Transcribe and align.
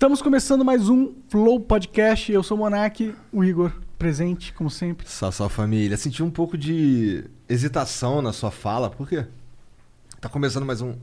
Estamos 0.00 0.22
começando 0.22 0.64
mais 0.64 0.88
um 0.88 1.12
Flow 1.28 1.60
Podcast. 1.60 2.32
Eu 2.32 2.42
sou 2.42 2.56
o 2.56 2.60
Monark, 2.60 3.14
o 3.30 3.44
Igor 3.44 3.70
presente, 3.98 4.50
como 4.54 4.70
sempre. 4.70 5.06
Sassá 5.06 5.46
família, 5.46 5.94
senti 5.94 6.22
um 6.22 6.30
pouco 6.30 6.56
de 6.56 7.24
hesitação 7.46 8.22
na 8.22 8.32
sua 8.32 8.50
fala, 8.50 8.88
por 8.88 9.06
quê? 9.06 9.26
Tá 10.18 10.26
começando 10.26 10.64
mais 10.64 10.80
um. 10.80 10.94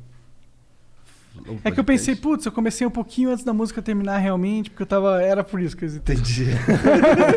Flow 1.31 1.59
É 1.63 1.69
que 1.69 1.80
eu 1.80 1.83
pensei, 1.83 2.16
putz, 2.16 2.47
eu 2.47 2.52
comecei 2.52 2.88
um 2.88 2.89
pouquinho 2.89 3.30
antes 3.30 3.44
da 3.45 3.53
música 3.53 3.83
terminar 3.83 4.17
realmente, 4.17 4.72
porque 4.72 4.81
eu 4.81 4.88
tava. 4.88 5.22
Era 5.22 5.44
por 5.44 5.61
isso 5.61 5.77
que 5.77 5.85
eu 5.85 5.89
hesitei. 5.89 6.16
Entendi. 6.16 6.47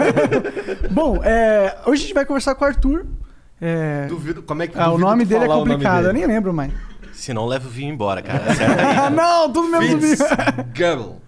Bom, 0.91 1.23
é, 1.23 1.77
hoje 1.85 2.05
a 2.05 2.07
gente 2.07 2.15
vai 2.15 2.25
conversar 2.25 2.55
com 2.55 2.65
o 2.65 2.69
Arthur. 2.69 3.05
É, 3.61 4.07
Duvido. 4.07 4.43
Como 4.43 4.63
é 4.63 4.67
que 4.67 4.79
ah, 4.79 4.93
o 4.93 4.97
nome 4.97 5.27
dele 5.27 5.45
é 5.45 5.47
o 5.47 5.59
complicado, 5.59 6.07
eu 6.07 6.15
nem 6.15 6.25
lembro 6.25 6.55
mais. 6.55 6.73
Se 7.13 7.35
não, 7.35 7.45
leva 7.45 7.69
o 7.69 7.71
vinho 7.71 7.93
embora, 7.93 8.23
cara. 8.23 8.45
Ah, 9.05 9.11
não, 9.11 9.53
tudo 9.53 9.69
mesmo 9.69 9.99
do 9.99 10.07
Fitz 10.07 10.27
vinho. 10.27 11.21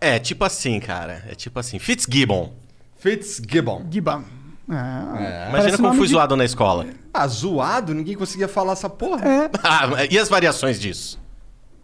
É 0.00 0.18
tipo 0.18 0.44
assim, 0.44 0.78
cara. 0.80 1.24
É 1.28 1.34
tipo 1.34 1.58
assim. 1.58 1.78
Fitzgibbon. 1.78 2.52
Fitzgibbon. 2.98 3.86
Gibam. 3.90 4.24
Ah, 4.68 5.14
É. 5.18 5.48
Imagina 5.48 5.76
como 5.76 5.94
fui 5.94 6.06
de- 6.06 6.12
zoado 6.12 6.36
na 6.36 6.44
escola. 6.44 6.86
Ah, 7.14 7.26
zoado? 7.26 7.94
Ninguém 7.94 8.16
conseguia 8.16 8.48
falar 8.48 8.72
essa 8.72 8.90
porra. 8.90 9.24
É. 9.26 9.50
Ah, 9.62 10.04
e 10.10 10.18
as 10.18 10.28
variações 10.28 10.78
disso? 10.80 11.18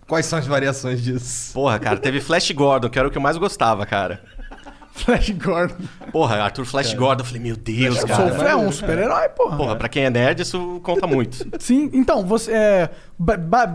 Quais 0.06 0.26
são 0.26 0.38
as 0.38 0.46
variações 0.46 1.00
disso? 1.02 1.54
Porra, 1.54 1.78
cara, 1.78 1.96
teve 1.98 2.20
Flash 2.20 2.50
Gordon, 2.50 2.90
que 2.90 2.98
era 2.98 3.06
o 3.08 3.10
que 3.10 3.16
eu 3.16 3.22
mais 3.22 3.36
gostava, 3.38 3.86
cara. 3.86 4.20
Flash 4.92 5.30
Gordon. 5.30 5.76
Porra, 6.10 6.36
Arthur 6.42 6.66
Flash 6.66 6.92
Gordon. 6.92 7.22
Eu 7.22 7.26
falei, 7.26 7.40
meu 7.42 7.56
Deus, 7.56 7.98
Sou 7.98 8.08
cara. 8.08 8.50
é 8.50 8.56
um 8.56 8.70
super-herói, 8.70 9.28
porra. 9.30 9.56
Porra, 9.56 9.76
pra 9.76 9.88
quem 9.88 10.04
é 10.04 10.10
nerd, 10.10 10.42
isso 10.42 10.80
conta 10.82 11.06
muito. 11.06 11.46
Sim, 11.60 11.88
então, 11.94 12.26
você. 12.26 12.52
É, 12.52 12.90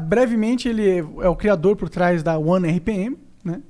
brevemente, 0.06 0.68
ele 0.70 1.00
é 1.22 1.30
o 1.30 1.36
criador 1.36 1.76
por 1.76 1.90
trás 1.90 2.22
da 2.22 2.38
One 2.38 2.70
RPM, 2.70 3.18
né? 3.44 3.62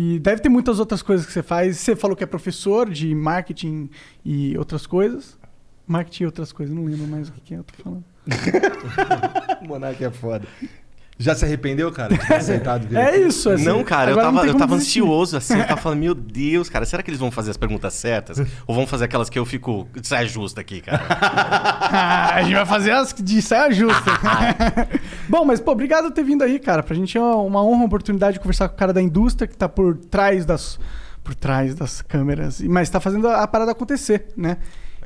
E 0.00 0.16
deve 0.20 0.40
ter 0.40 0.48
muitas 0.48 0.78
outras 0.78 1.02
coisas 1.02 1.26
que 1.26 1.32
você 1.32 1.42
faz. 1.42 1.76
Você 1.78 1.96
falou 1.96 2.16
que 2.16 2.22
é 2.22 2.26
professor 2.26 2.88
de 2.88 3.12
marketing 3.16 3.90
e 4.24 4.56
outras 4.56 4.86
coisas. 4.86 5.36
Marketing 5.88 6.22
e 6.22 6.26
outras 6.26 6.52
coisas, 6.52 6.72
não 6.72 6.84
lembro 6.84 7.08
mais 7.08 7.28
o 7.28 7.32
que 7.32 7.40
que 7.40 7.54
é, 7.54 7.58
eu 7.58 7.64
tô 7.64 7.82
falando. 7.82 8.04
O 9.60 9.66
Monark 9.66 10.04
é 10.04 10.10
foda. 10.12 10.46
Já 11.20 11.34
se 11.34 11.44
arrependeu, 11.44 11.90
cara, 11.90 12.16
de 12.16 12.24
ter 12.26 12.34
aceitado 12.34 12.86
vir 12.86 12.96
É 12.96 13.08
aqui? 13.08 13.18
isso, 13.26 13.50
assim. 13.50 13.64
não, 13.64 13.82
cara, 13.82 14.12
eu 14.12 14.16
tava, 14.16 14.46
eu 14.46 14.54
tava 14.54 14.76
desistir. 14.76 15.00
ansioso, 15.00 15.36
assim, 15.36 15.58
eu 15.58 15.66
tava 15.66 15.80
falando, 15.80 15.98
meu 16.00 16.14
Deus, 16.14 16.68
cara, 16.68 16.86
será 16.86 17.02
que 17.02 17.10
eles 17.10 17.18
vão 17.18 17.30
fazer 17.30 17.50
as 17.50 17.56
perguntas 17.56 17.92
certas? 17.94 18.38
Ou 18.66 18.74
vão 18.74 18.86
fazer 18.86 19.06
aquelas 19.06 19.28
que 19.28 19.36
eu 19.36 19.44
fico 19.44 19.88
saia 20.02 20.26
justa 20.28 20.60
aqui, 20.60 20.80
cara? 20.80 21.02
Ah, 21.10 22.34
a 22.38 22.42
gente 22.44 22.54
vai 22.54 22.64
fazer 22.66 22.92
as 22.92 23.12
de 23.12 23.42
saia 23.42 23.72
justa. 23.72 24.10
Bom, 25.28 25.44
mas, 25.44 25.60
pô, 25.60 25.72
obrigado 25.72 26.04
por 26.04 26.12
ter 26.12 26.22
vindo 26.22 26.42
aí, 26.44 26.58
cara. 26.58 26.82
Pra 26.84 26.94
gente 26.94 27.18
é 27.18 27.20
uma 27.20 27.62
honra, 27.64 27.76
uma 27.78 27.86
oportunidade 27.86 28.34
de 28.34 28.38
conversar 28.40 28.68
com 28.68 28.76
o 28.76 28.78
cara 28.78 28.92
da 28.92 29.02
indústria 29.02 29.48
que 29.48 29.56
tá 29.56 29.68
por 29.68 29.96
trás 29.96 30.44
das, 30.46 30.78
por 31.24 31.34
trás 31.34 31.74
das 31.74 32.00
câmeras, 32.00 32.60
e- 32.60 32.68
mas 32.68 32.88
tá 32.90 33.00
fazendo 33.00 33.26
a, 33.28 33.42
a 33.42 33.46
parada 33.48 33.72
acontecer, 33.72 34.26
né? 34.36 34.56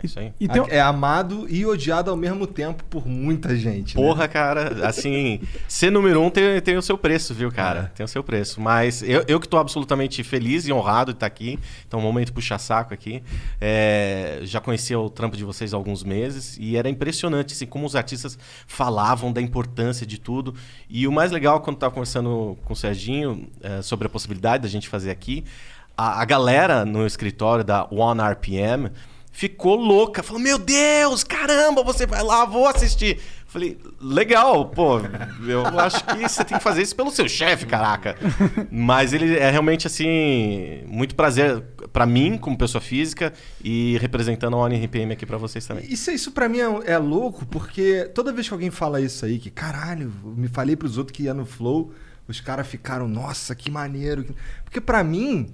É 0.02 0.06
isso 0.06 0.18
aí. 0.18 0.32
E 0.40 0.48
tem, 0.48 0.62
É 0.68 0.80
amado 0.80 1.46
e 1.48 1.64
odiado 1.64 2.10
ao 2.10 2.16
mesmo 2.16 2.46
tempo 2.46 2.82
por 2.84 3.06
muita 3.06 3.54
gente. 3.56 3.96
né? 3.96 4.02
Porra, 4.02 4.26
cara, 4.26 4.86
assim, 4.86 5.40
ser 5.68 5.90
número 5.90 6.20
um 6.20 6.30
tem, 6.30 6.60
tem 6.60 6.76
o 6.76 6.82
seu 6.82 6.98
preço, 6.98 7.32
viu, 7.32 7.50
cara? 7.52 7.92
Tem 7.94 8.04
o 8.04 8.08
seu 8.08 8.22
preço. 8.22 8.60
Mas 8.60 9.02
eu, 9.02 9.24
eu 9.28 9.38
que 9.38 9.48
tô 9.48 9.56
absolutamente 9.58 10.22
feliz 10.24 10.66
e 10.66 10.72
honrado 10.72 11.12
de 11.12 11.16
estar 11.16 11.26
aqui. 11.26 11.58
Então, 11.86 12.00
um 12.00 12.02
momento 12.02 12.32
puxa-saco 12.32 12.92
aqui. 12.92 13.22
É, 13.60 14.40
já 14.42 14.60
conhecia 14.60 14.98
o 14.98 15.08
trampo 15.08 15.36
de 15.36 15.44
vocês 15.44 15.72
há 15.72 15.76
alguns 15.76 16.02
meses 16.02 16.56
e 16.60 16.76
era 16.76 16.88
impressionante, 16.88 17.54
assim, 17.54 17.66
como 17.66 17.86
os 17.86 17.94
artistas 17.94 18.38
falavam 18.66 19.32
da 19.32 19.40
importância 19.40 20.06
de 20.06 20.18
tudo. 20.18 20.54
E 20.88 21.06
o 21.06 21.12
mais 21.12 21.30
legal, 21.30 21.60
quando 21.60 21.76
eu 21.76 21.80
tava 21.80 21.94
conversando 21.94 22.58
com 22.64 22.72
o 22.72 22.76
Serginho 22.76 23.48
é, 23.60 23.82
sobre 23.82 24.06
a 24.06 24.10
possibilidade 24.10 24.62
da 24.64 24.68
gente 24.68 24.88
fazer 24.88 25.10
aqui, 25.10 25.44
a, 25.96 26.22
a 26.22 26.24
galera 26.24 26.84
no 26.84 27.06
escritório 27.06 27.64
da 27.64 27.86
One 27.90 28.20
RPM 28.20 28.90
ficou 29.32 29.74
louca. 29.74 30.22
Falou, 30.22 30.40
meu 30.40 30.58
Deus, 30.58 31.24
caramba, 31.24 31.82
você 31.82 32.06
vai 32.06 32.22
lá, 32.22 32.44
vou 32.44 32.68
assistir. 32.68 33.18
Falei, 33.46 33.76
legal, 34.00 34.70
pô, 34.70 35.00
eu 35.46 35.66
acho 35.78 36.02
que 36.06 36.26
você 36.26 36.42
tem 36.42 36.56
que 36.56 36.64
fazer 36.64 36.80
isso 36.80 36.96
pelo 36.96 37.10
seu 37.10 37.28
chefe, 37.28 37.66
caraca. 37.66 38.16
Mas 38.72 39.12
ele 39.12 39.36
é 39.36 39.50
realmente, 39.50 39.86
assim, 39.86 40.82
muito 40.86 41.14
prazer 41.14 41.62
pra 41.92 42.06
mim, 42.06 42.38
como 42.38 42.56
pessoa 42.56 42.80
física, 42.80 43.30
e 43.62 43.98
representando 43.98 44.56
a 44.56 44.60
ONRPM 44.60 45.12
aqui 45.12 45.26
pra 45.26 45.36
vocês 45.36 45.66
também. 45.66 45.84
Isso, 45.86 46.10
isso 46.10 46.32
pra 46.32 46.48
mim 46.48 46.60
é, 46.60 46.92
é 46.92 46.98
louco, 46.98 47.44
porque 47.44 48.10
toda 48.14 48.32
vez 48.32 48.48
que 48.48 48.54
alguém 48.54 48.70
fala 48.70 49.02
isso 49.02 49.26
aí, 49.26 49.38
que 49.38 49.50
caralho, 49.50 50.10
me 50.24 50.48
falei 50.48 50.74
pros 50.74 50.96
outros 50.96 51.14
que 51.14 51.24
ia 51.24 51.34
no 51.34 51.44
Flow, 51.44 51.92
os 52.26 52.40
caras 52.40 52.66
ficaram, 52.66 53.06
nossa, 53.06 53.54
que 53.54 53.70
maneiro. 53.70 54.24
Porque 54.64 54.80
pra 54.80 55.04
mim, 55.04 55.52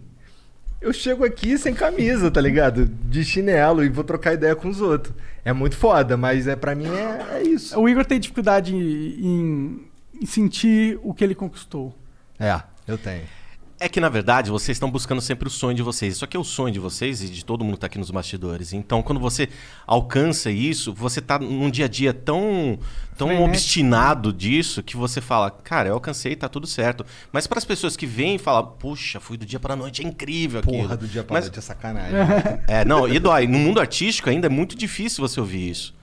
eu 0.81 0.93
chego 0.93 1.25
aqui 1.25 1.59
sem 1.59 1.75
camisa, 1.75 2.31
tá 2.31 2.41
ligado? 2.41 2.87
De 2.87 3.25
chinelo 3.25 3.85
e 3.85 3.89
vou 3.89 4.05
trocar 4.05 4.35
ideia 4.35 4.55
com 4.55 4.69
os 4.69 4.81
outros. 4.81 5.15
É 5.45 5.53
muito 5.53 5.77
foda, 5.77 6.17
mas 6.17 6.47
é 6.47 6.55
para 6.55 6.75
mim 6.75 6.89
é, 6.89 7.39
é 7.39 7.43
isso. 7.43 7.79
o 7.79 7.89
Igor 7.89 8.05
tem 8.05 8.21
dificuldade 8.21 8.75
em, 8.75 9.87
em 10.21 10.27
sentir 10.27 10.99
o 11.03 11.13
que 11.13 11.25
ele 11.25 11.35
conquistou. 11.35 11.95
É, 12.39 12.61
eu 12.87 12.97
tenho. 12.97 13.38
É 13.81 13.89
que, 13.89 14.01
na 14.01 14.09
verdade, 14.09 14.51
vocês 14.51 14.75
estão 14.75 14.91
buscando 14.91 15.21
sempre 15.21 15.47
o 15.47 15.51
sonho 15.51 15.77
de 15.77 15.83
vocês. 15.85 16.15
Isso 16.15 16.25
aqui 16.25 16.37
é 16.37 16.41
o 16.41 16.43
sonho 16.43 16.73
de 16.73 16.81
vocês 16.81 17.23
e 17.23 17.29
de 17.29 17.45
todo 17.45 17.63
mundo 17.65 17.75
que 17.75 17.81
tá 17.81 17.87
aqui 17.87 17.97
nos 17.99 18.11
bastidores. 18.11 18.73
Então, 18.73 19.03
quando 19.03 19.21
você 19.21 19.49
alcança 19.87 20.51
isso, 20.51 20.93
você 20.93 21.21
tá 21.21 21.39
num 21.39 21.71
dia 21.71 21.85
a 21.85 21.89
dia 21.89 22.13
tão, 22.13 22.77
tão 23.17 23.29
Frenético. 23.29 23.49
obstinado 23.49 24.33
disso 24.33 24.83
que 24.83 24.97
você 24.97 25.21
fala, 25.21 25.49
cara, 25.51 25.91
eu 25.91 25.95
alcancei, 25.95 26.35
tá 26.35 26.49
tudo 26.49 26.67
certo. 26.67 27.07
Mas 27.31 27.47
para 27.47 27.59
as 27.59 27.65
pessoas 27.65 27.97
que 27.97 28.05
vêm 28.05 28.35
e 28.35 28.39
falam, 28.39 28.67
puxa, 28.67 29.21
fui 29.21 29.37
do 29.37 29.47
dia 29.47 29.61
para 29.61 29.77
noite, 29.77 30.03
é 30.03 30.09
incrível 30.09 30.59
aquilo. 30.59 30.83
Porra, 30.83 30.97
do 30.97 31.07
dia 31.07 31.23
pra 31.23 31.35
Mas- 31.35 31.45
noite 31.45 31.59
é 31.61 31.63
sacanagem. 31.63 32.19
É, 32.67 32.85
não, 32.85 33.07
e 33.09 33.21
dói. 33.21 33.47
No 33.47 33.59
mundo 33.61 33.79
artístico 33.81 34.29
ainda 34.29 34.47
é 34.49 34.51
muito 34.51 34.77
difícil 34.77 35.27
você 35.27 35.39
ouvir 35.39 35.71
isso. 35.71 35.95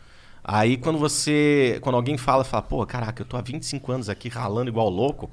Aí 0.47 0.77
quando 0.77 0.97
você. 0.99 1.79
Quando 1.81 1.95
alguém 1.95 2.17
fala, 2.17 2.43
fala, 2.43 2.61
pô, 2.61 2.85
caraca, 2.85 3.21
eu 3.21 3.25
tô 3.25 3.35
há 3.35 3.41
25 3.41 3.91
anos 3.91 4.09
aqui 4.09 4.29
ralando 4.29 4.69
igual 4.69 4.87
louco. 4.89 5.29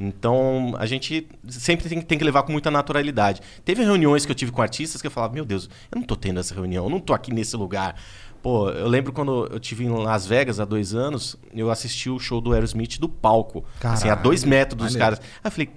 Então 0.00 0.74
a 0.78 0.86
gente 0.86 1.28
sempre 1.46 1.86
tem, 1.86 2.00
tem 2.00 2.16
que 2.16 2.24
levar 2.24 2.42
com 2.42 2.52
muita 2.52 2.70
naturalidade. 2.70 3.42
Teve 3.62 3.84
reuniões 3.84 4.24
que 4.24 4.32
eu 4.32 4.34
tive 4.34 4.50
com 4.50 4.62
artistas 4.62 5.02
que 5.02 5.06
eu 5.06 5.10
falava, 5.10 5.34
meu 5.34 5.44
Deus, 5.44 5.68
eu 5.92 6.00
não 6.00 6.06
tô 6.06 6.16
tendo 6.16 6.40
essa 6.40 6.54
reunião, 6.54 6.84
eu 6.84 6.90
não 6.90 6.98
tô 6.98 7.12
aqui 7.12 7.32
nesse 7.34 7.54
lugar. 7.54 7.94
Pô, 8.42 8.70
eu 8.70 8.88
lembro 8.88 9.12
quando 9.12 9.46
eu 9.52 9.60
tive 9.60 9.84
em 9.84 9.90
Las 9.90 10.26
Vegas 10.26 10.58
há 10.58 10.64
dois 10.64 10.94
anos, 10.94 11.36
eu 11.54 11.70
assisti 11.70 12.08
o 12.08 12.18
show 12.18 12.40
do 12.40 12.54
Aerosmith 12.54 12.98
do 12.98 13.06
palco. 13.06 13.62
assim, 13.82 14.04
a 14.04 14.12
Caralho, 14.12 14.22
dois 14.22 14.42
metros 14.42 14.82
dos 14.82 14.96
caras. 14.96 15.20
Aí 15.20 15.26
eu 15.44 15.50
falei, 15.50 15.70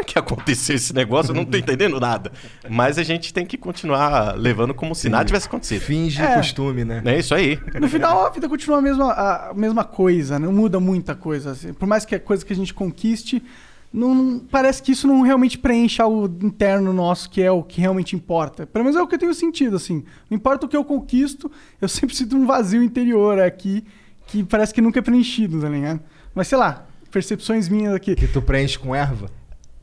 como 0.00 0.02
é 0.02 0.04
que 0.04 0.18
aconteceu 0.18 0.76
esse 0.76 0.94
negócio? 0.94 1.30
Eu 1.32 1.36
não 1.36 1.44
tô 1.44 1.56
entendendo 1.58 1.98
nada. 2.00 2.32
Mas 2.68 2.96
a 2.98 3.02
gente 3.02 3.32
tem 3.34 3.44
que 3.44 3.56
continuar 3.58 4.36
levando 4.36 4.72
como 4.74 4.94
se 4.94 5.08
nada 5.08 5.24
tivesse 5.24 5.46
acontecido. 5.46 5.80
Finge 5.82 6.20
É. 6.22 6.36
costume, 6.36 6.84
né? 6.84 7.02
É 7.04 7.18
isso 7.18 7.34
aí. 7.34 7.58
No 7.80 7.88
final, 7.88 8.26
a 8.26 8.30
vida 8.30 8.48
continua 8.48 8.78
a 8.78 8.82
mesma, 8.82 9.12
a 9.12 9.52
mesma 9.54 9.84
coisa, 9.84 10.38
não 10.38 10.52
muda 10.52 10.80
muita 10.80 11.14
coisa. 11.14 11.50
assim. 11.52 11.72
Por 11.72 11.86
mais 11.86 12.04
que 12.04 12.14
a 12.14 12.20
coisa 12.20 12.44
que 12.44 12.52
a 12.52 12.56
gente 12.56 12.72
conquiste, 12.72 13.42
não, 13.92 14.14
não- 14.14 14.38
parece 14.38 14.82
que 14.82 14.92
isso 14.92 15.06
não 15.06 15.20
realmente 15.22 15.58
preenche 15.58 16.00
algo 16.00 16.26
interno 16.46 16.92
nosso, 16.92 17.28
que 17.28 17.42
é 17.42 17.50
o 17.50 17.62
que 17.62 17.80
realmente 17.80 18.14
importa. 18.16 18.66
Pelo 18.66 18.84
menos 18.84 18.98
é 18.98 19.02
o 19.02 19.06
que 19.06 19.14
eu 19.14 19.18
tenho 19.18 19.34
sentido, 19.34 19.76
assim. 19.76 20.04
Não 20.30 20.36
importa 20.36 20.64
o 20.66 20.68
que 20.68 20.76
eu 20.76 20.84
conquisto, 20.84 21.50
eu 21.80 21.88
sempre 21.88 22.14
sinto 22.16 22.36
um 22.36 22.46
vazio 22.46 22.82
interior 22.82 23.38
aqui, 23.40 23.84
que 24.28 24.44
parece 24.44 24.72
que 24.72 24.80
nunca 24.80 24.98
é 25.00 25.02
preenchido, 25.02 25.60
tá 25.60 25.68
ligado? 25.68 26.00
Mas 26.34 26.46
sei 26.48 26.56
lá, 26.56 26.86
percepções 27.10 27.68
minhas 27.68 27.92
aqui. 27.92 28.14
Que 28.14 28.28
tu 28.28 28.40
preenche 28.40 28.78
com 28.78 28.94
erva? 28.94 29.28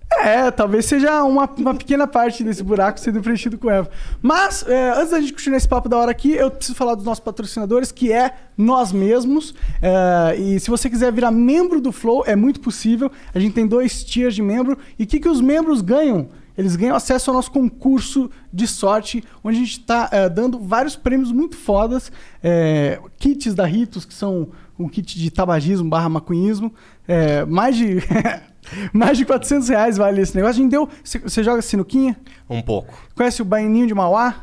É, 0.10 0.50
talvez 0.52 0.86
seja 0.86 1.24
uma, 1.24 1.50
uma 1.58 1.76
pequena 1.76 2.08
parte 2.08 2.44
desse 2.44 2.64
buraco 2.64 3.00
sendo 3.00 3.22
preenchido 3.22 3.58
com 3.58 3.70
erva. 3.70 3.90
Mas, 4.22 4.66
é, 4.68 4.92
antes 4.92 5.12
da 5.12 5.20
gente 5.20 5.34
continuar 5.34 5.58
esse 5.58 5.68
papo 5.68 5.90
da 5.90 5.98
hora 5.98 6.12
aqui, 6.12 6.32
eu 6.32 6.50
preciso 6.50 6.78
falar 6.78 6.96
dos 6.96 7.04
nossos 7.04 7.24
patrocinadores, 7.24 7.92
que 7.92 8.12
é 8.12 8.34
nós 8.58 8.92
mesmos. 8.92 9.54
É, 9.82 10.36
e 10.38 10.60
se 10.60 10.70
você 10.70 10.90
quiser 10.90 11.12
virar 11.12 11.30
membro 11.32 11.82
do 11.82 11.92
Flow, 11.92 12.24
é 12.26 12.36
muito 12.36 12.62
possível. 12.62 13.12
A 13.34 13.40
gente 13.40 13.54
tem 13.54 13.68
dois 13.68 14.04
tiers 14.04 14.34
de 14.34 14.42
membro. 14.42 14.78
E 14.98 15.04
o 15.04 15.08
que, 15.08 15.20
que 15.20 15.30
os 15.30 15.42
membros 15.42 15.82
ganham? 15.82 16.30
Eles 16.58 16.76
ganham 16.76 16.96
acesso 16.96 17.30
ao 17.30 17.36
nosso 17.36 17.52
concurso 17.52 18.32
de 18.52 18.66
sorte, 18.66 19.24
onde 19.44 19.58
a 19.58 19.60
gente 19.60 19.80
está 19.80 20.10
é, 20.12 20.28
dando 20.28 20.58
vários 20.58 20.96
prêmios 20.96 21.32
muito 21.32 21.56
fodas. 21.56 22.12
É, 22.42 23.00
kits 23.20 23.54
da 23.54 23.66
Ritos, 23.66 24.06
que 24.06 24.14
são 24.14 24.50
um 24.80 24.88
kit 24.88 25.20
de 25.20 25.30
tabagismo 25.30 25.88
barra 25.88 26.08
maconhismo. 26.08 26.74
É, 27.08 27.46
mais 27.46 27.76
de... 27.76 27.98
Mais 28.94 29.18
de 29.18 29.26
400 29.26 29.70
reais 29.70 29.98
vale 29.98 30.22
esse 30.22 30.36
negócio. 30.36 30.60
A 30.60 30.64
gente 30.64 30.72
deu. 30.72 30.90
Você 31.04 31.44
joga 31.44 31.62
sinuquinha? 31.62 32.18
Um 32.50 32.62
pouco. 32.62 32.94
Conhece 33.16 33.42
o 33.42 33.46
Baianinho 33.46 33.88
de 33.88 33.94
Mauá? 33.94 34.36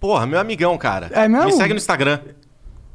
Porra, 0.00 0.26
meu 0.26 0.38
amigão, 0.38 0.76
cara. 0.76 1.08
É 1.12 1.26
mesmo? 1.28 1.46
Me 1.46 1.52
segue 1.52 1.72
no 1.72 1.78
Instagram. 1.78 2.20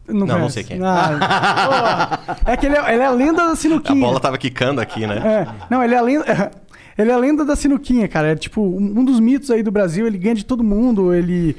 Não, 0.08 0.26
não 0.26 0.36
conhece? 0.36 0.54
sei 0.54 0.64
quem 0.64 0.78
é. 0.78 0.82
Ah, 0.84 2.20
é 2.46 2.58
que 2.58 2.66
ele 2.66 2.76
é, 2.76 2.94
ele 2.94 3.02
é 3.04 3.06
a 3.06 3.12
lenda 3.12 3.46
da 3.46 3.52
A 3.52 3.56
sinuquinha. 3.56 4.06
bola 4.06 4.20
tava 4.20 4.38
quicando 4.38 4.82
aqui, 4.82 5.06
né? 5.08 5.18
É. 5.48 5.66
Não, 5.70 5.84
ele 5.84 5.96
é 5.96 5.98
a 5.98 6.02
lenda. 6.02 6.52
Ele 6.98 7.10
é 7.10 7.14
a 7.14 7.18
lenda 7.18 7.46
da 7.46 7.56
sinuquinha, 7.56 8.06
cara. 8.08 8.34
É 8.34 8.36
tipo 8.36 8.62
um 8.62 9.04
dos 9.04 9.20
mitos 9.20 9.50
aí 9.50 9.64
do 9.64 9.72
Brasil. 9.72 10.06
Ele 10.06 10.18
ganha 10.18 10.36
de 10.36 10.46
todo 10.46 10.62
mundo. 10.62 11.14
Ele 11.14 11.56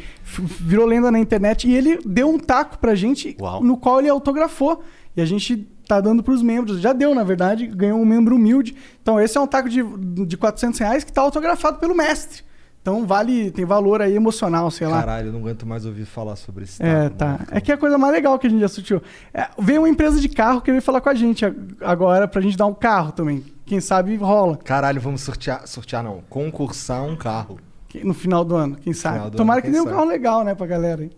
virou 0.60 0.86
lenda 0.86 1.10
na 1.10 1.18
internet. 1.18 1.66
E 1.66 1.74
ele 1.74 1.98
deu 2.04 2.28
um 2.28 2.38
taco 2.38 2.78
pra 2.78 2.94
gente, 2.94 3.34
Uau. 3.40 3.64
no 3.64 3.76
qual 3.78 3.98
ele 3.98 4.10
autografou. 4.10 4.84
E 5.16 5.22
a 5.22 5.24
gente 5.24 5.66
tá 5.94 6.00
dando 6.00 6.22
pros 6.22 6.42
membros. 6.42 6.80
Já 6.80 6.92
deu, 6.92 7.14
na 7.14 7.22
verdade. 7.24 7.66
Ganhou 7.66 7.98
um 8.00 8.04
membro 8.04 8.36
humilde. 8.36 8.74
Então, 9.02 9.20
esse 9.20 9.36
é 9.36 9.40
um 9.40 9.46
taco 9.46 9.68
de, 9.68 9.82
de 10.26 10.36
400 10.36 10.78
reais 10.80 11.04
que 11.04 11.12
tá 11.12 11.20
autografado 11.20 11.78
pelo 11.78 11.94
mestre. 11.94 12.42
Então, 12.80 13.06
vale, 13.06 13.52
tem 13.52 13.64
valor 13.64 14.02
aí 14.02 14.14
emocional, 14.16 14.68
sei 14.70 14.88
lá. 14.88 14.98
Caralho, 15.00 15.28
eu 15.28 15.32
não 15.32 15.38
aguento 15.38 15.64
mais 15.64 15.86
ouvir 15.86 16.04
falar 16.04 16.34
sobre 16.34 16.64
esse 16.64 16.82
É, 16.82 17.08
tá. 17.10 17.26
mano. 17.26 17.46
É 17.52 17.60
que 17.60 17.70
é 17.70 17.74
a 17.76 17.78
coisa 17.78 17.96
mais 17.96 18.12
legal 18.12 18.36
que 18.40 18.46
a 18.48 18.50
gente 18.50 18.58
já 18.58 18.66
assistiu. 18.66 19.00
É, 19.32 19.46
veio 19.56 19.82
uma 19.82 19.88
empresa 19.88 20.18
de 20.20 20.28
carro 20.28 20.60
que 20.60 20.68
veio 20.70 20.82
falar 20.82 21.00
com 21.00 21.08
a 21.08 21.14
gente 21.14 21.44
ag- 21.44 21.76
agora 21.80 22.26
pra 22.26 22.40
gente 22.40 22.56
dar 22.56 22.66
um 22.66 22.74
carro 22.74 23.12
também. 23.12 23.44
Quem 23.64 23.80
sabe 23.80 24.16
rola 24.16 24.56
Caralho, 24.56 25.00
vamos 25.00 25.20
sortear. 25.20 25.64
Sortear 25.68 26.02
não. 26.02 26.22
Concursar 26.28 27.02
um 27.04 27.14
carro. 27.14 27.58
no 28.02 28.14
final 28.14 28.44
do 28.44 28.56
ano, 28.56 28.74
quem 28.74 28.92
sabe. 28.92 29.30
Tomara 29.36 29.60
ano, 29.60 29.66
que 29.66 29.70
dê 29.70 29.80
um 29.80 29.84
carro 29.86 30.04
legal, 30.04 30.42
né, 30.42 30.52
pra 30.54 30.66
galera. 30.66 31.04
Hein? 31.04 31.10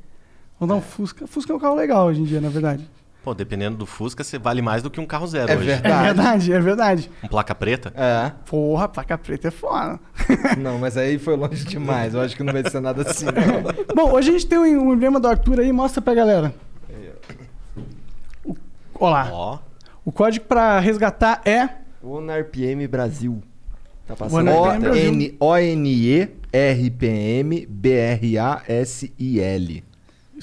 Vamos 0.61 0.75
dar 0.75 0.79
um 0.79 0.83
Fusca. 0.83 1.27
Fusca 1.27 1.51
é 1.53 1.57
um 1.57 1.59
carro 1.59 1.75
legal 1.77 2.07
hoje 2.09 2.21
em 2.21 2.25
dia, 2.25 2.43
na 2.43 2.51
verdade. 2.51 2.87
Pô, 3.25 3.33
dependendo 3.33 3.77
do 3.79 3.87
Fusca, 3.87 4.23
você 4.23 4.39
vale 4.39 4.61
mais 4.61 4.83
do 4.83 4.91
que 4.91 5.01
um 5.01 5.07
carro 5.07 5.27
zero 5.27 5.51
É 5.51 5.57
hoje. 5.57 5.71
É 5.71 5.75
verdade. 5.77 6.05
verdade, 6.05 6.53
é 6.53 6.61
verdade. 6.61 7.11
Com 7.23 7.29
placa 7.29 7.55
preta? 7.55 7.91
É. 7.97 8.31
Porra, 8.45 8.87
placa 8.87 9.17
preta 9.17 9.49
é 9.49 9.51
foda. 9.51 9.99
Não, 10.61 10.79
mas 10.79 10.97
aí 10.99 11.19
foi 11.19 11.35
longe 11.35 11.65
demais. 11.65 12.13
Eu 12.13 12.21
acho 12.21 12.37
que 12.37 12.43
não 12.43 12.53
vai 12.53 12.63
ser 12.69 12.81
nada 12.81 13.01
assim, 13.03 13.25
não. 13.25 13.33
Bom, 13.97 14.13
hoje 14.13 14.29
a 14.29 14.33
gente 14.33 14.47
tem 14.47 14.59
um 14.59 14.93
emblema 14.93 15.19
do 15.19 15.27
Arthur 15.27 15.61
aí, 15.61 15.73
mostra 15.73 16.03
pra 16.03 16.13
galera. 16.15 16.55
O- 18.45 18.55
Olá. 18.95 19.29
Ó. 19.33 19.59
O 20.05 20.13
código 20.13 20.45
pra 20.45 20.79
resgatar 20.79 21.41
é. 21.47 21.69
ONRPM 22.03 22.87
Brasil. 22.87 23.43
Tá 24.07 24.13
O 24.13 24.17
passando 24.19 24.51
ONRPM 24.51 25.35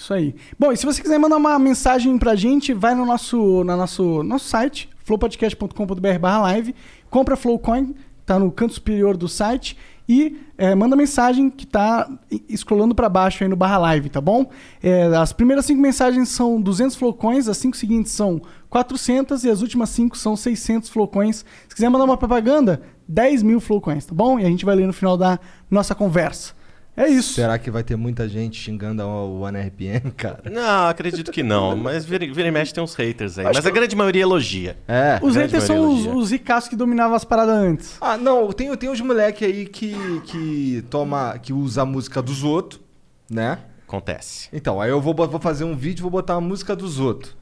Isso 0.01 0.15
aí. 0.15 0.33
Bom, 0.57 0.71
e 0.71 0.77
se 0.77 0.83
você 0.83 0.99
quiser 0.99 1.19
mandar 1.19 1.37
uma 1.37 1.59
mensagem 1.59 2.17
pra 2.17 2.35
gente, 2.35 2.73
vai 2.73 2.95
no 2.95 3.05
nosso, 3.05 3.63
no 3.63 3.77
nosso, 3.77 4.23
nosso 4.23 4.45
site, 4.45 4.89
flowpodcast.com.br 5.05 6.27
live, 6.41 6.73
compra 7.07 7.35
Flowcoin, 7.35 7.93
tá 8.25 8.39
no 8.39 8.51
canto 8.51 8.73
superior 8.73 9.15
do 9.15 9.27
site, 9.27 9.77
e 10.09 10.39
é, 10.57 10.73
manda 10.73 10.95
mensagem 10.95 11.51
que 11.51 11.67
tá 11.67 12.09
e- 12.31 12.57
scrollando 12.57 12.95
pra 12.95 13.07
baixo 13.07 13.43
aí 13.43 13.47
no 13.47 13.55
barra 13.55 13.77
live, 13.77 14.09
tá 14.09 14.19
bom? 14.19 14.49
É, 14.81 15.03
as 15.15 15.31
primeiras 15.31 15.65
cinco 15.67 15.79
mensagens 15.79 16.29
são 16.29 16.59
200 16.59 16.95
Flowcoins, 16.95 17.47
as 17.47 17.57
cinco 17.57 17.77
seguintes 17.77 18.11
são 18.11 18.41
400 18.71 19.43
e 19.43 19.51
as 19.51 19.61
últimas 19.61 19.91
cinco 19.91 20.17
são 20.17 20.35
600 20.35 20.89
Flowcoins. 20.89 21.45
Se 21.69 21.75
quiser 21.75 21.89
mandar 21.89 22.05
uma 22.05 22.17
propaganda, 22.17 22.81
10 23.07 23.43
mil 23.43 23.59
Flowcoins, 23.59 24.03
tá 24.07 24.15
bom? 24.15 24.39
E 24.39 24.45
a 24.45 24.49
gente 24.49 24.65
vai 24.65 24.75
ler 24.75 24.87
no 24.87 24.93
final 24.93 25.15
da 25.15 25.39
nossa 25.69 25.93
conversa. 25.93 26.59
É 27.01 27.07
isso. 27.07 27.33
Será 27.33 27.57
que 27.57 27.71
vai 27.71 27.83
ter 27.83 27.95
muita 27.95 28.29
gente 28.29 28.59
xingando 28.59 29.01
o 29.03 29.41
OneRPM, 29.41 30.11
cara? 30.15 30.43
Não, 30.51 30.87
acredito 30.87 31.31
que 31.31 31.41
não. 31.41 31.75
Mas 31.75 32.05
vira, 32.05 32.31
vira 32.31 32.47
e 32.47 32.51
mexe 32.51 32.71
tem 32.71 32.83
uns 32.83 32.93
haters 32.93 33.39
aí. 33.39 33.45
Mas 33.45 33.65
a 33.65 33.71
grande 33.71 33.95
maioria 33.95 34.21
elogia. 34.21 34.77
É. 34.87 35.19
Os 35.19 35.35
haters 35.35 35.63
são 35.63 35.91
os, 35.91 36.05
os 36.05 36.29
ricaços 36.29 36.69
que 36.69 36.75
dominavam 36.75 37.15
as 37.15 37.25
paradas 37.25 37.55
antes. 37.55 37.97
Ah, 37.99 38.17
não, 38.17 38.51
tem, 38.53 38.75
tem 38.77 38.87
uns 38.87 39.01
moleque 39.01 39.43
aí 39.43 39.65
que, 39.65 39.95
que 40.25 40.83
toma, 40.91 41.39
que 41.39 41.51
usa 41.51 41.81
a 41.81 41.85
música 41.85 42.21
dos 42.21 42.43
outros, 42.43 42.79
né? 43.27 43.57
Acontece. 43.87 44.47
Então, 44.53 44.79
aí 44.79 44.91
eu 44.91 45.01
vou, 45.01 45.15
vou 45.15 45.39
fazer 45.39 45.63
um 45.63 45.75
vídeo 45.75 46.01
e 46.01 46.03
vou 46.03 46.11
botar 46.11 46.35
a 46.35 46.41
música 46.41 46.75
dos 46.75 46.99
outros. 46.99 47.35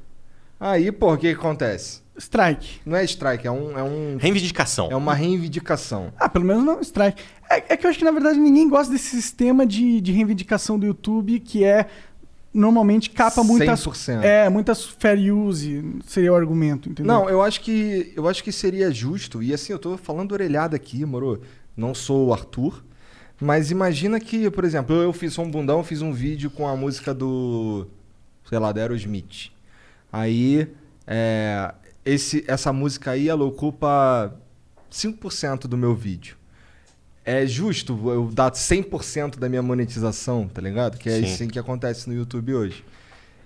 Aí, 0.57 0.89
pô, 0.89 1.13
o 1.13 1.17
que, 1.17 1.33
que 1.33 1.39
acontece? 1.39 2.01
Strike. 2.19 2.81
Não 2.85 2.97
é 2.97 3.03
strike, 3.05 3.47
é 3.47 3.51
um. 3.51 3.77
É, 3.77 3.81
um, 3.81 4.17
Reivindicação. 4.17 4.89
é 4.91 4.95
uma 4.95 5.13
reivindicação. 5.13 6.13
Ah, 6.19 6.27
pelo 6.27 6.45
menos 6.45 6.63
não 6.65 6.81
strike. 6.81 7.23
É, 7.49 7.73
é 7.73 7.77
que 7.77 7.85
eu 7.85 7.89
acho 7.89 7.97
que, 7.97 8.05
na 8.05 8.11
verdade, 8.11 8.37
ninguém 8.37 8.67
gosta 8.67 8.91
desse 8.91 9.09
sistema 9.09 9.65
de, 9.65 10.01
de 10.01 10.11
reivindicação 10.11 10.77
do 10.77 10.85
YouTube 10.85 11.39
que 11.39 11.63
é. 11.63 11.87
Normalmente 12.51 13.11
capa 13.11 13.43
muitas. 13.43 13.85
100%. 13.85 14.23
É, 14.23 14.49
muitas 14.49 14.83
fair 14.83 15.31
use 15.31 15.85
seria 16.07 16.33
o 16.33 16.35
argumento, 16.35 16.89
entendeu? 16.89 17.13
Não, 17.13 17.29
eu 17.29 17.43
acho 17.43 17.61
que 17.61 18.11
eu 18.15 18.27
acho 18.27 18.43
que 18.43 18.51
seria 18.51 18.91
justo, 18.91 19.43
e 19.43 19.53
assim, 19.53 19.71
eu 19.71 19.77
tô 19.77 19.95
falando 19.97 20.31
orelhada 20.31 20.75
aqui, 20.75 21.05
moro. 21.05 21.41
Não 21.77 21.93
sou 21.93 22.27
o 22.27 22.33
Arthur, 22.33 22.83
mas 23.39 23.71
imagina 23.71 24.19
que, 24.19 24.49
por 24.49 24.65
exemplo, 24.65 24.95
eu, 24.95 25.13
fiz 25.13 25.33
sou 25.33 25.45
um 25.45 25.51
bundão, 25.51 25.83
fiz 25.83 26.01
um 26.01 26.11
vídeo 26.11 26.49
com 26.49 26.67
a 26.67 26.75
música 26.75 27.13
do, 27.13 27.87
sei 28.49 28.59
lá, 28.59 28.71
da 28.71 28.81
Aerosmith. 28.81 29.51
Aí, 30.11 30.67
é, 31.07 31.73
esse, 32.09 32.43
essa 32.47 32.73
música 32.73 33.11
aí, 33.11 33.29
ela 33.29 33.43
ocupa 33.43 34.33
5% 34.91 35.61
do 35.61 35.77
meu 35.77 35.95
vídeo. 35.95 36.37
É 37.23 37.45
justo 37.45 38.09
eu 38.09 38.29
dar 38.31 38.51
100% 38.51 39.37
da 39.37 39.47
minha 39.47 39.61
monetização, 39.61 40.47
tá 40.47 40.61
ligado? 40.61 40.97
Que 40.97 41.09
é 41.09 41.19
Sim. 41.19 41.23
assim 41.25 41.47
que 41.47 41.59
acontece 41.59 42.09
no 42.09 42.15
YouTube 42.15 42.55
hoje. 42.55 42.83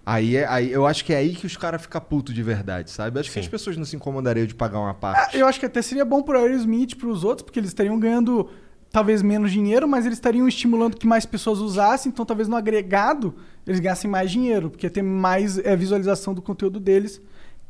Aí, 0.05 0.35
é, 0.35 0.45
aí 0.47 0.71
eu 0.71 0.85
acho 0.85 1.03
que 1.03 1.13
é 1.13 1.17
aí 1.17 1.33
que 1.33 1.45
os 1.45 1.55
caras 1.55 1.81
ficam 1.81 1.99
putos 1.99 2.33
de 2.33 2.43
verdade, 2.43 2.91
sabe? 2.91 3.17
Eu 3.17 3.21
acho 3.21 3.29
que 3.29 3.35
Sim. 3.35 3.39
as 3.39 3.47
pessoas 3.47 3.77
não 3.77 3.85
se 3.85 3.95
incomodariam 3.95 4.45
de 4.45 4.53
pagar 4.53 4.79
uma 4.79 4.93
parte. 4.93 5.37
eu 5.37 5.47
acho 5.47 5.59
que 5.59 5.65
até 5.65 5.81
seria 5.81 6.03
bom 6.03 6.21
pro 6.21 6.37
Aerosmith, 6.37 6.95
pros 6.95 7.23
outros, 7.23 7.43
porque 7.43 7.59
eles 7.59 7.69
estariam 7.69 7.97
ganhando 7.99 8.49
talvez 8.91 9.21
menos 9.21 9.51
dinheiro, 9.51 9.87
mas 9.87 10.05
eles 10.05 10.17
estariam 10.17 10.47
estimulando 10.47 10.97
que 10.97 11.07
mais 11.07 11.25
pessoas 11.25 11.59
usassem, 11.59 12.11
então 12.11 12.25
talvez 12.25 12.47
no 12.47 12.55
agregado 12.55 13.33
eles 13.65 13.79
ganhassem 13.79 14.09
mais 14.09 14.29
dinheiro, 14.29 14.69
porque 14.69 14.89
tem 14.89 15.01
mais 15.01 15.57
é, 15.57 15.75
visualização 15.75 16.33
do 16.33 16.41
conteúdo 16.41 16.79
deles. 16.79 17.21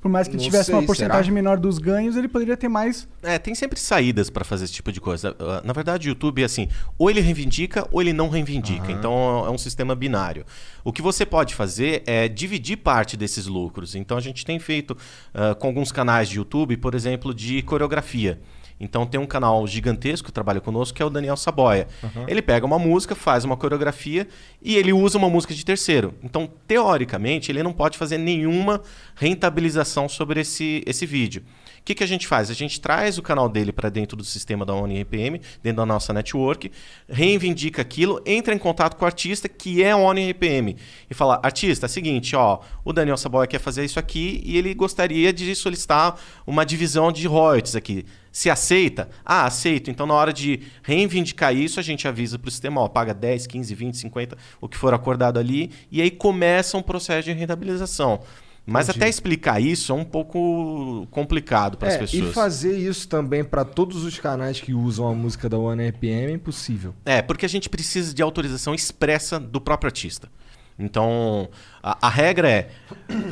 Por 0.04 0.12
mais 0.12 0.28
que 0.28 0.34
ele 0.36 0.44
Não 0.44 0.50
tivesse 0.50 0.66
sei, 0.66 0.76
uma 0.76 0.84
porcentagem 0.84 1.24
será? 1.24 1.34
menor 1.34 1.58
dos 1.58 1.78
ganhos, 1.78 2.18
ele 2.18 2.28
poderia 2.28 2.58
ter 2.58 2.68
mais. 2.68 3.08
É, 3.24 3.40
tem 3.40 3.56
sempre 3.56 3.80
saídas 3.80 4.30
pra 4.30 4.44
fazer 4.44 4.66
esse 4.66 4.74
tipo 4.74 4.92
de 4.92 5.00
coisa. 5.00 5.34
Ah, 5.40 5.62
Na 5.64 5.72
verdade, 5.72 6.10
o 6.10 6.10
YouTube 6.10 6.42
é 6.42 6.46
assim, 6.46 6.68
ou 6.98 7.10
ele 7.10 7.22
reivindica 7.22 7.88
ou 7.90 8.02
ele 8.02 8.12
não 8.12 8.28
reivindica. 8.28 8.92
Então 8.92 9.46
é 9.48 9.50
um 9.50 9.58
sistema 9.58 9.96
binário. 9.96 10.46
O 10.84 10.92
que 10.92 11.02
você 11.02 11.26
pode 11.26 11.56
fazer 11.56 12.04
é 12.06 12.28
dividir 12.28 12.76
parte 12.80 13.16
desses 13.16 13.48
lucros. 13.48 13.96
Então 13.96 14.18
a 14.18 14.22
gente 14.22 14.46
tem 14.46 14.60
feito 14.60 14.98
ah, 15.34 15.56
com 15.56 15.68
alguns 15.68 15.90
canais 15.90 16.28
de 16.28 16.36
YouTube, 16.36 16.76
por 16.76 16.94
exemplo, 16.94 17.34
de 17.34 17.62
coreografia. 17.62 18.42
Então 18.84 19.06
tem 19.06 19.20
um 19.20 19.26
canal 19.26 19.66
gigantesco 19.66 20.28
que 20.28 20.32
trabalha 20.32 20.60
conosco, 20.60 20.96
que 20.96 21.02
é 21.02 21.06
o 21.06 21.10
Daniel 21.10 21.38
Saboia. 21.38 21.88
Ele 22.28 22.42
pega 22.42 22.66
uma 22.66 22.78
música, 22.78 23.16
faz 23.16 23.46
uma 23.46 23.56
coreografia 23.56 24.28
e 24.62 24.76
ele 24.76 24.92
usa 24.92 25.18
uma 25.18 25.30
música 25.30 25.54
de 25.54 25.64
terceiro. 25.64 26.14
Então, 26.22 26.50
teoricamente, 26.68 27.52
ele 27.52 27.64
não 27.64 27.72
pode 27.72 27.98
fazer 27.98 28.18
nenhuma 28.18 28.82
rentabilização 29.16 30.10
sobre 30.10 30.42
esse, 30.42 30.84
esse 30.86 31.06
vídeo. 31.06 31.44
O 31.84 31.86
que, 31.86 31.96
que 31.96 32.04
a 32.04 32.08
gente 32.08 32.26
faz? 32.26 32.50
A 32.50 32.54
gente 32.54 32.80
traz 32.80 33.18
o 33.18 33.22
canal 33.22 33.50
dele 33.50 33.74
para 33.74 33.90
dentro 33.90 34.16
do 34.16 34.24
sistema 34.24 34.66
da 34.66 34.74
ONRPM, 34.74 35.42
dentro 35.62 35.76
da 35.76 35.86
nossa 35.86 36.14
network, 36.14 36.72
reivindica 37.10 37.82
aquilo, 37.82 38.22
entra 38.26 38.56
em 38.56 38.58
contato 38.58 38.96
com 38.96 39.04
o 39.04 39.06
artista, 39.06 39.50
que 39.50 39.84
é 39.84 39.92
a 39.92 39.98
ONRPM, 39.98 40.78
e 41.10 41.14
fala: 41.14 41.42
artista, 41.44 41.86
é 41.86 41.88
o 41.88 41.90
seguinte, 41.90 42.38
ó, 42.38 42.62
o 42.86 42.94
Daniel 42.94 43.18
Saboia 43.18 43.48
quer 43.48 43.60
fazer 43.60 43.84
isso 43.84 44.00
aqui 44.00 44.42
e 44.46 44.58
ele 44.58 44.74
gostaria 44.74 45.34
de 45.34 45.54
solicitar 45.56 46.18
uma 46.48 46.66
divisão 46.66 47.12
de 47.12 47.28
royalties 47.28 47.76
aqui. 47.76 48.06
Se 48.32 48.50
aceita? 48.50 49.10
Ah, 49.26 49.46
aceito. 49.46 49.92
Então, 49.92 50.08
na 50.08 50.14
hora 50.14 50.32
de 50.32 50.62
reivindicar 50.84 51.54
isso, 51.54 51.82
a 51.82 51.84
gente 51.84 52.08
avisa 52.08 52.40
para 52.40 52.48
o 52.48 52.52
sistema, 52.52 52.80
ó, 52.80 52.88
paga 52.88 53.14
10, 53.14 53.46
15, 53.46 53.76
20, 53.76 53.98
50, 53.98 54.38
o 54.62 54.70
que 54.70 54.78
for 54.78 54.94
acordado 54.94 55.38
ali, 55.38 55.70
e 55.92 56.02
aí 56.02 56.10
começa 56.10 56.78
um 56.78 56.82
processo 56.82 57.26
de 57.26 57.34
rentabilização. 57.34 58.22
Mas 58.66 58.88
Entendi. 58.88 59.00
até 59.04 59.10
explicar 59.10 59.62
isso 59.62 59.92
é 59.92 59.96
um 59.96 60.06
pouco 60.06 61.06
complicado 61.12 61.78
para 61.78 61.90
as 61.90 61.96
É, 61.96 61.98
pessoas. 61.98 62.30
e 62.30 62.34
fazer 62.34 62.78
isso 62.78 63.08
também 63.10 63.44
pra 63.44 63.66
todos 63.66 64.06
os 64.06 64.18
canais 64.18 64.62
que 64.62 64.74
usam 64.74 65.06
a 65.08 65.14
música 65.14 65.50
da 65.50 65.58
OneRPM 65.58 66.32
é 66.32 66.32
impossível. 66.32 66.94
É, 67.06 67.22
porque 67.22 67.46
a 67.46 67.50
gente 67.50 67.68
precisa 67.70 68.14
de 68.14 68.22
autorização 68.22 68.74
expressa 68.74 69.38
do 69.38 69.60
próprio 69.60 69.88
artista. 69.90 70.30
Então, 70.78 71.50
a, 71.82 72.08
a 72.08 72.10
regra 72.10 72.50
é, 72.50 72.70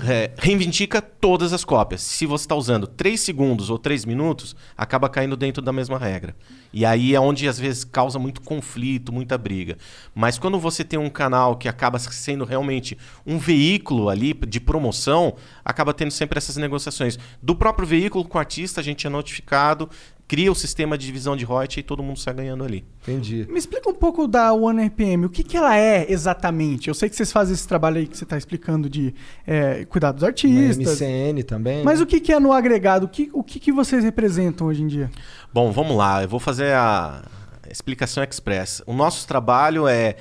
é, 0.08 0.32
reivindica 0.38 1.02
todas 1.02 1.54
as 1.54 1.64
cópias. 1.64 2.02
Se 2.02 2.26
você 2.26 2.44
está 2.44 2.56
usando 2.56 2.86
3 2.88 3.20
segundos 3.20 3.70
ou 3.70 3.80
3 3.80 4.06
minutos, 4.06 4.56
acaba 4.78 5.10
caindo 5.10 5.36
dentro 5.36 5.62
da 5.62 5.72
mesma 5.74 5.98
regra. 5.98 6.36
E 6.74 6.86
aí 6.86 7.14
é 7.14 7.20
onde 7.20 7.48
às 7.48 7.60
vezes 7.60 7.84
causa 7.84 8.18
muito 8.18 8.42
conflito, 8.42 9.12
muita 9.12 9.38
briga. 9.38 9.78
Mas 10.16 10.38
quando 10.38 10.60
você 10.60 10.84
tem 10.84 11.00
um 11.00 11.10
canal 11.10 11.58
que 11.58 11.68
acaba 11.68 12.00
sendo 12.00 12.46
realmente 12.46 12.98
um 13.26 13.38
veículo 13.38 14.10
ali 14.10 14.34
de 14.34 14.60
promoção, 14.60 15.36
acaba 15.66 15.94
tendo 15.94 16.12
sempre 16.12 16.38
essas 16.38 16.58
negociações. 16.58 17.18
Do 17.42 17.56
próprio 17.56 17.88
veículo 17.88 18.24
com 18.24 18.38
o 18.38 18.40
artista, 18.40 18.80
a 18.80 18.84
gente 18.84 19.06
é 19.06 19.10
notificado, 19.10 19.90
cria 20.32 20.50
o 20.50 20.56
sistema 20.56 20.98
de 20.98 21.06
divisão 21.06 21.36
de 21.36 21.44
royalties 21.44 21.80
e 21.80 21.84
todo 21.84 22.02
mundo 22.02 22.18
sai 22.18 22.34
ganhando 22.34 22.64
ali. 22.64 22.86
Entendi. 23.02 23.46
Me 23.50 23.60
explica 23.60 23.90
um 23.90 23.94
pouco 23.94 24.30
da 24.30 24.54
One 24.54 24.88
RPM. 24.88 25.26
O 25.26 25.30
que, 25.30 25.44
que 25.44 25.58
ela 25.58 25.78
é 25.78 26.10
exatamente? 26.10 26.88
Eu 26.88 26.94
sei 26.94 27.10
que 27.10 27.18
vocês 27.18 27.34
fazem 27.34 27.54
esse 27.54 27.68
trabalho 27.68 27.98
aí 27.98 28.08
que 28.08 28.18
você 28.18 28.24
está 28.24 28.38
explicando 28.38 28.90
de 28.90 29.14
é, 29.46 29.84
cuidar 29.84 30.14
dos 30.14 30.24
Uma 30.24 30.30
artistas. 30.30 31.02
MCN 31.02 31.44
também. 31.44 31.84
Mas 31.84 32.00
né? 32.00 32.06
o 32.06 32.08
que, 32.08 32.22
que 32.22 32.32
é 32.32 32.40
no 32.40 32.54
agregado? 32.54 33.08
O 33.08 33.10
que, 33.10 33.30
o 33.34 33.44
que, 33.44 33.60
que 33.60 33.74
vocês 33.74 34.06
representam 34.06 34.68
hoje 34.68 34.82
em 34.84 34.88
dia? 34.88 35.12
Bom, 35.54 35.70
vamos 35.70 35.98
lá. 35.98 36.24
Eu 36.24 36.30
vou 36.30 36.40
fazer 36.40 36.74
a 36.76 37.24
explicação 37.70 38.24
express. 38.24 38.82
O 38.86 38.94
nosso 38.94 39.28
trabalho 39.28 39.86
é 39.86 40.16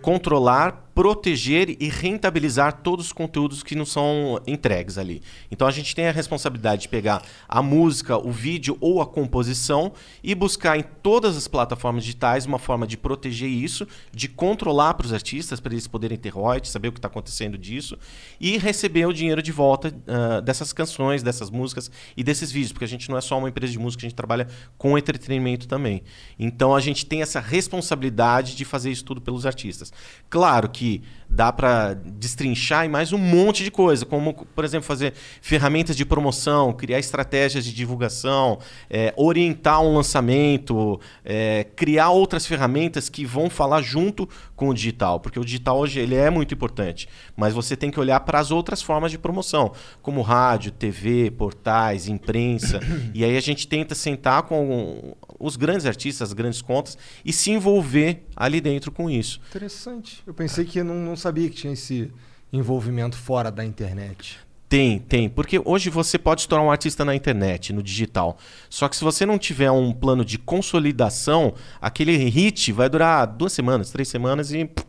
controlar, 0.00 0.89
proteger 1.00 1.78
e 1.80 1.88
rentabilizar 1.88 2.82
todos 2.82 3.06
os 3.06 3.12
conteúdos 3.12 3.62
que 3.62 3.74
não 3.74 3.86
são 3.86 4.38
entregues 4.46 4.98
ali. 4.98 5.22
Então 5.50 5.66
a 5.66 5.70
gente 5.70 5.96
tem 5.96 6.06
a 6.06 6.12
responsabilidade 6.12 6.82
de 6.82 6.88
pegar 6.90 7.22
a 7.48 7.62
música, 7.62 8.18
o 8.18 8.30
vídeo 8.30 8.76
ou 8.82 9.00
a 9.00 9.06
composição 9.06 9.94
e 10.22 10.34
buscar 10.34 10.78
em 10.78 10.82
todas 11.02 11.38
as 11.38 11.48
plataformas 11.48 12.04
digitais 12.04 12.44
uma 12.44 12.58
forma 12.58 12.86
de 12.86 12.98
proteger 12.98 13.48
isso, 13.48 13.88
de 14.12 14.28
controlar 14.28 14.92
para 14.92 15.06
os 15.06 15.12
artistas, 15.14 15.58
para 15.58 15.72
eles 15.72 15.86
poderem 15.86 16.18
ter 16.18 16.28
royalties, 16.28 16.70
saber 16.70 16.88
o 16.88 16.92
que 16.92 16.98
está 16.98 17.08
acontecendo 17.08 17.56
disso 17.56 17.96
e 18.38 18.58
receber 18.58 19.06
o 19.06 19.12
dinheiro 19.14 19.42
de 19.42 19.52
volta 19.52 19.94
ah, 20.06 20.42
dessas 20.42 20.70
canções, 20.70 21.22
dessas 21.22 21.48
músicas 21.48 21.90
e 22.14 22.22
desses 22.22 22.52
vídeos, 22.52 22.72
porque 22.72 22.84
a 22.84 22.88
gente 22.88 23.08
não 23.08 23.16
é 23.16 23.22
só 23.22 23.38
uma 23.38 23.48
empresa 23.48 23.72
de 23.72 23.78
música, 23.78 24.02
a 24.02 24.06
gente 24.06 24.16
trabalha 24.16 24.46
com 24.76 24.98
entretenimento 24.98 25.66
também. 25.66 26.02
Então 26.38 26.76
a 26.76 26.80
gente 26.80 27.06
tem 27.06 27.22
essa 27.22 27.40
responsabilidade 27.40 28.54
de 28.54 28.66
fazer 28.66 28.90
isso 28.90 29.06
tudo 29.06 29.22
pelos 29.22 29.46
artistas. 29.46 29.90
Claro 30.28 30.68
que 30.68 30.89
dá 31.30 31.52
para 31.52 31.94
destrinchar 31.94 32.84
em 32.84 32.88
mais 32.88 33.12
um 33.12 33.18
monte 33.18 33.62
de 33.62 33.70
coisa, 33.70 34.04
como, 34.04 34.34
por 34.34 34.64
exemplo, 34.64 34.86
fazer 34.86 35.14
ferramentas 35.40 35.96
de 35.96 36.04
promoção, 36.04 36.72
criar 36.72 36.98
estratégias 36.98 37.64
de 37.64 37.72
divulgação, 37.72 38.58
é, 38.88 39.14
orientar 39.16 39.80
um 39.80 39.94
lançamento, 39.94 41.00
é, 41.24 41.64
criar 41.76 42.10
outras 42.10 42.44
ferramentas 42.44 43.08
que 43.08 43.24
vão 43.24 43.48
falar 43.48 43.80
junto 43.80 44.28
com 44.56 44.68
o 44.68 44.74
digital, 44.74 45.20
porque 45.20 45.38
o 45.38 45.44
digital 45.44 45.78
hoje 45.78 46.00
ele 46.00 46.16
é 46.16 46.28
muito 46.30 46.52
importante, 46.52 47.08
mas 47.36 47.54
você 47.54 47.76
tem 47.76 47.90
que 47.90 48.00
olhar 48.00 48.20
para 48.20 48.40
as 48.40 48.50
outras 48.50 48.82
formas 48.82 49.12
de 49.12 49.18
promoção, 49.18 49.72
como 50.02 50.22
rádio, 50.22 50.72
TV, 50.72 51.30
portais, 51.30 52.08
imprensa, 52.08 52.80
e 53.14 53.24
aí 53.24 53.36
a 53.36 53.40
gente 53.40 53.68
tenta 53.68 53.94
sentar 53.94 54.42
com 54.42 55.16
os 55.40 55.56
grandes 55.56 55.86
artistas, 55.86 56.28
as 56.28 56.32
grandes 56.34 56.60
contas 56.60 56.96
e 57.24 57.32
se 57.32 57.50
envolver 57.50 58.22
ali 58.36 58.60
dentro 58.60 58.92
com 58.92 59.08
isso. 59.08 59.40
Interessante. 59.48 60.22
Eu 60.26 60.34
pensei 60.34 60.64
que 60.64 60.82
não, 60.82 60.94
não 60.94 61.16
sabia 61.16 61.48
que 61.48 61.56
tinha 61.56 61.72
esse 61.72 62.12
envolvimento 62.52 63.16
fora 63.16 63.50
da 63.50 63.64
internet. 63.64 64.38
Tem, 64.68 65.00
tem. 65.00 65.28
Porque 65.28 65.60
hoje 65.64 65.90
você 65.90 66.16
pode 66.16 66.42
se 66.42 66.48
tornar 66.48 66.64
um 66.64 66.70
artista 66.70 67.04
na 67.04 67.12
internet, 67.12 67.72
no 67.72 67.82
digital. 67.82 68.38
Só 68.68 68.88
que 68.88 68.96
se 68.96 69.02
você 69.02 69.26
não 69.26 69.36
tiver 69.36 69.70
um 69.70 69.92
plano 69.92 70.24
de 70.24 70.38
consolidação, 70.38 71.54
aquele 71.80 72.16
hit 72.16 72.70
vai 72.70 72.88
durar 72.88 73.26
duas 73.26 73.52
semanas, 73.52 73.90
três 73.90 74.06
semanas 74.06 74.52
e 74.52 74.66
pff, 74.66 74.86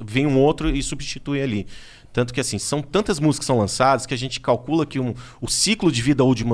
vem 0.00 0.26
um 0.26 0.38
outro 0.38 0.68
e 0.68 0.82
substitui 0.82 1.40
ali. 1.40 1.66
Tanto 2.12 2.32
que 2.34 2.40
assim, 2.40 2.58
são 2.58 2.82
tantas 2.82 3.18
músicas 3.18 3.40
que 3.40 3.46
são 3.46 3.58
lançadas 3.58 4.04
que 4.06 4.14
a 4.14 4.18
gente 4.18 4.40
calcula 4.40 4.84
que 4.84 5.00
um- 5.00 5.14
o 5.40 5.48
ciclo 5.48 5.90
de 5.90 6.02
vida, 6.02 6.22
útil 6.24 6.46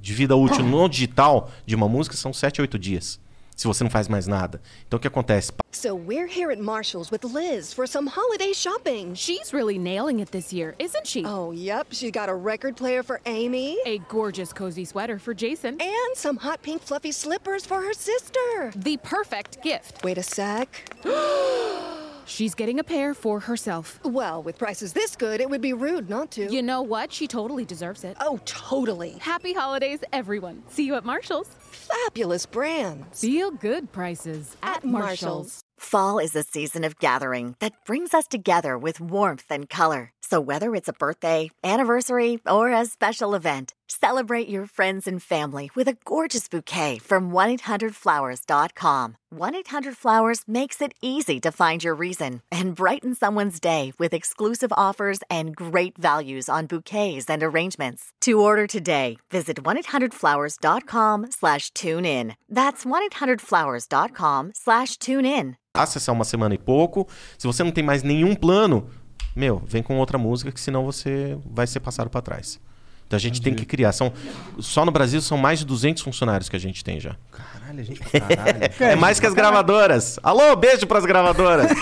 de 0.00 0.12
vida 0.12 0.34
útil 0.36 0.62
no 0.64 0.88
digital 0.88 1.50
de 1.64 1.74
uma 1.74 1.88
música 1.88 2.16
são 2.16 2.32
sete 2.32 2.60
a 2.60 2.62
oito 2.62 2.78
dias. 2.78 3.22
Se 3.56 3.68
você 3.68 3.84
não 3.84 3.90
faz 3.90 4.08
mais 4.08 4.26
nada. 4.26 4.60
Então 4.88 4.96
o 4.96 5.00
que 5.00 5.06
acontece? 5.06 5.52
So 5.70 5.94
we're 5.94 6.26
here 6.26 6.50
at 6.52 6.58
Marshall's 6.58 7.12
with 7.12 7.22
Liz 7.22 7.72
for 7.72 7.86
some 7.86 8.08
holiday 8.10 8.52
shopping. 8.52 9.14
She's 9.14 9.52
really 9.52 9.78
nailing 9.78 10.20
it 10.20 10.32
this 10.32 10.52
year, 10.52 10.74
isn't 10.80 11.06
she? 11.06 11.24
Oh, 11.24 11.52
yep, 11.52 11.86
she 11.92 12.10
got 12.10 12.28
a 12.28 12.34
record 12.34 12.74
player 12.76 13.04
for 13.04 13.20
Amy 13.24 13.76
A 13.86 13.98
gorgeous 14.08 14.52
cozy 14.52 14.84
sweater 14.84 15.20
for 15.20 15.34
Jason. 15.34 15.76
and 15.80 16.16
some 16.16 16.38
hot 16.38 16.62
pink 16.62 16.82
fluffy 16.82 17.12
slippers 17.12 17.64
for 17.64 17.80
her 17.80 17.92
sister. 17.94 18.72
The 18.74 18.96
perfect 19.04 19.62
gift. 19.62 20.02
Wait 20.02 20.18
a 20.18 20.22
sec. 20.24 20.90
She's 22.26 22.54
getting 22.54 22.78
a 22.78 22.84
pair 22.84 23.14
for 23.14 23.40
herself. 23.40 24.00
Well, 24.04 24.42
with 24.42 24.58
prices 24.58 24.92
this 24.92 25.16
good, 25.16 25.40
it 25.40 25.50
would 25.50 25.60
be 25.60 25.72
rude 25.72 26.08
not 26.08 26.30
to. 26.32 26.50
You 26.52 26.62
know 26.62 26.82
what? 26.82 27.12
She 27.12 27.26
totally 27.26 27.64
deserves 27.64 28.04
it. 28.04 28.16
oh, 28.20 28.40
totally. 28.44 29.18
Happy 29.20 29.52
holidays, 29.52 30.00
everyone. 30.12 30.62
See 30.68 30.84
you 30.86 30.94
at 30.94 31.04
Marshall's. 31.04 31.48
Fabulous 31.48 32.46
brands. 32.46 33.20
Feel 33.20 33.50
good 33.50 33.92
prices 33.92 34.56
at, 34.62 34.78
At 34.78 34.84
Marshall's. 34.84 35.10
Marshall's. 35.10 35.64
Fall 35.78 36.18
is 36.18 36.34
a 36.34 36.42
season 36.42 36.82
of 36.84 36.98
gathering 36.98 37.56
that 37.58 37.84
brings 37.84 38.14
us 38.14 38.26
together 38.26 38.78
with 38.78 39.00
warmth 39.00 39.46
and 39.50 39.68
color. 39.68 40.12
So 40.26 40.40
whether 40.40 40.74
it's 40.74 40.88
a 40.88 40.94
birthday, 40.94 41.50
anniversary, 41.62 42.38
or 42.46 42.72
a 42.72 42.86
special 42.86 43.34
event, 43.34 43.74
celebrate 43.88 44.48
your 44.48 44.64
friends 44.64 45.06
and 45.06 45.22
family 45.22 45.70
with 45.76 45.86
a 45.86 45.98
gorgeous 46.06 46.48
bouquet 46.48 46.98
from 46.98 47.30
1-800-Flowers.com. 47.30 49.16
1-800-Flowers 49.34 50.44
makes 50.48 50.80
it 50.80 50.94
easy 51.02 51.38
to 51.40 51.52
find 51.52 51.84
your 51.84 51.94
reason 51.94 52.40
and 52.50 52.74
brighten 52.74 53.14
someone's 53.14 53.60
day 53.60 53.92
with 53.98 54.14
exclusive 54.14 54.72
offers 54.76 55.20
and 55.28 55.54
great 55.54 55.98
values 55.98 56.48
on 56.48 56.66
bouquets 56.66 57.28
and 57.28 57.42
arrangements. 57.42 58.12
To 58.22 58.40
order 58.40 58.66
today, 58.66 59.18
visit 59.30 59.62
1-800-Flowers.com 59.62 61.26
slash 61.32 61.70
tune 61.72 62.06
in. 62.06 62.34
That's 62.48 62.86
1-800-Flowers.com 62.86 64.52
slash 64.54 64.96
tune 64.96 65.26
in. 65.26 65.56
acessar 65.76 66.14
uma 66.14 66.24
semana 66.24 66.54
e 66.54 66.58
pouco. 66.58 67.06
Se 67.36 67.46
você 67.46 67.64
não 67.64 67.72
tem 67.72 67.82
mais 67.82 68.02
nenhum 68.04 68.36
plano, 68.36 68.88
meu, 69.34 69.62
vem 69.66 69.82
com 69.82 69.96
outra 69.98 70.18
música 70.18 70.52
que 70.52 70.60
senão 70.60 70.84
você 70.84 71.36
vai 71.44 71.66
ser 71.66 71.80
passado 71.80 72.08
para 72.08 72.22
trás. 72.22 72.60
Então 73.06 73.16
a 73.16 73.20
gente 73.20 73.40
tem 73.40 73.54
que 73.54 73.66
criar. 73.66 73.92
São, 73.92 74.12
só 74.58 74.84
no 74.84 74.90
Brasil 74.90 75.20
são 75.20 75.36
mais 75.36 75.58
de 75.58 75.66
200 75.66 76.02
funcionários 76.02 76.48
que 76.48 76.56
a 76.56 76.58
gente 76.58 76.82
tem 76.82 76.98
já. 76.98 77.16
Caralho, 77.30 77.80
a 77.80 77.82
gente 77.82 78.00
pra 78.00 78.20
caralho. 78.20 78.58
É, 78.80 78.96
mais 78.96 79.20
que 79.20 79.26
as 79.26 79.34
gravadoras. 79.34 80.18
Alô, 80.22 80.56
beijo 80.56 80.86
pras 80.86 81.04
gravadoras. 81.04 81.70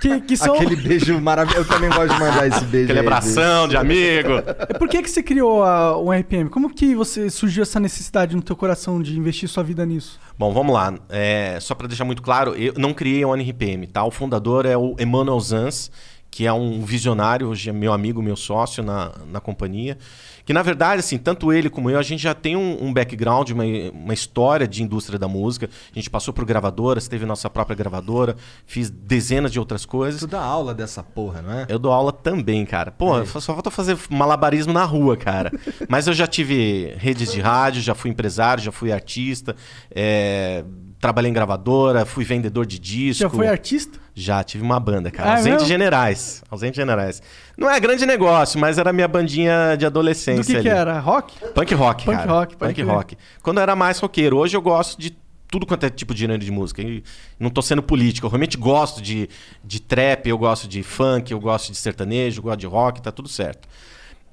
Que, 0.00 0.20
que 0.20 0.36
são... 0.36 0.54
Aquele 0.54 0.76
beijo 0.76 1.18
maravilhoso. 1.18 1.66
Eu 1.66 1.68
também 1.68 1.88
gosto 1.88 2.12
de 2.12 2.20
mandar 2.20 2.46
esse 2.46 2.64
beijo. 2.64 2.86
Aquele 2.86 2.98
aí, 2.98 3.06
abração 3.06 3.68
de 3.68 3.76
amigo. 3.76 4.32
É, 4.68 4.74
Por 4.78 4.88
que, 4.88 5.00
que 5.02 5.08
você 5.08 5.22
criou 5.22 5.62
a, 5.62 5.96
o 5.96 6.12
RPM? 6.12 6.50
Como 6.50 6.68
que 6.68 6.94
você 6.94 7.30
surgiu 7.30 7.62
essa 7.62 7.80
necessidade 7.80 8.36
no 8.36 8.42
teu 8.42 8.54
coração 8.54 9.00
de 9.00 9.16
investir 9.16 9.48
sua 9.48 9.62
vida 9.62 9.86
nisso? 9.86 10.20
Bom, 10.38 10.52
vamos 10.52 10.74
lá. 10.74 10.94
É, 11.08 11.58
só 11.60 11.74
para 11.74 11.86
deixar 11.86 12.04
muito 12.04 12.20
claro, 12.20 12.54
eu 12.54 12.74
não 12.76 12.92
criei 12.92 13.22
a 13.22 13.28
ONRPM, 13.28 13.86
tá? 13.86 14.04
O 14.04 14.10
fundador 14.10 14.66
é 14.66 14.76
o 14.76 14.94
Emmanuel 14.98 15.40
Zanz, 15.40 15.90
que 16.34 16.48
é 16.48 16.52
um 16.52 16.84
visionário, 16.84 17.46
hoje 17.46 17.70
é 17.70 17.72
meu 17.72 17.92
amigo, 17.92 18.20
meu 18.20 18.34
sócio 18.34 18.82
na, 18.82 19.12
na 19.30 19.38
companhia. 19.38 19.96
Que, 20.44 20.52
na 20.52 20.62
verdade, 20.62 20.98
assim, 20.98 21.16
tanto 21.16 21.52
ele 21.52 21.70
como 21.70 21.88
eu, 21.88 21.96
a 21.96 22.02
gente 22.02 22.20
já 22.20 22.34
tem 22.34 22.56
um, 22.56 22.86
um 22.86 22.92
background, 22.92 23.50
uma, 23.50 23.62
uma 23.92 24.12
história 24.12 24.66
de 24.66 24.82
indústria 24.82 25.16
da 25.16 25.28
música. 25.28 25.70
A 25.92 25.94
gente 25.94 26.10
passou 26.10 26.34
por 26.34 26.44
gravadoras, 26.44 27.06
teve 27.06 27.24
nossa 27.24 27.48
própria 27.48 27.76
gravadora, 27.76 28.34
fiz 28.66 28.90
dezenas 28.90 29.52
de 29.52 29.60
outras 29.60 29.86
coisas. 29.86 30.22
Tu 30.22 30.26
dá 30.26 30.42
aula 30.42 30.74
dessa 30.74 31.04
porra, 31.04 31.40
não 31.40 31.52
é? 31.52 31.66
Eu 31.68 31.78
dou 31.78 31.92
aula 31.92 32.12
também, 32.12 32.66
cara. 32.66 32.90
Pô, 32.90 33.24
só 33.24 33.54
falta 33.54 33.70
fazer 33.70 33.96
malabarismo 34.10 34.72
na 34.72 34.84
rua, 34.84 35.16
cara. 35.16 35.52
Mas 35.88 36.08
eu 36.08 36.12
já 36.12 36.26
tive 36.26 36.96
redes 36.96 37.30
de 37.30 37.40
rádio, 37.40 37.80
já 37.80 37.94
fui 37.94 38.10
empresário, 38.10 38.60
já 38.60 38.72
fui 38.72 38.90
artista, 38.90 39.54
é, 39.88 40.64
trabalhei 41.00 41.30
em 41.30 41.34
gravadora, 41.34 42.04
fui 42.04 42.24
vendedor 42.24 42.66
de 42.66 42.80
disco. 42.80 43.22
Já 43.22 43.30
foi 43.30 43.46
artista? 43.46 44.02
Já, 44.14 44.44
tive 44.44 44.62
uma 44.62 44.78
banda, 44.78 45.10
cara. 45.10 45.30
Ah, 45.30 45.32
é 45.32 45.36
Ausente 45.38 45.52
mesmo? 45.54 45.68
Generais. 45.68 46.42
Ausente 46.48 46.76
Generais. 46.76 47.20
Não 47.58 47.68
é 47.68 47.80
grande 47.80 48.06
negócio, 48.06 48.60
mas 48.60 48.78
era 48.78 48.92
minha 48.92 49.08
bandinha 49.08 49.76
de 49.76 49.84
adolescência 49.84 50.42
Do 50.42 50.46
que, 50.46 50.62
que 50.62 50.68
ali. 50.68 50.78
era? 50.78 51.00
Rock? 51.00 51.34
Punk 51.52 51.74
rock, 51.74 52.04
Punk 52.04 52.16
cara. 52.16 52.30
rock, 52.30 52.56
Punk 52.56 52.74
crer. 52.74 52.86
rock. 52.86 53.16
Quando 53.42 53.56
eu 53.58 53.62
era 53.64 53.74
mais 53.74 53.98
roqueiro. 53.98 54.36
Hoje 54.36 54.56
eu 54.56 54.62
gosto 54.62 55.00
de 55.00 55.16
tudo 55.50 55.66
quanto 55.66 55.84
é 55.86 55.90
tipo 55.90 56.14
de 56.14 56.20
gênero 56.20 56.42
de 56.44 56.50
música. 56.50 56.80
E 56.80 57.02
não 57.40 57.50
tô 57.50 57.60
sendo 57.60 57.82
político. 57.82 58.26
Eu 58.26 58.30
realmente 58.30 58.56
gosto 58.56 59.02
de, 59.02 59.28
de 59.64 59.80
trap, 59.80 60.28
eu 60.28 60.38
gosto 60.38 60.68
de 60.68 60.82
funk, 60.84 61.32
eu 61.32 61.40
gosto 61.40 61.72
de 61.72 61.78
sertanejo, 61.78 62.38
eu 62.38 62.42
gosto 62.44 62.60
de 62.60 62.66
rock, 62.66 63.02
tá 63.02 63.10
tudo 63.10 63.28
certo. 63.28 63.68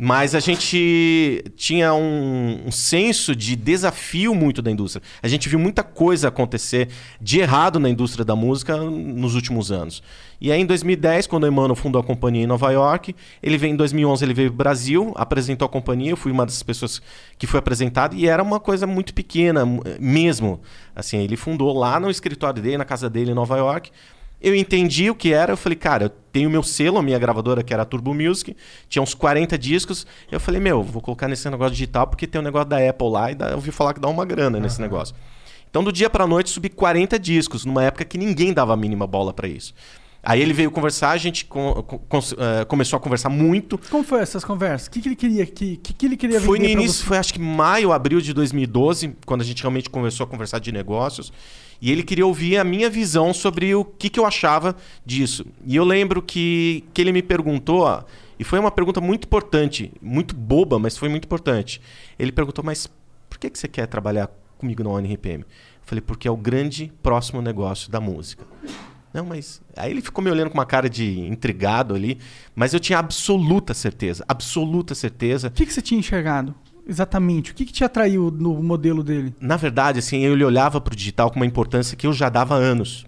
Mas 0.03 0.33
a 0.33 0.39
gente 0.39 1.43
tinha 1.55 1.93
um, 1.93 2.63
um 2.65 2.71
senso 2.71 3.35
de 3.35 3.55
desafio 3.55 4.33
muito 4.33 4.59
da 4.59 4.71
indústria. 4.71 5.03
A 5.21 5.27
gente 5.27 5.47
viu 5.47 5.59
muita 5.59 5.83
coisa 5.83 6.29
acontecer 6.29 6.89
de 7.21 7.39
errado 7.39 7.79
na 7.79 7.87
indústria 7.87 8.25
da 8.25 8.35
música 8.35 8.75
nos 8.77 9.35
últimos 9.35 9.71
anos. 9.71 10.01
E 10.41 10.51
aí, 10.51 10.59
em 10.59 10.65
2010, 10.65 11.27
quando 11.27 11.43
o 11.43 11.47
Emmanuel 11.47 11.75
fundou 11.75 12.01
a 12.01 12.03
companhia 12.03 12.45
em 12.45 12.47
Nova 12.47 12.71
York, 12.71 13.15
ele 13.43 13.59
veio 13.59 13.73
em 13.73 13.75
2011, 13.75 14.25
ele 14.25 14.33
veio 14.33 14.49
para 14.49 14.55
o 14.55 14.57
Brasil, 14.57 15.13
apresentou 15.15 15.67
a 15.67 15.69
companhia, 15.69 16.09
eu 16.09 16.17
fui 16.17 16.31
uma 16.31 16.47
das 16.47 16.63
pessoas 16.63 16.99
que 17.37 17.45
foi 17.45 17.59
apresentado 17.59 18.15
e 18.15 18.27
era 18.27 18.41
uma 18.41 18.59
coisa 18.59 18.87
muito 18.87 19.13
pequena 19.13 19.63
mu- 19.67 19.83
mesmo. 19.99 20.61
Assim, 20.95 21.19
ele 21.19 21.37
fundou 21.37 21.77
lá 21.77 21.99
no 21.99 22.09
escritório 22.09 22.59
dele, 22.59 22.77
na 22.77 22.85
casa 22.85 23.07
dele 23.07 23.29
em 23.29 23.35
Nova 23.35 23.55
York. 23.55 23.91
Eu 24.41 24.55
entendi 24.55 25.09
o 25.09 25.15
que 25.15 25.31
era, 25.33 25.53
eu 25.53 25.57
falei, 25.57 25.75
cara, 25.77 26.05
eu 26.05 26.09
tenho 26.09 26.49
meu 26.49 26.63
selo, 26.63 26.97
a 26.97 27.03
minha 27.03 27.19
gravadora, 27.19 27.61
que 27.61 27.73
era 27.73 27.83
a 27.83 27.85
Turbo 27.85 28.13
Music, 28.13 28.55
tinha 28.89 29.01
uns 29.01 29.13
40 29.13 29.57
discos. 29.57 30.07
Eu 30.31 30.39
falei, 30.39 30.59
meu, 30.59 30.81
vou 30.81 31.01
colocar 31.01 31.27
nesse 31.27 31.47
negócio 31.49 31.73
digital 31.73 32.07
porque 32.07 32.25
tem 32.25 32.41
um 32.41 32.43
negócio 32.43 32.67
da 32.69 32.77
Apple 32.89 33.09
lá 33.09 33.31
e 33.31 33.35
dá, 33.35 33.49
eu 33.49 33.55
ouvi 33.55 33.71
falar 33.71 33.93
que 33.93 33.99
dá 33.99 34.07
uma 34.07 34.25
grana 34.25 34.59
nesse 34.59 34.81
negócio. 34.81 35.15
Então, 35.69 35.83
do 35.83 35.91
dia 35.91 36.09
pra 36.09 36.25
noite, 36.25 36.49
subi 36.49 36.69
40 36.69 37.17
discos, 37.19 37.65
numa 37.65 37.83
época 37.83 38.03
que 38.03 38.17
ninguém 38.17 38.51
dava 38.51 38.73
a 38.73 38.77
mínima 38.77 39.05
bola 39.07 39.31
pra 39.33 39.47
isso. 39.47 39.73
Aí 40.23 40.39
ele 40.41 40.53
veio 40.53 40.69
conversar, 40.69 41.11
a 41.11 41.17
gente 41.17 41.45
com- 41.45 41.81
com- 41.81 41.97
cons- 41.97 42.35
eh, 42.37 42.65
começou 42.65 42.97
a 42.97 42.99
conversar 42.99 43.29
muito. 43.29 43.79
Como 43.89 44.03
foi 44.03 44.21
essas 44.21 44.43
conversas? 44.43 44.87
O 44.87 44.91
que, 44.91 45.01
que 45.01 45.07
ele 45.07 45.15
queria? 45.15 45.45
que, 45.47 45.77
que, 45.77 45.93
que 45.93 46.05
ele 46.05 46.15
queria 46.17 46.39
Foi 46.39 46.59
no 46.59 46.65
início, 46.65 47.03
foi 47.05 47.17
acho 47.17 47.33
que 47.33 47.39
maio, 47.39 47.91
abril 47.91 48.21
de 48.21 48.31
2012, 48.31 49.15
quando 49.25 49.41
a 49.41 49.43
gente 49.43 49.63
realmente 49.63 49.89
começou 49.89 50.23
a 50.25 50.27
conversar 50.27 50.59
de 50.59 50.71
negócios. 50.71 51.33
E 51.81 51.91
ele 51.91 52.03
queria 52.03 52.25
ouvir 52.25 52.57
a 52.57 52.63
minha 52.63 52.89
visão 52.89 53.33
sobre 53.33 53.73
o 53.73 53.83
que, 53.83 54.09
que 54.09 54.19
eu 54.19 54.25
achava 54.25 54.75
disso. 55.03 55.45
E 55.65 55.75
eu 55.75 55.83
lembro 55.83 56.21
que, 56.21 56.83
que 56.93 57.01
ele 57.01 57.11
me 57.11 57.23
perguntou, 57.23 58.05
e 58.37 58.43
foi 58.43 58.59
uma 58.59 58.69
pergunta 58.69 59.01
muito 59.01 59.25
importante, 59.25 59.91
muito 59.99 60.35
boba, 60.35 60.77
mas 60.77 60.95
foi 60.95 61.09
muito 61.09 61.25
importante. 61.25 61.81
Ele 62.19 62.31
perguntou, 62.31 62.63
mas 62.63 62.87
por 63.27 63.39
que, 63.39 63.49
que 63.49 63.57
você 63.57 63.67
quer 63.67 63.87
trabalhar 63.87 64.29
comigo 64.59 64.83
na 64.83 64.91
ONRPM? 64.91 65.41
Eu 65.41 65.47
falei, 65.81 66.01
porque 66.01 66.27
é 66.27 66.31
o 66.31 66.37
grande 66.37 66.93
próximo 67.01 67.41
negócio 67.41 67.89
da 67.89 67.99
música. 67.99 68.45
Não, 69.13 69.25
mas. 69.25 69.61
Aí 69.75 69.91
ele 69.91 70.01
ficou 70.01 70.23
me 70.23 70.31
olhando 70.31 70.49
com 70.49 70.57
uma 70.57 70.65
cara 70.65 70.89
de 70.89 71.19
intrigado 71.19 71.93
ali, 71.95 72.17
mas 72.55 72.73
eu 72.73 72.79
tinha 72.79 72.99
absoluta 72.99 73.73
certeza, 73.73 74.23
absoluta 74.27 74.95
certeza 74.95 75.47
O 75.47 75.51
que, 75.51 75.65
que 75.65 75.73
você 75.73 75.81
tinha 75.81 75.99
enxergado? 75.99 76.55
Exatamente. 76.87 77.51
O 77.51 77.55
que, 77.55 77.65
que 77.65 77.73
te 77.73 77.83
atraiu 77.83 78.31
no 78.31 78.61
modelo 78.61 79.03
dele? 79.03 79.33
na 79.39 79.57
verdade, 79.57 79.99
assim, 79.99 80.23
ele 80.23 80.43
olhava 80.43 80.81
para 80.81 80.93
o 80.93 80.95
digital 80.95 81.29
com 81.29 81.37
uma 81.37 81.45
importância 81.45 81.95
que 81.95 82.07
eu 82.07 82.13
já 82.13 82.29
dava 82.29 82.55
há 82.55 82.57
anos. 82.57 83.05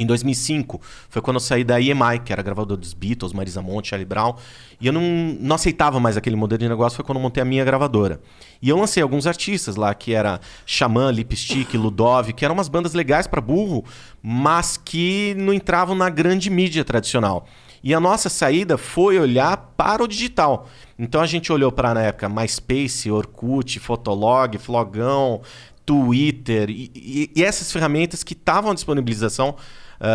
Em 0.00 0.06
2005, 0.06 0.80
foi 1.08 1.20
quando 1.20 1.38
eu 1.38 1.40
saí 1.40 1.64
da 1.64 1.80
EMI, 1.80 2.20
que 2.24 2.32
era 2.32 2.40
gravador 2.40 2.76
dos 2.76 2.94
Beatles, 2.94 3.32
Marisa 3.32 3.60
Monte, 3.60 3.88
Charlie 3.88 4.06
Brown, 4.06 4.36
e 4.80 4.86
eu 4.86 4.92
não, 4.92 5.02
não 5.40 5.56
aceitava 5.56 5.98
mais 5.98 6.16
aquele 6.16 6.36
modelo 6.36 6.60
de 6.60 6.68
negócio, 6.68 6.94
foi 6.94 7.04
quando 7.04 7.18
eu 7.18 7.22
montei 7.22 7.42
a 7.42 7.44
minha 7.44 7.64
gravadora. 7.64 8.20
E 8.62 8.68
eu 8.68 8.76
lancei 8.76 9.02
alguns 9.02 9.26
artistas 9.26 9.74
lá, 9.74 9.92
que 9.92 10.14
era 10.14 10.40
Xamã, 10.64 11.10
Lipstick, 11.10 11.76
Ludov, 11.76 12.32
que 12.32 12.44
eram 12.44 12.54
umas 12.54 12.68
bandas 12.68 12.94
legais 12.94 13.26
para 13.26 13.40
burro, 13.40 13.84
mas 14.22 14.76
que 14.76 15.34
não 15.36 15.52
entravam 15.52 15.96
na 15.96 16.08
grande 16.08 16.48
mídia 16.48 16.84
tradicional. 16.84 17.48
E 17.82 17.92
a 17.92 17.98
nossa 17.98 18.28
saída 18.28 18.78
foi 18.78 19.18
olhar 19.18 19.56
para 19.76 20.04
o 20.04 20.06
digital. 20.06 20.68
Então 20.98 21.20
a 21.20 21.26
gente 21.26 21.52
olhou 21.52 21.70
para, 21.70 21.94
na 21.94 22.02
época, 22.02 22.28
MySpace, 22.28 23.10
Orkut, 23.10 23.78
Fotolog, 23.78 24.58
Flogão, 24.58 25.40
Twitter 25.86 26.68
e, 26.70 26.90
e- 26.94 27.30
e 27.36 27.44
essas 27.44 27.70
ferramentas 27.72 28.22
que 28.22 28.32
estavam 28.34 28.70
à 28.70 28.74
disponibilização 28.74 29.54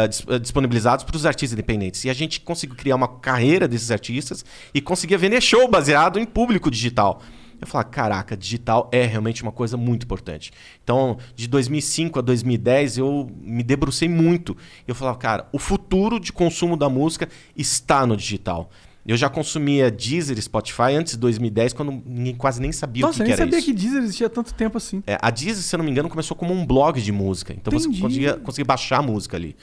dis- 0.09 0.23
ah, 0.29 0.37
disponibilizados 0.37 1.03
para 1.03 1.15
os 1.15 1.25
artistas 1.25 1.53
independentes. 1.53 2.03
E 2.05 2.09
a 2.09 2.13
gente 2.13 2.39
conseguiu 2.41 2.75
criar 2.75 2.95
uma 2.95 3.07
carreira 3.07 3.67
desses 3.67 3.91
artistas 3.91 4.45
e 4.73 4.79
conseguia 4.81 5.17
vender 5.17 5.41
show 5.41 5.67
baseado 5.69 6.19
em 6.19 6.25
público 6.25 6.69
digital. 6.69 7.21
Eu 7.59 7.67
falava, 7.67 7.89
caraca, 7.89 8.35
digital 8.35 8.89
é 8.91 9.05
realmente 9.05 9.41
uma 9.41 9.51
coisa 9.51 9.77
muito 9.77 10.03
importante. 10.03 10.51
Então, 10.83 11.17
de 11.33 11.47
2005 11.47 12.19
a 12.19 12.21
2010, 12.21 12.97
eu 12.97 13.29
me 13.41 13.63
debrucei 13.63 14.09
muito. 14.09 14.55
Eu 14.85 14.93
falava, 14.93 15.17
cara, 15.17 15.47
o 15.51 15.57
futuro 15.59 16.19
de 16.19 16.33
consumo 16.33 16.75
da 16.75 16.89
música 16.89 17.29
está 17.55 18.05
no 18.05 18.17
digital. 18.17 18.69
Eu 19.05 19.17
já 19.17 19.29
consumia 19.29 19.91
Deezer 19.91 20.37
e 20.37 20.41
Spotify 20.41 20.93
antes 20.97 21.13
de 21.13 21.19
2010, 21.19 21.73
quando 21.73 22.01
ninguém 22.05 22.35
quase 22.35 22.61
nem 22.61 22.71
sabia 22.71 23.05
Nossa, 23.05 23.15
o 23.15 23.17
que, 23.17 23.23
que 23.23 23.23
nem 23.23 23.33
era 23.33 23.43
sabia 23.43 23.59
isso. 23.59 23.67
que 23.67 23.73
Deezer 23.73 24.03
existia 24.03 24.27
há 24.27 24.29
tanto 24.29 24.53
tempo 24.53 24.77
assim. 24.77 25.03
É, 25.05 25.17
a 25.21 25.29
Deezer, 25.29 25.61
se 25.61 25.75
eu 25.75 25.77
não 25.77 25.85
me 25.85 25.91
engano, 25.91 26.07
começou 26.07 26.37
como 26.37 26.53
um 26.53 26.65
blog 26.65 27.01
de 27.01 27.11
música. 27.11 27.53
Então 27.53 27.73
Entendi. 27.73 27.95
você 27.95 28.01
conseguia, 28.01 28.33
conseguia 28.35 28.65
baixar 28.65 28.99
a 28.99 29.01
música 29.01 29.35
ali. 29.35 29.55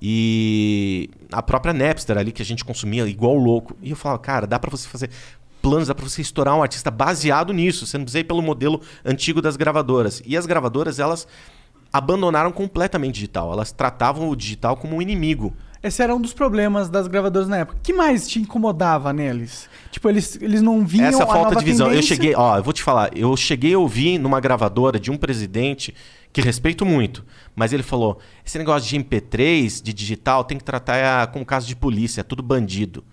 E 0.00 1.10
a 1.32 1.42
própria 1.42 1.72
Napster 1.72 2.16
ali, 2.16 2.30
que 2.30 2.42
a 2.42 2.44
gente 2.44 2.64
consumia 2.64 3.06
igual 3.06 3.34
louco. 3.34 3.76
E 3.82 3.90
eu 3.90 3.96
falava, 3.96 4.20
cara, 4.20 4.46
dá 4.46 4.58
pra 4.58 4.70
você 4.70 4.86
fazer 4.86 5.10
planos, 5.60 5.88
dá 5.88 5.94
pra 5.94 6.08
você 6.08 6.22
estourar 6.22 6.56
um 6.56 6.62
artista 6.62 6.90
baseado 6.90 7.52
nisso. 7.52 7.86
Você 7.86 7.98
não 7.98 8.04
precisa 8.04 8.20
ir 8.20 8.24
pelo 8.24 8.42
modelo 8.42 8.80
antigo 9.04 9.42
das 9.42 9.56
gravadoras. 9.56 10.22
E 10.24 10.36
as 10.36 10.46
gravadoras, 10.46 10.98
elas 10.98 11.26
abandonaram 11.92 12.52
completamente 12.52 13.10
o 13.10 13.14
digital. 13.14 13.52
Elas 13.52 13.72
tratavam 13.72 14.28
o 14.28 14.36
digital 14.36 14.76
como 14.76 14.96
um 14.96 15.02
inimigo. 15.02 15.54
Esse 15.86 16.02
era 16.02 16.14
um 16.14 16.20
dos 16.20 16.32
problemas 16.32 16.88
das 16.88 17.06
gravadoras 17.06 17.48
na 17.48 17.58
época. 17.58 17.78
O 17.78 17.80
que 17.80 17.92
mais 17.92 18.28
te 18.28 18.40
incomodava 18.40 19.12
neles? 19.12 19.68
Tipo, 19.90 20.08
eles, 20.08 20.36
eles 20.42 20.60
não 20.60 20.84
vinham 20.84 21.06
Essa 21.06 21.22
a 21.22 21.26
falta 21.26 21.56
de 21.56 21.64
visão. 21.64 21.86
Eu 21.86 21.94
tendência? 21.94 22.16
cheguei, 22.16 22.34
ó, 22.34 22.56
eu 22.56 22.62
vou 22.62 22.72
te 22.72 22.82
falar, 22.82 23.16
eu 23.16 23.36
cheguei 23.36 23.74
a 23.74 23.78
ouvir 23.78 24.18
numa 24.18 24.40
gravadora 24.40 24.98
de 24.98 25.10
um 25.10 25.16
presidente 25.16 25.94
que 26.32 26.40
respeito 26.40 26.84
muito, 26.84 27.24
mas 27.54 27.72
ele 27.72 27.82
falou: 27.82 28.18
esse 28.44 28.58
negócio 28.58 28.88
de 28.88 28.96
MP3, 28.98 29.82
de 29.82 29.92
digital, 29.92 30.44
tem 30.44 30.58
que 30.58 30.64
tratar 30.64 31.28
como 31.28 31.46
caso 31.46 31.66
de 31.66 31.76
polícia, 31.76 32.20
é 32.20 32.24
tudo 32.24 32.42
bandido. 32.42 33.04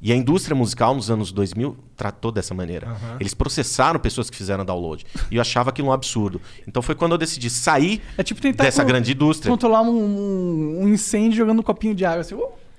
E 0.00 0.12
a 0.12 0.14
indústria 0.14 0.54
musical 0.54 0.94
nos 0.94 1.10
anos 1.10 1.32
2000 1.32 1.74
tratou 1.96 2.30
dessa 2.30 2.52
maneira. 2.54 2.96
Eles 3.18 3.32
processaram 3.32 3.98
pessoas 3.98 4.28
que 4.28 4.36
fizeram 4.36 4.64
download. 4.64 5.06
E 5.30 5.36
eu 5.36 5.40
achava 5.40 5.70
aquilo 5.70 5.88
um 5.88 5.92
absurdo. 5.92 6.40
Então 6.68 6.82
foi 6.82 6.94
quando 6.94 7.12
eu 7.12 7.18
decidi 7.18 7.48
sair 7.48 8.02
É 8.18 8.22
tipo 8.22 8.40
tentar 8.40 8.64
dessa 8.64 8.82
co- 8.82 8.88
grande 8.88 9.12
indústria. 9.12 9.50
controlar 9.50 9.80
um, 9.82 10.82
um- 10.82 10.88
incêndio 10.88 11.38
jogando 11.38 11.60
um 11.60 11.62
copinho 11.62 11.94
de 11.94 12.04
água. 12.04 12.20
Assim. 12.20 12.38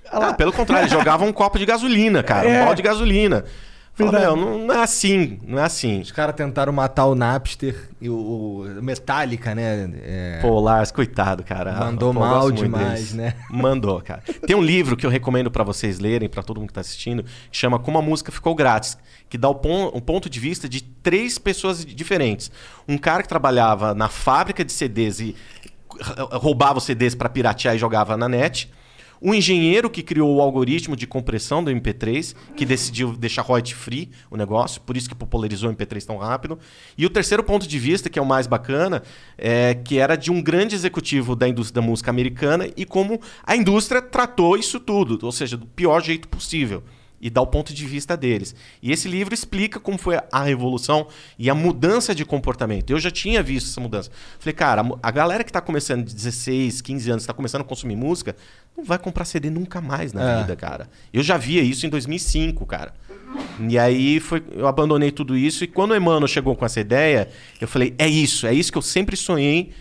Ah, 0.10 0.34
pelo 0.34 0.54
contrário, 0.54 0.84
eles 0.84 0.94
jogavam 0.94 1.28
um 1.28 1.34
copo 1.34 1.58
de 1.60 1.66
gasolina, 1.66 2.22
cara. 2.24 2.48
É. 2.48 2.62
Um 2.62 2.66
balde 2.66 2.82
de 2.82 2.88
gasolina. 2.88 3.44
Fala, 3.98 4.36
não, 4.36 4.60
não 4.68 4.74
é 4.76 4.84
assim, 4.84 5.40
não 5.44 5.58
é 5.60 5.64
assim. 5.64 6.02
Os 6.02 6.12
caras 6.12 6.36
tentaram 6.36 6.72
matar 6.72 7.06
o 7.08 7.16
Napster 7.16 7.90
e 8.00 8.08
o, 8.10 8.64
o 8.78 8.84
Metallica, 8.84 9.56
né? 9.56 9.90
É, 10.04 10.40
Pô, 10.42 10.60
Lars, 10.60 10.92
coitado, 10.92 11.44
cara. 11.44 11.74
Mandou 11.80 12.14
Pô, 12.14 12.20
eu 12.20 12.26
mal 12.26 12.52
demais, 12.52 12.94
deles. 12.94 13.14
né? 13.14 13.34
Mandou, 13.50 14.00
cara. 14.02 14.22
Tem 14.46 14.56
um 14.56 14.62
livro 14.62 14.96
que 14.96 15.06
eu 15.06 15.10
recomendo 15.10 15.50
pra 15.50 15.64
vocês 15.64 15.98
lerem, 16.00 16.30
pra 16.30 16.44
todo 16.44 16.60
mundo 16.60 16.68
que 16.68 16.74
tá 16.76 16.82
assistindo, 16.82 17.24
que 17.24 17.58
chama 17.58 17.80
Como 17.80 17.98
a 17.98 18.02
Música 18.02 18.32
Ficou 18.32 18.54
Grátis, 18.54 18.98
que 19.28 19.38
dá 19.38 19.50
o 19.50 19.56
pon- 19.56 19.92
um 19.94 20.00
ponto 20.00 20.30
de 20.30 20.40
vista 20.40 20.70
de 20.70 20.82
três 20.84 21.38
pessoas 21.40 21.84
diferentes. 21.86 22.52
Um 22.88 22.98
cara 22.98 23.24
que 23.24 23.30
trabalhava 23.30 23.94
na 23.96 24.08
fábrica 24.10 24.64
de 24.64 24.72
CDs 24.72 25.20
e 25.20 25.36
r- 26.00 26.38
roubava 26.38 26.78
os 26.78 26.84
CDs 26.84 27.16
pra 27.16 27.28
piratear 27.30 27.76
e 27.76 27.80
jogava 27.80 28.16
na 28.16 28.30
net. 28.30 28.72
O 29.20 29.34
engenheiro 29.34 29.90
que 29.90 30.04
criou 30.04 30.36
o 30.36 30.42
algoritmo 30.42 30.96
de 30.96 31.08
compressão 31.08 31.64
do 31.64 31.72
MP3, 31.72 32.36
que 32.56 32.66
decidiu 32.66 33.14
deixar 33.14 33.42
royalty 33.42 33.74
free 33.74 34.12
o 34.30 34.38
negócio, 34.38 34.82
por 34.82 34.96
isso 34.96 35.10
que 35.10 35.16
popularizou 35.16 35.70
o 35.70 35.74
MP3 35.74 36.06
tão 36.06 36.18
rápido. 36.18 36.60
E 36.98 37.06
o 37.06 37.10
terceiro 37.10 37.44
ponto 37.44 37.68
de 37.68 37.80
vista, 37.80 38.10
que 38.10 38.20
é 38.20 38.22
o 38.22 38.26
mais 38.26 38.48
bacana, 38.48 39.02
é 39.38 39.74
que 39.74 39.98
era 39.98 40.16
de 40.16 40.32
um 40.32 40.42
grande 40.42 40.76
executivo 40.76 41.36
da 41.36 41.48
indústria 41.48 41.82
da 41.82 41.88
música 41.88 42.12
americana 42.12 42.70
e 42.76 42.86
como 42.86 43.20
a 43.44 43.56
indústria 43.56 44.02
tratou 44.02 44.58
isso 44.58 44.80
tudo, 44.80 45.18
ou 45.26 45.32
seja, 45.32 45.58
do 45.58 45.66
pior 45.66 46.02
jeito 46.04 46.28
possível. 46.28 46.84
E 47.20 47.30
dá 47.32 47.42
o 47.42 47.48
ponto 47.48 47.74
de 47.74 47.86
vista 47.86 48.16
deles. 48.16 48.54
E 48.82 48.92
esse 48.92 49.08
livro 49.08 49.34
explica 49.34 49.80
como 49.80 49.98
foi 49.98 50.20
a 50.32 50.44
revolução 50.44 51.08
e 51.40 51.50
a 51.50 51.56
mudança 51.56 52.14
de 52.14 52.24
comportamento. 52.24 52.92
Eu 52.92 53.00
já 53.00 53.10
tinha 53.10 53.42
visto 53.42 53.68
essa 53.70 53.82
mudança. 53.82 54.12
Falei, 54.38 54.54
cara, 54.54 54.84
a 55.02 55.10
galera 55.12 55.44
que 55.44 55.50
está 55.50 55.60
começando 55.60 56.06
de 56.06 56.14
16, 56.14 56.80
15 56.82 57.10
anos, 57.10 57.24
está 57.24 57.34
começando 57.34 57.62
a 57.62 57.64
consumir 57.64 57.96
música, 57.96 58.36
não 58.78 58.84
vai 58.84 59.00
comprar 59.00 59.26
CD 59.26 59.50
nunca 59.50 59.82
mais 59.82 60.14
na 60.14 60.22
É. 60.22 60.42
vida, 60.42 60.56
cara. 60.56 60.88
Eu 61.12 61.24
já 61.24 61.38
via 61.38 61.62
isso 61.64 61.88
em 61.88 61.90
2005, 61.90 62.64
cara. 62.68 62.94
E 63.68 63.78
aí 63.80 64.20
foi, 64.20 64.44
eu 64.52 64.68
abandonei 64.68 65.12
tudo 65.12 65.36
isso. 65.36 65.64
E 65.64 65.68
quando 65.68 65.92
o 65.92 65.96
Emmanuel 65.96 66.28
chegou 66.28 66.56
com 66.56 66.66
essa 66.66 66.80
ideia, 66.80 67.30
eu 67.60 67.68
falei: 67.68 67.96
é 67.98 68.08
isso, 68.08 68.46
é 68.46 68.54
isso 68.54 68.72
que 68.72 68.78
eu 68.78 68.82
sempre 68.84 69.18
sonhei 69.18 69.72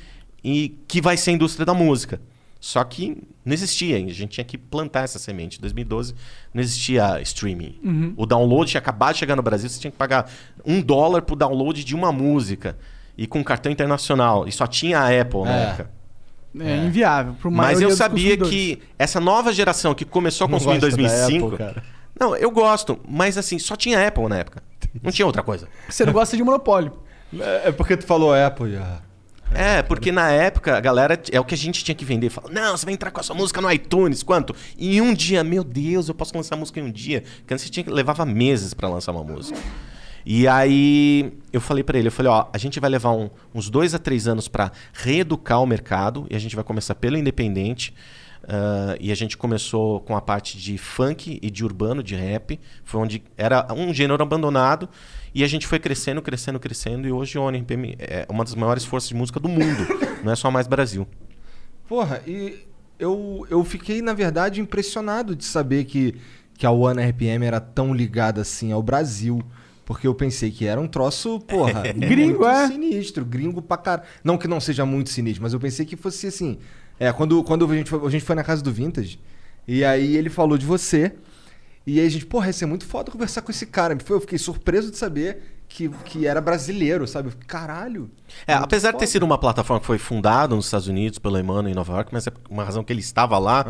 e 0.43 0.75
que 0.89 1.01
vai 1.03 1.17
ser 1.19 1.31
a 1.31 1.35
indústria 1.35 1.67
da 1.67 1.75
música. 1.75 2.19
Só 2.59 2.83
que 2.85 3.23
não 3.45 3.53
existia 3.53 3.97
ainda. 3.97 4.11
A 4.11 4.15
gente 4.15 4.31
tinha 4.33 4.45
que 4.45 4.57
plantar 4.59 5.03
essa 5.03 5.19
semente. 5.19 5.59
Em 5.59 5.61
2012 5.61 6.15
não 6.55 6.63
existia 6.63 7.21
streaming. 7.23 8.15
O 8.17 8.27
download 8.27 8.71
tinha 8.71 8.81
acabado 8.81 9.13
de 9.15 9.21
chegar 9.21 9.37
no 9.37 9.43
Brasil, 9.43 9.69
você 9.69 9.79
tinha 9.79 9.91
que 9.91 9.97
pagar 9.97 10.29
um 10.65 10.81
dólar 10.81 11.23
pro 11.23 11.37
download 11.37 11.85
de 11.85 11.95
uma 11.95 12.11
música. 12.11 12.77
E 13.19 13.27
com 13.27 13.43
cartão 13.43 13.71
internacional. 13.73 14.47
E 14.49 14.53
só 14.53 14.67
tinha 14.67 14.99
a 15.01 15.21
Apple 15.21 15.43
na 15.45 15.57
É. 15.57 15.63
época. 15.71 15.91
É 16.59 16.77
inviável. 16.79 17.35
Pro 17.35 17.51
Mas 17.51 17.81
eu 17.81 17.91
sabia 17.91 18.37
que 18.37 18.81
essa 18.99 19.21
nova 19.21 19.53
geração 19.53 19.95
que 19.95 20.05
começou 20.05 20.47
a 20.47 20.49
Não 20.49 20.59
consumir 20.59 20.77
em 20.77 20.81
gosta 20.81 20.97
da 20.97 21.03
2005. 21.03 21.47
Apple, 21.47 21.59
cara. 21.59 21.83
Não, 22.19 22.35
eu 22.35 22.51
gosto, 22.51 22.99
mas 23.07 23.37
assim, 23.37 23.59
só 23.59 23.77
tinha 23.77 24.07
Apple 24.09 24.27
na 24.27 24.39
época. 24.39 24.63
Não 25.03 25.13
tinha 25.13 25.27
outra 25.27 25.43
coisa. 25.43 25.69
Você 25.89 26.07
não 26.07 26.13
gosta 26.15 26.35
de 26.37 26.43
monopólio. 26.43 26.93
É 27.39 27.69
é 27.69 27.73
porque 27.73 27.95
tu 27.97 28.07
falou 28.07 28.33
Apple 28.35 28.73
já. 28.73 29.01
É, 29.55 29.81
porque 29.83 30.13
na 30.13 30.29
época 30.31 30.77
a 30.77 30.81
galera 30.81 31.19
é 31.33 31.41
o 31.41 31.45
que 31.45 31.55
a 31.55 31.59
gente 31.59 31.83
tinha 31.85 31.95
que 31.95 32.05
vender. 32.05 32.29
Fala, 32.31 32.51
não, 32.51 32.77
você 32.77 32.85
vai 32.85 32.93
entrar 32.95 33.11
com 33.11 33.21
a 33.21 33.23
sua 33.23 33.35
música 33.35 33.61
no 33.61 33.71
iTunes, 33.73 34.23
quanto? 34.23 34.55
Em 34.79 35.01
um 35.01 35.15
dia, 35.15 35.43
meu 35.45 35.65
Deus, 35.65 36.09
eu 36.09 36.15
posso 36.15 36.37
lançar 36.37 36.57
música 36.57 36.81
em 36.81 36.83
um 36.83 36.91
dia. 36.91 37.23
Porque 37.39 37.55
antes 37.55 37.65
você 37.65 37.71
tinha 37.71 37.85
que 37.85 37.91
levava 37.91 38.27
meses 38.27 38.75
pra 38.75 38.89
lançar 38.89 39.13
uma 39.13 39.25
música. 39.25 39.59
E 40.29 40.47
aí 40.49 41.33
eu 41.53 41.61
falei 41.61 41.85
pra 41.85 41.97
ele, 41.99 42.09
eu 42.09 42.13
falei, 42.13 42.31
ó, 42.33 42.47
a 42.53 42.59
gente 42.59 42.81
vai 42.81 42.91
levar 42.91 43.13
um- 43.13 43.31
uns 43.55 43.71
dois 43.71 43.95
a 43.95 43.99
três 43.99 44.27
anos 44.27 44.49
pra 44.49 44.73
reeducar 44.93 45.63
o 45.63 45.67
mercado 45.67 46.27
e 46.29 46.35
a 46.35 46.39
gente 46.39 46.55
vai 46.57 46.65
começar 46.65 46.95
pelo 46.97 47.17
independente. 47.17 47.95
ah, 48.49 48.95
e 49.01 49.11
a 49.11 49.15
gente 49.17 49.37
começou 49.37 49.99
com 50.01 50.17
a 50.17 50.21
parte 50.21 50.57
de 50.57 50.79
funk 50.79 51.37
e 51.43 51.51
de 51.51 51.65
urbano, 51.65 52.01
de 52.03 52.15
rap. 52.15 52.61
Foi 52.85 53.01
onde 53.01 53.21
era 53.37 53.67
um 53.75 53.93
gênero 53.93 54.23
abandonado. 54.23 54.89
E 55.37 55.45
a 55.45 55.47
gente 55.47 55.67
foi 55.67 55.79
crescendo, 55.79 56.23
crescendo, 56.23 56.59
crescendo. 56.59 57.07
E 57.07 57.13
hoje 57.13 57.37
o 57.37 57.43
ONRPM 57.43 57.95
é 57.99 58.27
uma 58.27 58.43
das 58.43 58.55
maiores 58.55 58.87
forças 58.87 59.11
de 59.11 59.15
música 59.15 59.39
do 59.39 59.51
mundo. 59.51 59.87
não 60.25 60.33
é 60.33 60.35
só 60.35 60.51
mais 60.51 60.67
Brasil. 60.67 61.07
Porra, 61.87 62.23
e 62.27 62.61
eu, 62.99 63.47
eu 63.51 63.63
fiquei, 63.63 64.01
na 64.01 64.15
verdade, 64.15 64.63
impressionado 64.63 65.37
de 65.37 65.45
saber 65.45 65.85
que, 65.85 66.15
que 66.55 66.65
a 66.65 66.71
One 66.71 67.03
RPM 67.03 67.45
era 67.45 67.61
tão 67.61 67.93
ligada 67.93 68.41
assim 68.41 68.73
ao 68.73 68.83
Brasil. 68.83 69.43
Porque 69.85 70.07
eu 70.07 70.15
pensei 70.15 70.51
que 70.51 70.65
era 70.65 70.81
um 70.81 70.89
troço, 70.89 71.39
porra, 71.41 71.83
Gringo, 71.93 72.39
muito 72.39 72.49
é? 72.49 72.69
sinistro, 72.69 73.23
gringo 73.23 73.61
pra 73.61 73.77
caralho. 73.77 74.09
Não 74.25 74.39
que 74.39 74.49
não 74.49 74.59
seja 74.59 74.87
muito 74.87 75.11
sinistro, 75.11 75.43
mas 75.43 75.53
eu 75.53 75.61
pensei 75.61 75.85
que 75.85 75.97
fosse 75.97 76.29
assim. 76.29 76.57
É, 76.99 77.13
quando, 77.13 77.45
quando 77.45 77.71
a, 77.71 77.77
gente 77.77 77.91
foi, 77.91 78.07
a 78.07 78.11
gente 78.11 78.25
foi 78.25 78.35
na 78.35 78.43
casa 78.43 78.63
do 78.63 78.73
Vintage, 78.73 79.21
e 79.69 79.85
aí 79.85 80.17
ele 80.17 80.31
falou 80.31 80.57
de 80.57 80.65
você, 80.65 81.13
e 81.87 82.01
aí 82.01 82.07
a 82.07 82.11
gente, 82.11 82.27
porra, 82.27 82.49
ia 82.49 82.53
ser 82.53 82.67
muito 82.67 82.85
foda 82.85 83.13
conversar 83.13 83.43
com 83.43 83.51
esse 83.51 83.65
cara. 83.65 83.97
Eu 84.09 84.21
fiquei 84.21 84.39
surpreso 84.39 84.91
de 84.91 84.97
saber 84.97 85.56
que, 85.69 85.89
que 86.05 86.27
era 86.27 86.41
brasileiro, 86.41 87.07
sabe? 87.07 87.31
Caralho. 87.47 88.11
É, 88.47 88.55
apesar 88.55 88.93
de 88.93 88.99
ter 88.99 89.05
foda. 89.05 89.13
sido 89.13 89.23
uma 89.25 89.39
plataforma 89.39 89.81
que 89.81 89.87
foi 89.87 89.99
fundada 89.99 90.55
nos 90.55 90.67
Estados 90.67 90.89
Unidos 90.89 91.19
pelo 91.19 91.39
Emmanuel 91.39 91.69
em 91.69 91.75
Nova 91.75 91.93
York, 91.95 92.11
mas 92.13 92.27
é 92.27 92.33
uma 92.49 92.65
razão 92.65 92.83
que 92.83 92.93
ele 92.93 93.01
estava 93.01 93.39
lá. 93.39 93.65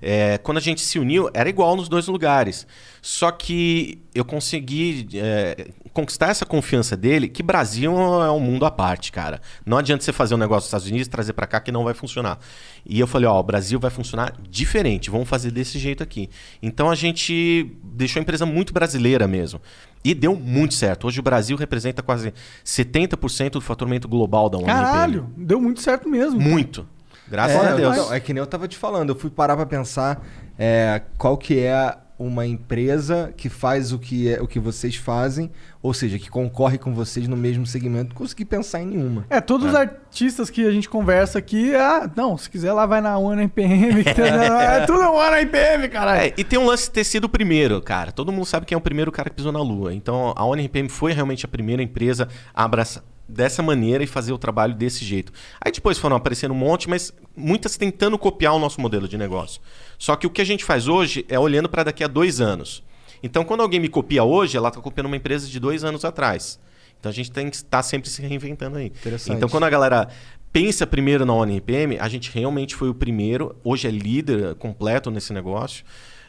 é, 0.00 0.38
quando 0.38 0.58
a 0.58 0.60
gente 0.60 0.80
se 0.80 0.98
uniu, 0.98 1.30
era 1.32 1.48
igual 1.48 1.76
nos 1.76 1.88
dois 1.88 2.08
lugares. 2.08 2.66
Só 3.00 3.30
que 3.30 4.00
eu 4.14 4.24
consegui 4.24 5.08
é, 5.14 5.68
conquistar 5.92 6.28
essa 6.28 6.46
confiança 6.46 6.96
dele, 6.96 7.28
que 7.28 7.42
Brasil 7.42 7.92
é 8.22 8.30
um 8.30 8.40
mundo 8.40 8.64
à 8.64 8.70
parte, 8.70 9.10
cara. 9.12 9.40
Não 9.64 9.76
adianta 9.76 10.04
você 10.04 10.12
fazer 10.12 10.34
um 10.34 10.38
negócio 10.38 10.60
nos 10.60 10.66
Estados 10.66 10.86
Unidos 10.86 11.06
e 11.06 11.10
trazer 11.10 11.32
pra 11.32 11.46
cá 11.46 11.60
que 11.60 11.72
não 11.72 11.84
vai 11.84 11.94
funcionar. 11.94 12.38
E 12.84 12.98
eu 12.98 13.06
falei, 13.06 13.28
ó, 13.28 13.38
o 13.38 13.42
Brasil 13.42 13.78
vai 13.78 13.90
funcionar 13.90 14.34
diferente, 14.48 15.10
vamos 15.10 15.28
fazer 15.28 15.50
desse 15.50 15.78
jeito 15.78 16.02
aqui. 16.02 16.30
Então 16.62 16.90
a 16.90 16.94
gente 16.94 17.72
deixou 17.82 18.20
a 18.20 18.22
empresa 18.22 18.46
muito 18.46 18.72
brasileira 18.72 19.26
mesmo. 19.26 19.60
E 20.04 20.14
deu 20.14 20.34
muito 20.36 20.74
certo. 20.74 21.06
Hoje 21.06 21.20
o 21.20 21.22
Brasil 21.22 21.56
representa 21.56 22.02
quase 22.02 22.32
70% 22.64 23.50
do 23.52 23.60
faturamento 23.60 24.08
global 24.08 24.48
da 24.50 24.58
ONU. 24.58 24.66
Caralho, 24.66 25.30
deu 25.36 25.60
muito 25.60 25.80
certo 25.80 26.08
mesmo. 26.08 26.40
Muito. 26.40 26.86
Graças 27.28 27.56
É, 27.56 27.68
a 27.68 27.74
Deus. 27.74 27.96
então, 27.96 28.12
é 28.12 28.20
que 28.20 28.34
nem 28.34 28.40
eu 28.40 28.46
tava 28.46 28.66
te 28.68 28.76
falando, 28.76 29.10
eu 29.10 29.16
fui 29.16 29.30
parar 29.30 29.56
pra 29.56 29.64
pensar 29.64 30.22
é, 30.58 31.00
qual 31.16 31.36
que 31.38 31.60
é 31.60 31.96
uma 32.24 32.46
empresa 32.46 33.32
que 33.36 33.48
faz 33.48 33.92
o 33.92 33.98
que, 33.98 34.28
é, 34.28 34.40
o 34.40 34.46
que 34.46 34.58
vocês 34.58 34.96
fazem, 34.96 35.50
ou 35.82 35.92
seja, 35.92 36.18
que 36.18 36.30
concorre 36.30 36.78
com 36.78 36.94
vocês 36.94 37.26
no 37.28 37.36
mesmo 37.36 37.66
segmento, 37.66 38.10
não 38.10 38.16
consegui 38.16 38.44
pensar 38.44 38.82
em 38.82 38.86
nenhuma. 38.86 39.26
É, 39.28 39.40
todos 39.40 39.68
os 39.68 39.74
artistas 39.74 40.48
que 40.50 40.66
a 40.66 40.70
gente 40.70 40.88
conversa 40.88 41.38
aqui, 41.38 41.74
ah, 41.74 42.10
não, 42.16 42.36
se 42.38 42.48
quiser 42.48 42.72
lá 42.72 42.86
vai 42.86 43.00
na 43.00 43.18
tem- 44.14 44.22
é 44.22 44.86
tudo 44.86 45.02
One 45.12 45.36
NPM, 45.42 45.88
caralho. 45.88 46.20
É, 46.22 46.34
e 46.36 46.44
tem 46.44 46.58
um 46.58 46.66
lance 46.66 46.84
de 46.84 46.92
ter 46.92 47.04
sido 47.04 47.24
o 47.24 47.28
primeiro, 47.28 47.80
cara. 47.80 48.12
Todo 48.12 48.32
mundo 48.32 48.46
sabe 48.46 48.66
quem 48.66 48.74
é 48.74 48.78
o 48.78 48.82
primeiro 48.82 49.10
cara 49.12 49.28
que 49.28 49.36
pisou 49.36 49.52
na 49.52 49.60
Lua. 49.60 49.94
Então 49.94 50.32
a 50.36 50.44
ONRPM 50.44 50.88
foi 50.88 51.12
realmente 51.12 51.44
a 51.44 51.48
primeira 51.48 51.82
empresa 51.82 52.28
a 52.54 52.64
abraçar 52.64 53.02
dessa 53.28 53.62
maneira 53.62 54.02
e 54.04 54.06
fazer 54.06 54.32
o 54.32 54.38
trabalho 54.38 54.74
desse 54.74 55.04
jeito. 55.04 55.32
Aí 55.60 55.72
depois 55.72 55.98
foram 55.98 56.16
aparecendo 56.16 56.52
um 56.52 56.56
monte, 56.56 56.88
mas 56.88 57.12
muitas 57.36 57.76
tentando 57.76 58.18
copiar 58.18 58.54
o 58.54 58.58
nosso 58.58 58.80
modelo 58.80 59.08
de 59.08 59.16
negócio. 59.16 59.60
Só 59.98 60.16
que 60.16 60.26
o 60.26 60.30
que 60.30 60.42
a 60.42 60.44
gente 60.44 60.64
faz 60.64 60.88
hoje 60.88 61.24
é 61.28 61.38
olhando 61.38 61.68
para 61.68 61.84
daqui 61.84 62.04
a 62.04 62.08
dois 62.08 62.40
anos. 62.40 62.82
Então 63.22 63.44
quando 63.44 63.60
alguém 63.60 63.80
me 63.80 63.88
copia 63.88 64.24
hoje, 64.24 64.56
ela 64.56 64.68
está 64.68 64.80
copiando 64.80 65.06
uma 65.06 65.16
empresa 65.16 65.46
de 65.46 65.58
dois 65.58 65.84
anos 65.84 66.04
atrás. 66.04 66.58
Então 66.98 67.10
a 67.10 67.12
gente 67.14 67.30
tem 67.30 67.48
que 67.48 67.56
estar 67.56 67.82
sempre 67.82 68.08
se 68.10 68.22
reinventando 68.22 68.78
aí. 68.78 68.92
Então 69.36 69.48
quando 69.48 69.64
a 69.64 69.70
galera 69.70 70.08
pensa 70.52 70.86
primeiro 70.86 71.24
na 71.24 71.32
ONRPM, 71.32 71.98
a 71.98 72.08
gente 72.08 72.30
realmente 72.30 72.74
foi 72.74 72.88
o 72.88 72.94
primeiro, 72.94 73.56
hoje 73.64 73.88
é 73.88 73.90
líder 73.90 74.54
completo 74.56 75.10
nesse 75.10 75.32
negócio. 75.32 75.84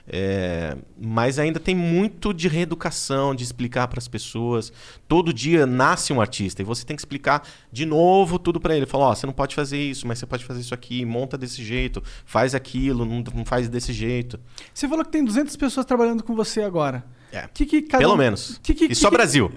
É, 0.05 0.75
mas 1.01 1.39
ainda 1.39 1.61
tem 1.61 1.73
muito 1.73 2.33
de 2.33 2.49
reeducação, 2.49 3.33
de 3.33 3.43
explicar 3.43 3.87
para 3.87 3.99
as 3.99 4.07
pessoas. 4.07 4.71
Todo 5.07 5.33
dia 5.33 5.65
nasce 5.65 6.11
um 6.11 6.19
artista 6.19 6.61
e 6.61 6.65
você 6.65 6.83
tem 6.85 6.93
que 6.95 6.99
explicar 7.01 7.47
de 7.71 7.85
novo 7.85 8.37
tudo 8.37 8.59
para 8.59 8.75
ele. 8.75 8.85
Falar: 8.85 9.05
ó, 9.05 9.15
você 9.15 9.25
não 9.25 9.33
pode 9.33 9.55
fazer 9.55 9.77
isso, 9.81 10.05
mas 10.05 10.19
você 10.19 10.25
pode 10.25 10.43
fazer 10.43 10.59
isso 10.59 10.73
aqui, 10.73 11.05
monta 11.05 11.37
desse 11.37 11.63
jeito, 11.63 12.03
faz 12.25 12.53
aquilo, 12.53 13.05
não, 13.05 13.23
faz 13.45 13.69
desse 13.69 13.93
jeito. 13.93 14.37
Você 14.73 14.89
falou 14.89 15.05
que 15.05 15.11
tem 15.11 15.23
200 15.23 15.55
pessoas 15.55 15.85
trabalhando 15.85 16.21
com 16.23 16.35
você 16.35 16.61
agora. 16.63 17.05
É. 17.31 17.47
Que 17.53 17.65
que 17.65 17.81
cada 17.83 18.03
Pelo 18.03 18.17
menos. 18.17 18.59
que 18.61 18.73
que- 18.73 18.85
e 18.91 18.95
só 18.95 19.09
Brasil. 19.09 19.51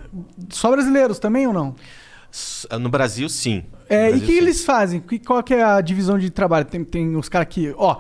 Só 0.49 0.71
brasileiros 0.71 1.19
também 1.19 1.47
ou 1.49 1.53
não? 1.53 1.75
S- 2.33 2.67
No 2.79 2.89
Brasil, 2.89 3.29
sim. 3.29 3.65
É, 3.89 3.97
No 3.97 4.05
e 4.05 4.09
o 4.09 4.11
Brasil, 4.11 4.27
que 4.27 4.33
sim. 4.33 4.39
eles 4.39 4.65
fazem? 4.65 5.03
Qual 5.27 5.43
que 5.43 5.55
é 5.55 5.63
a 5.65 5.81
divisão 5.81 6.17
de 6.19 6.31
trabalho? 6.31 6.65
Tem, 6.67 6.85
tem 6.85 7.17
os 7.17 7.29
caras 7.29 7.49
que, 7.49 7.75
ó, 7.77 7.99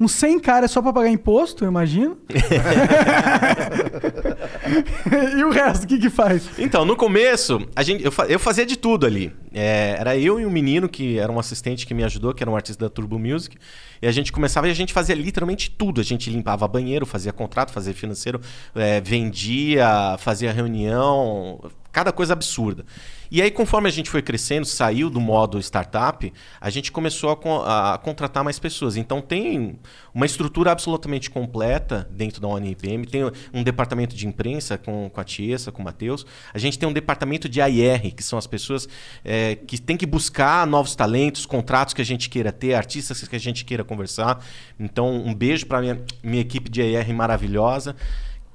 uns 0.00 0.12
100 0.12 0.40
caras 0.40 0.70
é 0.70 0.74
só 0.74 0.80
pra 0.80 0.92
pagar 0.92 1.08
imposto, 1.08 1.64
eu 1.64 1.68
imagino. 1.68 2.16
e 5.36 5.44
o 5.44 5.50
resto, 5.50 5.84
o 5.84 5.86
que 5.86 5.98
que 5.98 6.10
faz? 6.10 6.48
Então, 6.58 6.84
no 6.84 6.96
começo, 6.96 7.60
a 7.74 7.82
gente, 7.82 8.04
eu, 8.04 8.12
eu 8.28 8.38
fazia 8.38 8.64
de 8.64 8.76
tudo 8.76 9.06
ali. 9.06 9.32
É, 9.52 9.96
era 9.98 10.16
eu 10.16 10.38
e 10.38 10.46
um 10.46 10.50
menino 10.50 10.88
que 10.88 11.18
era 11.18 11.32
um 11.32 11.38
assistente 11.38 11.86
que 11.86 11.94
me 11.94 12.04
ajudou, 12.04 12.32
que 12.32 12.42
era 12.42 12.50
um 12.50 12.56
artista 12.56 12.84
da 12.84 12.90
Turbo 12.90 13.18
Music. 13.18 13.56
E 14.00 14.06
a 14.06 14.12
gente 14.12 14.30
começava 14.30 14.68
e 14.68 14.70
a 14.70 14.74
gente 14.74 14.92
fazia 14.92 15.14
literalmente 15.14 15.70
tudo. 15.70 16.00
A 16.00 16.04
gente 16.04 16.30
limpava 16.30 16.68
banheiro, 16.68 17.04
fazia 17.04 17.32
contrato, 17.32 17.72
fazia 17.72 17.94
financeiro, 17.94 18.40
é, 18.74 19.00
vendia, 19.00 20.16
fazia 20.18 20.52
reunião, 20.52 21.60
cada 21.90 22.12
coisa 22.12 22.32
absurda. 22.32 22.84
E 23.30 23.42
aí, 23.42 23.50
conforme 23.50 23.88
a 23.88 23.92
gente 23.92 24.08
foi 24.08 24.22
crescendo, 24.22 24.64
saiu 24.66 25.10
do 25.10 25.20
modo 25.20 25.58
startup, 25.60 26.32
a 26.60 26.70
gente 26.70 26.90
começou 26.90 27.30
a, 27.30 27.36
con- 27.36 27.62
a 27.62 27.98
contratar 28.02 28.42
mais 28.42 28.58
pessoas. 28.58 28.96
Então, 28.96 29.20
tem 29.20 29.78
uma 30.14 30.24
estrutura 30.26 30.72
absolutamente 30.72 31.30
completa 31.30 32.08
dentro 32.10 32.40
da 32.40 32.48
ONIPM. 32.48 33.04
Tem 33.04 33.22
um 33.52 33.62
departamento 33.62 34.16
de 34.16 34.26
imprensa 34.26 34.78
com, 34.78 35.10
com 35.10 35.20
a 35.20 35.24
Tiesa, 35.24 35.70
com 35.70 35.82
o 35.82 35.84
Matheus. 35.84 36.24
A 36.52 36.58
gente 36.58 36.78
tem 36.78 36.88
um 36.88 36.92
departamento 36.92 37.48
de 37.48 37.60
AIR, 37.60 38.14
que 38.14 38.22
são 38.22 38.38
as 38.38 38.46
pessoas 38.46 38.88
é, 39.24 39.54
que 39.56 39.78
têm 39.78 39.96
que 39.96 40.06
buscar 40.06 40.66
novos 40.66 40.94
talentos, 40.94 41.44
contratos 41.44 41.94
que 41.94 42.02
a 42.02 42.04
gente 42.04 42.30
queira 42.30 42.50
ter, 42.50 42.74
artistas 42.74 43.26
que 43.26 43.36
a 43.36 43.40
gente 43.40 43.64
queira 43.64 43.84
conversar. 43.84 44.44
Então, 44.78 45.14
um 45.14 45.34
beijo 45.34 45.66
para 45.66 45.80
minha, 45.80 46.00
minha 46.22 46.40
equipe 46.40 46.70
de 46.70 46.80
AIR 46.80 47.12
maravilhosa 47.14 47.94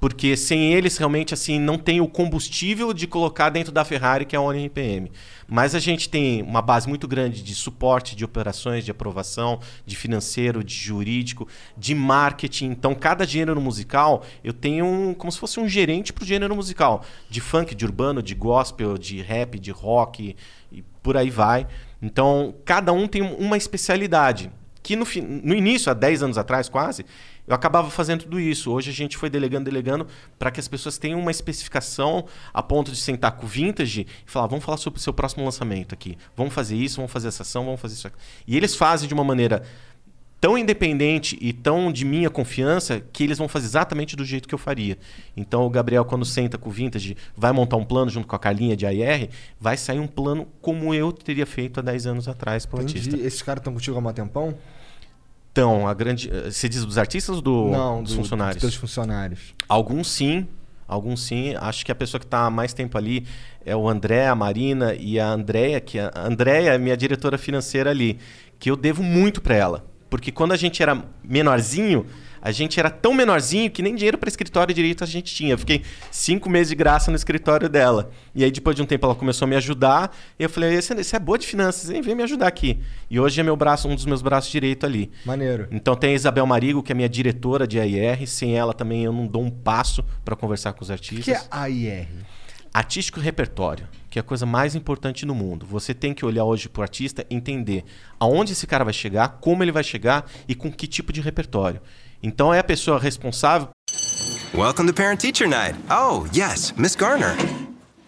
porque 0.04 0.36
sem 0.36 0.74
eles 0.74 0.98
realmente 0.98 1.32
assim 1.32 1.58
não 1.58 1.78
tem 1.78 1.98
o 1.98 2.06
combustível 2.06 2.92
de 2.92 3.06
colocar 3.06 3.48
dentro 3.48 3.72
da 3.72 3.86
Ferrari 3.86 4.26
que 4.26 4.36
é 4.36 4.38
a 4.38 4.42
ONRPM. 4.42 5.10
Mas 5.48 5.74
a 5.74 5.78
gente 5.78 6.10
tem 6.10 6.42
uma 6.42 6.60
base 6.60 6.86
muito 6.86 7.08
grande 7.08 7.42
de 7.42 7.54
suporte, 7.54 8.14
de 8.14 8.22
operações, 8.22 8.84
de 8.84 8.90
aprovação, 8.90 9.60
de 9.86 9.96
financeiro, 9.96 10.62
de 10.62 10.74
jurídico, 10.74 11.48
de 11.74 11.94
marketing. 11.94 12.66
Então, 12.66 12.94
cada 12.94 13.26
gênero 13.26 13.62
musical, 13.62 14.22
eu 14.44 14.52
tenho 14.52 14.84
um, 14.84 15.14
como 15.14 15.32
se 15.32 15.38
fosse 15.38 15.58
um 15.58 15.66
gerente 15.66 16.12
para 16.12 16.24
o 16.24 16.26
gênero 16.26 16.54
musical, 16.54 17.02
de 17.30 17.40
funk, 17.40 17.74
de 17.74 17.86
urbano, 17.86 18.22
de 18.22 18.34
gospel, 18.34 18.98
de 18.98 19.22
rap, 19.22 19.58
de 19.58 19.70
rock 19.70 20.36
e 20.70 20.82
por 21.02 21.16
aí 21.16 21.30
vai. 21.30 21.66
Então, 22.02 22.54
cada 22.66 22.92
um 22.92 23.08
tem 23.08 23.22
uma 23.22 23.56
especialidade 23.56 24.50
que 24.84 24.96
no, 24.96 25.06
no 25.42 25.54
início, 25.54 25.90
há 25.90 25.94
10 25.94 26.22
anos 26.22 26.36
atrás 26.36 26.68
quase, 26.68 27.06
eu 27.46 27.54
acabava 27.54 27.90
fazendo 27.90 28.22
tudo 28.22 28.40
isso. 28.40 28.70
Hoje 28.72 28.90
a 28.90 28.92
gente 28.92 29.16
foi 29.16 29.28
delegando, 29.28 29.64
delegando, 29.64 30.06
para 30.38 30.50
que 30.50 30.60
as 30.60 30.68
pessoas 30.68 30.96
tenham 30.98 31.20
uma 31.20 31.30
especificação 31.30 32.24
a 32.52 32.62
ponto 32.62 32.90
de 32.90 32.96
sentar 32.96 33.32
com 33.32 33.44
o 33.44 33.48
Vintage 33.48 34.06
e 34.26 34.30
falar, 34.30 34.46
vamos 34.46 34.64
falar 34.64 34.78
sobre 34.78 34.98
o 34.98 35.02
seu 35.02 35.12
próximo 35.12 35.44
lançamento 35.44 35.94
aqui. 35.94 36.16
Vamos 36.36 36.54
fazer 36.54 36.76
isso, 36.76 36.96
vamos 36.96 37.12
fazer 37.12 37.28
essa 37.28 37.42
ação, 37.42 37.64
vamos 37.64 37.80
fazer 37.80 37.94
isso 37.94 38.06
aqui. 38.06 38.16
E 38.46 38.56
eles 38.56 38.74
fazem 38.74 39.06
de 39.06 39.14
uma 39.14 39.24
maneira 39.24 39.62
tão 40.44 40.58
independente 40.58 41.38
e 41.40 41.54
tão 41.54 41.90
de 41.90 42.04
minha 42.04 42.28
confiança 42.28 43.02
que 43.12 43.24
eles 43.24 43.38
vão 43.38 43.48
fazer 43.48 43.64
exatamente 43.64 44.14
do 44.14 44.26
jeito 44.26 44.46
que 44.46 44.54
eu 44.54 44.58
faria. 44.58 44.98
Então 45.34 45.64
o 45.64 45.70
Gabriel, 45.70 46.04
quando 46.04 46.24
senta 46.24 46.58
com 46.58 46.68
o 46.68 46.72
Vintage, 46.72 47.16
vai 47.34 47.50
montar 47.50 47.76
um 47.76 47.84
plano 47.84 48.10
junto 48.10 48.26
com 48.26 48.36
a 48.36 48.38
Carlinha 48.38 48.76
de 48.76 48.84
AR, 48.84 49.26
vai 49.58 49.78
sair 49.78 49.98
um 49.98 50.06
plano 50.06 50.46
como 50.60 50.92
eu 50.92 51.12
teria 51.12 51.46
feito 51.46 51.80
há 51.80 51.82
10 51.82 52.06
anos 52.06 52.28
atrás 52.28 52.66
pro 52.66 52.78
artista. 52.78 53.08
Entendi. 53.08 53.26
Esses 53.26 53.40
caras 53.40 53.60
estão 53.60 53.72
contigo 53.72 53.96
há 53.96 54.00
um 54.00 54.12
tempão? 54.12 54.54
Então, 55.54 55.86
a 55.86 55.94
grande. 55.94 56.28
eh, 56.32 56.50
Você 56.50 56.68
diz 56.68 56.84
dos 56.84 56.98
artistas 56.98 57.36
ou 57.36 57.40
do, 57.40 57.68
Não, 57.70 58.02
dos 58.02 58.10
do- 58.12 58.16
funcionários? 58.16 58.60
Dos 58.60 58.74
funcionários. 58.74 59.54
Alguns 59.68 60.08
sim, 60.10 60.48
alguns 60.88 61.22
sim. 61.22 61.54
Acho 61.60 61.86
que 61.86 61.92
a 61.92 61.94
pessoa 61.94 62.18
que 62.18 62.26
está 62.26 62.40
há 62.46 62.50
mais 62.50 62.72
tempo 62.74 62.98
ali 62.98 63.24
é 63.64 63.76
o 63.76 63.88
André, 63.88 64.26
a 64.26 64.34
Marina 64.34 64.96
e 64.96 65.20
a 65.20 65.28
Andréia, 65.28 65.80
que 65.80 65.96
a 66.00 66.10
Andréia 66.16 66.70
é 66.70 66.78
minha 66.78 66.96
diretora 66.96 67.38
financeira 67.38 67.90
ali, 67.90 68.18
que 68.58 68.68
eu 68.68 68.74
devo 68.74 69.00
muito 69.04 69.40
para 69.40 69.54
ela. 69.54 69.84
Porque 70.10 70.32
quando 70.32 70.50
a 70.50 70.56
gente 70.56 70.82
era 70.82 71.04
menorzinho, 71.22 72.04
a 72.44 72.52
gente 72.52 72.78
era 72.78 72.90
tão 72.90 73.14
menorzinho 73.14 73.70
que 73.70 73.80
nem 73.82 73.94
dinheiro 73.94 74.18
para 74.18 74.28
escritório 74.28 74.74
direito 74.74 75.02
a 75.02 75.06
gente 75.06 75.34
tinha. 75.34 75.54
Eu 75.54 75.58
fiquei 75.58 75.82
cinco 76.10 76.50
meses 76.50 76.68
de 76.68 76.74
graça 76.74 77.10
no 77.10 77.16
escritório 77.16 77.70
dela. 77.70 78.10
E 78.34 78.44
aí, 78.44 78.50
depois 78.50 78.76
de 78.76 78.82
um 78.82 78.86
tempo, 78.86 79.06
ela 79.06 79.14
começou 79.14 79.46
a 79.46 79.48
me 79.48 79.56
ajudar. 79.56 80.14
E 80.38 80.42
eu 80.42 80.50
falei: 80.50 80.78
Você 80.80 80.94
você 80.94 81.16
é 81.16 81.18
boa 81.18 81.38
de 81.38 81.46
finanças, 81.46 81.88
hein? 81.88 82.02
Vem 82.02 82.14
me 82.14 82.22
ajudar 82.22 82.46
aqui. 82.46 82.78
E 83.08 83.18
hoje 83.18 83.40
é 83.40 83.42
meu 83.42 83.56
braço, 83.56 83.88
um 83.88 83.94
dos 83.94 84.04
meus 84.04 84.20
braços 84.20 84.52
direito 84.52 84.84
ali. 84.84 85.10
Maneiro. 85.24 85.66
Então 85.70 85.96
tem 85.96 86.10
a 86.10 86.14
Isabel 86.14 86.44
Marigo, 86.46 86.82
que 86.82 86.92
é 86.92 86.94
minha 86.94 87.08
diretora 87.08 87.66
de 87.66 87.80
AIR. 87.80 88.26
Sem 88.28 88.54
ela 88.54 88.74
também 88.74 89.04
eu 89.04 89.12
não 89.12 89.26
dou 89.26 89.42
um 89.42 89.50
passo 89.50 90.04
para 90.22 90.36
conversar 90.36 90.74
com 90.74 90.82
os 90.82 90.90
O 90.90 90.92
artistas. 90.92 91.24
que 91.24 91.30
é 91.32 91.40
AIR? 91.50 92.08
Artístico 92.72 93.20
repertório, 93.20 93.86
que 94.10 94.18
é 94.18 94.20
a 94.20 94.22
coisa 94.24 94.44
mais 94.44 94.74
importante 94.74 95.24
no 95.24 95.32
mundo. 95.32 95.64
Você 95.64 95.94
tem 95.94 96.12
que 96.12 96.26
olhar 96.26 96.44
hoje 96.44 96.68
pro 96.68 96.82
artista 96.82 97.24
e 97.30 97.34
entender 97.36 97.84
aonde 98.18 98.50
esse 98.52 98.66
cara 98.66 98.82
vai 98.82 98.92
chegar, 98.92 99.38
como 99.40 99.62
ele 99.62 99.70
vai 99.70 99.84
chegar 99.84 100.28
e 100.48 100.56
com 100.56 100.72
que 100.72 100.88
tipo 100.88 101.12
de 101.12 101.20
repertório. 101.20 101.80
Então 102.24 102.54
é 102.54 102.58
a 102.58 102.64
pessoa 102.64 102.98
responsável 102.98 103.68
Welcome 104.54 104.86
to 104.86 104.94
Parent 104.94 105.20
Teacher 105.20 105.46
Night. 105.46 105.76
Oh, 105.90 106.26
yes, 106.32 106.72
Miss 106.74 106.96
Garner. 106.96 107.36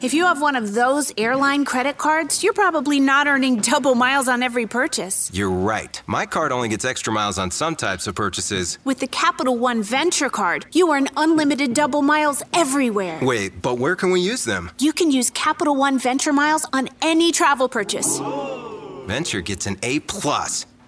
If 0.00 0.14
you 0.14 0.24
have 0.24 0.40
one 0.40 0.56
of 0.56 0.72
those 0.72 1.12
airline 1.18 1.66
credit 1.66 1.98
cards, 1.98 2.42
you're 2.42 2.54
probably 2.54 2.98
not 2.98 3.26
earning 3.26 3.56
double 3.60 3.94
miles 3.94 4.26
on 4.26 4.42
every 4.42 4.66
purchase. 4.66 5.30
You're 5.34 5.50
right. 5.50 6.00
My 6.06 6.24
card 6.24 6.50
only 6.50 6.68
gets 6.68 6.86
extra 6.86 7.12
miles 7.12 7.36
on 7.38 7.50
some 7.50 7.76
types 7.76 8.06
of 8.06 8.14
purchases. 8.14 8.78
With 8.84 9.00
the 9.00 9.06
Capital 9.06 9.58
One 9.58 9.82
Venture 9.82 10.30
Card, 10.30 10.64
you 10.72 10.90
earn 10.94 11.08
unlimited 11.18 11.74
double 11.74 12.00
miles 12.00 12.42
everywhere. 12.54 13.18
Wait, 13.20 13.60
but 13.60 13.78
where 13.78 13.96
can 13.96 14.12
we 14.12 14.20
use 14.20 14.44
them? 14.44 14.70
You 14.78 14.94
can 14.94 15.10
use 15.10 15.28
Capital 15.28 15.76
One 15.76 15.98
Venture 15.98 16.32
Miles 16.32 16.64
on 16.72 16.88
any 17.02 17.32
travel 17.32 17.68
purchase. 17.68 18.18
Venture 19.06 19.42
gets 19.42 19.66
an 19.66 19.76
A 19.82 20.00
plus. 20.00 20.64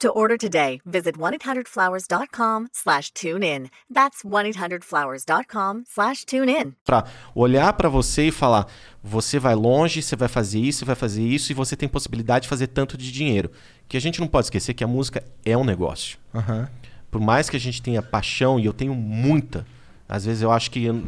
To 0.00 0.10
order 0.10 0.38
today, 0.38 0.80
visit 0.86 1.18
1-800-Flowers.com 1.18 2.68
slash 2.72 3.10
tune 3.10 3.42
in. 3.42 3.68
That's 3.92 4.22
1-800-Flowers.com 4.22 5.82
slash 5.88 6.24
tune 6.24 6.48
in. 6.48 6.74
Pra 6.84 7.04
olhar 7.34 7.72
pra 7.72 7.88
você 7.88 8.28
e 8.28 8.30
falar: 8.30 8.68
você 9.02 9.40
vai 9.40 9.56
longe, 9.56 10.00
você 10.00 10.14
vai 10.14 10.28
fazer 10.28 10.60
isso, 10.60 10.78
você 10.78 10.84
vai 10.84 10.94
fazer 10.94 11.22
isso, 11.24 11.50
e 11.50 11.54
você 11.54 11.74
tem 11.74 11.88
possibilidade 11.88 12.44
de 12.44 12.48
fazer 12.48 12.68
tanto 12.68 12.96
de 12.96 13.10
dinheiro. 13.10 13.50
Que 13.88 13.96
a 13.96 14.00
gente 14.00 14.20
não 14.20 14.28
pode 14.28 14.46
esquecer 14.46 14.72
que 14.72 14.84
a 14.84 14.86
música 14.86 15.24
é 15.44 15.56
um 15.56 15.64
negócio. 15.64 16.16
Aham. 16.32 16.68
Por 17.10 17.20
mais 17.20 17.50
que 17.50 17.56
a 17.56 17.60
gente 17.60 17.82
tenha 17.82 18.00
paixão, 18.00 18.60
e 18.60 18.66
eu 18.66 18.72
tenho 18.72 18.94
muita, 18.94 19.66
às 20.08 20.26
vezes 20.26 20.42
eu 20.42 20.52
acho 20.52 20.70
que 20.70 20.84
eu, 20.84 21.02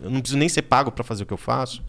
eu 0.00 0.10
não 0.10 0.20
preciso 0.20 0.38
nem 0.38 0.48
ser 0.48 0.62
pago 0.62 0.92
pra 0.92 1.02
fazer 1.02 1.24
o 1.24 1.26
que 1.26 1.32
eu 1.32 1.38
faço. 1.38 1.82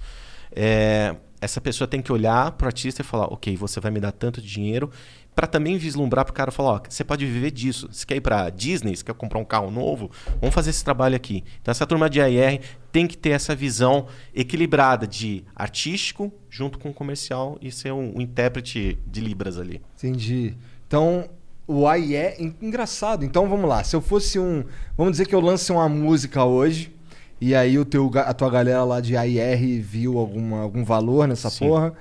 é, 0.56 1.16
essa 1.42 1.62
pessoa 1.62 1.88
tem 1.88 2.02
que 2.02 2.12
olhar 2.12 2.52
pro 2.52 2.68
artista 2.68 3.02
e 3.02 3.06
falar: 3.06 3.26
ok, 3.26 3.56
você 3.56 3.80
vai 3.80 3.92
me 3.92 4.00
dar 4.00 4.12
tanto 4.12 4.42
de 4.42 4.48
dinheiro. 4.48 4.90
Pra 5.36 5.48
também 5.48 5.78
vislumbrar 5.78 6.26
pro 6.26 6.34
cara 6.34 6.52
falar: 6.52 6.70
ó, 6.72 6.82
você 6.90 7.04
pode 7.04 7.26
viver 7.26 7.52
disso. 7.52 7.88
Você 7.92 8.06
quer 8.06 8.16
ir 8.18 8.22
pra 8.22 8.50
Disney, 8.50 8.96
você 8.96 9.04
quer 9.04 9.14
comprar 9.14 9.40
um 9.40 9.46
carro 9.46 9.72
novo? 9.72 10.12
Vamos 10.42 10.54
fazer 10.54 10.70
esse 10.72 10.84
trabalho 10.84 11.16
aqui. 11.16 11.44
Então, 11.62 11.72
essa 11.72 11.86
turma 11.88 12.10
de 12.10 12.20
AR 12.20 12.60
tem 12.92 13.08
que 13.08 13.18
ter 13.18 13.30
essa 13.30 13.56
visão 13.56 14.08
equilibrada 14.36 15.08
de 15.08 15.44
artístico 15.56 16.32
junto 16.50 16.78
com 16.80 16.92
comercial 16.92 17.58
e 17.62 17.72
ser 17.72 17.94
um, 17.94 18.18
um 18.18 18.22
intérprete 18.22 18.98
de 19.08 19.22
Libras 19.22 19.58
ali. 19.58 19.82
Entendi. 19.98 20.56
Então, 20.88 21.30
o 21.68 21.88
AIE 21.88 22.16
é 22.16 22.36
en- 22.42 22.56
engraçado. 22.62 23.24
Então, 23.24 23.48
vamos 23.48 23.70
lá. 23.70 23.84
Se 23.84 23.96
eu 23.96 24.02
fosse 24.02 24.40
um... 24.40 24.66
Vamos 24.98 25.12
dizer 25.12 25.26
que 25.28 25.36
eu 25.36 25.40
lance 25.40 25.72
uma 25.72 25.88
música 25.88 26.44
hoje 26.44 26.92
e 27.40 27.54
aí 27.56 27.78
o 27.80 27.86
teu, 27.86 28.12
a 28.16 28.34
tua 28.34 28.50
galera 28.50 28.84
lá 28.84 29.00
de 29.00 29.16
AIR 29.16 29.82
viu 29.82 30.18
alguma, 30.18 30.60
algum 30.62 30.84
valor 30.84 31.28
nessa 31.28 31.50
Sim. 31.50 31.68
porra 31.68 31.94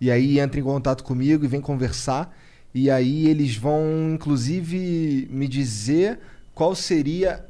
e 0.00 0.10
aí 0.10 0.38
entra 0.38 0.58
em 0.60 0.62
contato 0.62 1.02
comigo 1.04 1.44
e 1.44 1.48
vem 1.48 1.60
conversar 1.60 2.34
e 2.76 2.90
aí 2.90 3.26
eles 3.26 3.56
vão, 3.56 4.10
inclusive, 4.12 5.26
me 5.30 5.48
dizer 5.48 6.20
qual 6.54 6.74
seria 6.74 7.42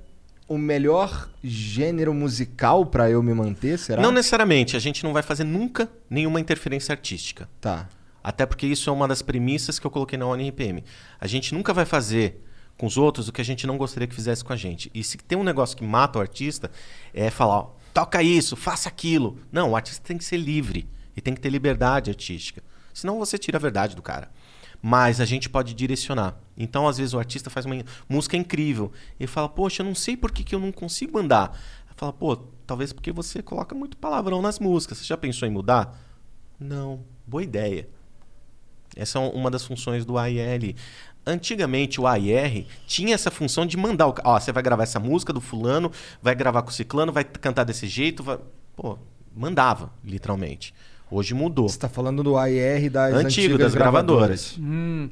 o 0.46 0.56
melhor 0.56 1.28
gênero 1.42 2.14
musical 2.14 2.86
pra 2.86 3.10
eu 3.10 3.20
me 3.24 3.34
manter, 3.34 3.76
será? 3.76 4.00
Não 4.00 4.12
necessariamente, 4.12 4.76
a 4.76 4.78
gente 4.78 5.02
não 5.02 5.12
vai 5.12 5.24
fazer 5.24 5.42
nunca 5.42 5.90
nenhuma 6.08 6.38
interferência 6.38 6.92
artística. 6.92 7.48
Tá. 7.60 7.88
Até 8.22 8.46
porque 8.46 8.68
isso 8.68 8.88
é 8.88 8.92
uma 8.92 9.08
das 9.08 9.20
premissas 9.20 9.80
que 9.80 9.86
eu 9.88 9.90
coloquei 9.90 10.16
na 10.16 10.26
ONRPM. 10.26 10.84
A 11.20 11.26
gente 11.26 11.52
nunca 11.52 11.74
vai 11.74 11.84
fazer 11.84 12.40
com 12.78 12.86
os 12.86 12.96
outros 12.96 13.26
o 13.26 13.32
que 13.32 13.40
a 13.40 13.44
gente 13.44 13.66
não 13.66 13.76
gostaria 13.76 14.06
que 14.06 14.14
fizesse 14.14 14.44
com 14.44 14.52
a 14.52 14.56
gente. 14.56 14.92
E 14.94 15.02
se 15.02 15.18
tem 15.18 15.36
um 15.36 15.42
negócio 15.42 15.76
que 15.76 15.82
mata 15.82 16.20
o 16.20 16.22
artista, 16.22 16.70
é 17.12 17.30
falar, 17.30 17.58
ó, 17.58 17.70
toca 17.92 18.22
isso, 18.22 18.54
faça 18.54 18.88
aquilo. 18.88 19.40
Não, 19.50 19.72
o 19.72 19.76
artista 19.76 20.04
tem 20.06 20.16
que 20.16 20.24
ser 20.24 20.36
livre 20.36 20.88
e 21.16 21.20
tem 21.20 21.34
que 21.34 21.40
ter 21.40 21.48
liberdade 21.48 22.10
artística. 22.10 22.62
Senão 22.94 23.18
você 23.18 23.36
tira 23.36 23.58
a 23.58 23.60
verdade 23.60 23.96
do 23.96 24.02
cara. 24.02 24.30
Mas 24.82 25.20
a 25.20 25.24
gente 25.24 25.48
pode 25.48 25.74
direcionar. 25.74 26.38
Então, 26.56 26.86
às 26.88 26.98
vezes, 26.98 27.12
o 27.14 27.18
artista 27.18 27.50
faz 27.50 27.66
uma 27.66 27.76
música 28.08 28.36
incrível. 28.36 28.92
E 29.18 29.26
fala, 29.26 29.48
poxa, 29.48 29.82
eu 29.82 29.86
não 29.86 29.94
sei 29.94 30.16
por 30.16 30.30
que, 30.30 30.44
que 30.44 30.54
eu 30.54 30.60
não 30.60 30.72
consigo 30.72 31.18
andar. 31.18 31.58
Fala, 31.96 32.12
pô, 32.12 32.36
talvez 32.66 32.92
porque 32.92 33.10
você 33.10 33.42
coloca 33.42 33.74
muito 33.74 33.96
palavrão 33.96 34.42
nas 34.42 34.58
músicas. 34.58 34.98
Você 34.98 35.04
já 35.04 35.16
pensou 35.16 35.48
em 35.48 35.50
mudar? 35.50 35.98
Não, 36.60 37.00
boa 37.26 37.42
ideia. 37.42 37.88
Essa 38.94 39.18
é 39.18 39.22
uma 39.22 39.50
das 39.50 39.64
funções 39.64 40.04
do 40.04 40.18
AIR. 40.18 40.74
Antigamente 41.26 42.00
o 42.00 42.06
AIR 42.06 42.66
tinha 42.86 43.14
essa 43.14 43.30
função 43.30 43.66
de 43.66 43.76
mandar 43.76 44.08
o. 44.08 44.14
Ó, 44.24 44.38
você 44.38 44.52
vai 44.52 44.62
gravar 44.62 44.84
essa 44.84 45.00
música 45.00 45.32
do 45.32 45.40
fulano, 45.40 45.90
vai 46.22 46.34
gravar 46.34 46.62
com 46.62 46.70
o 46.70 46.72
ciclano, 46.72 47.12
vai 47.12 47.24
cantar 47.24 47.64
desse 47.64 47.86
jeito. 47.86 48.22
Vai... 48.22 48.38
Pô, 48.74 48.98
mandava, 49.34 49.90
literalmente. 50.04 50.74
Hoje 51.10 51.34
mudou. 51.34 51.68
Você 51.68 51.78
tá 51.78 51.88
falando 51.88 52.22
do 52.22 52.36
AIR 52.36 52.90
das 52.90 53.12
Antigo, 53.14 53.26
antigas 53.54 53.58
das 53.58 53.74
gravadoras. 53.74 54.56
Hum. 54.58 55.08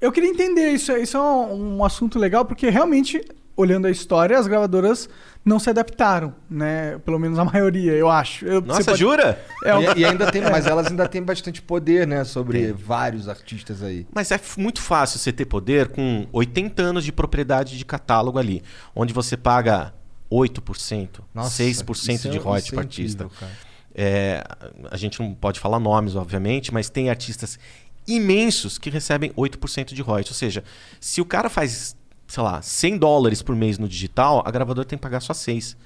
Eu 0.00 0.10
queria 0.10 0.30
entender 0.30 0.70
isso. 0.70 0.90
Isso 0.92 1.16
é 1.16 1.20
um, 1.20 1.76
um 1.78 1.84
assunto 1.84 2.18
legal 2.18 2.44
porque 2.46 2.70
realmente, 2.70 3.20
olhando 3.54 3.86
a 3.86 3.90
história, 3.90 4.38
as 4.38 4.46
gravadoras 4.46 5.06
não 5.44 5.58
se 5.58 5.68
adaptaram, 5.68 6.34
né? 6.48 6.98
Pelo 7.04 7.18
menos 7.18 7.38
a 7.38 7.44
maioria, 7.44 7.92
eu 7.92 8.08
acho. 8.08 8.46
Eu- 8.46 8.62
Nossa, 8.62 8.80
você 8.82 8.90
pode- 8.92 8.98
jura? 9.00 9.38
É, 9.62 9.72
E, 9.96 10.00
e 10.00 10.04
ainda 10.06 10.32
tem, 10.32 10.40
mas 10.40 10.64
elas 10.66 10.86
ainda 10.86 11.06
têm 11.06 11.22
bastante 11.22 11.60
poder, 11.60 12.06
né, 12.06 12.24
sobre 12.24 12.72
vários 12.72 13.28
artistas 13.28 13.82
aí. 13.82 14.06
Mas 14.14 14.30
é 14.30 14.40
muito 14.56 14.80
fácil 14.80 15.18
você 15.18 15.30
ter 15.30 15.44
poder 15.44 15.88
com 15.88 16.26
80 16.32 16.82
anos 16.82 17.04
de 17.04 17.12
propriedade 17.12 17.76
de 17.76 17.84
catálogo 17.84 18.38
ali, 18.38 18.62
onde 18.96 19.12
você 19.12 19.36
paga 19.36 19.92
8%, 20.32 21.20
Nossa, 21.34 21.62
6% 21.62 22.14
isso 22.14 22.28
é- 22.28 22.30
de 22.30 22.38
royalties 22.38 22.72
é 22.72 22.74
para 22.74 22.82
artista. 22.84 23.28
cara. 23.38 23.52
É, 23.94 24.42
a 24.90 24.96
gente 24.96 25.20
não 25.20 25.32
pode 25.34 25.60
falar 25.60 25.78
nomes, 25.78 26.16
obviamente, 26.16 26.72
mas 26.72 26.90
tem 26.90 27.10
artistas 27.10 27.58
imensos 28.06 28.76
que 28.78 28.90
recebem 28.90 29.30
8% 29.32 29.94
de 29.94 30.02
royalties. 30.02 30.32
Ou 30.32 30.36
seja, 30.36 30.64
se 31.00 31.20
o 31.20 31.24
cara 31.24 31.48
faz, 31.48 31.96
sei 32.26 32.42
lá, 32.42 32.60
100 32.60 32.98
dólares 32.98 33.42
por 33.42 33.54
mês 33.54 33.78
no 33.78 33.88
digital, 33.88 34.42
a 34.44 34.50
gravadora 34.50 34.86
tem 34.86 34.98
que 34.98 35.02
pagar 35.02 35.20
só 35.20 35.32
6. 35.32 35.76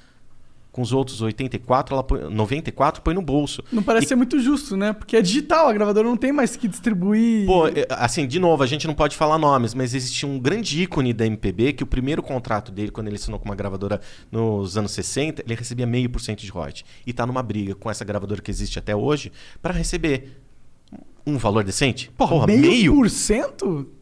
Com 0.78 0.82
os 0.82 0.92
outros 0.92 1.20
84, 1.20 1.92
ela 1.92 2.04
põe, 2.04 2.30
94 2.30 3.02
põe 3.02 3.12
no 3.12 3.20
bolso. 3.20 3.64
Não 3.72 3.82
parece 3.82 4.06
E 4.06 4.08
ser 4.10 4.14
muito 4.14 4.38
justo, 4.38 4.76
né? 4.76 4.92
Porque 4.92 5.16
é 5.16 5.20
digital, 5.20 5.66
a 5.66 5.72
gravadora 5.72 6.06
não 6.08 6.16
tem 6.16 6.30
mais 6.30 6.54
que 6.54 6.68
distribuir. 6.68 7.46
Pô, 7.46 7.66
é, 7.66 7.84
assim, 7.90 8.28
de 8.28 8.38
novo, 8.38 8.62
a 8.62 8.66
gente 8.68 8.86
não 8.86 8.94
pode 8.94 9.16
falar 9.16 9.38
nomes, 9.38 9.74
mas 9.74 9.92
existe 9.92 10.24
um 10.24 10.38
grande 10.38 10.80
ícone 10.80 11.12
da 11.12 11.26
MPB 11.26 11.72
que 11.72 11.82
o 11.82 11.86
primeiro 11.86 12.22
contrato 12.22 12.70
dele, 12.70 12.92
quando 12.92 13.08
ele 13.08 13.16
assinou 13.16 13.40
com 13.40 13.46
uma 13.46 13.56
gravadora 13.56 14.00
nos 14.30 14.78
anos 14.78 14.92
60, 14.92 15.42
ele 15.44 15.56
recebia 15.56 15.84
meio 15.84 16.08
por 16.08 16.20
cento 16.20 16.42
de 16.42 16.48
royalties. 16.48 16.84
E 17.04 17.12
tá 17.12 17.26
numa 17.26 17.42
briga 17.42 17.74
com 17.74 17.90
essa 17.90 18.04
gravadora 18.04 18.40
que 18.40 18.52
existe 18.52 18.78
até 18.78 18.94
hoje 18.94 19.32
para 19.60 19.74
receber 19.74 20.40
um 21.26 21.38
valor 21.38 21.64
decente. 21.64 22.08
Porra, 22.16 22.46
meio, 22.46 22.94
por 22.94 23.10
cento? 23.10 23.98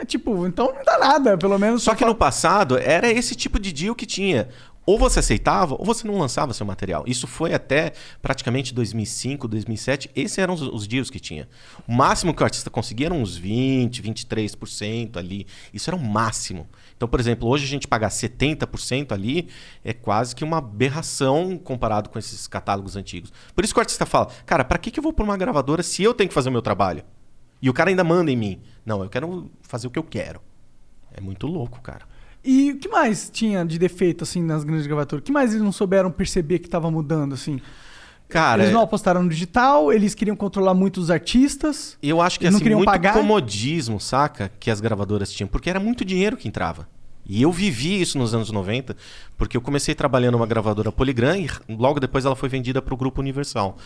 É 0.00 0.04
tipo, 0.04 0.46
então 0.46 0.72
não 0.74 0.82
dá 0.82 0.98
nada, 0.98 1.36
pelo 1.36 1.58
menos. 1.58 1.82
Só 1.82 1.94
que 1.94 2.06
no 2.06 2.14
passado 2.14 2.78
era 2.78 3.10
esse 3.10 3.34
tipo 3.34 3.58
de 3.58 3.70
deal 3.70 3.94
que 3.94 4.06
tinha. 4.06 4.48
Ou 4.90 4.98
você 4.98 5.20
aceitava, 5.20 5.76
ou 5.78 5.84
você 5.84 6.04
não 6.04 6.18
lançava 6.18 6.52
seu 6.52 6.66
material. 6.66 7.04
Isso 7.06 7.28
foi 7.28 7.54
até 7.54 7.92
praticamente 8.20 8.74
2005, 8.74 9.46
2007. 9.46 10.10
Esses 10.16 10.36
eram 10.36 10.52
os, 10.52 10.62
os 10.62 10.88
deals 10.88 11.08
que 11.08 11.20
tinha. 11.20 11.48
O 11.86 11.92
máximo 11.92 12.34
que 12.34 12.42
o 12.42 12.44
artista 12.44 12.68
conseguia 12.68 13.06
eram 13.06 13.22
uns 13.22 13.36
20, 13.36 14.02
23% 14.02 15.16
ali. 15.16 15.46
Isso 15.72 15.88
era 15.88 15.96
o 15.96 16.04
máximo. 16.04 16.68
Então, 16.96 17.06
por 17.06 17.20
exemplo, 17.20 17.48
hoje 17.48 17.66
a 17.66 17.68
gente 17.68 17.86
pagar 17.86 18.08
70% 18.08 19.12
ali 19.12 19.46
é 19.84 19.92
quase 19.92 20.34
que 20.34 20.42
uma 20.42 20.58
aberração 20.58 21.56
comparado 21.56 22.10
com 22.10 22.18
esses 22.18 22.48
catálogos 22.48 22.96
antigos. 22.96 23.32
Por 23.54 23.62
isso 23.62 23.72
que 23.72 23.78
o 23.78 23.82
artista 23.82 24.04
fala, 24.04 24.26
cara, 24.44 24.64
para 24.64 24.76
que, 24.76 24.90
que 24.90 24.98
eu 24.98 25.04
vou 25.04 25.12
por 25.12 25.22
uma 25.22 25.36
gravadora 25.36 25.84
se 25.84 26.02
eu 26.02 26.12
tenho 26.12 26.26
que 26.26 26.34
fazer 26.34 26.48
o 26.48 26.52
meu 26.52 26.62
trabalho? 26.62 27.04
E 27.62 27.70
o 27.70 27.72
cara 27.72 27.90
ainda 27.90 28.02
manda 28.02 28.28
em 28.28 28.36
mim. 28.36 28.60
Não, 28.84 29.04
eu 29.04 29.08
quero 29.08 29.48
fazer 29.62 29.86
o 29.86 29.90
que 29.90 30.00
eu 30.00 30.02
quero. 30.02 30.40
É 31.12 31.20
muito 31.20 31.46
louco, 31.46 31.80
cara. 31.80 32.10
E 32.42 32.72
o 32.72 32.78
que 32.78 32.88
mais 32.88 33.28
tinha 33.30 33.64
de 33.64 33.78
defeito, 33.78 34.24
assim, 34.24 34.42
nas 34.42 34.64
grandes 34.64 34.86
gravadoras? 34.86 35.20
O 35.20 35.24
que 35.24 35.32
mais 35.32 35.50
eles 35.50 35.62
não 35.62 35.72
souberam 35.72 36.10
perceber 36.10 36.58
que 36.58 36.68
tava 36.68 36.90
mudando, 36.90 37.34
assim? 37.34 37.60
Cara, 38.30 38.62
eles 38.62 38.72
não 38.72 38.80
apostaram 38.80 39.22
no 39.22 39.28
digital, 39.28 39.92
eles 39.92 40.14
queriam 40.14 40.36
controlar 40.36 40.72
muito 40.72 41.00
os 41.00 41.10
artistas. 41.10 41.98
Eu 42.02 42.20
acho 42.20 42.38
que 42.38 42.44
não 42.44 42.56
assim, 42.56 42.62
queriam 42.62 42.78
muito 42.78 42.88
pagar. 42.88 43.12
comodismo, 43.12 44.00
saca? 44.00 44.50
Que 44.60 44.70
as 44.70 44.80
gravadoras 44.80 45.32
tinham, 45.32 45.48
porque 45.48 45.68
era 45.68 45.80
muito 45.80 46.04
dinheiro 46.04 46.36
que 46.36 46.46
entrava. 46.46 46.88
E 47.26 47.42
eu 47.42 47.52
vivi 47.52 48.00
isso 48.00 48.16
nos 48.16 48.34
anos 48.34 48.50
90, 48.50 48.96
porque 49.36 49.56
eu 49.56 49.60
comecei 49.60 49.94
trabalhando 49.94 50.32
numa 50.32 50.46
gravadora 50.46 50.90
Polygram 50.90 51.36
e 51.36 51.48
logo 51.68 52.00
depois 52.00 52.24
ela 52.24 52.36
foi 52.36 52.48
vendida 52.48 52.80
para 52.80 52.94
o 52.94 52.96
Grupo 52.96 53.20
Universal. 53.20 53.76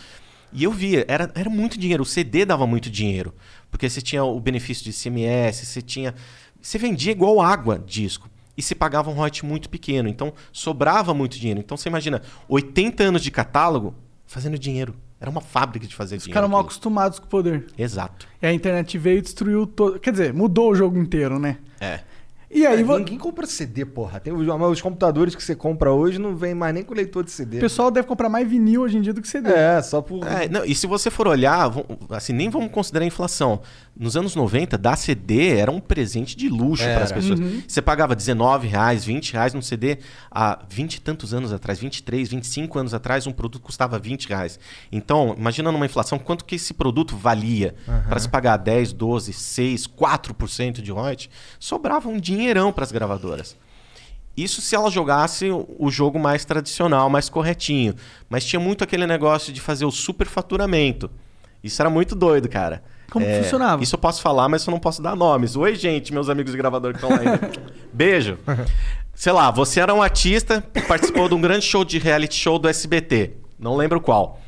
E 0.53 0.63
eu 0.63 0.71
via, 0.71 1.05
era, 1.07 1.31
era 1.35 1.49
muito 1.49 1.77
dinheiro, 1.77 2.03
o 2.03 2.05
CD 2.05 2.45
dava 2.45 2.65
muito 2.65 2.89
dinheiro, 2.89 3.33
porque 3.69 3.89
você 3.89 4.01
tinha 4.01 4.23
o 4.23 4.39
benefício 4.39 4.83
de 4.83 4.93
CMS, 4.93 5.65
você 5.65 5.81
tinha. 5.81 6.15
Você 6.61 6.77
vendia 6.77 7.11
igual 7.11 7.41
água 7.41 7.77
disco. 7.85 8.29
E 8.57 8.61
se 8.61 8.73
pagava 8.75 9.09
um 9.09 9.13
royalty 9.13 9.45
muito 9.45 9.69
pequeno, 9.69 10.07
então 10.07 10.33
sobrava 10.51 11.13
muito 11.13 11.37
dinheiro. 11.37 11.59
Então 11.59 11.75
você 11.75 11.89
imagina, 11.89 12.21
80 12.47 13.03
anos 13.03 13.21
de 13.21 13.31
catálogo 13.31 13.93
fazendo 14.25 14.57
dinheiro. 14.57 14.95
Era 15.19 15.29
uma 15.29 15.41
fábrica 15.41 15.87
de 15.87 15.95
fazer 15.95 16.17
Os 16.17 16.23
dinheiro. 16.23 16.33
caras 16.35 16.49
mal 16.49 16.61
acostumados 16.61 17.19
com 17.19 17.25
o 17.25 17.29
poder. 17.29 17.67
Exato. 17.77 18.27
E 18.41 18.45
a 18.45 18.53
internet 18.53 18.97
veio 18.97 19.19
e 19.19 19.21
destruiu 19.21 19.65
todo. 19.65 19.99
Quer 19.99 20.11
dizer, 20.11 20.33
mudou 20.33 20.71
o 20.71 20.75
jogo 20.75 20.97
inteiro, 20.97 21.39
né? 21.39 21.57
É. 21.79 22.01
E 22.51 22.65
aí, 22.65 22.81
É, 22.81 22.83
vo- 22.83 22.97
Ninguém 22.99 23.17
compra 23.17 23.45
CD, 23.47 23.85
porra. 23.85 24.19
Tem 24.19 24.31
os, 24.31 24.47
os 24.47 24.81
computadores 24.81 25.33
que 25.35 25.43
você 25.43 25.55
compra 25.55 25.91
hoje 25.91 26.19
não 26.19 26.35
vem 26.35 26.53
mais 26.53 26.73
nem 26.73 26.83
com 26.83 26.93
leitor 26.93 27.23
de 27.23 27.31
CD. 27.31 27.57
o 27.57 27.61
pessoal 27.61 27.89
deve 27.91 28.07
comprar 28.07 28.29
mais 28.29 28.47
vinil 28.47 28.81
hoje 28.81 28.97
em 28.97 29.01
dia 29.01 29.13
do 29.13 29.21
que 29.21 29.27
CD. 29.27 29.49
É, 29.49 29.81
só 29.81 30.01
por. 30.01 30.25
É, 30.25 30.47
não, 30.47 30.63
e 30.63 30.73
se 30.75 30.85
você 30.85 31.09
for 31.09 31.27
olhar, 31.27 31.71
assim, 32.11 32.31
nem 32.33 32.49
vamos 32.49 32.71
considerar 32.71 33.03
a 33.03 33.07
inflação. 33.07 33.61
Nos 33.97 34.17
anos 34.17 34.35
90, 34.35 34.77
dar 34.77 34.97
CD 34.97 35.57
era 35.57 35.71
um 35.71 35.79
presente 35.79 36.35
de 36.35 36.49
luxo 36.49 36.83
para 36.83 37.03
as 37.03 37.11
pessoas. 37.13 37.39
Uhum. 37.39 37.61
Você 37.65 37.81
pagava 37.81 38.13
19 38.13 38.67
reais, 38.67 39.05
20 39.05 39.31
reais 39.31 39.53
num 39.53 39.61
CD 39.61 39.99
há 40.29 40.59
20 40.69 40.95
e 40.95 41.01
tantos 41.01 41.33
anos 41.33 41.53
atrás, 41.53 41.79
23, 41.79 42.27
25 42.27 42.77
anos 42.77 42.93
atrás, 42.93 43.25
um 43.25 43.31
produto 43.31 43.61
custava 43.61 43.97
20 43.97 44.27
reais. 44.27 44.59
Então, 44.91 45.33
imagina 45.37 45.71
numa 45.71 45.85
inflação, 45.85 46.19
quanto 46.19 46.43
que 46.43 46.55
esse 46.55 46.73
produto 46.73 47.15
valia 47.15 47.73
para 48.09 48.19
se 48.19 48.27
pagar 48.27 48.57
10, 48.57 48.91
12, 48.91 49.31
6, 49.31 49.87
4% 49.87 50.81
de 50.81 50.91
royalties, 50.91 51.29
sobrava 51.57 52.09
um 52.09 52.19
dinheirão 52.19 52.73
para 52.73 52.83
as 52.83 52.91
gravadoras. 52.91 53.55
Isso 54.35 54.61
se 54.61 54.75
ela 54.75 54.91
jogasse 54.91 55.49
o 55.79 55.89
jogo 55.89 56.19
mais 56.19 56.43
tradicional, 56.43 57.09
mais 57.09 57.29
corretinho. 57.29 57.95
Mas 58.29 58.43
tinha 58.43 58.59
muito 58.59 58.83
aquele 58.83 59.07
negócio 59.07 59.53
de 59.53 59.61
fazer 59.61 59.85
o 59.85 59.91
superfaturamento. 59.91 61.09
Isso 61.65 61.81
era 61.81 61.89
muito 61.89 62.15
doido, 62.15 62.47
cara. 62.47 62.83
Como 63.11 63.25
que 63.25 63.41
funcionava? 63.43 63.81
Isso 63.83 63.95
eu 63.95 63.99
posso 63.99 64.21
falar, 64.21 64.47
mas 64.49 64.65
eu 64.65 64.71
não 64.71 64.79
posso 64.79 65.01
dar 65.01 65.15
nomes. 65.15 65.55
Oi, 65.55 65.75
gente, 65.75 66.13
meus 66.13 66.29
amigos 66.29 66.53
gravadores 66.55 66.99
que 66.99 67.05
estão 67.05 67.17
lá 67.25 67.31
ainda. 67.33 67.51
Beijo. 67.93 68.37
Sei 69.13 69.31
lá, 69.31 69.49
você 69.51 69.79
era 69.79 69.93
um 69.93 70.01
artista, 70.01 70.61
participou 70.87 71.27
de 71.29 71.35
um 71.35 71.41
grande 71.41 71.65
show 71.65 71.85
de 71.85 71.97
reality 71.97 72.35
show 72.35 72.59
do 72.59 72.67
SBT. 72.67 73.33
Não 73.57 73.75
lembro 73.75 74.01
qual. 74.01 74.41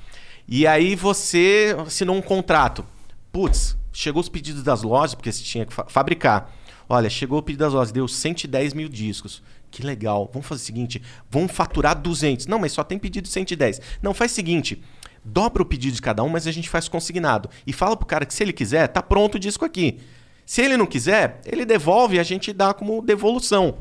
E 0.47 0.67
aí 0.67 0.95
você 0.95 1.75
assinou 1.85 2.15
um 2.15 2.21
contrato. 2.21 2.85
Putz, 3.31 3.77
chegou 3.93 4.19
os 4.21 4.29
pedidos 4.29 4.63
das 4.63 4.83
lojas, 4.83 5.15
porque 5.15 5.31
você 5.31 5.43
tinha 5.43 5.65
que 5.65 5.73
fa- 5.73 5.85
fabricar. 5.87 6.53
Olha, 6.89 7.09
chegou 7.09 7.39
o 7.39 7.41
pedido 7.41 7.59
das 7.63 7.73
lojas, 7.73 7.91
deu 7.91 8.07
110 8.07 8.73
mil 8.73 8.89
discos. 8.89 9.41
Que 9.69 9.83
legal. 9.85 10.29
Vamos 10.33 10.47
fazer 10.47 10.61
o 10.61 10.65
seguinte: 10.65 11.01
vamos 11.29 11.51
faturar 11.51 11.95
200. 11.99 12.47
Não, 12.47 12.57
mas 12.59 12.71
só 12.71 12.83
tem 12.83 12.97
pedido 12.97 13.25
de 13.25 13.29
110. 13.29 13.81
Não, 14.01 14.13
faz 14.13 14.31
o 14.31 14.35
seguinte: 14.35 14.81
dobra 15.27 15.61
o 15.61 15.65
pedido 15.65 15.95
de 15.95 16.01
cada 16.01 16.23
um, 16.23 16.29
mas 16.29 16.47
a 16.47 16.51
gente 16.51 16.69
faz 16.69 16.87
consignado. 16.87 17.49
E 17.65 17.73
fala 17.73 17.95
pro 17.95 18.05
cara 18.05 18.25
que 18.25 18.33
se 18.33 18.43
ele 18.43 18.53
quiser, 18.53 18.87
tá 18.87 19.01
pronto 19.01 19.35
o 19.35 19.39
disco 19.39 19.65
aqui. 19.65 19.99
Se 20.45 20.61
ele 20.61 20.77
não 20.77 20.85
quiser, 20.85 21.41
ele 21.45 21.65
devolve 21.65 22.15
e 22.15 22.19
a 22.19 22.23
gente 22.23 22.53
dá 22.53 22.73
como 22.73 23.01
devolução. 23.01 23.77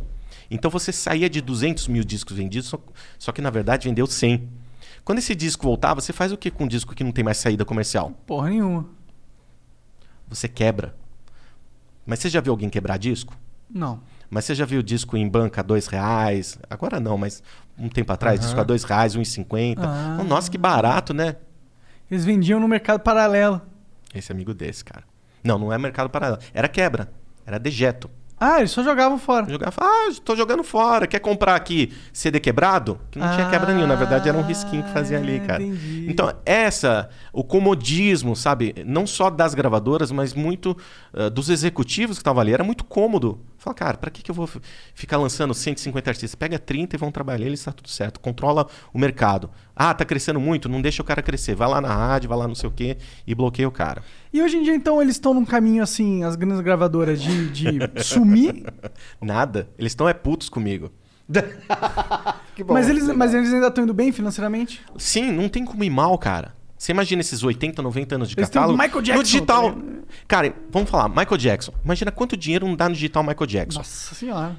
Então 0.51 0.71
você 0.71 0.93
saía 0.93 1.31
de 1.31 1.41
200 1.41 1.89
mil 1.89 2.05
discos 2.05 2.37
vendidos, 2.37 2.69
só, 2.69 2.79
só 3.19 3.33
que 3.33 3.41
na 3.41 3.51
verdade 3.51 3.89
vendeu 3.89 4.07
100. 4.07 4.49
Quando 5.05 5.19
esse 5.19 5.35
disco 5.35 5.65
voltar, 5.65 5.95
você 5.95 6.13
faz 6.13 6.33
o 6.33 6.37
que 6.37 6.51
com 6.51 6.65
um 6.65 6.69
disco 6.69 6.95
que 6.95 7.05
não 7.05 7.13
tem 7.13 7.25
mais 7.25 7.39
saída 7.39 7.65
comercial? 7.65 8.11
Porra 8.27 8.51
nenhuma. 8.51 8.87
Você 10.29 10.49
quebra. 10.49 10.97
Mas 12.05 12.19
você 12.19 12.29
já 12.29 12.41
viu 12.41 12.53
alguém 12.53 12.69
quebrar 12.69 12.97
disco? 12.97 13.37
Não. 13.71 14.01
Mas 14.31 14.45
você 14.45 14.55
já 14.55 14.65
viu 14.65 14.83
disco 14.83 15.17
em 15.17 15.29
banca 15.29 15.61
a 15.61 15.65
dois 15.65 15.87
reais? 15.87 16.59
Agora 16.69 16.99
não, 16.99 17.17
mas 17.17 17.43
um 17.79 17.89
tempo 17.89 18.13
atrás, 18.13 18.41
disco 18.41 18.59
a 18.59 18.65
dois 18.65 18.85
reais, 18.85 19.15
um 19.15 19.21
e 19.23 19.27
cinquenta. 19.27 19.83
Ah. 19.85 20.25
Nossa, 20.25 20.51
que 20.51 20.59
barato, 20.59 21.13
né? 21.15 21.37
Eles 22.11 22.25
vendiam 22.25 22.61
no 22.61 22.69
mercado 22.69 23.01
paralelo. 23.01 23.61
Esse 24.15 24.33
amigo 24.33 24.55
desse, 24.55 24.85
cara. 24.85 25.05
Não, 25.43 25.59
não 25.59 25.73
é 25.73 25.79
mercado 25.79 26.09
paralelo. 26.09 26.41
Era 26.55 26.69
quebra. 26.69 27.11
Era 27.45 27.59
dejeto. 27.59 28.11
Ah, 28.39 28.59
eles 28.59 28.71
só 28.71 28.83
jogavam 28.83 29.19
fora. 29.19 29.49
Jogava, 29.49 29.75
ah, 29.81 30.11
tô 30.23 30.37
jogando 30.37 30.63
fora. 30.63 31.07
Quer 31.07 31.21
comprar 31.21 31.55
aqui 31.55 31.93
CD 32.13 32.39
quebrado? 32.39 33.01
Que 33.11 33.19
não 33.19 33.33
tinha 33.33 33.49
quebra 33.49 33.69
nenhuma. 33.73 33.87
Na 33.87 33.95
verdade, 33.95 34.29
era 34.29 34.37
um 34.37 34.43
risquinho 34.43 34.83
que 34.83 34.91
fazia 34.93 35.17
ali, 35.17 35.41
cara. 35.41 35.63
Ah, 35.63 35.67
entendi. 35.67 36.07
Então, 36.11 36.31
essa, 36.45 37.09
o 37.33 37.43
comodismo, 37.43 38.37
sabe? 38.37 38.75
Não 38.85 39.07
só 39.07 39.31
das 39.31 39.55
gravadoras, 39.55 40.13
mas 40.13 40.35
muito 40.35 40.77
ah, 41.15 41.31
dos 41.31 41.49
executivos 41.49 42.19
que 42.19 42.21
estavam 42.21 42.43
ali. 42.43 42.53
Era 42.53 42.63
muito 42.63 42.85
cômodo. 42.85 43.41
Fala, 43.67 43.75
cara, 43.75 43.97
pra 43.97 44.11
que, 44.13 44.23
que 44.23 44.31
eu 44.31 44.35
vou 44.35 44.49
ficar 44.95 45.17
lançando 45.17 45.53
150 45.53 46.09
artistas? 46.09 46.37
Pega 46.37 46.57
30 46.57 46.95
e 46.95 46.99
vão 46.99 47.11
trabalhar, 47.11 47.47
eles 47.47 47.65
tá 47.65 47.73
tudo 47.73 47.89
certo. 47.89 48.21
Controla 48.21 48.69
o 48.95 48.99
mercado. 48.99 49.51
Ah, 49.75 49.93
tá 49.93 50.05
crescendo 50.05 50.39
muito? 50.39 50.69
Não 50.69 50.81
deixa 50.81 51.03
o 51.03 51.05
cara 51.05 51.21
crescer. 51.21 51.57
Vai 51.57 51.69
lá 51.69 51.81
na 51.81 51.93
rádio, 51.93 52.29
vai 52.29 52.39
lá 52.39 52.47
não 52.47 52.55
sei 52.55 52.69
o 52.69 52.73
quê 52.73 52.97
e 53.27 53.35
bloqueia 53.35 53.67
o 53.67 53.73
cara. 53.73 54.05
E 54.33 54.41
hoje 54.41 54.57
em 54.57 54.63
dia, 54.63 54.73
então, 54.73 55.03
eles 55.03 55.17
estão 55.17 55.35
num 55.35 55.45
caminho 55.45 55.83
assim, 55.83 56.23
as 56.23 56.37
grandes 56.37 56.61
gravadoras, 56.61 57.21
de, 57.21 57.51
de 57.51 57.79
sumir. 58.05 58.73
Nada. 59.21 59.69
Eles 59.77 59.91
estão 59.91 60.09
é 60.09 60.15
putos 60.15 60.49
comigo. 60.49 60.93
Bom, 61.29 62.73
mas, 62.73 62.89
eles, 62.89 63.03
legal. 63.03 63.19
mas 63.19 63.35
eles 63.35 63.53
ainda 63.53 63.67
estão 63.67 63.83
indo 63.83 63.93
bem 63.93 64.13
financeiramente? 64.13 64.81
Sim, 64.97 65.33
não 65.33 65.49
tem 65.49 65.65
como 65.65 65.83
ir 65.83 65.91
mal, 65.91 66.17
cara. 66.19 66.55
Você 66.77 66.93
imagina 66.93 67.21
esses 67.21 67.43
80, 67.43 67.81
90 67.81 68.15
anos 68.15 68.29
de 68.29 68.39
Eles 68.39 68.49
catálogo. 68.51 68.79
Michael 68.79 69.03
Jackson, 69.03 69.19
no 69.19 69.25
digital. 69.25 69.69
ligado? 69.71 70.07
cara, 70.29 70.55
vamos 70.71 70.91
falar, 70.91 71.09
Michael 71.09 71.37
Jackson. 71.39 71.73
Imagina 71.85 72.11
quanto 72.11 72.37
dinheiro 72.37 72.67
não 72.67 72.77
dá 72.77 72.89
no 72.89 72.95
digital 72.95 73.23
Michael 73.23 73.47
Jackson. 73.47 73.79
Nossa 73.79 74.15
senhora. 74.15 74.57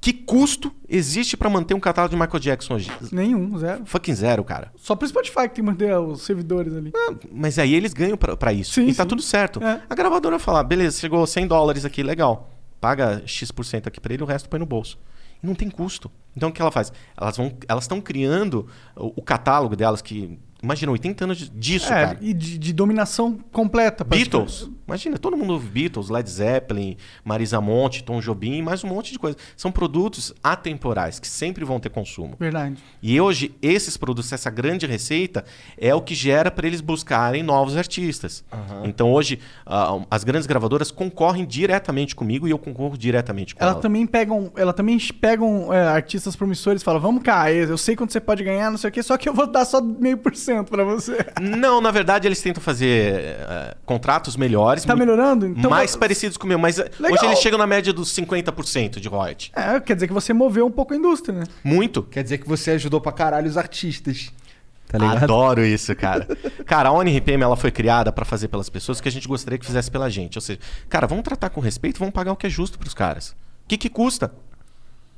Que 0.00 0.12
custo 0.12 0.72
existe 0.88 1.36
pra 1.36 1.50
manter 1.50 1.74
um 1.74 1.80
catálogo 1.80 2.14
de 2.14 2.20
Michael 2.20 2.38
Jackson 2.38 2.74
hoje? 2.74 2.90
Nenhum, 3.10 3.58
zero. 3.58 3.84
Fucking 3.84 4.14
zero, 4.14 4.44
cara. 4.44 4.72
Só 4.76 4.94
pro 4.94 5.08
Spotify 5.08 5.42
que 5.42 5.48
tem 5.48 5.54
que 5.56 5.62
manter 5.62 5.92
os 5.98 6.22
servidores 6.22 6.74
ali. 6.74 6.92
Mas 7.32 7.58
aí 7.58 7.74
eles 7.74 7.92
ganham 7.92 8.16
pra, 8.16 8.36
pra 8.36 8.52
isso. 8.52 8.74
Sim, 8.74 8.86
e 8.86 8.94
tá 8.94 9.02
sim. 9.02 9.08
tudo 9.08 9.22
certo. 9.22 9.62
É. 9.62 9.82
A 9.90 9.94
gravadora 9.96 10.36
vai 10.36 10.44
falar, 10.44 10.62
beleza, 10.62 11.00
chegou 11.00 11.26
100 11.26 11.48
dólares 11.48 11.84
aqui, 11.84 12.04
legal. 12.04 12.48
Paga 12.80 13.22
X% 13.26 13.88
aqui 13.88 14.00
pra 14.00 14.14
ele, 14.14 14.22
o 14.22 14.26
resto 14.26 14.48
põe 14.48 14.60
no 14.60 14.66
bolso. 14.66 14.96
E 15.42 15.46
não 15.46 15.54
tem 15.54 15.68
custo. 15.68 16.10
Então 16.36 16.48
o 16.50 16.52
que 16.52 16.62
ela 16.62 16.70
faz? 16.70 16.92
Elas 17.20 17.36
vão, 17.36 17.52
elas 17.68 17.84
estão 17.84 18.00
criando 18.00 18.68
o, 18.96 19.14
o 19.16 19.22
catálogo 19.22 19.74
delas 19.74 20.00
que 20.00 20.38
imagina 20.62 20.92
80 20.92 21.24
anos 21.24 21.52
disso, 21.54 21.92
é, 21.92 22.06
cara. 22.06 22.18
e 22.20 22.34
de, 22.34 22.58
de 22.58 22.72
dominação 22.72 23.38
completa. 23.52 24.04
Beatles. 24.04 24.68
Imagina, 24.86 25.18
todo 25.18 25.36
mundo 25.36 25.52
ouve 25.52 25.68
Beatles, 25.68 26.08
Led 26.08 26.28
Zeppelin, 26.28 26.96
Marisa 27.22 27.60
Monte, 27.60 28.02
Tom 28.02 28.20
Jobim, 28.20 28.62
mais 28.62 28.82
um 28.82 28.88
monte 28.88 29.12
de 29.12 29.18
coisa. 29.18 29.36
São 29.56 29.70
produtos 29.70 30.32
atemporais, 30.42 31.18
que 31.20 31.28
sempre 31.28 31.64
vão 31.64 31.78
ter 31.78 31.90
consumo. 31.90 32.36
Verdade. 32.40 32.76
E 33.02 33.20
hoje, 33.20 33.54
esses 33.60 33.98
produtos, 33.98 34.32
essa 34.32 34.50
grande 34.50 34.86
receita, 34.86 35.44
é 35.76 35.94
o 35.94 36.00
que 36.00 36.14
gera 36.14 36.50
para 36.50 36.66
eles 36.66 36.80
buscarem 36.80 37.42
novos 37.42 37.76
artistas. 37.76 38.42
Então, 38.82 39.12
hoje, 39.12 39.38
ah, 39.66 40.00
as 40.10 40.24
grandes 40.24 40.46
gravadoras 40.46 40.90
concorrem 40.90 41.46
diretamente 41.46 42.16
comigo 42.16 42.48
e 42.48 42.50
eu 42.50 42.58
concorro 42.58 42.96
diretamente 42.96 43.54
com 43.54 43.62
Ela 43.62 43.72
ela. 43.72 43.80
também 43.80 44.06
pegam, 44.06 44.50
ela 44.56 44.72
também 44.72 44.98
pegam 45.20 45.72
é, 45.72 45.86
artistas 45.86 46.34
promissores 46.34 46.80
e 46.80 46.84
falam, 46.84 47.00
vamos 47.00 47.22
cá, 47.22 47.52
eu 47.52 47.76
sei 47.76 47.94
quanto 47.94 48.12
você 48.12 48.20
pode 48.20 48.42
ganhar, 48.42 48.70
não 48.70 48.78
sei 48.78 48.88
o 48.88 48.92
quê, 48.92 49.02
só 49.02 49.18
que 49.18 49.28
eu 49.28 49.34
vou 49.34 49.46
dar 49.46 49.66
só 49.66 49.82
meio 49.82 50.16
por 50.16 50.34
cento 50.34 50.47
pra 50.64 50.84
você. 50.84 51.16
Não, 51.40 51.80
na 51.80 51.90
verdade, 51.90 52.26
eles 52.26 52.40
tentam 52.40 52.62
fazer 52.62 53.14
eh, 53.14 53.76
contratos 53.84 54.36
melhores. 54.36 54.84
Tá 54.84 54.96
melhorando? 54.96 55.46
Então 55.46 55.70
mais 55.70 55.94
parecidos 55.94 56.36
com 56.36 56.44
o 56.44 56.48
meu, 56.48 56.58
mas 56.58 56.78
eh, 56.78 56.90
Legal. 56.98 57.12
hoje 57.12 57.26
eles 57.26 57.38
chegam 57.38 57.58
na 57.58 57.66
média 57.66 57.92
dos 57.92 58.14
50% 58.14 59.00
de 59.00 59.08
royalty. 59.08 59.52
É, 59.54 59.78
quer 59.80 59.94
dizer 59.94 60.06
que 60.06 60.12
você 60.12 60.32
moveu 60.32 60.66
um 60.66 60.70
pouco 60.70 60.94
a 60.94 60.96
indústria, 60.96 61.40
né? 61.40 61.44
Muito. 61.62 62.02
Quer 62.02 62.22
dizer 62.22 62.38
que 62.38 62.48
você 62.48 62.72
ajudou 62.72 63.00
pra 63.00 63.12
caralho 63.12 63.48
os 63.48 63.56
artistas. 63.56 64.32
Tá 64.88 64.96
ligado? 64.96 65.24
Adoro 65.24 65.64
isso, 65.64 65.94
cara. 65.94 66.26
cara, 66.64 66.88
a 66.88 66.92
ONRPM 66.92 67.42
ela 67.42 67.56
foi 67.56 67.70
criada 67.70 68.10
pra 68.10 68.24
fazer 68.24 68.48
pelas 68.48 68.70
pessoas 68.70 69.00
que 69.00 69.08
a 69.08 69.12
gente 69.12 69.28
gostaria 69.28 69.58
que 69.58 69.66
fizesse 69.66 69.90
pela 69.90 70.08
gente. 70.08 70.38
Ou 70.38 70.42
seja, 70.42 70.58
cara, 70.88 71.06
vamos 71.06 71.24
tratar 71.24 71.50
com 71.50 71.60
respeito, 71.60 71.98
vamos 71.98 72.14
pagar 72.14 72.32
o 72.32 72.36
que 72.36 72.46
é 72.46 72.50
justo 72.50 72.78
pros 72.78 72.94
caras. 72.94 73.30
O 73.64 73.68
que 73.68 73.76
que 73.76 73.90
custa? 73.90 74.32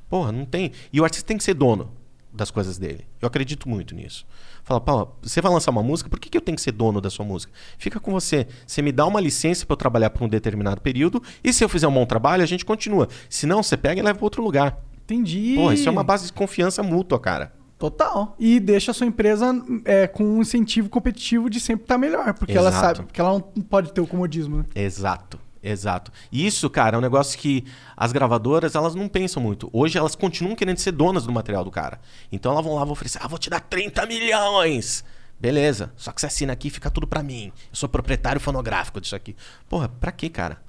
Porra, 0.08 0.32
não 0.32 0.44
tem. 0.44 0.72
E 0.92 1.00
o 1.00 1.04
artista 1.04 1.24
tem 1.24 1.36
que 1.36 1.44
ser 1.44 1.54
dono 1.54 1.92
das 2.32 2.50
coisas 2.50 2.78
dele. 2.78 3.06
Eu 3.20 3.28
acredito 3.28 3.68
muito 3.68 3.94
nisso. 3.94 4.26
Fala, 4.70 4.80
Paulo, 4.80 5.16
você 5.20 5.40
vai 5.40 5.50
lançar 5.50 5.72
uma 5.72 5.82
música, 5.82 6.08
por 6.08 6.20
que, 6.20 6.30
que 6.30 6.38
eu 6.38 6.40
tenho 6.40 6.54
que 6.54 6.62
ser 6.62 6.70
dono 6.70 7.00
da 7.00 7.10
sua 7.10 7.24
música? 7.24 7.52
Fica 7.76 7.98
com 7.98 8.12
você. 8.12 8.46
Você 8.64 8.80
me 8.80 8.92
dá 8.92 9.04
uma 9.04 9.20
licença 9.20 9.66
pra 9.66 9.72
eu 9.72 9.76
trabalhar 9.76 10.10
por 10.10 10.22
um 10.22 10.28
determinado 10.28 10.80
período, 10.80 11.20
e 11.42 11.52
se 11.52 11.64
eu 11.64 11.68
fizer 11.68 11.88
um 11.88 11.92
bom 11.92 12.06
trabalho, 12.06 12.44
a 12.44 12.46
gente 12.46 12.64
continua. 12.64 13.08
Se 13.28 13.48
não, 13.48 13.64
você 13.64 13.76
pega 13.76 14.00
e 14.00 14.04
leva 14.04 14.16
pra 14.16 14.24
outro 14.24 14.44
lugar. 14.44 14.78
Entendi. 15.02 15.54
Porra, 15.56 15.74
isso 15.74 15.88
é 15.88 15.90
uma 15.90 16.04
base 16.04 16.26
de 16.26 16.32
confiança 16.32 16.84
mútua, 16.84 17.18
cara. 17.18 17.52
Total. 17.80 18.36
E 18.38 18.60
deixa 18.60 18.92
a 18.92 18.94
sua 18.94 19.08
empresa 19.08 19.52
é, 19.84 20.06
com 20.06 20.22
um 20.22 20.40
incentivo 20.40 20.88
competitivo 20.88 21.50
de 21.50 21.58
sempre 21.58 21.82
estar 21.82 21.98
melhor, 21.98 22.32
porque 22.34 22.56
ela 22.56 22.68
Exato. 22.68 22.98
sabe, 22.98 23.06
porque 23.08 23.20
ela 23.20 23.32
não 23.32 23.40
pode 23.40 23.92
ter 23.92 24.00
o 24.00 24.06
comodismo, 24.06 24.58
né? 24.58 24.64
Exato, 24.72 25.36
exato. 25.62 26.12
Isso, 26.32 26.68
cara, 26.70 26.96
é 26.96 26.98
um 26.98 27.02
negócio 27.02 27.38
que 27.38 27.64
as 27.96 28.12
gravadoras, 28.12 28.74
elas 28.74 28.94
não 28.94 29.08
pensam 29.08 29.42
muito. 29.42 29.68
Hoje 29.72 29.98
elas 29.98 30.14
continuam 30.14 30.56
querendo 30.56 30.78
ser 30.78 30.92
donas 30.92 31.24
do 31.24 31.32
material 31.32 31.64
do 31.64 31.70
cara. 31.70 32.00
Então 32.30 32.52
elas 32.52 32.64
vão 32.64 32.74
lá 32.74 32.84
vão 32.84 32.92
oferecer, 32.92 33.18
ah, 33.22 33.28
vou 33.28 33.38
te 33.38 33.50
dar 33.50 33.60
30 33.60 34.06
milhões. 34.06 35.04
Beleza, 35.38 35.90
só 35.96 36.12
que 36.12 36.20
você 36.20 36.26
assina 36.26 36.52
aqui 36.52 36.68
fica 36.68 36.90
tudo 36.90 37.06
pra 37.06 37.22
mim. 37.22 37.46
Eu 37.46 37.74
sou 37.74 37.88
proprietário 37.88 38.40
fonográfico 38.40 39.00
disso 39.00 39.16
aqui. 39.16 39.34
Porra, 39.68 39.88
pra 39.88 40.12
quê, 40.12 40.28
cara? 40.28 40.60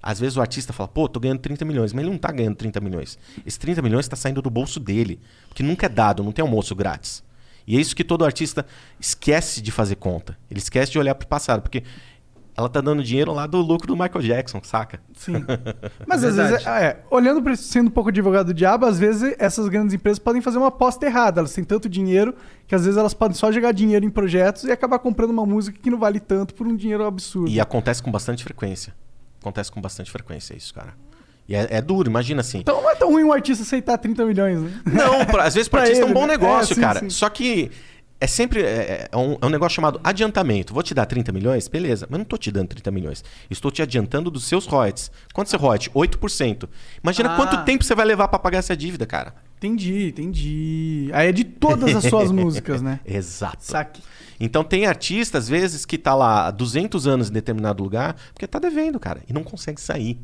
Às 0.00 0.20
vezes 0.20 0.36
o 0.36 0.40
artista 0.40 0.72
fala, 0.72 0.88
pô, 0.88 1.08
tô 1.08 1.18
ganhando 1.18 1.40
30 1.40 1.64
milhões, 1.64 1.92
mas 1.92 2.02
ele 2.02 2.10
não 2.10 2.18
tá 2.18 2.30
ganhando 2.30 2.54
30 2.54 2.80
milhões. 2.80 3.18
Esse 3.44 3.58
30 3.58 3.82
milhões 3.82 4.06
tá 4.06 4.14
saindo 4.14 4.40
do 4.40 4.48
bolso 4.48 4.78
dele. 4.78 5.20
Porque 5.48 5.62
nunca 5.62 5.86
é 5.86 5.88
dado, 5.88 6.22
não 6.22 6.30
tem 6.30 6.42
almoço 6.42 6.74
grátis. 6.74 7.24
E 7.66 7.76
é 7.76 7.80
isso 7.80 7.94
que 7.94 8.04
todo 8.04 8.24
artista 8.24 8.64
esquece 8.98 9.60
de 9.60 9.70
fazer 9.70 9.96
conta. 9.96 10.38
Ele 10.50 10.60
esquece 10.60 10.92
de 10.92 10.98
olhar 10.98 11.14
pro 11.14 11.26
passado. 11.26 11.60
Porque 11.60 11.82
ela 12.58 12.68
tá 12.68 12.80
dando 12.80 13.04
dinheiro 13.04 13.32
lá 13.32 13.46
do 13.46 13.58
lucro 13.58 13.86
do 13.86 13.92
Michael 13.96 14.20
Jackson, 14.20 14.60
saca? 14.64 15.00
Sim. 15.14 15.44
Mas 16.06 16.24
às 16.24 16.34
vezes, 16.34 16.66
é, 16.66 16.84
é, 16.86 17.00
olhando 17.08 17.40
para 17.40 17.54
sendo 17.54 17.86
um 17.86 17.90
pouco 17.90 18.08
advogado 18.10 18.46
do 18.48 18.54
diabo, 18.54 18.84
às 18.84 18.98
vezes 18.98 19.36
essas 19.38 19.68
grandes 19.68 19.94
empresas 19.94 20.18
podem 20.18 20.42
fazer 20.42 20.58
uma 20.58 20.66
aposta 20.66 21.06
errada. 21.06 21.40
Elas 21.40 21.52
têm 21.52 21.62
tanto 21.62 21.88
dinheiro 21.88 22.34
que 22.66 22.74
às 22.74 22.84
vezes 22.84 22.98
elas 22.98 23.14
podem 23.14 23.36
só 23.36 23.52
jogar 23.52 23.70
dinheiro 23.70 24.04
em 24.04 24.10
projetos 24.10 24.64
e 24.64 24.72
acabar 24.72 24.98
comprando 24.98 25.30
uma 25.30 25.46
música 25.46 25.78
que 25.80 25.88
não 25.88 25.98
vale 25.98 26.18
tanto 26.18 26.52
por 26.52 26.66
um 26.66 26.74
dinheiro 26.74 27.06
absurdo. 27.06 27.48
E 27.48 27.60
acontece 27.60 28.02
com 28.02 28.10
bastante 28.10 28.42
frequência. 28.42 28.92
Acontece 29.40 29.70
com 29.70 29.80
bastante 29.80 30.10
frequência 30.10 30.52
isso, 30.56 30.74
cara. 30.74 30.94
E 31.48 31.54
é, 31.54 31.66
é 31.70 31.80
duro, 31.80 32.10
imagina 32.10 32.40
assim. 32.40 32.58
Então 32.58 32.82
não 32.82 32.90
é 32.90 32.96
tão 32.96 33.08
ruim 33.12 33.22
um 33.22 33.32
artista 33.32 33.62
aceitar 33.62 33.96
30 33.98 34.24
milhões, 34.26 34.60
né? 34.60 34.70
Não, 34.84 35.24
pra- 35.24 35.44
às 35.44 35.54
vezes 35.54 35.68
Pra 35.68 35.82
artista 35.82 36.02
é 36.02 36.04
um 36.04 36.08
ele, 36.08 36.14
bom 36.14 36.26
né? 36.26 36.32
negócio, 36.36 36.72
É, 36.72 36.74
sim, 36.74 36.80
cara. 36.80 37.00
sim. 37.00 37.08
Só 37.10 37.28
que 37.30 37.70
é 38.20 38.26
sempre 38.26 38.62
é, 38.62 39.08
é 39.12 39.16
um, 39.16 39.36
é 39.40 39.46
um 39.46 39.48
negócio 39.48 39.76
chamado 39.76 40.00
adiantamento. 40.02 40.74
Vou 40.74 40.82
te 40.82 40.92
dar 40.94 41.06
30 41.06 41.30
milhões? 41.32 41.68
Beleza, 41.68 42.06
mas 42.10 42.18
não 42.18 42.24
tô 42.24 42.36
te 42.36 42.50
dando 42.50 42.68
30 42.68 42.90
milhões. 42.90 43.24
Estou 43.50 43.70
te 43.70 43.80
adiantando 43.82 44.30
dos 44.30 44.44
seus 44.44 44.66
royalties. 44.66 45.10
Quanto 45.32 45.54
é 45.54 45.58
royalties? 45.58 45.92
8%. 45.94 46.68
Imagina 47.02 47.32
Ah. 47.32 47.36
quanto 47.36 47.64
tempo 47.64 47.84
você 47.84 47.94
vai 47.94 48.04
levar 48.06 48.28
pra 48.28 48.38
pagar 48.38 48.58
essa 48.58 48.76
dívida, 48.76 49.06
cara. 49.06 49.34
Entendi, 49.58 50.08
entendi. 50.08 51.10
Aí 51.12 51.28
é 51.28 51.32
de 51.32 51.44
todas 51.44 51.94
as 51.94 52.04
suas 52.04 52.30
músicas, 52.32 52.80
né? 52.82 53.00
Exato. 53.04 53.58
Saque. 53.60 54.02
Então 54.40 54.62
tem 54.62 54.86
artista, 54.86 55.38
às 55.38 55.48
vezes, 55.48 55.84
que 55.84 55.98
tá 55.98 56.14
lá 56.14 56.46
há 56.46 56.50
200 56.52 57.06
anos 57.08 57.28
em 57.28 57.32
determinado 57.32 57.82
lugar, 57.82 58.14
porque 58.32 58.46
tá 58.46 58.58
devendo, 58.58 59.00
cara, 59.00 59.20
e 59.28 59.32
não 59.32 59.42
consegue 59.42 59.80
sair. 59.80 60.18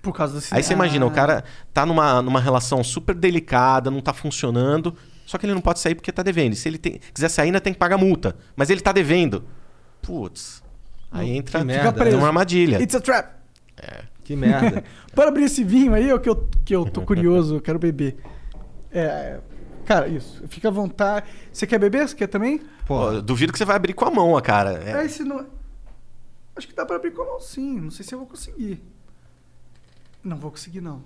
Por 0.00 0.14
causa 0.14 0.36
desse... 0.36 0.54
Aí 0.54 0.62
você 0.62 0.72
imagina, 0.72 1.04
Ah. 1.04 1.08
o 1.08 1.10
cara 1.10 1.44
tá 1.74 1.84
numa, 1.84 2.22
numa 2.22 2.40
relação 2.40 2.82
super 2.82 3.14
delicada, 3.14 3.90
não 3.90 4.00
tá 4.00 4.14
funcionando, 4.14 4.94
só 5.30 5.38
que 5.38 5.46
ele 5.46 5.54
não 5.54 5.60
pode 5.60 5.78
sair 5.78 5.94
porque 5.94 6.10
tá 6.10 6.24
devendo. 6.24 6.54
E 6.54 6.56
se 6.56 6.68
ele 6.68 6.76
tem- 6.76 6.98
quiser 7.14 7.28
sair, 7.28 7.46
ainda 7.46 7.60
tem 7.60 7.72
que 7.72 7.78
pagar 7.78 7.96
multa. 7.96 8.34
Mas 8.56 8.68
ele 8.68 8.80
tá 8.80 8.90
devendo. 8.90 9.44
Putz. 10.02 10.60
Aí 11.08 11.30
entra 11.30 11.60
que 11.60 11.64
merda, 11.66 11.92
preso. 11.92 12.16
numa 12.16 12.26
armadilha. 12.26 12.82
It's 12.82 12.96
a 12.96 13.00
trap. 13.00 13.32
Que 14.24 14.34
merda. 14.34 14.82
Para 15.14 15.28
abrir 15.28 15.44
esse 15.44 15.62
vinho 15.62 15.94
aí, 15.94 16.12
ó, 16.12 16.18
que 16.18 16.28
eu, 16.28 16.48
que 16.64 16.74
eu 16.74 16.84
tô 16.84 17.02
curioso, 17.02 17.56
eu 17.56 17.60
quero 17.60 17.78
beber. 17.78 18.16
É, 18.90 19.38
cara, 19.84 20.08
isso. 20.08 20.42
Fica 20.48 20.66
à 20.66 20.70
vontade. 20.72 21.26
Você 21.52 21.64
quer 21.64 21.78
beber? 21.78 22.08
Você 22.08 22.16
quer 22.16 22.26
também? 22.26 22.60
Pô, 22.86 23.12
eu 23.12 23.22
duvido 23.22 23.52
que 23.52 23.58
você 23.58 23.64
vai 23.64 23.76
abrir 23.76 23.92
com 23.92 24.04
a 24.04 24.10
mão, 24.10 24.40
cara. 24.42 24.82
É, 24.84 25.02
É, 25.02 25.04
esse 25.04 25.22
não. 25.22 25.46
Acho 26.56 26.66
que 26.66 26.74
dá 26.74 26.84
pra 26.84 26.96
abrir 26.96 27.12
com 27.12 27.22
a 27.22 27.26
mão 27.26 27.40
sim. 27.40 27.78
Não 27.80 27.90
sei 27.92 28.04
se 28.04 28.12
eu 28.12 28.18
vou 28.18 28.26
conseguir. 28.26 28.82
Não 30.24 30.36
vou 30.36 30.50
conseguir, 30.50 30.80
não. 30.80 31.02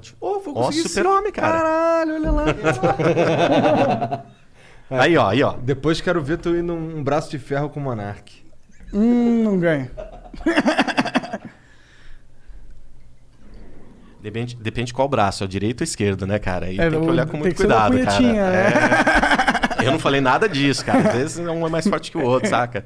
Te- 0.00 0.14
Ô, 0.20 0.40
vou 0.40 0.56
Ó, 0.56 0.66
conseguir 0.66 0.88
super-homem, 0.88 1.26
sim. 1.26 1.32
cara. 1.32 1.58
Caralho, 1.58 2.14
olha 2.14 2.30
lá. 2.30 2.44
Aí, 4.90 5.16
ó, 5.16 5.28
aí, 5.30 5.42
ó. 5.42 5.54
Depois 5.54 6.00
quero 6.00 6.22
ver 6.22 6.36
tu 6.38 6.54
ir 6.54 6.62
num 6.62 6.98
um 6.98 7.02
braço 7.02 7.30
de 7.30 7.38
ferro 7.38 7.68
com 7.70 7.80
o 7.80 7.82
Monark. 7.82 8.32
hum, 8.92 9.42
não 9.42 9.58
ganha. 9.58 9.90
Depende, 14.22 14.56
depende 14.56 14.92
qual 14.94 15.06
braço, 15.08 15.42
é 15.44 15.46
o 15.46 15.48
direito 15.48 15.80
ou 15.82 15.84
esquerdo, 15.84 16.26
né, 16.26 16.38
cara? 16.38 16.66
Aí 16.66 16.78
É, 16.78 16.88
tem 16.88 16.98
que 17.00 17.06
o- 17.06 17.10
olhar 17.10 17.26
com 17.26 17.36
muito 17.36 17.54
cuidado, 17.56 17.98
cara. 18.04 18.20
né? 18.20 18.36
É. 18.38 19.23
Eu 19.84 19.92
não 19.92 19.98
falei 19.98 20.20
nada 20.20 20.48
disso, 20.48 20.84
cara. 20.84 21.08
Às 21.10 21.14
vezes 21.14 21.38
um 21.38 21.66
é 21.66 21.70
mais 21.70 21.86
forte 21.86 22.10
que 22.10 22.18
o 22.18 22.22
outro, 22.22 22.48
saca? 22.48 22.84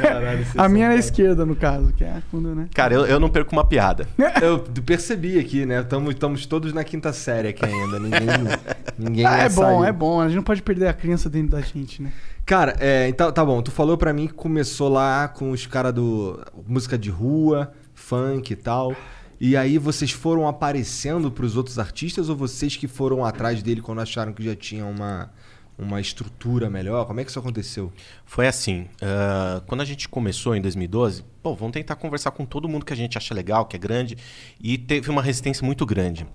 Caralho, 0.00 0.46
A 0.56 0.68
minha 0.68 0.86
é 0.86 0.88
na 0.90 0.96
esquerda, 0.96 1.44
no 1.44 1.56
caso, 1.56 1.92
que 1.92 2.04
é 2.04 2.22
quando, 2.30 2.54
né? 2.54 2.68
Cara, 2.74 2.94
eu, 2.94 3.06
eu 3.06 3.20
não 3.20 3.28
perco 3.28 3.52
uma 3.52 3.64
piada. 3.64 4.06
Eu 4.40 4.60
percebi 4.84 5.38
aqui, 5.38 5.66
né? 5.66 5.80
Estamos 6.10 6.46
todos 6.46 6.72
na 6.72 6.84
quinta 6.84 7.12
série 7.12 7.48
aqui 7.48 7.64
ainda. 7.64 7.98
Ninguém, 7.98 8.20
ninguém 8.98 9.26
Ah, 9.26 9.38
é 9.38 9.48
bom, 9.48 9.62
saiu. 9.62 9.84
é 9.84 9.92
bom. 9.92 10.20
A 10.20 10.26
gente 10.26 10.36
não 10.36 10.42
pode 10.42 10.62
perder 10.62 10.88
a 10.88 10.92
criança 10.92 11.28
dentro 11.28 11.50
da 11.50 11.60
gente, 11.60 12.02
né? 12.02 12.12
Cara, 12.44 12.76
é, 12.78 13.08
então 13.08 13.30
tá 13.32 13.44
bom. 13.44 13.60
Tu 13.60 13.70
falou 13.70 13.96
pra 13.98 14.12
mim 14.12 14.26
que 14.28 14.34
começou 14.34 14.88
lá 14.88 15.26
com 15.28 15.50
os 15.50 15.66
caras 15.66 15.92
do 15.92 16.40
música 16.66 16.96
de 16.96 17.10
rua, 17.10 17.72
funk 17.94 18.52
e 18.52 18.56
tal. 18.56 18.94
E 19.40 19.56
aí 19.56 19.76
vocês 19.76 20.12
foram 20.12 20.48
aparecendo 20.48 21.30
pros 21.30 21.56
outros 21.56 21.78
artistas 21.78 22.28
ou 22.28 22.36
vocês 22.36 22.76
que 22.76 22.86
foram 22.88 23.24
atrás 23.24 23.62
dele 23.62 23.82
quando 23.82 24.00
acharam 24.00 24.32
que 24.32 24.42
já 24.42 24.54
tinha 24.54 24.86
uma, 24.86 25.30
uma 25.78 26.00
estrutura 26.00 26.70
melhor? 26.70 27.06
Como 27.06 27.20
é 27.20 27.24
que 27.24 27.30
isso 27.30 27.38
aconteceu? 27.38 27.92
Foi 28.24 28.46
assim, 28.46 28.88
ah, 29.02 29.62
quando 29.66 29.80
a 29.80 29.84
gente 29.84 30.08
começou 30.08 30.54
em 30.56 30.60
2012, 30.60 31.24
pô, 31.42 31.54
vamos 31.54 31.72
tentar 31.72 31.96
conversar 31.96 32.30
com 32.30 32.44
todo 32.44 32.68
mundo 32.68 32.84
que 32.84 32.92
a 32.92 32.96
gente 32.96 33.18
acha 33.18 33.34
legal, 33.34 33.66
que 33.66 33.76
é 33.76 33.78
grande, 33.78 34.16
e 34.60 34.78
teve 34.78 35.10
uma 35.10 35.22
resistência 35.22 35.64
muito 35.64 35.84
grande. 35.84 36.26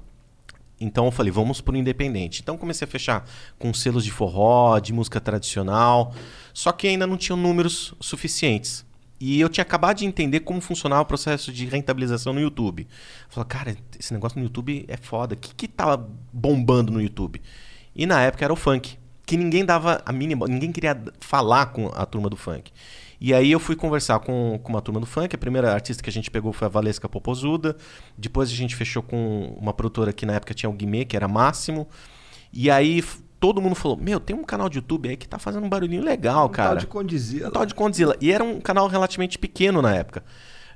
Então 0.79 1.05
eu 1.05 1.11
falei, 1.11 1.31
vamos 1.31 1.61
pro 1.61 1.75
independente. 1.75 2.41
Então 2.41 2.57
comecei 2.57 2.87
a 2.87 2.89
fechar 2.89 3.27
com 3.59 3.71
selos 3.73 4.03
de 4.03 4.11
forró, 4.11 4.79
de 4.79 4.91
música 4.91 5.21
tradicional, 5.21 6.13
só 6.53 6.71
que 6.71 6.87
ainda 6.87 7.05
não 7.05 7.17
tinham 7.17 7.37
números 7.37 7.93
suficientes. 7.99 8.83
E 9.19 9.39
eu 9.39 9.47
tinha 9.47 9.61
acabado 9.61 9.97
de 9.97 10.05
entender 10.05 10.39
como 10.39 10.59
funcionava 10.59 11.03
o 11.03 11.05
processo 11.05 11.51
de 11.53 11.67
rentabilização 11.67 12.33
no 12.33 12.41
YouTube. 12.41 12.87
Falei, 13.29 13.47
cara, 13.47 13.77
esse 13.99 14.11
negócio 14.11 14.39
no 14.39 14.45
YouTube 14.45 14.83
é 14.87 14.97
foda. 14.97 15.35
O 15.35 15.37
que, 15.37 15.53
que 15.53 15.67
tava 15.67 16.09
bombando 16.33 16.91
no 16.91 16.99
YouTube? 16.99 17.39
E 17.95 18.07
na 18.07 18.19
época 18.23 18.43
era 18.43 18.51
o 18.51 18.55
funk. 18.55 18.97
Que 19.32 19.38
ninguém 19.38 19.63
dava 19.63 20.01
a 20.05 20.11
mínima. 20.11 20.45
Ninguém 20.45 20.73
queria 20.73 21.01
falar 21.21 21.67
com 21.67 21.88
a 21.95 22.05
turma 22.05 22.29
do 22.29 22.36
funk. 22.36 22.69
E 23.17 23.34
aí 23.34 23.49
eu 23.49 23.61
fui 23.61 23.77
conversar 23.77 24.19
com, 24.19 24.59
com 24.61 24.69
uma 24.73 24.82
turma 24.82 24.99
do 24.99 25.05
funk. 25.05 25.34
A 25.34 25.38
primeira 25.38 25.73
artista 25.73 26.03
que 26.03 26.09
a 26.09 26.11
gente 26.11 26.29
pegou 26.29 26.51
foi 26.51 26.65
a 26.65 26.69
Valesca 26.69 27.07
Popozuda. 27.07 27.77
Depois 28.17 28.49
a 28.49 28.53
gente 28.53 28.75
fechou 28.75 29.01
com 29.01 29.55
uma 29.57 29.71
produtora 29.71 30.11
que 30.11 30.25
na 30.25 30.34
época 30.34 30.53
tinha 30.53 30.69
o 30.69 30.73
Guimê, 30.73 31.05
que 31.05 31.15
era 31.15 31.29
Máximo. 31.29 31.88
E 32.51 32.69
aí 32.69 33.01
todo 33.39 33.61
mundo 33.61 33.73
falou: 33.73 33.95
Meu, 33.95 34.19
tem 34.19 34.36
um 34.36 34.43
canal 34.43 34.67
de 34.67 34.79
YouTube 34.79 35.07
aí 35.07 35.15
que 35.15 35.29
tá 35.29 35.39
fazendo 35.39 35.65
um 35.65 35.69
barulhinho 35.69 36.03
legal, 36.03 36.49
cara. 36.49 36.71
Tal 36.71 36.77
de 36.79 36.88
Condizila. 36.88 37.47
Um 37.47 37.51
tal 37.51 37.65
de 37.65 37.73
Condzilla. 37.73 38.17
E 38.19 38.34
era 38.34 38.43
um 38.43 38.59
canal 38.59 38.89
relativamente 38.89 39.39
pequeno 39.39 39.82
na 39.82 39.95
época. 39.95 40.25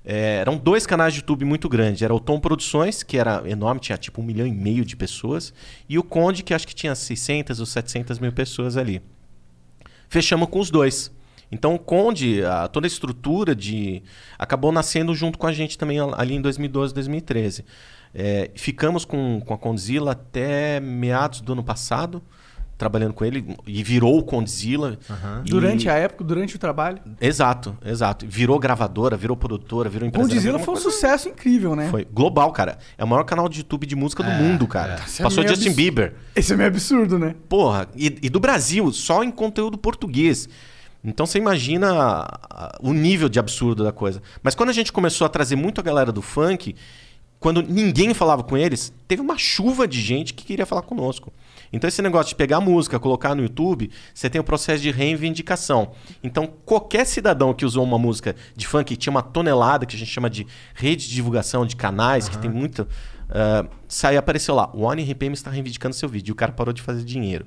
É, 0.06 0.36
eram 0.38 0.56
dois 0.56 0.86
canais 0.86 1.14
de 1.14 1.20
YouTube 1.22 1.44
muito 1.46 1.68
grandes. 1.68 2.02
Era 2.04 2.14
o 2.14 2.20
Tom 2.20 2.40
Produções, 2.40 3.02
que 3.02 3.18
era 3.18 3.42
enorme, 3.50 3.82
tinha 3.82 3.98
tipo 3.98 4.22
um 4.22 4.24
milhão 4.24 4.46
e 4.46 4.52
meio 4.54 4.86
de 4.86 4.96
pessoas. 4.96 5.52
E 5.90 5.98
o 5.98 6.04
Conde, 6.04 6.44
que 6.44 6.54
acho 6.54 6.68
que 6.68 6.76
tinha 6.76 6.94
600 6.94 7.60
ou 7.60 7.66
700 7.66 8.20
mil 8.20 8.32
pessoas 8.32 8.78
ali. 8.78 9.02
Fechamos 10.08 10.48
com 10.50 10.60
os 10.60 10.70
dois. 10.70 11.12
Então 11.52 11.74
o 11.76 11.80
Conde, 11.80 12.44
a- 12.44 12.68
toda 12.68 12.86
a 12.86 12.90
estrutura 12.90 13.56
de. 13.56 14.04
acabou 14.38 14.72
nascendo 14.72 15.14
junto 15.16 15.38
com 15.38 15.48
a 15.48 15.54
gente 15.54 15.78
também 15.78 15.98
al- 16.00 16.14
ali 16.20 16.36
em 16.36 16.42
2012, 16.42 16.94
2013. 16.94 17.66
É, 18.14 18.52
ficamos 18.56 19.04
com, 19.06 19.42
com 19.46 19.54
a 19.54 19.58
Condzilla 19.58 20.12
até 20.14 20.80
meados 20.80 21.42
do 21.42 21.54
ano 21.54 21.64
passado, 21.64 22.24
trabalhando 22.78 23.14
com 23.14 23.24
ele, 23.24 23.56
e 23.66 23.82
virou 23.84 24.18
o 24.18 24.24
Condzilla. 24.24 24.98
E- 25.46 25.50
Durante 25.50 25.88
a 25.90 25.94
época, 25.94 26.24
durante 26.24 26.56
o 26.56 26.60
trabalho. 26.60 27.00
Exato, 27.22 27.78
exato. 27.86 28.26
Virou 28.28 28.60
gravadora, 28.60 29.16
virou 29.16 29.38
produtora, 29.38 29.90
virou 29.90 30.08
empresa. 30.08 30.28
Condizila 30.28 30.60
foi 30.60 30.74
um 30.74 30.78
sucesso 30.78 31.30
incrível, 31.30 31.76
né? 31.76 31.88
Foi 31.90 32.04
global, 32.06 32.52
cara. 32.52 32.78
É 32.98 33.04
o 33.04 33.08
maior 33.08 33.24
canal 33.24 33.48
de 33.48 33.60
YouTube 33.60 33.86
de 33.86 33.96
música 33.96 34.22
do 34.24 34.30
mundo, 34.32 34.68
cara. 34.68 35.02
Isso 35.08 35.22
é 35.22 35.24
Passou 35.24 35.42
meio 35.44 35.50
Justin 35.56 35.70
abs- 35.70 35.76
Bieber. 35.78 36.16
Esse 36.36 36.54
é 36.54 36.58
meio 36.58 36.68
absurdo, 36.68 37.18
né? 37.18 37.34
Porra, 37.48 37.88
e, 37.96 38.18
e 38.22 38.30
do 38.30 38.40
Brasil, 38.40 38.92
só 38.92 39.24
em 39.24 39.32
conteúdo 39.32 39.78
português. 39.78 40.50
Então 41.02 41.26
você 41.26 41.38
imagina 41.38 42.28
o 42.82 42.92
nível 42.92 43.30
de 43.30 43.40
absurdo 43.40 43.84
da 43.84 43.92
coisa. 43.92 44.22
Mas 44.44 44.56
quando 44.56 44.70
a 44.70 44.74
gente 44.74 44.92
começou 44.92 45.24
a 45.26 45.30
trazer 45.30 45.56
muito 45.56 45.80
a 45.80 45.84
galera 45.84 46.12
do 46.12 46.22
funk, 46.22 46.76
quando 47.40 47.62
ninguém 47.62 48.14
falava 48.14 48.44
com 48.44 48.58
eles, 48.58 48.92
teve 49.08 49.22
uma 49.22 49.38
chuva 49.38 49.88
de 49.88 50.02
gente 50.02 50.34
que 50.34 50.44
queria 50.44 50.66
falar 50.66 50.82
conosco. 50.82 51.32
Então 51.72 51.88
esse 51.88 52.02
negócio 52.02 52.30
de 52.30 52.36
pegar 52.36 52.58
a 52.58 52.62
música, 52.62 53.00
colocar 53.00 53.36
no 53.36 53.42
YouTube, 53.42 53.90
você 54.14 54.30
tem 54.30 54.40
o 54.40 54.44
processo 54.44 54.82
de 54.82 54.92
reivindicação. 54.92 55.92
Então 56.24 56.48
qualquer 56.66 57.06
cidadão 57.06 57.54
que 57.54 57.66
usou 57.66 57.84
uma 57.84 57.98
música 57.98 58.36
de 58.56 58.68
funk 58.68 58.86
que 58.86 58.96
tinha 58.96 59.12
uma 59.12 59.22
tonelada, 59.22 59.86
que 59.86 59.96
a 59.96 60.00
gente 60.00 60.12
chama 60.12 60.30
de 60.30 60.46
rede 60.74 61.08
de 61.08 61.14
divulgação 61.14 61.66
de 61.66 61.76
canais, 61.76 62.30
que 62.30 62.38
tem 62.38 62.50
muita... 62.50 62.84
Uh, 62.84 63.68
sai 63.88 64.18
apareceu 64.18 64.54
lá, 64.54 64.70
o 64.74 64.82
One 64.82 65.04
RPM 65.04 65.34
está 65.34 65.50
reivindicando 65.50 65.96
seu 65.96 66.08
vídeo. 66.08 66.32
E 66.32 66.34
o 66.34 66.36
cara 66.36 66.52
parou 66.52 66.74
de 66.74 66.82
fazer 66.82 67.04
dinheiro. 67.04 67.46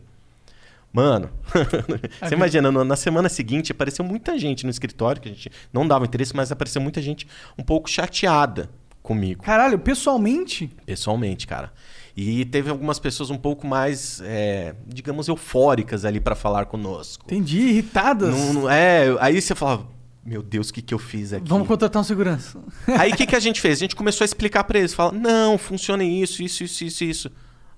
Mano, 0.93 1.31
você 2.21 2.35
imagina, 2.35 2.73
na 2.73 2.97
semana 2.97 3.29
seguinte 3.29 3.73
apareceu 3.73 4.05
muita 4.05 4.39
gente 4.39 4.65
no 4.65 4.71
escritório, 4.71 5.21
que 5.21 5.29
a 5.29 5.33
gente 5.33 5.51
não 5.73 5.87
dava 5.87 6.05
interesse, 6.05 6.35
mas 6.35 6.51
apareceu 6.51 6.81
muita 6.81 7.03
gente 7.03 7.27
um 7.59 7.63
pouco 7.63 7.91
chateada 7.91 8.71
comigo, 9.03 9.43
Caralho, 9.43 9.79
pessoalmente, 9.79 10.71
pessoalmente, 10.85 11.47
cara. 11.47 11.73
E 12.21 12.45
teve 12.45 12.69
algumas 12.69 12.99
pessoas 12.99 13.31
um 13.31 13.37
pouco 13.37 13.65
mais, 13.65 14.21
é, 14.25 14.75
digamos, 14.89 15.29
eufóricas 15.29 16.05
ali 16.05 16.19
pra 16.19 16.35
falar 16.35 16.65
conosco. 16.65 17.25
entendi, 17.27 17.61
irritadas. 17.61 18.35
Não- 18.37 18.53
não- 18.55 18.71
é, 18.71 19.17
aí 19.21 19.41
você 19.41 19.55
falava, 19.55 19.87
meu 20.27 20.43
Deus, 20.43 20.69
o 20.71 20.75
que, 20.75 20.83
que 20.83 20.93
eu 20.93 20.99
fiz 20.99 21.33
aqui? 21.33 21.49
Vamos 21.49 21.69
contratar 21.69 22.03
um 22.03 22.05
segurança. 22.05 22.59
Aí 22.99 23.13
o 23.13 23.17
que, 23.17 23.25
que 23.25 23.37
a 23.37 23.41
gente 23.41 23.61
fez? 23.61 23.79
A 23.79 23.81
gente 23.81 23.95
começou 23.95 24.25
a 24.25 24.27
explicar 24.27 24.65
pra 24.65 24.81
eles. 24.81 24.93
Fala, 24.93 25.13
não, 25.13 25.57
funciona 25.57 26.03
isso, 26.03 26.43
isso, 26.43 26.65
isso, 26.65 26.85
isso, 26.85 27.05
isso. 27.05 27.31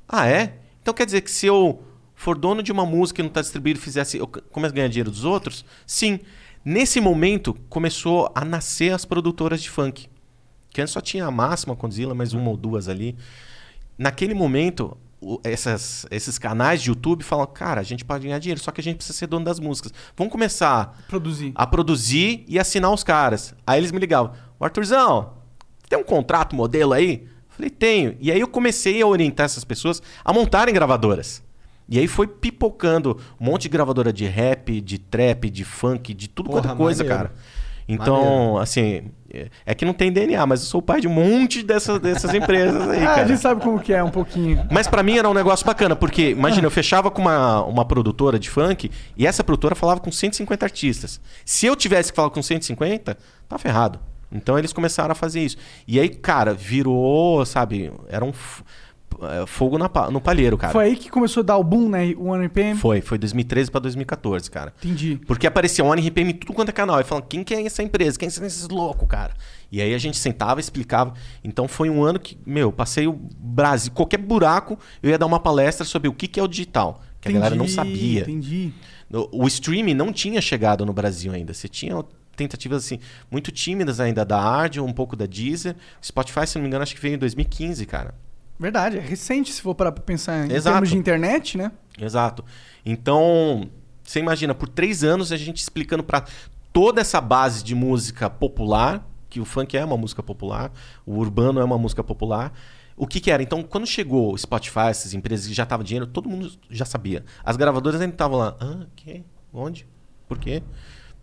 Ah, 0.09 0.27
é? 0.27 0.55
Então 0.81 0.95
quer 0.95 1.05
dizer 1.05 1.21
que 1.21 1.31
se 1.31 1.47
eu 1.47 1.83
for 2.15 2.37
dono 2.37 2.63
de 2.63 2.73
uma 2.73 2.87
música 2.87 3.21
e 3.21 3.23
não 3.23 3.31
tá 3.31 3.43
distribuído 3.43 3.79
fizesse, 3.79 4.17
eu 4.17 4.27
começo 4.27 4.73
a 4.73 4.77
ganhar 4.77 4.89
dinheiro 4.89 5.11
dos 5.11 5.25
outros? 5.27 5.67
Sim. 5.87 6.19
Nesse 6.65 6.99
momento, 6.99 7.55
começou 7.69 8.33
a 8.35 8.43
nascer 8.43 8.93
as 8.95 9.05
produtoras 9.05 9.63
de 9.63 9.69
funk. 9.69 10.09
Que 10.71 10.81
antes 10.81 10.95
só 10.95 11.01
tinha 11.03 11.27
a 11.27 11.31
máxima, 11.31 11.75
a 11.75 11.77
Condzilla, 11.77 12.15
mais 12.15 12.33
uma 12.33 12.49
ou 12.51 12.57
duas 12.57 12.89
ali. 12.89 13.17
Naquele 14.03 14.33
momento, 14.33 14.97
o- 15.21 15.39
essas, 15.45 16.07
esses 16.11 16.39
canais 16.39 16.81
de 16.81 16.89
YouTube 16.89 17.23
falam, 17.23 17.47
cara, 17.47 17.83
a 17.83 17.85
gente 17.85 18.03
pode 18.03 18.25
ganhar 18.27 18.39
dinheiro, 18.39 18.59
só 18.59 18.71
que 18.71 18.81
a 18.81 18.85
gente 18.85 18.97
precisa 18.97 19.19
ser 19.19 19.27
dono 19.27 19.45
das 19.45 19.61
músicas. 19.61 19.93
Vamos 20.17 20.33
começar 20.33 20.99
Produzir. 21.07 21.53
a 21.55 21.67
produzir 21.67 22.43
e 22.49 22.59
assinar 22.59 22.91
os 22.93 23.05
caras. 23.05 23.55
Aí 23.67 23.79
eles 23.79 23.93
me 23.93 23.99
ligavam, 23.99 24.33
"Ô, 24.59 24.65
Arthurzão, 24.65 25.35
tem 25.89 25.99
um 25.99 26.03
contrato 26.03 26.57
modelo 26.57 26.95
aí? 26.95 27.27
Falei, 27.51 27.69
tenho. 27.69 28.17
E 28.21 28.33
aí 28.33 28.41
eu 28.41 28.49
comecei 28.49 29.03
a 29.03 29.07
orientar 29.07 29.45
essas 29.45 29.65
pessoas 29.65 30.01
a 30.25 30.33
montarem 30.33 30.73
gravadoras. 30.73 31.43
E 31.87 31.99
aí 31.99 32.07
foi 32.07 32.27
pipocando 32.27 33.19
um 33.39 33.45
monte 33.45 33.63
de 33.63 33.69
gravadora 33.69 34.11
de 34.13 34.25
rap, 34.25 34.81
de 34.81 34.97
trap, 34.97 35.51
de 35.51 35.65
funk, 35.65 36.15
de 36.15 36.27
tudo 36.29 36.49
Porra, 36.49 36.63
quanto 36.63 36.73
é 36.73 36.77
coisa, 36.77 37.05
maneiro. 37.05 37.25
cara. 37.29 37.35
Então, 37.89 38.23
Maneiro. 38.23 38.59
assim, 38.59 39.11
é- 39.65 39.75
que 39.75 39.85
não 39.85 39.93
tem 39.93 40.13
DNA, 40.13 40.45
mas 40.47 40.61
eu 40.61 40.67
sou 40.67 40.81
o 40.81 40.83
pai 40.83 41.01
de 41.01 41.09
um 41.09 41.13
monte 41.13 41.63
dessas, 41.63 41.99
dessas 42.01 42.35
empresas 42.35 42.89
aí, 42.89 43.01
Ah, 43.07 43.13
a 43.13 43.15
cara. 43.17 43.29
gente 43.29 43.41
sabe 43.41 43.61
como 43.63 43.79
que 43.81 43.93
é 43.93 44.03
um 44.03 44.11
pouquinho. 44.11 44.67
Mas 44.71 44.87
pra 44.89 45.03
mim 45.03 45.17
era 45.19 45.29
um 45.29 45.35
negócio 45.35 45.65
bacana, 45.65 45.95
porque, 45.97 46.31
imagina, 46.31 46.67
eu 46.67 46.71
fechava 46.71 47.11
com 47.11 47.23
uma, 47.23 47.63
uma 47.65 47.85
produtora 47.85 48.39
de 48.39 48.51
funk 48.51 48.91
e 49.17 49.27
essa 49.27 49.43
produtora 49.45 49.75
falava 49.75 50.01
com 50.01 50.11
150 50.13 50.65
artistas. 50.67 51.21
Se 51.45 51.67
eu 51.67 51.75
tivesse 51.77 52.13
que 52.13 52.17
falar 52.17 52.31
com 52.31 52.43
150, 52.43 53.17
tá 53.49 53.59
ferrado. 53.59 53.99
Então 54.33 54.57
eles 54.59 54.73
começaram 54.73 55.11
a 55.11 55.15
fazer 55.15 55.41
isso. 55.41 55.57
E 55.89 55.99
aí, 55.99 56.09
cara, 56.09 56.55
virou, 56.55 57.45
sabe, 57.45 57.93
era 58.09 58.25
um 58.25 58.33
eh, 59.23 59.47
fogo 59.47 59.79
na 59.79 59.91
no 60.11 60.21
palheiro, 60.21 60.57
cara. 60.57 60.73
Foi 60.73 60.85
aí 60.85 60.97
que 60.97 61.11
começou 61.11 61.43
a 61.43 61.45
dar 61.45 61.57
o 61.57 61.65
boom, 61.65 61.89
né? 61.89 62.15
O 62.17 62.27
One 62.27 62.47
RPM. 62.47 62.79
Foi, 62.79 63.01
foi 63.01 63.19
2013 63.19 63.71
pra 63.71 63.81
2014, 63.81 64.51
cara. 64.51 64.73
Entendi. 64.79 65.21
Porque 65.27 65.47
aparecia 65.47 65.85
One 65.85 66.01
RPM 66.01 66.31
em 66.31 66.35
tudo 66.35 66.53
quanto 66.53 66.71
é 66.71 66.73
canal. 66.73 67.01
E 67.01 67.05
falando, 67.05 67.25
quem 67.25 67.45
que 67.45 67.55
é 67.55 67.65
essa 67.65 67.83
empresa? 67.83 68.19
Quem 68.19 68.31
são 68.31 68.47
esses 68.47 68.69
loucos, 68.69 69.09
cara? 69.09 69.35
E 69.71 69.81
aí 69.81 69.95
a 69.95 69.99
gente 69.99 70.17
sentava, 70.17 70.61
explicava. 70.61 71.15
Então 71.45 71.69
foi 71.69 71.89
um 71.91 72.03
ano 72.03 72.19
que, 72.19 72.37
meu, 72.45 72.69
eu 72.69 72.73
passei 72.73 73.07
o 73.07 73.13
Brasil. 73.13 73.93
Qualquer 73.93 74.19
buraco, 74.19 74.79
eu 75.03 75.11
ia 75.11 75.19
dar 75.19 75.27
uma 75.27 75.41
palestra 75.41 75.85
sobre 75.85 76.09
o 76.09 76.13
que, 76.13 76.27
que 76.27 76.41
é 76.41 76.43
o 76.43 76.49
digital. 76.49 77.03
Que 77.21 77.29
a 77.29 77.33
galera 77.33 77.55
não 77.55 77.67
Entendi, 77.67 77.75
sabia. 77.75 78.21
Entendi. 78.23 78.73
O, 79.13 79.45
o 79.45 79.47
streaming 79.47 79.95
não 79.95 80.13
tinha 80.13 80.41
chegado 80.41 80.87
no 80.87 80.93
Brasil 80.93 81.33
ainda. 81.33 81.53
Você 81.53 81.69
tinha 81.69 82.03
tentativas 82.35 82.85
assim, 82.85 82.99
muito 83.31 83.53
tímidas 83.53 84.01
ainda 84.01 84.25
da 84.25 84.41
Ardio, 84.41 84.85
um 84.85 84.93
pouco 84.93 85.15
da 85.15 85.27
Deezer. 85.27 85.77
Spotify, 86.03 86.47
se 86.47 86.57
não 86.57 86.63
me 86.63 86.69
engano, 86.69 86.83
acho 86.83 86.95
que 86.95 87.01
veio 87.01 87.15
em 87.15 87.19
2015, 87.19 87.85
cara. 87.85 88.15
Verdade, 88.61 88.99
é 88.99 89.01
recente 89.01 89.51
se 89.55 89.63
for 89.63 89.75
parar 89.75 89.91
pra 89.91 90.05
pensar 90.05 90.47
em 90.47 90.53
Exato. 90.53 90.75
termos 90.75 90.91
de 90.91 90.99
internet, 90.99 91.57
né? 91.57 91.73
Exato. 91.99 92.45
Então, 92.85 93.71
você 94.03 94.21
imagina, 94.21 94.55
por 94.55 94.69
três 94.69 95.03
anos 95.03 95.33
a 95.33 95.37
gente 95.39 95.57
explicando 95.57 96.05
pra 96.05 96.27
toda 96.71 97.01
essa 97.01 97.23
base 97.23 97.65
de 97.65 97.75
música 97.75 98.29
popular, 98.29 99.09
que 99.31 99.41
o 99.41 99.47
funk 99.47 99.79
é 99.79 99.83
uma 99.83 99.97
música 99.97 100.23
popular, 100.23 100.71
o 101.07 101.17
urbano 101.17 101.59
é 101.59 101.65
uma 101.65 101.79
música 101.79 102.05
popular. 102.05 102.53
O 102.99 103.07
que, 103.07 103.19
que 103.19 103.31
era? 103.31 103.43
Então, 103.43 103.63
quando 103.63 103.87
chegou 103.87 104.35
o 104.35 104.37
Spotify, 104.37 104.89
essas 104.91 105.15
empresas 105.15 105.47
que 105.47 105.55
já 105.55 105.63
estavam 105.63 105.83
dinheiro, 105.83 106.07
todo 106.07 106.29
mundo 106.29 106.53
já 106.69 106.85
sabia. 106.85 107.25
As 107.43 107.57
gravadoras 107.57 107.99
ainda 107.99 108.13
estavam 108.13 108.39
lá. 108.39 108.59
Ah, 108.61 108.85
que? 108.95 109.25
Onde? 109.55 109.89
Por 110.29 110.39
quê? 110.39 110.63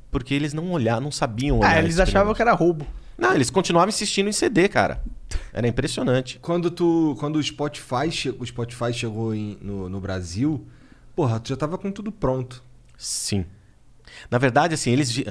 Porque 0.10 0.34
eles 0.34 0.56
não 0.56 0.72
olharam, 0.72 1.02
não 1.02 1.12
sabiam 1.12 1.60
olhar. 1.60 1.76
Ah, 1.76 1.78
eles 1.78 2.00
achavam 2.00 2.34
que 2.34 2.42
era 2.42 2.54
roubo. 2.54 2.88
Não, 3.18 3.34
eles 3.34 3.50
continuavam 3.50 3.90
insistindo 3.90 4.30
em 4.30 4.34
CD, 4.34 4.68
cara. 4.70 5.02
Era 5.52 5.68
impressionante. 5.68 6.40
Quando 6.42 6.70
tu. 6.70 7.16
Quando 7.20 7.38
o 7.38 7.44
Spotify, 7.44 8.10
che- 8.12 8.30
o 8.38 8.46
Spotify 8.46 8.94
chegou 8.94 9.34
em- 9.34 9.58
no, 9.62 9.90
no 9.90 10.00
Brasil, 10.00 10.66
porra, 11.16 11.40
tu 11.40 11.50
já 11.50 11.56
tava 11.58 11.78
com 11.78 11.92
tudo 11.92 12.12
pronto. 12.12 12.64
Sim. 12.98 13.46
Na 14.30 14.38
verdade, 14.38 14.74
assim, 14.76 14.92
eles. 14.92 15.24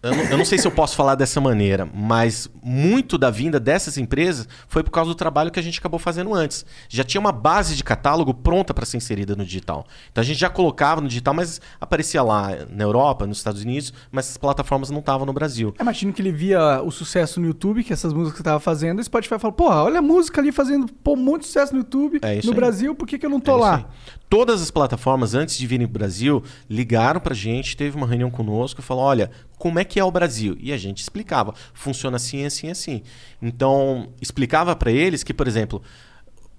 Eu 0.00 0.14
não, 0.14 0.24
eu 0.24 0.38
não 0.38 0.44
sei 0.44 0.58
se 0.58 0.66
eu 0.66 0.70
posso 0.70 0.94
falar 0.94 1.16
dessa 1.16 1.40
maneira, 1.40 1.88
mas 1.92 2.48
muito 2.62 3.18
da 3.18 3.30
vinda 3.30 3.58
dessas 3.58 3.98
empresas 3.98 4.46
foi 4.68 4.84
por 4.84 4.92
causa 4.92 5.10
do 5.10 5.14
trabalho 5.14 5.50
que 5.50 5.58
a 5.58 5.62
gente 5.62 5.80
acabou 5.80 5.98
fazendo 5.98 6.32
antes. 6.32 6.64
Já 6.88 7.02
tinha 7.02 7.20
uma 7.20 7.32
base 7.32 7.74
de 7.74 7.82
catálogo 7.82 8.32
pronta 8.32 8.72
para 8.72 8.86
ser 8.86 8.96
inserida 8.98 9.34
no 9.34 9.44
digital. 9.44 9.84
Então 10.12 10.22
a 10.22 10.24
gente 10.24 10.38
já 10.38 10.48
colocava 10.48 11.00
no 11.00 11.08
digital, 11.08 11.34
mas 11.34 11.60
aparecia 11.80 12.22
lá 12.22 12.50
na 12.70 12.84
Europa, 12.84 13.26
nos 13.26 13.38
Estados 13.38 13.62
Unidos, 13.62 13.92
mas 14.12 14.26
essas 14.26 14.36
plataformas 14.36 14.88
não 14.88 15.00
estavam 15.00 15.26
no 15.26 15.32
Brasil. 15.32 15.74
Eu 15.76 15.82
imagino 15.82 16.12
que 16.12 16.22
ele 16.22 16.30
via 16.30 16.80
o 16.80 16.92
sucesso 16.92 17.40
no 17.40 17.46
YouTube, 17.48 17.82
que 17.82 17.92
essas 17.92 18.12
músicas 18.12 18.38
que 18.38 18.44
tava 18.44 18.60
fazendo, 18.60 19.00
e 19.00 19.04
Spotify 19.04 19.36
falou, 19.38 19.52
porra, 19.52 19.82
olha 19.82 19.98
a 19.98 20.02
música 20.02 20.40
ali 20.40 20.52
fazendo 20.52 20.86
pô, 21.02 21.16
muito 21.16 21.44
sucesso 21.44 21.72
no 21.72 21.80
YouTube, 21.80 22.20
É 22.22 22.40
no 22.44 22.50
aí. 22.52 22.54
Brasil, 22.54 22.94
por 22.94 23.06
que, 23.08 23.18
que 23.18 23.26
eu 23.26 23.30
não 23.30 23.40
tô 23.40 23.56
É 23.58 23.60
lá? 23.60 23.84
Todas 24.28 24.60
as 24.60 24.70
plataformas, 24.70 25.34
antes 25.34 25.56
de 25.56 25.66
virem 25.66 25.86
para 25.86 25.92
o 25.92 25.98
Brasil, 25.98 26.42
ligaram 26.68 27.18
para 27.18 27.32
a 27.32 27.36
gente, 27.36 27.76
teve 27.76 27.96
uma 27.96 28.06
reunião 28.06 28.30
conosco 28.30 28.80
e 28.80 28.84
falou: 28.84 29.04
olha, 29.04 29.30
como 29.56 29.78
é 29.78 29.84
que 29.84 29.98
é 29.98 30.04
o 30.04 30.10
Brasil? 30.10 30.56
E 30.60 30.72
a 30.72 30.76
gente 30.76 31.00
explicava: 31.00 31.54
funciona 31.72 32.16
assim, 32.16 32.44
assim, 32.44 32.70
assim. 32.70 33.02
Então, 33.40 34.10
explicava 34.20 34.76
para 34.76 34.92
eles 34.92 35.22
que, 35.22 35.32
por 35.32 35.48
exemplo, 35.48 35.82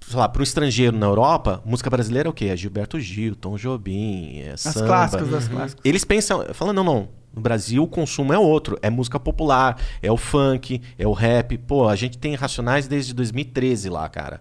sei 0.00 0.18
lá, 0.18 0.28
para 0.28 0.40
um 0.40 0.42
estrangeiro 0.42 0.96
na 0.96 1.06
Europa, 1.06 1.62
música 1.64 1.88
brasileira 1.88 2.28
é 2.28 2.30
o 2.30 2.32
quê? 2.32 2.46
É 2.46 2.56
Gilberto 2.56 2.98
Gil, 2.98 3.36
Tom 3.36 3.56
Jobim, 3.56 4.40
é 4.40 4.52
As 4.52 4.60
samba. 4.62 4.86
clássicas 4.86 5.28
das 5.28 5.48
clássicas. 5.48 5.82
Eles 5.84 6.04
pensam, 6.04 6.46
falam, 6.52 6.74
não, 6.74 6.82
não. 6.84 7.08
No 7.32 7.40
Brasil 7.40 7.84
o 7.84 7.86
consumo 7.86 8.32
é 8.32 8.38
outro. 8.38 8.76
É 8.82 8.90
música 8.90 9.20
popular, 9.20 9.80
é 10.02 10.10
o 10.10 10.16
funk, 10.16 10.82
é 10.98 11.06
o 11.06 11.12
rap. 11.12 11.56
Pô, 11.58 11.88
a 11.88 11.94
gente 11.94 12.18
tem 12.18 12.34
Racionais 12.34 12.88
desde 12.88 13.14
2013 13.14 13.88
lá, 13.88 14.08
cara. 14.08 14.40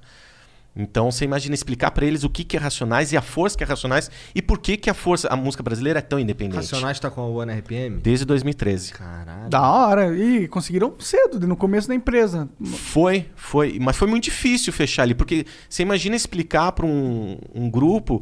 Então 0.76 1.12
você 1.12 1.26
imagina 1.26 1.54
explicar 1.54 1.92
pra 1.92 2.06
eles 2.06 2.24
o 2.24 2.30
que, 2.30 2.44
que 2.44 2.56
é 2.56 2.60
Racionais 2.60 3.12
e 3.12 3.18
a 3.18 3.22
força 3.22 3.58
que 3.58 3.64
é 3.64 3.68
Racionais 3.68 4.10
e 4.34 4.42
por 4.42 4.60
que, 4.60 4.78
que 4.78 4.90
a 4.90 4.94
força, 4.94 5.28
a 5.28 5.36
música 5.36 5.64
brasileira 5.64 6.00
é 6.00 6.02
tão 6.02 6.20
independente. 6.20 6.58
Racionais 6.58 7.00
tá 7.00 7.10
com 7.10 7.22
a 7.22 7.26
One 7.26 7.52
RPM? 7.52 8.00
Desde 8.00 8.26
2013. 8.26 8.94
Caralho. 8.94 9.50
Da 9.50 9.62
hora. 9.62 10.16
E 10.16 10.48
conseguiram 10.48 10.94
cedo, 11.00 11.46
no 11.48 11.56
começo 11.56 11.88
da 11.88 11.96
empresa. 11.96 12.48
Foi, 12.64 13.30
foi. 13.36 13.78
Mas 13.80 13.98
foi 13.98 14.08
muito 14.08 14.26
difícil 14.26 14.72
fechar 14.72 15.04
ali, 15.04 15.14
porque 15.14 15.46
você 15.68 15.82
imagina 15.82 16.16
explicar 16.16 16.72
para 16.72 16.86
um, 16.86 17.38
um 17.54 17.70
grupo 17.70 18.22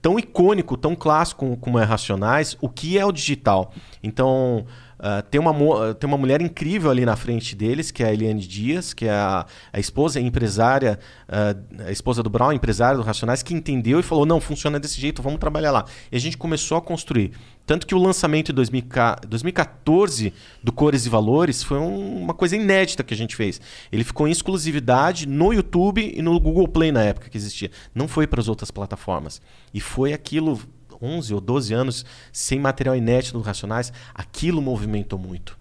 tão 0.00 0.18
icônico, 0.18 0.76
tão 0.76 0.94
clássico 0.94 1.56
como 1.56 1.78
é 1.78 1.84
Racionais, 1.84 2.56
o 2.60 2.68
que 2.68 2.98
é 2.98 3.04
o 3.04 3.10
digital. 3.10 3.72
Então, 4.02 4.66
ah, 5.08 5.22
tem, 5.22 5.40
uma, 5.40 5.52
ah, 5.90 5.94
tem 5.94 6.08
uma 6.08 6.18
mulher 6.18 6.42
incrível 6.42 6.90
ali 6.90 7.04
na 7.04 7.14
frente 7.14 7.54
deles, 7.54 7.92
que 7.92 8.02
é 8.02 8.06
a 8.06 8.12
Eliane 8.12 8.40
Dias, 8.44 8.92
que 8.92 9.04
é 9.04 9.10
a, 9.12 9.46
a 9.72 9.78
esposa, 9.78 10.18
a 10.18 10.22
empresária, 10.22 10.98
ah, 11.28 11.54
a 11.86 11.92
esposa 11.92 12.24
do 12.24 12.28
Brown, 12.28 12.52
empresária 12.52 12.96
do 12.96 13.04
Racionais, 13.04 13.40
que 13.40 13.54
entendeu 13.54 14.00
e 14.00 14.02
falou: 14.02 14.26
não, 14.26 14.40
funciona 14.40 14.80
desse 14.80 15.00
jeito, 15.00 15.22
vamos 15.22 15.38
trabalhar 15.38 15.70
lá. 15.70 15.84
E 16.10 16.16
a 16.16 16.20
gente 16.20 16.36
começou 16.36 16.76
a 16.76 16.82
construir. 16.82 17.30
Tanto 17.64 17.86
que 17.86 17.94
o 17.94 17.98
lançamento 17.98 18.50
em 18.50 18.54
2000 18.54 18.82
2014 19.28 20.32
do 20.62 20.72
Cores 20.72 21.06
e 21.06 21.08
Valores 21.08 21.62
foi 21.62 21.78
um- 21.78 22.22
uma 22.22 22.34
coisa 22.34 22.56
inédita 22.56 23.02
que 23.02 23.12
a 23.14 23.16
gente 23.16 23.34
fez. 23.34 23.60
Ele 23.90 24.04
ficou 24.04 24.26
em 24.28 24.30
exclusividade 24.30 25.26
no 25.26 25.52
YouTube 25.52 26.12
e 26.16 26.22
no 26.22 26.38
Google 26.38 26.68
Play 26.68 26.92
na 26.92 27.02
época 27.02 27.28
que 27.28 27.36
existia. 27.36 27.70
Não 27.94 28.06
foi 28.06 28.26
para 28.26 28.40
as 28.40 28.48
outras 28.48 28.70
plataformas. 28.70 29.40
E 29.74 29.80
foi 29.80 30.12
aquilo, 30.12 30.60
11 31.00 31.34
ou 31.34 31.40
12 31.40 31.74
anos, 31.74 32.04
sem 32.32 32.58
material 32.58 32.96
inédito 32.96 33.38
do 33.38 33.42
Racionais, 33.42 33.92
aquilo 34.14 34.60
movimentou 34.62 35.18
muito 35.18 35.58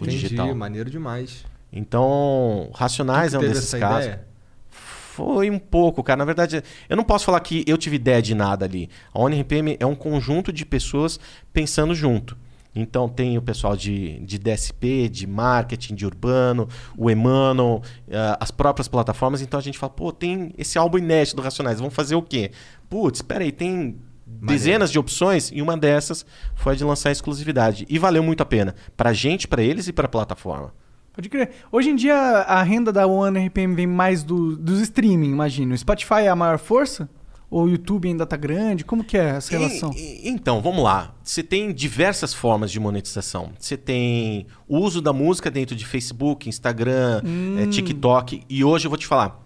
o 0.00 0.04
Entendi, 0.04 0.20
digital. 0.20 0.54
maneiro 0.54 0.90
demais. 0.90 1.44
Então, 1.72 2.70
Racionais 2.74 3.34
é 3.34 3.38
um 3.38 3.42
desses 3.42 3.70
casos. 3.78 4.06
ideia? 4.06 4.26
Foi 4.70 5.50
um 5.50 5.58
pouco, 5.58 6.02
cara. 6.02 6.18
Na 6.18 6.24
verdade, 6.24 6.62
eu 6.88 6.96
não 6.96 7.02
posso 7.02 7.24
falar 7.24 7.40
que 7.40 7.64
eu 7.66 7.76
tive 7.76 7.96
ideia 7.96 8.22
de 8.22 8.34
nada 8.34 8.64
ali. 8.64 8.88
A 9.12 9.20
ONRPM 9.20 9.76
é 9.80 9.84
um 9.84 9.94
conjunto 9.94 10.52
de 10.52 10.64
pessoas 10.64 11.18
pensando 11.52 11.94
junto. 11.94 12.36
Então 12.74 13.08
tem 13.08 13.36
o 13.36 13.42
pessoal 13.42 13.76
de, 13.76 14.20
de 14.20 14.38
DSP, 14.38 15.08
de 15.08 15.26
marketing, 15.26 15.96
de 15.96 16.06
urbano, 16.06 16.68
o 16.96 17.10
Emmanuel, 17.10 17.82
eh, 18.08 18.36
as 18.38 18.52
próprias 18.52 18.86
plataformas. 18.86 19.42
Então 19.42 19.58
a 19.58 19.62
gente 19.62 19.76
fala, 19.76 19.90
pô, 19.90 20.12
tem 20.12 20.54
esse 20.56 20.78
álbum 20.78 20.98
inédito 20.98 21.34
do 21.36 21.42
Racionais, 21.42 21.80
vamos 21.80 21.94
fazer 21.94 22.14
o 22.14 22.22
quê? 22.22 22.52
Putz, 22.88 23.18
espera 23.18 23.42
aí, 23.42 23.50
tem 23.50 23.96
dezenas 24.40 24.90
de 24.90 24.98
opções 24.98 25.50
e 25.52 25.60
uma 25.62 25.76
dessas 25.76 26.24
foi 26.54 26.72
a 26.74 26.76
de 26.76 26.84
lançar 26.84 27.10
exclusividade. 27.10 27.86
E 27.88 27.98
valeu 27.98 28.22
muito 28.22 28.42
a 28.42 28.46
pena. 28.46 28.74
Pra 28.96 29.12
gente, 29.12 29.46
pra 29.48 29.62
eles 29.62 29.88
e 29.88 29.92
pra 29.92 30.08
plataforma. 30.08 30.72
Pode 31.12 31.28
crer. 31.28 31.50
Hoje 31.72 31.90
em 31.90 31.96
dia, 31.96 32.14
a 32.14 32.62
renda 32.62 32.92
da 32.92 33.06
One 33.06 33.46
RPM 33.48 33.74
vem 33.74 33.86
mais 33.88 34.22
do, 34.22 34.56
dos 34.56 34.80
streaming, 34.80 35.30
imagino. 35.32 35.74
O 35.74 35.78
Spotify 35.78 36.20
é 36.22 36.28
a 36.28 36.36
maior 36.36 36.58
força? 36.58 37.08
Ou 37.50 37.64
o 37.64 37.68
YouTube 37.68 38.06
ainda 38.06 38.26
tá 38.26 38.36
grande? 38.36 38.84
Como 38.84 39.02
que 39.02 39.16
é 39.16 39.30
essa 39.30 39.50
relação? 39.50 39.90
E- 39.96 40.26
e- 40.26 40.28
então, 40.28 40.60
vamos 40.60 40.84
lá. 40.84 41.14
Você 41.24 41.42
tem 41.42 41.72
diversas 41.72 42.34
formas 42.34 42.70
de 42.70 42.78
monetização. 42.78 43.50
Você 43.58 43.74
tem 43.76 44.46
o 44.68 44.78
uso 44.78 45.00
da 45.00 45.12
música 45.14 45.50
dentro 45.50 45.74
de 45.74 45.86
Facebook, 45.86 46.46
Instagram, 46.48 47.22
eh, 47.58 47.66
TikTok. 47.66 48.42
E 48.48 48.62
hoje 48.62 48.86
eu 48.86 48.90
vou 48.90 48.98
te 48.98 49.06
falar. 49.06 49.40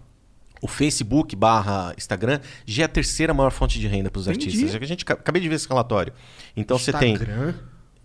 O 0.63 0.67
Facebook 0.67 1.35
barra 1.35 1.93
Instagram 1.97 2.39
já 2.65 2.83
é 2.83 2.85
a 2.85 2.89
terceira 2.89 3.33
maior 3.33 3.51
fonte 3.51 3.77
de 3.79 3.87
renda 3.87 4.09
para 4.09 4.19
os 4.19 4.29
artistas. 4.29 4.71
Já 4.71 4.79
que 4.79 4.85
a 4.85 4.87
gente 4.87 5.03
ca- 5.03 5.13
acabei 5.15 5.41
de 5.41 5.49
ver 5.49 5.55
esse 5.55 5.67
relatório. 5.67 6.13
Então 6.55 6.77
você 6.79 6.93
tem 6.93 7.13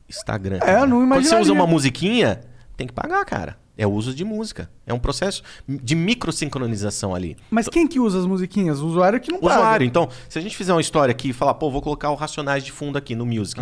Instagram? 0.09 0.59
É, 0.63 0.85
não 0.87 1.09
Quando 1.09 1.25
você 1.25 1.37
usa 1.39 1.53
uma 1.53 1.67
musiquinha, 1.67 2.41
tem 2.77 2.87
que 2.87 2.93
pagar, 2.93 3.25
cara. 3.25 3.57
É 3.77 3.87
o 3.87 3.93
uso 3.93 4.13
de 4.13 4.25
música. 4.25 4.69
É 4.85 4.93
um 4.93 4.99
processo 4.99 5.41
de 5.69 5.95
microsincronização 5.95 7.15
ali. 7.15 7.37
Mas 7.49 7.69
quem 7.69 7.87
que 7.87 8.01
usa 8.01 8.19
as 8.19 8.27
musiquinhas? 8.27 8.81
O 8.81 8.87
usuário 8.89 9.21
que 9.21 9.31
não 9.31 9.39
O 9.39 9.43
paga. 9.43 9.55
usuário. 9.55 9.87
Então, 9.87 10.09
se 10.29 10.37
a 10.37 10.43
gente 10.43 10.57
fizer 10.57 10.73
uma 10.73 10.81
história 10.81 11.13
aqui 11.13 11.29
e 11.29 11.33
falar, 11.33 11.55
pô, 11.55 11.71
vou 11.71 11.81
colocar 11.81 12.11
o 12.11 12.17
Racionais 12.17 12.65
de 12.65 12.73
fundo 12.73 12.99
aqui 12.99 13.15
no 13.15 13.25
Music. 13.25 13.61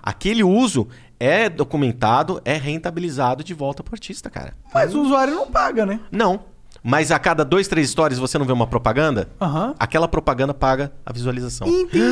Aquele 0.00 0.44
uso 0.44 0.86
é 1.18 1.48
documentado, 1.48 2.40
é 2.44 2.54
rentabilizado 2.56 3.42
de 3.42 3.54
volta 3.54 3.82
pro 3.82 3.94
artista, 3.94 4.30
cara. 4.30 4.54
Mas 4.72 4.94
o 4.94 5.02
usuário 5.02 5.34
não 5.34 5.50
paga, 5.50 5.84
né? 5.84 5.98
Não. 6.12 6.44
Mas 6.88 7.10
a 7.10 7.18
cada 7.18 7.44
dois, 7.44 7.66
três 7.66 7.90
stories 7.90 8.16
você 8.16 8.38
não 8.38 8.46
vê 8.46 8.52
uma 8.52 8.68
propaganda, 8.68 9.28
Aham. 9.40 9.74
aquela 9.76 10.06
propaganda 10.06 10.54
paga 10.54 10.92
a 11.04 11.12
visualização. 11.12 11.66
Entendi. 11.66 12.06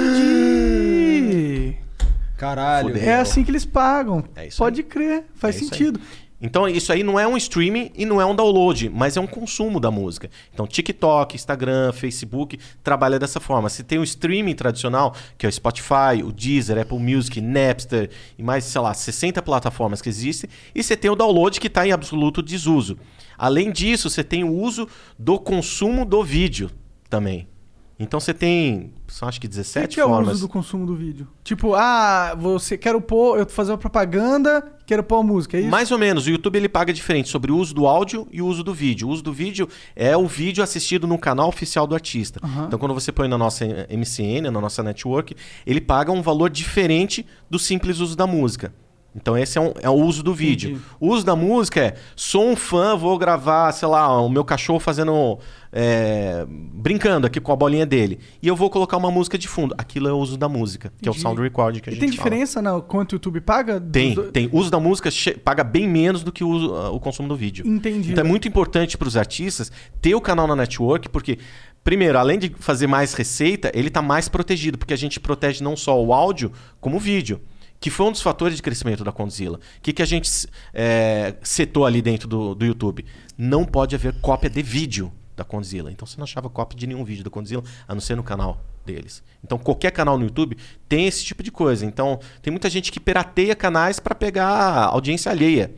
Caralho. 2.36 2.88
Fudeu. 2.88 3.08
É 3.08 3.14
assim 3.14 3.44
que 3.44 3.52
eles 3.52 3.64
pagam. 3.64 4.24
É 4.34 4.48
isso 4.48 4.58
Pode 4.58 4.82
crer, 4.82 5.26
faz 5.36 5.54
É 5.54 5.58
isso 5.60 5.72
aí. 5.72 5.78
sentido. 5.78 6.00
Então, 6.42 6.68
isso 6.68 6.92
aí 6.92 7.02
não 7.04 7.18
é 7.18 7.26
um 7.26 7.36
streaming 7.36 7.90
e 7.94 8.04
não 8.04 8.20
é 8.20 8.26
um 8.26 8.34
download, 8.34 8.90
mas 8.90 9.16
é 9.16 9.20
um 9.20 9.26
consumo 9.26 9.78
da 9.80 9.90
música. 9.90 10.28
Então, 10.52 10.66
TikTok, 10.66 11.36
Instagram, 11.36 11.92
Facebook 11.92 12.58
trabalha 12.82 13.18
dessa 13.18 13.38
forma. 13.40 13.68
Você 13.70 13.82
tem 13.84 13.98
o 13.98 14.04
streaming 14.04 14.54
tradicional, 14.54 15.14
que 15.38 15.46
é 15.46 15.48
o 15.48 15.52
Spotify, 15.52 16.22
o 16.22 16.30
Deezer, 16.32 16.76
Apple 16.78 16.98
Music, 16.98 17.40
Napster 17.40 18.10
e 18.36 18.42
mais, 18.42 18.64
sei 18.64 18.80
lá, 18.80 18.92
60 18.92 19.40
plataformas 19.40 20.02
que 20.02 20.08
existem. 20.08 20.50
E 20.74 20.82
você 20.82 20.96
tem 20.96 21.10
o 21.10 21.14
download 21.16 21.58
que 21.58 21.68
está 21.68 21.86
em 21.86 21.92
absoluto 21.92 22.42
desuso. 22.42 22.98
Além 23.38 23.70
disso, 23.72 24.08
você 24.10 24.22
tem 24.24 24.44
o 24.44 24.52
uso 24.52 24.88
do 25.18 25.38
consumo 25.38 26.04
do 26.04 26.22
vídeo 26.22 26.70
também. 27.08 27.48
Então, 27.96 28.18
você 28.18 28.34
tem, 28.34 28.92
são 29.06 29.28
acho 29.28 29.40
que 29.40 29.46
O 29.46 29.50
17 29.50 29.94
que 29.94 30.00
é 30.00 30.04
o 30.04 30.08
formas. 30.08 30.34
uso 30.34 30.48
do 30.48 30.52
consumo 30.52 30.84
do 30.84 30.96
vídeo? 30.96 31.28
Tipo, 31.44 31.74
ah, 31.76 32.34
você 32.36 32.76
quero 32.76 33.00
pôr, 33.00 33.38
eu 33.38 33.46
tô 33.46 33.52
fazendo 33.52 33.74
uma 33.74 33.78
propaganda, 33.78 34.64
quero 34.84 35.04
pôr 35.04 35.18
a 35.20 35.22
música, 35.22 35.56
é 35.56 35.60
isso? 35.60 35.70
Mais 35.70 35.92
ou 35.92 35.98
menos. 35.98 36.26
O 36.26 36.30
YouTube 36.30 36.56
ele 36.56 36.68
paga 36.68 36.92
diferente 36.92 37.28
sobre 37.28 37.52
o 37.52 37.56
uso 37.56 37.72
do 37.72 37.86
áudio 37.86 38.26
e 38.32 38.42
o 38.42 38.46
uso 38.48 38.64
do 38.64 38.74
vídeo. 38.74 39.06
O 39.06 39.12
uso 39.12 39.22
do 39.22 39.32
vídeo 39.32 39.68
é 39.94 40.16
o 40.16 40.26
vídeo 40.26 40.62
assistido 40.64 41.06
no 41.06 41.16
canal 41.16 41.46
oficial 41.48 41.86
do 41.86 41.94
artista. 41.94 42.40
Aham. 42.42 42.64
Então, 42.66 42.80
quando 42.80 42.94
você 42.94 43.12
põe 43.12 43.28
na 43.28 43.38
nossa 43.38 43.64
MCN, 43.88 44.50
na 44.50 44.60
nossa 44.60 44.82
network, 44.82 45.36
ele 45.64 45.80
paga 45.80 46.10
um 46.10 46.20
valor 46.20 46.50
diferente 46.50 47.24
do 47.48 47.60
simples 47.60 48.00
uso 48.00 48.16
da 48.16 48.26
música. 48.26 48.74
Então, 49.16 49.38
esse 49.38 49.56
é, 49.56 49.60
um- 49.60 49.72
é 49.80 49.88
o 49.88 49.92
uso 49.94 50.22
do 50.22 50.34
vídeo. 50.34 50.70
Entendi. 50.70 50.84
O 50.98 51.08
uso 51.10 51.24
da 51.24 51.36
música 51.36 51.80
é: 51.80 51.94
sou 52.16 52.48
um 52.48 52.56
fã, 52.56 52.96
vou 52.96 53.16
gravar, 53.16 53.70
sei 53.72 53.86
lá, 53.88 54.20
o 54.20 54.28
meu 54.28 54.44
cachorro 54.44 54.80
fazendo. 54.80 55.38
é, 55.76 56.46
brincando 56.48 57.26
aqui 57.26 57.40
com 57.40 57.50
a 57.52 57.56
bolinha 57.56 57.84
dele. 57.84 58.20
E 58.40 58.46
eu 58.46 58.54
vou 58.54 58.70
colocar 58.70 58.96
uma 58.96 59.10
música 59.10 59.36
de 59.36 59.48
fundo. 59.48 59.74
Aquilo 59.76 60.06
é 60.08 60.12
o 60.12 60.16
uso 60.18 60.36
da 60.36 60.48
música, 60.48 60.92
que 61.02 61.08
é 61.08 61.10
o 61.10 61.12
Entendi. 61.12 61.22
sound 61.22 61.40
recording 61.42 61.80
que 61.80 61.90
a 61.90 61.92
E 61.92 61.96
gente 61.96 62.00
tem 62.00 62.12
fala. 62.16 62.30
diferença 62.30 62.62
no 62.62 62.80
quanto 62.80 63.12
o 63.12 63.14
YouTube 63.16 63.40
paga? 63.40 63.80
Tem, 63.80 64.14
do- 64.14 64.30
tem. 64.30 64.48
O 64.52 64.58
uso 64.58 64.70
da 64.70 64.78
música 64.78 65.10
paga 65.42 65.64
bem 65.64 65.88
menos 65.88 66.22
do 66.22 66.30
que 66.30 66.44
o, 66.44 66.48
uso- 66.48 66.72
o 66.92 67.00
consumo 67.00 67.28
do 67.28 67.34
vídeo. 67.34 67.66
Entendi. 67.66 68.12
Então 68.12 68.24
é 68.24 68.26
muito 68.28 68.46
importante 68.46 68.96
para 68.96 69.08
os 69.08 69.16
artistas 69.16 69.72
ter 70.00 70.14
o 70.14 70.20
canal 70.20 70.46
na 70.46 70.54
network, 70.54 71.08
porque, 71.08 71.38
primeiro, 71.82 72.18
além 72.18 72.38
de 72.38 72.54
fazer 72.60 72.86
mais 72.86 73.12
receita, 73.14 73.72
ele 73.74 73.88
está 73.88 74.00
mais 74.00 74.28
protegido, 74.28 74.78
porque 74.78 74.94
a 74.94 74.98
gente 74.98 75.18
protege 75.18 75.62
não 75.64 75.76
só 75.76 76.00
o 76.00 76.12
áudio, 76.14 76.52
como 76.80 76.98
o 76.98 77.00
vídeo. 77.00 77.40
Que 77.84 77.90
foi 77.90 78.06
um 78.06 78.12
dos 78.12 78.22
fatores 78.22 78.56
de 78.56 78.62
crescimento 78.62 79.04
da 79.04 79.12
Condzilla. 79.12 79.58
O 79.58 79.80
que, 79.82 79.92
que 79.92 80.00
a 80.00 80.06
gente 80.06 80.48
é, 80.72 81.34
setou 81.42 81.84
ali 81.84 82.00
dentro 82.00 82.26
do, 82.26 82.54
do 82.54 82.64
YouTube? 82.64 83.04
Não 83.36 83.62
pode 83.62 83.94
haver 83.94 84.18
cópia 84.22 84.48
de 84.48 84.62
vídeo 84.62 85.12
da 85.36 85.44
Condzilla. 85.44 85.92
Então 85.92 86.06
você 86.06 86.16
não 86.16 86.24
achava 86.24 86.48
cópia 86.48 86.78
de 86.78 86.86
nenhum 86.86 87.04
vídeo 87.04 87.22
da 87.22 87.28
Condzilla, 87.28 87.62
a 87.86 87.92
não 87.92 88.00
ser 88.00 88.16
no 88.16 88.22
canal 88.22 88.58
deles. 88.86 89.22
Então 89.44 89.58
qualquer 89.58 89.90
canal 89.90 90.16
no 90.16 90.24
YouTube 90.24 90.56
tem 90.88 91.06
esse 91.06 91.22
tipo 91.22 91.42
de 91.42 91.50
coisa. 91.50 91.84
Então 91.84 92.18
tem 92.40 92.50
muita 92.50 92.70
gente 92.70 92.90
que 92.90 92.98
pirateia 92.98 93.54
canais 93.54 94.00
para 94.00 94.14
pegar 94.14 94.86
audiência 94.86 95.30
alheia. 95.30 95.70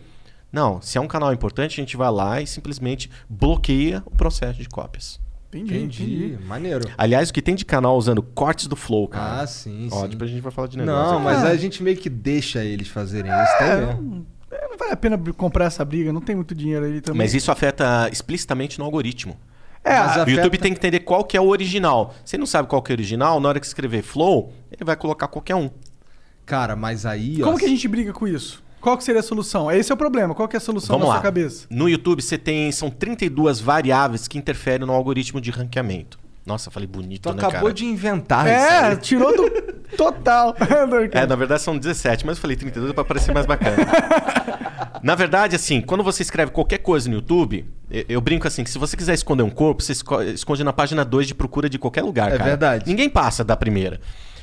Não, 0.53 0.81
se 0.81 0.97
é 0.97 1.01
um 1.01 1.09
canal 1.09 1.33
importante, 1.33 1.73
a 1.73 1.83
gente 1.83 1.97
vai 1.97 2.13
lá 2.13 2.41
e 2.41 2.47
simplesmente 2.47 3.11
bloqueia 3.29 4.01
o 4.07 4.13
processo 4.13 4.61
de 4.61 4.69
cópias. 4.69 5.26
Entendi, 5.49 5.77
entendi. 5.77 6.15
Entendi. 6.27 6.45
Maneiro. 6.45 6.89
Aliás, 6.99 7.31
o 7.31 7.33
que 7.33 7.41
tem 7.41 7.55
de 7.55 7.65
canal 7.65 7.97
usando 7.97 8.23
cortes 8.23 8.67
do 8.67 8.77
Flow, 8.77 9.09
cara. 9.09 9.43
Ah, 9.43 9.47
sim, 9.47 9.89
Ó, 9.93 10.03
sim. 10.03 10.09
depois 10.09 10.31
a 10.31 10.33
gente 10.35 10.43
vai 10.43 10.53
falar 10.53 10.69
de 10.69 10.77
negócio. 10.77 11.01
Não, 11.03 11.15
aqui. 11.15 11.25
mas 11.25 11.45
Ah. 11.45 11.49
a 11.49 11.57
gente 11.57 11.83
meio 11.83 11.97
que 11.97 12.11
deixa 12.11 12.63
eles 12.65 12.89
fazerem 12.89 13.31
isso, 13.33 13.59
tem 13.59 13.87
mesmo. 13.87 14.27
É, 14.51 14.69
Não 14.69 14.77
vale 14.79 14.93
a 14.93 14.97
pena 14.97 15.19
comprar 15.37 15.67
essa 15.67 15.85
briga, 15.85 16.13
não 16.13 16.21
tem 16.21 16.37
muito 16.37 16.55
dinheiro 16.55 16.85
ali 16.85 17.01
também. 17.01 17.19
Mas 17.19 17.35
isso 17.35 17.51
afeta 17.51 18.09
explicitamente 18.13 18.79
no 18.79 18.85
algoritmo. 18.85 19.37
É, 19.83 20.01
O 20.01 20.05
YouTube 20.29 20.33
Afeta- 20.33 20.59
tem 20.59 20.73
que 20.73 20.79
entender 20.79 21.01
qual 21.01 21.23
que 21.25 21.37
é 21.37 21.41
o 21.41 21.47
original. 21.47 22.13
Você 22.25 22.37
não 22.37 22.47
sabe 22.47 22.69
qual 22.69 22.83
que 22.83 22.91
é 22.91 22.95
o 22.95 22.97
original, 22.97 23.39
na 23.41 23.49
hora 23.49 23.61
que 23.61 23.67
escrever 23.67 24.03
Flow, 24.03 24.53
ele 24.73 24.85
vai 24.85 24.97
colocar 24.97 25.29
qualquer 25.29 25.55
um. 25.55 25.71
Cara, 26.45 26.75
mas 26.77 27.07
aí, 27.07 27.41
ó. 27.43 27.47
como 27.47 27.59
que 27.59 27.65
a 27.65 27.69
gente 27.69 27.87
briga 27.89 28.13
com 28.13 28.27
isso? 28.27 28.63
Qual 28.81 28.97
que 28.97 29.05
seria 29.05 29.21
a 29.21 29.23
solução? 29.23 29.71
Esse 29.71 29.91
é 29.91 29.95
o 29.95 29.99
problema. 29.99 30.35
Qual 30.35 30.47
que 30.47 30.57
é 30.57 30.59
a 30.59 30.61
solução 30.61 30.95
Vamos 30.95 31.09
na 31.09 31.15
lá. 31.15 31.21
sua 31.21 31.23
cabeça? 31.23 31.67
No 31.71 31.89
YouTube 31.89 32.23
você 32.23 32.39
tem 32.39 32.71
são 32.71 32.89
32 32.91 33.61
variáveis 33.61 34.29
que 34.29 34.39
interferem 34.39 34.87
no 34.87 34.93
algoritmo 34.93 35.41
de 35.41 35.51
ranqueamento. 35.51 36.19
Nossa, 36.45 36.71
falei 36.71 36.87
bonito, 36.87 37.23
Tu 37.29 37.35
né, 37.35 37.39
acabou 37.41 37.63
cara? 37.63 37.73
de 37.75 37.85
inventar 37.85 38.47
isso. 38.47 38.55
É, 38.55 38.79
aí. 38.91 38.97
tirou 38.99 39.35
do 39.37 39.51
total. 39.97 40.55
É, 41.11 41.27
na 41.27 41.35
verdade 41.35 41.61
são 41.63 41.77
17, 41.77 42.25
mas 42.25 42.37
eu 42.37 42.41
falei 42.41 42.57
32 42.57 42.93
para 42.93 43.05
parecer 43.05 43.33
mais 43.35 43.47
bacana. 43.47 43.77
na 45.03 45.15
verdade, 45.17 45.57
assim, 45.57 45.81
quando 45.81 46.05
você 46.05 46.23
escreve 46.23 46.53
qualquer 46.53 46.79
coisa 46.79 47.09
no 47.09 47.17
YouTube, 47.17 47.67
eu, 47.91 48.05
eu 48.09 48.21
brinco 48.21 48.47
assim, 48.47 48.63
que 48.63 48.71
se 48.71 48.79
você 48.79 48.97
quiser 48.97 49.15
esconder 49.15 49.43
um 49.43 49.51
corpo, 49.51 49.83
você 49.83 49.91
esco- 49.91 50.23
esconde 50.23 50.63
na 50.63 50.73
página 50.73 51.05
2 51.05 51.27
de 51.27 51.35
procura 51.35 51.69
de 51.69 51.79
qualquer 51.81 52.03
lugar, 52.03 52.29
É 52.29 52.33
cara. 52.39 52.45
verdade. 52.45 52.85
Ninguém 52.87 53.09
passa 53.11 53.43
da 53.43 53.57
primeira. 53.57 54.01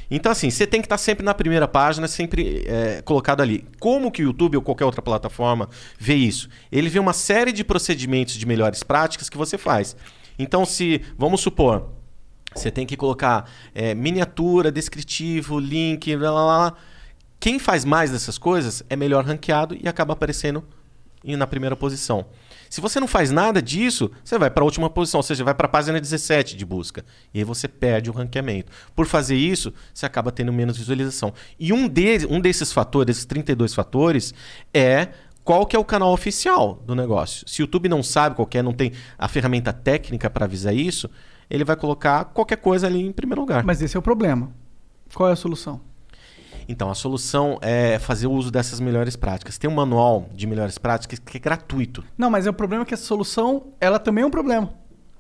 Então, 0.09 0.31
assim, 0.31 0.49
você 0.49 0.67
tem 0.67 0.81
que 0.81 0.85
estar 0.85 0.97
sempre 0.97 1.23
na 1.23 1.33
primeira 1.33 1.67
página, 1.67 2.07
sempre 2.07 2.63
é, 2.67 3.01
colocado 3.01 3.41
ali. 3.41 3.65
Como 3.79 4.11
que 4.11 4.21
o 4.21 4.25
YouTube 4.25 4.57
ou 4.57 4.61
qualquer 4.61 4.85
outra 4.85 5.01
plataforma 5.01 5.69
vê 5.97 6.15
isso? 6.15 6.49
Ele 6.71 6.89
vê 6.89 6.99
uma 6.99 7.13
série 7.13 7.51
de 7.51 7.63
procedimentos 7.63 8.35
de 8.35 8.45
melhores 8.45 8.83
práticas 8.83 9.29
que 9.29 9.37
você 9.37 9.57
faz. 9.57 9.95
Então, 10.37 10.65
se, 10.65 11.01
vamos 11.17 11.41
supor, 11.41 11.89
você 12.53 12.69
tem 12.69 12.85
que 12.85 12.95
colocar 12.95 13.49
é, 13.73 13.93
miniatura, 13.93 14.71
descritivo, 14.71 15.59
link, 15.59 16.15
blá, 16.15 16.31
blá, 16.31 16.43
blá. 16.45 16.73
Quem 17.39 17.59
faz 17.59 17.83
mais 17.83 18.11
dessas 18.11 18.37
coisas 18.37 18.83
é 18.89 18.95
melhor 18.95 19.25
ranqueado 19.25 19.77
e 19.81 19.87
acaba 19.87 20.13
aparecendo 20.13 20.63
na 21.23 21.47
primeira 21.47 21.75
posição. 21.75 22.25
Se 22.73 22.81
você 22.81 22.99
não 22.99 23.07
faz 23.07 23.29
nada 23.29 23.61
disso, 23.61 24.09
você 24.23 24.35
vai 24.35 24.49
para 24.49 24.63
a 24.63 24.65
última 24.65 24.89
posição, 24.89 25.19
ou 25.19 25.23
seja, 25.23 25.43
vai 25.43 25.53
para 25.53 25.67
a 25.67 25.69
página 25.69 26.01
17 26.01 26.57
de 26.57 26.65
busca. 26.65 27.05
E 27.31 27.37
aí 27.37 27.43
você 27.43 27.67
perde 27.67 28.09
o 28.09 28.13
ranqueamento. 28.13 28.71
Por 28.95 29.05
fazer 29.05 29.35
isso, 29.35 29.71
você 29.93 30.07
acaba 30.07 30.31
tendo 30.31 30.51
menos 30.51 30.75
visualização. 30.75 31.31
E 31.59 31.71
um, 31.71 31.87
de, 31.87 32.25
um 32.27 32.41
desses 32.41 32.73
fatores, 32.73 33.17
esses 33.17 33.25
32 33.25 33.75
fatores, 33.75 34.33
é 34.73 35.09
qual 35.43 35.67
que 35.67 35.75
é 35.75 35.79
o 35.79 35.85
canal 35.85 36.11
oficial 36.11 36.81
do 36.83 36.95
negócio. 36.95 37.47
Se 37.47 37.61
o 37.61 37.65
YouTube 37.65 37.87
não 37.87 38.01
sabe 38.01 38.35
qual 38.35 38.49
é, 38.55 38.63
não 38.63 38.73
tem 38.73 38.91
a 39.19 39.27
ferramenta 39.27 39.71
técnica 39.71 40.27
para 40.27 40.45
avisar 40.45 40.73
isso, 40.73 41.07
ele 41.51 41.63
vai 41.63 41.75
colocar 41.75 42.25
qualquer 42.25 42.57
coisa 42.57 42.87
ali 42.87 43.05
em 43.05 43.11
primeiro 43.11 43.41
lugar. 43.41 43.63
Mas 43.63 43.83
esse 43.83 43.95
é 43.95 43.99
o 43.99 44.01
problema. 44.01 44.49
Qual 45.13 45.29
é 45.29 45.33
a 45.33 45.35
solução? 45.35 45.79
Então, 46.67 46.89
a 46.89 46.95
solução 46.95 47.57
é 47.61 47.99
fazer 47.99 48.27
uso 48.27 48.51
dessas 48.51 48.79
melhores 48.79 49.15
práticas. 49.15 49.57
Tem 49.57 49.69
um 49.69 49.73
manual 49.73 50.27
de 50.33 50.47
melhores 50.47 50.77
práticas 50.77 51.19
que 51.19 51.37
é 51.37 51.39
gratuito. 51.39 52.03
Não, 52.17 52.29
mas 52.29 52.47
é 52.47 52.49
o 52.49 52.53
problema 52.53 52.85
que 52.85 52.93
essa 52.93 53.03
solução, 53.03 53.67
ela 53.79 53.99
também 53.99 54.23
é 54.23 54.27
um 54.27 54.31
problema. 54.31 54.73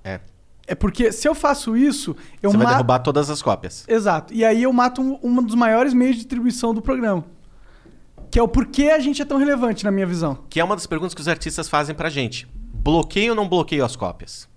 É. 0.03 0.19
É 0.65 0.75
porque 0.75 1.11
se 1.11 1.27
eu 1.27 1.35
faço 1.35 1.75
isso, 1.75 2.15
eu 2.41 2.51
Você 2.51 2.57
vai 2.57 2.67
derrubar 2.67 2.99
todas 2.99 3.29
as 3.29 3.41
cópias. 3.41 3.83
Exato. 3.87 4.33
E 4.33 4.45
aí 4.45 4.63
eu 4.63 4.71
mato 4.71 5.01
um, 5.01 5.19
um 5.21 5.43
dos 5.43 5.55
maiores 5.55 5.93
meios 5.93 6.15
de 6.15 6.21
distribuição 6.21 6.73
do 6.73 6.81
programa. 6.81 7.25
Que 8.31 8.39
é 8.39 8.41
o 8.41 8.47
porquê 8.47 8.89
a 8.89 8.99
gente 8.99 9.21
é 9.21 9.25
tão 9.25 9.37
relevante, 9.37 9.83
na 9.83 9.91
minha 9.91 10.07
visão. 10.07 10.39
Que 10.49 10.59
é 10.59 10.63
uma 10.63 10.75
das 10.75 10.87
perguntas 10.87 11.13
que 11.13 11.21
os 11.21 11.27
artistas 11.27 11.67
fazem 11.67 11.93
pra 11.93 12.09
gente. 12.09 12.47
Bloqueio 12.73 13.31
ou 13.31 13.35
não 13.35 13.47
bloqueio 13.47 13.83
as 13.83 13.95
cópias? 13.95 14.47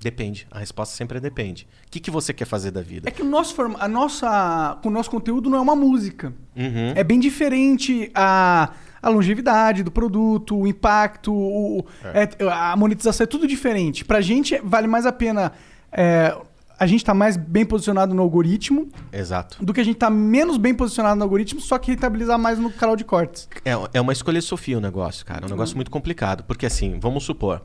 Depende. 0.00 0.46
A 0.50 0.58
resposta 0.58 0.94
sempre 0.96 1.18
é 1.18 1.20
depende. 1.20 1.66
O 1.86 1.90
que, 1.90 2.00
que 2.00 2.10
você 2.10 2.32
quer 2.32 2.44
fazer 2.46 2.70
da 2.70 2.80
vida? 2.82 3.08
É 3.08 3.12
que 3.12 3.22
o 3.22 3.24
nosso, 3.24 3.54
forma, 3.54 3.76
a 3.80 3.86
nossa, 3.88 4.78
o 4.84 4.90
nosso 4.90 5.10
conteúdo 5.10 5.50
não 5.50 5.58
é 5.58 5.60
uma 5.60 5.76
música. 5.76 6.32
Uhum. 6.56 6.92
É 6.94 7.04
bem 7.04 7.20
diferente 7.20 8.10
a, 8.14 8.70
a 9.02 9.08
longevidade 9.08 9.82
do 9.82 9.90
produto, 9.90 10.56
o 10.56 10.66
impacto, 10.66 11.32
o- 11.32 11.84
é, 12.14 12.28
a 12.50 12.74
monetização, 12.76 13.24
é 13.24 13.26
tudo 13.26 13.46
diferente. 13.46 14.04
Pra 14.04 14.20
gente 14.20 14.58
vale 14.64 14.86
mais 14.86 15.04
a 15.04 15.12
pena 15.12 15.52
é, 15.92 16.34
a 16.78 16.86
gente 16.86 17.04
tá 17.04 17.12
mais 17.12 17.36
bem 17.36 17.66
posicionado 17.66 18.14
no 18.14 18.22
algoritmo 18.22 18.88
Exato. 19.12 19.62
do 19.62 19.74
que 19.74 19.82
a 19.82 19.84
gente 19.84 19.96
tá 19.98 20.08
menos 20.08 20.56
bem 20.56 20.74
posicionado 20.74 21.14
no 21.18 21.22
algoritmo, 21.24 21.60
só 21.60 21.76
que 21.78 21.90
rentabilizar 21.90 22.38
mais 22.38 22.58
no 22.58 22.70
canal 22.72 22.96
de 22.96 23.04
cortes. 23.04 23.46
É, 23.66 23.72
é 23.92 24.00
uma 24.00 24.14
escolha 24.14 24.40
Sofia 24.40 24.78
o 24.78 24.80
negócio, 24.80 25.26
cara. 25.26 25.42
É 25.42 25.46
um 25.46 25.50
negócio 25.50 25.76
muito 25.76 25.90
complicado. 25.90 26.42
Porque 26.44 26.64
assim, 26.64 26.98
vamos 26.98 27.24
supor, 27.24 27.62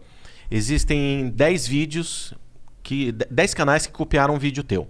existem 0.50 1.30
10 1.30 1.68
vídeos, 1.68 2.34
que 2.84 3.12
10 3.12 3.54
canais 3.54 3.88
que 3.88 3.94
copiaram 3.94 4.36
um 4.36 4.40
vídeo 4.40 4.64
teu. 4.64 4.88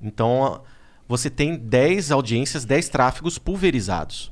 Então, 0.00 0.62
você 1.06 1.30
tem 1.30 1.56
10 1.56 2.10
audiências, 2.10 2.64
10 2.64 2.88
tráfegos 2.88 3.38
pulverizados. 3.38 4.30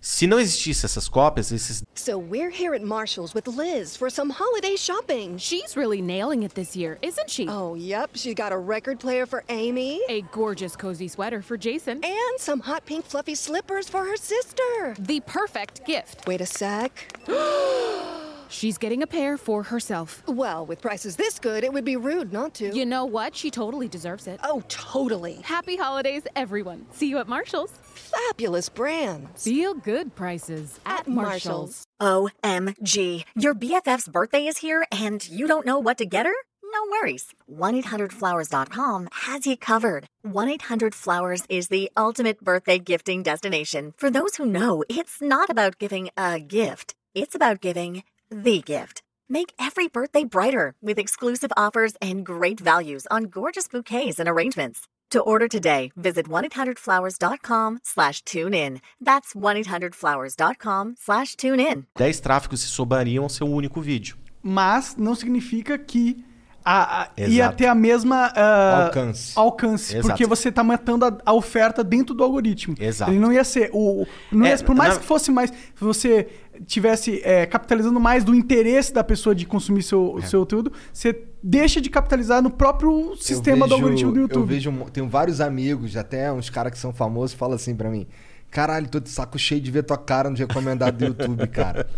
Se 0.00 0.26
não 0.26 0.40
existisse 0.40 0.86
essas 0.86 1.08
cópias, 1.08 1.52
esses 1.52 1.82
So 1.94 2.16
we're 2.16 2.48
here 2.50 2.74
at 2.74 2.82
Marshall's 2.82 3.34
with 3.34 3.46
Liz 3.46 3.96
for 3.96 4.10
some 4.10 4.30
holiday 4.30 4.74
shopping. 4.74 5.36
She's 5.36 5.76
really 5.76 6.00
nailing 6.00 6.42
it 6.42 6.54
this 6.54 6.74
year, 6.74 6.96
isn't 7.02 7.28
she? 7.28 7.46
Oh, 7.46 7.74
yep. 7.74 8.10
She 8.14 8.32
got 8.32 8.50
a 8.50 8.56
record 8.56 8.98
player 8.98 9.26
for 9.26 9.44
Amy. 9.50 10.00
A 10.08 10.22
gorgeous 10.32 10.74
cozy 10.74 11.08
sweater 11.08 11.42
for 11.42 11.58
Jason. 11.58 12.00
And 12.02 12.38
some 12.38 12.60
hot 12.60 12.86
pink 12.86 13.04
fluffy 13.04 13.34
slippers 13.34 13.90
for 13.90 14.06
her 14.06 14.16
sister. 14.16 14.94
The 14.98 15.20
perfect 15.26 15.84
gift. 15.84 16.26
Wait 16.26 16.40
a 16.40 16.46
sec. 16.46 17.14
She's 18.50 18.78
getting 18.78 19.02
a 19.02 19.06
pair 19.06 19.38
for 19.38 19.62
herself. 19.62 20.22
Well, 20.26 20.66
with 20.66 20.82
prices 20.82 21.16
this 21.16 21.38
good, 21.38 21.62
it 21.64 21.72
would 21.72 21.84
be 21.84 21.96
rude 21.96 22.32
not 22.32 22.52
to. 22.54 22.74
You 22.76 22.84
know 22.84 23.04
what? 23.04 23.34
She 23.36 23.50
totally 23.50 23.88
deserves 23.88 24.26
it. 24.26 24.40
Oh, 24.42 24.62
totally. 24.68 25.34
Happy 25.42 25.76
holidays, 25.76 26.22
everyone. 26.34 26.84
See 26.90 27.08
you 27.08 27.18
at 27.18 27.28
Marshall's. 27.28 27.70
Fabulous 27.70 28.68
brands. 28.68 29.44
Feel 29.44 29.74
good 29.74 30.14
prices 30.16 30.80
at, 30.84 31.00
At 31.00 31.08
Marshall's. 31.08 31.84
OMG. 32.02 33.24
Your 33.36 33.54
BFF's 33.54 34.08
birthday 34.08 34.46
is 34.46 34.58
here 34.58 34.84
and 34.90 35.26
you 35.28 35.46
don't 35.46 35.64
know 35.64 35.78
what 35.78 35.98
to 35.98 36.04
get 36.06 36.26
her? 36.26 36.34
No 36.62 36.84
worries. 36.90 37.32
1-800-Flowers.com 37.52 39.08
has 39.12 39.46
you 39.46 39.56
covered. 39.56 40.06
1-800-Flowers 40.26 41.44
is 41.48 41.68
the 41.68 41.90
ultimate 41.96 42.40
birthday 42.40 42.78
gifting 42.78 43.22
destination. 43.22 43.92
For 43.96 44.10
those 44.10 44.36
who 44.36 44.46
know, 44.46 44.84
it's 44.88 45.20
not 45.20 45.50
about 45.50 45.78
giving 45.78 46.10
a 46.16 46.40
gift. 46.40 46.94
It's 47.14 47.34
about 47.34 47.60
giving 47.60 48.04
the 48.30 48.62
gift. 48.62 49.02
Make 49.28 49.52
every 49.60 49.88
birthday 49.88 50.24
brighter 50.24 50.74
with 50.82 50.98
exclusive 50.98 51.52
offers 51.56 51.94
and 52.00 52.24
great 52.24 52.58
values 52.60 53.06
on 53.10 53.24
gorgeous 53.24 53.68
bouquets 53.68 54.18
and 54.18 54.28
arrangements. 54.28 54.80
To 55.10 55.20
order 55.20 55.48
today, 55.48 55.90
visit 55.96 56.28
1-800-Flowers.com 56.28 57.80
slash 57.82 58.22
tune 58.22 58.54
in. 58.54 58.80
That's 59.00 59.34
1-800-Flowers.com 59.34 60.94
slash 60.98 61.36
tune 61.36 61.60
in. 61.60 61.86
10 61.96 62.20
tráfegos 62.20 62.60
se 62.60 62.68
somariam 62.68 63.24
ao 63.24 63.28
seu 63.28 63.46
único 63.46 63.80
vídeo. 63.80 64.16
Mas 64.42 64.96
não 64.96 65.14
significa 65.14 65.76
que 65.78 66.24
a, 66.64 67.02
a- 67.02 67.08
ia 67.18 67.50
ter 67.52 67.66
a 67.66 67.74
mesma 67.74 68.32
ah, 68.36 68.84
Alcance. 68.86 69.32
alcance, 69.36 69.96
Exato. 69.96 70.08
porque 70.08 70.26
você 70.26 70.52
tá 70.52 70.62
matando 70.62 71.04
a, 71.06 71.18
a 71.26 71.32
oferta 71.32 71.82
dentro 71.82 72.14
do 72.14 72.22
algoritmo. 72.22 72.74
Exato. 72.78 73.10
Ele 73.10 73.18
não 73.18 73.32
ia 73.32 73.42
ser 73.44 73.70
o, 73.72 74.06
não 74.30 74.46
É, 74.46 74.50
ia- 74.50 74.58
por 74.58 74.74
mais 74.74 74.94
na- 74.94 75.00
que 75.00 75.06
fosse 75.06 75.30
mais, 75.30 75.50
se 75.50 75.56
você 75.80 76.28
tivesse 76.66 77.20
é, 77.24 77.46
capitalizando 77.46 77.98
mais 78.00 78.22
do 78.24 78.34
interesse 78.34 78.92
da 78.92 79.02
pessoa 79.04 79.34
de 79.34 79.46
consumir 79.46 79.82
seu, 79.82 80.18
É. 80.22 80.26
seu 80.26 80.40
conteúdo, 80.40 80.72
você 80.92 81.22
deixa 81.42 81.80
de 81.80 81.88
capitalizar 81.90 82.42
no 82.42 82.50
próprio 82.50 83.16
sistema 83.16 83.66
do 83.66 83.74
vejo- 83.74 83.74
algoritmo 83.84 84.12
do 84.12 84.18
Eu 84.18 84.22
YouTube. 84.22 84.46
vejo, 84.46 84.70
um- 84.70 84.84
tenho 84.90 85.08
vários 85.08 85.40
amigos, 85.40 85.96
até 85.96 86.30
uns 86.32 86.50
caras 86.50 86.72
que 86.72 86.78
são 86.78 86.92
famosos, 86.92 87.34
falam 87.34 87.54
assim 87.56 87.74
pra 87.74 87.90
mim: 87.90 88.06
Caralho, 88.50 88.88
tô 88.88 88.98
de 89.00 89.08
saco 89.08 89.38
cheio 89.38 89.60
de 89.60 89.70
ver 89.70 89.84
tua 89.84 89.96
cara 89.96 90.28
no 90.28 90.36
recomendado 90.36 90.96
do 90.98 91.04
YouTube, 91.06 91.46
cara. 91.48 91.88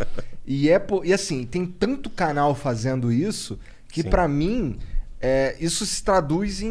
E 0.45 0.69
é 0.69 0.79
e 1.03 1.13
assim, 1.13 1.45
tem 1.45 1.65
tanto 1.65 2.09
canal 2.09 2.53
fazendo 2.53 3.11
isso 3.11 3.59
que 3.89 4.03
pra 4.03 4.27
mim 4.27 4.77
é, 5.25 5.55
isso 5.57 5.85
se 5.85 6.03
traduz 6.03 6.61
em, 6.61 6.67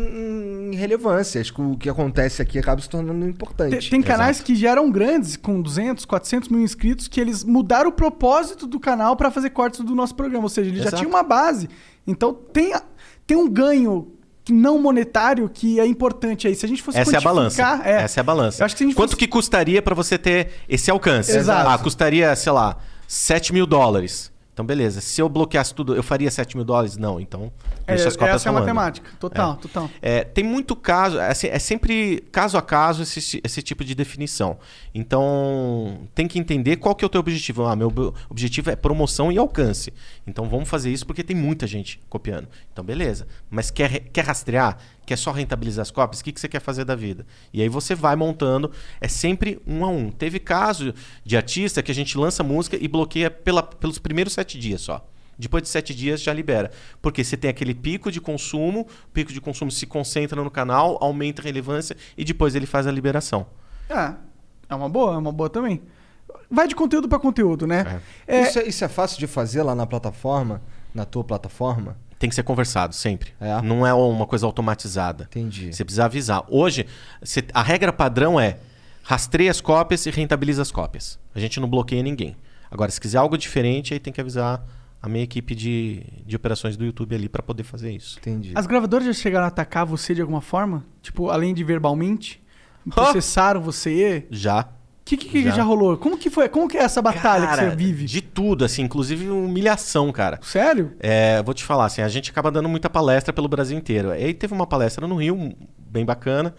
em 0.73 0.75
relevância. 0.77 1.41
Acho 1.41 1.55
que 1.55 1.63
o 1.63 1.75
que 1.75 1.89
acontece 1.89 2.43
aqui 2.43 2.59
acaba 2.59 2.83
se 2.83 2.89
tornando 2.89 3.27
importante. 3.27 3.71
Tem, 3.79 3.91
tem 3.91 4.03
canais 4.03 4.43
que 4.43 4.55
já 4.55 4.71
eram 4.73 4.91
grandes, 4.91 5.37
com 5.37 5.63
200, 5.63 6.05
400 6.05 6.51
mil 6.51 6.61
inscritos, 6.61 7.09
que 7.09 7.19
eles 7.19 7.43
mudaram 7.45 7.89
o 7.89 7.93
propósito 7.93 8.67
do 8.67 8.79
canal 8.79 9.17
pra 9.17 9.31
fazer 9.31 9.49
cortes 9.51 9.81
do 9.81 9.95
nosso 9.95 10.15
programa. 10.15 10.45
Ou 10.45 10.49
seja, 10.51 10.69
ele 10.69 10.77
já 10.79 10.83
Exato. 10.89 10.97
tinha 10.99 11.09
uma 11.09 11.23
base. 11.23 11.67
Então 12.07 12.35
tem, 12.35 12.75
tem 13.27 13.37
um 13.39 13.49
ganho 13.49 14.13
não 14.51 14.77
monetário 14.79 15.49
que 15.49 15.79
é 15.79 15.87
importante 15.87 16.47
aí. 16.49 16.55
Se 16.55 16.67
a 16.67 16.69
gente 16.69 16.83
fosse 16.83 16.99
Essa 16.99 17.15
é 17.15 17.19
a 17.19 17.21
balança. 17.21 17.81
é. 17.85 18.03
Essa 18.03 18.19
é 18.19 18.23
a 18.23 18.25
balança. 18.25 18.61
Eu 18.61 18.67
acho 18.67 18.77
que 18.77 18.85
Quanto 18.93 19.11
fosse- 19.13 19.17
que 19.17 19.29
custaria 19.29 19.81
pra 19.81 19.95
você 19.95 20.19
ter 20.19 20.51
esse 20.69 20.91
alcance? 20.91 21.31
Exato. 21.37 21.71
Ah, 21.71 21.79
custaria, 21.79 22.35
sei 22.35 22.51
lá, 22.53 22.77
7 23.07 23.53
mil 23.53 23.67
dólares. 23.67 24.32
Então, 24.53 24.67
beleza. 24.67 25.01
Se 25.01 25.21
eu 25.21 25.29
bloqueasse 25.31 25.75
tudo, 25.75 25.95
eu 25.97 26.03
faria 26.03 26.31
7 26.31 26.57
mil 26.57 26.65
dólares? 26.65 26.99
Não, 26.99 27.19
então. 27.19 27.51
É, 27.87 27.95
deixa 27.95 28.09
as 28.09 28.17
cópias 28.17 28.37
essa 28.37 28.49
é 28.49 28.51
a 28.51 28.53
matemática. 28.53 29.11
Total, 29.19 29.57
total. 29.57 29.89
É, 30.03 30.25
tem 30.25 30.45
muito 30.45 30.77
caso, 30.77 31.19
é, 31.19 31.33
se- 31.33 31.49
é 31.49 31.59
sempre 31.59 32.23
caso 32.31 32.59
a 32.59 32.63
caso 32.63 33.03
esse, 33.03 33.41
esse 33.43 33.63
tipo 33.63 33.83
de 33.83 33.95
definição. 33.95 34.59
Então, 34.95 35.99
tem 36.15 36.27
que 36.29 36.39
entender 36.39 36.77
qual 36.77 36.95
que 36.95 37.05
é 37.05 37.07
o 37.07 37.09
teu 37.09 37.21
objetivo. 37.21 37.65
Ah, 37.67 37.75
meu 37.77 37.89
ob- 37.89 38.15
objetivo 38.29 38.71
é 38.71 38.77
promoção 38.77 39.31
e 39.33 39.39
alcance. 39.39 39.93
Então, 40.27 40.49
vamos 40.49 40.69
fazer 40.69 40.91
isso 40.91 41.07
porque 41.07 41.23
tem 41.23 41.37
muita 41.37 41.67
gente 41.67 42.01
copiando. 42.09 42.49
Então, 42.73 42.85
beleza. 42.85 43.27
Mas 43.51 43.71
quer, 43.71 44.01
quer 44.13 44.25
rastrear? 44.25 44.77
Quer 45.05 45.17
só 45.17 45.33
rentabilizar 45.33 45.83
as 45.83 45.91
cópias? 45.91 46.21
O 46.21 46.25
que, 46.25 46.33
que 46.33 46.41
você 46.41 46.49
quer 46.49 46.61
fazer 46.61 46.85
da 46.85 46.95
vida? 46.95 47.27
E 47.53 47.61
aí 47.61 47.69
você 47.69 47.95
vai 47.95 48.15
montando. 48.15 48.71
É 49.01 49.09
sempre 49.09 49.61
um 49.67 49.85
a 49.85 49.89
um. 49.89 50.11
Teve 50.11 50.39
caso 50.39 50.95
de 51.25 51.37
artista 51.37 51.83
que 51.83 51.91
a 51.91 51.95
gente 51.95 52.17
lança 52.17 52.43
música 52.43 52.77
e 52.81 52.87
bloqueia 52.87 53.31
pela, 53.31 53.63
pelos 53.63 53.99
primeiros 53.99 54.33
sete 54.33 54.59
dias 54.59 54.81
só. 54.81 55.05
Depois 55.37 55.63
de 55.65 55.69
sete 55.69 55.95
dias 55.95 56.23
já 56.23 56.33
libera. 56.33 56.71
Porque 57.01 57.25
você 57.25 57.37
tem 57.37 57.51
aquele 57.51 57.75
pico 57.75 58.13
de 58.13 58.21
consumo, 58.21 58.83
o 58.83 59.11
pico 59.13 59.33
de 59.33 59.41
consumo 59.41 59.71
se 59.71 59.87
concentra 59.87 60.43
no 60.43 60.51
canal, 60.51 60.99
aumenta 61.01 61.43
a 61.43 61.45
relevância 61.45 61.97
e 62.17 62.25
depois 62.25 62.55
ele 62.55 62.67
faz 62.67 62.87
a 62.87 62.93
liberação. 62.93 63.47
É, 63.89 64.15
é 64.69 64.75
uma 64.75 64.89
boa, 64.89 65.15
é 65.15 65.19
uma 65.19 65.33
boa 65.33 65.51
também. 65.51 65.83
Vai 66.51 66.69
de 66.69 66.75
conteúdo 66.75 67.09
pra 67.09 67.19
conteúdo, 67.19 67.67
né? 67.67 68.01
É, 68.27 68.43
Isso, 68.43 68.59
é, 68.59 68.69
isso 68.69 68.85
é 68.85 68.89
fácil 68.89 69.19
de 69.19 69.27
fazer 69.27 69.63
lá 69.63 69.75
na 69.75 69.87
plataforma, 69.87 70.63
na 70.95 71.05
tua 71.05 71.25
plataforma? 71.25 71.97
Tem 72.23 72.29
que 72.29 72.37
ser 72.37 72.45
conversado 72.45 72.95
sempre. 72.95 73.33
É? 73.41 73.61
Não 73.63 73.85
é 73.85 73.93
uma 73.93 74.27
coisa 74.29 74.47
automatizada. 74.47 75.25
Entendi. 75.25 75.73
Você 75.75 75.85
precisa 75.85 76.05
avisar. 76.05 76.45
Hoje, 76.49 76.87
você- 77.21 77.43
a 77.53 77.61
regra 77.65 77.93
padrão 77.93 78.39
é 78.39 78.59
rastreia 79.03 79.51
as 79.51 79.61
cópias 79.61 80.07
e 80.07 80.11
rentabiliza 80.11 80.63
as 80.63 80.71
cópias. 80.71 81.19
A 81.35 81.41
gente 81.41 81.59
não 81.59 81.69
bloqueia 81.69 82.01
ninguém. 82.01 82.37
Agora, 82.71 82.93
se 82.93 83.01
quiser 83.01 83.19
algo 83.19 83.37
diferente, 83.37 83.93
aí 83.93 83.99
tem 83.99 84.13
que 84.13 84.21
avisar 84.21 84.65
a 85.03 85.09
minha 85.09 85.25
equipe 85.25 85.53
de, 85.53 86.05
de 86.25 86.37
operações 86.37 86.77
do 86.77 86.85
YouTube 86.85 87.13
ali 87.13 87.29
para 87.29 87.43
poder 87.43 87.65
fazer 87.65 87.91
isso. 87.91 88.21
Entendi. 88.21 88.53
As 88.55 88.67
gravadoras 88.69 89.05
já 89.05 89.13
chegaram 89.13 89.45
a 89.45 89.49
atacar 89.49 89.85
você 89.85 90.15
de 90.15 90.21
alguma 90.21 90.41
forma? 90.41 90.85
Tipo, 91.03 91.29
além 91.29 91.53
de 91.53 91.65
verbalmente? 91.65 92.41
Processaram 92.89 93.61
você? 93.61 94.29
Já. 94.31 94.69
O 95.15 95.19
que, 95.19 95.27
que, 95.27 95.43
que 95.43 95.45
já. 95.45 95.57
Já. 95.57 95.63
rolou? 95.63 95.97
Como 95.97 96.17
que 96.17 96.31
foi? 96.31 96.49
Como 96.49 96.69
que 96.69 96.77
é 96.77 96.83
essa 96.83 97.03
batalha 97.03 97.47
que 97.47 97.57
Cara, 97.57 97.71
você 97.71 97.77
vive? 97.77 98.05
De 98.05 98.21
tudo, 98.21 98.65
assim, 98.65 98.83
inclusive 98.83 99.29
humilhação, 99.29 100.11
cara. 100.13 100.39
Sério? 100.43 100.93
É, 101.01 101.43
vou 101.43 101.55
te 101.55 101.65
falar, 101.65 101.87
assim, 101.87 102.03
a 102.03 102.09
gente 102.09 102.31
acaba 102.31 102.51
dando 102.51 102.69
muita 102.69 102.89
palestra 102.89 103.33
pelo 103.33 103.49
Brasil 103.49 103.77
inteiro. 103.77 104.11
Aí 104.11 104.33
teve 104.35 104.55
uma 104.55 104.67
palestra 104.67 105.07
no 105.07 105.17
Rio, 105.17 105.55
bem 105.79 106.05
bacana. 106.05 106.55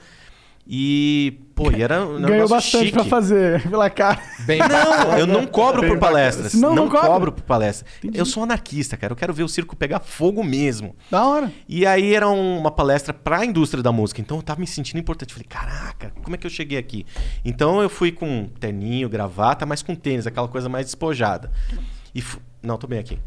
E, 0.65 1.41
pô, 1.53 1.69
e 1.71 1.81
era 1.83 2.05
um 2.05 2.21
Ganhou 2.21 2.47
bastante 2.47 2.85
chique. 2.85 2.93
pra 2.93 3.03
fazer 3.03 3.61
pela 3.69 3.89
cara. 3.89 4.17
Bem 4.45 4.59
Não, 4.59 5.17
eu 5.17 5.27
não 5.27 5.45
cobro 5.45 5.81
Bem 5.81 5.89
por 5.91 5.99
palestras. 5.99 6.53
Não, 6.53 6.69
Não, 6.69 6.85
não 6.85 6.89
cobra? 6.89 7.07
cobro 7.09 7.31
por 7.33 7.41
palestra. 7.43 7.85
Eu 8.13 8.25
sou 8.25 8.43
anarquista, 8.43 8.95
cara. 8.95 9.11
Eu 9.11 9.17
quero 9.17 9.33
ver 9.33 9.43
o 9.43 9.47
circo 9.49 9.75
pegar 9.75 9.99
fogo 9.99 10.41
mesmo. 10.41 10.95
Da 11.11 11.25
hora. 11.25 11.51
E 11.67 11.85
aí 11.85 12.15
era 12.15 12.29
um- 12.29 12.57
uma 12.59 12.71
palestra 12.71 13.13
pra 13.13 13.43
indústria 13.45 13.83
da 13.83 13.91
música. 13.91 14.21
Então 14.21 14.37
eu 14.37 14.43
tava 14.43 14.61
me 14.61 14.67
sentindo 14.67 14.99
importante. 14.99 15.33
Falei, 15.33 15.47
caraca, 15.47 16.13
como 16.23 16.33
é 16.35 16.39
que 16.39 16.47
eu 16.47 16.51
cheguei 16.51 16.77
aqui? 16.77 17.05
Então 17.43 17.81
eu 17.81 17.89
fui 17.89 18.11
com 18.13 18.47
terninho, 18.59 19.09
gravata, 19.09 19.65
mas 19.65 19.81
com 19.83 19.93
tênis, 19.95 20.25
aquela 20.25 20.47
coisa 20.47 20.69
mais 20.69 20.85
despojada. 20.85 21.51
E 22.15 22.21
fu- 22.21 22.39
Não, 22.61 22.77
tô 22.77 22.87
bem 22.87 22.99
aqui. 22.99 23.19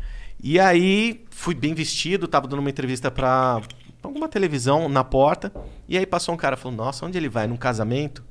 E 0.42 0.58
aí 0.58 1.24
fui 1.30 1.54
bem 1.54 1.74
vestido, 1.74 2.26
tava 2.26 2.48
dando 2.48 2.60
uma 2.60 2.70
entrevista 2.70 3.10
pra 3.10 3.60
alguma 4.06 4.28
televisão 4.28 4.88
na 4.88 5.04
porta. 5.04 5.52
E 5.88 5.96
aí 5.98 6.06
passou 6.06 6.34
um 6.34 6.38
cara 6.38 6.56
falou, 6.56 6.76
nossa, 6.76 7.04
onde 7.06 7.16
ele 7.18 7.28
vai? 7.28 7.46
Num 7.46 7.56
casamento? 7.56 8.24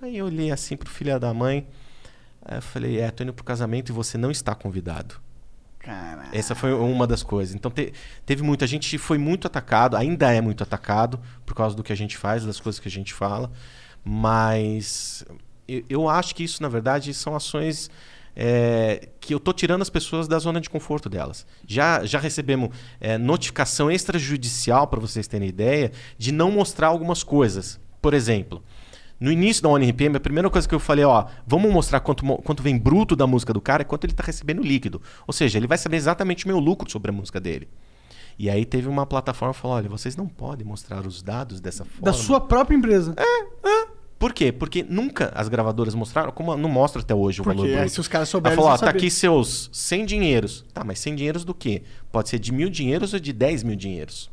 Aí 0.00 0.16
eu 0.18 0.26
olhei 0.26 0.50
assim 0.50 0.76
pro 0.76 0.90
filho 0.90 1.18
da 1.18 1.32
mãe. 1.32 1.66
Aí 2.44 2.58
eu 2.58 2.62
falei, 2.62 3.00
é, 3.00 3.10
tô 3.10 3.22
indo 3.22 3.32
pro 3.32 3.44
casamento 3.44 3.90
e 3.90 3.92
você 3.92 4.16
não 4.16 4.30
está 4.30 4.54
convidado. 4.54 5.16
Caralho. 5.78 6.28
Essa 6.32 6.54
foi 6.54 6.72
uma 6.72 7.06
das 7.06 7.22
coisas. 7.22 7.54
Então 7.54 7.70
te- 7.70 7.92
teve 8.24 8.42
muita 8.42 8.66
gente 8.66 8.98
foi 8.98 9.18
muito 9.18 9.46
atacado, 9.46 9.96
ainda 9.96 10.32
é 10.32 10.40
muito 10.40 10.62
atacado 10.62 11.20
por 11.44 11.54
causa 11.54 11.76
do 11.76 11.82
que 11.82 11.92
a 11.92 11.96
gente 11.96 12.16
faz, 12.16 12.44
das 12.44 12.58
coisas 12.58 12.80
que 12.80 12.88
a 12.88 12.90
gente 12.90 13.14
fala. 13.14 13.50
Mas 14.04 15.24
eu, 15.68 15.84
eu 15.88 16.08
acho 16.08 16.34
que 16.34 16.42
isso, 16.44 16.62
na 16.62 16.68
verdade, 16.68 17.12
são 17.14 17.34
ações 17.36 17.90
é, 18.36 19.08
que 19.18 19.32
eu 19.32 19.40
tô 19.40 19.52
tirando 19.54 19.80
as 19.80 19.88
pessoas 19.88 20.28
da 20.28 20.38
zona 20.38 20.60
de 20.60 20.68
conforto 20.68 21.08
delas. 21.08 21.46
Já, 21.66 22.04
já 22.04 22.18
recebemos 22.18 22.68
é, 23.00 23.16
notificação 23.16 23.90
extrajudicial, 23.90 24.86
para 24.86 25.00
vocês 25.00 25.26
terem 25.26 25.48
ideia, 25.48 25.90
de 26.18 26.30
não 26.30 26.50
mostrar 26.50 26.88
algumas 26.88 27.22
coisas. 27.22 27.80
Por 28.02 28.12
exemplo, 28.12 28.62
no 29.18 29.32
início 29.32 29.62
da 29.62 29.70
ONRPM, 29.70 30.16
a 30.16 30.20
primeira 30.20 30.50
coisa 30.50 30.68
que 30.68 30.74
eu 30.74 30.78
falei, 30.78 31.04
ó, 31.04 31.24
vamos 31.46 31.72
mostrar 31.72 32.00
quanto, 32.00 32.24
quanto 32.42 32.62
vem 32.62 32.78
bruto 32.78 33.16
da 33.16 33.26
música 33.26 33.52
do 33.52 33.60
cara 33.60 33.82
e 33.82 33.86
quanto 33.86 34.04
ele 34.04 34.12
está 34.12 34.22
recebendo 34.22 34.62
líquido. 34.62 35.00
Ou 35.26 35.32
seja, 35.32 35.58
ele 35.58 35.66
vai 35.66 35.78
saber 35.78 35.96
exatamente 35.96 36.44
o 36.44 36.48
meu 36.48 36.58
lucro 36.58 36.90
sobre 36.90 37.10
a 37.10 37.14
música 37.14 37.40
dele. 37.40 37.66
E 38.38 38.50
aí 38.50 38.66
teve 38.66 38.86
uma 38.86 39.06
plataforma 39.06 39.54
que 39.54 39.60
falou, 39.60 39.78
olha, 39.78 39.88
vocês 39.88 40.14
não 40.14 40.26
podem 40.26 40.66
mostrar 40.66 41.06
os 41.06 41.22
dados 41.22 41.58
dessa 41.58 41.86
forma. 41.86 42.04
Da 42.04 42.12
sua 42.12 42.38
própria 42.38 42.76
empresa. 42.76 43.14
É, 43.16 43.24
Por 44.18 44.32
quê? 44.32 44.50
Porque 44.50 44.82
nunca 44.82 45.30
as 45.34 45.48
gravadoras 45.48 45.94
mostraram, 45.94 46.32
como 46.32 46.56
não 46.56 46.70
mostra 46.70 47.02
até 47.02 47.14
hoje 47.14 47.40
o 47.40 47.44
Porque 47.44 47.58
valor 47.58 47.70
bruto. 47.70 47.88
se 47.90 48.00
os 48.00 48.08
caras 48.08 48.28
Ela 48.28 48.32
souberem, 48.32 48.56
falou, 48.56 48.70
ó, 48.70 48.72
eles 48.72 48.80
vão 48.80 48.90
tá 48.90 48.96
aqui 48.96 49.10
seus 49.10 49.68
100 49.72 50.06
dinheiros. 50.06 50.64
Tá, 50.72 50.82
mas 50.82 50.98
100 51.00 51.16
dinheiros 51.16 51.44
do 51.44 51.52
quê? 51.52 51.82
Pode 52.10 52.30
ser 52.30 52.38
de 52.38 52.50
mil 52.52 52.70
dinheiros 52.70 53.12
ou 53.12 53.20
de 53.20 53.32
10 53.32 53.62
mil 53.62 53.76
dinheiros. 53.76 54.30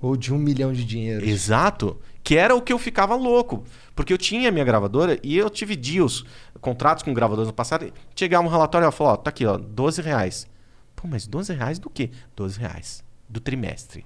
Ou 0.00 0.16
de 0.16 0.32
um 0.32 0.38
milhão 0.38 0.72
de 0.72 0.84
dinheiro. 0.84 1.24
Exato. 1.24 1.98
Que 2.22 2.36
era 2.36 2.54
o 2.54 2.60
que 2.60 2.72
eu 2.72 2.78
ficava 2.78 3.14
louco. 3.14 3.64
Porque 3.94 4.12
eu 4.12 4.18
tinha 4.18 4.50
a 4.50 4.52
minha 4.52 4.64
gravadora 4.64 5.18
e 5.22 5.36
eu 5.36 5.48
tive 5.48 5.74
deals, 5.74 6.24
contratos 6.60 7.02
com 7.02 7.14
gravadoras 7.14 7.46
no 7.46 7.54
passado. 7.54 7.90
Chegava 8.14 8.46
um 8.46 8.50
relatório 8.50 8.84
e 8.84 8.86
ela 8.86 8.92
falou, 8.92 9.14
ó, 9.14 9.16
tá 9.16 9.30
aqui, 9.30 9.46
ó, 9.46 9.56
12 9.56 10.02
reais. 10.02 10.46
Pô, 10.94 11.08
mas 11.08 11.26
12 11.26 11.54
reais 11.54 11.78
do 11.78 11.88
quê? 11.88 12.10
12 12.36 12.58
reais. 12.58 13.04
Do 13.26 13.40
trimestre. 13.40 14.04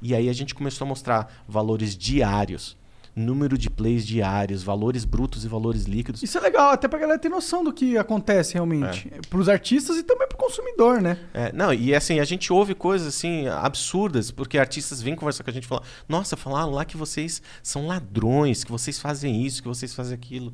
E 0.00 0.14
aí 0.14 0.28
a 0.28 0.32
gente 0.32 0.54
começou 0.54 0.84
a 0.84 0.88
mostrar 0.88 1.42
valores 1.48 1.96
diários. 1.96 2.75
Número 3.16 3.56
de 3.56 3.70
plays 3.70 4.06
diários, 4.06 4.62
valores 4.62 5.06
brutos 5.06 5.42
e 5.42 5.48
valores 5.48 5.84
líquidos. 5.84 6.22
Isso 6.22 6.36
é 6.36 6.40
legal, 6.42 6.72
até 6.72 6.86
pra 6.86 6.98
galera 6.98 7.18
ter 7.18 7.30
noção 7.30 7.64
do 7.64 7.72
que 7.72 7.96
acontece 7.96 8.52
realmente. 8.52 9.10
Pros 9.30 9.48
artistas 9.48 9.96
e 9.96 10.02
também 10.02 10.28
pro 10.28 10.36
consumidor, 10.36 11.00
né? 11.00 11.18
É, 11.32 11.50
não, 11.50 11.72
e 11.72 11.94
assim, 11.94 12.20
a 12.20 12.24
gente 12.24 12.52
ouve 12.52 12.74
coisas 12.74 13.08
assim 13.08 13.48
absurdas, 13.48 14.30
porque 14.30 14.58
artistas 14.58 15.00
vêm 15.00 15.16
conversar 15.16 15.44
com 15.44 15.50
a 15.50 15.52
gente 15.54 15.64
e 15.64 15.66
falam: 15.66 15.82
Nossa, 16.06 16.36
falaram 16.36 16.72
lá 16.72 16.84
que 16.84 16.98
vocês 16.98 17.40
são 17.62 17.86
ladrões, 17.86 18.62
que 18.62 18.70
vocês 18.70 18.98
fazem 18.98 19.46
isso, 19.46 19.62
que 19.62 19.68
vocês 19.68 19.94
fazem 19.94 20.12
aquilo. 20.14 20.52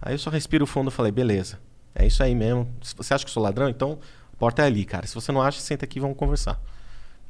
Aí 0.00 0.14
eu 0.14 0.18
só 0.18 0.30
respiro 0.30 0.66
fundo 0.66 0.90
e 0.90 0.92
falei: 0.92 1.10
Beleza, 1.10 1.58
É 1.96 2.06
isso 2.06 2.22
aí 2.22 2.32
mesmo. 2.32 2.68
Se 2.80 2.94
você 2.94 3.12
acha 3.12 3.24
que 3.24 3.30
eu 3.30 3.34
sou 3.34 3.42
ladrão, 3.42 3.68
então 3.68 3.98
a 4.32 4.36
porta 4.36 4.62
é 4.62 4.66
ali, 4.66 4.84
cara. 4.84 5.04
Se 5.04 5.16
você 5.16 5.32
não 5.32 5.42
acha, 5.42 5.60
senta 5.60 5.84
aqui 5.84 5.98
e 5.98 6.00
vamos 6.00 6.16
conversar. 6.16 6.60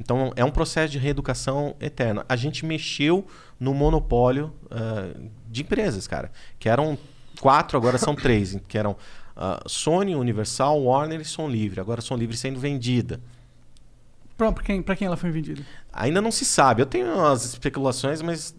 Então 0.00 0.32
é 0.36 0.44
um 0.44 0.50
processo 0.50 0.92
de 0.92 0.98
reeducação 0.98 1.74
eterno. 1.80 2.24
A 2.28 2.36
gente 2.36 2.64
mexeu 2.64 3.26
no 3.58 3.74
monopólio 3.74 4.52
ah, 4.70 5.10
de 5.48 5.62
empresas, 5.62 6.06
cara. 6.06 6.30
Que 6.58 6.68
eram 6.68 6.96
quatro, 7.40 7.76
agora 7.76 7.98
são 7.98 8.14
três. 8.14 8.56
Que 8.68 8.78
eram 8.78 8.96
ah, 9.36 9.60
Sony, 9.66 10.14
Universal, 10.14 10.80
Warner 10.82 11.20
e 11.20 11.24
Som 11.24 11.48
Livre. 11.48 11.80
Agora 11.80 12.00
Som 12.00 12.16
Livre 12.16 12.36
sendo 12.36 12.60
vendida. 12.60 13.20
Pra 14.36 14.52
quem, 14.52 14.80
pra 14.80 14.94
quem 14.94 15.06
ela 15.08 15.16
foi 15.16 15.32
vendida? 15.32 15.62
Ainda 15.92 16.22
não 16.22 16.30
se 16.30 16.44
sabe. 16.44 16.80
Eu 16.80 16.86
tenho 16.86 17.24
as 17.26 17.44
especulações, 17.44 18.22
mas 18.22 18.54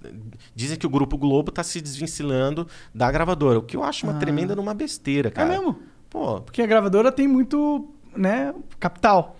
dizem 0.53 0.77
que 0.77 0.85
o 0.85 0.89
Grupo 0.89 1.17
Globo 1.17 1.51
está 1.51 1.63
se 1.63 1.79
desvencilhando 1.79 2.67
da 2.93 3.09
gravadora. 3.09 3.59
O 3.59 3.61
que 3.61 3.77
eu 3.77 3.83
acho 3.83 4.05
uma 4.05 4.13
Ah. 4.17 4.19
tremenda 4.19 4.53
numa 4.57 4.73
besteira, 4.73 5.31
cara. 5.31 5.47
É 5.53 5.57
mesmo? 5.57 5.79
Pô, 6.09 6.41
Porque 6.41 6.61
a 6.61 6.67
gravadora 6.67 7.13
tem 7.13 7.29
muito, 7.29 7.87
né, 8.13 8.53
capital. 8.77 9.37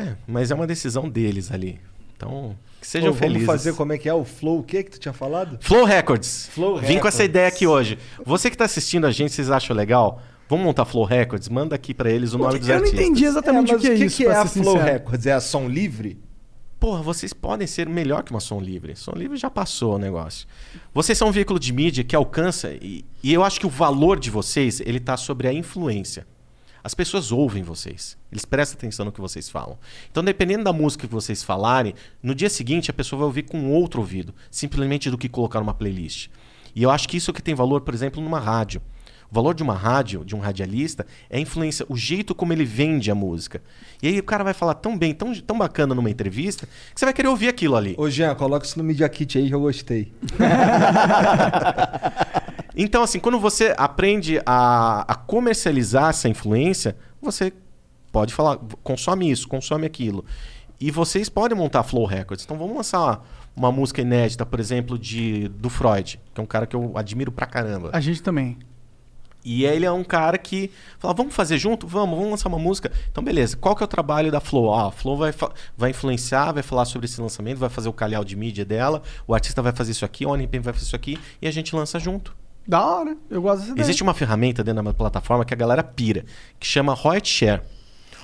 É, 0.00 0.16
mas 0.26 0.50
é 0.50 0.54
uma 0.54 0.66
decisão 0.66 1.08
deles 1.08 1.52
ali. 1.52 1.80
Então, 2.16 2.56
que 2.80 2.86
sejam 2.86 3.12
Pô, 3.12 3.18
vamos 3.18 3.32
felizes. 3.32 3.46
fazer 3.46 3.72
como 3.74 3.92
é 3.92 3.98
que 3.98 4.08
é 4.08 4.14
o 4.14 4.24
flow, 4.24 4.58
o 4.58 4.62
que 4.62 4.82
que 4.82 4.90
tu 4.90 4.98
tinha 4.98 5.12
falado? 5.12 5.58
Flow 5.60 5.84
Records. 5.84 6.48
Flow 6.52 6.78
Vim 6.78 6.98
com 6.98 7.08
essa 7.08 7.24
ideia 7.24 7.48
aqui 7.48 7.66
hoje. 7.66 7.98
Você 8.24 8.50
que 8.50 8.54
está 8.54 8.66
assistindo 8.66 9.06
a 9.06 9.10
gente, 9.10 9.32
vocês 9.32 9.50
acham 9.50 9.74
legal? 9.74 10.20
Vamos 10.48 10.64
montar 10.66 10.84
Flow 10.84 11.04
Records? 11.04 11.48
Manda 11.48 11.74
aqui 11.74 11.94
para 11.94 12.10
eles 12.10 12.34
o 12.34 12.38
nome 12.38 12.58
dos 12.58 12.68
eu 12.68 12.74
não 12.76 12.82
artistas. 12.82 13.00
entendi 13.00 13.24
exatamente 13.24 13.72
é, 13.72 13.76
o 13.76 13.78
que 13.78 13.86
é 13.86 13.90
o 13.92 13.96
que, 13.96 14.04
isso, 14.04 14.16
que 14.16 14.26
é 14.26 14.32
a 14.34 14.46
Flow 14.46 14.64
sincero. 14.64 14.92
Records? 14.92 15.26
É 15.26 15.32
a 15.32 15.40
som 15.40 15.68
livre? 15.68 16.18
Porra, 16.80 17.02
vocês 17.02 17.32
podem 17.34 17.66
ser 17.66 17.86
melhor 17.86 18.22
que 18.22 18.30
uma 18.30 18.40
Som 18.40 18.58
Livre. 18.58 18.96
Som 18.96 19.12
Livre 19.14 19.36
já 19.36 19.50
passou 19.50 19.96
o 19.96 19.98
negócio. 19.98 20.48
Vocês 20.94 21.16
são 21.18 21.28
um 21.28 21.30
veículo 21.30 21.60
de 21.60 21.74
mídia 21.74 22.02
que 22.02 22.16
alcança 22.16 22.72
e, 22.72 23.04
e 23.22 23.34
eu 23.34 23.44
acho 23.44 23.60
que 23.60 23.66
o 23.66 23.68
valor 23.68 24.18
de 24.18 24.30
vocês 24.30 24.80
ele 24.80 24.96
está 24.96 25.14
sobre 25.14 25.46
a 25.46 25.52
influência. 25.52 26.26
As 26.82 26.94
pessoas 26.94 27.30
ouvem 27.30 27.62
vocês. 27.62 28.16
Eles 28.32 28.44
prestam 28.44 28.78
atenção 28.78 29.04
no 29.04 29.12
que 29.12 29.20
vocês 29.20 29.48
falam. 29.48 29.78
Então, 30.10 30.24
dependendo 30.24 30.64
da 30.64 30.72
música 30.72 31.06
que 31.06 31.12
vocês 31.12 31.42
falarem, 31.42 31.94
no 32.22 32.34
dia 32.34 32.48
seguinte 32.48 32.90
a 32.90 32.94
pessoa 32.94 33.18
vai 33.18 33.26
ouvir 33.26 33.42
com 33.42 33.70
outro 33.70 34.00
ouvido, 34.00 34.34
simplesmente 34.50 35.10
do 35.10 35.18
que 35.18 35.28
colocar 35.28 35.60
numa 35.60 35.74
playlist. 35.74 36.28
E 36.74 36.82
eu 36.82 36.90
acho 36.90 37.08
que 37.08 37.16
isso 37.16 37.32
que 37.32 37.42
tem 37.42 37.54
valor, 37.54 37.82
por 37.82 37.94
exemplo, 37.94 38.22
numa 38.22 38.38
rádio. 38.38 38.80
O 39.30 39.34
valor 39.34 39.54
de 39.54 39.62
uma 39.62 39.74
rádio, 39.74 40.24
de 40.24 40.34
um 40.34 40.40
radialista, 40.40 41.06
é 41.28 41.38
a 41.38 41.40
influência, 41.40 41.86
o 41.88 41.96
jeito 41.96 42.34
como 42.34 42.52
ele 42.52 42.64
vende 42.64 43.12
a 43.12 43.14
música. 43.14 43.62
E 44.02 44.08
aí 44.08 44.18
o 44.18 44.24
cara 44.24 44.42
vai 44.42 44.52
falar 44.52 44.74
tão 44.74 44.98
bem, 44.98 45.14
tão, 45.14 45.32
tão 45.32 45.56
bacana 45.56 45.94
numa 45.94 46.10
entrevista, 46.10 46.66
que 46.92 46.98
você 46.98 47.04
vai 47.04 47.14
querer 47.14 47.28
ouvir 47.28 47.48
aquilo 47.48 47.76
ali. 47.76 47.94
Ô, 47.96 48.10
Jean, 48.10 48.34
coloca 48.34 48.66
isso 48.66 48.76
no 48.76 48.84
Media 48.84 49.08
Kit 49.08 49.38
aí 49.38 49.46
que 49.46 49.54
eu 49.54 49.60
gostei. 49.60 50.12
Então, 52.82 53.02
assim, 53.02 53.18
quando 53.18 53.38
você 53.38 53.74
aprende 53.76 54.40
a, 54.46 55.04
a 55.06 55.14
comercializar 55.14 56.08
essa 56.08 56.30
influência, 56.30 56.96
você 57.20 57.52
pode 58.10 58.32
falar, 58.32 58.58
consome 58.82 59.30
isso, 59.30 59.46
consome 59.46 59.84
aquilo. 59.84 60.24
E 60.80 60.90
vocês 60.90 61.28
podem 61.28 61.54
montar 61.54 61.82
Flow 61.82 62.06
Records. 62.06 62.42
Então 62.42 62.56
vamos 62.56 62.74
lançar 62.74 63.22
uma 63.54 63.70
música 63.70 64.00
inédita, 64.00 64.46
por 64.46 64.58
exemplo, 64.58 64.98
de 64.98 65.48
do 65.48 65.68
Freud, 65.68 66.18
que 66.32 66.40
é 66.40 66.42
um 66.42 66.46
cara 66.46 66.66
que 66.66 66.74
eu 66.74 66.96
admiro 66.96 67.30
pra 67.30 67.44
caramba. 67.44 67.90
A 67.92 68.00
gente 68.00 68.22
também. 68.22 68.56
E 69.44 69.66
ele 69.66 69.84
é 69.84 69.92
um 69.92 70.02
cara 70.02 70.38
que 70.38 70.70
fala, 70.98 71.12
vamos 71.12 71.34
fazer 71.34 71.58
junto? 71.58 71.86
Vamos, 71.86 72.16
vamos 72.16 72.30
lançar 72.30 72.48
uma 72.48 72.58
música. 72.58 72.90
Então, 73.12 73.22
beleza. 73.22 73.58
Qual 73.58 73.76
que 73.76 73.82
é 73.82 73.84
o 73.84 73.88
trabalho 73.88 74.32
da 74.32 74.40
Flow? 74.40 74.72
Ah, 74.72 74.88
a 74.88 74.90
Flow 74.90 75.18
vai, 75.18 75.34
vai 75.76 75.90
influenciar, 75.90 76.52
vai 76.52 76.62
falar 76.62 76.86
sobre 76.86 77.04
esse 77.04 77.20
lançamento, 77.20 77.58
vai 77.58 77.68
fazer 77.68 77.90
o 77.90 77.92
calhau 77.92 78.24
de 78.24 78.36
mídia 78.36 78.64
dela, 78.64 79.02
o 79.26 79.34
artista 79.34 79.60
vai 79.60 79.72
fazer 79.72 79.90
isso 79.92 80.06
aqui, 80.06 80.24
o 80.24 80.30
ONP 80.30 80.60
vai 80.60 80.72
fazer 80.72 80.86
isso 80.86 80.96
aqui, 80.96 81.18
e 81.42 81.46
a 81.46 81.50
gente 81.50 81.76
lança 81.76 81.98
junto. 81.98 82.39
Da 82.66 82.84
hora. 82.84 83.16
Eu 83.28 83.42
gosto 83.42 83.60
dessa 83.60 83.72
ideia. 83.72 83.84
Existe 83.84 84.02
uma 84.02 84.14
ferramenta 84.14 84.62
dentro 84.62 84.82
da 84.82 84.94
plataforma 84.94 85.44
que 85.44 85.52
a 85.54 85.56
galera 85.56 85.82
pira, 85.82 86.24
que 86.58 86.66
chama 86.66 86.94
Royalty 86.94 87.28
Share. 87.28 87.62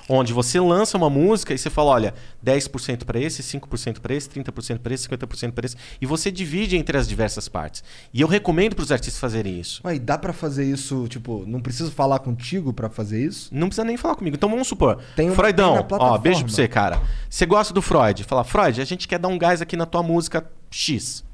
Onde 0.09 0.31
você 0.31 0.57
lança 0.57 0.95
uma 0.97 1.09
música 1.09 1.53
e 1.53 1.57
você 1.57 1.69
fala, 1.69 1.91
olha, 1.91 2.13
10% 2.41 3.03
para 3.03 3.19
esse, 3.19 3.43
5% 3.43 3.99
para 3.99 4.13
esse, 4.15 4.29
30% 4.29 4.79
para 4.79 4.93
esse, 4.93 5.05
50% 5.09 5.51
para 5.51 5.65
esse, 5.65 5.75
e 5.99 6.05
você 6.05 6.31
divide 6.31 6.77
entre 6.77 6.97
as 6.97 7.09
diversas 7.09 7.49
partes. 7.49 7.83
E 8.13 8.21
eu 8.21 8.27
recomendo 8.29 8.73
para 8.73 8.83
os 8.83 8.91
artistas 8.93 9.19
fazerem 9.19 9.59
isso. 9.59 9.81
Mas 9.83 9.99
dá 9.99 10.17
pra 10.17 10.31
fazer 10.31 10.63
isso, 10.63 11.09
tipo, 11.09 11.43
não 11.45 11.59
preciso 11.59 11.91
falar 11.91 12.19
contigo 12.19 12.71
pra 12.71 12.89
fazer 12.89 13.21
isso? 13.21 13.49
Não 13.53 13.67
precisa 13.67 13.83
nem 13.83 13.97
falar 13.97 14.15
comigo. 14.15 14.37
Então 14.37 14.49
vamos 14.49 14.69
supor, 14.69 14.97
Tem 15.13 15.27
uma- 15.27 15.35
Freudão, 15.35 15.83
tem 15.83 15.97
ó, 15.99 16.17
beijo 16.17 16.39
pra 16.45 16.53
você, 16.53 16.69
cara. 16.69 17.01
Você 17.29 17.45
gosta 17.45 17.73
do 17.73 17.81
Freud? 17.81 18.23
Fala, 18.23 18.45
Freud, 18.45 18.79
a 18.79 18.85
gente 18.85 19.09
quer 19.09 19.19
dar 19.19 19.27
um 19.27 19.37
gás 19.37 19.61
aqui 19.61 19.75
na 19.75 19.85
tua 19.85 20.01
música 20.01 20.49
X. 20.71 21.26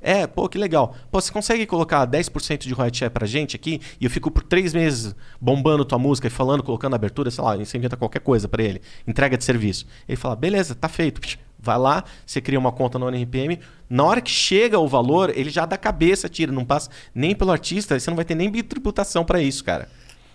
É, 0.00 0.26
pô, 0.26 0.48
que 0.48 0.56
legal. 0.56 0.94
Pô, 1.10 1.20
você 1.20 1.32
consegue 1.32 1.66
colocar 1.66 2.06
10% 2.06 2.66
de 2.66 2.72
royalty 2.72 2.98
share 2.98 3.12
pra 3.12 3.26
gente 3.26 3.56
aqui? 3.56 3.80
E 4.00 4.04
eu 4.04 4.10
fico 4.10 4.30
por 4.30 4.42
três 4.42 4.72
meses 4.72 5.14
bombando 5.40 5.84
tua 5.84 5.98
música 5.98 6.28
e 6.28 6.30
falando, 6.30 6.62
colocando 6.62 6.94
abertura, 6.94 7.30
sei 7.30 7.42
lá, 7.42 7.56
você 7.56 7.76
inventa 7.76 7.96
qualquer 7.96 8.20
coisa 8.20 8.48
pra 8.48 8.62
ele. 8.62 8.80
Entrega 9.06 9.36
de 9.36 9.44
serviço. 9.44 9.86
Ele 10.08 10.16
fala, 10.16 10.36
beleza, 10.36 10.74
tá 10.74 10.88
feito. 10.88 11.20
Vai 11.60 11.76
lá, 11.76 12.04
você 12.24 12.40
cria 12.40 12.58
uma 12.58 12.70
conta 12.70 12.98
no 12.98 13.06
ONRPM. 13.06 13.58
Na 13.90 14.04
hora 14.04 14.20
que 14.20 14.30
chega 14.30 14.78
o 14.78 14.86
valor, 14.86 15.32
ele 15.34 15.50
já 15.50 15.66
dá 15.66 15.76
cabeça, 15.76 16.28
tira. 16.28 16.52
Não 16.52 16.64
passa 16.64 16.88
nem 17.12 17.34
pelo 17.34 17.50
artista, 17.50 17.98
você 17.98 18.08
não 18.08 18.16
vai 18.16 18.24
ter 18.24 18.36
nem 18.36 18.50
tributação 18.62 19.24
pra 19.24 19.42
isso, 19.42 19.64
cara. 19.64 19.88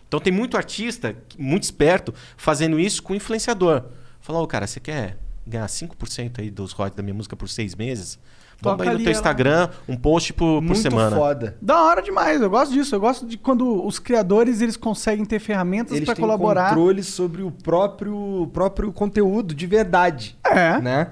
Então 0.07 0.19
tem 0.19 0.33
muito 0.33 0.57
artista, 0.57 1.15
muito 1.39 1.63
esperto, 1.63 2.13
fazendo 2.35 2.79
isso 2.79 3.01
com 3.01 3.15
influenciador. 3.15 3.85
Falou, 4.19 4.43
ô 4.43 4.47
cara, 4.47 4.67
você 4.67 4.79
quer 4.79 5.17
ganhar 5.47 5.65
5% 5.65 6.39
aí 6.39 6.51
dos 6.51 6.71
royalties 6.71 6.97
da 6.97 7.03
minha 7.03 7.13
música 7.13 7.35
por 7.35 7.49
seis 7.49 7.73
meses? 7.73 8.19
Bomba 8.63 8.77
Toca 8.77 8.83
aí 8.83 8.89
no 8.89 8.95
ali 8.95 9.03
teu 9.03 9.11
ela. 9.11 9.19
Instagram, 9.19 9.69
um 9.87 9.95
post 9.97 10.33
por, 10.33 10.45
por 10.55 10.61
Muito 10.61 10.79
semana. 10.81 11.15
foda. 11.15 11.57
Da 11.61 11.81
hora 11.83 12.01
demais, 12.01 12.41
eu 12.41 12.49
gosto 12.49 12.71
disso. 12.73 12.95
Eu 12.95 12.99
gosto 12.99 13.25
de 13.25 13.37
quando 13.37 13.85
os 13.85 13.99
criadores 13.99 14.61
eles 14.61 14.77
conseguem 14.77 15.25
ter 15.25 15.39
ferramentas 15.39 15.91
Eles 15.97 16.05
pra 16.05 16.15
têm 16.15 16.21
colaborar. 16.23 16.69
controle 16.69 17.03
sobre 17.03 17.41
o 17.43 17.51
próprio, 17.51 18.49
próprio 18.53 18.91
conteúdo 18.93 19.53
de 19.53 19.67
verdade. 19.67 20.37
É. 20.45 20.79
Né? 20.81 21.11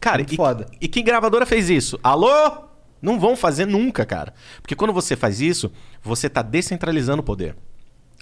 Cara, 0.00 0.18
Muito 0.18 0.34
e, 0.34 0.36
foda. 0.36 0.66
e 0.80 0.86
que 0.86 1.02
gravadora 1.02 1.44
fez 1.44 1.68
isso? 1.68 1.98
Alô? 2.02 2.64
Não 3.02 3.18
vão 3.18 3.36
fazer 3.36 3.66
nunca, 3.66 4.06
cara. 4.06 4.32
Porque 4.62 4.74
quando 4.74 4.92
você 4.92 5.16
faz 5.16 5.40
isso, 5.40 5.70
você 6.02 6.28
tá 6.28 6.40
descentralizando 6.42 7.20
o 7.20 7.24
poder. 7.24 7.56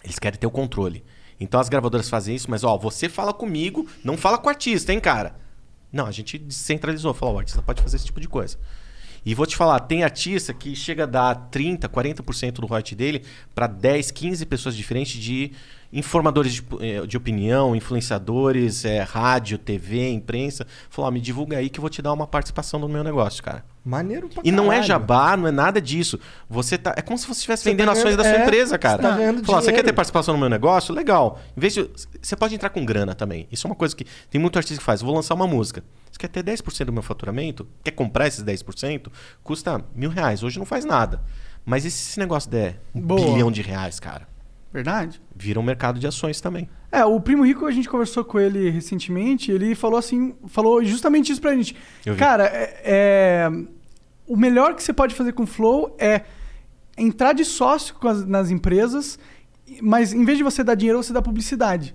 Eles 0.02 0.18
querem 0.18 0.38
ter 0.38 0.46
o 0.46 0.50
controle. 0.50 1.04
Então 1.38 1.60
as 1.60 1.68
gravadoras 1.68 2.08
fazem 2.08 2.34
isso, 2.34 2.50
mas 2.50 2.64
ó, 2.64 2.76
você 2.78 3.08
fala 3.08 3.32
comigo, 3.32 3.86
não 4.04 4.16
fala 4.16 4.38
com 4.38 4.46
o 4.46 4.50
artista, 4.50 4.92
hein, 4.92 5.00
cara? 5.00 5.34
Não, 5.92 6.06
a 6.06 6.10
gente 6.10 6.38
descentralizou. 6.38 7.12
Falou, 7.12 7.36
o 7.36 7.38
artista 7.38 7.60
pode 7.62 7.82
fazer 7.82 7.96
esse 7.96 8.06
tipo 8.06 8.20
de 8.20 8.28
coisa. 8.28 8.56
E 9.24 9.34
vou 9.34 9.46
te 9.46 9.56
falar, 9.56 9.78
tem 9.80 10.02
artista 10.02 10.52
que 10.52 10.74
chega 10.74 11.04
a 11.04 11.06
dar 11.06 11.34
30, 11.34 11.88
40% 11.88 12.52
do 12.54 12.66
royalty 12.66 12.96
dele 12.96 13.22
para 13.54 13.68
10, 13.68 14.10
15 14.10 14.46
pessoas 14.46 14.74
diferentes 14.74 15.20
de 15.20 15.52
informadores 15.92 16.54
de, 16.54 16.64
eh, 16.80 17.06
de 17.06 17.16
opinião, 17.16 17.76
influenciadores, 17.76 18.84
eh, 18.84 19.02
rádio, 19.02 19.58
TV, 19.58 20.10
imprensa. 20.10 20.66
Falou, 20.88 21.08
ó, 21.08 21.12
me 21.12 21.20
divulga 21.20 21.58
aí 21.58 21.68
que 21.68 21.78
eu 21.78 21.82
vou 21.82 21.90
te 21.90 22.00
dar 22.00 22.12
uma 22.12 22.26
participação 22.26 22.80
no 22.80 22.88
meu 22.88 23.04
negócio, 23.04 23.42
cara. 23.42 23.64
Maneiro 23.84 24.28
pra 24.28 24.42
E 24.44 24.52
não 24.52 24.66
é 24.66 24.76
caralho. 24.76 24.84
jabá, 24.86 25.36
não 25.36 25.46
é 25.48 25.50
nada 25.50 25.80
disso. 25.80 26.18
Você 26.48 26.78
tá. 26.78 26.94
É 26.96 27.02
como 27.02 27.18
se 27.18 27.26
você 27.26 27.32
estivesse 27.32 27.64
Você 27.64 27.70
vendendo 27.70 27.86
tá 27.86 27.92
ações 27.92 28.16
da 28.16 28.22
sua 28.22 28.32
é, 28.32 28.42
empresa, 28.42 28.78
cara. 28.78 29.02
você 29.02 29.08
tá 29.08 29.16
ganhando 29.16 29.44
Falar, 29.44 29.60
você 29.62 29.72
quer 29.72 29.82
ter 29.82 29.92
participação 29.92 30.34
no 30.34 30.40
meu 30.40 30.48
negócio? 30.48 30.94
Legal. 30.94 31.40
Em 31.56 31.60
vez 31.60 31.74
de. 31.74 31.90
Você 32.20 32.36
pode 32.36 32.54
entrar 32.54 32.70
com 32.70 32.84
grana 32.84 33.14
também. 33.14 33.46
Isso 33.50 33.66
é 33.66 33.70
uma 33.70 33.76
coisa 33.76 33.94
que. 33.94 34.06
Tem 34.30 34.40
muito 34.40 34.56
artista 34.56 34.78
que 34.78 34.84
faz. 34.84 35.02
Vou 35.02 35.14
lançar 35.14 35.34
uma 35.34 35.46
música. 35.48 35.82
Você 36.10 36.18
quer 36.18 36.28
ter 36.28 36.44
10% 36.44 36.84
do 36.84 36.92
meu 36.92 37.02
faturamento? 37.02 37.66
Quer 37.82 37.90
comprar 37.90 38.28
esses 38.28 38.44
10%? 38.44 39.08
Custa 39.42 39.84
mil 39.94 40.10
reais. 40.10 40.42
Hoje 40.44 40.58
não 40.58 40.66
faz 40.66 40.84
nada. 40.84 41.20
Mas 41.64 41.84
e 41.84 41.90
se 41.90 42.10
esse 42.10 42.18
negócio 42.20 42.48
der 42.50 42.80
um 42.94 43.00
Boa. 43.00 43.20
bilhão 43.32 43.50
de 43.50 43.62
reais, 43.62 43.98
cara? 43.98 44.28
Verdade. 44.72 45.20
Vira 45.36 45.60
um 45.60 45.62
mercado 45.62 46.00
de 46.00 46.06
ações 46.06 46.40
também. 46.40 46.68
É, 46.90 47.04
o 47.04 47.20
Primo 47.20 47.44
Rico, 47.44 47.66
a 47.66 47.70
gente 47.70 47.88
conversou 47.88 48.24
com 48.24 48.38
ele 48.40 48.70
recentemente, 48.70 49.50
ele 49.50 49.74
falou 49.74 49.98
assim, 49.98 50.34
falou 50.46 50.82
justamente 50.84 51.30
isso 51.32 51.40
pra 51.40 51.54
gente. 51.54 51.76
Eu 52.06 52.14
vi. 52.14 52.18
Cara, 52.18 52.44
é, 52.46 52.80
é- 52.84 53.50
o 54.26 54.36
melhor 54.36 54.74
que 54.74 54.82
você 54.82 54.92
pode 54.92 55.14
fazer 55.14 55.32
com 55.32 55.42
o 55.42 55.46
Flow 55.46 55.94
é 55.98 56.22
entrar 56.96 57.32
de 57.32 57.44
sócio 57.44 57.94
com 57.96 58.08
as- 58.08 58.24
nas 58.26 58.50
empresas, 58.50 59.18
mas 59.80 60.12
em 60.12 60.24
vez 60.24 60.38
de 60.38 60.44
você 60.44 60.62
dar 60.64 60.74
dinheiro, 60.74 61.02
você 61.02 61.12
dá 61.12 61.20
publicidade. 61.22 61.94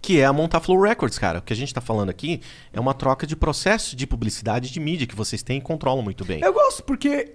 Que 0.00 0.20
é 0.20 0.24
a 0.26 0.32
montar 0.32 0.60
Flow 0.60 0.80
Records, 0.82 1.18
cara. 1.18 1.38
O 1.38 1.42
que 1.42 1.52
a 1.52 1.56
gente 1.56 1.72
tá 1.72 1.80
falando 1.80 2.10
aqui 2.10 2.40
é 2.72 2.78
uma 2.78 2.92
troca 2.92 3.26
de 3.26 3.34
processo 3.34 3.96
de 3.96 4.06
publicidade 4.06 4.70
de 4.70 4.78
mídia 4.78 5.06
que 5.06 5.14
vocês 5.16 5.42
têm 5.42 5.58
e 5.58 5.60
controlam 5.62 6.02
muito 6.02 6.24
bem. 6.24 6.40
Eu 6.42 6.52
gosto, 6.52 6.82
porque 6.84 7.32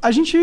a 0.00 0.10
gente 0.12 0.36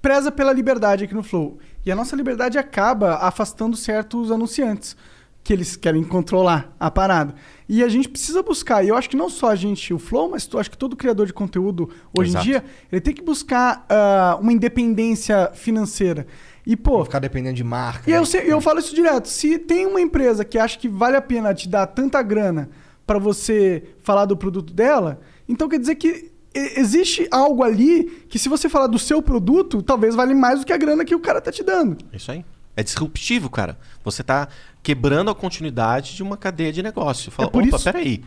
preza 0.00 0.30
pela 0.30 0.52
liberdade 0.52 1.04
aqui 1.04 1.14
no 1.14 1.22
Flow. 1.24 1.58
E 1.86 1.92
a 1.92 1.94
nossa 1.96 2.16
liberdade 2.16 2.58
acaba 2.58 3.14
afastando 3.18 3.76
certos 3.76 4.32
anunciantes 4.32 4.96
que 5.44 5.52
eles 5.52 5.76
querem 5.76 6.02
controlar 6.02 6.74
a 6.80 6.90
parada. 6.90 7.32
E 7.68 7.80
a 7.84 7.88
gente 7.88 8.08
precisa 8.08 8.42
buscar, 8.42 8.84
e 8.84 8.88
eu 8.88 8.96
acho 8.96 9.08
que 9.08 9.16
não 9.16 9.30
só 9.30 9.50
a 9.50 9.54
gente, 9.54 9.94
o 9.94 9.98
Flow, 9.98 10.28
mas 10.28 10.48
eu 10.52 10.58
acho 10.58 10.68
que 10.68 10.76
todo 10.76 10.96
criador 10.96 11.24
de 11.24 11.32
conteúdo 11.32 11.88
hoje 12.12 12.30
Exato. 12.30 12.44
em 12.44 12.50
dia, 12.50 12.64
ele 12.90 13.00
tem 13.00 13.14
que 13.14 13.22
buscar 13.22 13.86
ah, 13.88 14.36
uma 14.40 14.52
independência 14.52 15.52
financeira. 15.54 16.26
E, 16.66 16.76
pô, 16.76 16.98
Não 16.98 17.04
ficar 17.04 17.20
dependendo 17.20 17.54
de 17.54 17.62
marca. 17.62 18.10
e 18.10 18.12
eu, 18.12 18.18
né? 18.22 18.26
sei- 18.26 18.52
eu 18.52 18.60
falo 18.60 18.80
isso 18.80 18.92
direto. 18.92 19.28
Se 19.28 19.56
tem 19.56 19.86
uma 19.86 20.00
empresa 20.00 20.44
que 20.44 20.58
acha 20.58 20.76
que 20.76 20.88
vale 20.88 21.16
a 21.16 21.22
pena 21.22 21.54
te 21.54 21.68
dar 21.68 21.86
tanta 21.86 22.20
grana 22.22 22.68
pra 23.06 23.20
você 23.20 23.84
falar 24.02 24.24
do 24.24 24.36
produto 24.36 24.74
dela, 24.74 25.20
então 25.48 25.68
quer 25.68 25.78
dizer 25.78 25.94
que 25.94 26.32
existe 26.80 27.28
algo 27.30 27.62
ali 27.62 28.04
que 28.28 28.38
se 28.38 28.48
você 28.48 28.68
falar 28.68 28.86
do 28.86 28.98
seu 28.98 29.20
produto, 29.22 29.82
talvez 29.82 30.14
vale 30.14 30.34
mais 30.34 30.60
do 30.60 30.66
que 30.66 30.72
a 30.72 30.76
grana 30.76 31.04
que 31.04 31.14
o 31.14 31.20
cara 31.20 31.40
tá 31.40 31.50
te 31.52 31.62
dando. 31.62 31.96
É 32.12 32.16
Isso 32.16 32.30
aí. 32.30 32.44
É 32.76 32.82
disruptivo, 32.82 33.48
cara. 33.48 33.78
Você 34.04 34.22
tá 34.22 34.48
quebrando 34.82 35.30
a 35.30 35.34
continuidade 35.34 36.14
de 36.14 36.22
uma 36.22 36.36
cadeia 36.36 36.72
de 36.72 36.82
negócio. 36.82 37.30
Fala, 37.30 37.48
É 37.48 37.50
por 37.52 37.62
opa, 37.62 37.76
isso- 37.76 37.84
peraí. 37.84 38.22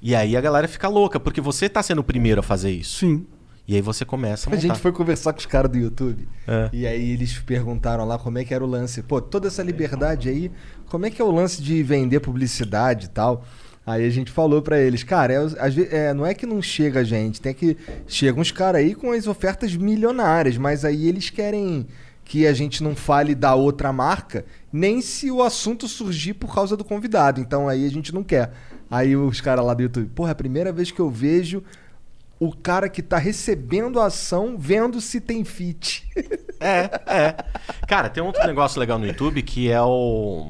E 0.00 0.14
aí 0.14 0.36
a 0.36 0.40
galera 0.40 0.66
fica 0.66 0.88
louca, 0.88 1.20
porque 1.20 1.40
você 1.40 1.68
tá 1.68 1.82
sendo 1.82 2.00
o 2.00 2.04
primeiro 2.04 2.40
a 2.40 2.42
fazer 2.42 2.70
isso. 2.70 2.98
Sim. 3.00 3.26
E 3.68 3.76
aí 3.76 3.80
você 3.80 4.04
começa 4.04 4.48
a 4.48 4.52
A 4.52 4.56
montar. 4.56 4.66
gente 4.68 4.80
foi 4.80 4.90
conversar 4.92 5.32
com 5.32 5.38
os 5.38 5.46
caras 5.46 5.70
do 5.70 5.78
YouTube. 5.78 6.26
É. 6.48 6.68
E 6.72 6.86
aí 6.86 7.10
eles 7.12 7.38
perguntaram 7.38 8.04
lá 8.04 8.18
como 8.18 8.36
é 8.38 8.44
que 8.44 8.52
era 8.52 8.64
o 8.64 8.66
lance. 8.66 9.02
Pô, 9.02 9.20
toda 9.20 9.46
essa 9.46 9.62
liberdade 9.62 10.28
aí, 10.28 10.50
como 10.86 11.06
é 11.06 11.10
que 11.10 11.22
é 11.22 11.24
o 11.24 11.30
lance 11.30 11.62
de 11.62 11.80
vender 11.84 12.18
publicidade 12.18 13.06
e 13.06 13.08
tal? 13.10 13.44
Aí 13.84 14.06
a 14.06 14.10
gente 14.10 14.30
falou 14.30 14.62
pra 14.62 14.78
eles, 14.78 15.02
cara, 15.02 15.32
é, 15.32 15.38
é, 15.90 16.14
não 16.14 16.24
é 16.24 16.34
que 16.34 16.46
não 16.46 16.62
chega 16.62 17.00
a 17.00 17.04
gente, 17.04 17.40
tem 17.40 17.52
que. 17.52 17.76
Chegam 18.06 18.40
uns 18.40 18.52
caras 18.52 18.80
aí 18.80 18.94
com 18.94 19.10
as 19.10 19.26
ofertas 19.26 19.74
milionárias, 19.74 20.56
mas 20.56 20.84
aí 20.84 21.08
eles 21.08 21.30
querem 21.30 21.86
que 22.24 22.46
a 22.46 22.52
gente 22.52 22.82
não 22.82 22.94
fale 22.94 23.34
da 23.34 23.54
outra 23.54 23.92
marca, 23.92 24.44
nem 24.72 25.00
se 25.00 25.30
o 25.30 25.42
assunto 25.42 25.88
surgir 25.88 26.34
por 26.34 26.54
causa 26.54 26.76
do 26.76 26.84
convidado. 26.84 27.40
Então 27.40 27.68
aí 27.68 27.84
a 27.84 27.90
gente 27.90 28.14
não 28.14 28.22
quer. 28.22 28.52
Aí 28.88 29.16
os 29.16 29.40
caras 29.40 29.64
lá 29.64 29.74
do 29.74 29.82
YouTube, 29.82 30.10
porra, 30.14 30.30
é 30.30 30.32
a 30.32 30.36
primeira 30.36 30.70
vez 30.70 30.90
que 30.90 31.00
eu 31.00 31.10
vejo 31.10 31.62
o 32.44 32.52
cara 32.52 32.88
que 32.88 33.00
tá 33.00 33.18
recebendo 33.18 34.00
a 34.00 34.06
ação 34.06 34.56
vendo 34.58 35.00
se 35.00 35.20
tem 35.20 35.44
fit. 35.44 36.04
É, 36.64 36.88
é. 37.08 37.36
Cara, 37.88 38.08
tem 38.08 38.22
outro 38.22 38.46
negócio 38.46 38.78
legal 38.78 38.96
no 38.96 39.04
YouTube 39.04 39.42
que 39.42 39.68
é 39.68 39.82
o, 39.82 40.48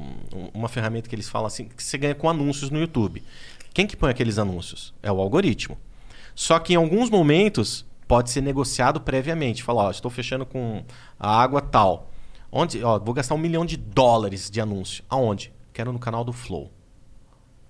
uma 0.53 0.69
ferramenta 0.69 1.09
que 1.09 1.15
eles 1.15 1.27
falam 1.27 1.47
assim, 1.47 1.65
que 1.65 1.81
você 1.83 1.97
ganha 1.97 2.13
com 2.13 2.29
anúncios 2.29 2.69
no 2.69 2.79
YouTube. 2.79 3.23
Quem 3.73 3.87
que 3.87 3.97
põe 3.97 4.11
aqueles 4.11 4.37
anúncios? 4.37 4.93
É 5.01 5.11
o 5.11 5.19
algoritmo. 5.19 5.75
Só 6.35 6.59
que 6.59 6.73
em 6.73 6.75
alguns 6.75 7.09
momentos 7.09 7.83
pode 8.07 8.29
ser 8.29 8.41
negociado 8.41 9.01
previamente. 9.01 9.63
Fala, 9.63 9.85
ó, 9.85 9.89
estou 9.89 10.11
fechando 10.11 10.45
com 10.45 10.85
a 11.19 11.41
água 11.41 11.61
tal. 11.61 12.11
Onde, 12.51 12.83
ó, 12.83 12.99
vou 12.99 13.15
gastar 13.15 13.33
um 13.33 13.39
milhão 13.39 13.65
de 13.65 13.75
dólares 13.75 14.51
de 14.51 14.61
anúncio. 14.61 15.03
Aonde? 15.09 15.51
Quero 15.73 15.91
no 15.91 15.97
canal 15.97 16.23
do 16.23 16.31
Flow. 16.31 16.69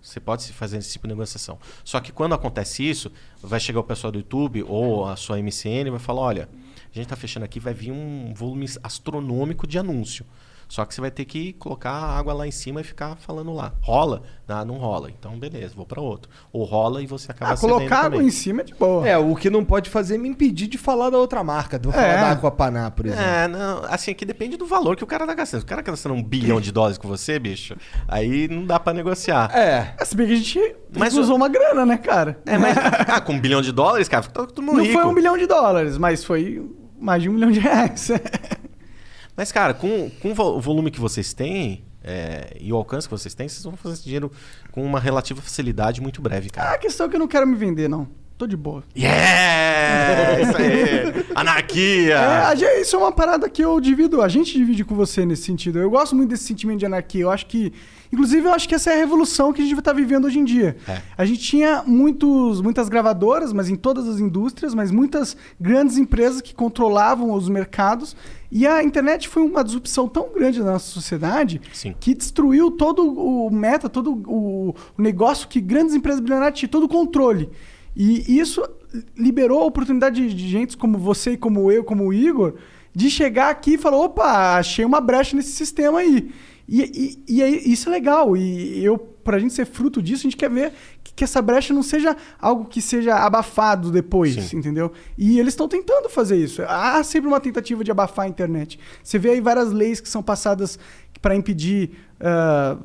Você 0.03 0.19
pode 0.19 0.43
se 0.43 0.51
fazer 0.51 0.77
esse 0.77 0.91
tipo 0.91 1.07
de 1.07 1.13
negociação. 1.13 1.57
Só 1.83 1.99
que 2.01 2.11
quando 2.11 2.35
acontece 2.35 2.87
isso, 2.87 3.09
vai 3.41 3.59
chegar 3.59 3.79
o 3.79 3.83
pessoal 3.83 4.11
do 4.11 4.19
YouTube 4.19 4.61
ou 4.63 5.07
a 5.07 5.15
sua 5.15 5.41
MCN 5.41 5.87
e 5.87 5.89
vai 5.91 5.99
falar: 5.99 6.21
olha, 6.21 6.49
a 6.51 6.93
gente 6.93 7.05
está 7.05 7.15
fechando 7.15 7.45
aqui, 7.45 7.57
vai 7.57 7.73
vir 7.73 7.91
um 7.91 8.33
volume 8.33 8.67
astronômico 8.83 9.65
de 9.65 9.79
anúncio. 9.79 10.25
Só 10.73 10.85
que 10.85 10.95
você 10.95 11.01
vai 11.01 11.11
ter 11.11 11.23
que 11.25 11.53
colocar 11.53 11.91
a 11.91 12.17
água 12.17 12.33
lá 12.33 12.47
em 12.47 12.51
cima 12.51 12.81
e 12.81 12.83
ficar 12.83 13.15
falando 13.17 13.53
lá. 13.53 13.73
Rola? 13.79 14.23
Ah, 14.47 14.65
não 14.65 14.73
rola. 14.79 15.07
Então, 15.11 15.37
beleza, 15.37 15.75
vou 15.75 15.85
para 15.85 16.01
outro. 16.01 16.31
Ou 16.51 16.63
rola 16.63 16.99
e 17.03 17.05
você 17.05 17.31
acaba 17.31 17.53
Ah, 17.53 17.57
colocar 17.57 17.97
água 17.99 18.09
também. 18.13 18.25
em 18.27 18.31
cima 18.31 18.61
é 18.61 18.63
de 18.63 18.73
boa. 18.73 19.07
É, 19.07 19.15
o 19.15 19.35
que 19.35 19.51
não 19.51 19.63
pode 19.63 19.87
fazer 19.91 20.15
é 20.15 20.17
me 20.17 20.27
impedir 20.27 20.65
de 20.65 20.79
falar 20.79 21.11
da 21.11 21.17
outra 21.19 21.43
marca. 21.43 21.79
Vou 21.83 21.93
falar 21.93 22.07
É. 22.07 22.21
da 22.21 22.31
Aquapaná, 22.31 22.89
por 22.89 23.05
exemplo. 23.05 23.23
É, 23.23 23.47
não, 23.47 23.83
assim, 23.87 24.15
que 24.15 24.25
depende 24.25 24.57
do 24.57 24.65
valor 24.65 24.95
que 24.95 25.03
o 25.03 25.07
cara 25.07 25.27
tá 25.27 25.35
gastando. 25.35 25.59
Se 25.59 25.63
o 25.65 25.69
cara 25.69 25.83
tá 25.83 25.91
gastando 25.91 26.15
um 26.15 26.23
bilhão 26.23 26.59
de 26.59 26.71
dólares 26.71 26.97
com 26.97 27.07
você, 27.07 27.37
bicho, 27.37 27.75
aí 28.07 28.47
não 28.47 28.65
dá 28.65 28.79
pra 28.79 28.93
negociar. 28.93 29.51
É. 29.55 29.93
É, 29.99 30.05
Se 30.05 30.15
bem 30.15 30.25
que 30.25 30.33
a 30.33 30.37
gente 30.37 30.75
Mas 30.97 31.15
usou 31.15 31.33
o- 31.35 31.37
uma 31.37 31.49
grana, 31.49 31.85
né, 31.85 31.97
cara? 31.97 32.39
É, 32.47 32.57
mas 32.57 32.75
ah, 33.07 33.21
com 33.21 33.33
um 33.33 33.39
bilhão 33.39 33.61
de 33.61 33.71
dólares, 33.71 34.09
cara, 34.09 34.23
fica 34.23 34.33
todo 34.33 34.59
mundo 34.59 34.77
Não 34.77 34.83
rico. 34.83 34.99
foi 34.99 35.05
um 35.05 35.13
milhão 35.13 35.37
de 35.37 35.45
dólares, 35.45 35.99
mas 35.99 36.23
foi 36.23 36.67
mais 36.99 37.21
de 37.21 37.29
um 37.29 37.33
milhão 37.33 37.51
de 37.51 37.59
reais. 37.59 38.09
Mas, 39.35 39.51
cara, 39.51 39.73
com, 39.73 40.09
com 40.21 40.31
o 40.31 40.35
vo- 40.35 40.57
o 40.57 40.61
volume 40.61 40.91
que 40.91 40.99
vocês 40.99 41.33
têm 41.33 41.83
é, 42.03 42.55
e 42.59 42.71
o 42.71 42.75
alcance 42.75 43.07
que 43.07 43.11
vocês 43.11 43.33
têm, 43.33 43.47
vocês 43.47 43.63
vão 43.63 43.75
fazer 43.75 43.95
esse 43.95 44.03
dinheiro 44.03 44.31
com 44.71 44.83
uma 44.85 44.99
relativa 44.99 45.41
facilidade 45.41 46.01
muito 46.01 46.21
breve, 46.21 46.49
cara. 46.49 46.71
a 46.73 46.77
questão 46.77 47.05
é 47.05 47.09
que 47.09 47.15
eu 47.15 47.19
não 47.19 47.27
quero 47.27 47.47
me 47.47 47.55
vender, 47.55 47.87
não. 47.87 48.07
Tô 48.43 48.47
de 48.47 48.57
boa. 48.57 48.83
Yeah! 48.93 50.41
Isso 50.41 50.57
aí! 50.57 51.25
Anarquia! 51.33 52.17
É, 52.51 52.81
isso 52.81 52.93
é 52.93 52.99
uma 52.99 53.11
parada 53.13 53.47
que 53.47 53.63
eu 53.63 53.79
divido, 53.79 54.21
a 54.21 54.27
gente 54.27 54.51
divide 54.51 54.83
com 54.83 54.93
você 54.95 55.25
nesse 55.25 55.43
sentido. 55.43 55.79
Eu 55.79 55.89
gosto 55.89 56.13
muito 56.13 56.31
desse 56.31 56.43
sentimento 56.43 56.79
de 56.79 56.85
anarquia. 56.85 57.21
Eu 57.21 57.31
acho 57.31 57.45
que, 57.45 57.71
inclusive, 58.11 58.45
eu 58.45 58.51
acho 58.51 58.67
que 58.67 58.75
essa 58.75 58.91
é 58.91 58.95
a 58.95 58.97
revolução 58.97 59.53
que 59.53 59.61
a 59.61 59.63
gente 59.63 59.79
está 59.79 59.93
vivendo 59.93 60.25
hoje 60.25 60.39
em 60.39 60.43
dia. 60.43 60.75
É. 60.85 61.01
A 61.17 61.23
gente 61.23 61.39
tinha 61.39 61.83
muitos, 61.87 62.59
muitas 62.59 62.89
gravadoras, 62.89 63.53
mas 63.53 63.69
em 63.69 63.77
todas 63.77 64.09
as 64.09 64.19
indústrias, 64.19 64.75
mas 64.75 64.91
muitas 64.91 65.37
grandes 65.57 65.97
empresas 65.97 66.41
que 66.41 66.53
controlavam 66.53 67.31
os 67.31 67.47
mercados. 67.47 68.13
E 68.51 68.67
a 68.67 68.83
internet 68.83 69.29
foi 69.29 69.41
uma 69.41 69.63
disrupção 69.63 70.05
tão 70.05 70.33
grande 70.33 70.59
na 70.59 70.73
nossa 70.73 70.91
sociedade 70.91 71.61
Sim. 71.71 71.95
que 71.97 72.13
destruiu 72.13 72.71
todo 72.71 73.03
o 73.03 73.49
meta, 73.49 73.87
todo 73.87 74.21
o, 74.27 74.75
o 74.97 75.01
negócio 75.01 75.47
que 75.47 75.61
grandes 75.61 75.95
empresas 75.95 76.19
bilionárias 76.19 76.59
tinham, 76.59 76.69
todo 76.69 76.83
o 76.83 76.89
controle. 76.89 77.49
E 77.95 78.39
isso 78.39 78.63
liberou 79.17 79.61
a 79.61 79.65
oportunidade 79.65 80.27
de, 80.27 80.33
de 80.33 80.47
gente 80.47 80.77
como 80.77 80.97
você, 80.97 81.37
como 81.37 81.71
eu, 81.71 81.83
como 81.83 82.07
o 82.07 82.13
Igor, 82.13 82.55
de 82.93 83.09
chegar 83.09 83.49
aqui 83.49 83.73
e 83.73 83.77
falar: 83.77 83.97
opa, 83.97 84.57
achei 84.57 84.85
uma 84.85 85.01
brecha 85.01 85.35
nesse 85.35 85.51
sistema 85.51 85.99
aí. 85.99 86.31
E, 86.67 87.23
e, 87.27 87.41
e 87.41 87.73
isso 87.73 87.89
é 87.89 87.91
legal. 87.91 88.37
E 88.37 88.83
eu, 88.83 88.97
pra 88.97 89.39
gente 89.39 89.53
ser 89.53 89.65
fruto 89.65 90.01
disso, 90.01 90.21
a 90.21 90.29
gente 90.29 90.37
quer 90.37 90.49
ver 90.49 90.71
que, 91.03 91.13
que 91.13 91.23
essa 91.23 91.41
brecha 91.41 91.73
não 91.73 91.83
seja 91.83 92.15
algo 92.39 92.65
que 92.65 92.81
seja 92.81 93.15
abafado 93.15 93.91
depois, 93.91 94.33
Sim. 94.35 94.57
entendeu? 94.57 94.91
E 95.17 95.39
eles 95.39 95.53
estão 95.53 95.67
tentando 95.67 96.09
fazer 96.09 96.37
isso. 96.37 96.61
Há 96.63 97.03
sempre 97.03 97.27
uma 97.27 97.39
tentativa 97.39 97.83
de 97.83 97.91
abafar 97.91 98.25
a 98.25 98.29
internet. 98.29 98.79
Você 99.03 99.19
vê 99.19 99.31
aí 99.31 99.41
várias 99.41 99.71
leis 99.71 99.99
que 99.99 100.07
são 100.07 100.23
passadas 100.23 100.79
para 101.21 101.35
impedir 101.35 101.91
ah, 102.19 102.77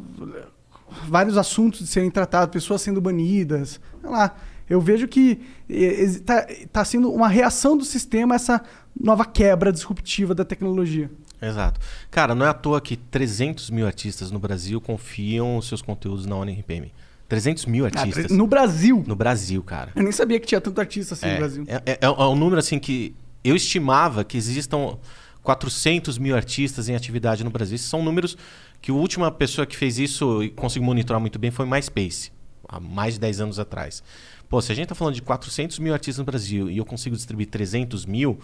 vários 1.06 1.36
assuntos 1.36 1.80
de 1.80 1.86
serem 1.86 2.10
tratados, 2.10 2.52
pessoas 2.52 2.82
sendo 2.82 3.00
banidas. 3.00 3.80
Sei 4.00 4.10
lá. 4.10 4.34
Eu 4.68 4.80
vejo 4.80 5.08
que 5.08 5.40
está 5.68 6.84
sendo 6.84 7.12
uma 7.12 7.28
reação 7.28 7.76
do 7.76 7.84
sistema 7.84 8.34
a 8.34 8.36
essa 8.36 8.62
nova 8.98 9.24
quebra 9.24 9.72
disruptiva 9.72 10.34
da 10.34 10.44
tecnologia. 10.44 11.10
Exato. 11.40 11.80
Cara, 12.10 12.34
não 12.34 12.44
é 12.44 12.48
à 12.48 12.54
toa 12.54 12.80
que 12.80 12.96
300 12.96 13.70
mil 13.70 13.86
artistas 13.86 14.30
no 14.30 14.38
Brasil 14.38 14.80
confiam 14.80 15.56
os 15.56 15.68
seus 15.68 15.80
conteúdos 15.80 16.26
na 16.26 16.34
ONRPM. 16.36 16.92
300 17.28 17.66
mil 17.66 17.84
artistas. 17.84 18.30
no 18.32 18.46
Brasil. 18.46 19.04
No 19.06 19.14
Brasil, 19.14 19.62
cara. 19.62 19.92
Eu 19.94 20.02
nem 20.02 20.12
sabia 20.12 20.40
que 20.40 20.46
tinha 20.46 20.60
tanto 20.60 20.80
artista 20.80 21.14
assim 21.14 21.30
no 21.30 21.36
Brasil. 21.36 21.64
É, 21.68 21.82
é- 21.92 21.98
é 22.02 22.08
um 22.10 22.34
número 22.34 22.58
assim 22.58 22.78
que 22.78 23.14
eu 23.44 23.54
estimava 23.54 24.24
que 24.24 24.36
existam 24.36 24.96
400 25.42 26.18
mil 26.18 26.34
artistas 26.34 26.88
em 26.88 26.94
atividade 26.94 27.44
no 27.44 27.50
Brasil. 27.50 27.74
Esses 27.76 27.86
são 27.88 28.02
números 28.02 28.36
que 28.80 28.90
a 28.90 28.94
última 28.94 29.30
pessoa 29.30 29.66
que 29.66 29.76
fez 29.76 29.98
isso 29.98 30.42
e 30.42 30.50
conseguiu 30.50 30.86
monitorar 30.86 31.20
muito 31.20 31.38
bem 31.38 31.50
foi 31.50 31.66
MySpace, 31.66 32.32
há 32.68 32.80
mais 32.80 33.14
de 33.14 33.20
10 33.20 33.40
anos 33.42 33.58
atrás. 33.58 34.02
Pô, 34.48 34.62
se 34.62 34.72
a 34.72 34.74
gente 34.74 34.84
está 34.84 34.94
falando 34.94 35.14
de 35.14 35.22
400 35.22 35.78
mil 35.78 35.92
artistas 35.92 36.18
no 36.18 36.24
Brasil 36.24 36.70
e 36.70 36.78
eu 36.78 36.84
consigo 36.84 37.14
distribuir 37.14 37.48
300 37.48 38.06
mil, 38.06 38.38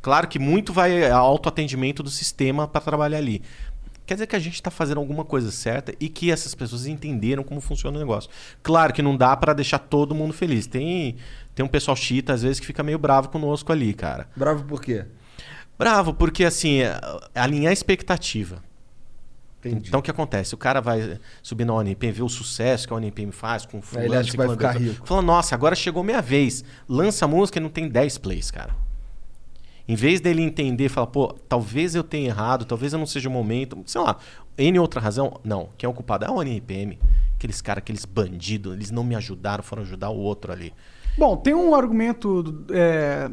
claro 0.00 0.26
que 0.26 0.38
muito 0.38 0.72
vai 0.72 1.10
ao 1.10 1.26
autoatendimento 1.26 2.02
do 2.02 2.10
sistema 2.10 2.66
para 2.66 2.80
trabalhar 2.80 3.18
ali. 3.18 3.42
Quer 4.06 4.14
dizer 4.14 4.26
que 4.26 4.34
a 4.34 4.40
gente 4.40 4.54
está 4.54 4.70
fazendo 4.70 4.98
alguma 4.98 5.24
coisa 5.24 5.52
certa 5.52 5.94
e 6.00 6.08
que 6.08 6.32
essas 6.32 6.52
pessoas 6.54 6.86
entenderam 6.86 7.44
como 7.44 7.60
funciona 7.60 7.96
o 7.96 8.00
negócio. 8.00 8.28
Claro 8.62 8.92
que 8.92 9.02
não 9.02 9.16
dá 9.16 9.36
para 9.36 9.52
deixar 9.52 9.78
todo 9.78 10.14
mundo 10.14 10.32
feliz. 10.32 10.66
Tem, 10.66 11.14
tem 11.54 11.64
um 11.64 11.68
pessoal 11.68 11.96
chita, 11.96 12.32
às 12.32 12.42
vezes, 12.42 12.58
que 12.58 12.66
fica 12.66 12.82
meio 12.82 12.98
bravo 12.98 13.28
conosco 13.28 13.70
ali, 13.70 13.94
cara. 13.94 14.28
Bravo 14.34 14.64
por 14.64 14.82
quê? 14.82 15.04
Bravo, 15.78 16.12
porque 16.12 16.44
assim, 16.44 16.80
alinhar 17.34 17.70
a 17.70 17.72
expectativa. 17.72 18.62
Entendi. 19.64 19.88
Então 19.88 20.00
o 20.00 20.02
que 20.02 20.10
acontece? 20.10 20.54
O 20.54 20.58
cara 20.58 20.80
vai 20.80 21.18
subir 21.42 21.64
na 21.64 21.74
ONP, 21.74 22.10
vê 22.10 22.22
o 22.22 22.28
sucesso 22.28 22.86
que 22.86 22.92
a 22.92 22.96
ONP 22.96 23.30
faz 23.30 23.66
com 23.66 23.82
fulano, 23.82 24.08
ele 24.08 24.16
acha 24.16 24.30
que 24.30 24.36
vai 24.36 24.48
ficar 24.48 24.72
rico. 24.72 25.06
Fala, 25.06 25.20
nossa, 25.20 25.54
agora 25.54 25.74
chegou 25.74 26.02
minha 26.02 26.22
vez. 26.22 26.64
Lança 26.88 27.26
a 27.26 27.28
música 27.28 27.58
e 27.58 27.62
não 27.62 27.68
tem 27.68 27.88
10 27.88 28.18
plays, 28.18 28.50
cara. 28.50 28.74
Em 29.86 29.94
vez 29.94 30.20
dele 30.20 30.40
entender, 30.40 30.88
falar, 30.88 31.08
pô, 31.08 31.34
talvez 31.48 31.94
eu 31.94 32.04
tenha 32.04 32.28
errado, 32.28 32.64
talvez 32.64 32.92
eu 32.92 32.98
não 32.98 33.06
seja 33.06 33.28
o 33.28 33.32
momento, 33.32 33.76
sei 33.86 34.00
lá, 34.00 34.16
N 34.56 34.78
outra 34.78 35.00
razão, 35.00 35.40
não. 35.42 35.70
Quem 35.76 35.86
é 35.86 35.90
o 35.90 35.92
culpado 35.92 36.24
é 36.24 36.28
a 36.28 36.30
ONPM. 36.30 36.98
Aqueles 37.34 37.60
caras, 37.60 37.82
aqueles 37.82 38.04
bandidos, 38.04 38.72
eles 38.72 38.90
não 38.90 39.02
me 39.02 39.14
ajudaram, 39.14 39.64
foram 39.64 39.82
ajudar 39.82 40.10
o 40.10 40.16
outro 40.16 40.52
ali. 40.52 40.72
Bom, 41.18 41.36
tem 41.36 41.54
um 41.54 41.74
argumento, 41.74 42.64
é, 42.70 43.30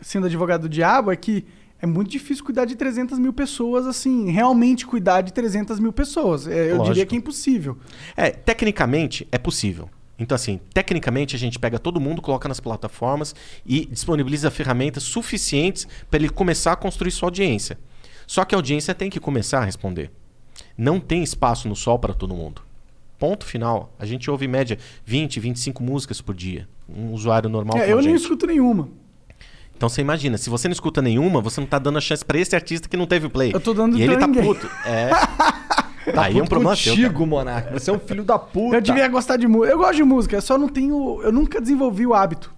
sendo 0.00 0.26
advogado 0.26 0.62
do 0.62 0.68
diabo, 0.68 1.12
é 1.12 1.16
que 1.16 1.44
é 1.82 1.86
muito 1.86 2.08
difícil 2.08 2.44
cuidar 2.44 2.64
de 2.64 2.76
300 2.76 3.18
mil 3.18 3.32
pessoas, 3.32 3.88
assim, 3.88 4.30
realmente 4.30 4.86
cuidar 4.86 5.20
de 5.20 5.32
300 5.32 5.80
mil 5.80 5.92
pessoas. 5.92 6.46
É, 6.46 6.70
eu 6.70 6.76
Lógico. 6.76 6.84
diria 6.84 7.04
que 7.04 7.16
é 7.16 7.18
impossível. 7.18 7.76
É, 8.16 8.30
tecnicamente 8.30 9.26
é 9.32 9.36
possível. 9.36 9.90
Então, 10.16 10.36
assim, 10.36 10.60
tecnicamente 10.72 11.34
a 11.34 11.38
gente 11.38 11.58
pega 11.58 11.80
todo 11.80 12.00
mundo, 12.00 12.22
coloca 12.22 12.48
nas 12.48 12.60
plataformas 12.60 13.34
e 13.66 13.84
disponibiliza 13.86 14.48
ferramentas 14.48 15.02
suficientes 15.02 15.88
para 16.08 16.20
ele 16.20 16.28
começar 16.28 16.70
a 16.70 16.76
construir 16.76 17.10
sua 17.10 17.26
audiência. 17.26 17.76
Só 18.28 18.44
que 18.44 18.54
a 18.54 18.58
audiência 18.58 18.94
tem 18.94 19.10
que 19.10 19.18
começar 19.18 19.58
a 19.58 19.64
responder. 19.64 20.12
Não 20.78 21.00
tem 21.00 21.24
espaço 21.24 21.68
no 21.68 21.74
sol 21.74 21.98
para 21.98 22.14
todo 22.14 22.32
mundo. 22.32 22.62
Ponto 23.18 23.44
final. 23.44 23.92
A 23.98 24.06
gente 24.06 24.30
ouve 24.30 24.44
em 24.44 24.48
média 24.48 24.78
20, 25.04 25.40
25 25.40 25.82
músicas 25.82 26.20
por 26.20 26.34
dia. 26.34 26.68
Um 26.88 27.12
usuário 27.12 27.50
normal. 27.50 27.76
É, 27.78 27.92
eu 27.92 28.00
gente. 28.00 28.20
escuto 28.20 28.46
nenhuma. 28.46 28.88
Então 29.82 29.88
você 29.88 30.00
imagina, 30.00 30.38
se 30.38 30.48
você 30.48 30.68
não 30.68 30.72
escuta 30.72 31.02
nenhuma, 31.02 31.40
você 31.40 31.60
não 31.60 31.66
tá 31.66 31.76
dando 31.76 31.98
a 31.98 32.00
chance 32.00 32.24
para 32.24 32.38
esse 32.38 32.54
artista 32.54 32.88
que 32.88 32.96
não 32.96 33.04
teve 33.04 33.28
play. 33.28 33.50
Eu 33.52 33.58
tô 33.58 33.74
dando 33.74 33.98
E 33.98 34.02
ele 34.02 34.16
tá 34.16 34.28
ninguém. 34.28 34.44
puto. 34.44 34.70
É. 34.86 35.10
Aí 36.16 36.38
é 36.38 36.40
um 36.40 36.46
problema. 36.46 36.70
Contigo, 36.76 37.26
Monark. 37.26 37.72
Você 37.72 37.90
é 37.90 37.92
um 37.92 37.98
filho 37.98 38.22
da 38.22 38.38
puta. 38.38 38.76
Eu 38.76 38.80
devia 38.80 39.08
gostar 39.08 39.36
de 39.36 39.48
música. 39.48 39.72
Eu 39.72 39.78
gosto 39.78 39.96
de 39.96 40.04
música, 40.04 40.36
eu 40.36 40.42
só 40.42 40.56
não 40.56 40.68
tenho. 40.68 41.20
Eu 41.24 41.32
nunca 41.32 41.60
desenvolvi 41.60 42.06
o 42.06 42.14
hábito. 42.14 42.54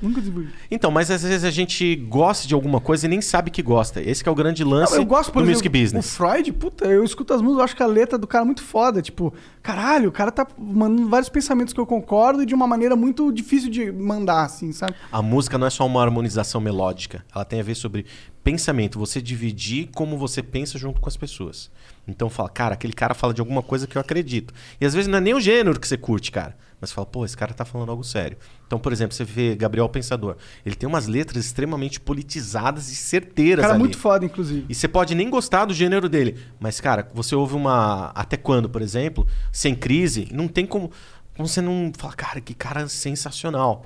Nunca 0.00 0.20
desenvolvi. 0.20 0.48
Então, 0.70 0.90
mas 0.90 1.10
às 1.10 1.22
vezes 1.22 1.44
a 1.44 1.50
gente 1.50 1.94
gosta 1.96 2.48
de 2.48 2.54
alguma 2.54 2.80
coisa 2.80 3.06
e 3.06 3.08
nem 3.08 3.20
sabe 3.20 3.50
que 3.50 3.62
gosta. 3.62 4.00
Esse 4.00 4.22
que 4.22 4.28
é 4.28 4.32
o 4.32 4.34
grande 4.34 4.64
lance 4.64 4.94
Não, 4.94 5.00
eu 5.00 5.06
gosto, 5.06 5.30
por 5.32 5.42
do 5.42 5.50
exemplo, 5.50 5.58
music 5.58 5.68
business. 5.68 6.06
O 6.06 6.16
Freud, 6.16 6.52
puta, 6.52 6.86
eu 6.86 7.04
escuto 7.04 7.34
as 7.34 7.40
músicas, 7.40 7.58
eu 7.58 7.64
acho 7.64 7.76
que 7.76 7.82
a 7.82 7.86
letra 7.86 8.16
do 8.16 8.26
cara 8.26 8.44
é 8.44 8.46
muito 8.46 8.62
foda. 8.62 9.02
Tipo, 9.02 9.32
caralho, 9.62 10.08
o 10.08 10.12
cara 10.12 10.30
tá 10.30 10.46
mandando 10.58 11.08
vários 11.08 11.28
pensamentos 11.28 11.74
que 11.74 11.80
eu 11.80 11.86
concordo 11.86 12.42
e 12.42 12.46
de 12.46 12.54
uma 12.54 12.66
maneira 12.66 12.96
muito 12.96 13.30
difícil 13.32 13.70
de 13.70 13.92
mandar, 13.92 14.44
assim, 14.44 14.72
sabe? 14.72 14.94
A 15.12 15.20
música 15.20 15.58
não 15.58 15.66
é 15.66 15.70
só 15.70 15.86
uma 15.86 16.02
harmonização 16.02 16.60
melódica. 16.60 17.24
Ela 17.34 17.44
tem 17.44 17.60
a 17.60 17.64
ver 17.64 17.74
sobre 17.74 18.06
pensamento. 18.42 18.98
Você 18.98 19.20
dividir 19.20 19.90
como 19.94 20.16
você 20.16 20.42
pensa 20.42 20.78
junto 20.78 21.00
com 21.00 21.08
as 21.08 21.16
pessoas. 21.16 21.70
Então 22.08 22.28
fala, 22.28 22.48
cara, 22.48 22.74
aquele 22.74 22.92
cara 22.92 23.14
fala 23.14 23.34
de 23.34 23.40
alguma 23.40 23.62
coisa 23.62 23.86
que 23.86 23.96
eu 23.96 24.00
acredito. 24.00 24.52
E 24.80 24.86
às 24.86 24.94
vezes 24.94 25.08
não 25.08 25.18
é 25.18 25.20
nem 25.20 25.34
o 25.34 25.40
gênero 25.40 25.78
que 25.78 25.86
você 25.86 25.96
curte, 25.96 26.30
cara. 26.30 26.56
Mas 26.80 26.90
você 26.90 26.94
fala, 26.94 27.06
pô, 27.06 27.24
esse 27.24 27.36
cara 27.36 27.52
tá 27.52 27.64
falando 27.64 27.90
algo 27.90 28.02
sério. 28.02 28.38
Então, 28.66 28.78
por 28.78 28.90
exemplo, 28.92 29.14
você 29.14 29.22
vê 29.22 29.54
Gabriel 29.54 29.88
Pensador. 29.88 30.36
Ele 30.64 30.74
tem 30.74 30.88
umas 30.88 31.06
letras 31.06 31.44
extremamente 31.44 32.00
politizadas 32.00 32.90
e 32.90 32.96
certeiras 32.96 33.62
Cara, 33.62 33.74
ali. 33.74 33.80
muito 33.80 33.98
foda, 33.98 34.24
inclusive. 34.24 34.64
E 34.68 34.74
você 34.74 34.88
pode 34.88 35.14
nem 35.14 35.28
gostar 35.28 35.66
do 35.66 35.74
gênero 35.74 36.08
dele. 36.08 36.38
Mas, 36.58 36.80
cara, 36.80 37.06
você 37.12 37.34
ouve 37.34 37.54
uma. 37.54 38.06
Até 38.14 38.36
quando, 38.36 38.68
por 38.68 38.80
exemplo, 38.80 39.26
sem 39.52 39.74
crise, 39.74 40.28
não 40.32 40.48
tem 40.48 40.64
como. 40.64 40.90
como 41.36 41.46
você 41.46 41.60
não 41.60 41.92
fala, 41.96 42.14
cara, 42.14 42.40
que 42.40 42.54
cara 42.54 42.88
sensacional. 42.88 43.84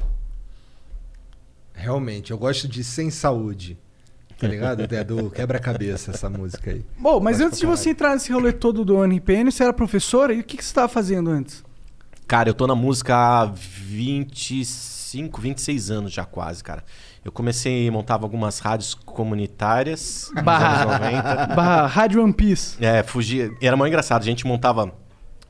Realmente, 1.73 2.31
eu 2.31 2.39
gosto 2.39 2.69
de 2.69 2.85
Sem 2.85 3.11
Saúde. 3.11 3.77
Tá 4.39 4.49
ligado? 4.49 4.83
É 4.83 5.05
do 5.05 5.31
quebra-cabeça 5.31 6.11
essa 6.11 6.29
música 6.29 6.71
aí. 6.71 6.85
Bom, 6.99 7.21
mas 7.21 7.41
antes 7.41 7.59
de 7.59 7.67
você 7.67 7.91
entrar 7.91 8.15
nesse 8.15 8.33
rolê 8.33 8.53
todo 8.53 8.85
do 8.85 9.03
NPN, 9.05 9.51
você 9.51 9.63
era 9.63 9.73
professora 9.73 10.33
e 10.33 10.41
o 10.41 10.45
que, 10.45 10.57
que 10.57 10.65
você 10.65 10.71
estava 10.71 10.89
fazendo 10.89 11.31
antes? 11.31 11.65
Cara, 12.27 12.49
eu 12.49 12.55
tô 12.55 12.67
na 12.67 12.75
música 12.75 13.15
há 13.15 13.45
25, 13.47 15.41
26 15.41 15.91
anos 15.91 16.13
já 16.13 16.25
quase, 16.25 16.65
cara. 16.65 16.83
Eu 17.23 17.31
comecei, 17.31 17.91
montava 17.91 18.25
algumas 18.25 18.59
rádios 18.59 18.95
comunitárias 18.95 20.31
nos 20.35 20.47
anos 20.47 21.01
90. 21.01 21.47
Barra 21.55 21.87
Rádio 21.87 22.23
One 22.23 22.33
Piece. 22.33 22.83
É, 22.85 23.03
fugia. 23.03 23.51
Era 23.61 23.77
muito 23.77 23.89
engraçado. 23.89 24.23
A 24.23 24.25
gente 24.25 24.47
montava 24.47 24.93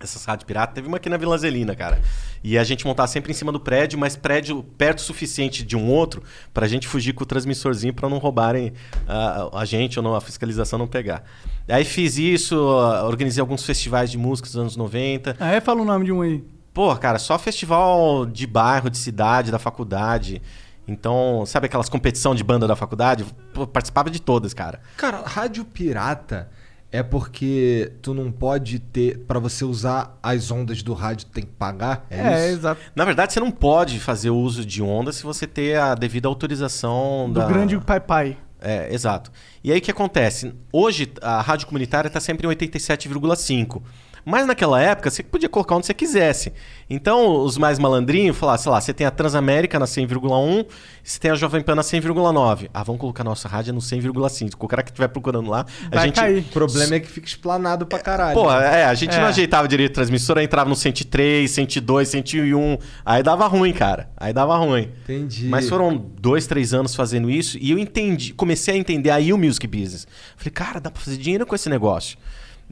essas 0.01 0.25
rádios 0.25 0.47
piratas. 0.47 0.75
Teve 0.75 0.87
uma 0.87 0.99
aqui 0.99 1.09
na 1.09 1.17
Vila 1.17 1.37
Zelina, 1.39 1.75
cara. 1.75 2.01
E 2.43 2.59
a 2.59 2.65
gente 2.65 2.87
montava 2.87 3.07
sempre 3.09 3.31
em 3.31 3.35
cima 3.35 3.51
do 3.51 3.59
prédio, 3.59 3.99
mas 3.99 4.17
prédio 4.17 4.63
perto 4.77 4.99
o 4.99 5.03
suficiente 5.03 5.65
de 5.65 5.77
um 5.77 5.91
outro 5.91 6.23
pra 6.53 6.69
gente 6.69 6.87
fugir 6.87 7.13
com 7.13 7.25
o 7.25 7.27
transmissorzinho 7.27 7.95
pra 7.95 8.09
não 8.09 8.19
roubarem 8.19 8.73
ah, 9.09 9.49
a 9.55 9.65
gente 9.65 9.99
ou 9.99 10.03
não, 10.03 10.15
a 10.15 10.21
fiscalização 10.21 10.79
não 10.79 10.87
pegar. 10.87 11.25
Aí 11.69 11.85
fiz 11.85 12.19
isso, 12.19 12.57
ah, 12.57 13.05
organizei 13.07 13.41
alguns 13.41 13.65
festivais 13.65 14.11
de 14.11 14.19
música 14.19 14.47
dos 14.47 14.57
anos 14.57 14.77
90. 14.77 15.37
Ah, 15.41 15.53
é? 15.53 15.61
Fala 15.61 15.81
o 15.81 15.85
nome 15.85 16.05
de 16.05 16.13
um 16.13 16.21
aí. 16.21 16.45
Pô, 16.75 16.95
cara, 16.97 17.21
só 17.21 17.39
festival 17.39 18.27
de 18.27 18.49
bairro, 18.49 18.91
de 18.91 18.99
cidade, 18.99 19.53
da 19.53 19.61
faculdade. 19.61 20.43
Então, 20.87 21.45
sabe 21.47 21.67
aquelas 21.67 21.89
competição 21.89 22.35
de 22.35 22.43
banda 22.43 22.67
da 22.67 22.75
faculdade? 22.75 23.25
Pô, 23.55 23.65
participava 23.65 24.11
de 24.11 24.21
todas, 24.21 24.53
cara. 24.53 24.81
Cara, 24.97 25.23
rádio 25.25 25.65
pirata 25.65 26.51
é 26.91 27.03
porque 27.03 27.93
tu 28.03 28.13
não 28.13 28.31
pode 28.31 28.81
ter. 28.81 29.19
Pra 29.21 29.39
você 29.39 29.65
usar 29.65 30.19
as 30.21 30.51
ondas 30.51 30.83
do 30.83 30.93
rádio, 30.95 31.27
tem 31.27 31.45
que 31.45 31.53
pagar? 31.53 32.07
É, 32.11 32.49
isso? 32.49 32.59
exato. 32.59 32.81
Na 32.95 33.05
verdade, 33.05 33.33
você 33.33 33.41
não 33.41 33.53
pode 33.53 33.99
fazer 34.01 34.31
uso 34.31 34.65
de 34.65 34.83
onda 34.83 35.13
se 35.13 35.23
você 35.23 35.47
ter 35.47 35.79
a 35.79 35.95
devida 35.95 36.29
autorização 36.29 37.29
Do 37.29 37.39
da... 37.39 37.47
grande 37.47 37.79
Pai 37.79 38.01
Pai. 38.01 38.37
É, 38.61 38.93
exato. 38.93 39.31
E 39.63 39.71
aí 39.71 39.79
o 39.79 39.81
que 39.81 39.91
acontece? 39.91 40.55
Hoje 40.73 41.13
a 41.21 41.41
rádio 41.41 41.67
comunitária 41.67 42.09
está 42.09 42.19
sempre 42.19 42.47
em 42.47 42.51
87,5. 42.51 43.83
Mas 44.25 44.47
naquela 44.47 44.81
época 44.81 45.11
você 45.11 45.23
podia 45.23 45.49
colocar 45.49 45.77
onde 45.77 45.87
você 45.87 45.93
quisesse. 45.95 46.53
Então 46.89 47.39
os 47.43 47.59
mais 47.59 47.79
malandrinhos 47.79 48.37
falaram, 48.37 48.59
sei 48.63 48.73
lá, 48.73 48.81
você 48.81 48.93
tem 48.95 49.07
a 49.07 49.11
Transamérica 49.11 49.79
na 49.79 49.87
100,1, 49.87 50.67
você 51.03 51.19
tem 51.19 51.31
a 51.31 51.35
Jovem 51.35 51.61
Pan 51.63 51.75
na 51.75 51.83
100,9. 51.83 52.69
Ah, 52.73 52.83
vamos 52.83 53.01
colocar 53.01 53.23
nossa 53.25 53.49
rádio 53.49 53.73
no 53.75 53.81
100,5. 53.81 54.53
O 54.59 54.69
cara 54.69 54.83
que 54.83 54.91
estiver 54.91 55.09
procurando 55.09 55.51
lá, 55.51 55.67
a 55.91 55.95
Vai 55.97 56.07
gente... 56.07 56.15
cair. 56.17 56.39
O 56.41 56.53
problema 56.53 56.95
é 56.95 57.01
que 57.01 57.09
fica 57.09 57.27
explanado 57.27 57.87
pra 57.87 57.99
caralho. 57.99 58.35
Pô, 58.35 58.51
é, 58.51 58.85
a 58.85 58.95
gente 58.95 59.15
É. 59.15 59.21
não 59.21 59.27
ajeitava 59.27 59.69
direito 59.69 59.93
a 59.93 59.95
transmissora, 59.95 60.43
entrava 60.43 60.69
no 60.69 60.77
103, 60.77 61.51
102, 61.51 62.09
101. 62.09 62.79
Aí 63.05 63.23
dava 63.23 63.47
ruim, 63.47 63.73
cara. 63.73 64.09
Aí 64.17 64.33
dava 64.33 64.57
ruim. 64.57 64.91
Entendi. 65.05 65.47
Mas 65.49 65.69
foram 65.69 65.97
dois, 65.97 66.47
três 66.47 66.73
anos 66.73 66.95
fazendo 66.95 67.31
isso 67.31 67.59
e 67.61 67.71
eu 67.71 67.79
entendi, 67.79 68.33
comecei 68.33 68.75
a 68.75 68.77
entender 68.77 69.11
aí 69.11 69.33
o 69.33 69.39
music 69.39 69.67
business. 69.67 70.07
Falei, 70.37 70.51
cara, 70.53 70.81
dá 70.81 70.91
pra 70.91 71.01
fazer 71.03 71.17
dinheiro 71.17 71.45
com 71.47 71.55
esse 71.55 71.69
negócio. 71.69 72.17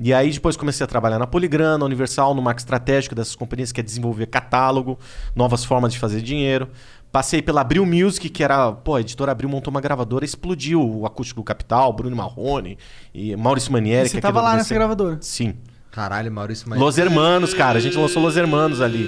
E 0.02 0.12
aí 0.12 0.32
depois 0.32 0.56
comecei 0.56 0.82
a 0.82 0.86
trabalhar 0.86 1.16
na 1.16 1.28
Poligrana, 1.28 1.78
na 1.78 1.84
Universal, 1.84 2.34
no 2.34 2.42
marco 2.42 2.58
estratégico 2.58 3.14
dessas 3.14 3.36
companhias 3.36 3.70
que 3.70 3.78
é 3.78 3.84
desenvolver 3.84 4.26
catálogo, 4.26 4.98
novas 5.34 5.64
formas 5.64 5.92
de 5.92 5.98
fazer 6.00 6.20
dinheiro. 6.20 6.68
Passei 7.12 7.40
pela 7.40 7.60
Abril 7.60 7.86
Music, 7.86 8.28
que 8.28 8.42
era, 8.42 8.72
pô, 8.72 8.96
a 8.96 9.00
editora 9.00 9.30
Abril 9.30 9.48
montou 9.48 9.70
uma 9.70 9.80
gravadora, 9.80 10.24
explodiu 10.24 10.82
o 10.82 11.06
acústico 11.06 11.40
do 11.40 11.44
Capital, 11.44 11.92
Bruno 11.92 12.16
Marrone 12.16 12.76
e 13.14 13.36
Maurício 13.36 13.70
Manieri. 13.70 14.06
E 14.06 14.08
você 14.08 14.12
que 14.14 14.18
é 14.18 14.20
tava 14.22 14.40
aqui 14.40 14.46
do 14.46 14.50
lá 14.50 14.56
nessa 14.56 14.74
gravadora? 14.74 15.18
Sim. 15.20 15.54
Caralho, 15.92 16.32
Maurício 16.32 16.68
mas 16.68 16.80
Los 16.80 16.98
Hermanos, 16.98 17.54
cara. 17.54 17.78
A 17.78 17.80
gente 17.80 17.96
lançou 17.96 18.20
Los 18.20 18.36
Hermanos 18.36 18.80
ali. 18.80 19.06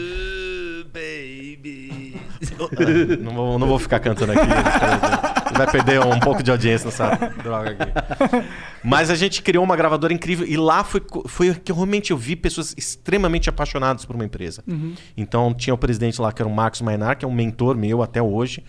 não, 3.20 3.34
vou, 3.34 3.58
não 3.58 3.66
vou 3.66 3.78
ficar 3.80 3.98
cantando 3.98 4.32
aqui. 4.32 4.46
Vai 5.56 5.70
perder 5.70 6.00
um 6.00 6.20
pouco 6.20 6.42
de 6.42 6.50
audiência 6.50 6.86
nessa 6.86 7.16
droga 7.42 7.70
aqui. 7.70 8.48
Mas 8.82 9.10
a 9.10 9.14
gente 9.14 9.42
criou 9.42 9.64
uma 9.64 9.76
gravadora 9.76 10.12
incrível 10.12 10.46
e 10.46 10.56
lá 10.56 10.84
foi, 10.84 11.02
foi 11.26 11.54
que 11.54 11.72
eu 11.72 11.76
realmente 11.76 12.10
eu 12.10 12.16
vi 12.16 12.36
pessoas 12.36 12.74
extremamente 12.76 13.48
apaixonadas 13.48 14.04
por 14.04 14.14
uma 14.14 14.24
empresa. 14.24 14.62
Então 15.16 15.54
tinha 15.54 15.72
o 15.72 15.78
presidente 15.78 16.20
lá 16.20 16.32
que 16.32 16.42
era 16.42 16.48
o 16.48 16.54
Marcos 16.54 16.80
Mainar, 16.82 17.16
que 17.16 17.24
é 17.24 17.28
um 17.28 17.32
mentor 17.32 17.76
meu 17.76 18.02
até 18.02 18.22
hoje. 18.22 18.62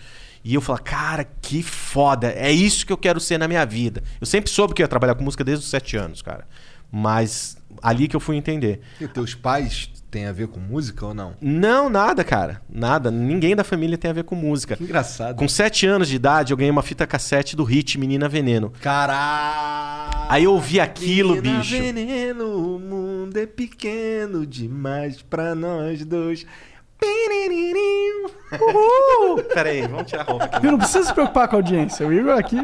E 0.43 0.53
eu 0.53 0.61
falei, 0.61 0.83
cara, 0.83 1.27
que 1.41 1.63
foda. 1.63 2.27
É 2.31 2.51
isso 2.51 2.85
que 2.85 2.93
eu 2.93 2.97
quero 2.97 3.19
ser 3.19 3.39
na 3.39 3.47
minha 3.47 3.65
vida. 3.65 4.03
Eu 4.21 4.27
sempre 4.27 4.51
soube 4.51 4.75
que 4.75 4.81
eu 4.81 4.83
ia 4.83 4.87
trabalhar 4.87 5.15
com 5.15 5.23
música 5.23 5.43
desde 5.43 5.65
os 5.65 5.71
sete 5.71 5.97
anos, 5.97 6.21
cara. 6.21 6.47
Mas 6.91 7.57
ali 7.87 8.07
que 8.07 8.15
eu 8.15 8.19
fui 8.19 8.35
entender. 8.35 8.81
E 8.99 9.07
teus 9.07 9.35
pais 9.35 9.89
têm 10.09 10.25
a 10.25 10.31
ver 10.31 10.47
com 10.47 10.59
música 10.59 11.05
ou 11.05 11.13
não? 11.13 11.33
Não, 11.41 11.89
nada, 11.89 12.23
cara. 12.23 12.61
Nada. 12.69 13.11
Ninguém 13.11 13.55
da 13.55 13.63
família 13.63 13.97
tem 13.97 14.09
a 14.09 14.13
ver 14.13 14.23
com 14.23 14.33
música. 14.35 14.75
Que 14.75 14.83
engraçado. 14.83 15.35
Com 15.37 15.47
sete 15.47 15.85
anos 15.85 16.07
de 16.07 16.15
idade, 16.15 16.51
eu 16.53 16.57
ganhei 16.57 16.71
uma 16.71 16.81
fita 16.81 17.05
cassete 17.05 17.55
do 17.55 17.63
hit 17.63 17.97
Menina 17.99 18.27
Veneno. 18.27 18.71
Caralho! 18.81 20.25
Aí 20.29 20.45
eu 20.45 20.53
ouvi 20.53 20.79
aquilo, 20.79 21.35
Menina 21.35 21.59
bicho. 21.59 21.77
veneno, 21.77 22.75
o 22.75 22.79
mundo 22.79 23.37
é 23.37 23.45
pequeno 23.45 24.45
demais 24.45 25.21
pra 25.21 25.53
nós 25.53 26.03
dois. 26.03 26.45
Uhul! 28.59 29.43
Pera 29.53 29.69
aí, 29.69 29.81
vamos 29.87 30.05
tirar 30.09 30.21
a 30.23 30.25
roupa 30.25 30.45
aqui. 30.45 30.59
Viu? 30.61 30.71
Não 30.71 30.79
precisa 30.79 31.03
se 31.03 31.13
preocupar 31.13 31.47
com 31.47 31.55
a 31.55 31.59
audiência. 31.59 32.07
O 32.07 32.13
Igor 32.13 32.37
aqui. 32.37 32.57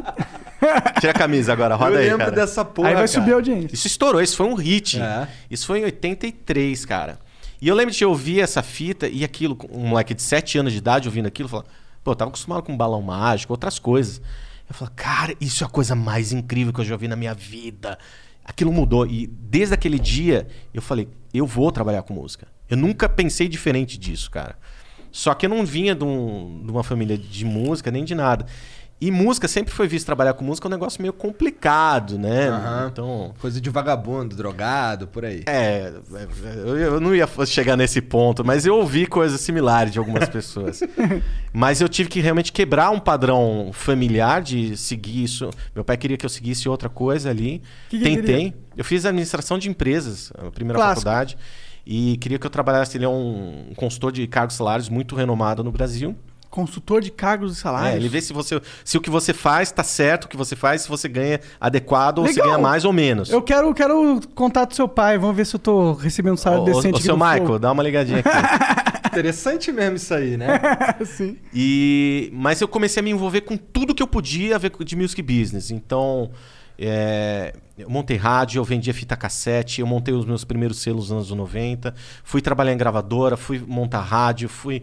Tira 0.99 1.12
a 1.12 1.14
camisa 1.14 1.51
agora, 1.53 1.76
roda 1.76 1.95
eu 1.95 1.97
aí, 1.99 2.03
lembro 2.05 2.20
cara. 2.20 2.32
dessa 2.32 2.64
porra. 2.64 2.89
aí 2.89 2.93
vai 2.93 3.03
cara. 3.07 3.07
subir 3.20 3.32
a 3.32 3.36
audiência. 3.36 3.74
Isso 3.74 3.88
estourou, 3.88 4.22
isso 4.22 4.36
foi 4.38 4.45
um 4.45 4.53
hit. 4.53 4.99
É. 5.01 5.28
Isso 5.49 5.66
foi 5.66 5.80
em 5.80 5.84
83, 5.86 6.86
cara. 6.86 7.20
E 7.62 7.68
eu 7.68 7.76
lembro 7.76 7.93
de 7.93 8.03
ouvir 8.05 8.39
essa 8.41 8.62
fita 8.64 9.07
e 9.07 9.24
aquilo, 9.24 9.57
um 9.72 9.88
moleque 9.88 10.14
de 10.14 10.22
7 10.22 10.57
anos 10.57 10.72
de 10.72 10.78
idade 10.80 11.07
ouvindo 11.07 11.28
aquilo, 11.28 11.47
falar, 11.49 11.66
pô, 12.03 12.12
eu 12.12 12.16
tava 12.16 12.30
acostumado 12.30 12.64
com 12.64 12.76
balão 12.76 13.01
mágico, 13.01 13.53
outras 13.53 13.78
coisas. 13.80 14.22
Eu 14.70 14.74
falei, 14.76 14.93
cara, 14.95 15.36
isso 15.39 15.64
é 15.64 15.68
a 15.68 15.70
coisa 15.70 15.93
mais 15.95 16.32
incrível 16.32 16.72
que 16.74 16.82
eu 16.82 16.86
já 16.86 16.95
vi 16.95 17.07
na 17.07 17.16
minha 17.16 17.34
vida. 17.34 17.97
Aquilo 18.43 18.72
mudou. 18.72 19.05
E 19.05 19.28
desde 19.28 19.74
aquele 19.76 19.99
dia, 19.99 20.47
eu 20.74 20.82
falei, 20.82 21.07
eu 21.34 21.45
vou 21.45 21.72
trabalhar 21.72 22.01
com 22.03 22.14
música. 22.14 22.47
Eu 22.70 22.78
nunca 22.78 23.07
pensei 23.09 23.47
diferente 23.47 23.97
disso, 23.97 24.32
cara. 24.32 24.55
Só 25.12 25.34
que 25.34 25.45
eu 25.45 25.49
não 25.49 25.66
vinha 25.66 25.93
de, 25.93 26.03
um- 26.05 26.62
de 26.66 26.72
uma 26.72 26.84
família 26.84 27.18
de 27.18 27.43
música, 27.45 27.91
nem 27.91 28.03
de 28.05 28.16
nada. 28.16 28.45
E 29.01 29.09
música 29.09 29.47
sempre 29.47 29.73
foi 29.73 29.87
visto 29.87 30.05
trabalhar 30.05 30.33
com 30.35 30.45
música 30.45 30.67
um 30.67 30.71
negócio 30.71 31.01
meio 31.01 31.11
complicado, 31.11 32.19
né? 32.19 32.49
Aham. 32.49 32.89
Então, 32.91 33.33
Coisa 33.41 33.59
de 33.59 33.67
vagabundo, 33.67 34.35
drogado, 34.35 35.07
por 35.07 35.25
aí. 35.25 35.43
é, 35.47 35.91
eu, 36.79 37.01
não 37.01 37.15
ia 37.15 37.27
chegar 37.47 37.75
nesse 37.75 37.99
ponto, 37.99 38.45
mas 38.45 38.63
eu 38.63 38.75
ouvi 38.75 39.07
coisas 39.07 39.41
similares 39.41 39.91
de 39.91 39.97
algumas 39.97 40.29
pessoas. 40.29 40.81
mas 41.51 41.81
eu 41.81 41.89
tive 41.89 42.09
que 42.09 42.19
realmente 42.19 42.51
quebrar 42.51 42.91
um 42.91 42.99
padrão 42.99 43.71
familiar 43.73 44.39
de 44.39 44.78
seguir 44.78 45.23
isso. 45.23 45.49
Meu 45.73 45.83
pai 45.83 45.97
queria 45.97 46.15
que 46.15 46.25
eu 46.25 46.29
seguisse 46.29 46.69
outra 46.69 46.87
coisa 46.87 47.32
ali. 47.32 47.61
Que 47.89 47.97
que 47.97 48.03
Tentei. 48.03 48.53
Eu 48.78 48.86
fiz 48.86 49.03
administração 49.03 49.57
de 49.57 49.67
empresas, 49.67 50.32
a 50.37 50.51
primeira 50.51 50.78
Clássico. 50.78 51.01
faculdade. 51.01 51.37
E 51.83 52.17
queria 52.17 52.37
que 52.37 52.45
eu 52.45 52.51
trabalhasse. 52.51 52.97
Ele 52.97 53.05
é 53.05 53.09
um, 53.09 53.69
um 53.71 53.73
consultor 53.75 54.11
de 54.11 54.28
cargos 54.28 54.53
e 54.53 54.57
salários 54.59 54.89
muito 54.89 55.15
renomado 55.15 55.63
no 55.63 55.71
Brasil. 55.71 56.15
Consultor 56.51 57.01
de 57.01 57.09
cargos 57.09 57.55
e 57.55 57.57
É, 57.57 57.61
salários. 57.61 57.95
ele 57.95 58.09
vê 58.09 58.21
se, 58.21 58.33
você, 58.33 58.61
se 58.86 58.97
o 58.97 59.01
que 59.01 59.09
você 59.09 59.33
faz 59.33 59.71
tá 59.71 59.83
certo, 59.83 60.25
o 60.25 60.28
que 60.28 60.37
você 60.37 60.55
faz, 60.55 60.82
se 60.83 60.89
você 60.89 61.07
ganha 61.07 61.39
adequado 61.59 62.19
ou 62.19 62.28
se 62.28 62.33
Legal. 62.33 62.47
ganha 62.47 62.57
mais 62.59 62.86
ou 62.86 62.91
menos. 62.93 63.29
Eu 63.32 63.41
quero, 63.41 63.73
quero 63.73 64.17
o 64.17 64.28
contato 64.36 64.69
do 64.71 64.75
seu 64.75 64.87
pai. 64.87 65.17
Vamos 65.17 65.36
ver 65.36 65.45
se 65.45 65.55
eu 65.55 65.59
tô 65.59 65.93
recebendo 65.93 66.33
um 66.33 66.37
salário 66.37 66.63
Ô, 66.63 66.65
decente 66.65 66.93
ô, 66.93 66.97
aqui 66.97 67.03
seu 67.05 67.15
Michael, 67.17 67.57
dá 67.57 67.71
uma 67.71 67.82
ligadinha 67.82 68.19
aqui. 68.19 68.29
Interessante 69.11 69.71
mesmo 69.71 69.95
isso 69.95 70.13
aí, 70.13 70.37
né? 70.37 70.59
Sim. 71.05 71.37
E, 71.53 72.29
mas 72.33 72.61
eu 72.61 72.67
comecei 72.67 72.99
a 73.01 73.03
me 73.03 73.11
envolver 73.11 73.41
com 73.41 73.57
tudo 73.57 73.95
que 73.95 74.03
eu 74.03 74.07
podia 74.07 74.55
a 74.55 74.59
ver 74.59 74.69
com- 74.71 74.83
de 74.83 74.95
music 74.95 75.21
business. 75.21 75.69
Então, 75.71 76.32
é, 76.79 77.53
eu 77.78 77.89
montei 77.89 78.15
rádio, 78.17 78.59
eu 78.59 78.63
vendia 78.63 78.93
fita 78.93 79.15
cassete, 79.17 79.82
eu 79.82 79.87
montei 79.87 80.13
os 80.13 80.25
meus 80.25 80.43
primeiros 80.43 80.82
selos 80.82 81.09
nos 81.09 81.29
anos 81.32 81.32
90, 81.37 81.93
fui 82.23 82.41
trabalhar 82.41 82.71
em 82.73 82.78
gravadora, 82.78 83.36
fui 83.36 83.59
montar 83.59 83.99
rádio, 84.01 84.47
fui 84.47 84.82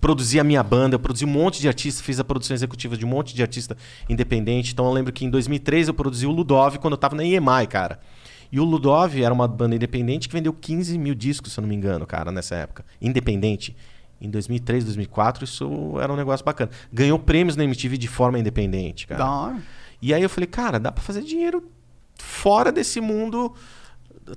produzi 0.00 0.38
a 0.40 0.44
minha 0.44 0.62
banda, 0.62 0.94
eu 0.94 0.98
produzi 0.98 1.24
um 1.24 1.28
monte 1.28 1.60
de 1.60 1.68
artistas, 1.68 2.04
fiz 2.04 2.18
a 2.18 2.24
produção 2.24 2.54
executiva 2.54 2.96
de 2.96 3.04
um 3.04 3.08
monte 3.08 3.34
de 3.34 3.42
artista 3.42 3.76
independente. 4.08 4.72
Então 4.72 4.86
eu 4.86 4.92
lembro 4.92 5.12
que 5.12 5.24
em 5.24 5.30
2003 5.30 5.88
eu 5.88 5.94
produzi 5.94 6.26
o 6.26 6.30
Ludov 6.30 6.78
quando 6.78 6.94
eu 6.94 6.98
tava 6.98 7.14
na 7.16 7.24
EMI, 7.24 7.66
cara. 7.68 8.00
E 8.50 8.60
o 8.60 8.64
Ludov 8.64 9.20
era 9.20 9.32
uma 9.32 9.48
banda 9.48 9.74
independente 9.74 10.28
que 10.28 10.34
vendeu 10.34 10.52
15 10.52 10.98
mil 10.98 11.14
discos, 11.14 11.52
se 11.52 11.58
eu 11.58 11.62
não 11.62 11.68
me 11.68 11.74
engano, 11.74 12.06
cara, 12.06 12.30
nessa 12.30 12.54
época. 12.54 12.84
Independente. 13.00 13.74
Em 14.20 14.30
2003, 14.30 14.84
2004, 14.84 15.44
isso 15.44 15.98
era 15.98 16.12
um 16.12 16.16
negócio 16.16 16.44
bacana. 16.44 16.70
Ganhou 16.92 17.18
prêmios 17.18 17.56
na 17.56 17.64
MTV 17.64 17.96
de 17.96 18.08
forma 18.08 18.38
independente, 18.38 19.06
cara. 19.06 19.24
Da 19.24 19.30
hora. 19.30 19.62
E 20.00 20.12
aí 20.12 20.22
eu 20.22 20.28
falei, 20.28 20.46
cara, 20.46 20.78
dá 20.78 20.92
pra 20.92 21.02
fazer 21.02 21.22
dinheiro 21.22 21.68
fora 22.18 22.70
desse 22.70 23.00
mundo 23.00 23.54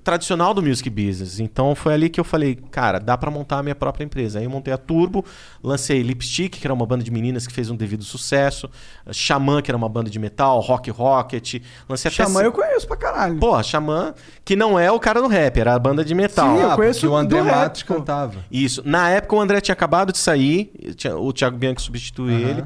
tradicional 0.04 0.54
do 0.54 0.62
music 0.62 0.90
business. 0.90 1.40
Então 1.40 1.76
foi 1.76 1.94
ali 1.94 2.10
que 2.10 2.20
eu 2.20 2.24
falei, 2.24 2.56
cara, 2.72 3.00
dá 3.00 3.18
pra 3.18 3.30
montar 3.30 3.60
a 3.60 3.64
minha 3.64 3.76
própria 3.76 4.04
empresa. 4.04 4.40
Aí 4.40 4.46
eu 4.46 4.50
montei 4.50 4.74
a 4.74 4.78
Turbo, 4.78 5.24
lancei 5.64 6.02
Lipstick, 6.02 6.60
que 6.60 6.66
era 6.68 6.74
uma 6.74 6.86
banda 6.86 7.04
de 7.04 7.12
meninas 7.12 7.46
que 7.48 7.54
fez 7.54 7.70
um 7.70 7.76
devido 7.76 8.04
sucesso, 8.04 8.70
Xamã, 9.12 9.62
que 9.62 9.70
era 9.70 9.78
uma 9.78 9.88
banda 9.90 10.10
de 10.10 10.18
metal, 10.20 10.60
Rock 10.60 10.90
Rocket, 10.90 11.62
lancei 11.88 12.10
até 12.10 12.24
Xamã 12.24 12.42
eu 12.42 12.52
conheço 12.52 12.88
pra 12.88 12.98
caralho. 12.98 13.38
Pô, 13.40 13.62
Xamã, 13.62 14.14
que 14.44 14.56
não 14.56 14.78
é 14.80 14.92
o 14.92 15.00
cara 15.00 15.22
do 15.22 15.28
rap, 15.28 15.58
era 15.60 15.74
a 15.76 15.80
banda 15.80 16.04
de 16.04 16.16
metal. 16.16 16.56
Sim, 16.58 16.62
eu 16.64 16.72
Ah, 16.72 16.76
conheço 16.76 17.10
o 17.10 17.16
André 17.16 17.42
Matos 17.42 17.84
cantava. 17.84 18.44
Isso. 18.52 18.82
Na 18.86 19.10
época 19.10 19.36
o 19.36 19.40
André 19.40 19.62
tinha 19.62 19.74
acabado 19.74 20.12
de 20.12 20.18
sair, 20.18 20.72
tinha- 20.96 21.16
o 21.18 21.32
Thiago 21.32 21.58
Bianchi 21.58 21.82
substituiu 21.84 22.36
Aham. 22.38 22.50
ele, 22.50 22.64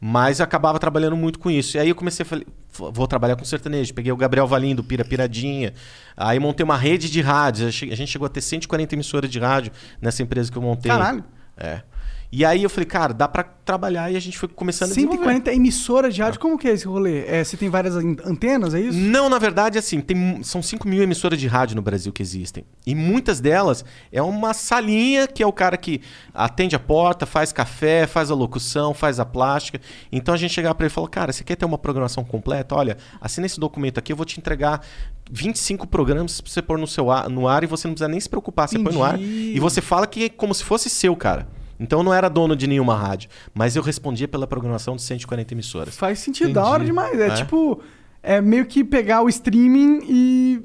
mas 0.00 0.38
eu 0.38 0.44
acabava 0.44 0.78
trabalhando 0.78 1.16
muito 1.16 1.38
com 1.38 1.50
isso. 1.50 1.76
E 1.76 1.80
aí 1.80 1.88
eu 1.88 1.94
comecei 1.94 2.22
a 2.22 2.26
falar, 2.26 2.44
vou 2.92 3.06
trabalhar 3.06 3.36
com 3.36 3.44
sertanejo. 3.44 3.92
Peguei 3.92 4.12
o 4.12 4.16
Gabriel 4.16 4.46
Valim 4.46 4.74
do 4.74 4.84
Pira 4.84 5.04
Piradinha. 5.04 5.72
Aí 6.16 6.38
montei 6.38 6.62
uma 6.62 6.76
rede 6.76 7.10
de 7.10 7.20
rádios. 7.20 7.66
A 7.66 7.70
gente 7.70 8.06
chegou 8.06 8.26
a 8.26 8.28
ter 8.28 8.40
140 8.40 8.94
emissoras 8.94 9.30
de 9.30 9.38
rádio 9.38 9.72
nessa 10.00 10.22
empresa 10.22 10.50
que 10.52 10.56
eu 10.56 10.62
montei. 10.62 10.90
Caralho. 10.90 11.24
É. 11.56 11.82
E 12.30 12.44
aí 12.44 12.62
eu 12.62 12.68
falei, 12.68 12.84
cara, 12.84 13.14
dá 13.14 13.26
pra 13.26 13.42
trabalhar 13.42 14.10
e 14.12 14.16
a 14.16 14.20
gente 14.20 14.38
foi 14.38 14.50
começando 14.50 14.90
a 14.90 14.94
desenvolver. 14.94 15.16
140 15.18 15.52
emissoras 15.54 16.14
de 16.14 16.20
rádio, 16.20 16.38
como 16.38 16.58
que 16.58 16.68
é 16.68 16.72
esse 16.72 16.86
rolê? 16.86 17.24
É, 17.26 17.42
você 17.42 17.56
tem 17.56 17.70
várias 17.70 17.96
an- 17.96 18.16
antenas, 18.22 18.74
é 18.74 18.80
isso? 18.80 18.98
Não, 18.98 19.30
na 19.30 19.38
verdade, 19.38 19.78
assim, 19.78 20.00
tem, 20.02 20.42
são 20.42 20.62
5 20.62 20.86
mil 20.86 21.02
emissoras 21.02 21.40
de 21.40 21.46
rádio 21.46 21.74
no 21.76 21.80
Brasil 21.80 22.12
que 22.12 22.20
existem. 22.20 22.64
E 22.86 22.94
muitas 22.94 23.40
delas 23.40 23.82
é 24.12 24.20
uma 24.20 24.52
salinha 24.52 25.26
que 25.26 25.42
é 25.42 25.46
o 25.46 25.52
cara 25.52 25.78
que 25.78 26.02
atende 26.34 26.76
a 26.76 26.78
porta, 26.78 27.24
faz 27.24 27.50
café, 27.50 28.06
faz 28.06 28.30
a 28.30 28.34
locução, 28.34 28.92
faz 28.92 29.18
a 29.18 29.24
plástica. 29.24 29.80
Então 30.12 30.34
a 30.34 30.38
gente 30.38 30.52
chegava 30.52 30.74
pra 30.74 30.84
ele 30.84 30.92
e 30.92 30.94
falou: 30.94 31.08
Cara, 31.08 31.32
você 31.32 31.42
quer 31.42 31.56
ter 31.56 31.64
uma 31.64 31.78
programação 31.78 32.22
completa? 32.24 32.74
Olha, 32.74 32.98
assina 33.22 33.46
esse 33.46 33.58
documento 33.58 33.96
aqui, 33.96 34.12
eu 34.12 34.16
vou 34.16 34.26
te 34.26 34.38
entregar 34.38 34.82
25 35.30 35.86
programas 35.86 36.40
pra 36.42 36.50
você 36.50 36.60
pôr 36.60 36.78
no, 36.78 36.86
seu 36.86 37.10
ar, 37.10 37.28
no 37.30 37.48
ar 37.48 37.64
e 37.64 37.66
você 37.66 37.88
não 37.88 37.94
precisa 37.94 38.08
nem 38.08 38.20
se 38.20 38.28
preocupar. 38.28 38.68
Você 38.68 38.78
põe 38.78 38.92
no 38.92 39.02
ar 39.02 39.14
Entendi. 39.18 39.52
e 39.56 39.60
você 39.60 39.80
fala 39.80 40.06
que 40.06 40.24
é 40.24 40.28
como 40.28 40.54
se 40.54 40.62
fosse 40.62 40.90
seu, 40.90 41.16
cara. 41.16 41.48
Então 41.78 42.00
eu 42.00 42.02
não 42.02 42.12
era 42.12 42.28
dono 42.28 42.56
de 42.56 42.66
nenhuma 42.66 42.96
rádio, 42.96 43.30
mas 43.54 43.76
eu 43.76 43.82
respondia 43.82 44.26
pela 44.26 44.46
programação 44.46 44.96
de 44.96 45.02
140 45.02 45.54
emissoras. 45.54 45.96
Faz 45.96 46.18
sentido, 46.18 46.50
Entendi. 46.50 46.54
da 46.54 46.64
hora 46.66 46.84
demais. 46.84 47.18
É, 47.18 47.26
É. 47.28 47.34
tipo, 47.34 47.80
é 48.22 48.40
meio 48.40 48.66
que 48.66 48.82
pegar 48.84 49.22
o 49.22 49.28
streaming 49.28 50.00
e. 50.08 50.60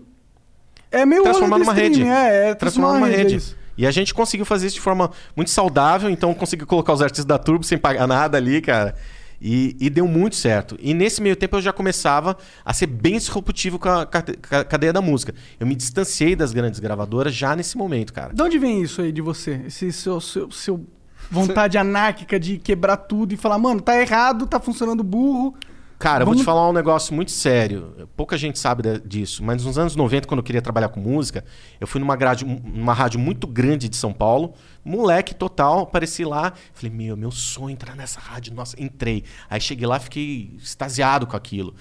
É 0.92 1.06
meio 1.06 1.24
transformar 1.24 1.58
rolê 1.58 1.66
do 1.66 1.72
numa 1.72 1.74
rede. 1.74 2.04
É, 2.04 2.50
é 2.50 2.54
transformar 2.56 2.94
numa 2.94 3.10
é 3.10 3.16
rede. 3.16 3.36
isso. 3.36 3.58
E 3.76 3.88
a 3.88 3.92
gente 3.92 4.14
conseguiu 4.14 4.46
fazer 4.46 4.68
isso 4.68 4.76
de 4.76 4.82
forma 4.82 5.10
muito 5.36 5.50
saudável, 5.50 6.10
então 6.10 6.34
consegui 6.34 6.66
colocar 6.66 6.94
os 6.94 7.02
artistas 7.02 7.26
da 7.26 7.40
Turbo 7.40 7.64
sem 7.64 7.78
pagar 7.78 8.06
nada 8.08 8.38
ali, 8.38 8.62
cara. 8.62 8.96
E, 9.42 9.76
e 9.80 9.90
deu 9.90 10.08
muito 10.08 10.36
certo. 10.38 10.78
E 10.80 10.94
nesse 10.94 11.22
meio 11.22 11.36
tempo 11.36 11.58
eu 11.58 11.62
já 11.62 11.74
começava 11.74 12.38
a 12.64 12.72
ser 12.74 12.86
bem 12.88 13.18
disruptivo 13.18 13.78
com 13.78 13.90
a, 13.90 14.06
com 14.06 14.56
a 14.56 14.64
cadeia 14.64 14.94
da 14.94 15.02
música. 15.02 15.34
Eu 15.60 15.68
me 15.68 15.76
distanciei 15.76 16.34
das 16.36 16.54
grandes 16.54 16.80
gravadoras 16.80 17.34
já 17.36 17.54
nesse 17.56 17.76
momento, 17.78 18.14
cara. 18.14 18.34
De 18.34 18.42
onde 18.42 18.58
vem 18.58 18.82
isso 18.82 19.02
aí 19.02 19.12
de 19.12 19.22
você? 19.22 19.62
Esse 19.68 19.92
seu, 19.92 20.22
seu, 20.22 20.50
seu 20.52 20.86
vontade 21.30 21.78
anárquica 21.78 22.40
de 22.40 22.58
quebrar 22.58 22.98
tudo 22.98 23.34
e 23.34 23.38
falar, 23.38 23.58
mano, 23.58 23.82
tá 23.82 24.00
errado, 24.00 24.46
tá 24.48 24.60
funcionando 24.60 25.04
burro. 25.04 25.56
Cara, 26.00 26.24
eu 26.24 26.26
vou 26.26 26.34
Vamos- 26.34 26.42
te 26.42 26.46
falar 26.46 26.70
um 26.70 26.74
negócio 26.74 27.14
muito 27.16 27.32
sério. 27.32 28.10
Pouca 28.18 28.38
gente 28.38 28.60
sabe 28.60 29.00
disso, 29.06 29.42
mas 29.42 29.64
nos 29.64 29.78
anos 29.78 29.96
90, 29.96 30.28
quando 30.28 30.40
eu 30.40 30.44
queria 30.44 30.62
trabalhar 30.62 30.90
com 30.90 31.00
música, 31.00 31.46
eu 31.80 31.88
fui 31.88 31.98
numa, 32.02 32.16
grade, 32.18 32.44
numa 32.44 32.94
rádio 32.94 33.20
muito 33.20 33.48
grande 33.48 33.88
de 33.88 33.96
São 33.96 34.12
Paulo, 34.12 34.54
moleque 34.84 35.34
total, 35.34 35.80
apareci 35.84 36.26
lá, 36.26 36.52
falei, 36.74 36.92
meu, 36.92 37.16
meu 37.16 37.32
sonho 37.32 37.70
é 37.70 37.72
entrar 37.72 37.96
nessa 37.96 38.20
rádio, 38.20 38.54
nossa, 38.54 38.76
entrei. 38.82 39.24
Aí 39.50 39.62
cheguei 39.62 39.88
lá, 39.88 39.98
fiquei 39.98 40.54
extasiado 40.62 41.26
com 41.26 41.38
aquilo. 41.38 41.74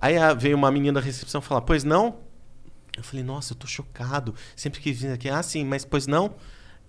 Aí 0.00 0.16
ah, 0.18 0.34
veio 0.34 0.56
uma 0.56 0.70
menina 0.70 0.94
da 0.98 1.04
recepção 1.06 1.40
falar, 1.40 1.60
pois 1.60 1.84
não? 1.84 2.16
Eu 2.96 3.04
falei, 3.04 3.24
nossa, 3.24 3.52
eu 3.52 3.56
tô 3.56 3.68
chocado. 3.68 4.34
Sempre 4.56 4.80
que 4.80 4.92
vim 4.92 5.08
aqui, 5.12 5.28
ah, 5.28 5.42
sim, 5.42 5.64
mas 5.64 5.84
pois 5.84 6.08
não? 6.08 6.34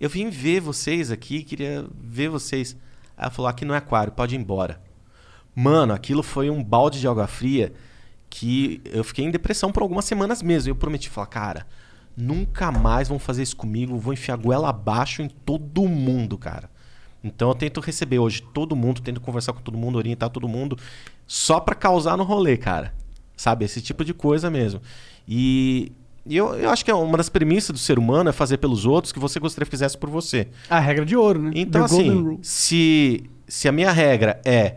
Eu 0.00 0.08
vim 0.08 0.28
ver 0.28 0.60
vocês 0.60 1.10
aqui, 1.10 1.42
queria 1.42 1.86
ver 2.00 2.28
vocês. 2.28 2.76
Aí 3.16 3.24
ela 3.24 3.30
falou, 3.30 3.48
aqui 3.48 3.64
não 3.64 3.74
é 3.74 3.78
aquário, 3.78 4.12
pode 4.12 4.34
ir 4.34 4.38
embora. 4.38 4.80
Mano, 5.54 5.92
aquilo 5.92 6.22
foi 6.22 6.50
um 6.50 6.62
balde 6.62 7.00
de 7.00 7.06
água 7.06 7.26
fria 7.26 7.72
que 8.28 8.80
eu 8.84 9.04
fiquei 9.04 9.24
em 9.24 9.30
depressão 9.30 9.70
por 9.70 9.82
algumas 9.82 10.04
semanas 10.04 10.42
mesmo. 10.42 10.70
Eu 10.70 10.76
prometi 10.76 11.08
falar, 11.08 11.26
cara, 11.26 11.66
nunca 12.16 12.72
mais 12.72 13.08
vão 13.08 13.18
fazer 13.18 13.42
isso 13.42 13.56
comigo, 13.56 13.96
vou 13.96 14.12
enfiar 14.12 14.36
goela 14.36 14.68
abaixo 14.68 15.22
em 15.22 15.28
todo 15.28 15.86
mundo, 15.88 16.36
cara. 16.36 16.68
Então 17.22 17.48
eu 17.48 17.54
tento 17.54 17.80
receber 17.80 18.18
hoje 18.18 18.42
todo 18.42 18.76
mundo, 18.76 19.00
tento 19.00 19.20
conversar 19.20 19.52
com 19.52 19.60
todo 19.60 19.78
mundo, 19.78 19.96
orientar 19.96 20.28
todo 20.28 20.48
mundo, 20.48 20.76
só 21.26 21.60
pra 21.60 21.74
causar 21.74 22.16
no 22.16 22.24
rolê, 22.24 22.56
cara. 22.56 22.92
Sabe? 23.36 23.64
Esse 23.64 23.80
tipo 23.80 24.04
de 24.04 24.12
coisa 24.12 24.50
mesmo. 24.50 24.80
E, 25.26 25.92
e 26.26 26.36
eu, 26.36 26.54
eu 26.54 26.70
acho 26.70 26.84
que 26.84 26.90
é 26.90 26.94
uma 26.94 27.16
das 27.18 27.28
premissas 27.28 27.70
do 27.70 27.78
ser 27.78 27.98
humano 27.98 28.30
é 28.30 28.32
fazer 28.32 28.56
pelos 28.56 28.86
outros 28.86 29.12
que 29.12 29.18
você 29.18 29.38
gostaria 29.38 29.66
que 29.66 29.70
fizesse 29.70 29.96
por 29.96 30.08
você. 30.08 30.48
A 30.70 30.80
regra 30.80 31.04
de 31.04 31.16
ouro, 31.16 31.40
né? 31.40 31.50
Então, 31.54 31.86
The 31.86 31.94
assim, 31.94 32.38
se, 32.42 33.30
se 33.46 33.68
a 33.68 33.72
minha 33.72 33.92
regra 33.92 34.40
é 34.44 34.76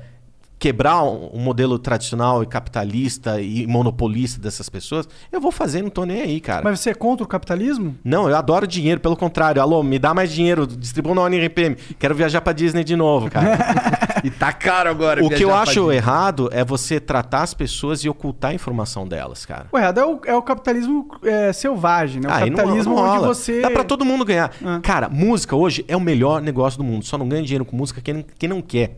quebrar 0.59 1.03
um, 1.03 1.29
um 1.33 1.39
modelo 1.39 1.77
tradicional 1.77 2.41
e 2.41 2.45
capitalista 2.45 3.39
e 3.39 3.67
monopolista 3.67 4.41
dessas 4.41 4.67
pessoas, 4.69 5.07
eu 5.31 5.39
vou 5.39 5.51
fazer, 5.51 5.81
não 5.81 5.89
tô 5.89 6.03
nem 6.03 6.21
aí, 6.21 6.41
cara. 6.41 6.63
Mas 6.63 6.79
você 6.79 6.89
é 6.89 6.93
contra 6.93 7.23
o 7.23 7.27
capitalismo? 7.27 7.95
Não, 8.03 8.27
eu 8.27 8.35
adoro 8.35 8.65
dinheiro, 8.65 8.99
pelo 8.99 9.15
contrário. 9.15 9.61
Alô, 9.61 9.83
me 9.83 9.99
dá 9.99 10.13
mais 10.13 10.31
dinheiro, 10.31 10.65
distribua 10.65 11.13
na 11.13 11.21
ONRPM. 11.21 11.77
Quero 11.99 12.15
viajar 12.15 12.41
pra 12.41 12.53
Disney 12.53 12.83
de 12.83 12.95
novo, 12.95 13.29
cara. 13.29 13.57
E 14.23 14.29
tá 14.29 14.51
caro 14.53 14.89
agora. 14.89 15.23
o 15.23 15.29
que 15.29 15.43
eu 15.43 15.53
acho 15.53 15.91
errado 15.91 16.49
é 16.51 16.63
você 16.63 16.99
tratar 16.99 17.43
as 17.43 17.53
pessoas 17.53 18.03
e 18.03 18.09
ocultar 18.09 18.51
a 18.51 18.53
informação 18.53 19.07
delas, 19.07 19.45
cara. 19.45 19.67
O 19.71 19.77
errado 19.77 19.99
é 19.99 20.05
o, 20.05 20.21
é 20.25 20.35
o 20.35 20.41
capitalismo 20.41 21.07
é, 21.23 21.51
selvagem, 21.53 22.21
né? 22.21 22.27
O 22.27 22.31
Ah, 22.31 22.35
aí 22.37 22.49
não- 22.49 22.57
capitalismo 22.57 22.95
não 22.95 23.03
onde 23.03 23.25
você. 23.25 23.61
Dá 23.61 23.69
pra 23.71 23.83
todo 23.83 24.03
mundo 24.05 24.23
ganhar. 24.25 24.51
Ah. 24.63 24.79
Cara, 24.81 25.09
música 25.09 25.55
hoje 25.55 25.83
é 25.87 25.95
o 25.95 26.01
melhor 26.01 26.41
negócio 26.41 26.77
do 26.77 26.83
mundo. 26.83 27.05
Só 27.05 27.17
não 27.17 27.27
ganha 27.27 27.43
dinheiro 27.43 27.65
com 27.65 27.75
música 27.75 28.01
quem, 28.01 28.25
quem 28.37 28.49
não 28.49 28.61
quer. 28.61 28.97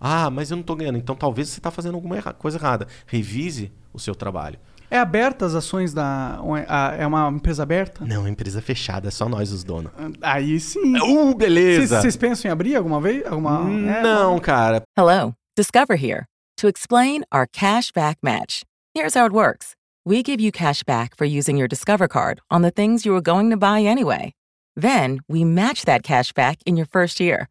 Ah, 0.00 0.28
mas 0.28 0.50
eu 0.50 0.56
não 0.56 0.64
tô 0.64 0.74
ganhando. 0.76 0.98
Então 0.98 1.14
talvez 1.14 1.48
você 1.48 1.60
tá 1.60 1.70
fazendo 1.70 1.94
alguma 1.94 2.20
coisa 2.34 2.58
errada. 2.58 2.86
Revise 3.06 3.72
o 3.92 3.98
seu 3.98 4.14
trabalho. 4.14 4.58
É 4.94 4.98
aberta 4.98 5.44
as 5.44 5.56
ações 5.56 5.92
da. 5.92 6.38
a- 6.68 6.94
É 6.96 7.04
uma 7.04 7.28
empresa 7.28 7.64
aberta? 7.64 8.04
Não, 8.04 8.28
empresa 8.28 8.62
fechada, 8.62 9.08
é 9.08 9.10
só 9.10 9.28
nós 9.28 9.50
os 9.50 9.64
donos. 9.64 9.90
Aí 10.22 10.60
sim. 10.60 10.96
Uh, 11.00 11.34
beleza! 11.34 12.00
Vocês 12.00 12.16
pensam 12.16 12.48
em 12.48 12.52
abrir 12.52 12.76
alguma 12.76 13.00
vez? 13.00 13.26
Alguma... 13.26 13.68
é, 13.90 14.02
Não, 14.02 14.38
cara. 14.38 14.82
Hello, 14.96 15.34
Discover 15.56 15.96
here 15.96 16.26
to 16.56 16.68
explain 16.68 17.24
our 17.34 17.48
cash 17.52 17.90
back 17.92 18.18
match. 18.22 18.62
Here's 18.96 19.16
how 19.16 19.26
it 19.26 19.32
works 19.34 19.74
we 20.06 20.22
give 20.22 20.40
you 20.40 20.52
cash 20.52 20.84
back 20.84 21.16
for 21.16 21.24
using 21.24 21.56
your 21.58 21.66
Discover 21.66 22.06
card 22.06 22.40
on 22.48 22.62
the 22.62 22.70
things 22.70 23.04
you 23.04 23.12
were 23.12 23.20
going 23.20 23.50
to 23.50 23.56
buy 23.56 23.82
anyway. 23.82 24.32
Then 24.76 25.18
we 25.28 25.44
match 25.44 25.86
that 25.86 26.04
cash 26.04 26.32
back 26.32 26.58
in 26.66 26.76
your 26.76 26.86
first 26.86 27.18
year. 27.18 27.48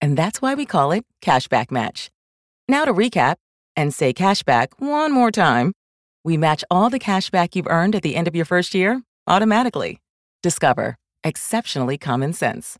And 0.00 0.16
that's 0.16 0.40
why 0.40 0.54
we 0.54 0.66
call 0.66 0.92
it 0.92 1.04
Cashback 1.20 1.72
Match. 1.72 2.10
Now 2.68 2.84
to 2.84 2.92
recap 2.94 3.36
and 3.74 3.92
say 3.92 4.12
cashback 4.12 4.68
one 4.78 5.10
more 5.10 5.32
time. 5.32 5.72
We 6.26 6.36
match 6.36 6.64
all 6.72 6.90
the 6.90 6.98
cash 6.98 7.30
back 7.30 7.54
you've 7.54 7.68
earned 7.68 7.94
at 7.94 8.02
the 8.02 8.16
end 8.16 8.26
of 8.26 8.34
your 8.34 8.44
first 8.44 8.74
year 8.74 9.00
automatically. 9.28 10.00
Discover. 10.42 10.96
Exceptionally 11.22 11.98
common 11.98 12.32
sense. 12.32 12.76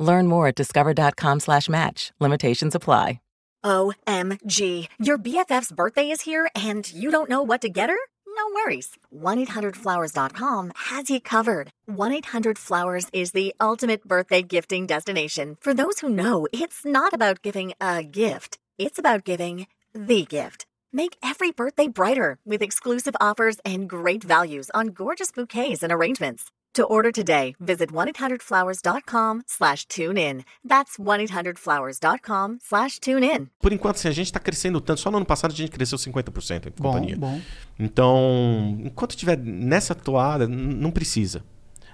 Learn 0.00 0.26
more 0.26 0.48
at 0.48 0.56
discover.com 0.56 1.38
slash 1.38 1.68
match. 1.68 2.10
Limitations 2.18 2.74
apply. 2.74 3.20
OMG. 3.64 4.88
Your 4.98 5.18
BFF's 5.18 5.70
birthday 5.70 6.10
is 6.10 6.22
here 6.22 6.50
and 6.56 6.92
you 6.92 7.12
don't 7.12 7.30
know 7.30 7.42
what 7.42 7.60
to 7.60 7.68
get 7.68 7.90
her? 7.90 7.98
No 8.26 8.54
worries. 8.54 8.98
1-800-Flowers.com 9.14 10.72
has 10.88 11.10
you 11.10 11.20
covered. 11.20 11.70
1-800-Flowers 11.88 13.08
is 13.12 13.30
the 13.30 13.54
ultimate 13.60 14.02
birthday 14.02 14.42
gifting 14.42 14.86
destination. 14.86 15.56
For 15.60 15.74
those 15.74 16.00
who 16.00 16.08
know, 16.08 16.48
it's 16.52 16.84
not 16.84 17.12
about 17.12 17.42
giving 17.42 17.72
a 17.80 18.02
gift. 18.02 18.58
It's 18.78 18.98
about 18.98 19.24
giving 19.24 19.68
the 19.94 20.24
gift. 20.24 20.66
Make 20.92 21.16
every 21.22 21.52
birthday 21.52 21.86
brighter 21.88 22.38
with 22.44 22.62
exclusive 22.62 23.14
offers 23.20 23.58
and 23.64 23.88
great 23.88 24.24
values 24.24 24.70
on 24.74 24.88
gorgeous 24.88 25.30
bouquets 25.30 25.82
and 25.84 25.92
arrangements. 25.92 26.44
To 26.74 26.84
order 26.84 27.10
today, 27.12 27.54
visit 27.60 27.90
1-800-Flowers.com 27.92 29.42
slash 29.46 29.86
tune 29.86 30.16
in. 30.16 30.44
That's 30.64 30.98
1-800-Flowers.com 30.98 32.58
slash 32.60 32.98
tune 33.00 33.24
in. 33.24 33.48
Por 33.60 33.72
enquanto, 33.72 33.96
assim, 33.96 34.08
a 34.08 34.12
gente 34.12 34.32
tá 34.32 34.38
crescendo 34.40 34.80
tanto. 34.80 35.00
Só 35.00 35.10
no 35.10 35.16
ano 35.18 35.26
passado 35.26 35.52
a 35.52 35.54
gente 35.54 35.70
cresceu 35.70 35.98
50% 35.98 36.66
em 36.66 36.70
Bom, 36.76 36.92
companhia. 36.92 37.16
bom. 37.16 37.40
Então, 37.78 38.76
enquanto 38.84 39.16
tiver 39.16 39.36
nessa 39.38 39.94
toada, 39.94 40.46
não 40.48 40.90
precisa. 40.90 41.44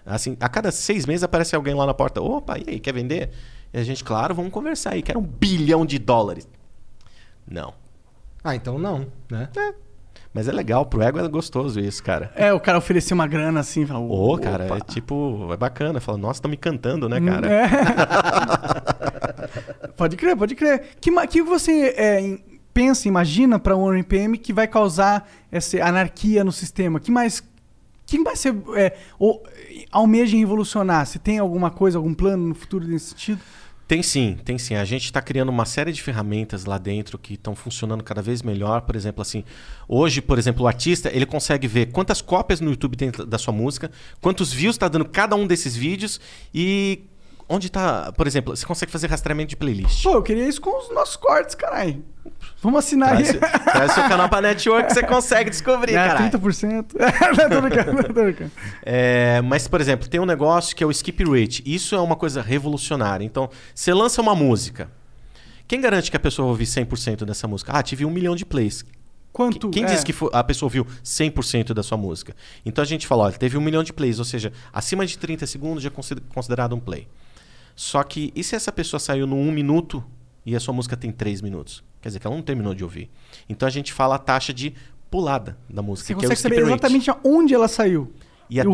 Assim, 0.05 0.37
a 0.41 0.49
cada 0.49 0.71
seis 0.71 1.05
meses 1.07 1.23
aparece 1.23 1.57
alguém 1.57 1.75
lá 1.75 1.85
na 1.87 1.95
porta. 1.95 2.21
Opa, 2.23 2.59
e 2.59 2.65
aí, 2.69 2.81
quer 2.81 2.93
vender? 2.93 3.31
E 3.73 3.79
a 3.79 3.85
gente, 3.85 4.05
claro, 4.05 4.35
vamos 4.35 4.53
conversar 4.53 4.93
aí, 4.93 5.03
quero 5.03 5.19
um 5.19 5.23
bilhão 5.23 5.85
de 5.85 5.99
dólares. 5.99 6.49
Não. 7.47 7.75
Ah, 8.47 8.55
então 8.55 8.79
não, 8.79 9.09
né? 9.29 9.49
Mas 10.33 10.47
é 10.47 10.53
legal, 10.53 10.87
pro 10.87 11.03
ego 11.03 11.19
é 11.19 11.27
gostoso 11.27 11.81
isso, 11.81 12.01
cara. 12.01 12.31
É, 12.37 12.53
o 12.53 12.61
cara 12.61 12.79
oferecer 12.79 13.13
uma 13.13 13.27
grana 13.27 13.59
assim, 13.59 13.85
fala, 13.85 13.99
Ô, 13.99 14.39
cara, 14.39 14.67
opa. 14.67 14.77
é 14.77 14.81
tipo, 14.81 15.49
é 15.53 15.57
bacana. 15.57 15.99
Fala, 15.99 16.17
nossa, 16.17 16.39
estão 16.39 16.49
me 16.49 16.57
cantando, 16.57 17.09
né, 17.09 17.21
cara? 17.21 17.49
É. 17.53 17.67
pode 19.97 20.17
crer, 20.17 20.37
pode 20.37 20.55
crer. 20.55 20.91
Que, 21.01 21.11
que 21.27 21.43
você 21.43 21.95
é, 21.97 22.39
pensa, 22.73 23.09
imagina 23.09 23.59
para 23.59 23.77
um 23.77 23.91
RPM 23.91 24.39
que 24.39 24.53
vai 24.53 24.69
causar 24.69 25.29
essa 25.51 25.83
anarquia 25.83 26.45
no 26.45 26.53
sistema? 26.53 27.01
Que 27.01 27.11
mais 27.11 27.43
que 28.07 28.21
mais 28.21 28.39
você 28.39 28.55
é, 28.77 28.97
ou, 29.19 29.43
almeja 29.91 30.37
em 30.37 30.39
revolucionar? 30.39 31.05
Você 31.05 31.19
tem 31.19 31.39
alguma 31.41 31.71
coisa, 31.71 31.99
algum 31.99 32.15
plano 32.15 32.47
no 32.47 32.55
futuro 32.55 32.87
nesse 32.87 33.07
sentido? 33.11 33.41
Tem 33.87 34.03
sim, 34.03 34.37
tem 34.45 34.59
sim. 34.59 34.75
A 34.75 34.85
gente 34.85 35.05
está 35.05 35.23
criando 35.23 35.49
uma 35.49 35.65
série 35.65 35.93
de 35.93 36.03
ferramentas 36.03 36.65
lá 36.65 36.77
dentro 36.77 37.17
que 37.17 37.35
estão 37.35 37.55
funcionando 37.55 38.03
cada 38.03 38.21
vez 38.21 38.43
melhor. 38.43 38.81
Por 38.81 38.97
exemplo, 38.97 39.23
assim, 39.23 39.45
hoje, 39.87 40.21
por 40.21 40.39
exemplo, 40.39 40.65
o 40.65 40.67
artista 40.67 41.09
ele 41.13 41.25
consegue 41.25 41.69
ver 41.69 41.87
quantas 41.93 42.21
cópias 42.21 42.61
no 42.61 42.71
YouTube 42.71 42.97
tem 42.97 43.13
da 43.13 43.39
sua 43.39 43.53
música, 43.53 43.91
quantos 44.21 44.53
views 44.53 44.75
está 44.75 44.89
dando 44.89 45.05
cada 45.05 45.37
um 45.37 45.47
desses 45.47 45.77
vídeos 45.77 46.21
e 46.53 47.05
onde 47.49 47.69
está, 47.69 48.13
por 48.13 48.27
exemplo, 48.27 48.57
você 48.57 48.67
consegue 48.67 48.91
fazer 48.91 49.09
rastreamento 49.09 49.51
de 49.51 49.57
playlist. 49.57 50.03
Pô, 50.03 50.13
eu 50.15 50.23
queria 50.23 50.49
isso 50.49 50.61
com 50.61 50.77
os 50.79 50.93
nossos 50.95 51.17
cortes, 51.17 51.55
caralho. 51.55 52.05
Vamos 52.61 52.79
assinar 52.81 53.11
Traz, 53.11 53.31
aí. 53.31 53.39
traz 53.39 53.93
seu 53.93 54.03
canal 54.09 54.29
pra 54.29 54.41
network, 54.41 54.93
você 54.93 55.03
consegue 55.03 55.51
descobrir, 55.51 55.93
É, 55.95 56.09
cara. 56.09 56.31
30%. 56.31 56.87
Não, 57.39 57.49
tô 57.49 57.61
brincando, 57.61 58.05
tô 58.05 58.23
brincando. 58.25 58.51
É, 58.83 59.41
mas, 59.43 59.69
por 59.69 59.81
exemplo, 59.81 60.09
tem 60.09 60.19
um 60.19 60.27
negócio 60.27 60.75
que 60.75 60.83
é 60.83 60.87
o 60.87 60.91
skip 60.91 61.23
rate. 61.25 61.63
Isso 61.65 61.95
é 61.95 62.01
uma 62.01 62.17
coisa 62.17 62.43
revolucionária. 62.43 63.25
Então, 63.25 63.49
você 63.75 63.93
lança 63.95 64.21
uma 64.21 64.35
música. 64.35 64.91
Quem 65.69 65.81
garante 65.81 66.11
que 66.11 66.17
a 66.17 66.21
pessoa 66.21 66.47
vai 66.47 66.51
ouvir 66.53 66.65
100% 66.67 67.25
dessa 67.25 67.47
música? 67.47 67.73
Ah, 67.75 67.83
tive 67.83 68.05
um 68.05 68.11
milhão 68.11 68.35
de 68.35 68.45
plays. 68.45 68.85
Quanto? 69.33 69.69
Quem 69.71 69.85
é, 69.85 69.87
disse 69.87 70.05
que 70.05 70.15
a 70.33 70.43
pessoa 70.43 70.67
ouviu 70.67 70.87
100% 71.05 71.75
da 71.75 71.83
sua 71.83 71.99
música? 71.99 72.35
Então 72.65 72.83
a 72.83 72.87
gente 72.87 73.07
fala, 73.07 73.25
olha, 73.25 73.35
teve 73.37 73.57
um 73.57 73.61
milhão 73.61 73.83
de 73.85 73.93
plays, 73.93 74.19
ou 74.19 74.25
seja, 74.25 74.53
acima 74.73 75.05
de 75.07 75.19
30 75.19 75.47
segundos 75.47 75.83
já 75.83 75.89
é 75.89 75.91
consider- 75.91 76.23
considerado 76.35 76.75
um 76.75 76.81
play. 76.81 77.07
Só 77.77 78.03
que, 78.03 78.33
e 78.35 78.43
se 78.43 78.57
essa 78.57 78.73
pessoa 78.73 78.99
saiu 78.99 79.27
no 79.27 79.37
1 79.37 79.53
minuto 79.53 80.03
e 80.45 80.57
a 80.57 80.61
sua 80.61 80.73
música 80.73 80.97
tem 80.97 81.13
3 81.13 81.43
minutos? 81.43 81.85
Quer 82.01 82.09
dizer 82.09 82.21
que 82.21 82.27
ela 82.27 82.35
não 82.35 82.43
terminou 82.43 82.75
de 82.75 82.83
ouvir. 82.83 83.11
Então 83.49 83.69
a 83.69 83.71
gente 83.71 83.93
fala 83.93 84.15
a 84.15 84.19
taxa 84.19 84.53
de 84.55 84.75
pulada 85.11 85.59
da 85.69 85.83
música, 85.83 86.07
Você 86.07 86.15
que 86.15 86.25
é 86.25 86.27
o 86.27 86.31
consegue 86.31 86.35
skip 86.35 86.55
saber 86.55 86.67
exatamente 86.67 87.11
onde 87.23 87.55
ela 87.55 87.69
saiu. 87.69 88.13
E 88.49 88.61
até, 88.61 88.69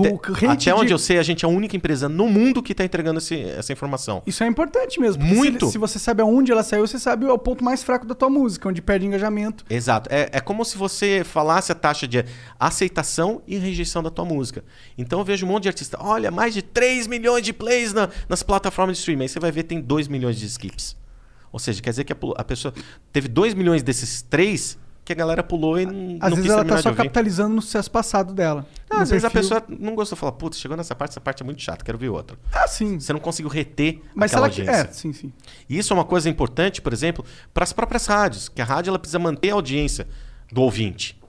até 0.49 0.74
onde 0.74 0.89
de- 0.89 0.93
eu 0.93 0.99
sei, 0.99 1.19
a 1.19 1.23
gente 1.23 1.44
é 1.44 1.49
a 1.49 1.51
única 1.51 1.74
empresa 1.77 2.09
no 2.09 2.28
mundo 2.28 2.62
que 2.62 2.73
está 2.73 2.85
entregando 2.85 3.19
esse- 3.19 3.40
essa 3.43 3.73
informação. 3.73 4.23
Isso 4.27 4.44
é 4.44 4.47
importante 4.47 5.01
mesmo. 5.01 5.23
Muito. 5.24 5.66
Se, 5.66 5.73
se 5.73 5.78
você 5.78 5.99
sabe 5.99 6.20
aonde 6.23 6.53
ela 6.53 6.62
saiu, 6.62 6.86
você 6.86 6.99
sabe 6.99 7.24
o 7.27 7.39
ponto 7.39 7.65
mais 7.65 7.82
fraco 7.82 8.07
da 8.07 8.15
tua 8.15 8.28
música, 8.28 8.69
onde 8.69 8.82
perde 8.82 9.07
engajamento. 9.07 9.65
Exato. 9.70 10.09
É, 10.12 10.28
é 10.32 10.40
como 10.40 10.65
se 10.65 10.77
você 10.77 11.23
falasse 11.24 11.73
a 11.73 11.74
taxa 11.74 12.07
de 12.07 12.24
aceitação 12.61 13.43
e 13.47 13.57
rejeição 13.59 14.03
da 14.03 14.11
tua 14.11 14.24
música. 14.24 14.65
Então 14.97 15.19
eu 15.19 15.24
vejo 15.24 15.44
um 15.47 15.49
monte 15.49 15.65
de 15.65 15.69
artista, 15.69 15.97
olha, 16.01 16.31
mais 16.31 16.55
de 16.55 16.62
3 16.62 17.07
milhões 17.07 17.43
de 17.44 17.53
plays 17.53 17.93
na- 17.93 18.09
nas 18.28 18.43
plataformas 18.43 18.97
de 18.97 19.01
streaming. 19.01 19.23
Aí 19.24 19.28
você 19.28 19.40
vai 19.40 19.51
ver 19.51 19.65
tem 19.65 19.81
2 19.81 20.09
milhões 20.09 20.39
de 20.39 20.47
skips. 20.47 20.97
Ou 21.51 21.59
seja, 21.59 21.82
quer 21.82 21.90
dizer 21.90 22.05
que 22.05 22.12
a, 22.12 22.16
a 22.36 22.44
pessoa 22.44 22.73
teve 23.12 23.28
2 23.28 23.53
milhões 23.55 23.82
desses 23.82 24.23
3 24.23 24.78
que 25.05 25.12
a 25.12 25.16
galera 25.16 25.43
pulou 25.43 25.79
e 25.81 25.87
não, 25.87 26.19
Às 26.20 26.31
não 26.31 26.37
vezes 26.37 26.51
ela 26.51 26.65
tá 26.65 26.81
só 26.81 26.93
capitalizando 26.95 27.55
no 27.55 27.61
sucesso 27.62 27.91
passado 27.91 28.33
dela. 28.33 28.66
Ah, 28.89 29.03
às 29.03 29.11
vezes 29.11 29.24
a 29.24 29.31
perfil. 29.31 29.57
pessoa 29.57 29.79
não 29.81 29.95
gostou, 29.95 30.16
fala, 30.16 30.33
putz, 30.33 30.59
chegou 30.59 30.77
nessa 30.77 30.95
parte, 30.95 31.11
essa 31.12 31.20
parte 31.20 31.43
é 31.43 31.45
muito 31.45 31.61
chata, 31.61 31.85
quero 31.85 31.99
ver 31.99 32.09
outra. 32.09 32.39
Ah, 32.53 32.69
sim. 32.69 33.01
Você 33.01 33.12
não 33.12 33.19
conseguiu 33.20 33.51
reter 33.51 34.01
Mas 34.15 34.31
aquela 34.33 34.47
ela. 34.47 34.53
audiência. 34.55 34.89
É, 34.89 34.93
sim, 34.93 35.12
sim. 35.12 35.33
E 35.69 35.77
isso 35.77 35.93
é 35.93 35.97
uma 35.97 36.05
coisa 36.05 36.29
importante, 36.29 36.81
por 36.81 36.93
exemplo, 36.93 37.24
para 37.53 37.65
as 37.65 37.73
próprias 37.73 38.07
rádios, 38.07 38.49
que 38.49 38.62
a 38.62 38.65
rádio 38.65 38.91
ela 38.91 38.99
precisa 38.99 39.19
manter 39.19 39.51
a 39.51 39.55
audiência 39.55 40.07
do 40.53 40.62
ouvinte. 40.62 41.20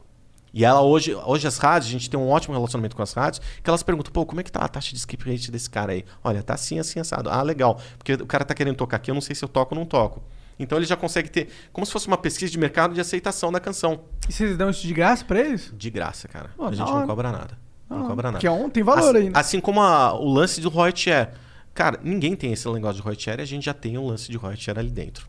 E 0.54 0.64
ela 0.64 0.82
hoje, 0.82 1.16
hoje 1.16 1.48
as 1.48 1.58
rádios, 1.58 1.90
a 1.90 1.92
gente 1.94 2.08
tem 2.08 2.20
um 2.20 2.30
ótimo 2.30 2.54
relacionamento 2.54 2.96
com 2.96 3.02
as 3.02 3.12
rádios, 3.12 3.42
que 3.64 3.68
elas 3.68 3.82
perguntam, 3.82 4.14
pô, 4.14 4.24
como 4.24 4.40
é 4.40 4.44
que 4.44 4.52
tá 4.52 4.60
a 4.60 4.68
taxa 4.68 4.92
de 4.92 4.98
skip 4.98 5.28
rate 5.28 5.50
desse 5.50 5.68
cara 5.68 5.94
aí? 5.94 6.06
Olha, 6.24 6.44
tá 6.44 6.54
assim, 6.54 6.78
assim, 6.78 7.00
assado. 7.00 7.28
Ah, 7.28 7.42
legal. 7.42 7.82
Porque 7.98 8.14
o 8.14 8.28
cara 8.28 8.46
tá 8.46 8.54
querendo 8.54 8.76
tocar 8.76 8.98
aqui, 8.98 9.10
eu 9.10 9.16
não 9.16 9.22
sei 9.22 9.36
se 9.36 9.44
eu 9.44 9.50
toco 9.50 9.74
ou 9.74 9.80
não 9.80 9.88
toco. 9.88 10.22
Então 10.60 10.78
ele 10.78 10.86
já 10.86 10.96
consegue 10.96 11.30
ter, 11.30 11.50
como 11.72 11.86
se 11.86 11.92
fosse 11.92 12.08
uma 12.08 12.18
pesquisa 12.18 12.52
de 12.52 12.58
mercado 12.58 12.94
de 12.94 13.02
aceitação 13.02 13.52
da 13.52 13.60
canção. 13.60 14.02
E 14.30 14.34
vocês 14.34 14.56
dão 14.58 14.70
isso 14.70 14.86
de 14.86 14.94
graça 14.94 15.26
pra 15.26 15.40
eles? 15.40 15.72
De 15.76 15.90
graça, 15.90 16.28
cara. 16.28 16.52
Pô, 16.56 16.66
a 16.66 16.72
gente 16.72 16.82
hora. 16.88 17.00
não 17.02 17.08
cobra 17.08 17.32
nada. 17.32 17.58
Não 17.90 18.06
Ah, 18.06 18.08
cobra 18.08 18.28
nada. 18.32 18.40
que 18.40 18.48
é 18.48 18.52
um- 18.52 18.70
tem 18.70 18.84
valor 18.84 19.16
assim, 19.16 19.26
né? 19.26 19.32
Assim 19.34 19.60
como 19.60 19.82
a- 19.82 20.14
o 20.14 20.32
lance 20.32 20.62
do 20.62 20.70
Roy 20.70 20.92
Share. 20.96 21.30
Cara, 21.74 22.00
ninguém 22.04 22.36
tem 22.36 22.54
esse 22.54 22.68
negócio 22.72 22.98
de 22.98 23.02
Roy 23.02 23.16
Share 23.18 23.40
e 23.40 23.44
a 23.44 23.46
gente 23.46 23.66
já 23.66 23.74
tem 23.74 23.98
um 23.98 24.08
lance 24.08 24.30
de 24.32 24.38
Roy 24.38 24.56
Share 24.56 24.80
ali 24.80 24.90
dentro. 24.92 25.28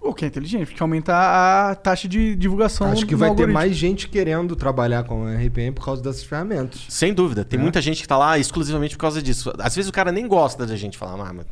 O 0.00 0.14
que 0.14 0.24
é 0.24 0.28
inteligente, 0.28 0.68
porque 0.68 0.82
aumenta 0.82 1.12
a 1.14 1.74
taxa 1.74 2.08
de 2.08 2.34
divulgação. 2.34 2.86
Acho 2.90 3.04
que 3.04 3.14
vai 3.14 3.28
ter 3.28 3.32
algoritmo. 3.32 3.52
mais 3.52 3.76
gente 3.76 4.08
querendo 4.08 4.56
trabalhar 4.56 5.04
com 5.04 5.26
a 5.26 5.34
RPM 5.34 5.72
por 5.74 5.84
causa 5.84 6.02
dessas 6.02 6.22
ferramentas. 6.24 6.86
Sem 6.88 7.12
dúvida. 7.12 7.44
Tem 7.44 7.60
É. 7.60 7.62
muita 7.62 7.82
gente 7.82 8.00
que 8.00 8.08
tá 8.08 8.16
lá 8.16 8.38
exclusivamente 8.38 8.96
por 8.96 9.02
causa 9.02 9.20
disso. 9.22 9.52
Às 9.58 9.76
vezes 9.76 9.90
o 9.90 9.92
cara 9.92 10.10
nem 10.10 10.26
gosta 10.26 10.64
da 10.64 10.74
gente 10.74 10.96
falar, 10.96 11.28
ah, 11.28 11.32
mas 11.34 11.46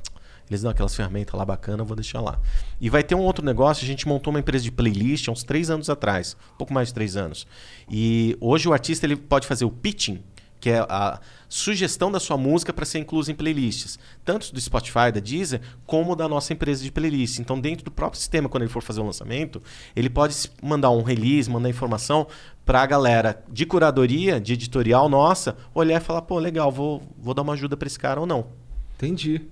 eles 0.51 0.63
dão 0.63 0.71
aquelas 0.71 0.95
ferramentas 0.95 1.35
lá 1.35 1.45
bacana, 1.45 1.83
eu 1.83 1.87
vou 1.87 1.97
deixar 1.97 2.21
lá. 2.21 2.39
E 2.81 2.89
vai 2.89 3.03
ter 3.03 3.15
um 3.15 3.21
outro 3.21 3.45
negócio, 3.45 3.85
a 3.85 3.87
gente 3.87 4.07
montou 4.07 4.33
uma 4.33 4.41
empresa 4.41 4.65
de 4.65 4.73
playlist 4.73 5.29
há 5.29 5.33
uns 5.33 5.43
três 5.43 5.71
anos 5.71 5.91
atrás, 5.91 6.37
um 6.55 6.57
pouco 6.57 6.73
mais 6.73 6.89
de 6.89 6.95
três 6.95 7.17
anos. 7.17 7.47
E 7.91 8.37
hoje 8.41 8.69
o 8.69 8.73
artista 8.73 9.07
ele 9.07 9.17
pode 9.17 9.47
fazer 9.47 9.65
o 9.65 9.71
pitching, 9.71 10.23
que 10.61 10.71
é 10.71 10.79
a 10.89 11.21
sugestão 11.49 12.11
da 12.11 12.19
sua 12.19 12.37
música 12.37 12.73
para 12.73 12.85
ser 12.85 12.99
inclusa 12.99 13.31
em 13.31 13.35
playlists, 13.35 13.99
tanto 14.25 14.53
do 14.53 14.61
Spotify, 14.61 15.13
da 15.13 15.21
Deezer, 15.21 15.61
como 15.87 16.17
da 16.17 16.29
nossa 16.29 16.53
empresa 16.53 16.83
de 16.83 16.91
playlist. 16.91 17.39
Então, 17.39 17.61
dentro 17.61 17.85
do 17.85 17.91
próprio 17.91 18.19
sistema, 18.19 18.49
quando 18.49 18.65
ele 18.65 18.73
for 18.73 18.83
fazer 18.83 19.01
o 19.01 19.05
lançamento, 19.05 19.63
ele 19.95 20.11
pode 20.11 20.35
mandar 20.63 20.91
um 20.91 21.03
release, 21.03 21.49
mandar 21.49 21.69
informação 21.69 22.27
para 22.65 22.83
a 22.83 22.87
galera 22.87 23.43
de 23.49 23.65
curadoria, 23.65 24.41
de 24.41 24.53
editorial 24.53 25.09
nossa, 25.09 25.57
olhar 25.75 26.01
e 26.01 26.05
falar, 26.05 26.23
pô, 26.23 26.39
legal, 26.39 26.71
vou, 26.71 27.03
vou 27.17 27.35
dar 27.35 27.43
uma 27.43 27.53
ajuda 27.53 27.77
para 27.77 27.87
esse 27.87 27.99
cara 27.99 28.21
ou 28.21 28.27
não. 28.27 28.49
Entendi. 28.97 29.43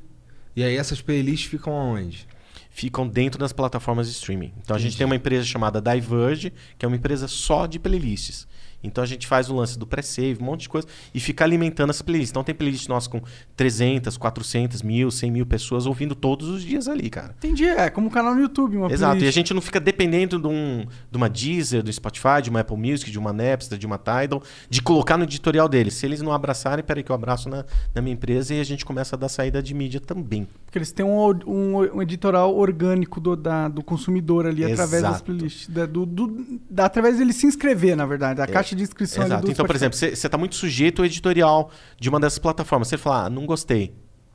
E 0.56 0.64
aí 0.64 0.76
essas 0.76 1.02
playlists 1.02 1.50
ficam 1.50 1.74
aonde? 1.74 2.26
Ficam 2.70 3.06
dentro 3.06 3.38
das 3.38 3.52
plataformas 3.52 4.08
de 4.08 4.14
streaming. 4.14 4.52
Então 4.62 4.74
a 4.74 4.78
gente 4.78 4.96
tem 4.96 5.04
uma 5.04 5.14
empresa 5.14 5.44
chamada 5.44 5.80
Diverge, 5.80 6.52
que 6.78 6.84
é 6.84 6.88
uma 6.88 6.96
empresa 6.96 7.28
só 7.28 7.66
de 7.66 7.78
playlists. 7.78 8.48
Então 8.82 9.02
a 9.02 9.06
gente 9.06 9.26
faz 9.26 9.50
o 9.50 9.54
lance 9.54 9.78
do 9.78 9.86
pré-save, 9.86 10.38
um 10.40 10.44
monte 10.44 10.62
de 10.62 10.68
coisa, 10.68 10.86
e 11.14 11.18
fica 11.18 11.42
alimentando 11.44 11.90
as 11.90 12.00
playlists. 12.02 12.30
Então 12.30 12.44
tem 12.44 12.54
playlist 12.54 12.88
nossa 12.88 13.08
com 13.10 13.20
300, 13.56 14.16
400 14.16 14.82
mil, 14.82 15.10
100 15.10 15.30
mil 15.30 15.46
pessoas 15.46 15.86
ouvindo 15.86 16.14
todos 16.14 16.48
os 16.48 16.62
dias 16.62 16.86
ali, 16.88 17.08
cara. 17.10 17.34
Entendi, 17.38 17.64
é 17.66 17.88
como 17.90 18.06
um 18.06 18.10
canal 18.10 18.34
no 18.34 18.40
YouTube. 18.42 18.76
Uma 18.76 18.86
Exato, 18.92 19.14
e 19.14 19.16
a 19.16 19.16
playlist. 19.16 19.34
gente 19.34 19.54
não 19.54 19.60
fica 19.60 19.80
dependendo 19.80 20.38
de, 20.38 20.46
um, 20.46 20.84
de 21.10 21.16
uma 21.16 21.28
Deezer, 21.28 21.82
do 21.82 21.92
Spotify, 21.92 22.40
de 22.42 22.50
uma 22.50 22.60
Apple 22.60 22.76
Music, 22.76 23.10
de 23.10 23.18
uma 23.18 23.32
Napster, 23.32 23.78
de 23.78 23.86
uma 23.86 23.98
Tidal, 23.98 24.42
de 24.68 24.80
colocar 24.82 25.16
no 25.16 25.24
editorial 25.24 25.68
deles. 25.68 25.94
Se 25.94 26.06
eles 26.06 26.20
não 26.22 26.32
abraçarem, 26.32 26.84
peraí 26.84 27.02
que 27.02 27.10
eu 27.10 27.14
abraço 27.14 27.48
na, 27.48 27.64
na 27.94 28.02
minha 28.02 28.14
empresa 28.14 28.54
e 28.54 28.60
a 28.60 28.64
gente 28.64 28.84
começa 28.84 29.16
a 29.16 29.18
dar 29.18 29.28
saída 29.28 29.62
de 29.62 29.74
mídia 29.74 30.00
também. 30.00 30.46
Porque 30.64 30.78
eles 30.78 30.92
têm 30.92 31.04
um, 31.04 31.28
um, 31.46 31.76
um 31.96 32.02
editorial 32.02 32.54
orgânico 32.54 33.20
do, 33.20 33.34
da- 33.34 33.68
do 33.68 33.82
consumidor 33.82 34.46
ali 34.46 34.64
através 34.64 35.02
das 35.02 35.10
Exato. 35.12 35.24
playlists. 35.24 35.68
Da, 35.68 35.86
do, 35.86 36.04
do- 36.04 36.60
da- 36.68 36.84
através 36.86 37.18
dele 37.18 37.32
se 37.32 37.46
inscrever, 37.46 37.96
na 37.96 38.04
verdade. 38.06 38.40
A 38.40 38.46
caixa 38.46 38.65
de 38.74 38.82
inscrição 38.82 39.24
Exato. 39.24 39.50
Então, 39.50 39.64
por 39.66 39.76
Spotify. 39.76 39.96
exemplo, 39.96 39.98
você 40.16 40.26
está 40.26 40.36
muito 40.38 40.54
sujeito 40.56 41.02
ao 41.02 41.06
editorial 41.06 41.70
de 42.00 42.08
uma 42.08 42.18
dessas 42.18 42.38
plataformas. 42.38 42.88
Você 42.88 42.96
fala, 42.98 43.26
ah, 43.26 43.30
não 43.30 43.46
gostei, 43.46 43.94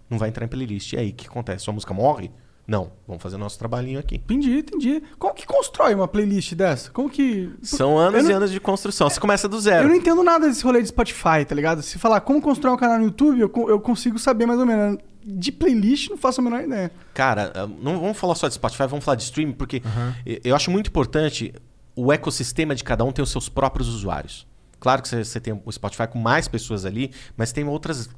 não 0.10 0.18
vai 0.18 0.30
entrar 0.30 0.45
em 0.45 0.48
playlist. 0.49 0.94
E 0.94 0.98
aí, 0.98 1.10
o 1.10 1.14
que 1.14 1.28
acontece? 1.28 1.64
Sua 1.66 1.74
música 1.74 1.94
morre? 1.94 2.32
Não, 2.68 2.91
vamos 3.08 3.22
fazer 3.24 3.38
nosso 3.38 3.58
trabalhinho 3.60 3.99
aqui. 3.99 4.16
Entendi, 4.16 4.60
entendi. 4.60 5.03
Como 5.18 5.34
que 5.34 5.45
constrói 5.45 5.94
uma 5.95 6.08
playlist 6.08 6.53
dessa? 6.53 6.91
Como 6.91 7.10
que. 7.10 7.52
São 7.62 7.98
anos 7.98 8.20
Eu 8.24 8.26
e 8.26 8.30
não- 8.30 8.38
anos 8.38 8.52
de 8.52 8.60
construção. 8.60 9.10
Você 9.10 9.20
começa 9.20 9.49
do 9.49 9.58
Eu 9.58 9.62
zero. 9.62 9.88
não 9.90 9.95
entendo 9.95 10.24
nada 10.24 10.48
desse 10.48 10.64
rolê 10.64 10.82
de 10.82 10.88
Spotify, 10.88 11.44
tá 11.45 11.56
ligado? 11.56 11.82
Se 11.82 11.98
falar 11.98 12.22
como 12.22 12.40
constrói 12.41 12.74
um 12.74 12.78
canal 12.78 12.99
no 12.99 13.06
YouTube, 13.06 13.40
eu, 13.41 13.52
eu 13.68 13.80
consigo 13.82 14.18
saber 14.20 14.45
mais 14.45 14.60
ou 14.60 14.66
menos. 14.66 14.99
De 15.24 15.52
playlist, 15.52 16.10
não 16.10 16.18
faço 16.18 16.40
a 16.41 16.44
menor 16.44 16.64
ideia. 16.64 16.91
Cara, 17.14 17.52
não 17.82 17.99
vamos 17.99 18.18
falar 18.18 18.34
só 18.36 18.48
de 18.48 18.56
Spotify, 18.56 18.88
vamos 18.88 19.06
falar 19.06 19.16
de 19.18 19.24
streaming, 19.24 19.53
porque 19.53 19.82
e- 20.26 20.41
eu 20.44 20.56
acho 20.56 20.72
muito 20.72 20.88
importante 20.88 21.53
o 21.95 22.11
ecossistema 22.11 22.73
de 22.76 22.84
cada 22.84 23.03
um 23.03 23.11
ter 23.11 23.22
os 23.22 23.30
seus 23.31 23.49
próprios 23.49 23.88
usuários. 23.88 24.47
Claro 24.80 25.01
que 25.01 25.09
você- 25.09 25.39
tem 25.39 25.53
o 25.65 25.72
Spotify 25.72 26.07
com 26.07 26.18
mais 26.19 26.47
pessoas 26.47 26.85
ali, 26.85 27.11
mas 27.38 27.51
tem 27.51 27.63
outras, 27.68 28.09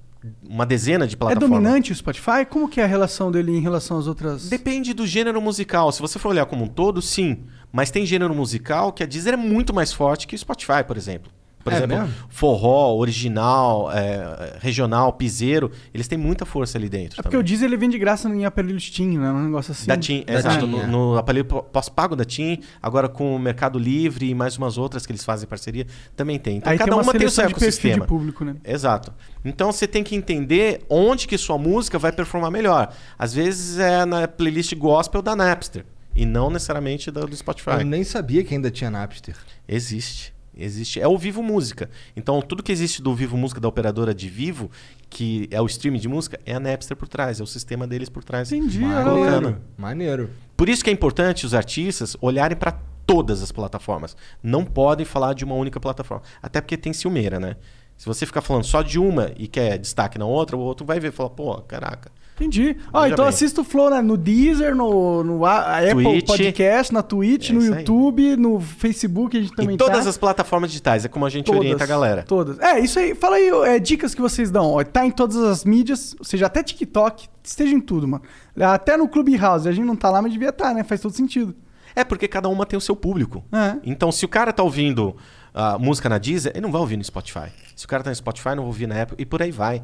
uma 0.47 0.65
dezena 0.65 1.05
de 1.05 1.15
É 1.15 1.17
plataformas. 1.17 1.49
dominante 1.49 1.91
o 1.91 1.95
Spotify? 1.95 2.45
Como 2.49 2.69
que 2.69 2.79
é 2.79 2.83
a 2.85 2.87
relação 2.87 3.31
dele 3.31 3.51
em 3.51 3.59
relação 3.59 3.97
às 3.97 4.07
outras. 4.07 4.47
Depende 4.47 4.93
do 4.93 5.05
gênero 5.05 5.41
musical. 5.41 5.91
Se 5.91 6.01
você 6.01 6.17
for 6.17 6.29
olhar 6.29 6.45
como 6.45 6.63
um 6.63 6.67
todo, 6.67 7.01
sim. 7.01 7.43
Mas 7.71 7.89
tem 7.91 8.05
gênero 8.05 8.33
musical 8.33 8.93
que 8.93 9.03
a 9.03 9.05
Deezer 9.05 9.33
é 9.33 9.37
muito 9.37 9.73
mais 9.73 9.91
forte 9.91 10.25
que 10.27 10.35
o 10.35 10.39
Spotify, 10.39 10.83
por 10.87 10.95
exemplo. 10.95 11.31
Por 11.63 11.71
É 11.71 11.77
exemplo, 11.77 11.97
mesmo? 11.99 12.13
forró, 12.27 12.93
original, 12.95 13.89
é, 13.91 14.57
regional, 14.59 15.13
piseiro, 15.13 15.71
eles 15.93 16.07
têm 16.09 16.17
muita 16.17 16.45
força 16.45 16.77
ali 16.77 16.89
dentro. 16.89 17.19
É 17.19 17.23
porque 17.23 17.37
o 17.37 17.41
Deezer 17.43 17.67
ele 17.67 17.77
vem 17.77 17.89
de 17.89 17.97
graça 17.97 18.27
em 18.27 18.43
aparelho 18.43 18.77
de 18.77 18.83
Steam, 18.85 19.11
né? 19.13 19.31
Um 19.31 19.45
negócio 19.45 19.71
assim. 19.71 19.87
Da 19.87 19.95
TIM, 19.95 20.25
Da 20.25 20.33
exato. 20.33 20.59
TIM, 20.65 20.71
no, 20.71 20.81
é. 20.81 20.87
no 20.87 21.17
aparelho 21.17 21.45
pó- 21.45 21.61
pós-pago 21.61 22.15
da 22.17 22.25
TIM, 22.25 22.59
agora 22.81 23.07
com 23.07 23.33
o 23.33 23.39
Mercado 23.39 23.79
Livre 23.79 24.29
e 24.29 24.35
mais 24.35 24.57
umas 24.57 24.77
outras 24.77 25.05
que 25.05 25.11
eles 25.13 25.23
fazem 25.23 25.47
parceria, 25.47 25.87
também 26.17 26.37
tem. 26.37 26.57
Então 26.57 26.71
Aí 26.71 26.77
cada 26.77 26.91
tem 26.91 26.97
uma 26.99 27.03
uma 27.03 27.11
tem 27.13 27.25
o 27.25 27.29
seu 27.29 27.43
seleção 27.43 27.47
de 27.59 27.63
ecossistema. 27.65 28.05
público, 28.05 28.43
né? 28.43 28.55
Exato. 28.65 29.13
Então 29.45 29.71
você 29.71 29.87
tem 29.87 30.03
que 30.03 30.15
entender 30.15 30.83
onde 30.89 31.27
que 31.27 31.37
sua 31.37 31.57
música 31.57 31.97
vai 31.97 32.11
performar 32.11 32.51
melhor. 32.51 32.93
Às 33.17 33.33
vezes 33.33 33.77
é 33.79 34.03
na 34.05 34.27
playlist 34.27 34.75
gospel 34.75 35.21
da 35.21 35.33
Napster 35.35 35.85
e 36.15 36.25
não 36.25 36.49
necessariamente 36.49 37.09
da 37.09 37.21
do 37.21 37.35
Spotify. 37.35 37.71
Eu 37.79 37.85
nem 37.85 38.03
sabia 38.03 38.43
que 38.43 38.53
ainda 38.53 38.69
tinha 38.69 38.91
Napster. 38.91 39.35
Existe. 39.67 40.32
Existe. 40.55 40.99
É 40.99 41.07
o 41.07 41.17
Vivo 41.17 41.41
Música. 41.41 41.89
Então, 42.15 42.41
tudo 42.41 42.61
que 42.61 42.71
existe 42.71 43.01
do 43.01 43.13
Vivo 43.15 43.37
Música 43.37 43.59
da 43.59 43.67
operadora 43.67 44.13
de 44.13 44.29
Vivo, 44.29 44.69
que 45.09 45.47
é 45.51 45.61
o 45.61 45.65
streaming 45.65 45.99
de 45.99 46.07
música, 46.07 46.39
é 46.45 46.53
a 46.53 46.59
Napster 46.59 46.95
por 46.95 47.07
trás, 47.07 47.39
é 47.39 47.43
o 47.43 47.47
sistema 47.47 47.87
deles 47.87 48.09
por 48.09 48.23
trás. 48.23 48.51
Entendi, 48.51 48.79
colocando. 48.79 49.57
Maneiro. 49.77 50.29
Por 50.55 50.69
isso 50.69 50.83
que 50.83 50.89
é 50.89 50.93
importante 50.93 51.45
os 51.45 51.53
artistas 51.53 52.15
olharem 52.21 52.57
para 52.57 52.79
todas 53.05 53.41
as 53.41 53.51
plataformas. 53.51 54.15
Não 54.41 54.63
podem 54.63 55.05
falar 55.05 55.33
de 55.33 55.43
uma 55.43 55.55
única 55.55 55.79
plataforma. 55.79 56.23
Até 56.41 56.61
porque 56.61 56.77
tem 56.77 56.93
ciumeira, 56.93 57.39
né? 57.39 57.55
Se 57.97 58.05
você 58.05 58.25
ficar 58.25 58.41
falando 58.41 58.63
só 58.63 58.81
de 58.81 58.99
uma 58.99 59.31
e 59.37 59.47
quer 59.47 59.77
destaque 59.77 60.17
na 60.17 60.25
outra, 60.25 60.57
o 60.57 60.59
outro 60.59 60.85
vai 60.85 60.99
ver 60.99 61.09
e 61.09 61.11
falar, 61.11 61.29
pô, 61.29 61.61
caraca. 61.61 62.11
Entendi. 62.35 62.75
Ó, 62.91 63.01
Veja 63.01 63.13
então 63.13 63.25
bem. 63.25 63.29
assista 63.29 63.61
o 63.61 63.63
Flow 63.63 63.89
né, 63.91 64.01
no 64.01 64.17
Deezer, 64.17 64.75
no, 64.75 65.23
no 65.23 65.45
A- 65.45 65.77
Apple 65.77 66.03
Twitch. 66.03 66.25
Podcast, 66.27 66.91
na 66.93 67.03
Twitch, 67.03 67.49
É 67.51 67.53
no 67.53 67.59
isso 67.61 67.71
aí. 67.73 67.79
YouTube, 67.79 68.35
no 68.37 68.59
Facebook, 68.59 69.37
a 69.37 69.41
gente 69.41 69.55
também 69.55 69.75
em 69.75 69.77
todas 69.77 70.03
tá. 70.03 70.09
as 70.09 70.17
plataformas 70.17 70.71
digitais, 70.71 71.05
é 71.05 71.07
como 71.07 71.25
a 71.25 71.29
gente 71.29 71.45
Todas, 71.45 71.59
orienta 71.59 71.83
a 71.83 71.87
galera. 71.87 72.23
Todas. 72.23 72.57
É, 72.59 72.79
isso 72.79 72.97
aí. 72.97 73.13
Fala 73.13 73.35
aí, 73.35 73.49
é, 73.65 73.79
dicas 73.79 74.15
que 74.15 74.21
vocês 74.21 74.49
dão. 74.49 74.65
Ó, 74.73 74.83
tá 74.83 75.05
em 75.05 75.11
todas 75.11 75.37
as 75.37 75.63
mídias, 75.63 76.15
ou 76.17 76.25
seja, 76.25 76.47
até 76.47 76.63
TikTok, 76.63 77.27
esteja 77.43 77.73
em 77.75 77.79
tudo, 77.81 78.07
mano. 78.07 78.23
Até 78.59 78.97
no 78.97 79.07
Clubhouse, 79.07 79.69
a 79.69 79.71
gente 79.71 79.85
não 79.85 79.95
tá 79.95 80.09
lá, 80.09 80.21
mas 80.21 80.31
devia 80.31 80.49
estar, 80.49 80.73
né? 80.73 80.83
Faz 80.83 81.01
todo 81.01 81.13
sentido. 81.13 81.55
É 81.95 82.03
porque 82.03 82.27
cada 82.27 82.49
uma 82.49 82.65
tem 82.65 82.75
o 82.75 82.81
seu 82.81 82.95
público. 82.95 83.43
É. 83.51 83.77
Então, 83.83 84.11
se 84.11 84.25
o 84.25 84.27
cara 84.27 84.51
tá 84.51 84.63
ouvindo 84.63 85.15
a 85.53 85.77
música 85.77 86.09
na 86.09 86.17
Deezer, 86.17 86.51
ele 86.55 86.61
não 86.61 86.71
vai 86.71 86.81
ouvir 86.81 86.97
no 86.97 87.03
Spotify. 87.03 87.49
Se 87.75 87.85
o 87.85 87.87
cara 87.87 88.01
tá 88.01 88.09
no 88.09 88.15
Spotify, 88.15 88.49
não 88.49 88.57
vai 88.63 88.65
ouvir 88.65 88.87
na 88.87 88.99
Apple 89.03 89.15
e 89.19 89.25
por 89.25 89.41
aí 89.43 89.51
vai. 89.51 89.83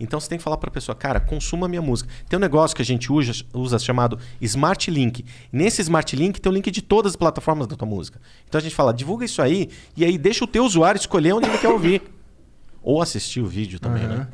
Então 0.00 0.18
você 0.18 0.28
tem 0.28 0.38
que 0.38 0.44
falar 0.44 0.56
pra 0.56 0.70
pessoa, 0.70 0.96
cara, 0.96 1.20
consuma 1.20 1.66
a 1.66 1.68
minha 1.68 1.82
música. 1.82 2.10
Tem 2.28 2.36
um 2.38 2.40
negócio 2.40 2.74
que 2.74 2.82
a 2.82 2.84
gente 2.84 3.12
usa, 3.12 3.32
usa 3.52 3.78
chamado 3.78 4.18
Smart 4.40 4.90
Link. 4.90 5.24
Nesse 5.52 5.82
Smart 5.82 6.16
Link 6.16 6.40
tem 6.40 6.50
o 6.50 6.54
link 6.54 6.70
de 6.70 6.80
todas 6.80 7.12
as 7.12 7.16
plataformas 7.16 7.66
da 7.66 7.76
tua 7.76 7.86
música. 7.86 8.20
Então 8.48 8.58
a 8.58 8.62
gente 8.62 8.74
fala, 8.74 8.94
divulga 8.94 9.24
isso 9.26 9.42
aí 9.42 9.68
e 9.96 10.04
aí 10.04 10.16
deixa 10.16 10.42
o 10.44 10.48
teu 10.48 10.64
usuário 10.64 10.98
escolher 10.98 11.34
onde 11.34 11.46
ele 11.46 11.58
quer 11.58 11.68
ouvir. 11.68 12.02
Ou 12.82 13.02
assistir 13.02 13.40
o 13.40 13.46
vídeo 13.46 13.78
também, 13.78 14.04
Aham. 14.04 14.16
né? 14.16 14.28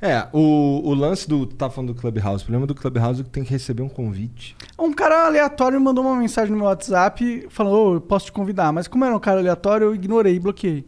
É, 0.00 0.28
o, 0.32 0.80
o 0.84 0.94
lance 0.94 1.28
do. 1.28 1.44
Tá 1.44 1.68
falando 1.68 1.92
do 1.92 2.00
Clubhouse. 2.00 2.42
O 2.42 2.46
problema 2.46 2.66
do 2.66 2.74
Clubhouse 2.74 3.20
é 3.20 3.24
que 3.24 3.30
tem 3.30 3.42
que 3.42 3.50
receber 3.50 3.82
um 3.82 3.88
convite. 3.88 4.56
Um 4.78 4.92
cara 4.92 5.26
aleatório 5.26 5.78
me 5.78 5.84
mandou 5.84 6.04
uma 6.04 6.14
mensagem 6.14 6.52
no 6.52 6.56
meu 6.56 6.66
WhatsApp 6.66 7.46
falando, 7.50 7.74
ô, 7.74 7.94
eu 7.94 8.00
posso 8.00 8.26
te 8.26 8.32
convidar. 8.32 8.72
Mas 8.72 8.86
como 8.86 9.04
era 9.04 9.14
um 9.14 9.18
cara 9.18 9.40
aleatório, 9.40 9.86
eu 9.86 9.94
ignorei 9.94 10.36
e 10.36 10.40
bloqueei. 10.40 10.84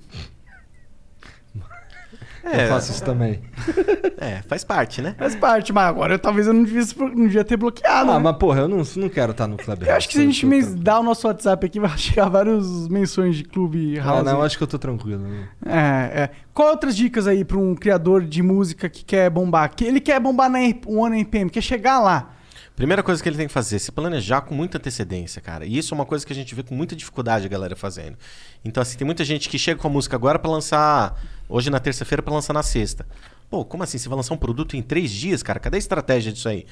Eu 2.44 2.68
faço 2.68 2.90
isso 2.92 3.04
também. 3.04 3.40
É, 4.22 4.42
faz 4.42 4.62
parte, 4.64 5.00
né? 5.00 5.14
Faz 5.18 5.34
parte, 5.34 5.72
mas 5.72 5.88
agora 5.88 6.12
eu, 6.12 6.18
talvez 6.18 6.46
eu 6.46 6.52
não 6.52 6.62
devia, 6.62 6.82
não 6.98 7.24
devia 7.26 7.42
ter 7.42 7.56
bloqueado. 7.56 8.10
Ah, 8.10 8.14
né? 8.14 8.20
mas 8.20 8.36
porra, 8.36 8.60
eu 8.60 8.68
não, 8.68 8.82
não 8.96 9.08
quero 9.08 9.32
estar 9.32 9.46
no 9.46 9.56
Clubhouse. 9.56 9.88
Eu 9.88 9.96
acho 9.96 10.08
que 10.08 10.12
se 10.14 10.20
a 10.20 10.24
gente 10.24 10.44
me 10.44 10.62
dar 10.62 11.00
o 11.00 11.02
nosso 11.02 11.26
WhatsApp 11.26 11.64
aqui, 11.64 11.80
vai 11.80 11.88
chegar 11.96 12.28
várias 12.28 12.86
menções 12.88 13.36
de 13.36 13.44
clube 13.44 13.98
Ah, 13.98 14.04
house. 14.04 14.24
não, 14.24 14.32
eu 14.32 14.42
acho 14.42 14.58
que 14.58 14.62
eu 14.62 14.68
tô 14.68 14.78
tranquilo. 14.78 15.22
né? 15.22 15.48
É, 15.64 16.20
é. 16.24 16.30
Qual 16.52 16.68
outras 16.68 16.94
dicas 16.94 17.26
aí 17.26 17.46
pra 17.46 17.56
um 17.56 17.74
criador 17.74 18.22
de 18.22 18.42
música 18.42 18.90
que 18.90 19.02
quer 19.06 19.30
bombar? 19.30 19.74
Que 19.74 19.86
ele 19.86 20.00
quer 20.00 20.20
bombar 20.20 20.50
na 20.50 20.58
One 20.86 21.16
NPM, 21.20 21.48
quer 21.48 21.62
chegar 21.62 21.98
lá. 21.98 22.30
Primeira 22.80 23.02
coisa 23.02 23.22
que 23.22 23.28
ele 23.28 23.36
tem 23.36 23.46
que 23.46 23.52
fazer, 23.52 23.78
se 23.78 23.92
planejar 23.92 24.40
com 24.40 24.54
muita 24.54 24.78
antecedência, 24.78 25.38
cara. 25.42 25.66
E 25.66 25.76
isso 25.76 25.92
é 25.92 25.94
uma 25.94 26.06
coisa 26.06 26.24
que 26.24 26.32
a 26.32 26.36
gente 26.36 26.54
vê 26.54 26.62
com 26.62 26.74
muita 26.74 26.96
dificuldade 26.96 27.44
a 27.44 27.48
galera 27.48 27.76
fazendo. 27.76 28.16
Então, 28.64 28.80
assim, 28.80 28.96
tem 28.96 29.04
muita 29.04 29.22
gente 29.22 29.50
que 29.50 29.58
chega 29.58 29.78
com 29.78 29.86
a 29.86 29.90
música 29.90 30.16
agora 30.16 30.38
pra 30.38 30.50
lançar. 30.50 31.14
Hoje 31.46 31.68
na 31.68 31.78
terça-feira 31.78 32.22
pra 32.22 32.32
lançar 32.32 32.54
na 32.54 32.62
sexta. 32.62 33.06
Pô, 33.50 33.66
como 33.66 33.82
assim? 33.82 33.98
Você 33.98 34.08
vai 34.08 34.16
lançar 34.16 34.32
um 34.32 34.38
produto 34.38 34.76
em 34.78 34.82
três 34.82 35.10
dias, 35.10 35.42
cara? 35.42 35.60
Cadê 35.60 35.76
a 35.76 35.78
estratégia 35.78 36.32
disso 36.32 36.48
aí? 36.48 36.64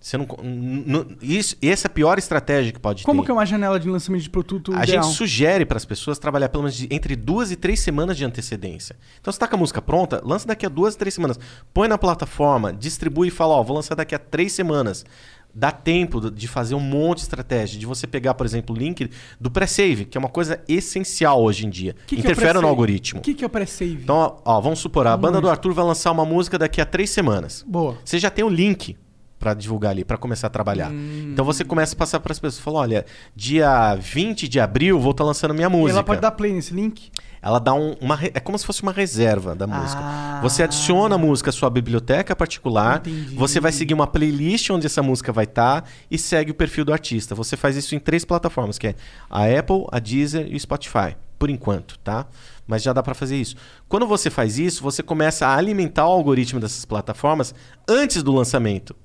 Você 0.00 0.18
não. 0.18 0.26
n- 0.42 0.84
n- 0.86 1.16
Isso, 1.22 1.56
essa 1.62 1.86
é 1.86 1.88
a 1.88 1.90
pior 1.90 2.18
estratégia 2.18 2.70
que 2.72 2.78
pode 2.78 3.04
Como 3.04 3.22
ter. 3.22 3.24
que 3.24 3.30
é 3.30 3.34
uma 3.34 3.46
janela 3.46 3.80
de 3.80 3.88
lançamento 3.88 4.20
de 4.22 4.28
produto 4.28 4.74
A 4.74 4.82
ideal? 4.84 5.02
gente 5.02 5.14
sugere 5.16 5.64
para 5.64 5.78
as 5.78 5.84
pessoas 5.86 6.18
trabalhar 6.18 6.50
pelo 6.50 6.64
menos 6.64 6.76
de- 6.76 6.86
entre 6.90 7.16
duas 7.16 7.50
e 7.50 7.56
três 7.56 7.80
semanas 7.80 8.14
de 8.18 8.22
antecedência. 8.22 8.96
Então, 9.18 9.32
você 9.32 9.38
tá 9.38 9.48
com 9.48 9.56
a 9.56 9.58
música 9.58 9.80
pronta, 9.80 10.20
lança 10.22 10.46
daqui 10.46 10.66
a 10.66 10.68
duas, 10.68 10.94
três 10.94 11.14
semanas. 11.14 11.40
Põe 11.72 11.88
na 11.88 11.96
plataforma, 11.96 12.70
distribui 12.70 13.28
e 13.28 13.30
fala, 13.30 13.54
ó, 13.54 13.62
vou 13.62 13.74
lançar 13.76 13.94
daqui 13.94 14.14
a 14.14 14.18
três 14.18 14.52
semanas. 14.52 15.06
Dá 15.54 15.70
tempo 15.70 16.30
de 16.30 16.48
fazer 16.48 16.74
um 16.74 16.80
monte 16.80 17.18
de 17.18 17.22
estratégia, 17.24 17.78
de 17.78 17.86
você 17.86 18.06
pegar, 18.06 18.34
por 18.34 18.44
exemplo, 18.44 18.74
o 18.74 18.78
link 18.78 19.08
do 19.40 19.50
pré-save, 19.50 20.04
que 20.04 20.18
é 20.18 20.20
uma 20.20 20.28
coisa 20.28 20.60
essencial 20.66 21.40
hoje 21.42 21.64
em 21.66 21.70
dia. 21.70 21.94
Que 22.06 22.16
que 22.16 22.22
é 22.22 22.24
Interfere 22.24 22.46
no 22.46 22.52
pré-save? 22.54 22.66
algoritmo. 22.68 23.20
O 23.20 23.22
que, 23.22 23.34
que 23.34 23.44
é 23.44 23.46
o 23.46 23.50
pré-save? 23.50 24.00
Então, 24.02 24.36
ó, 24.44 24.60
vamos 24.60 24.80
supor, 24.80 25.06
a 25.06 25.10
Não 25.12 25.18
banda 25.18 25.40
do. 25.40 25.48
Arthur 25.48 25.72
vai 25.72 25.84
lançar 25.84 26.10
uma 26.10 26.24
música 26.24 26.58
daqui 26.58 26.80
a 26.80 26.84
três 26.86 27.10
semanas. 27.10 27.64
Boa. 27.66 27.96
Você 28.04 28.18
já 28.18 28.30
tem 28.30 28.44
o 28.44 28.48
link 28.48 28.96
pra 29.38 29.52
divulgar 29.54 29.90
ali, 29.90 30.04
pra 30.04 30.16
começar 30.16 30.46
a 30.46 30.50
trabalhar. 30.50 30.90
Hum. 30.90 31.30
Então 31.32 31.44
você 31.44 31.64
começa 31.64 31.94
a 31.94 31.98
passar 31.98 32.18
para 32.18 32.32
as 32.32 32.38
pessoas, 32.38 32.64
fala, 32.64 32.78
olha, 32.80 33.04
dia 33.36 33.94
20 33.94 34.48
de 34.48 34.58
abril 34.58 34.98
vou 34.98 35.10
estar 35.10 35.22
lançando 35.22 35.52
minha 35.52 35.66
E 35.66 35.70
música. 35.70 35.98
ela 35.98 36.02
pode 36.02 36.20
dar 36.20 36.30
play 36.30 36.52
nesse 36.52 36.72
link? 36.74 37.10
Ela 37.44 37.58
dá 37.58 37.74
um- 37.74 37.94
uma 38.00 38.18
é 38.22 38.40
como 38.40 38.56
se 38.58 38.64
fosse 38.64 38.82
uma 38.82 38.90
reserva 38.92 39.54
da 39.54 39.66
música. 39.66 40.00
Ah. 40.02 40.40
Você 40.42 40.62
adiciona 40.62 41.16
a 41.16 41.18
música 41.18 41.50
à 41.50 41.52
sua 41.52 41.68
biblioteca 41.68 42.34
particular, 42.34 42.98
Entendi. 43.06 43.34
você 43.34 43.60
vai 43.60 43.70
seguir 43.70 43.92
uma 43.92 44.06
playlist 44.06 44.70
onde 44.70 44.86
essa 44.86 45.02
música 45.02 45.30
vai 45.30 45.44
estar 45.44 45.84
e 46.10 46.16
segue 46.16 46.52
o 46.52 46.54
perfil 46.54 46.86
do 46.86 46.92
artista. 46.92 47.34
Você 47.34 47.54
faz 47.54 47.76
isso 47.76 47.94
em 47.94 47.98
três 47.98 48.24
plataformas, 48.24 48.78
que 48.78 48.86
é 48.86 48.94
a 49.28 49.42
Apple, 49.44 49.84
a 49.92 49.98
Deezer 49.98 50.46
e 50.50 50.56
o 50.56 50.60
Spotify, 50.60 51.16
por 51.38 51.50
enquanto, 51.50 51.98
tá? 51.98 52.26
Mas 52.66 52.82
já 52.82 52.94
dá 52.94 53.02
para 53.02 53.12
fazer 53.14 53.36
isso. 53.36 53.56
Quando 53.90 54.06
você 54.06 54.30
faz 54.30 54.58
isso, 54.58 54.82
você 54.82 55.02
começa 55.02 55.46
a 55.46 55.54
alimentar 55.54 56.08
o 56.08 56.12
algoritmo 56.12 56.58
dessas 56.58 56.86
plataformas 56.86 57.54
antes 57.86 58.22
do 58.22 58.32
lançamento. 58.32 58.96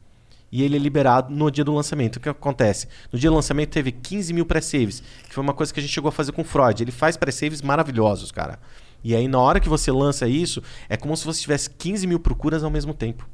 E 0.51 0.63
ele 0.63 0.75
é 0.75 0.79
liberado 0.79 1.33
no 1.33 1.49
dia 1.51 1.63
do 1.63 1.73
lançamento. 1.73 2.15
O 2.15 2.19
que 2.19 2.29
acontece? 2.29 2.87
No 3.11 3.19
dia 3.19 3.29
do 3.29 3.35
lançamento 3.35 3.69
teve 3.69 3.91
15 3.91 4.33
mil 4.33 4.45
pré-saves, 4.45 5.03
que 5.27 5.33
foi 5.33 5.43
uma 5.43 5.53
coisa 5.53 5.73
que 5.73 5.79
a 5.79 5.83
gente 5.83 5.93
chegou 5.93 6.09
a 6.09 6.11
fazer 6.11 6.31
com 6.31 6.41
o 6.41 6.45
Freud. 6.45 6.83
Ele 6.83 6.91
faz 6.91 7.15
pré-saves 7.17 7.61
maravilhosos, 7.61 8.31
cara. 8.31 8.59
E 9.03 9.15
aí, 9.15 9.27
na 9.27 9.39
hora 9.39 9.59
que 9.59 9.69
você 9.69 9.91
lança 9.91 10.27
isso, 10.27 10.61
é 10.89 10.97
como 10.97 11.15
se 11.15 11.25
você 11.25 11.41
tivesse 11.41 11.69
15 11.69 12.05
mil 12.07 12.19
procuras 12.19 12.63
ao 12.63 12.69
mesmo 12.69 12.93
tempo. 12.93 13.27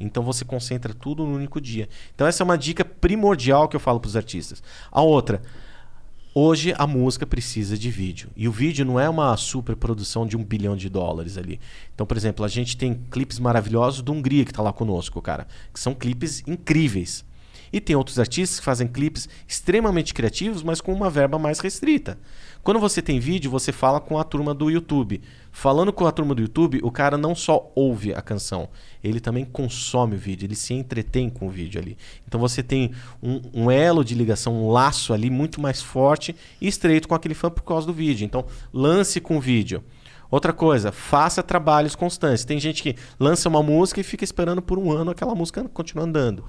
Então 0.00 0.22
você 0.22 0.44
concentra 0.44 0.94
tudo 0.94 1.24
no 1.24 1.34
único 1.34 1.60
dia. 1.60 1.88
Então 2.14 2.26
essa 2.26 2.42
é 2.42 2.44
uma 2.44 2.56
dica 2.56 2.84
primordial 2.84 3.68
que 3.68 3.76
eu 3.76 3.80
falo 3.80 3.98
para 3.98 4.08
os 4.08 4.16
artistas. 4.16 4.62
A 4.90 5.02
outra, 5.02 5.42
hoje 6.34 6.74
a 6.76 6.86
música 6.86 7.26
precisa 7.26 7.76
de 7.76 7.90
vídeo. 7.90 8.30
E 8.36 8.48
o 8.48 8.52
vídeo 8.52 8.84
não 8.84 8.98
é 8.98 9.08
uma 9.08 9.36
super 9.36 9.76
produção 9.76 10.26
de 10.26 10.36
um 10.36 10.44
bilhão 10.44 10.76
de 10.76 10.88
dólares 10.88 11.36
ali. 11.36 11.60
Então, 11.94 12.06
por 12.06 12.16
exemplo, 12.16 12.44
a 12.44 12.48
gente 12.48 12.76
tem 12.76 12.94
clipes 13.10 13.38
maravilhosos 13.38 14.02
do 14.02 14.12
Hungria 14.12 14.44
que 14.44 14.50
está 14.50 14.62
lá 14.62 14.72
conosco, 14.72 15.20
cara. 15.20 15.46
Que 15.72 15.80
são 15.80 15.94
clipes 15.94 16.42
incríveis. 16.46 17.24
E 17.72 17.80
tem 17.80 17.94
outros 17.94 18.18
artistas 18.18 18.58
que 18.58 18.64
fazem 18.64 18.86
clipes 18.86 19.28
extremamente 19.46 20.14
criativos, 20.14 20.62
mas 20.62 20.80
com 20.80 20.92
uma 20.92 21.10
verba 21.10 21.38
mais 21.38 21.60
restrita. 21.60 22.18
Quando 22.62 22.80
você 22.80 23.00
tem 23.00 23.18
vídeo, 23.18 23.50
você 23.50 23.72
fala 23.72 24.00
com 24.00 24.18
a 24.18 24.24
turma 24.24 24.52
do 24.52 24.70
YouTube. 24.70 25.22
Falando 25.50 25.92
com 25.92 26.06
a 26.06 26.12
turma 26.12 26.34
do 26.34 26.42
YouTube, 26.42 26.80
o 26.82 26.90
cara 26.90 27.16
não 27.16 27.34
só 27.34 27.72
ouve 27.74 28.12
a 28.12 28.20
canção, 28.20 28.68
ele 29.02 29.20
também 29.20 29.44
consome 29.44 30.14
o 30.14 30.18
vídeo, 30.18 30.46
ele 30.46 30.54
se 30.54 30.74
entretém 30.74 31.28
com 31.30 31.46
o 31.46 31.50
vídeo 31.50 31.80
ali. 31.80 31.96
Então 32.26 32.38
você 32.38 32.62
tem 32.62 32.92
um, 33.22 33.40
um 33.52 33.70
elo 33.70 34.04
de 34.04 34.14
ligação, 34.14 34.54
um 34.54 34.70
laço 34.70 35.12
ali 35.12 35.30
muito 35.30 35.60
mais 35.60 35.80
forte 35.82 36.36
e 36.60 36.68
estreito 36.68 37.08
com 37.08 37.14
aquele 37.14 37.34
fã 37.34 37.50
por 37.50 37.62
causa 37.62 37.86
do 37.86 37.92
vídeo. 37.92 38.24
Então 38.24 38.44
lance 38.72 39.20
com 39.20 39.38
o 39.38 39.40
vídeo. 39.40 39.82
Outra 40.30 40.52
coisa, 40.52 40.92
faça 40.92 41.42
trabalhos 41.42 41.96
constantes. 41.96 42.44
Tem 42.44 42.60
gente 42.60 42.82
que 42.82 42.94
lança 43.18 43.48
uma 43.48 43.62
música 43.62 44.00
e 44.00 44.04
fica 44.04 44.24
esperando 44.24 44.60
por 44.60 44.78
um 44.78 44.92
ano 44.92 45.10
aquela 45.10 45.34
música 45.34 45.64
continua 45.70 46.04
andando. 46.04 46.44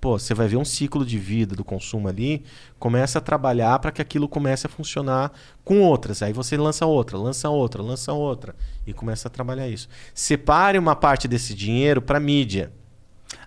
Pô, 0.00 0.18
você 0.18 0.32
vai 0.32 0.48
ver 0.48 0.56
um 0.56 0.64
ciclo 0.64 1.04
de 1.04 1.18
vida 1.18 1.54
do 1.54 1.62
consumo 1.62 2.08
ali, 2.08 2.42
começa 2.78 3.18
a 3.18 3.20
trabalhar 3.20 3.78
para 3.80 3.92
que 3.92 4.00
aquilo 4.00 4.26
comece 4.26 4.66
a 4.66 4.70
funcionar 4.70 5.30
com 5.62 5.82
outras. 5.82 6.22
Aí 6.22 6.32
você 6.32 6.56
lança 6.56 6.86
outra, 6.86 7.18
lança 7.18 7.50
outra, 7.50 7.82
lança 7.82 8.12
outra 8.12 8.56
e 8.86 8.94
começa 8.94 9.28
a 9.28 9.30
trabalhar 9.30 9.68
isso. 9.68 9.88
Separe 10.14 10.78
uma 10.78 10.96
parte 10.96 11.28
desse 11.28 11.54
dinheiro 11.54 12.00
para 12.00 12.18
mídia. 12.18 12.72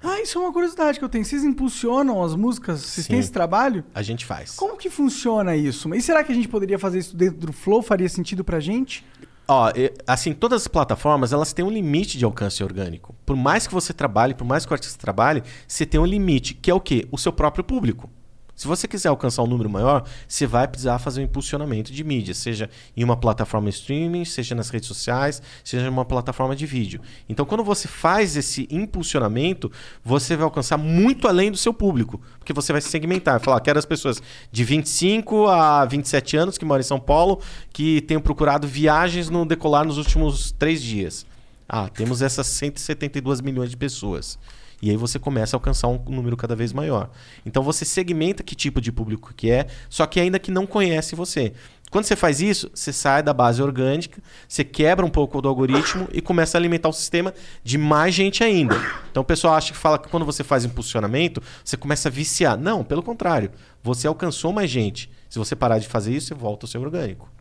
Ah, 0.01 0.21
isso 0.21 0.37
é 0.37 0.41
uma 0.41 0.53
curiosidade 0.53 0.99
que 0.99 1.05
eu 1.05 1.09
tenho. 1.09 1.25
Vocês 1.25 1.43
impulsionam 1.43 2.21
as 2.21 2.35
músicas? 2.35 2.81
Vocês 2.81 3.07
têm 3.07 3.15
Sim. 3.15 3.21
esse 3.21 3.31
trabalho? 3.31 3.83
A 3.95 4.01
gente 4.01 4.25
faz. 4.25 4.55
Como 4.55 4.77
que 4.77 4.89
funciona 4.89 5.55
isso? 5.55 5.93
E 5.95 6.01
será 6.01 6.23
que 6.23 6.31
a 6.31 6.35
gente 6.35 6.47
poderia 6.47 6.77
fazer 6.77 6.99
isso 6.99 7.15
dentro 7.15 7.47
do 7.47 7.53
Flow? 7.53 7.81
Faria 7.81 8.07
sentido 8.07 8.43
pra 8.43 8.59
gente? 8.59 9.03
Ó, 9.47 9.71
assim, 10.07 10.33
todas 10.33 10.61
as 10.61 10.67
plataformas, 10.67 11.33
elas 11.33 11.51
têm 11.51 11.65
um 11.65 11.69
limite 11.69 12.17
de 12.17 12.23
alcance 12.23 12.63
orgânico. 12.63 13.13
Por 13.25 13.35
mais 13.35 13.67
que 13.67 13.73
você 13.73 13.93
trabalhe, 13.93 14.33
por 14.33 14.45
mais 14.45 14.65
que 14.65 14.71
o 14.71 14.75
artista 14.75 14.97
trabalhe, 14.97 15.43
você 15.67 15.85
tem 15.85 15.99
um 15.99 16.05
limite, 16.05 16.53
que 16.53 16.71
é 16.71 16.73
o 16.73 16.79
quê? 16.79 17.07
O 17.11 17.17
seu 17.17 17.33
próprio 17.33 17.63
público. 17.63 18.09
Se 18.63 18.67
você 18.69 18.87
quiser 18.87 19.09
alcançar 19.09 19.43
um 19.43 19.45
número 19.45 19.69
maior, 19.69 20.05
você 20.25 20.47
vai 20.47 20.65
precisar 20.69 20.97
fazer 20.97 21.19
um 21.19 21.25
impulsionamento 21.25 21.91
de 21.91 22.01
mídia, 22.01 22.33
seja 22.33 22.69
em 22.95 23.03
uma 23.03 23.17
plataforma 23.17 23.67
streaming, 23.67 24.23
seja 24.23 24.55
nas 24.55 24.69
redes 24.69 24.87
sociais, 24.87 25.41
seja 25.65 25.85
em 25.85 25.89
uma 25.89 26.05
plataforma 26.05 26.55
de 26.55 26.65
vídeo. 26.65 27.01
Então, 27.27 27.45
quando 27.45 27.61
você 27.61 27.89
faz 27.89 28.37
esse 28.37 28.65
impulsionamento, 28.71 29.69
você 30.01 30.37
vai 30.37 30.45
alcançar 30.45 30.77
muito 30.77 31.27
além 31.27 31.51
do 31.51 31.57
seu 31.57 31.73
público, 31.73 32.21
porque 32.39 32.53
você 32.53 32.71
vai 32.71 32.79
se 32.79 32.87
segmentar, 32.87 33.41
falar, 33.41 33.59
quero 33.59 33.77
as 33.77 33.85
pessoas 33.85 34.21
de 34.49 34.63
25 34.63 35.47
a 35.47 35.83
27 35.83 36.37
anos 36.37 36.57
que 36.57 36.63
moram 36.63 36.79
em 36.79 36.85
São 36.85 37.01
Paulo, 37.01 37.41
que 37.73 37.99
tenham 38.03 38.21
procurado 38.21 38.65
viagens 38.65 39.29
no 39.29 39.45
decolar 39.45 39.83
nos 39.83 39.97
últimos 39.97 40.53
três 40.53 40.81
dias. 40.81 41.25
Ah, 41.67 41.89
temos 41.89 42.21
essas 42.21 42.47
172 42.47 43.41
milhões 43.41 43.69
de 43.69 43.75
pessoas. 43.75 44.39
E 44.83 44.89
aí 44.89 44.97
você 44.97 45.17
começa 45.17 45.55
a 45.55 45.57
alcançar 45.57 45.87
um 45.87 45.97
número 46.09 46.35
cada 46.35 46.57
vez 46.57 46.73
maior. 46.73 47.09
Então 47.45 47.63
você 47.63 47.85
segmenta 47.85 48.43
que 48.43 48.53
tipo 48.53 48.81
de 48.81 48.91
público 48.91 49.33
que 49.33 49.49
é, 49.49 49.67
só 49.89 50.05
que 50.05 50.19
ainda 50.19 50.37
que 50.37 50.51
não 50.51 50.67
conhece 50.67 51.15
você. 51.15 51.53
Quando 51.89 52.03
você 52.03 52.17
faz 52.17 52.41
isso, 52.41 52.69
você 52.73 52.91
sai 52.91 53.23
da 53.23 53.33
base 53.33 53.63
orgânica, 53.63 54.21
você 54.45 54.61
quebra 54.61 55.05
um 55.05 55.09
pouco 55.09 55.41
do 55.41 55.47
algoritmo 55.47 56.09
e 56.11 56.19
começa 56.19 56.57
a 56.57 56.59
alimentar 56.59 56.89
o 56.89 56.91
sistema 56.91 57.33
de 57.63 57.77
mais 57.77 58.13
gente 58.13 58.43
ainda. 58.43 58.75
Então 59.09 59.21
o 59.21 59.25
pessoal 59.25 59.53
acha 59.53 59.71
que 59.71 59.77
fala 59.77 59.97
que 59.97 60.09
quando 60.09 60.25
você 60.25 60.43
faz 60.43 60.65
impulsionamento, 60.65 61.41
você 61.63 61.77
começa 61.77 62.09
a 62.09 62.11
viciar. 62.11 62.57
Não, 62.57 62.83
pelo 62.83 63.01
contrário. 63.01 63.51
Você 63.81 64.05
alcançou 64.05 64.51
mais 64.51 64.69
gente. 64.69 65.09
Se 65.29 65.39
você 65.39 65.55
parar 65.55 65.79
de 65.79 65.87
fazer 65.87 66.13
isso, 66.13 66.27
você 66.27 66.33
volta 66.33 66.65
ao 66.65 66.69
seu 66.69 66.81
orgânico. 66.81 67.32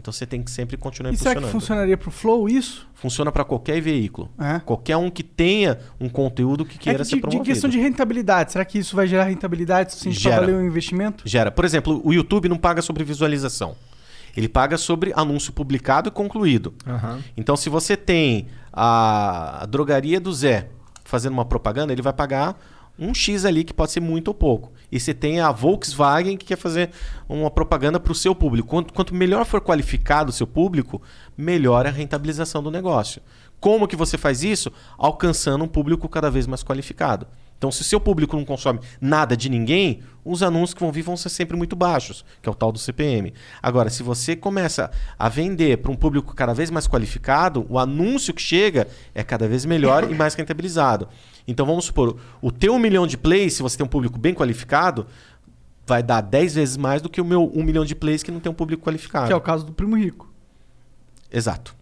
Então 0.00 0.12
você 0.12 0.24
tem 0.26 0.42
que 0.42 0.50
sempre 0.50 0.76
continuar 0.78 1.12
E 1.12 1.16
será 1.16 1.32
impulsionando. 1.32 1.46
que 1.46 1.60
funcionaria 1.60 1.96
pro 1.96 2.10
Flow 2.10 2.48
isso? 2.48 2.88
Funciona 2.94 3.30
para 3.30 3.44
qualquer 3.44 3.80
veículo. 3.82 4.30
É. 4.40 4.58
Qualquer 4.60 4.96
um 4.96 5.10
que 5.10 5.22
tenha 5.22 5.78
um 6.00 6.08
conteúdo 6.08 6.64
que 6.64 6.76
É 6.76 6.78
queira 6.78 6.98
que 7.00 7.04
ser 7.04 7.10
de, 7.10 7.16
de 7.16 7.20
promovido. 7.20 7.44
questão 7.44 7.68
de 7.68 7.78
rentabilidade, 7.78 8.52
será 8.52 8.64
que 8.64 8.78
isso 8.78 8.96
vai 8.96 9.06
gerar 9.06 9.24
rentabilidade 9.24 9.94
se 9.94 10.08
a 10.08 10.10
gente 10.12 10.22
Gera. 10.22 10.40
valer 10.40 10.54
o 10.56 10.62
investimento? 10.64 11.22
Gera. 11.28 11.50
Por 11.50 11.64
exemplo, 11.66 12.00
o 12.02 12.12
YouTube 12.14 12.48
não 12.48 12.56
paga 12.56 12.80
sobre 12.82 13.04
visualização. 13.04 13.76
Ele 14.36 14.48
paga 14.48 14.78
sobre 14.78 15.12
anúncio 15.14 15.52
publicado 15.52 16.08
e 16.08 16.12
concluído. 16.12 16.72
Então, 17.36 17.56
se 17.56 17.68
você 17.68 17.96
tem 17.96 18.46
a 18.72 19.66
drogaria 19.68 20.20
do 20.20 20.32
Zé 20.32 20.68
fazendo 21.04 21.32
uma 21.32 21.44
propaganda, 21.44 21.92
ele 21.92 22.00
vai 22.02 22.12
pagar 22.12 22.56
um 23.00 23.14
X 23.14 23.46
ali, 23.46 23.64
que 23.64 23.72
pode 23.72 23.90
ser 23.90 24.00
muito 24.00 24.28
ou 24.28 24.34
pouco. 24.34 24.72
E 24.92 25.00
você 25.00 25.14
tem 25.14 25.40
a 25.40 25.50
Volkswagen 25.50 26.36
que 26.36 26.44
quer 26.44 26.56
fazer 26.56 26.90
uma 27.26 27.50
propaganda 27.50 27.98
para 27.98 28.12
o 28.12 28.14
seu 28.14 28.34
público. 28.34 28.68
Quanto, 28.68 28.92
quanto 28.92 29.14
melhor 29.14 29.46
for 29.46 29.60
qualificado 29.60 30.30
o 30.30 30.32
seu 30.32 30.46
público, 30.46 31.00
melhor 31.36 31.86
a 31.86 31.90
rentabilização 31.90 32.62
do 32.62 32.70
negócio. 32.70 33.22
Como 33.58 33.88
que 33.88 33.96
você 33.96 34.18
faz 34.18 34.42
isso? 34.42 34.70
Alcançando 34.98 35.64
um 35.64 35.68
público 35.68 36.08
cada 36.08 36.30
vez 36.30 36.46
mais 36.46 36.62
qualificado. 36.62 37.26
Então, 37.60 37.70
se 37.70 37.82
o 37.82 37.84
seu 37.84 38.00
público 38.00 38.34
não 38.34 38.42
consome 38.42 38.80
nada 38.98 39.36
de 39.36 39.50
ninguém, 39.50 40.00
os 40.24 40.42
anúncios 40.42 40.72
que 40.72 40.80
vão 40.80 40.90
vir 40.90 41.02
vão 41.02 41.14
ser 41.14 41.28
sempre 41.28 41.54
muito 41.58 41.76
baixos, 41.76 42.24
que 42.40 42.48
é 42.48 42.52
o 42.52 42.54
tal 42.54 42.72
do 42.72 42.78
CPM. 42.78 43.34
Agora, 43.62 43.90
se 43.90 44.02
você 44.02 44.34
começa 44.34 44.90
a 45.18 45.28
vender 45.28 45.76
para 45.76 45.92
um 45.92 45.94
público 45.94 46.34
cada 46.34 46.54
vez 46.54 46.70
mais 46.70 46.88
qualificado, 46.88 47.66
o 47.68 47.78
anúncio 47.78 48.32
que 48.32 48.40
chega 48.40 48.88
é 49.14 49.22
cada 49.22 49.46
vez 49.46 49.66
melhor 49.66 50.10
e 50.10 50.14
mais 50.14 50.32
rentabilizado. 50.32 51.06
Então, 51.46 51.66
vamos 51.66 51.84
supor, 51.84 52.16
o 52.40 52.50
teu 52.50 52.72
um 52.72 52.78
milhão 52.78 53.06
de 53.06 53.18
plays, 53.18 53.52
se 53.52 53.62
você 53.62 53.76
tem 53.76 53.84
um 53.84 53.90
público 53.90 54.18
bem 54.18 54.32
qualificado, 54.32 55.06
vai 55.86 56.02
dar 56.02 56.22
10 56.22 56.54
vezes 56.54 56.76
mais 56.78 57.02
do 57.02 57.10
que 57.10 57.20
o 57.20 57.24
meu 57.26 57.52
um 57.54 57.62
milhão 57.62 57.84
de 57.84 57.94
plays 57.94 58.22
que 58.22 58.30
não 58.30 58.40
tem 58.40 58.50
um 58.50 58.54
público 58.54 58.82
qualificado. 58.82 59.26
Que 59.26 59.34
é 59.34 59.36
o 59.36 59.40
caso 59.40 59.66
do 59.66 59.72
Primo 59.74 59.98
Rico. 59.98 60.32
Exato. 61.30 61.76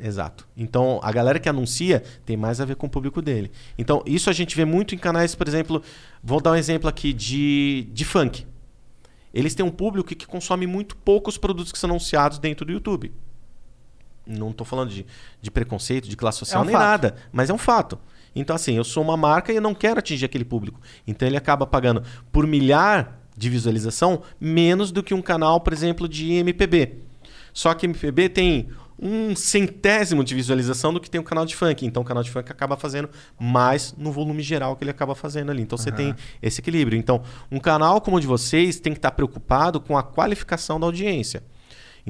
Exato. 0.00 0.46
Então, 0.56 1.00
a 1.02 1.10
galera 1.10 1.40
que 1.40 1.48
anuncia 1.48 2.02
tem 2.24 2.36
mais 2.36 2.60
a 2.60 2.64
ver 2.64 2.76
com 2.76 2.86
o 2.86 2.90
público 2.90 3.20
dele. 3.20 3.50
Então, 3.76 4.02
isso 4.06 4.30
a 4.30 4.32
gente 4.32 4.54
vê 4.54 4.64
muito 4.64 4.94
em 4.94 4.98
canais, 4.98 5.34
por 5.34 5.48
exemplo, 5.48 5.82
vou 6.22 6.40
dar 6.40 6.52
um 6.52 6.56
exemplo 6.56 6.88
aqui 6.88 7.12
de, 7.12 7.88
de 7.92 8.04
funk. 8.04 8.46
Eles 9.34 9.54
têm 9.54 9.64
um 9.66 9.70
público 9.70 10.14
que 10.14 10.26
consome 10.26 10.66
muito 10.66 10.96
poucos 10.96 11.36
produtos 11.36 11.72
que 11.72 11.78
são 11.78 11.90
anunciados 11.90 12.38
dentro 12.38 12.64
do 12.64 12.72
YouTube. 12.72 13.12
Não 14.26 14.50
estou 14.50 14.66
falando 14.66 14.90
de, 14.90 15.06
de 15.40 15.50
preconceito, 15.50 16.08
de 16.08 16.16
classe 16.16 16.38
social, 16.38 16.60
É 16.60 16.62
um 16.62 16.66
nem 16.66 16.74
fato. 16.74 16.82
nada, 16.84 17.16
mas 17.32 17.50
é 17.50 17.54
um 17.54 17.58
fato. 17.58 17.98
Então, 18.36 18.54
assim, 18.54 18.74
eu 18.76 18.84
sou 18.84 19.02
uma 19.02 19.16
marca 19.16 19.52
e 19.52 19.56
eu 19.56 19.62
não 19.62 19.74
quero 19.74 19.98
atingir 19.98 20.24
aquele 20.26 20.44
público. 20.44 20.80
Então, 21.06 21.26
ele 21.26 21.36
acaba 21.36 21.66
pagando 21.66 22.02
por 22.30 22.46
milhar 22.46 23.18
de 23.36 23.48
visualização 23.48 24.22
menos 24.40 24.92
do 24.92 25.02
que 25.02 25.14
um 25.14 25.22
canal, 25.22 25.60
por 25.60 25.72
exemplo, 25.72 26.08
de 26.08 26.32
MPB. 26.32 26.98
Só 27.52 27.72
que 27.74 27.86
MPB 27.86 28.28
tem 28.28 28.68
um 29.00 29.36
centésimo 29.36 30.24
de 30.24 30.34
visualização 30.34 30.92
do 30.92 31.00
que 31.00 31.08
tem 31.08 31.20
o 31.20 31.24
canal 31.24 31.46
de 31.46 31.54
funk. 31.54 31.86
Então 31.86 32.02
o 32.02 32.06
canal 32.06 32.22
de 32.22 32.30
funk 32.30 32.50
acaba 32.50 32.76
fazendo 32.76 33.08
mais 33.38 33.94
no 33.96 34.10
volume 34.10 34.42
geral 34.42 34.76
que 34.76 34.84
ele 34.84 34.90
acaba 34.90 35.14
fazendo 35.14 35.50
ali. 35.50 35.62
Então 35.62 35.78
você 35.78 35.92
tem 35.92 36.14
esse 36.42 36.60
equilíbrio. 36.60 36.98
Então, 36.98 37.22
um 37.50 37.60
canal 37.60 38.00
como 38.00 38.16
o 38.16 38.20
de 38.20 38.26
vocês 38.26 38.80
tem 38.80 38.92
que 38.92 38.98
estar 38.98 39.12
preocupado 39.12 39.80
com 39.80 39.96
a 39.96 40.02
qualificação 40.02 40.80
da 40.80 40.86
audiência. 40.86 41.42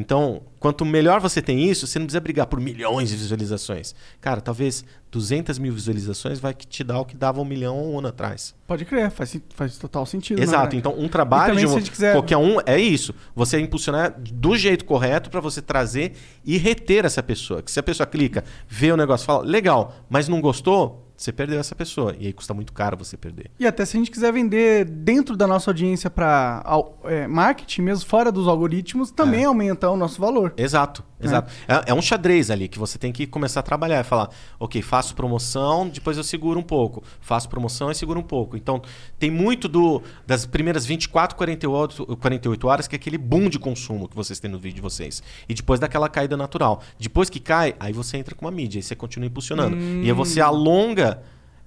Então, 0.00 0.42
quanto 0.60 0.84
melhor 0.84 1.20
você 1.20 1.42
tem 1.42 1.68
isso, 1.68 1.84
você 1.84 1.98
não 1.98 2.06
precisa 2.06 2.20
brigar 2.20 2.46
por 2.46 2.60
milhões 2.60 3.08
de 3.08 3.16
visualizações. 3.16 3.96
Cara, 4.20 4.40
talvez 4.40 4.84
200 5.10 5.58
mil 5.58 5.72
visualizações 5.72 6.38
vai 6.38 6.54
te 6.54 6.84
dar 6.84 7.00
o 7.00 7.04
que 7.04 7.16
dava 7.16 7.40
um 7.40 7.44
milhão 7.44 7.76
um 7.94 7.98
ano 7.98 8.06
atrás. 8.06 8.54
Pode 8.64 8.84
crer, 8.84 9.10
faz, 9.10 9.36
faz 9.56 9.76
total 9.76 10.06
sentido. 10.06 10.38
Exato. 10.40 10.50
verdade. 10.56 10.76
Então, 10.76 10.94
um 10.96 11.08
trabalho 11.08 11.56
de 11.56 11.66
um- 11.66 11.82
quiser- 11.82 12.12
qualquer 12.12 12.36
um 12.36 12.58
é 12.64 12.78
isso. 12.78 13.12
Você 13.34 13.58
impulsionar 13.58 14.14
do 14.20 14.56
jeito 14.56 14.84
correto 14.84 15.30
para 15.30 15.40
você 15.40 15.60
trazer 15.60 16.12
e 16.44 16.56
reter 16.58 17.04
essa 17.04 17.20
pessoa. 17.22 17.60
Que 17.60 17.70
se 17.72 17.80
a 17.80 17.82
pessoa 17.82 18.06
clica, 18.06 18.44
vê 18.68 18.92
o 18.92 18.96
negócio, 18.96 19.26
fala 19.26 19.42
legal, 19.44 19.96
mas 20.08 20.28
não 20.28 20.40
gostou, 20.40 21.07
você 21.18 21.32
perdeu 21.32 21.58
essa 21.58 21.74
pessoa 21.74 22.14
e 22.16 22.26
aí 22.26 22.32
custa 22.32 22.54
muito 22.54 22.72
caro 22.72 22.96
você 22.96 23.16
perder. 23.16 23.50
E 23.58 23.66
até 23.66 23.84
se 23.84 23.96
a 23.96 23.98
gente 23.98 24.08
quiser 24.08 24.32
vender 24.32 24.84
dentro 24.84 25.36
da 25.36 25.48
nossa 25.48 25.68
audiência 25.68 26.08
para 26.08 26.62
marketing, 27.28 27.82
mesmo 27.82 28.08
fora 28.08 28.30
dos 28.30 28.46
algoritmos, 28.46 29.10
também 29.10 29.44
aumenta 29.44 29.90
o 29.90 29.96
nosso 29.96 30.20
valor. 30.20 30.54
Exato, 30.56 31.02
exato. 31.20 31.52
É. 31.66 31.90
é 31.90 31.94
um 31.94 32.00
xadrez 32.00 32.52
ali 32.52 32.68
que 32.68 32.78
você 32.78 32.96
tem 32.98 33.10
que 33.10 33.26
começar 33.26 33.58
a 33.58 33.62
trabalhar. 33.64 33.96
É 33.96 34.04
falar, 34.04 34.30
ok, 34.60 34.80
faço 34.80 35.16
promoção, 35.16 35.88
depois 35.88 36.16
eu 36.16 36.22
seguro 36.22 36.60
um 36.60 36.62
pouco. 36.62 37.02
Faço 37.20 37.48
promoção 37.48 37.90
e 37.90 37.96
seguro 37.96 38.20
um 38.20 38.22
pouco. 38.22 38.56
Então, 38.56 38.80
tem 39.18 39.28
muito 39.28 39.66
do 39.66 40.00
das 40.24 40.46
primeiras 40.46 40.86
24, 40.86 41.36
48, 41.36 42.16
48 42.16 42.68
horas, 42.68 42.86
que 42.86 42.94
é 42.94 42.98
aquele 42.98 43.18
boom 43.18 43.48
de 43.48 43.58
consumo 43.58 44.06
que 44.06 44.14
vocês 44.14 44.38
têm 44.38 44.48
no 44.48 44.58
vídeo 44.58 44.76
de 44.76 44.82
vocês. 44.82 45.20
E 45.48 45.54
depois 45.54 45.80
daquela 45.80 46.08
caída 46.08 46.36
natural. 46.36 46.80
Depois 46.96 47.28
que 47.28 47.40
cai, 47.40 47.74
aí 47.80 47.92
você 47.92 48.16
entra 48.16 48.36
com 48.36 48.44
uma 48.44 48.52
mídia, 48.52 48.78
aí 48.78 48.82
você 48.84 48.94
continua 48.94 49.26
impulsionando. 49.26 49.76
E 49.76 50.06
aí 50.06 50.12
você 50.12 50.40
alonga 50.40 51.07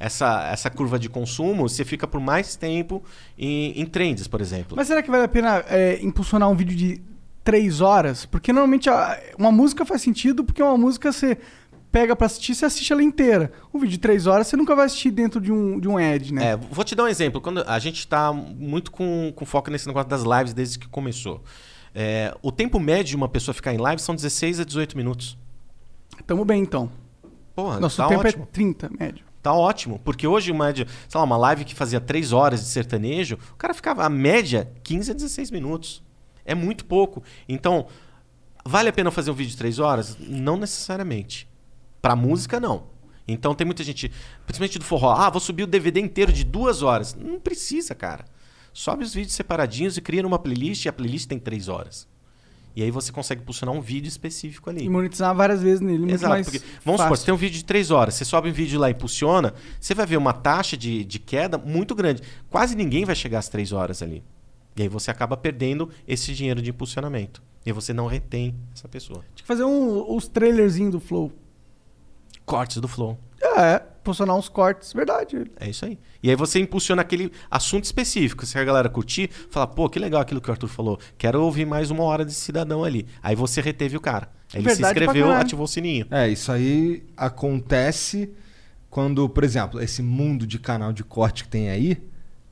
essa, 0.02 0.50
essa 0.52 0.70
curva 0.70 0.98
de 0.98 1.08
consumo, 1.10 1.68
você 1.70 1.86
fica 1.86 2.08
por 2.08 2.20
mais 2.20 2.56
tempo 2.56 3.04
em, 3.38 3.80
em 3.80 3.86
trends, 3.86 4.28
por 4.28 4.42
exemplo. 4.42 4.76
Mas 4.76 4.88
será 4.88 5.02
que 5.04 5.12
vale 5.12 5.24
a 5.24 5.28
pena 5.28 5.64
é, 5.68 6.00
impulsionar 6.02 6.50
um 6.50 6.56
vídeo 6.56 6.76
de 6.76 7.02
três 7.44 7.82
horas? 7.82 8.26
Porque 8.26 8.52
normalmente 8.52 8.90
a- 8.90 9.20
uma 9.38 9.52
música 9.52 9.86
faz 9.86 10.02
sentido, 10.02 10.44
porque 10.44 10.62
uma 10.62 10.78
música 10.78 11.12
você 11.12 11.38
pega 11.92 12.16
pra 12.16 12.26
assistir, 12.26 12.56
você 12.56 12.66
assiste 12.66 12.92
ela 12.94 13.04
inteira. 13.04 13.52
Um 13.74 13.80
vídeo 13.80 13.92
de 13.92 13.98
três 14.00 14.26
horas 14.26 14.48
você 14.48 14.56
nunca 14.56 14.74
vai 14.76 14.86
assistir 14.86 15.12
dentro 15.12 15.42
de 15.42 15.52
um, 15.52 15.80
de 15.80 15.88
um 15.88 15.98
ad, 15.98 16.34
né? 16.34 16.52
É, 16.52 16.56
vou 16.58 16.84
te 16.86 16.96
dar 16.96 17.04
um 17.04 17.08
exemplo. 17.08 17.42
Quando 17.42 17.64
a 17.68 17.78
gente 17.80 18.00
está 18.00 18.32
muito 18.32 18.92
com, 18.92 19.32
com 19.36 19.46
foco 19.46 19.70
nesse 19.70 19.88
negócio 19.88 20.10
das 20.10 20.24
lives 20.24 20.54
desde 20.54 20.80
que 20.80 20.88
começou. 20.88 21.44
É, 21.94 22.34
o 22.42 22.52
tempo 22.52 22.80
médio 22.80 23.06
de 23.12 23.16
uma 23.18 23.28
pessoa 23.28 23.54
ficar 23.54 23.74
em 23.74 23.78
live 23.78 24.02
são 24.02 24.16
16 24.16 24.62
a 24.62 24.64
18 24.64 24.96
minutos. 24.96 25.38
Tamo 26.26 26.46
bem, 26.46 26.62
então. 26.62 26.90
Porra, 27.54 27.80
Nosso 27.82 27.98
tá 27.98 28.08
tempo 28.08 28.22
ótimo. 28.26 28.44
é 28.44 28.46
30, 28.54 28.90
médio. 28.98 29.26
Tá 29.42 29.54
ótimo. 29.54 30.00
Porque 30.00 30.28
hoje, 30.28 30.52
uma, 30.52 30.74
sei 30.74 30.86
lá, 31.16 31.24
uma 31.24 31.38
live 31.38 31.66
que 31.66 31.74
fazia 31.74 32.00
3 32.00 32.32
horas 32.32 32.62
de 32.62 32.68
sertanejo, 32.68 33.38
o 33.52 33.56
cara 33.56 33.74
ficava, 33.74 34.06
a 34.06 34.10
média, 34.10 34.72
15 34.84 35.12
a 35.12 35.14
16 35.14 35.52
minutos. 35.52 36.04
É 36.46 36.54
muito 36.54 36.86
pouco. 36.86 37.24
Então, 37.48 37.88
vale 38.66 38.90
a 38.90 38.94
pena 38.94 39.12
fazer 39.12 39.32
um 39.32 39.36
vídeo 39.36 39.52
de 39.52 39.58
3 39.58 39.80
horas? 39.80 40.18
Não 40.20 40.58
necessariamente. 40.58 41.48
Pra 42.02 42.16
música, 42.16 42.60
não. 42.60 42.90
Então 43.28 43.56
tem 43.56 43.66
muita 43.66 43.84
gente, 43.84 44.12
principalmente 44.46 44.80
do 44.80 44.86
forró, 44.86 45.12
ah, 45.12 45.30
vou 45.30 45.40
subir 45.40 45.64
o 45.64 45.68
DVD 45.68 46.00
inteiro 46.00 46.34
de 46.34 46.44
duas 46.44 46.82
horas. 46.82 47.16
Não 47.16 47.40
precisa, 47.40 47.96
cara. 47.96 48.26
Sobe 48.74 49.04
os 49.04 49.14
vídeos 49.14 49.34
separadinhos 49.34 49.98
e 49.98 50.02
cria 50.02 50.24
numa 50.24 50.40
playlist, 50.40 50.86
e 50.86 50.90
a 50.90 50.94
playlist 50.94 51.28
tem 51.28 51.40
3 51.40 51.68
horas. 51.68 52.08
E 52.76 52.84
aí 52.84 52.92
você 52.92 53.12
consegue 53.12 53.42
posicionar 53.42 53.76
um 53.76 53.82
vídeo 53.82 54.08
específico 54.08 54.70
ali. 54.70 54.86
E 54.86 54.90
monetizar 54.90 55.36
várias 55.36 55.62
vezes 55.62 55.82
nele. 55.82 56.00
Muito 56.00 56.14
Exato, 56.14 56.44
porque, 56.44 56.60
vamos 56.60 56.80
supor, 56.84 56.98
fácil. 56.98 57.16
você 57.16 57.26
tem 57.26 57.34
um 57.34 57.38
vídeo 57.38 57.58
de 57.58 57.66
3 57.66 57.92
horas, 57.92 58.14
você 58.14 58.26
sobe 58.26 58.50
um 58.50 58.54
vídeo 58.54 58.80
lá 58.80 58.90
e 58.90 58.94
impulsiona, 58.94 59.54
você 59.80 59.94
vai 59.94 60.06
ver 60.06 60.18
uma 60.18 60.34
taxa 60.34 60.78
de, 60.78 61.04
de 61.04 61.20
queda 61.20 61.58
muito 61.58 61.94
grande. 61.94 62.22
Quase 62.50 62.76
ninguém 62.76 63.06
vai 63.06 63.16
chegar 63.16 63.40
às 63.40 63.50
3 63.50 63.72
horas 63.72 64.02
ali. 64.02 64.24
E 64.76 64.84
aí 64.84 64.88
você 64.88 65.12
acaba 65.12 65.36
perdendo 65.36 65.90
esse 66.08 66.34
dinheiro 66.34 66.62
de 66.62 66.70
impulsionamento. 66.70 67.44
E 67.66 67.72
você 67.72 67.94
não 67.94 68.08
retém 68.08 68.56
essa 68.74 68.88
pessoa. 68.88 69.20
Tinha 69.36 69.44
que 69.44 69.46
fazer 69.46 69.64
um, 69.64 70.16
os 70.16 70.28
trailerzinhos 70.28 70.92
do 70.92 71.00
Flow. 71.00 71.32
Cortes 72.46 72.78
do 72.78 72.88
flow. 72.88 73.18
É, 73.58 73.82
posicionar 74.04 74.36
uns 74.36 74.50
cortes, 74.50 74.94
verdade. 74.94 75.44
É 75.60 75.70
isso 75.70 75.86
aí. 75.86 75.98
E 76.24 76.30
aí 76.30 76.36
você 76.36 76.60
impulsiona 76.60 77.02
aquele 77.02 77.32
assunto 77.50 77.84
específico. 77.86 78.46
Se 78.46 78.58
a 78.58 78.64
galera 78.64 78.90
curtir, 78.90 79.30
fala, 79.50 79.66
pô, 79.68 79.90
que 79.90 80.00
legal 80.00 80.22
aquilo 80.22 80.40
que 80.42 80.50
o 80.50 80.52
Arthur 80.52 80.68
falou. 80.68 81.00
Quero 81.18 81.42
ouvir 81.42 81.66
mais 81.66 81.90
uma 81.92 82.04
hora 82.04 82.24
desse 82.26 82.42
cidadão 82.42 82.84
ali. 82.84 83.06
Aí 83.22 83.36
você 83.36 83.62
reteve 83.62 83.98
o 83.98 84.02
cara. 84.02 84.30
Aí 84.54 84.60
ele 84.62 84.70
se 84.70 84.76
Verdade 84.82 85.00
inscreveu, 85.00 85.32
ativou 85.32 85.66
o 85.66 85.68
sininho. 85.68 86.06
É, 86.12 86.28
isso 86.30 86.52
aí 86.52 87.04
acontece 87.16 88.30
quando, 88.90 89.28
por 89.30 89.44
exemplo, 89.44 89.82
esse 89.82 90.02
mundo 90.04 90.46
de 90.46 90.60
canal 90.60 90.92
de 90.92 91.04
corte 91.04 91.44
que 91.44 91.50
tem 91.50 91.70
aí, 91.70 91.98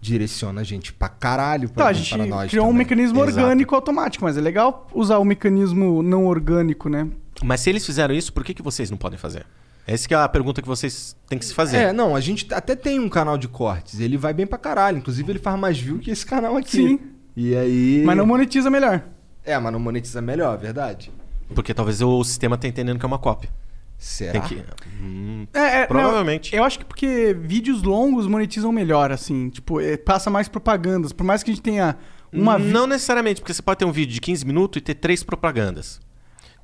direciona 0.01 0.61
a 0.61 0.63
gente 0.63 0.93
pra 0.93 1.09
caralho 1.09 1.69
pra, 1.69 1.84
Tá, 1.85 1.89
a 1.89 1.93
gente 1.93 2.09
para 2.15 2.26
nós. 2.26 2.49
criou 2.49 2.65
um 2.65 2.69
também. 2.69 2.77
mecanismo 2.85 3.19
Exato. 3.23 3.38
orgânico 3.39 3.76
automático, 3.76 4.23
mas 4.23 4.38
é 4.38 4.41
legal 4.41 4.88
usar 4.93 5.17
o 5.17 5.26
mecanismo 5.26 6.01
não 6.01 6.26
orgânico, 6.26 6.88
né? 6.88 7.07
Mas 7.43 7.59
se 7.61 7.69
eles 7.69 7.85
fizeram 7.85 8.13
isso, 8.15 8.31
por 8.31 8.43
que, 8.45 8.53
que 8.53 8.61
vocês 8.61 8.89
não 8.89 8.97
podem 8.97 9.19
fazer? 9.19 9.45
Essa 9.88 10.07
que 10.07 10.14
é 10.14 10.18
a 10.18 10.30
pergunta 10.30 10.61
que 10.61 10.68
vocês 10.68 11.15
têm 11.27 11.39
que 11.39 11.45
se 11.45 11.53
fazer. 11.53 11.77
É, 11.77 11.93
não, 11.93 12.15
a 12.15 12.19
gente 12.22 12.47
até 12.53 12.76
tem 12.76 12.99
um 12.99 13.10
canal 13.10 13.38
de 13.38 13.47
cortes. 13.47 13.99
Ele 13.99 14.18
vai 14.18 14.34
bem 14.34 14.45
pra 14.45 14.57
caralho. 14.57 14.97
Inclusive, 14.99 15.31
ele 15.31 15.39
faz 15.39 15.60
mais 15.60 15.80
view 15.80 15.97
que 15.99 16.11
esse 16.11 16.26
canal 16.26 16.56
aqui. 16.57 16.72
Sim. 16.72 16.99
E 17.35 17.56
aí. 17.56 18.03
Mas 18.06 18.15
não 18.18 18.26
monetiza 18.26 18.69
melhor. 18.69 19.03
É, 19.43 19.57
mas 19.57 19.72
não 19.73 19.80
monetiza 19.80 20.22
melhor, 20.22 20.57
verdade. 20.57 21.11
Porque 21.56 21.73
talvez 21.73 22.01
o 22.01 22.23
sistema 22.23 22.57
tá 22.57 22.68
entendendo 22.68 22.99
que 22.99 23.06
é 23.06 23.07
uma 23.07 23.18
cópia. 23.18 23.49
Será? 23.97 24.31
Tem 24.34 24.41
que... 24.41 24.64
Hum, 25.01 25.47
É, 25.53 25.81
é, 25.81 25.85
Provavelmente. 25.88 26.51
não, 26.53 26.60
eu 26.60 26.64
acho 26.64 26.80
que 26.80 26.85
porque 26.85 27.35
vídeos 27.38 27.81
longos 27.84 28.27
monetizam 28.27 28.72
melhor, 28.72 29.11
assim. 29.11 29.49
Tipo, 29.49 29.81
é, 29.81 29.97
passa 29.97 30.30
mais 30.30 30.47
propagandas. 30.47 31.11
Por 31.11 31.23
mais 31.26 31.41
que 31.43 31.49
a 31.51 31.53
gente 31.53 31.64
tenha 31.64 31.97
uma... 32.31 32.57
vi- 32.60 32.72
Não 32.72 32.85
necessariamente, 32.88 33.41
porque 33.41 33.53
você 33.53 33.61
pode 33.61 33.80
ter 33.80 33.85
um 33.85 33.91
vídeo 33.91 34.14
de 34.14 34.22
15 34.22 34.45
minutos 34.45 34.77
e 34.80 34.81
ter 34.81 34.93
três 34.95 35.23
propagandas. 35.23 35.99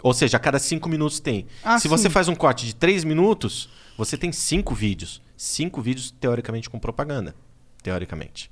Ou 0.05 0.13
seja, 0.13 0.37
a 0.37 0.39
cada 0.39 0.59
5 0.59 0.87
minutos 0.87 1.19
tem. 1.19 1.47
Ah, 1.63 1.79
Se 1.79 1.87
você 1.87 2.03
sim. 2.03 2.09
faz 2.11 2.27
um 2.27 2.35
corte 2.35 2.63
de 2.67 2.75
3 2.75 3.03
minutos, 3.03 3.67
você 3.97 4.15
tem 4.15 4.31
5 4.31 4.75
vídeos. 4.75 5.19
5 5.35 5.81
vídeos, 5.81 6.11
teoricamente, 6.11 6.69
com 6.69 6.77
propaganda. 6.77 7.33
Teoricamente. 7.81 8.51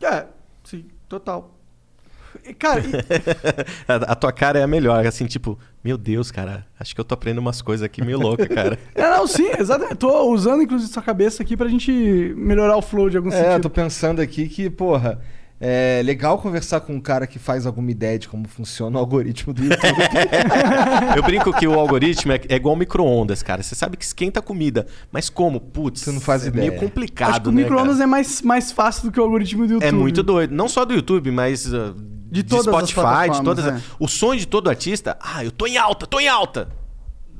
É, 0.00 0.26
sim, 0.62 0.84
total. 1.08 1.58
E, 2.46 2.54
Cara, 2.54 2.80
e- 2.80 2.92
a, 3.88 4.12
a 4.12 4.14
tua 4.14 4.32
cara 4.32 4.60
é 4.60 4.62
a 4.62 4.66
melhor, 4.68 5.04
assim, 5.04 5.26
tipo, 5.26 5.58
meu 5.82 5.98
Deus, 5.98 6.30
cara, 6.30 6.64
acho 6.78 6.94
que 6.94 7.00
eu 7.00 7.04
tô 7.04 7.14
aprendendo 7.14 7.40
umas 7.40 7.60
coisas 7.60 7.84
aqui 7.84 8.00
meio 8.04 8.20
louca, 8.20 8.46
cara. 8.48 8.78
é, 8.94 9.02
não, 9.10 9.26
sim, 9.26 9.50
exatamente. 9.58 9.96
Tô 9.96 10.30
usando, 10.30 10.62
inclusive, 10.62 10.92
sua 10.92 11.02
cabeça 11.02 11.42
aqui 11.42 11.56
pra 11.56 11.68
gente 11.68 11.90
melhorar 12.36 12.76
o 12.76 12.82
flow 12.82 13.10
de 13.10 13.16
algum 13.16 13.30
É, 13.32 13.34
eu 13.38 13.44
sentido. 13.44 13.62
tô 13.62 13.70
pensando 13.70 14.20
aqui 14.20 14.48
que, 14.48 14.70
porra, 14.70 15.20
é 15.64 16.02
legal 16.02 16.38
conversar 16.38 16.80
com 16.80 16.92
um 16.92 17.00
cara 17.00 17.24
que 17.24 17.38
faz 17.38 17.66
alguma 17.66 17.88
ideia 17.88 18.18
de 18.18 18.28
como 18.28 18.48
funciona 18.48 18.96
o 18.96 18.98
algoritmo 18.98 19.52
do 19.52 19.62
YouTube. 19.62 19.78
Eu 21.16 21.22
brinco 21.22 21.52
que 21.52 21.68
o 21.68 21.78
algoritmo 21.78 22.32
é, 22.32 22.40
é 22.48 22.56
igual 22.56 22.74
micro-ondas, 22.74 23.44
cara. 23.44 23.62
Você 23.62 23.76
sabe 23.76 23.96
que 23.96 24.04
esquenta 24.04 24.40
a 24.40 24.42
comida, 24.42 24.88
mas 25.12 25.30
como? 25.30 25.60
Putz, 25.60 26.00
Você 26.00 26.10
não 26.10 26.20
faz 26.20 26.44
é 26.44 26.48
ideia. 26.48 26.68
meio 26.68 26.80
complicado, 26.80 27.30
Acho 27.30 27.40
que 27.42 27.48
o 27.48 27.52
né, 27.52 27.62
micro-ondas 27.62 28.00
é 28.00 28.06
mais, 28.06 28.42
mais 28.42 28.72
fácil 28.72 29.04
do 29.04 29.12
que 29.12 29.20
o 29.20 29.22
algoritmo 29.22 29.64
do 29.64 29.74
YouTube. 29.74 29.88
É 29.88 29.92
muito 29.92 30.20
doido. 30.24 30.52
Não 30.52 30.68
só 30.68 30.84
do 30.84 30.94
YouTube, 30.94 31.30
mas 31.30 31.72
uh, 31.72 31.94
de, 32.28 32.42
todas 32.42 32.66
as 32.66 32.90
Spotify, 32.90 33.30
de 33.30 33.44
todas. 33.44 33.64
é. 33.64 33.80
O 34.00 34.08
sonho 34.08 34.40
de 34.40 34.48
todo 34.48 34.68
artista, 34.68 35.16
ah, 35.20 35.44
eu 35.44 35.52
tô 35.52 35.68
em 35.68 35.76
alta, 35.76 36.08
tô 36.08 36.18
em 36.18 36.26
alta. 36.26 36.70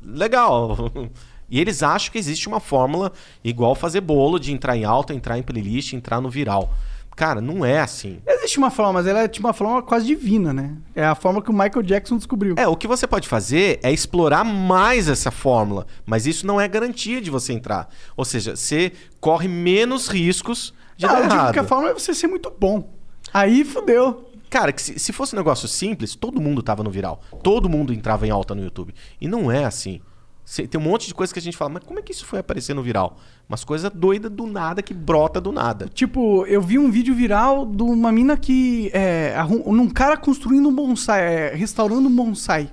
Legal. 0.01 0.89
E 1.49 1.59
eles 1.59 1.83
acham 1.83 2.11
que 2.11 2.17
existe 2.17 2.47
uma 2.47 2.59
fórmula 2.59 3.11
igual 3.43 3.75
fazer 3.75 4.01
bolo 4.01 4.39
de 4.39 4.51
entrar 4.51 4.75
em 4.75 4.85
alta, 4.85 5.13
entrar 5.13 5.37
em 5.37 5.43
playlist, 5.43 5.93
entrar 5.93 6.19
no 6.19 6.27
viral. 6.27 6.73
Cara, 7.15 7.39
não 7.39 7.63
é 7.63 7.79
assim. 7.79 8.19
Existe 8.25 8.57
uma 8.57 8.71
forma, 8.71 8.93
mas 8.93 9.07
ela 9.07 9.21
é 9.21 9.27
tipo 9.27 9.47
uma 9.47 9.53
forma 9.53 9.81
quase 9.83 10.05
divina, 10.05 10.51
né? 10.51 10.75
É 10.95 11.05
a 11.05 11.15
forma 11.15 11.41
que 11.41 11.49
o 11.49 11.53
Michael 11.53 11.83
Jackson 11.83 12.17
descobriu. 12.17 12.55
É, 12.57 12.67
o 12.67 12.75
que 12.75 12.87
você 12.87 13.05
pode 13.05 13.27
fazer 13.27 13.79
é 13.83 13.91
explorar 13.91 14.43
mais 14.43 15.07
essa 15.07 15.29
fórmula, 15.31 15.85
mas 16.05 16.25
isso 16.25 16.45
não 16.45 16.59
é 16.59 16.67
garantia 16.67 17.21
de 17.21 17.29
você 17.29 17.53
entrar. 17.53 17.87
Ou 18.17 18.25
seja, 18.25 18.55
você 18.55 18.91
corre 19.19 19.47
menos 19.47 20.07
riscos 20.07 20.73
de 20.97 21.05
Não, 21.05 21.13
dar 21.13 21.23
errado. 21.23 21.53
que 21.53 21.59
a 21.59 21.63
forma 21.63 21.89
é 21.89 21.93
você 21.93 22.13
ser 22.13 22.27
muito 22.27 22.51
bom. 22.59 22.89
Aí 23.33 23.63
fudeu. 23.63 24.29
Cara, 24.49 24.71
que 24.71 24.81
se, 24.81 24.99
se 24.99 25.11
fosse 25.11 25.35
um 25.35 25.37
negócio 25.39 25.67
simples, 25.67 26.13
todo 26.15 26.39
mundo 26.39 26.61
tava 26.61 26.83
no 26.83 26.91
viral. 26.91 27.21
Todo 27.41 27.67
mundo 27.69 27.91
entrava 27.93 28.27
em 28.27 28.29
alta 28.29 28.53
no 28.53 28.63
YouTube. 28.63 28.93
E 29.19 29.27
não 29.27 29.51
é 29.51 29.65
assim. 29.65 29.99
Tem 30.69 30.79
um 30.79 30.83
monte 30.83 31.07
de 31.07 31.13
coisa 31.13 31.31
que 31.31 31.39
a 31.39 31.41
gente 31.41 31.55
fala, 31.55 31.69
mas 31.71 31.83
como 31.83 31.99
é 31.99 32.01
que 32.01 32.11
isso 32.11 32.25
foi 32.25 32.39
aparecer 32.39 32.73
no 32.73 32.83
viral? 32.83 33.17
Umas 33.47 33.63
coisas 33.63 33.89
doidas 33.93 34.29
do 34.29 34.45
nada 34.45 34.81
que 34.81 34.93
brota 34.93 35.39
do 35.39 35.51
nada. 35.51 35.87
Tipo, 35.93 36.45
eu 36.47 36.61
vi 36.61 36.77
um 36.77 36.91
vídeo 36.91 37.15
viral 37.15 37.65
de 37.65 37.81
uma 37.83 38.11
mina 38.11 38.35
que. 38.35 38.91
É, 38.93 39.35
um 39.65 39.89
cara 39.89 40.17
construindo 40.17 40.67
um 40.67 40.75
bonsai, 40.75 41.21
é, 41.21 41.55
restaurando 41.55 42.09
um 42.09 42.15
bonsai. 42.15 42.69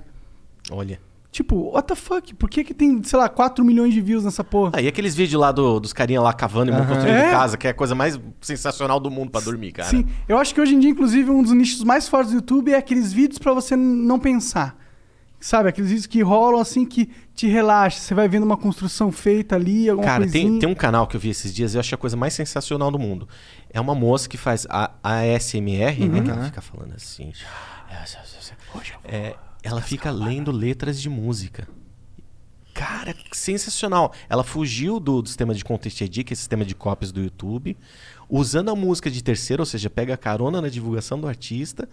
Olha. 0.69 0.99
Tipo, 1.31 1.71
what 1.73 1.87
the 1.87 1.95
fuck? 1.95 2.33
Por 2.35 2.49
que, 2.49 2.61
que 2.61 2.73
tem, 2.73 3.01
sei 3.03 3.17
lá, 3.17 3.29
4 3.29 3.63
milhões 3.63 3.93
de 3.93 4.01
views 4.01 4.25
nessa 4.25 4.43
porra? 4.43 4.73
Ah, 4.75 4.81
e 4.81 4.87
aqueles 4.89 5.15
vídeos 5.15 5.39
lá 5.39 5.49
do- 5.53 5.79
dos 5.79 5.93
carinha 5.93 6.19
lá 6.21 6.33
cavando 6.33 6.71
e 6.71 6.75
Aham. 6.75 6.85
construindo 6.85 7.15
É. 7.15 7.31
casa, 7.31 7.55
que 7.57 7.67
é 7.67 7.69
a 7.69 7.73
coisa 7.73 7.95
mais 7.95 8.19
sensacional 8.41 8.99
do 8.99 9.09
mundo 9.09 9.31
pra 9.31 9.39
dormir, 9.39 9.71
cara. 9.71 9.87
Sim, 9.87 10.05
eu 10.27 10.37
acho 10.37 10.53
que 10.53 10.59
hoje 10.59 10.75
em 10.75 10.79
dia, 10.81 10.89
inclusive, 10.89 11.31
um 11.31 11.41
dos 11.41 11.53
nichos 11.53 11.85
mais 11.85 12.05
fortes 12.09 12.31
do 12.33 12.35
YouTube 12.35 12.73
é 12.73 12.75
aqueles 12.75 13.13
vídeos 13.13 13.39
pra 13.39 13.53
você 13.53 13.77
não 13.77 14.19
pensar. 14.19 14.77
Sabe, 15.41 15.69
aqueles 15.69 15.89
vídeos 15.89 16.05
que 16.05 16.21
rolam 16.21 16.61
assim 16.61 16.85
que 16.85 17.09
te 17.33 17.47
relaxa. 17.47 17.99
Você 17.99 18.13
vai 18.13 18.29
vendo 18.29 18.43
uma 18.43 18.55
construção 18.55 19.11
feita 19.11 19.55
ali, 19.55 19.89
alguma 19.89 20.07
Cara, 20.07 20.23
coisinha. 20.23 20.51
tem, 20.51 20.59
tem 20.59 20.69
um 20.69 20.75
canal 20.75 21.07
que 21.07 21.15
eu 21.15 21.19
vi 21.19 21.29
esses 21.29 21.51
dias 21.51 21.73
e 21.73 21.77
eu 21.77 21.79
achei 21.79 21.95
a 21.95 21.97
coisa 21.97 22.15
mais 22.15 22.35
sensacional 22.35 22.91
do 22.91 22.99
mundo. 22.99 23.27
É 23.71 23.81
uma 23.81 23.95
moça 23.95 24.29
que 24.29 24.37
faz 24.37 24.67
a 24.69 24.91
ASMR, 25.03 26.07
né? 26.07 26.19
Uhum. 26.19 26.23
Que 26.23 26.29
ela 26.29 26.45
fica 26.45 26.61
falando 26.61 26.93
assim. 26.93 27.33
É, 29.03 29.35
ela 29.63 29.81
fica 29.81 30.11
lendo 30.11 30.51
letras 30.51 31.01
de 31.01 31.09
música. 31.09 31.67
Cara, 32.71 33.15
sensacional. 33.31 34.13
Ela 34.29 34.43
fugiu 34.43 34.99
do, 34.99 35.23
do 35.23 35.27
sistema 35.27 35.55
de 35.55 35.65
Content 35.65 36.01
ID, 36.01 36.23
que 36.23 36.33
é 36.33 36.35
o 36.35 36.37
sistema 36.37 36.63
de 36.63 36.75
cópias 36.75 37.11
do 37.11 37.19
YouTube, 37.19 37.75
usando 38.29 38.69
a 38.69 38.75
música 38.75 39.09
de 39.09 39.23
terceiro, 39.23 39.63
ou 39.63 39.65
seja, 39.65 39.89
pega 39.89 40.15
carona 40.15 40.61
na 40.61 40.69
divulgação 40.69 41.19
do 41.19 41.27
artista. 41.27 41.89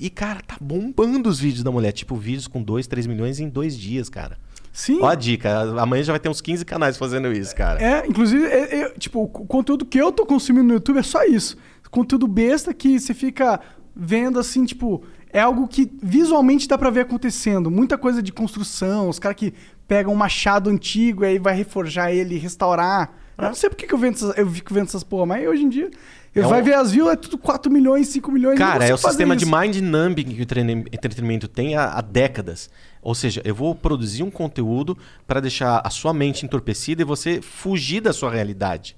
E, 0.00 0.08
cara, 0.08 0.40
tá 0.40 0.56
bombando 0.60 1.28
os 1.28 1.38
vídeos 1.38 1.62
da 1.62 1.70
mulher. 1.70 1.92
Tipo, 1.92 2.16
vídeos 2.16 2.46
com 2.48 2.62
2, 2.62 2.86
3 2.86 3.06
milhões 3.06 3.38
em 3.38 3.48
dois 3.48 3.76
dias, 3.76 4.08
cara. 4.08 4.38
Sim. 4.72 4.98
Ó 5.02 5.08
a 5.08 5.14
dica. 5.14 5.60
Amanhã 5.80 6.02
já 6.02 6.12
vai 6.12 6.20
ter 6.20 6.28
uns 6.28 6.40
15 6.40 6.64
canais 6.64 6.96
fazendo 6.96 7.30
isso, 7.32 7.54
cara. 7.54 7.82
É, 7.82 8.06
inclusive, 8.06 8.44
é- 8.46 8.76
é, 8.82 8.88
tipo, 8.90 9.22
o 9.22 9.28
conteúdo 9.28 9.84
que 9.84 9.98
eu 9.98 10.10
tô 10.12 10.24
consumindo 10.24 10.64
no 10.68 10.74
YouTube 10.74 10.98
é 10.98 11.02
só 11.02 11.24
isso. 11.24 11.56
Conteúdo 11.90 12.28
besta 12.28 12.72
que 12.72 12.98
você 13.00 13.12
fica 13.12 13.60
vendo 13.96 14.38
assim, 14.38 14.64
tipo, 14.64 15.02
é 15.32 15.40
algo 15.40 15.66
que 15.66 15.90
visualmente 16.00 16.68
dá 16.68 16.78
pra 16.78 16.88
ver 16.88 17.00
acontecendo. 17.00 17.68
Muita 17.70 17.98
coisa 17.98 18.22
de 18.22 18.32
construção, 18.32 19.08
os 19.08 19.18
caras 19.18 19.36
que 19.36 19.52
pegam 19.88 20.12
um 20.12 20.16
machado 20.16 20.70
antigo 20.70 21.24
e 21.24 21.26
aí 21.26 21.38
vai 21.40 21.54
reforjar 21.56 22.10
ele, 22.12 22.38
restaurar. 22.38 23.12
Eu 23.36 23.44
não 23.48 23.54
sei 23.54 23.68
por 23.68 23.76
que 23.76 23.86
que 23.88 23.94
eu, 23.94 23.98
vendo 23.98 24.14
essas, 24.14 24.38
eu 24.38 24.48
fico 24.48 24.72
vendo 24.72 24.86
essas 24.86 25.02
porra, 25.02 25.26
mas 25.26 25.48
hoje 25.48 25.64
em 25.64 25.68
dia. 25.68 25.90
É 26.34 26.42
vai 26.42 26.60
um- 26.60 26.64
ver 26.64 26.74
as 26.74 26.92
views, 26.92 27.10
é 27.10 27.16
tudo 27.16 27.36
4 27.36 27.70
milhões, 27.72 28.06
5 28.08 28.30
milhões. 28.30 28.56
Cara, 28.58 28.84
é 28.84 28.94
o 28.94 28.96
sistema 28.96 29.34
de 29.36 29.44
isso. 29.44 29.56
mind 29.58 29.76
numbing 29.76 30.24
que 30.24 30.42
o 30.42 30.46
treine- 30.46 30.84
entretenimento 30.92 31.48
tem 31.48 31.74
há, 31.74 31.86
há 31.94 32.00
décadas. 32.00 32.70
Ou 33.02 33.14
seja, 33.14 33.40
eu 33.44 33.54
vou 33.54 33.74
produzir 33.74 34.22
um 34.22 34.30
conteúdo 34.30 34.96
para 35.26 35.40
deixar 35.40 35.80
a 35.84 35.90
sua 35.90 36.12
mente 36.14 36.44
entorpecida 36.44 37.02
e 37.02 37.04
você 37.04 37.40
fugir 37.42 38.00
da 38.00 38.12
sua 38.12 38.30
realidade. 38.30 38.96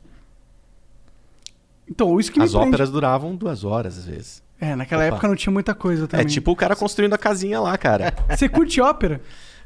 Então, 1.88 2.18
isso 2.18 2.30
que 2.30 2.38
me 2.38 2.44
As 2.44 2.52
prende. 2.52 2.66
óperas 2.68 2.90
duravam 2.90 3.34
duas 3.34 3.64
horas, 3.64 3.98
às 3.98 4.04
vezes. 4.06 4.42
É, 4.60 4.76
naquela 4.76 5.02
Opa. 5.02 5.14
época 5.14 5.28
não 5.28 5.34
tinha 5.36 5.52
muita 5.52 5.74
coisa 5.74 6.06
também. 6.06 6.24
É 6.24 6.28
tipo 6.28 6.50
o 6.52 6.56
cara 6.56 6.76
construindo 6.76 7.14
a 7.14 7.18
casinha 7.18 7.60
lá, 7.60 7.76
cara. 7.76 8.14
Você 8.30 8.48
curte 8.48 8.80
ópera? 8.80 9.20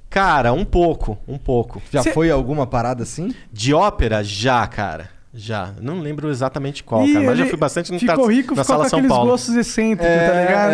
Cara, 0.09 0.53
um 0.53 0.65
pouco, 0.65 1.19
um 1.27 1.37
pouco. 1.37 1.83
Já 1.93 2.03
Cê- 2.03 2.13
foi 2.13 2.31
alguma 2.31 2.67
parada 2.67 3.03
assim? 3.03 3.35
De 3.53 3.75
ópera, 3.75 4.23
já, 4.25 4.67
cara. 4.67 5.11
Já. 5.37 5.73
Não 5.81 6.01
lembro 6.01 6.31
exatamente 6.31 6.83
qual, 6.83 7.05
Ih, 7.05 7.13
cara. 7.13 7.27
Mas 7.27 7.37
já 7.37 7.43
ele 7.45 7.51
fui 7.51 7.59
bastante 7.59 7.93
no 7.93 7.99
Ficou 7.99 8.27
ta- 8.27 8.33
rico, 8.33 8.55
na 8.55 8.65
ficou 8.65 8.65
Sala 8.65 8.85
com 8.85 8.91
São 8.91 8.99
aqueles 8.99 9.15
Paulo. 9.15 9.31
gostos 9.31 9.55
excêntricos, 9.55 10.07
É, 10.07 10.31
tá 10.31 10.41
ligado? 10.41 10.67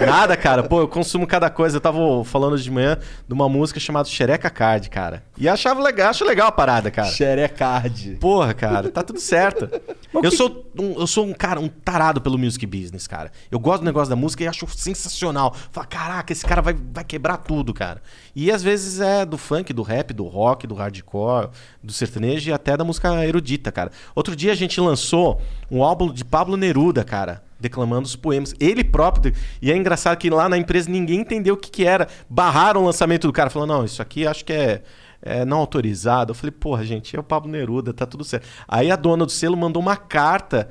Nada, 0.06 0.36
cara. 0.36 0.62
Pô, 0.62 0.80
eu 0.80 0.88
consumo 0.88 1.26
cada 1.26 1.50
coisa. 1.50 1.76
Eu 1.76 1.80
tava 1.80 1.98
falando 2.24 2.58
de 2.58 2.70
manhã 2.70 2.98
de 3.26 3.34
uma 3.34 3.48
música 3.48 3.80
chamada 3.80 4.08
Xereca 4.08 4.50
Card, 4.50 4.88
cara. 4.90 5.22
E 5.36 5.48
achava 5.48 5.82
legal, 5.82 6.10
acho 6.10 6.24
legal 6.24 6.48
a 6.48 6.52
parada, 6.52 6.90
cara. 6.90 7.08
Xerecard. 7.08 8.16
Porra, 8.20 8.54
cara, 8.54 8.88
tá 8.90 9.02
tudo 9.02 9.20
certo. 9.20 9.68
Eu 10.14 10.22
que- 10.30 10.36
sou, 10.36 10.70
um, 10.78 10.94
eu 10.98 11.06
sou 11.06 11.26
um 11.26 11.34
cara, 11.34 11.60
um 11.60 11.68
tarado 11.68 12.22
pelo 12.22 12.38
music 12.38 12.64
business, 12.64 13.06
cara. 13.06 13.30
Eu 13.50 13.58
gosto 13.60 13.82
do 13.82 13.84
negócio 13.84 14.08
da 14.08 14.16
música 14.16 14.44
e 14.44 14.48
acho 14.48 14.66
sensacional. 14.68 15.54
Fala, 15.70 15.86
caraca, 15.86 16.32
esse 16.32 16.46
cara 16.46 16.62
vai, 16.62 16.74
vai 16.74 17.04
quebrar 17.04 17.36
tudo, 17.36 17.74
cara. 17.74 18.00
E 18.36 18.52
às 18.52 18.62
vezes 18.62 19.00
é 19.00 19.24
do 19.24 19.38
funk, 19.38 19.72
do 19.72 19.80
rap, 19.80 20.12
do 20.12 20.24
rock, 20.24 20.66
do 20.66 20.74
hardcore, 20.74 21.48
do 21.82 21.90
sertanejo 21.90 22.50
e 22.50 22.52
até 22.52 22.76
da 22.76 22.84
música 22.84 23.26
erudita, 23.26 23.72
cara. 23.72 23.90
Outro 24.14 24.36
dia 24.36 24.52
a 24.52 24.54
gente 24.54 24.78
lançou 24.78 25.40
um 25.70 25.82
álbum 25.82 26.12
de 26.12 26.22
Pablo 26.22 26.54
Neruda, 26.54 27.02
cara. 27.02 27.42
Declamando 27.58 28.02
os 28.02 28.14
poemas. 28.14 28.54
Ele 28.60 28.84
próprio. 28.84 29.32
E 29.62 29.72
é 29.72 29.76
engraçado 29.76 30.18
que 30.18 30.28
lá 30.28 30.50
na 30.50 30.58
empresa 30.58 30.90
ninguém 30.90 31.20
entendeu 31.20 31.54
o 31.54 31.56
que, 31.56 31.70
que 31.70 31.86
era. 31.86 32.08
Barraram 32.28 32.82
o 32.82 32.84
lançamento 32.84 33.26
do 33.26 33.32
cara. 33.32 33.48
Falando, 33.48 33.70
não, 33.70 33.84
isso 33.86 34.02
aqui 34.02 34.26
acho 34.26 34.44
que 34.44 34.52
é, 34.52 34.82
é 35.22 35.42
não 35.46 35.56
autorizado. 35.56 36.32
Eu 36.32 36.34
falei, 36.34 36.50
porra, 36.50 36.84
gente, 36.84 37.16
é 37.16 37.18
o 37.18 37.22
Pablo 37.22 37.50
Neruda, 37.50 37.94
tá 37.94 38.04
tudo 38.04 38.22
certo. 38.22 38.46
Aí 38.68 38.90
a 38.90 38.96
dona 38.96 39.24
do 39.24 39.32
selo 39.32 39.56
mandou 39.56 39.80
uma 39.80 39.96
carta 39.96 40.68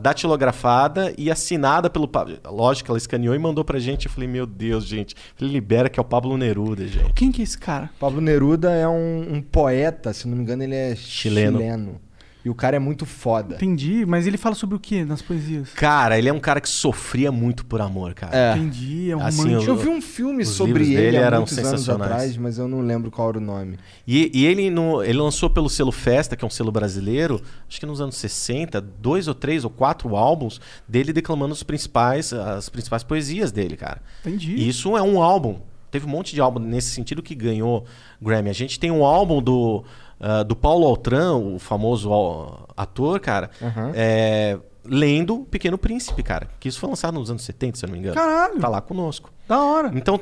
datilografada 0.00 1.14
e 1.16 1.30
assinada 1.30 1.88
pelo 1.88 2.08
Pablo. 2.08 2.38
Lógico, 2.46 2.90
ela 2.90 2.98
escaneou 2.98 3.34
e 3.34 3.38
mandou 3.38 3.64
pra 3.64 3.78
gente. 3.78 4.06
Eu 4.06 4.12
falei, 4.12 4.28
meu 4.28 4.46
Deus, 4.46 4.84
gente. 4.86 5.14
Eu 5.14 5.20
falei, 5.36 5.52
libera 5.54 5.88
que 5.88 5.98
é 5.98 6.02
o 6.02 6.04
Pablo 6.04 6.36
Neruda, 6.36 6.86
gente. 6.86 7.12
Quem 7.14 7.30
que 7.30 7.40
é 7.40 7.44
esse 7.44 7.58
cara? 7.58 7.90
Pablo 7.98 8.20
Neruda 8.20 8.70
é 8.72 8.88
um, 8.88 9.34
um 9.34 9.42
poeta, 9.42 10.12
se 10.12 10.26
não 10.28 10.36
me 10.36 10.42
engano, 10.42 10.62
ele 10.62 10.74
é 10.74 10.94
Chileno. 10.96 11.58
chileno. 11.58 12.00
E 12.44 12.48
o 12.48 12.54
cara 12.54 12.76
é 12.76 12.78
muito 12.78 13.04
foda. 13.04 13.56
Entendi, 13.56 14.06
mas 14.06 14.26
ele 14.26 14.38
fala 14.38 14.54
sobre 14.54 14.74
o 14.74 14.78
que 14.80 15.04
nas 15.04 15.20
poesias? 15.20 15.70
Cara, 15.74 16.18
ele 16.18 16.28
é 16.28 16.32
um 16.32 16.40
cara 16.40 16.60
que 16.60 16.68
sofria 16.68 17.30
muito 17.30 17.66
por 17.66 17.80
amor, 17.80 18.14
cara. 18.14 18.34
É. 18.36 18.56
Entendi, 18.56 19.10
é 19.10 19.16
um 19.16 19.20
Assim, 19.20 19.42
romântico. 19.42 19.70
Eu 19.70 19.76
vi 19.76 19.88
um 19.88 20.00
filme 20.00 20.44
sobre 20.46 20.84
ele 20.84 20.96
dele 20.96 21.16
há 21.18 21.20
eram 21.20 21.38
muitos 21.38 21.58
anos 21.58 21.70
sensacionais. 21.70 22.10
atrás, 22.12 22.36
mas 22.38 22.56
eu 22.58 22.66
não 22.66 22.80
lembro 22.80 23.10
qual 23.10 23.28
era 23.28 23.38
o 23.38 23.40
nome. 23.40 23.78
E, 24.06 24.30
e 24.32 24.46
ele, 24.46 24.70
no- 24.70 25.02
ele 25.02 25.18
lançou 25.18 25.50
pelo 25.50 25.68
selo 25.68 25.92
Festa, 25.92 26.34
que 26.34 26.44
é 26.44 26.46
um 26.46 26.50
selo 26.50 26.72
brasileiro, 26.72 27.42
acho 27.68 27.78
que 27.78 27.84
nos 27.86 28.00
anos 28.00 28.16
60, 28.16 28.80
dois 28.80 29.28
ou 29.28 29.34
três 29.34 29.62
ou 29.64 29.70
quatro 29.70 30.16
álbuns 30.16 30.60
dele 30.88 31.12
declamando 31.12 31.52
os 31.52 31.62
principais, 31.62 32.32
as 32.32 32.68
principais 32.70 33.02
poesias 33.02 33.52
dele, 33.52 33.76
cara. 33.76 34.00
Entendi. 34.24 34.54
E 34.54 34.68
isso 34.68 34.96
é 34.96 35.02
um 35.02 35.20
álbum. 35.22 35.58
Teve 35.90 36.06
um 36.06 36.08
monte 36.08 36.34
de 36.34 36.40
álbum 36.40 36.60
nesse 36.60 36.90
sentido 36.90 37.20
que 37.20 37.34
ganhou 37.34 37.84
Grammy. 38.22 38.48
A 38.48 38.52
gente 38.54 38.78
tem 38.78 38.90
um 38.92 39.04
álbum 39.04 39.42
do, 39.42 39.82
ah, 40.20 40.42
do 40.42 40.54
Paulo 40.54 40.86
Altran, 40.86 41.34
o 41.36 41.58
famoso 41.58 42.10
ator, 42.76 43.18
cara, 43.20 43.50
é, 43.94 44.58
lendo 44.84 45.46
Pequeno 45.50 45.78
Príncipe, 45.78 46.22
cara. 46.22 46.48
Que 46.58 46.68
isso 46.68 46.78
foi 46.78 46.88
lançado 46.88 47.14
nos 47.14 47.30
anos 47.30 47.42
70, 47.42 47.78
se 47.78 47.84
eu 47.84 47.88
não 47.88 47.94
me 47.94 48.00
engano. 48.00 48.14
Caralho. 48.14 48.60
Tá 48.60 48.68
lá 48.68 48.80
conosco. 48.80 49.32
Da 49.48 49.62
hora. 49.62 49.90
Então, 49.94 50.18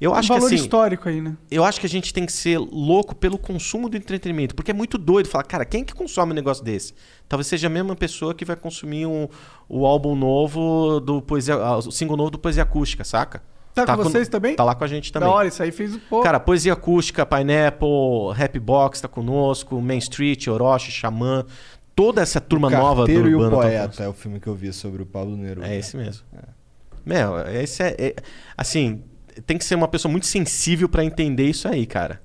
eu 0.00 0.12
um 0.12 0.14
acho 0.14 0.28
que 0.28 0.34
valor 0.34 0.46
assim, 0.46 0.54
histórico 0.54 1.08
aí, 1.08 1.20
né? 1.20 1.36
eu 1.50 1.64
acho 1.64 1.80
que 1.80 1.86
a 1.86 1.88
gente 1.88 2.14
tem 2.14 2.24
que 2.24 2.32
ser 2.32 2.58
louco 2.58 3.14
pelo 3.14 3.36
consumo 3.36 3.88
do 3.88 3.96
entretenimento, 3.96 4.54
porque 4.54 4.70
é 4.70 4.74
muito 4.74 4.96
doido 4.96 5.28
falar, 5.28 5.44
cara, 5.44 5.64
quem 5.64 5.84
que 5.84 5.94
consome 5.94 6.32
um 6.32 6.34
negócio 6.34 6.64
desse? 6.64 6.94
Talvez 7.28 7.46
seja 7.46 7.66
a 7.66 7.70
mesma 7.70 7.94
pessoa 7.94 8.34
que 8.34 8.44
vai 8.44 8.56
consumir 8.56 9.06
um, 9.06 9.28
o 9.68 9.84
álbum 9.84 10.14
novo 10.14 11.00
do 11.00 11.20
Poesia, 11.20 11.56
ah, 11.56 11.76
o 11.76 11.90
single 11.90 12.16
novo 12.16 12.30
do 12.30 12.38
Poesia 12.38 12.62
Acústica, 12.62 13.04
saca? 13.04 13.42
Tá 13.74 13.96
com 13.96 14.02
vocês 14.02 14.28
também? 14.28 14.56
Tá 14.56 14.64
lá 14.64 14.74
com 14.74 14.84
a 14.84 14.86
gente 14.86 15.12
também. 15.12 15.28
Da 15.28 15.34
hora, 15.34 15.48
isso 15.48 15.62
aí 15.62 15.70
fez 15.70 15.94
o 15.94 15.98
pô. 16.00 16.20
Cara, 16.22 16.40
Poesia 16.40 16.72
Acústica, 16.72 17.24
Pineapple, 17.24 17.88
Happy 18.38 18.58
Box 18.58 19.00
tá 19.00 19.08
conosco, 19.08 19.80
Main 19.80 19.98
Street, 19.98 20.48
Orochi, 20.48 20.90
Xamã, 20.90 21.44
toda 21.94 22.20
essa 22.20 22.40
turma 22.40 22.68
o 22.68 22.70
nova 22.70 23.02
do 23.02 23.06
Carteiro 23.06 23.28
e 23.28 23.34
o 23.34 23.38
Urbano 23.38 23.56
tá 23.56 23.62
Poeta 23.62 23.80
conosco. 23.82 24.02
é 24.02 24.08
o 24.08 24.12
filme 24.12 24.40
que 24.40 24.46
eu 24.46 24.54
vi 24.54 24.72
sobre 24.72 25.02
o 25.02 25.06
Pablo 25.06 25.36
Neruda. 25.36 25.66
É 25.68 25.76
esse 25.76 25.96
mesmo. 25.96 26.24
Meu, 27.04 27.38
esse 27.48 27.82
é, 27.82 27.96
é- 27.98 28.14
Assim, 28.56 29.02
tem 29.46 29.56
que 29.56 29.64
ser 29.64 29.74
uma 29.74 29.88
pessoa 29.88 30.10
muito 30.10 30.26
sensível 30.26 30.88
pra 30.88 31.04
entender 31.04 31.44
isso 31.48 31.66
aí, 31.68 31.86
cara. 31.86 32.20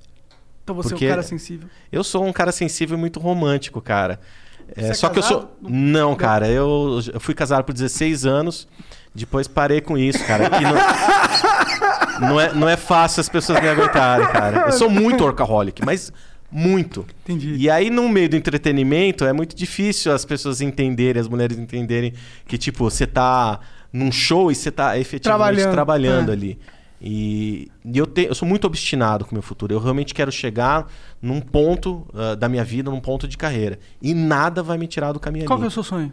Então 0.63 0.75
você 0.75 0.89
porque- 0.89 1.05
é 1.05 1.07
um 1.09 1.11
cara 1.11 1.23
sensível. 1.23 1.69
Eu 1.91 2.03
sou 2.03 2.25
um 2.25 2.33
cara 2.33 2.51
sensível 2.51 2.97
e 2.97 2.99
muito 2.99 3.19
romântico, 3.19 3.79
cara. 3.81 4.19
É, 4.75 4.87
é 4.87 4.93
só 4.93 5.09
que 5.09 5.19
eu 5.19 5.23
sou. 5.23 5.55
Não, 5.61 6.15
cara, 6.15 6.47
eu, 6.49 6.99
eu 7.13 7.19
fui 7.19 7.35
casado 7.35 7.63
por 7.63 7.71
16 7.71 8.25
anos, 8.25 8.67
depois 9.15 9.47
parei 9.47 9.79
com 9.81 9.97
isso, 9.97 10.23
cara. 10.25 10.49
não, 12.19 12.27
não 12.29 12.39
é, 12.39 12.53
não 12.53 12.69
é 12.69 12.77
fácil 12.77 13.21
as 13.21 13.29
pessoas 13.29 13.59
me 13.61 13.67
aguentarem, 13.67 14.27
cara. 14.27 14.65
Eu 14.67 14.71
sou 14.73 14.89
muito 14.89 15.23
workaholic, 15.23 15.83
mas 15.85 16.11
muito. 16.51 17.05
Entendi. 17.23 17.55
E 17.55 17.69
aí, 17.69 17.89
no 17.89 18.07
meio 18.09 18.29
do 18.29 18.35
entretenimento, 18.35 19.25
é 19.25 19.33
muito 19.33 19.55
difícil 19.55 20.11
as 20.11 20.23
pessoas 20.25 20.61
entenderem, 20.61 21.19
as 21.19 21.27
mulheres 21.27 21.57
entenderem 21.57 22.13
que, 22.47 22.57
tipo, 22.57 22.83
você 22.83 23.07
tá 23.07 23.59
num 23.91 24.11
show 24.11 24.51
e 24.51 24.55
você 24.55 24.69
tá 24.71 24.97
efetivamente 24.97 25.61
Trabalhando, 25.63 25.71
trabalhando, 25.73 26.29
é. 26.29 26.33
ali. 26.33 26.59
E, 27.01 27.69
e 27.83 27.97
eu, 27.97 28.05
te- 28.07 28.25
eu 28.27 28.33
sou 28.35 28.47
muito 28.47 28.65
obstinado 28.65 29.25
com 29.25 29.31
o 29.31 29.35
meu 29.35 29.41
futuro. 29.43 29.73
Eu 29.73 29.79
realmente 29.79 30.13
quero 30.13 30.31
chegar 30.31 30.87
num 31.21 31.39
ponto 31.41 32.07
ah, 32.13 32.35
da 32.35 32.47
minha 32.49 32.63
vida, 32.63 32.89
num 32.89 32.99
ponto 33.01 33.27
de 33.27 33.37
carreira. 33.37 33.77
E 34.01 34.13
nada 34.13 34.63
vai 34.63 34.77
me 34.77 34.87
tirar 34.87 35.11
do 35.11 35.19
caminho 35.19 35.45
Qual 35.45 35.57
que 35.59 35.63
é 35.63 35.65
ali. 35.65 35.69
o 35.69 35.71
seu 35.73 35.83
sonho? 35.83 36.11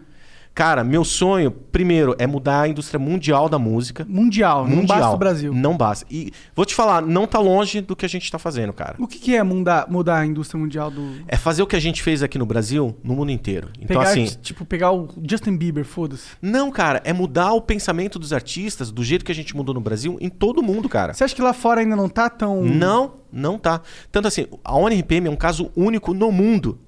Cara, 0.54 0.84
meu 0.84 1.02
sonho, 1.02 1.50
primeiro, 1.50 2.14
é 2.18 2.26
mudar 2.26 2.62
a 2.62 2.68
indústria 2.68 2.98
mundial 2.98 3.48
da 3.48 3.58
música. 3.58 4.06
Mundial, 4.08 4.68
não 4.68 4.76
mundial. 4.76 4.98
basta 4.98 5.14
o 5.14 5.18
Brasil. 5.18 5.54
Não 5.54 5.76
basta. 5.76 6.06
E 6.10 6.30
vou 6.54 6.66
te 6.66 6.74
falar, 6.74 7.00
não 7.00 7.26
tá 7.26 7.38
longe 7.38 7.80
do 7.80 7.96
que 7.96 8.04
a 8.04 8.08
gente 8.08 8.30
tá 8.30 8.38
fazendo, 8.38 8.72
cara. 8.72 8.96
O 8.98 9.06
que, 9.06 9.18
que 9.18 9.34
é 9.34 9.42
mudar, 9.42 9.90
mudar 9.90 10.18
a 10.18 10.26
indústria 10.26 10.60
mundial 10.60 10.90
do. 10.90 11.22
É 11.26 11.36
fazer 11.36 11.62
o 11.62 11.66
que 11.66 11.74
a 11.74 11.80
gente 11.80 12.02
fez 12.02 12.22
aqui 12.22 12.38
no 12.38 12.44
Brasil, 12.44 12.94
no 13.02 13.14
mundo 13.14 13.30
inteiro. 13.30 13.70
Então, 13.80 13.98
pegar, 13.98 14.10
assim. 14.10 14.26
tipo, 14.42 14.64
pegar 14.66 14.92
o 14.92 15.08
Justin 15.28 15.56
Bieber, 15.56 15.84
foda-se. 15.84 16.28
Não, 16.42 16.70
cara, 16.70 17.00
é 17.04 17.12
mudar 17.12 17.52
o 17.54 17.62
pensamento 17.62 18.18
dos 18.18 18.32
artistas 18.32 18.90
do 18.90 19.02
jeito 19.02 19.24
que 19.24 19.32
a 19.32 19.34
gente 19.34 19.56
mudou 19.56 19.74
no 19.74 19.80
Brasil 19.80 20.18
em 20.20 20.28
todo 20.28 20.62
mundo, 20.62 20.88
cara. 20.88 21.14
Você 21.14 21.24
acha 21.24 21.34
que 21.34 21.42
lá 21.42 21.54
fora 21.54 21.80
ainda 21.80 21.96
não 21.96 22.10
tá 22.10 22.28
tão. 22.28 22.62
Não, 22.62 23.14
não 23.32 23.58
tá. 23.58 23.80
Tanto 24.10 24.28
assim, 24.28 24.46
a 24.62 24.76
ONRPM 24.76 25.28
é 25.28 25.30
um 25.30 25.36
caso 25.36 25.70
único 25.74 26.12
no 26.12 26.30
mundo. 26.30 26.78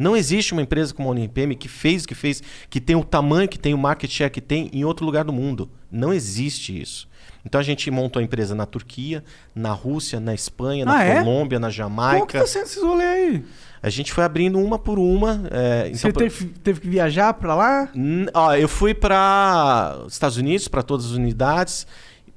Não 0.00 0.16
existe 0.16 0.52
uma 0.54 0.62
empresa 0.62 0.94
como 0.94 1.08
a 1.08 1.12
ONRPM 1.12 1.54
que 1.54 1.68
fez 1.68 2.04
o 2.04 2.08
que 2.08 2.14
fez, 2.14 2.42
que 2.70 2.80
tem 2.80 2.96
o 2.96 3.04
tamanho 3.04 3.46
que 3.46 3.58
tem, 3.58 3.74
o 3.74 3.78
market 3.78 4.10
share 4.10 4.30
que 4.30 4.40
tem 4.40 4.70
em 4.72 4.82
outro 4.82 5.04
lugar 5.04 5.24
do 5.24 5.32
mundo. 5.32 5.70
Não 5.92 6.10
existe 6.10 6.80
isso. 6.80 7.06
Então 7.44 7.60
a 7.60 7.64
gente 7.64 7.90
montou 7.90 8.18
a 8.18 8.22
empresa 8.22 8.54
na 8.54 8.64
Turquia, 8.64 9.22
na 9.54 9.72
Rússia, 9.72 10.18
na 10.18 10.32
Espanha, 10.32 10.86
na 10.86 10.96
Ah, 10.96 11.04
é? 11.04 11.18
Colômbia, 11.22 11.58
na 11.60 11.66
Como 11.66 11.72
que 11.72 11.76
Jamaica. 11.76 12.40
tá 12.40 12.46
sendo 12.46 12.64
esses 12.64 12.82
rolês 12.82 13.10
aí? 13.10 13.44
A 13.82 13.90
gente 13.90 14.10
foi 14.10 14.24
abrindo 14.24 14.58
uma 14.58 14.78
por 14.78 14.98
uma. 14.98 15.42
é, 15.50 15.90
Você 15.92 16.08
então, 16.08 16.12
por- 16.12 16.22
teve, 16.22 16.46
teve 16.62 16.80
que 16.80 16.88
viajar 16.88 17.34
pra 17.34 17.54
lá? 17.54 17.90
Ó, 18.32 18.54
eu 18.54 18.68
fui 18.68 18.94
para 18.94 20.02
Estados 20.08 20.38
Unidos, 20.38 20.66
para 20.66 20.82
todas 20.82 21.06
as 21.06 21.12
unidades, 21.12 21.86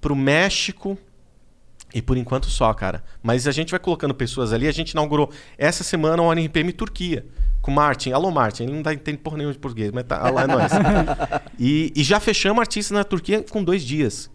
para 0.02 0.12
o 0.12 0.16
México 0.18 0.98
e 1.94 2.02
por 2.02 2.18
enquanto 2.18 2.48
só, 2.50 2.74
cara. 2.74 3.04
Mas 3.22 3.48
a 3.48 3.52
gente 3.52 3.72
vai 3.72 3.80
colocando 3.80 4.14
pessoas 4.14 4.52
ali. 4.52 4.68
A 4.68 4.72
gente 4.72 4.92
inaugurou 4.92 5.30
essa 5.58 5.84
semana 5.84 6.22
o 6.22 6.26
ONRPM 6.26 6.72
Turquia 6.74 7.26
com 7.64 7.72
o 7.72 7.74
Martin. 7.74 8.12
Alô, 8.12 8.30
Martin. 8.30 8.64
Ele 8.64 8.74
não 8.74 8.84
tá, 8.84 8.94
entende 8.94 9.18
porra 9.18 9.38
nenhuma 9.38 9.54
de 9.54 9.60
português, 9.60 9.90
mas 9.92 10.04
tá 10.04 10.30
lá 10.30 10.44
é 10.44 10.48
nóis. 10.48 10.72
e, 11.58 11.94
e 11.96 12.04
já 12.04 12.20
fechamos 12.20 12.60
artistas 12.60 12.96
na 12.96 13.06
Turquia 13.06 13.44
com 13.50 13.64
dois 13.64 13.82
dias. 13.82 14.30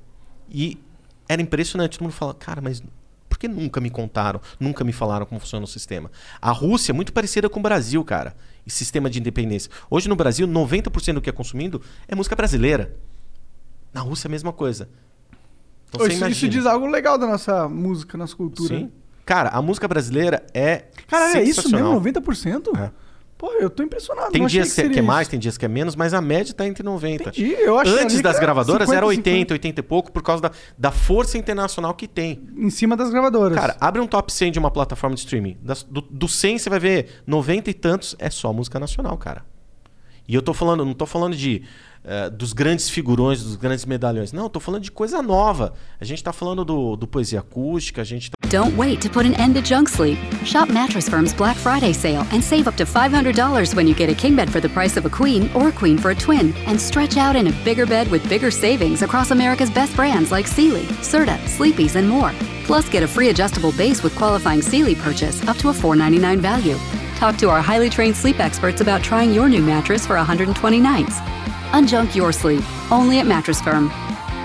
E 0.49 0.79
era 1.29 1.41
impressionante. 1.41 1.99
Todo 1.99 2.05
mundo 2.05 2.15
fala, 2.15 2.33
cara, 2.33 2.63
mas 2.63 2.83
por 3.29 3.39
que 3.39 3.47
nunca 3.47 3.83
me 3.83 3.91
contaram, 3.91 4.41
nunca 4.59 4.83
me 4.83 4.93
falaram 4.95 5.27
como 5.27 5.39
funciona 5.39 5.63
o 5.63 5.69
sistema? 5.69 6.11
A 6.41 6.51
Rússia 6.51 6.91
é 6.91 6.95
muito 6.95 7.13
parecida 7.13 7.51
com 7.51 7.61
o 7.61 7.63
Brasil, 7.63 8.03
cara. 8.03 8.35
E 8.67 8.71
sistema 8.71 9.11
de 9.11 9.21
independência. 9.21 9.71
Hoje 9.91 10.09
no 10.09 10.17
Brasil, 10.17 10.49
90% 10.49 11.13
do 11.13 11.21
que 11.21 11.29
é 11.29 11.33
consumido 11.33 11.83
é 12.09 12.15
música 12.15 12.35
brasileira. 12.35 12.97
Na 13.93 14.01
Rússia 14.01 14.27
é 14.27 14.29
a 14.29 14.33
mesma 14.33 14.55
coisa. 14.55 14.89
Então, 15.91 16.07
isso, 16.07 16.27
isso 16.29 16.49
diz 16.49 16.65
algo 16.65 16.87
legal 16.87 17.19
da 17.19 17.27
nossa 17.27 17.69
música, 17.69 18.17
nossa 18.17 18.35
cultura. 18.35 18.75
Sim. 18.75 18.91
Cara, 19.27 19.51
a 19.51 19.61
música 19.61 19.87
brasileira 19.87 20.47
é. 20.55 20.87
Cara, 21.07 21.39
é 21.39 21.43
isso 21.43 21.71
mesmo? 21.71 22.01
90%? 22.01 22.79
É. 22.79 23.07
Pô, 23.39 23.52
eu 23.52 23.70
tô 23.70 23.85
impressionado. 23.85 24.32
Tem 24.32 24.44
dias 24.47 24.74
que, 24.74 24.89
que 24.89 24.98
é 24.98 25.02
mais, 25.02 25.23
isso. 25.23 25.31
tem 25.31 25.39
dias 25.39 25.56
que 25.56 25.65
é 25.65 25.69
menos, 25.69 25.94
mas 25.94 26.12
a 26.12 26.20
média 26.20 26.52
tá 26.52 26.66
entre 26.66 26.82
90. 26.82 27.23
Entendi, 27.28 27.52
eu 27.52 27.78
achei 27.78 28.02
Antes 28.02 28.20
das 28.20 28.36
gravadoras 28.40 28.89
50, 28.89 28.97
era 28.97 29.06
80, 29.06 29.31
50. 29.31 29.55
80 29.55 29.81
e 29.81 29.82
pouco, 29.85 30.10
por 30.10 30.23
causa 30.24 30.43
da, 30.43 30.51
da 30.77 30.90
força 30.90 31.39
internacional 31.39 31.94
que 31.94 32.09
tem. 32.09 32.43
Em 32.56 32.69
cima 32.69 32.97
das 32.97 33.10
gravadoras. 33.10 33.56
Cara, 33.56 33.77
abre 33.81 34.01
um 34.01 34.09
top 34.09 34.32
100 34.32 34.51
de 34.51 34.59
uma 34.59 34.73
plataforma 34.73 35.15
de 35.15 35.20
streaming. 35.20 35.56
Das- 35.62 35.85
do, 35.85 36.01
do 36.01 36.27
100 36.27 36.59
você 36.59 36.69
vai 36.69 36.81
ver 36.81 37.23
90 37.27 37.70
e 37.70 37.74
tantos 37.74 38.16
é 38.19 38.28
só 38.28 38.52
música 38.52 38.81
nacional, 38.81 39.16
cara. 39.16 39.44
E 40.29 40.35
eu 40.35 40.43
tô 40.43 40.53
falando, 40.53 40.85
não 40.85 40.93
tô 40.93 41.07
falando 41.07 41.35
de 41.35 41.63
eh, 42.05 42.29
dos 42.29 42.53
grandes 42.53 42.91
figurões, 42.91 43.43
dos 43.43 43.57
grandes 43.57 43.87
medalhões. 43.87 44.31
Não, 44.31 44.49
tô 44.49 44.61
falando 44.61 44.83
de 44.83 44.91
coisa 44.91 45.23
nova. 45.23 45.73
A 45.99 46.05
gente 46.05 46.23
tá 46.23 46.33
falando 46.33 46.65
do, 46.65 46.97
do 46.97 47.07
poesia 47.07 47.41
acústica, 47.41 48.03
a 48.03 48.05
gente 48.05 48.31
tá 48.31 48.37
Don't 48.51 48.77
wait 48.77 49.01
to 49.03 49.11
put 49.11 49.27
an 49.27 49.35
end 49.35 49.55
to 49.55 49.63
junk 49.63 49.91
sleep. 49.91 50.19
Shop 50.45 50.71
Mattress 50.71 51.09
Firm's 51.09 51.35
Black 51.35 51.57
Friday 51.59 51.93
sale 51.93 52.27
and 52.33 52.43
save 52.43 52.69
up 52.69 52.77
to 52.77 52.85
$500 52.85 53.75
when 53.75 53.87
you 53.87 53.95
get 53.95 54.11
a 54.11 54.15
king 54.15 54.37
bed 54.37 54.51
for 54.51 54.61
the 54.61 54.69
price 54.69 54.97
of 54.97 55.07
a 55.07 55.11
queen 55.11 55.51
or 55.55 55.69
a 55.69 55.73
queen 55.73 55.99
for 55.99 56.11
a 56.11 56.15
twin. 56.15 56.55
And 56.67 56.81
stretch 56.81 57.17
out 57.17 57.35
in 57.35 57.49
a 57.49 57.53
bigger 57.65 57.87
bed 57.87 58.11
with 58.11 58.27
bigger 58.29 58.51
savings 58.51 59.03
across 59.03 59.31
America's 59.31 59.71
best 59.71 59.95
brands 59.97 60.31
like 60.31 60.47
Sealy, 60.47 60.85
Serta, 61.03 61.39
Sleepy's, 61.47 61.97
and 61.97 62.09
more. 62.09 62.33
Plus, 62.65 62.89
get 62.89 63.03
a 63.03 63.09
free 63.09 63.31
adjustable 63.31 63.73
base 63.73 64.03
with 64.03 64.15
qualifying 64.15 64.63
Sealy 64.63 64.95
purchase 64.95 65.43
up 65.49 65.57
to 65.57 65.71
a 65.71 65.73
$499 65.73 66.39
value. 66.39 66.79
Talk 67.19 67.36
to 67.39 67.51
our 67.51 67.61
highly 67.61 67.90
trained 67.90 68.15
sleep 68.15 68.39
experts 68.39 68.81
about 68.81 69.03
trying 69.03 69.35
your 69.35 69.49
new 69.49 69.61
mattress 69.61 70.07
for 70.07 70.15
120 70.15 70.78
nights. 70.78 71.16
Unjunk 71.74 72.15
your 72.15 72.31
sleep, 72.31 72.62
only 72.93 73.19
at 73.19 73.27
Mattress 73.27 73.61
Firm. 73.61 73.90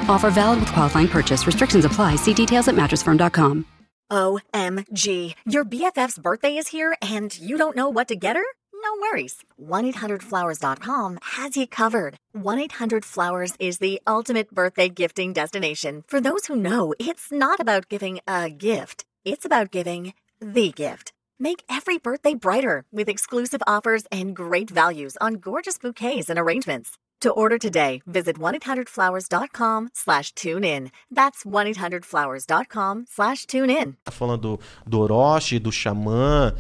Offer 0.10 0.32
valid 0.32 0.60
with 0.60 0.72
qualifying 0.72 1.08
purchase. 1.08 1.46
Restrictions 1.46 1.86
apply. 1.86 2.16
See 2.16 2.34
details 2.34 2.68
at 2.68 2.74
mattressfirm.com. 2.74 3.66
OMG. 4.12 5.36
Your 5.46 5.66
BFF's 5.66 6.18
birthday 6.18 6.58
is 6.58 6.68
here 6.70 6.96
and 7.00 7.38
you 7.38 7.58
don't 7.58 7.76
know 7.76 7.90
what 7.90 8.08
to 8.08 8.16
get 8.16 8.36
her? 8.36 8.44
No 8.74 8.92
worries. 9.02 9.44
1-800-Flowers.com 9.62 11.20
has 11.22 11.56
you 11.56 11.68
covered. 11.68 12.18
1-800-Flowers 12.36 13.54
is 13.60 13.78
the 13.78 14.02
ultimate 14.08 14.50
birthday 14.50 14.90
gifting 14.90 15.32
destination. 15.32 16.04
For 16.08 16.20
those 16.20 16.48
who 16.48 16.56
know, 16.56 16.96
it's 16.98 17.32
not 17.32 17.60
about 17.60 17.88
giving 17.88 18.20
a 18.28 18.50
gift. 18.50 19.06
It's 19.24 19.46
about 19.46 19.70
giving 19.70 20.14
the 20.42 20.72
gift. 20.72 21.13
Make 21.40 21.64
every 21.70 21.98
birthday 21.98 22.36
brighter 22.36 22.86
with 22.92 23.10
exclusive 23.10 23.62
offers 23.68 24.06
and 24.12 24.36
great 24.36 24.70
values 24.70 25.18
on 25.20 25.36
gorgeous 25.36 25.78
bouquets 25.78 26.30
and 26.30 26.38
arrangements. 26.40 26.98
To 27.22 27.32
order 27.32 27.58
today, 27.58 28.02
visit 28.06 28.38
1-800-Flowers.com 28.38 29.90
slash 29.94 30.34
tune 30.34 30.66
in. 30.66 30.92
That's 31.10 31.46
1-800-Flowers.com 31.46 33.06
slash 33.10 33.46
tune 33.46 33.70
in. 33.70 33.96
falando 34.12 34.60
do, 34.86 34.98
Orochi, 34.98 35.58
do 35.58 35.70
Xamã, 35.70 36.54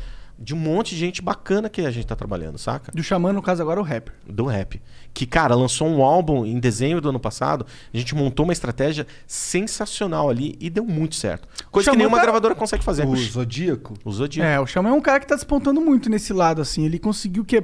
De 0.44 0.53
um 0.53 0.57
monte 0.57 0.90
de 0.90 0.98
gente 0.98 1.22
bacana 1.22 1.70
que 1.70 1.80
a 1.86 1.90
gente 1.90 2.06
tá 2.06 2.18
trabalhando, 2.18 2.57
saca? 2.57 2.91
Do 2.91 3.02
Xamã, 3.02 3.32
no 3.32 3.41
caso 3.41 3.61
agora, 3.61 3.80
o 3.80 3.84
rapper. 3.84 4.14
Do 4.28 4.44
rap. 4.45 4.82
Que, 5.14 5.26
cara, 5.26 5.56
lançou 5.56 5.88
um 5.88 6.03
álbum 6.03 6.45
em 6.45 6.60
dezembro 6.60 6.99
do 6.99 7.07
ano 7.07 7.20
passado. 7.20 7.65
A 7.94 7.98
gente 7.98 8.14
montou 8.14 8.44
uma 8.44 8.52
estratégia 8.52 9.07
sensacional 9.26 10.30
ali 10.30 10.57
e 10.60 10.70
deu 10.70 10.84
muito 10.84 11.15
certo. 11.15 11.48
Coisa 11.72 11.91
que 11.91 11.98
nenhuma 11.98 12.18
tá- 12.18 12.24
gravadora 12.24 12.53
consegue 12.56 12.84
fazer. 12.84 13.06
O 13.07 13.15
Zodíaco? 13.15 13.94
O 14.03 14.11
Zodíaco. 14.11 14.49
É, 14.49 14.60
o 14.60 14.65
Xamã 14.65 14.90
é 14.90 14.94
um 14.94 14.99
cara 15.02 15.20
que 15.22 15.28
tá 15.28 15.36
despontando 15.36 15.80
muito 15.80 16.10
nesse 16.10 16.34
lado, 16.34 16.61
assim. 16.61 16.84
Ele 16.84 16.99
conseguiu 16.99 17.45
que. 17.45 17.56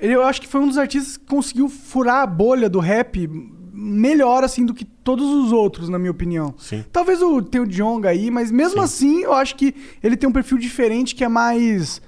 Ele, 0.00 0.14
eu 0.14 0.24
acho 0.24 0.40
que 0.40 0.48
foi 0.48 0.60
um 0.60 0.66
dos 0.66 0.78
artistas 0.78 1.16
que 1.16 1.26
conseguiu 1.26 1.68
furar 1.68 2.22
a 2.22 2.26
bolha 2.26 2.68
do 2.68 2.80
rap 2.80 3.28
melhor, 3.72 4.44
assim, 4.44 4.64
do 4.66 4.74
que 4.74 4.84
todos 4.84 5.26
os 5.26 5.50
outros, 5.52 5.88
na 5.88 5.98
minha 5.98 6.10
opinião. 6.10 6.54
Sim. 6.58 6.84
Talvez 6.92 7.22
o, 7.22 7.40
tenha 7.40 7.64
o 7.64 7.66
Djonga 7.66 8.10
aí, 8.10 8.30
mas 8.30 8.50
mesmo 8.50 8.80
assim, 8.82 9.22
eu 9.22 9.32
acho 9.32 9.56
que 9.56 9.74
ele 10.02 10.16
tem 10.16 10.28
um 10.28 10.32
perfil 10.32 10.58
diferente 10.58 11.14
que 11.14 11.24
é 11.24 11.28
mais. 11.28 12.00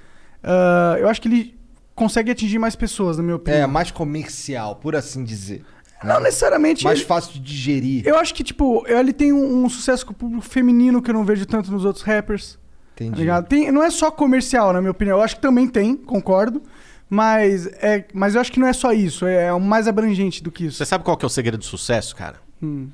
ah, 0.43 0.95
eu 0.99 1.09
acho 1.09 1.21
que 1.21 1.27
ele 1.27 1.55
consegue 1.95 2.29
atingir 2.31 2.59
mais 2.59 2.75
pessoas, 2.75 3.17
na 3.17 3.23
minha 3.23 3.35
opinião. 3.35 3.63
É, 3.63 3.67
mais 3.67 3.89
comercial, 3.91 4.75
por 4.75 4.95
assim 4.95 5.23
dizer. 5.23 5.63
Não 6.03 6.19
necessariamente. 6.19 6.83
Mais 6.83 6.99
ele- 6.99 7.05
fácil 7.07 7.33
de 7.33 7.39
digerir. 7.39 8.05
Eu 8.05 8.17
acho 8.17 8.33
que, 8.33 8.43
tipo, 8.43 8.85
ele 8.87 9.11
tem 9.13 9.31
um, 9.33 9.63
um 9.65 9.69
sucesso 9.69 10.05
com 10.05 10.11
o 10.11 10.15
público 10.15 10.43
feminino 10.45 11.01
que 11.01 11.09
eu 11.09 11.13
não 11.13 11.23
vejo 11.23 11.45
tanto 11.45 11.71
nos 11.71 11.83
outros 11.85 12.03
rappers. 12.03 12.59
Entendi. 12.93 13.25
Tá? 13.25 13.41
Tem, 13.41 13.71
não 13.71 13.81
é 13.83 13.89
só 13.89 14.11
comercial, 14.11 14.71
na 14.71 14.79
minha 14.81 14.91
opinião. 14.91 15.17
Eu 15.17 15.23
acho 15.23 15.35
que 15.35 15.41
também 15.41 15.67
tem, 15.67 15.95
concordo. 15.95 16.61
Mas, 17.09 17.67
é, 17.67 18.05
mas 18.13 18.35
eu 18.35 18.41
acho 18.41 18.51
que 18.51 18.59
não 18.59 18.67
é 18.67 18.73
só 18.73 18.91
isso. 18.91 19.25
É, 19.25 19.45
é 19.45 19.59
mais 19.59 19.87
abrangente 19.87 20.41
do 20.43 20.51
que 20.51 20.65
isso. 20.65 20.77
Você 20.77 20.85
sabe 20.85 21.03
qual 21.03 21.15
que 21.15 21.23
é 21.25 21.27
o 21.27 21.29
segredo 21.29 21.57
do 21.59 21.65
sucesso, 21.65 22.15
cara? 22.15 22.37
Hum. 22.61 22.89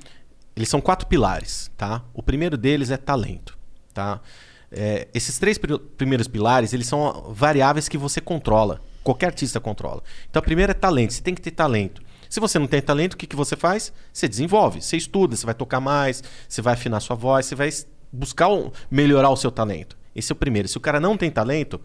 Eles 0.55 0.67
são 0.69 0.81
quatro 0.81 1.07
pilares, 1.07 1.71
tá? 1.77 2.03
O 2.13 2.21
primeiro 2.21 2.57
deles 2.57 2.91
é 2.91 2.97
talento, 2.97 3.57
tá? 3.93 4.19
É, 4.69 5.07
esses 5.13 5.39
três 5.39 5.57
pri- 5.57 5.79
primeiros 5.97 6.27
pilares, 6.27 6.73
eles 6.73 6.87
são 6.87 7.31
variáveis 7.33 7.87
que 7.87 7.97
você 7.97 8.19
controla. 8.19 8.81
Qualquer 9.03 9.27
artista 9.27 9.59
controla. 9.59 10.03
Então, 10.29 10.39
a 10.39 10.43
primeira 10.43 10.71
é 10.71 10.75
talento. 10.75 11.13
Você 11.13 11.21
tem 11.21 11.33
que 11.33 11.41
ter 11.41 11.51
talento. 11.51 12.01
Se 12.29 12.39
você 12.39 12.59
não 12.59 12.67
tem 12.67 12.81
talento, 12.81 13.13
o 13.13 13.17
que, 13.17 13.25
que 13.27 13.35
você 13.35 13.55
faz? 13.55 13.91
Você 14.13 14.27
desenvolve, 14.27 14.81
você 14.81 14.95
estuda, 14.95 15.35
você 15.35 15.45
vai 15.45 15.55
tocar 15.55 15.79
mais, 15.81 16.23
você 16.47 16.61
vai 16.61 16.73
afinar 16.73 16.99
sua 16.99 17.15
voz, 17.15 17.45
você 17.45 17.55
vai 17.55 17.69
buscar 18.11 18.47
um- 18.49 18.71
melhorar 18.89 19.29
o 19.29 19.35
seu 19.35 19.51
talento. 19.51 19.97
Esse 20.15 20.31
é 20.31 20.33
o 20.33 20.35
primeiro. 20.35 20.67
Se 20.67 20.77
o 20.77 20.81
cara 20.81 20.99
não 20.99 21.17
tem 21.17 21.31
talento, 21.31 21.79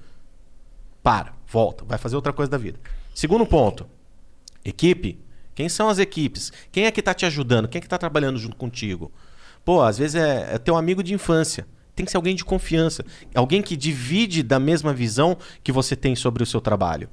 para, 1.06 1.34
volta, 1.46 1.84
vai 1.84 1.98
fazer 1.98 2.16
outra 2.16 2.32
coisa 2.32 2.50
da 2.50 2.58
vida. 2.58 2.80
Segundo 3.14 3.46
ponto, 3.46 3.86
equipe. 4.64 5.20
Quem 5.54 5.68
são 5.68 5.88
as 5.88 6.00
equipes? 6.00 6.52
Quem 6.72 6.84
é 6.84 6.90
que 6.90 7.00
tá 7.00 7.14
te 7.14 7.24
ajudando? 7.24 7.68
Quem 7.68 7.78
é 7.78 7.80
que 7.80 7.88
tá 7.88 7.96
trabalhando 7.96 8.40
junto 8.40 8.56
contigo? 8.56 9.12
Pô, 9.64 9.82
às 9.82 9.98
vezes 9.98 10.16
é, 10.16 10.54
é 10.54 10.58
teu 10.58 10.74
amigo 10.76 11.04
de 11.04 11.14
infância. 11.14 11.64
Tem 11.94 12.04
que 12.04 12.10
ser 12.10 12.16
alguém 12.16 12.34
de 12.34 12.44
confiança. 12.44 13.04
Alguém 13.36 13.62
que 13.62 13.76
divide 13.76 14.42
da 14.42 14.58
mesma 14.58 14.92
visão 14.92 15.38
que 15.62 15.70
você 15.70 15.94
tem 15.94 16.16
sobre 16.16 16.42
o 16.42 16.46
seu 16.46 16.60
trabalho. 16.60 17.08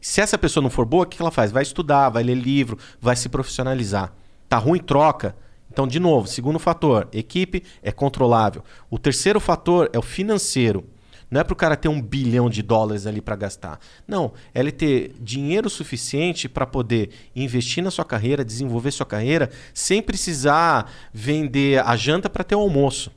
Se 0.00 0.20
essa 0.20 0.38
pessoa 0.38 0.62
não 0.62 0.70
for 0.70 0.86
boa, 0.86 1.02
o 1.02 1.06
que 1.06 1.20
ela 1.20 1.32
faz? 1.32 1.50
Vai 1.50 1.64
estudar, 1.64 2.10
vai 2.10 2.22
ler 2.22 2.36
livro, 2.36 2.78
vai 3.00 3.16
se 3.16 3.28
profissionalizar. 3.28 4.14
Tá 4.48 4.56
ruim, 4.56 4.78
troca. 4.78 5.34
Então, 5.68 5.88
de 5.88 5.98
novo, 5.98 6.28
segundo 6.28 6.60
fator, 6.60 7.08
equipe 7.12 7.64
é 7.82 7.90
controlável. 7.90 8.62
O 8.88 9.00
terceiro 9.00 9.40
fator 9.40 9.90
é 9.92 9.98
o 9.98 10.02
financeiro. 10.02 10.88
Não 11.32 11.40
é 11.40 11.44
para 11.44 11.54
o 11.54 11.56
cara 11.56 11.74
ter 11.78 11.88
um 11.88 11.98
bilhão 11.98 12.50
de 12.50 12.60
dólares 12.60 13.06
ali 13.06 13.22
para 13.22 13.34
gastar. 13.34 13.80
Não, 14.06 14.34
é 14.54 14.60
ele 14.60 14.70
ter 14.70 15.14
dinheiro 15.18 15.70
suficiente 15.70 16.46
para 16.46 16.66
poder 16.66 17.08
investir 17.34 17.82
na 17.82 17.90
sua 17.90 18.04
carreira, 18.04 18.44
desenvolver 18.44 18.90
sua 18.90 19.06
carreira, 19.06 19.48
sem 19.72 20.02
precisar 20.02 20.92
vender 21.10 21.82
a 21.86 21.96
janta 21.96 22.28
para 22.28 22.44
ter 22.44 22.54
o 22.54 22.60
almoço. 22.60 23.10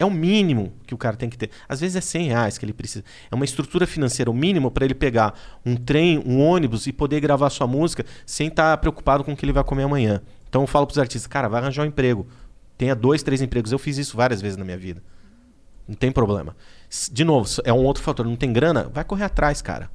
É 0.00 0.04
o 0.06 0.10
mínimo 0.10 0.72
que 0.86 0.94
o 0.94 0.96
cara 0.96 1.14
tem 1.14 1.28
que 1.28 1.36
ter. 1.36 1.50
Às 1.68 1.80
vezes 1.80 1.96
é 1.96 2.00
100 2.00 2.28
reais 2.28 2.56
que 2.56 2.64
ele 2.64 2.72
precisa. 2.72 3.04
É 3.30 3.34
uma 3.34 3.44
estrutura 3.44 3.86
financeira, 3.86 4.30
o 4.30 4.34
mínimo 4.34 4.70
para 4.70 4.86
ele 4.86 4.94
pegar 4.94 5.38
um 5.66 5.76
trem, 5.76 6.22
um 6.24 6.40
ônibus 6.40 6.86
e 6.86 6.92
poder 6.92 7.20
gravar 7.20 7.50
sua 7.50 7.66
música 7.66 8.02
sem 8.24 8.48
estar 8.48 8.78
preocupado 8.78 9.22
com 9.22 9.34
o 9.34 9.36
que 9.36 9.44
ele 9.44 9.52
vai 9.52 9.62
comer 9.62 9.82
amanhã. 9.82 10.22
Então 10.48 10.62
eu 10.62 10.66
falo 10.66 10.86
para 10.86 10.92
os 10.92 10.98
artistas, 10.98 11.26
cara, 11.26 11.48
vai 11.48 11.60
arranjar 11.60 11.82
um 11.82 11.86
emprego. 11.86 12.26
Tenha 12.78 12.94
dois, 12.94 13.22
três 13.22 13.42
empregos. 13.42 13.72
Eu 13.72 13.78
fiz 13.78 13.98
isso 13.98 14.16
várias 14.16 14.40
vezes 14.40 14.56
na 14.56 14.64
minha 14.64 14.78
vida. 14.78 15.02
Não 15.86 15.94
tem 15.94 16.10
problema. 16.10 16.56
De 17.12 17.24
novo, 17.24 17.48
é 17.64 17.72
um 17.72 17.84
outro 17.84 18.02
fator. 18.02 18.26
Não 18.26 18.36
tem 18.36 18.52
grana? 18.52 18.90
Vai 18.92 19.04
correr 19.04 19.24
atrás, 19.24 19.60
cara. 19.60 19.90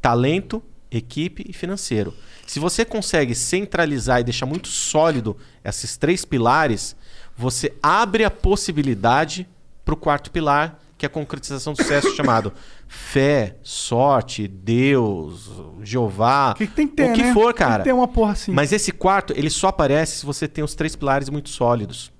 Talento, 0.00 0.62
equipe 0.90 1.44
e 1.48 1.52
financeiro. 1.52 2.14
Se 2.46 2.58
você 2.58 2.84
consegue 2.84 3.34
centralizar 3.34 4.20
e 4.20 4.24
deixar 4.24 4.46
muito 4.46 4.68
sólido 4.68 5.36
esses 5.64 5.96
três 5.96 6.24
pilares, 6.24 6.96
você 7.36 7.72
abre 7.82 8.24
a 8.24 8.30
possibilidade 8.30 9.48
para 9.84 9.94
o 9.94 9.96
quarto 9.96 10.30
pilar, 10.30 10.78
que 10.98 11.06
é 11.06 11.08
a 11.08 11.10
concretização 11.10 11.72
do 11.72 11.82
sucesso, 11.82 12.14
chamado 12.14 12.52
fé, 12.88 13.56
sorte, 13.62 14.46
Deus, 14.48 15.50
Jeová, 15.82 16.54
que 16.56 16.66
tem 16.66 16.86
que 16.88 16.96
ter, 16.96 17.10
o 17.10 17.14
que 17.14 17.22
né? 17.22 17.32
for, 17.32 17.54
Tem 17.54 17.64
que 17.64 17.70
cara. 17.70 17.84
ter 17.84 17.92
uma 17.92 18.08
porra 18.08 18.32
assim. 18.32 18.52
Mas 18.52 18.72
esse 18.72 18.92
quarto, 18.92 19.32
ele 19.36 19.48
só 19.48 19.68
aparece 19.68 20.18
se 20.18 20.26
você 20.26 20.46
tem 20.48 20.62
os 20.64 20.74
três 20.74 20.96
pilares 20.96 21.28
muito 21.28 21.48
sólidos. 21.48 22.12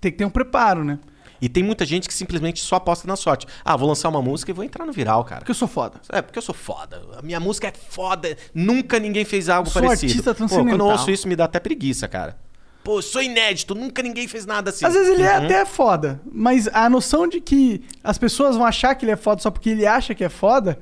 Tem 0.00 0.12
que 0.12 0.18
ter 0.18 0.24
um 0.24 0.30
preparo, 0.30 0.84
né? 0.84 0.98
E 1.40 1.48
tem 1.48 1.62
muita 1.62 1.84
gente 1.86 2.08
que 2.08 2.14
simplesmente 2.14 2.60
só 2.60 2.76
aposta 2.76 3.06
na 3.06 3.16
sorte. 3.16 3.46
Ah, 3.64 3.76
vou 3.76 3.88
lançar 3.88 4.08
uma 4.08 4.20
música 4.22 4.50
e 4.50 4.54
vou 4.54 4.64
entrar 4.64 4.84
no 4.84 4.92
viral, 4.92 5.24
cara. 5.24 5.40
Porque 5.40 5.50
eu 5.52 5.54
sou 5.54 5.68
foda. 5.68 6.00
É, 6.10 6.20
porque 6.20 6.38
eu 6.38 6.42
sou 6.42 6.54
foda. 6.54 7.00
A 7.16 7.22
minha 7.22 7.38
música 7.38 7.68
é 7.68 7.72
foda. 7.72 8.36
Nunca 8.54 8.98
ninguém 8.98 9.24
fez 9.24 9.48
algo 9.48 9.68
Sou 9.70 9.80
parecido. 9.82 10.10
artista 10.10 10.34
Pô, 10.34 10.38
quando 10.40 10.50
eu 10.50 10.56
transcendental. 10.64 10.88
ouço 10.88 11.10
isso, 11.10 11.28
me 11.28 11.36
dá 11.36 11.44
até 11.44 11.60
preguiça, 11.60 12.08
cara. 12.08 12.36
Pô, 12.82 13.02
sou 13.02 13.22
inédito. 13.22 13.74
Nunca 13.74 14.02
ninguém 14.02 14.26
fez 14.26 14.46
nada 14.46 14.70
assim. 14.70 14.84
Às 14.84 14.94
vezes 14.94 15.10
ele 15.10 15.22
é 15.22 15.38
Uhum. 15.38 15.44
até 15.44 15.64
foda, 15.64 16.20
mas 16.32 16.68
a 16.72 16.88
noção 16.88 17.28
de 17.28 17.40
que 17.40 17.82
as 18.02 18.16
pessoas 18.18 18.56
vão 18.56 18.64
achar 18.64 18.94
que 18.94 19.04
ele 19.04 19.12
é 19.12 19.16
foda 19.16 19.40
só 19.42 19.50
porque 19.50 19.70
ele 19.70 19.86
acha 19.86 20.14
que 20.14 20.24
é 20.24 20.28
foda. 20.28 20.78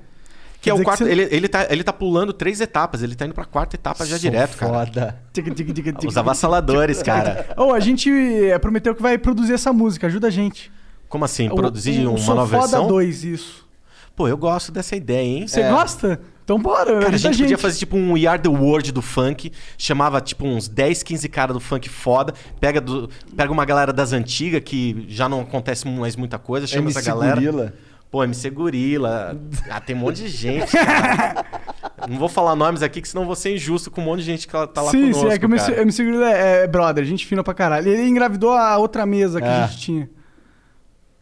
Que 0.66 0.70
é 0.70 0.74
o 0.74 0.82
quarto. 0.82 1.04
você- 1.04 1.10
Ele, 1.10 1.28
ele, 1.30 1.48
tá, 1.48 1.66
ele 1.70 1.82
tá 1.84 1.92
pulando 1.92 2.32
três 2.32 2.60
etapas. 2.60 3.02
Ele 3.02 3.14
tá 3.14 3.24
indo 3.24 3.34
pra 3.34 3.44
quarta 3.44 3.76
etapa 3.76 4.04
já 4.04 4.18
Sou 4.18 4.30
direto, 4.30 4.56
cara. 4.56 4.72
foda. 4.86 5.18
Tica, 5.32 5.50
tica, 5.52 6.06
Os 6.08 6.16
avassaladores, 6.16 7.02
cara. 7.02 7.46
Ô, 7.56 7.72
a 7.72 7.80
gente 7.80 8.10
eh, 8.10 8.58
prometeu 8.58 8.94
que 8.94 9.02
vai 9.02 9.16
produzir 9.18 9.54
essa 9.54 9.72
música, 9.72 10.06
ajuda 10.06 10.26
a 10.26 10.30
gente. 10.30 10.70
Como 11.08 11.24
assim? 11.24 11.48
O- 11.48 11.54
Produzir 11.54 12.06
o 12.06 12.10
uma 12.10 12.18
Sou 12.18 12.34
nova 12.34 12.48
Foda 12.56 12.68
versão? 12.68 12.88
2, 12.88 13.24
isso. 13.24 13.66
Pô, 14.14 14.26
eu 14.26 14.36
gosto 14.36 14.72
dessa 14.72 14.96
ideia, 14.96 15.22
hein? 15.40 15.46
Você 15.46 15.62
gosta? 15.68 16.18
Então 16.42 16.58
bora, 16.60 17.00
Cara, 17.00 17.14
a 17.14 17.18
gente, 17.18 17.38
podia 17.38 17.58
fazer 17.58 17.76
tipo 17.78 17.96
um 17.96 18.12
We 18.12 18.24
Are 18.26 18.40
The 18.40 18.48
World 18.48 18.92
do 18.92 19.02
funk, 19.02 19.52
chamava 19.76 20.20
tipo 20.20 20.46
uns 20.46 20.68
10, 20.68 21.02
15 21.02 21.28
caras 21.28 21.52
do 21.54 21.60
funk 21.60 21.88
foda, 21.88 22.32
pega, 22.60 22.80
do, 22.80 23.10
pega 23.36 23.52
uma 23.52 23.64
galera 23.64 23.92
das 23.92 24.12
antigas 24.12 24.62
que 24.64 25.04
já 25.08 25.28
não 25.28 25.40
acontece 25.40 25.86
mais 25.88 26.14
muita 26.16 26.38
coisa, 26.38 26.66
chama 26.66 26.84
MC 26.84 26.98
essa 27.00 27.10
galera. 27.10 27.34
Gorila. 27.34 27.74
Pô, 28.10 28.22
MC 28.24 28.50
Gorila. 28.50 29.36
Ah, 29.68 29.80
tem 29.80 29.94
um 29.96 29.98
monte 29.98 30.22
de 30.22 30.28
gente, 30.28 30.72
cara. 30.72 31.44
Não 32.08 32.18
vou 32.18 32.28
falar 32.28 32.54
nomes 32.54 32.82
aqui, 32.82 33.00
que 33.00 33.08
senão 33.08 33.24
vou 33.26 33.34
ser 33.34 33.54
injusto 33.54 33.90
com 33.90 34.00
um 34.00 34.04
monte 34.04 34.20
de 34.20 34.26
gente 34.26 34.46
que 34.46 34.52
tá 34.52 34.82
lá 34.82 34.90
sim, 34.90 35.10
conosco, 35.10 35.28
sim, 35.28 35.34
é 35.34 35.38
que 35.38 35.44
o 35.46 35.48
MC. 35.48 35.72
MC 35.72 36.04
Gorilla 36.04 36.30
é, 36.32 36.64
é 36.64 36.66
brother, 36.66 37.04
gente 37.04 37.26
fina 37.26 37.42
pra 37.42 37.52
caralho. 37.54 37.88
Ele 37.88 38.06
engravidou 38.06 38.52
a 38.52 38.76
outra 38.78 39.04
mesa 39.04 39.40
que 39.40 39.46
É. 39.46 39.50
a 39.50 39.66
gente 39.66 39.78
tinha. 39.80 40.08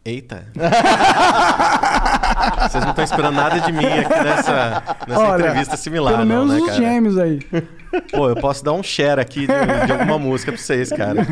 Eita. 0.03 0.45
Vocês 2.69 2.83
não 2.83 2.91
estão 2.91 3.03
esperando 3.03 3.35
nada 3.35 3.59
de 3.59 3.71
mim 3.71 3.85
aqui 3.85 4.23
nessa, 4.23 4.83
nessa 5.07 5.19
Olha, 5.19 5.41
entrevista 5.41 5.77
similar, 5.77 6.13
Pelo 6.13 6.25
não, 6.25 6.45
menos 6.45 6.61
né, 6.63 6.71
os 6.71 6.75
gêmeos 6.77 7.17
aí. 7.17 7.39
Pô, 8.11 8.29
eu 8.29 8.35
posso 8.35 8.63
dar 8.63 8.73
um 8.73 8.83
share 8.83 9.19
aqui 9.19 9.47
de, 9.47 9.85
de 9.85 9.91
alguma 9.91 10.19
música 10.19 10.51
pra 10.51 10.61
vocês, 10.61 10.89
cara. 10.89 11.25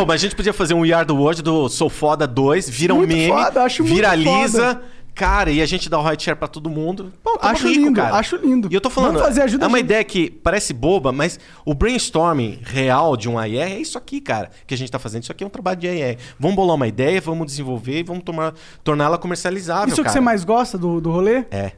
Pô, 0.00 0.06
mas 0.06 0.20
a 0.22 0.24
gente 0.24 0.34
podia 0.34 0.52
fazer 0.54 0.72
um 0.72 0.80
We 0.80 0.92
Are 0.94 1.06
The 1.06 1.12
World 1.12 1.42
do 1.42 1.68
Sou 1.68 1.90
Foda 1.90 2.26
2, 2.26 2.70
vira 2.70 2.94
um 2.94 2.98
Muito 2.98 3.14
meme, 3.14 3.28
foda, 3.28 3.62
acho 3.64 3.82
muito 3.82 3.94
viraliza, 3.94 4.68
foda. 4.74 4.82
cara, 5.14 5.50
e 5.50 5.60
a 5.60 5.66
gente 5.66 5.90
dá 5.90 5.98
o 5.98 6.02
right 6.02 6.22
share 6.22 6.38
pra 6.38 6.48
todo 6.48 6.70
mundo. 6.70 7.12
Pô, 7.22 7.38
Acho 7.42 7.68
rico, 7.68 7.80
lindo, 7.80 7.96
cara. 8.00 8.16
acho 8.16 8.36
lindo. 8.36 8.68
E 8.70 8.74
eu 8.74 8.80
tô 8.80 8.88
falando, 8.88 9.12
Vamos 9.12 9.28
fazer, 9.28 9.42
ajuda 9.42 9.66
é 9.66 9.68
uma 9.68 9.78
ideia 9.78 10.02
que 10.02 10.30
parece 10.30 10.72
boba, 10.72 11.12
mas 11.12 11.38
o 11.66 11.74
brainstorming 11.74 12.60
real 12.62 13.14
de 13.14 13.28
um 13.28 13.38
AR 13.38 13.50
é 13.54 13.78
isso 13.78 13.98
aqui, 13.98 14.22
cara, 14.22 14.48
que 14.66 14.72
a 14.72 14.76
gente 14.78 14.90
tá 14.90 14.98
fazendo. 14.98 15.24
Isso 15.24 15.32
aqui 15.32 15.44
é 15.44 15.46
um 15.46 15.50
trabalho 15.50 15.78
de 15.78 15.86
AR. 15.86 16.16
Vamos 16.38 16.56
bolar 16.56 16.76
uma 16.76 16.88
ideia, 16.88 17.20
vamos 17.20 17.46
desenvolver 17.46 17.98
e 18.00 18.02
vamos 18.02 18.22
tomar- 18.24 18.54
torná-la 18.82 19.18
comercializável, 19.18 19.88
Isso 19.88 20.00
é 20.00 20.02
o 20.02 20.04
que 20.04 20.08
cara. 20.08 20.12
você 20.14 20.20
mais 20.20 20.44
gosta 20.44 20.78
do, 20.78 20.98
do 20.98 21.10
rolê? 21.10 21.44
É, 21.50 21.72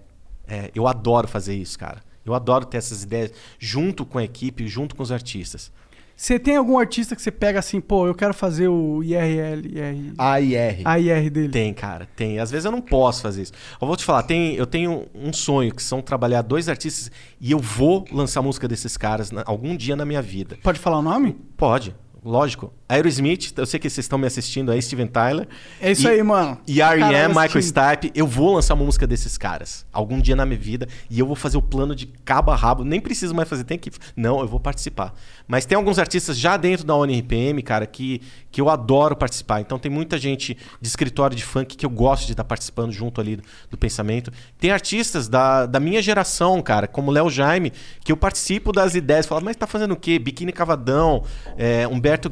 é, 0.46 0.70
eu 0.76 0.86
adoro 0.86 1.26
fazer 1.26 1.56
isso, 1.56 1.76
cara. 1.76 1.98
Eu 2.24 2.34
adoro 2.34 2.64
ter 2.64 2.76
essas 2.78 3.02
ideias 3.02 3.32
junto 3.58 4.04
com 4.06 4.16
a 4.16 4.22
equipe, 4.22 4.68
junto 4.68 4.94
com 4.94 5.02
os 5.02 5.10
artistas. 5.10 5.72
Você 6.16 6.38
tem 6.38 6.56
algum 6.56 6.78
artista 6.78 7.16
que 7.16 7.22
você 7.22 7.30
pega 7.30 7.58
assim, 7.58 7.80
pô, 7.80 8.06
eu 8.06 8.14
quero 8.14 8.32
fazer 8.32 8.68
o 8.68 9.02
IRL, 9.02 9.66
IR, 9.66 10.12
AIR. 10.18 10.80
AIR 10.84 11.30
dele? 11.30 11.48
Tem, 11.48 11.74
cara, 11.74 12.06
tem. 12.14 12.38
Às 12.38 12.50
vezes 12.50 12.64
eu 12.64 12.70
não 12.70 12.80
posso 12.80 13.22
fazer 13.22 13.42
isso. 13.42 13.52
Eu 13.80 13.86
vou 13.86 13.96
te 13.96 14.04
falar, 14.04 14.22
tem, 14.22 14.54
eu 14.54 14.66
tenho 14.66 15.06
um 15.14 15.32
sonho 15.32 15.74
que 15.74 15.82
são 15.82 16.00
trabalhar 16.00 16.42
dois 16.42 16.68
artistas 16.68 17.10
e 17.40 17.50
eu 17.50 17.58
vou 17.58 18.04
lançar 18.12 18.40
música 18.42 18.68
desses 18.68 18.96
caras 18.96 19.30
na- 19.30 19.42
algum 19.46 19.76
dia 19.76 19.96
na 19.96 20.04
minha 20.04 20.22
vida. 20.22 20.56
Pode 20.62 20.78
falar 20.78 20.98
o 20.98 21.02
nome? 21.02 21.36
Pode, 21.56 21.94
lógico. 22.24 22.72
Aerosmith, 22.92 23.52
eu 23.56 23.64
sei 23.66 23.80
que 23.80 23.88
vocês 23.88 24.04
estão 24.04 24.18
me 24.18 24.26
assistindo 24.26 24.70
aí, 24.70 24.80
Steven 24.82 25.06
Tyler. 25.06 25.48
É 25.80 25.90
isso 25.92 26.06
E- 26.06 26.10
aí, 26.10 26.22
mano. 26.22 26.58
E 26.66 26.80
R.E.M., 26.82 27.28
Michael. 27.28 27.62
Stipe, 27.62 28.12
eu 28.14 28.26
vou 28.26 28.54
lançar 28.54 28.74
uma 28.74 28.84
música 28.84 29.06
desses 29.06 29.38
caras. 29.38 29.86
Algum 29.92 30.20
dia 30.20 30.36
na 30.36 30.44
minha 30.44 30.58
vida. 30.58 30.86
E 31.08 31.18
eu 31.18 31.26
vou 31.26 31.34
fazer 31.36 31.56
o 31.56 31.62
plano 31.62 31.94
de 31.94 32.06
cabo 32.24 32.50
a 32.50 32.56
rabo. 32.56 32.84
Nem 32.84 33.00
preciso 33.00 33.34
mais 33.34 33.48
fazer, 33.48 33.64
tem 33.64 33.78
que... 33.78 33.90
Não, 34.16 34.40
eu 34.40 34.46
vou 34.46 34.60
participar. 34.60 35.14
Mas 35.48 35.64
tem 35.64 35.76
alguns 35.76 35.98
artistas 35.98 36.38
já 36.38 36.56
dentro 36.56 36.84
da 36.86 36.94
ONRPM, 36.94 37.62
cara, 37.62 37.86
que, 37.86 38.20
que 38.50 38.60
eu 38.60 38.68
adoro 38.68 39.16
participar. 39.16 39.60
Então 39.60 39.78
tem 39.78 39.90
muita 39.90 40.18
gente 40.18 40.56
de 40.80 40.88
escritório 40.88 41.36
de 41.36 41.44
funk 41.44 41.76
que 41.76 41.86
eu 41.86 41.90
gosto 41.90 42.26
de 42.26 42.32
estar 42.32 42.44
participando 42.44 42.92
junto 42.92 43.20
ali 43.20 43.36
do, 43.36 43.42
do 43.70 43.76
pensamento. 43.78 44.30
Tem 44.58 44.70
artistas 44.70 45.28
da, 45.28 45.66
da 45.66 45.80
minha 45.80 46.02
geração, 46.02 46.60
cara, 46.62 46.86
como 46.86 47.10
Léo 47.10 47.30
Jaime, 47.30 47.72
que 48.04 48.12
eu 48.12 48.16
participo 48.16 48.72
das 48.72 48.94
ideias. 48.94 49.26
Falo, 49.26 49.42
mas 49.44 49.56
tá 49.56 49.66
fazendo 49.66 49.92
o 49.92 49.96
quê? 49.96 50.18
Biquíni 50.18 50.52
Cavadão, 50.52 51.24
é, 51.56 51.86
Humberto 51.88 52.28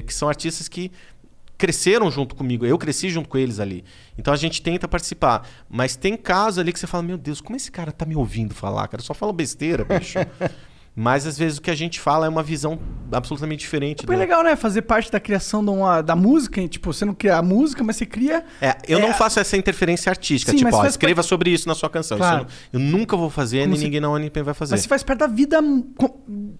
Que 0.00 0.14
são 0.14 0.28
artistas 0.28 0.68
que 0.68 0.90
cresceram 1.58 2.10
junto 2.10 2.34
comigo, 2.34 2.66
eu 2.66 2.76
cresci 2.76 3.08
junto 3.08 3.28
com 3.28 3.38
eles 3.38 3.60
ali. 3.60 3.84
Então 4.18 4.34
a 4.34 4.36
gente 4.36 4.60
tenta 4.62 4.88
participar. 4.88 5.46
Mas 5.68 5.94
tem 5.94 6.16
casos 6.16 6.58
ali 6.58 6.72
que 6.72 6.78
você 6.78 6.88
fala, 6.88 7.04
meu 7.04 7.16
Deus, 7.16 7.40
como 7.40 7.56
esse 7.56 7.70
cara 7.70 7.92
tá 7.92 8.04
me 8.04 8.16
ouvindo 8.16 8.52
falar, 8.52 8.88
cara? 8.88 9.00
Eu 9.00 9.04
só 9.04 9.14
falo 9.14 9.32
besteira, 9.32 9.84
bicho. 9.84 10.18
Mas 10.94 11.26
às 11.26 11.38
vezes 11.38 11.56
o 11.56 11.62
que 11.62 11.70
a 11.70 11.74
gente 11.74 11.98
fala 11.98 12.26
é 12.26 12.28
uma 12.28 12.42
visão 12.42 12.78
absolutamente 13.10 13.60
diferente. 13.60 14.04
Foi 14.04 14.14
do- 14.14 14.18
legal, 14.18 14.42
né? 14.44 14.54
Fazer 14.56 14.82
parte 14.82 15.10
da 15.10 15.18
criação 15.18 15.64
de 15.64 15.70
uma- 15.70 16.02
da 16.02 16.14
música. 16.14 16.60
hein? 16.60 16.66
Tipo, 16.68 16.92
você 16.92 17.04
não 17.06 17.14
cria 17.14 17.36
a 17.38 17.42
música, 17.42 17.82
mas 17.82 17.96
você 17.96 18.04
cria. 18.04 18.44
É, 18.60 18.76
eu 18.86 18.98
É, 18.98 19.00
não 19.02 19.14
faço 19.14 19.40
essa 19.40 19.56
interferência 19.56 20.10
artística. 20.10 20.52
Sim, 20.52 20.58
tipo, 20.58 20.76
ó, 20.76 20.84
escreva 20.84 21.22
sobre 21.22 21.48
isso 21.50 21.66
na 21.66 21.74
sua 21.74 21.88
canção. 21.88 22.18
Claro. 22.18 22.46
eu, 22.72 22.78
não- 22.78 22.86
eu 22.90 22.98
nunca 22.98 23.16
vou 23.16 23.30
fazer, 23.30 23.60
Como 23.60 23.70
nem 23.70 23.78
se- 23.78 23.84
ninguém 23.84 24.00
na 24.00 24.10
ONP 24.10 24.42
vai 24.42 24.52
fazer. 24.52 24.74
Mas 24.74 24.82
você 24.82 24.88
faz 24.88 25.02
parte 25.02 25.20
da 25.20 25.26
vida 25.26 25.60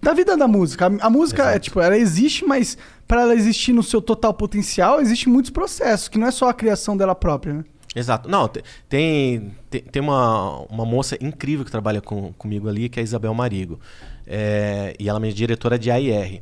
da 0.01 0.13
vida 0.13 0.35
da 0.35 0.47
música. 0.47 0.87
A, 0.87 1.05
a 1.07 1.09
música 1.11 1.51
é 1.51 1.59
tipo, 1.59 1.79
ela 1.79 1.95
existe, 1.97 2.43
mas 2.45 2.75
para 3.07 3.21
ela 3.21 3.35
existir 3.35 3.71
no 3.71 3.83
seu 3.83 4.01
total 4.01 4.33
potencial, 4.33 4.99
existem 4.99 5.31
muitos 5.31 5.51
processos, 5.51 6.07
que 6.07 6.17
não 6.17 6.27
é 6.27 6.31
só 6.31 6.49
a 6.49 6.53
criação 6.55 6.97
dela 6.97 7.13
própria, 7.13 7.53
né? 7.53 7.63
Exato. 7.95 8.27
Não, 8.27 8.47
te- 8.47 8.63
tem, 8.89 9.51
tem, 9.69 9.81
tem 9.81 10.01
uma, 10.01 10.61
uma 10.61 10.83
moça 10.83 11.15
incrível 11.21 11.63
que 11.63 11.69
trabalha 11.69 12.01
com, 12.01 12.33
comigo 12.33 12.67
ali, 12.67 12.89
que 12.89 12.99
é 12.99 13.01
a 13.01 13.03
Isabel 13.03 13.31
Marigo. 13.35 13.79
É, 14.25 14.95
e 14.99 15.09
ela 15.09 15.19
é 15.29 15.31
diretora 15.31 15.77
de 15.77 15.91
AIR. 15.91 16.41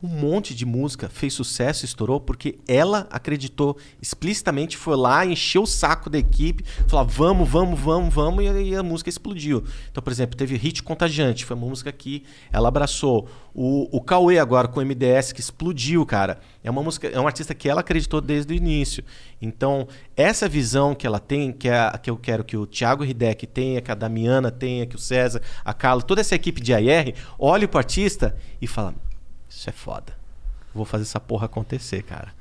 Um 0.00 0.08
monte 0.08 0.54
de 0.54 0.64
música 0.64 1.08
fez 1.08 1.34
sucesso, 1.34 1.84
estourou, 1.84 2.20
porque 2.20 2.58
ela 2.68 3.08
acreditou 3.10 3.76
explicitamente, 4.00 4.76
foi 4.76 4.96
lá, 4.96 5.26
encheu 5.26 5.62
o 5.62 5.66
saco 5.66 6.08
da 6.08 6.16
equipe, 6.16 6.64
falou: 6.86 7.04
vamos, 7.04 7.48
vamos, 7.48 7.80
vamos, 7.80 8.14
vamos, 8.14 8.44
e 8.44 8.48
aí 8.48 8.76
a 8.76 8.82
música 8.82 9.10
explodiu. 9.10 9.64
Então, 9.90 10.00
por 10.00 10.12
exemplo, 10.12 10.36
teve 10.36 10.56
Hit 10.56 10.84
Contagiante, 10.84 11.44
foi 11.44 11.56
uma 11.56 11.66
música 11.66 11.90
que 11.90 12.22
ela 12.52 12.68
abraçou. 12.68 13.28
O, 13.52 13.88
o 13.90 14.00
Cauê 14.00 14.38
agora 14.38 14.68
com 14.68 14.78
o 14.78 14.84
MDS, 14.84 15.32
que 15.32 15.40
explodiu, 15.40 16.06
cara. 16.06 16.38
É 16.62 16.70
uma 16.70 16.80
música, 16.80 17.08
é 17.08 17.18
um 17.18 17.26
artista 17.26 17.52
que 17.52 17.68
ela 17.68 17.80
acreditou 17.80 18.20
desde 18.20 18.52
o 18.52 18.56
início. 18.56 19.02
Então, 19.42 19.88
essa 20.16 20.48
visão 20.48 20.94
que 20.94 21.08
ela 21.08 21.18
tem, 21.18 21.50
que 21.50 21.68
é 21.68 21.76
a 21.76 21.98
que 21.98 22.08
eu 22.08 22.16
quero 22.16 22.44
que 22.44 22.56
o 22.56 22.66
Thiago 22.66 23.04
Hideck 23.04 23.48
tenha, 23.48 23.80
que 23.80 23.90
a 23.90 23.96
Damiana 23.96 24.52
tenha, 24.52 24.86
que 24.86 24.94
o 24.94 24.98
César, 24.98 25.42
a 25.64 25.74
Carla, 25.74 26.02
toda 26.02 26.20
essa 26.20 26.36
equipe 26.36 26.60
de 26.60 26.72
AR, 26.72 27.12
olhe 27.36 27.66
pro 27.66 27.78
artista 27.78 28.36
e 28.62 28.66
fala: 28.68 28.94
Isso 29.48 29.68
é 29.68 29.72
foda. 29.72 30.16
Vou 30.74 30.84
fazer 30.84 31.04
essa 31.04 31.20
porra 31.20 31.46
acontecer, 31.46 32.02
cara. 32.02 32.32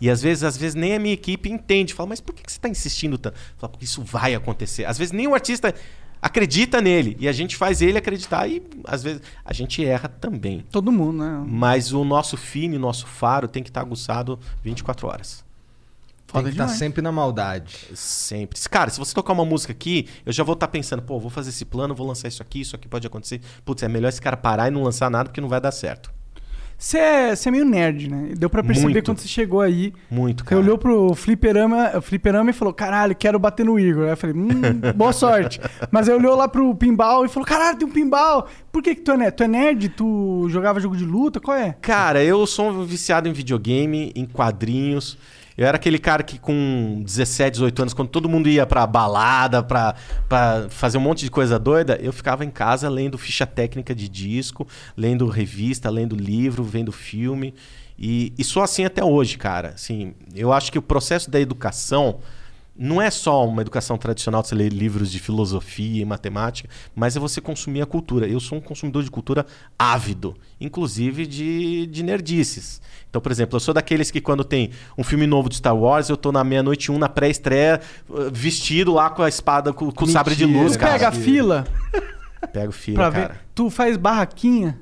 E 0.00 0.10
às 0.10 0.20
vezes, 0.20 0.42
às 0.42 0.56
vezes 0.56 0.74
nem 0.74 0.94
a 0.94 0.98
minha 0.98 1.14
equipe 1.14 1.48
entende. 1.48 1.94
Fala, 1.94 2.08
mas 2.08 2.20
por 2.20 2.34
que 2.34 2.42
você 2.42 2.56
está 2.56 2.68
insistindo 2.68 3.16
tanto? 3.16 3.38
Fala, 3.56 3.70
porque 3.70 3.84
isso 3.84 4.02
vai 4.02 4.34
acontecer. 4.34 4.84
Às 4.84 4.98
vezes 4.98 5.12
nem 5.12 5.28
o 5.28 5.34
artista 5.34 5.72
acredita 6.20 6.80
nele. 6.80 7.16
E 7.20 7.28
a 7.28 7.32
gente 7.32 7.56
faz 7.56 7.80
ele 7.80 7.98
acreditar. 7.98 8.48
E 8.48 8.62
às 8.84 9.02
vezes 9.02 9.22
a 9.44 9.52
gente 9.52 9.84
erra 9.84 10.08
também. 10.08 10.64
Todo 10.70 10.90
mundo, 10.90 11.18
né? 11.18 11.44
Mas 11.46 11.92
o 11.92 12.04
nosso 12.04 12.36
fine, 12.36 12.76
o 12.76 12.80
nosso 12.80 13.06
faro 13.06 13.46
tem 13.46 13.62
que 13.62 13.70
estar 13.70 13.80
aguçado 13.80 14.38
24 14.64 15.06
horas. 15.06 15.44
Tem 16.32 16.44
que 16.44 16.48
estar 16.50 16.68
sempre 16.68 17.02
na 17.02 17.12
maldade. 17.12 17.88
Sempre. 17.94 18.58
Cara, 18.70 18.90
se 18.90 18.98
você 18.98 19.14
tocar 19.14 19.34
uma 19.34 19.44
música 19.44 19.72
aqui, 19.72 20.08
eu 20.24 20.32
já 20.32 20.42
vou 20.42 20.54
estar 20.54 20.66
pensando, 20.68 21.02
pô, 21.02 21.20
vou 21.20 21.30
fazer 21.30 21.50
esse 21.50 21.64
plano, 21.64 21.94
vou 21.94 22.06
lançar 22.06 22.26
isso 22.26 22.42
aqui, 22.42 22.62
isso 22.62 22.74
aqui 22.74 22.88
pode 22.88 23.06
acontecer. 23.06 23.40
Putz, 23.64 23.82
é 23.82 23.88
melhor 23.88 24.08
esse 24.08 24.20
cara 24.20 24.36
parar 24.36 24.68
e 24.68 24.70
não 24.70 24.82
lançar 24.82 25.10
nada 25.10 25.28
porque 25.28 25.40
não 25.40 25.48
vai 25.48 25.60
dar 25.60 25.72
certo. 25.72 26.10
Você 26.82 26.98
é, 26.98 27.36
você 27.36 27.48
é 27.48 27.52
meio 27.52 27.64
nerd, 27.64 28.10
né? 28.10 28.30
Deu 28.36 28.50
pra 28.50 28.60
perceber 28.60 28.94
Muito. 28.94 29.04
quando 29.04 29.18
você 29.18 29.28
chegou 29.28 29.60
aí. 29.60 29.92
Muito, 30.10 30.42
Você 30.42 30.48
cara. 30.48 30.60
olhou 30.60 30.76
pro 30.76 31.14
fliperama, 31.14 32.00
fliperama 32.02 32.50
e 32.50 32.52
falou, 32.52 32.74
caralho, 32.74 33.14
quero 33.14 33.38
bater 33.38 33.64
no 33.64 33.78
Igor. 33.78 34.02
Aí 34.06 34.10
eu 34.10 34.16
falei, 34.16 34.34
hum, 34.34 34.50
boa 34.96 35.12
sorte. 35.12 35.60
Mas 35.92 36.08
aí 36.08 36.14
olhou 36.16 36.34
lá 36.34 36.48
pro 36.48 36.74
pinball 36.74 37.24
e 37.24 37.28
falou, 37.28 37.46
caralho, 37.46 37.78
tem 37.78 37.86
um 37.86 37.90
pinball. 37.92 38.48
Por 38.72 38.82
que 38.82 38.96
que 38.96 39.00
tu 39.00 39.12
é 39.12 39.16
nerd? 39.16 39.36
Tu 39.36 39.44
é 39.44 39.48
nerd? 39.48 39.88
Tu 39.90 40.48
jogava 40.50 40.80
jogo 40.80 40.96
de 40.96 41.04
luta? 41.04 41.38
Qual 41.38 41.56
é? 41.56 41.76
Cara, 41.80 42.20
eu 42.24 42.44
sou 42.48 42.70
um 42.70 42.84
viciado 42.84 43.28
em 43.28 43.32
videogame, 43.32 44.10
em 44.16 44.26
quadrinhos. 44.26 45.16
Eu 45.56 45.66
era 45.66 45.76
aquele 45.76 45.98
cara 45.98 46.22
que 46.22 46.38
com 46.38 47.02
17, 47.04 47.52
18 47.52 47.82
anos, 47.82 47.94
quando 47.94 48.08
todo 48.08 48.28
mundo 48.28 48.48
ia 48.48 48.66
pra 48.66 48.86
balada, 48.86 49.62
pra, 49.62 49.94
pra 50.28 50.66
fazer 50.68 50.98
um 50.98 51.00
monte 51.02 51.24
de 51.24 51.30
coisa 51.30 51.58
doida, 51.58 51.98
eu 52.00 52.12
ficava 52.12 52.44
em 52.44 52.50
casa 52.50 52.88
lendo 52.88 53.18
ficha 53.18 53.46
técnica 53.46 53.94
de 53.94 54.08
disco, 54.08 54.66
lendo 54.96 55.26
revista, 55.26 55.90
lendo 55.90 56.16
livro, 56.16 56.64
vendo 56.64 56.90
filme. 56.90 57.54
E, 57.98 58.32
e 58.38 58.44
sou 58.44 58.62
assim 58.62 58.84
até 58.84 59.04
hoje, 59.04 59.36
cara. 59.36 59.70
Assim, 59.70 60.14
eu 60.34 60.52
acho 60.52 60.72
que 60.72 60.78
o 60.78 60.82
processo 60.82 61.30
da 61.30 61.40
educação 61.40 62.20
não 62.76 63.00
é 63.00 63.10
só 63.10 63.46
uma 63.46 63.60
educação 63.60 63.98
tradicional 63.98 64.42
de 64.42 64.48
você 64.48 64.54
ler 64.54 64.72
livros 64.72 65.10
de 65.10 65.18
filosofia 65.18 66.02
e 66.02 66.04
matemática, 66.04 66.68
mas 66.94 67.16
é 67.16 67.20
você 67.20 67.40
consumir 67.40 67.82
a 67.82 67.86
cultura. 67.86 68.26
Eu 68.26 68.40
sou 68.40 68.58
um 68.58 68.60
consumidor 68.60 69.02
de 69.04 69.10
cultura 69.10 69.44
ávido, 69.78 70.34
inclusive 70.60 71.26
de, 71.26 71.86
de 71.86 72.02
nerdices. 72.02 72.80
Então, 73.10 73.20
por 73.20 73.30
exemplo, 73.30 73.56
eu 73.56 73.60
sou 73.60 73.74
daqueles 73.74 74.10
que 74.10 74.20
quando 74.20 74.42
tem 74.42 74.70
um 74.96 75.04
filme 75.04 75.26
novo 75.26 75.48
de 75.50 75.56
Star 75.56 75.76
Wars, 75.76 76.08
eu 76.08 76.16
tô 76.16 76.32
na 76.32 76.42
meia-noite 76.42 76.90
um 76.90 76.98
na 76.98 77.08
pré-estreia, 77.10 77.80
uh, 78.08 78.30
vestido 78.32 78.94
lá 78.94 79.10
com 79.10 79.22
a 79.22 79.28
espada, 79.28 79.72
com, 79.72 79.92
com 79.92 80.04
o 80.04 80.08
sabre 80.08 80.34
de 80.34 80.46
luz, 80.46 80.72
Tu 80.72 80.78
cara. 80.78 80.92
pega 80.92 81.08
a 81.08 81.12
fila 81.12 81.66
Pego 82.52 82.72
filho, 82.72 82.96
pra 82.96 83.10
cara. 83.10 83.28
ver. 83.34 83.40
Tu 83.54 83.70
faz 83.70 83.96
barraquinha. 83.96 84.78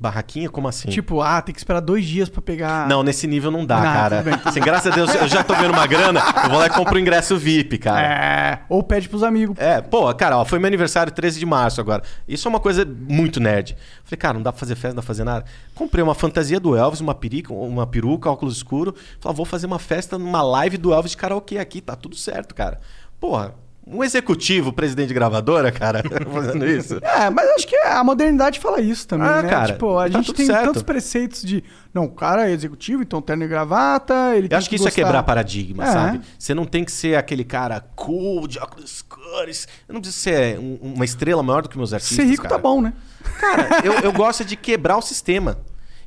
Barraquinha? 0.00 0.48
Como 0.48 0.68
assim? 0.68 0.88
Tipo, 0.88 1.20
ah, 1.20 1.42
tem 1.42 1.52
que 1.52 1.58
esperar 1.58 1.80
dois 1.80 2.04
dias 2.04 2.28
pra 2.28 2.40
pegar. 2.40 2.86
Não, 2.88 3.02
nesse 3.02 3.26
nível 3.26 3.50
não 3.50 3.66
dá, 3.66 3.76
Não, 3.76 3.82
cara. 3.82 4.22
tudo 4.22 4.48
Assim, 4.48 4.60
graças 4.60 4.92
a 4.92 4.94
Deus, 4.94 5.12
eu 5.14 5.26
já 5.26 5.42
tô 5.42 5.54
vendo 5.54 5.72
uma 5.72 5.86
grana, 5.88 6.20
eu 6.44 6.50
vou 6.50 6.58
lá 6.58 6.66
e 6.66 6.70
compro 6.70 6.94
o 6.94 6.98
ingresso 6.98 7.36
VIP, 7.36 7.78
cara. 7.78 8.00
É. 8.06 8.60
Ou 8.68 8.80
pede 8.82 9.08
pros 9.08 9.24
amigos. 9.24 9.56
É, 9.58 9.80
pô, 9.80 10.12
cara, 10.14 10.38
ó, 10.38 10.44
foi 10.44 10.60
meu 10.60 10.68
aniversário 10.68 11.12
13 11.12 11.40
de 11.40 11.46
março 11.46 11.80
agora. 11.80 12.02
Isso 12.28 12.46
é 12.46 12.48
uma 12.48 12.60
coisa 12.60 12.84
muito 12.84 13.40
nerd. 13.40 13.76
Falei, 14.04 14.18
cara, 14.18 14.34
não 14.34 14.42
dá 14.42 14.52
pra 14.52 14.60
fazer 14.60 14.76
festa, 14.76 14.88
não 14.90 14.96
dá 14.96 15.02
pra 15.02 15.06
fazer 15.06 15.24
nada. 15.24 15.44
Comprei 15.74 16.02
uma 16.04 16.14
fantasia 16.14 16.60
do 16.60 16.76
Elvis, 16.76 17.00
uma 17.00 17.14
peruca, 17.14 17.52
uma 17.52 17.86
peruca, 17.86 18.30
óculos 18.30 18.56
escuro. 18.56 18.94
Falei, 19.20 19.32
ah, 19.34 19.36
vou 19.36 19.44
fazer 19.44 19.66
uma 19.66 19.80
festa 19.80 20.16
numa 20.16 20.42
live 20.42 20.78
do 20.78 20.92
Elvis 20.94 21.10
de 21.12 21.16
karaokê 21.16 21.58
aqui, 21.58 21.80
tá 21.80 21.96
tudo 21.96 22.14
certo, 22.14 22.54
cara. 22.54 22.78
Porra, 23.18 23.54
um 23.90 24.04
executivo, 24.04 24.72
presidente 24.72 25.08
de 25.08 25.14
gravadora, 25.14 25.72
cara, 25.72 26.02
fazendo 26.32 26.66
isso. 26.66 26.98
É, 27.02 27.30
mas 27.30 27.48
acho 27.50 27.66
que 27.66 27.76
a 27.76 28.02
modernidade 28.04 28.60
fala 28.60 28.80
isso 28.80 29.06
também, 29.08 29.26
Ah, 29.28 29.42
né? 29.42 29.48
cara, 29.48 29.72
tipo, 29.72 29.98
a 29.98 30.02
tá 30.04 30.08
gente 30.18 30.32
tem 30.34 30.46
certo. 30.46 30.64
tantos 30.66 30.82
preceitos 30.82 31.42
de. 31.42 31.64
Não, 31.94 32.04
o 32.04 32.10
cara 32.10 32.48
é 32.48 32.52
executivo, 32.52 33.02
então 33.02 33.20
terno 33.22 33.44
e 33.44 33.48
gravata, 33.48 34.14
ele 34.36 34.46
Eu 34.46 34.48
tem 34.50 34.58
acho 34.58 34.68
que 34.68 34.76
isso 34.76 34.86
é 34.88 34.90
quebrar 34.90 35.22
paradigma, 35.22 35.84
É. 35.84 35.86
sabe? 35.92 36.20
Você 36.38 36.54
não 36.54 36.64
tem 36.64 36.84
que 36.84 36.92
ser 36.92 37.16
aquele 37.16 37.44
cara 37.44 37.80
cool, 37.96 38.46
de 38.46 38.58
óculos 38.58 38.90
escuros. 38.92 39.66
Eu 39.88 39.94
não 39.94 40.00
preciso 40.00 40.22
ser 40.22 40.58
um- 40.58 40.78
uma 40.94 41.04
estrela 41.04 41.42
maior 41.42 41.62
do 41.62 41.68
que 41.68 41.76
meus 41.78 41.92
artistas. 41.92 42.16
Ser 42.16 42.24
rico 42.24 42.42
cara. 42.42 42.56
tá 42.56 42.60
bom, 42.60 42.80
né? 42.82 42.92
Cara, 43.40 43.68
eu, 43.84 43.92
eu 43.94 44.12
gosto 44.12 44.44
de 44.44 44.54
quebrar 44.56 44.96
o 44.96 45.02
sistema. 45.02 45.58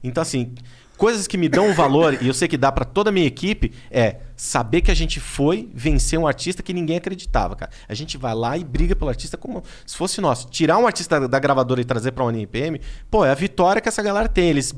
Então, 0.03 0.21
assim, 0.21 0.53
coisas 0.97 1.27
que 1.27 1.37
me 1.37 1.49
dão 1.49 1.73
valor, 1.73 2.17
e 2.21 2.27
eu 2.27 2.33
sei 2.33 2.47
que 2.47 2.57
dá 2.57 2.71
pra 2.71 2.85
toda 2.85 3.09
a 3.09 3.13
minha 3.13 3.27
equipe, 3.27 3.71
é 3.89 4.17
saber 4.41 4.81
que 4.81 4.89
a 4.89 4.95
gente 4.95 5.19
foi 5.19 5.69
vencer 5.71 6.17
um 6.17 6.25
artista 6.25 6.63
que 6.63 6.73
ninguém 6.73 6.97
acreditava, 6.97 7.55
cara. 7.55 7.71
A 7.87 7.93
gente 7.93 8.17
vai 8.17 8.33
lá 8.33 8.57
e 8.57 8.63
briga 8.63 8.95
pelo 8.95 9.09
artista 9.09 9.37
como 9.37 9.63
se 9.85 9.95
fosse 9.95 10.19
nosso. 10.19 10.49
Tirar 10.49 10.79
um 10.79 10.87
artista 10.87 11.27
da 11.27 11.37
gravadora 11.37 11.79
e 11.79 11.85
trazer 11.85 12.11
pra 12.11 12.23
uma 12.23 12.33
NPM, 12.33 12.81
pô, 13.11 13.23
é 13.23 13.29
a 13.29 13.35
vitória 13.35 13.79
que 13.79 13.87
essa 13.87 14.01
galera 14.01 14.27
tem. 14.27 14.49
Eles 14.49 14.73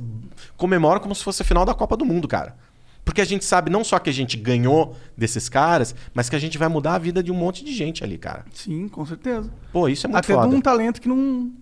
comemoram 0.57 0.99
como 0.99 1.15
se 1.15 1.23
fosse 1.23 1.43
a 1.43 1.45
final 1.45 1.63
da 1.63 1.73
Copa 1.73 1.95
do 1.95 2.03
Mundo, 2.03 2.27
cara. 2.27 2.57
Porque 3.05 3.21
a 3.21 3.25
gente 3.25 3.45
sabe 3.45 3.71
não 3.71 3.85
só 3.85 3.99
que 3.99 4.09
a 4.09 4.13
gente 4.13 4.35
ganhou 4.35 4.97
desses 5.15 5.47
caras, 5.47 5.95
mas 6.13 6.29
que 6.29 6.35
a 6.35 6.39
gente 6.39 6.57
vai 6.57 6.67
mudar 6.67 6.95
a 6.95 6.99
vida 6.99 7.23
de 7.23 7.31
um 7.31 7.35
monte 7.35 7.63
de 7.63 7.73
gente 7.73 8.03
ali, 8.03 8.17
cara. 8.17 8.43
Sim, 8.53 8.89
com 8.89 9.05
certeza. 9.05 9.49
Pô, 9.71 9.87
isso 9.87 10.05
é 10.05 10.09
muito 10.09 10.25
Até 10.25 10.33
foda. 10.33 10.49
de 10.49 10.55
um 10.55 10.61
talento 10.61 10.99
que 10.99 11.07
não. 11.07 11.53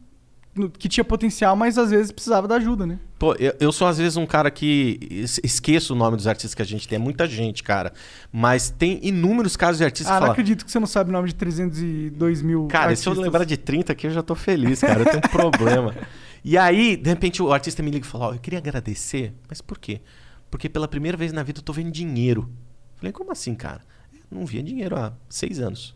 Que 0.77 0.89
tinha 0.89 1.03
potencial, 1.03 1.55
mas 1.55 1.77
às 1.77 1.91
vezes 1.91 2.11
precisava 2.11 2.47
da 2.47 2.55
ajuda, 2.55 2.85
né? 2.85 2.99
Pô, 3.17 3.33
eu, 3.35 3.53
eu 3.59 3.71
sou 3.71 3.87
às 3.87 3.97
vezes 3.97 4.17
um 4.17 4.25
cara 4.25 4.51
que 4.51 4.99
es- 5.09 5.39
esqueço 5.43 5.93
o 5.93 5.95
nome 5.95 6.17
dos 6.17 6.27
artistas 6.27 6.53
que 6.53 6.61
a 6.61 6.65
gente 6.65 6.87
tem. 6.87 6.97
É 6.97 6.99
muita 6.99 7.25
gente, 7.25 7.63
cara. 7.63 7.93
Mas 8.31 8.69
tem 8.69 8.99
inúmeros 9.01 9.55
casos 9.55 9.77
de 9.77 9.85
artistas 9.85 10.07
Ah, 10.07 10.09
que 10.09 10.13
não 10.15 10.21
falam. 10.21 10.31
acredito 10.33 10.65
que 10.65 10.71
você 10.71 10.79
não 10.79 10.87
sabe 10.87 11.09
o 11.09 11.13
nome 11.13 11.29
de 11.29 11.35
302 11.35 12.41
mil. 12.41 12.67
Cara, 12.67 12.93
se 12.95 13.07
eu 13.07 13.11
artistas. 13.11 13.17
lembrar 13.19 13.45
de 13.45 13.55
30 13.57 13.93
aqui, 13.93 14.07
eu 14.07 14.11
já 14.11 14.21
tô 14.21 14.35
feliz, 14.35 14.81
cara. 14.81 15.01
Eu 15.01 15.05
tenho 15.05 15.17
um 15.19 15.21
problema. 15.29 15.95
E 16.43 16.57
aí, 16.57 16.97
de 16.97 17.09
repente, 17.09 17.41
o 17.41 17.53
artista 17.53 17.81
me 17.81 17.91
liga 17.91 18.05
e 18.05 18.09
fala: 18.09 18.27
Ó, 18.29 18.33
eu 18.33 18.39
queria 18.39 18.59
agradecer. 18.59 19.33
Mas 19.47 19.61
por 19.61 19.77
quê? 19.79 20.01
Porque 20.49 20.67
pela 20.67 20.87
primeira 20.87 21.17
vez 21.17 21.31
na 21.31 21.43
vida 21.43 21.59
eu 21.59 21.63
tô 21.63 21.71
vendo 21.71 21.91
dinheiro. 21.91 22.49
Falei, 22.97 23.13
como 23.13 23.31
assim, 23.31 23.55
cara? 23.55 23.81
Eu 24.13 24.37
não 24.39 24.45
via 24.45 24.61
dinheiro 24.61 24.97
há 24.97 25.13
seis 25.29 25.59
anos. 25.59 25.95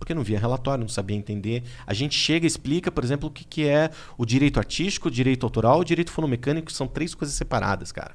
Porque 0.00 0.14
não 0.14 0.22
via 0.22 0.40
relatório, 0.40 0.80
não 0.80 0.88
sabia 0.88 1.14
entender. 1.14 1.62
A 1.86 1.92
gente 1.92 2.18
chega 2.18 2.46
e 2.46 2.48
explica, 2.48 2.90
por 2.90 3.04
exemplo, 3.04 3.28
o 3.28 3.30
que, 3.30 3.44
que 3.44 3.68
é 3.68 3.90
o 4.16 4.24
direito 4.24 4.58
artístico, 4.58 5.08
o 5.08 5.10
direito 5.10 5.44
autoral 5.44 5.78
e 5.78 5.82
o 5.82 5.84
direito 5.84 6.10
fonomecânico, 6.10 6.68
que 6.68 6.72
são 6.72 6.88
três 6.88 7.14
coisas 7.14 7.36
separadas, 7.36 7.92
cara. 7.92 8.12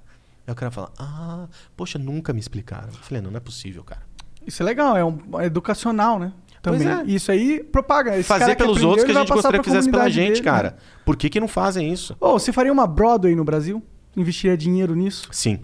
Aí 0.47 0.51
o 0.51 0.55
cara 0.55 0.71
fala, 0.71 0.91
ah, 0.97 1.47
poxa, 1.77 1.99
nunca 1.99 2.33
me 2.33 2.39
explicaram. 2.39 2.87
Eu 2.87 2.93
falei, 2.95 3.21
não, 3.21 3.29
não 3.29 3.37
é 3.37 3.39
possível, 3.39 3.83
cara. 3.83 4.01
Isso 4.47 4.63
é 4.63 4.65
legal, 4.65 4.97
é, 4.97 5.05
um, 5.05 5.19
é 5.39 5.45
educacional, 5.45 6.17
né? 6.17 6.33
Também. 6.59 6.87
é. 6.87 7.03
Isso 7.05 7.31
aí 7.31 7.63
propaga. 7.63 8.17
Esse 8.17 8.27
Fazer 8.27 8.55
que 8.55 8.63
pelos 8.63 8.77
aprendeu, 8.77 8.89
outros 8.89 9.05
que 9.05 9.11
a 9.15 9.19
gente 9.19 9.31
gostaria 9.31 9.59
que 9.59 9.65
fizesse 9.65 9.91
pela 9.91 10.09
gente, 10.09 10.29
dele, 10.29 10.39
né? 10.39 10.43
cara. 10.43 10.77
Por 11.05 11.15
que, 11.15 11.29
que 11.29 11.39
não 11.39 11.47
fazem 11.47 11.93
isso? 11.93 12.17
Ô, 12.19 12.39
você 12.39 12.51
faria 12.51 12.73
uma 12.73 12.87
Broadway 12.87 13.35
no 13.35 13.43
Brasil? 13.43 13.83
Investiria 14.17 14.57
dinheiro 14.57 14.95
nisso? 14.95 15.27
Sim, 15.31 15.59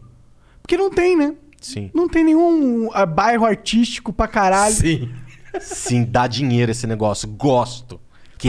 Porque 0.62 0.78
não 0.78 0.92
tem, 0.92 1.18
né? 1.18 1.34
sim. 1.60 1.90
Não 1.94 2.08
tem 2.08 2.24
nenhum 2.24 2.90
ah, 2.94 3.06
bairro 3.06 3.46
artístico 3.46 4.14
pra 4.14 4.28
caralho. 4.28 4.76
Sim. 4.76 5.10
Sim, 5.60 6.04
dá 6.04 6.28
dinheiro 6.28 6.72
esse 6.72 6.88
negócio. 6.88 7.28
Gosto. 7.28 8.00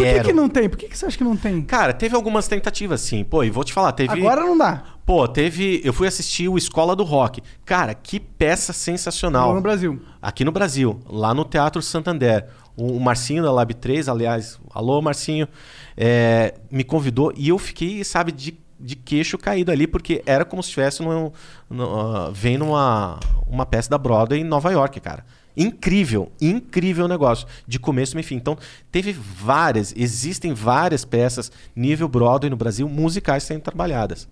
Por 0.00 0.02
que, 0.02 0.20
que 0.22 0.32
não 0.32 0.48
tem? 0.48 0.68
Por 0.70 0.78
que, 0.78 0.88
que 0.88 0.96
você 0.96 1.04
acha 1.04 1.18
que 1.18 1.24
não 1.24 1.36
tem? 1.36 1.60
Cara, 1.60 1.92
teve 1.92 2.16
algumas 2.16 2.48
tentativas, 2.48 3.02
sim. 3.02 3.22
Pô, 3.22 3.44
e 3.44 3.50
vou 3.50 3.62
te 3.62 3.74
falar, 3.74 3.92
teve. 3.92 4.12
Agora 4.14 4.40
não 4.40 4.56
dá. 4.56 4.82
Pô, 5.04 5.28
teve. 5.28 5.82
Eu 5.84 5.92
fui 5.92 6.08
assistir 6.08 6.48
o 6.48 6.56
Escola 6.56 6.96
do 6.96 7.04
Rock. 7.04 7.42
Cara, 7.64 7.94
que 7.94 8.18
peça 8.18 8.72
sensacional. 8.72 9.48
Não 9.48 9.56
no 9.56 9.60
Brasil. 9.60 10.00
Aqui 10.20 10.44
no 10.44 10.52
Brasil, 10.52 10.98
lá 11.06 11.34
no 11.34 11.44
Teatro 11.44 11.82
Santander. 11.82 12.46
O 12.74 12.98
Marcinho 12.98 13.42
da 13.42 13.52
Lab 13.52 13.74
3, 13.74 14.08
aliás, 14.08 14.58
alô 14.70 15.02
Marcinho, 15.02 15.46
é, 15.94 16.54
me 16.70 16.82
convidou 16.82 17.30
e 17.36 17.50
eu 17.50 17.58
fiquei, 17.58 18.02
sabe, 18.02 18.32
de, 18.32 18.58
de 18.80 18.96
queixo 18.96 19.36
caído 19.36 19.70
ali, 19.70 19.86
porque 19.86 20.22
era 20.24 20.42
como 20.42 20.62
se 20.62 20.70
estivesse 20.70 21.02
ah, 21.02 22.30
vendo 22.32 22.64
uma, 22.64 23.20
uma 23.46 23.66
peça 23.66 23.90
da 23.90 23.98
Broadway 23.98 24.40
em 24.40 24.44
Nova 24.44 24.72
York, 24.72 24.98
cara. 25.00 25.22
Incrível, 25.56 26.30
incrível 26.40 27.06
negócio, 27.06 27.46
de 27.66 27.78
começo 27.78 28.16
ao 28.16 28.22
fim. 28.22 28.36
Então, 28.36 28.56
teve 28.90 29.12
várias, 29.12 29.92
existem 29.96 30.52
várias 30.54 31.04
peças 31.04 31.52
nível 31.76 32.08
Broadway 32.08 32.48
no 32.50 32.56
Brasil, 32.56 32.88
musicais 32.88 33.42
sendo 33.42 33.60
trabalhadas. 33.60 34.28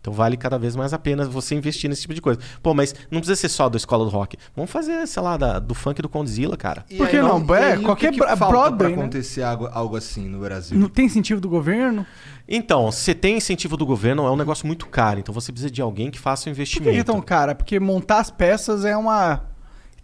Então 0.00 0.14
vale 0.14 0.36
cada 0.36 0.56
vez 0.56 0.76
mais 0.76 0.92
a 0.92 0.98
pena 1.00 1.24
você 1.24 1.56
investir 1.56 1.90
nesse 1.90 2.02
tipo 2.02 2.14
de 2.14 2.20
coisa. 2.20 2.38
Pô, 2.62 2.72
mas 2.72 2.94
não 3.10 3.18
precisa 3.18 3.34
ser 3.34 3.48
só 3.48 3.68
da 3.68 3.76
escola 3.76 4.04
do 4.04 4.10
rock. 4.10 4.36
Vamos 4.54 4.70
fazer, 4.70 5.04
sei 5.08 5.20
lá, 5.20 5.36
da- 5.36 5.58
do 5.58 5.74
funk 5.74 6.00
do 6.00 6.08
Condzilla, 6.08 6.56
cara. 6.56 6.84
E 6.88 6.96
Por 6.96 7.06
aí 7.06 7.10
que 7.10 7.20
não? 7.20 7.40
e 7.40 7.52
É, 7.54 7.76
qualquer 7.78 8.12
que 8.12 8.20
que 8.20 8.36
Broadway, 8.52 8.76
pra 8.78 8.88
né? 8.90 8.94
acontecer 8.94 9.42
algo, 9.42 9.66
algo 9.66 9.96
assim 9.96 10.28
no 10.28 10.38
Brasil? 10.38 10.78
Não 10.78 10.88
tem 10.88 11.06
incentivo 11.06 11.40
do 11.40 11.48
governo? 11.48 12.06
Então, 12.48 12.92
você 12.92 13.16
tem 13.16 13.36
incentivo 13.38 13.76
do 13.76 13.84
governo, 13.84 14.24
é 14.24 14.30
um 14.30 14.36
negócio 14.36 14.64
muito 14.64 14.86
caro. 14.86 15.18
Então 15.18 15.34
você 15.34 15.50
precisa 15.50 15.72
de 15.72 15.82
alguém 15.82 16.08
que 16.08 16.20
faça 16.20 16.42
o 16.42 16.44
Por 16.44 16.54
que 16.54 16.60
investimento. 16.60 16.92
que 16.92 16.98
é 17.00 17.02
tão 17.04 17.20
cara? 17.20 17.52
Porque 17.56 17.80
montar 17.80 18.20
as 18.20 18.30
peças 18.30 18.84
é 18.84 18.96
uma. 18.96 19.42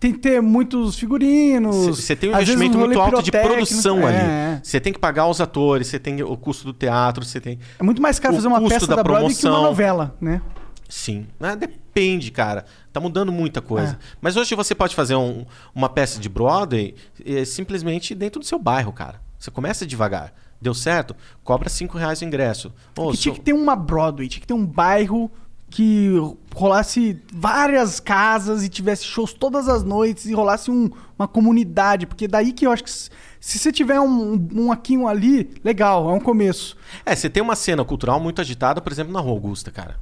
Tem 0.02 0.12
que 0.12 0.18
ter 0.18 0.42
muitos 0.42 0.96
figurinos. 0.98 1.76
Você 1.86 2.16
tem 2.16 2.28
um 2.30 2.32
investimento 2.34 2.76
muito 2.76 3.00
alto 3.00 3.22
de 3.22 3.30
produção 3.30 4.00
É, 4.00 4.06
ali. 4.08 4.16
é. 4.56 4.60
Você 4.60 4.80
tem 4.80 4.92
que 4.92 4.98
pagar 4.98 5.28
os 5.28 5.40
atores, 5.40 5.86
você 5.86 5.96
tem 6.00 6.20
o 6.24 6.36
custo 6.36 6.64
do 6.64 6.72
teatro, 6.72 7.24
você 7.24 7.40
tem. 7.40 7.56
É 7.78 7.82
muito 7.84 8.02
mais 8.02 8.18
caro 8.18 8.34
fazer 8.34 8.48
uma 8.48 8.60
peça 8.68 8.84
da 8.88 8.96
da, 8.96 9.02
Broadway 9.04 9.32
que 9.32 9.46
uma 9.46 9.52
promoção. 9.52 9.62
novela, 9.62 10.16
né? 10.20 10.42
Sim. 10.88 11.28
Ah, 11.40 11.54
depende, 11.54 12.32
cara. 12.32 12.64
Tá 12.92 12.98
mudando 13.00 13.30
muita 13.30 13.62
coisa. 13.62 13.92
É. 13.92 13.96
Mas 14.20 14.36
hoje 14.36 14.52
você 14.56 14.74
pode 14.74 14.94
fazer 14.96 15.14
um- 15.14 15.46
uma 15.72 15.88
peça 15.88 16.18
de 16.18 16.28
Broadway 16.28 16.96
eh, 17.24 17.44
simplesmente 17.44 18.12
dentro 18.12 18.40
do 18.40 18.44
seu 18.44 18.58
bairro, 18.58 18.92
cara. 18.92 19.20
Você 19.38 19.52
começa 19.52 19.86
devagar. 19.86 20.34
Deu 20.60 20.74
certo? 20.74 21.14
Cobra 21.44 21.68
5 21.68 21.96
reais 21.96 22.20
o 22.20 22.24
ingresso. 22.24 22.72
Ô, 22.98 23.12
que 23.12 23.16
seu- 23.18 23.22
tinha 23.22 23.34
que 23.36 23.40
ter 23.40 23.52
uma 23.52 23.76
Broadway, 23.76 24.28
tinha 24.28 24.40
que 24.40 24.46
ter 24.48 24.54
um 24.54 24.66
bairro 24.66 25.30
que 25.72 26.10
rolasse 26.54 27.18
várias 27.32 27.98
casas 27.98 28.62
e 28.62 28.68
tivesse 28.68 29.04
shows 29.04 29.32
todas 29.32 29.68
as 29.68 29.82
noites 29.82 30.26
e 30.26 30.34
rolasse 30.34 30.70
um- 30.70 30.90
uma 31.18 31.26
comunidade. 31.26 32.06
Porque 32.06 32.28
daí 32.28 32.52
que 32.52 32.66
eu 32.66 32.70
acho 32.72 32.84
que 32.84 32.90
se, 32.90 33.08
se 33.40 33.58
você 33.58 33.72
tiver 33.72 33.98
um, 33.98 34.48
um 34.54 34.70
aqui, 34.70 34.98
um 34.98 35.08
ali, 35.08 35.50
legal, 35.64 36.10
é 36.10 36.12
um 36.12 36.20
começo. 36.20 36.76
É, 37.06 37.16
você 37.16 37.30
tem 37.30 37.42
uma 37.42 37.56
cena 37.56 37.82
cultural 37.84 38.20
muito 38.20 38.40
agitada, 38.42 38.82
por 38.82 38.92
exemplo, 38.92 39.12
na 39.12 39.20
Rua 39.20 39.32
Augusta, 39.32 39.70
cara. 39.70 39.96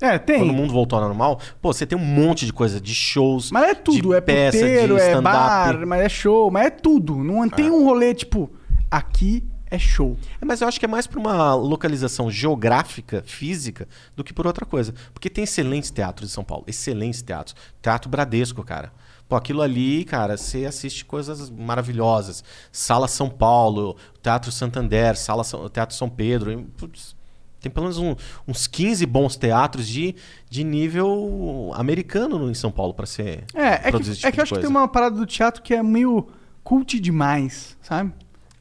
É, 0.00 0.18
tem. 0.18 0.38
Quando 0.40 0.50
o 0.50 0.54
mundo 0.54 0.72
voltou 0.72 0.98
ao 0.98 1.04
normal, 1.06 1.38
pô, 1.60 1.72
você 1.72 1.86
tem 1.86 1.96
um 1.96 2.04
monte 2.04 2.44
de 2.44 2.52
coisa, 2.52 2.80
de 2.80 2.92
shows, 2.92 3.52
Mas 3.52 3.68
é 3.70 3.74
tudo, 3.76 4.08
de 4.10 4.14
é 4.16 4.20
peça, 4.20 4.58
puteiro, 4.58 4.96
de 4.96 5.00
é 5.00 5.20
bar, 5.20 5.86
mas 5.86 6.00
é 6.02 6.08
show, 6.08 6.50
mas 6.50 6.66
é 6.66 6.70
tudo. 6.70 7.22
Não 7.22 7.48
tem 7.48 7.70
um 7.70 7.84
rolê 7.84 8.12
tipo, 8.12 8.50
aqui 8.90 9.44
é 9.74 9.78
show. 9.78 10.16
É, 10.40 10.44
mas 10.44 10.60
eu 10.60 10.68
acho 10.68 10.78
que 10.78 10.84
é 10.84 10.88
mais 10.88 11.06
por 11.06 11.18
uma 11.18 11.54
localização 11.54 12.30
geográfica, 12.30 13.22
física, 13.26 13.88
do 14.14 14.22
que 14.22 14.32
por 14.32 14.46
outra 14.46 14.64
coisa. 14.66 14.94
Porque 15.12 15.30
tem 15.30 15.44
excelentes 15.44 15.90
teatros 15.90 16.30
em 16.30 16.32
São 16.32 16.44
Paulo, 16.44 16.64
excelentes 16.66 17.22
teatros. 17.22 17.56
Teatro 17.80 18.08
Bradesco, 18.10 18.62
cara. 18.62 18.92
Pô, 19.28 19.36
aquilo 19.36 19.62
ali, 19.62 20.04
cara, 20.04 20.36
você 20.36 20.66
assiste 20.66 21.04
coisas 21.06 21.48
maravilhosas. 21.48 22.44
Sala 22.70 23.08
São 23.08 23.30
Paulo, 23.30 23.96
Teatro 24.22 24.52
Santander, 24.52 25.16
Sala 25.16 25.42
São, 25.42 25.68
Teatro 25.68 25.96
São 25.96 26.08
Pedro. 26.08 26.66
putz, 26.76 27.16
tem 27.60 27.70
pelo 27.72 27.84
menos 27.84 27.96
um- 27.98 28.14
uns 28.46 28.66
15 28.66 29.06
bons 29.06 29.36
teatros 29.36 29.86
de, 29.88 30.14
de 30.50 30.64
nível 30.64 31.72
americano 31.74 32.38
no- 32.38 32.50
em 32.50 32.54
São 32.54 32.70
Paulo 32.72 32.92
para 32.92 33.06
ser 33.06 33.44
É, 33.54 33.88
é 33.88 33.92
que, 33.92 33.96
esse 34.02 34.16
tipo 34.16 34.26
é 34.26 34.32
que 34.32 34.40
eu 34.40 34.42
acho 34.42 34.50
que 34.50 34.56
coisa. 34.60 34.68
tem 34.68 34.76
uma 34.76 34.88
parada 34.88 35.16
do 35.16 35.24
teatro 35.24 35.62
que 35.62 35.72
é 35.72 35.82
meio 35.82 36.28
cult 36.64 36.98
demais, 37.00 37.76
sabe? 37.80 38.12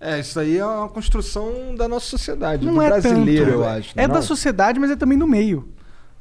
É, 0.01 0.19
isso 0.19 0.39
aí 0.39 0.57
é 0.57 0.65
uma 0.65 0.89
construção 0.89 1.75
da 1.77 1.87
nossa 1.87 2.07
sociedade, 2.07 2.65
Não 2.65 2.73
do 2.73 2.81
é 2.81 2.87
brasileiro, 2.87 3.45
tanto. 3.45 3.57
eu 3.59 3.65
acho. 3.69 3.93
É 3.95 4.07
não? 4.07 4.15
da 4.15 4.21
sociedade, 4.21 4.79
mas 4.79 4.89
é 4.89 4.95
também 4.95 5.17
do 5.17 5.27
meio. 5.27 5.69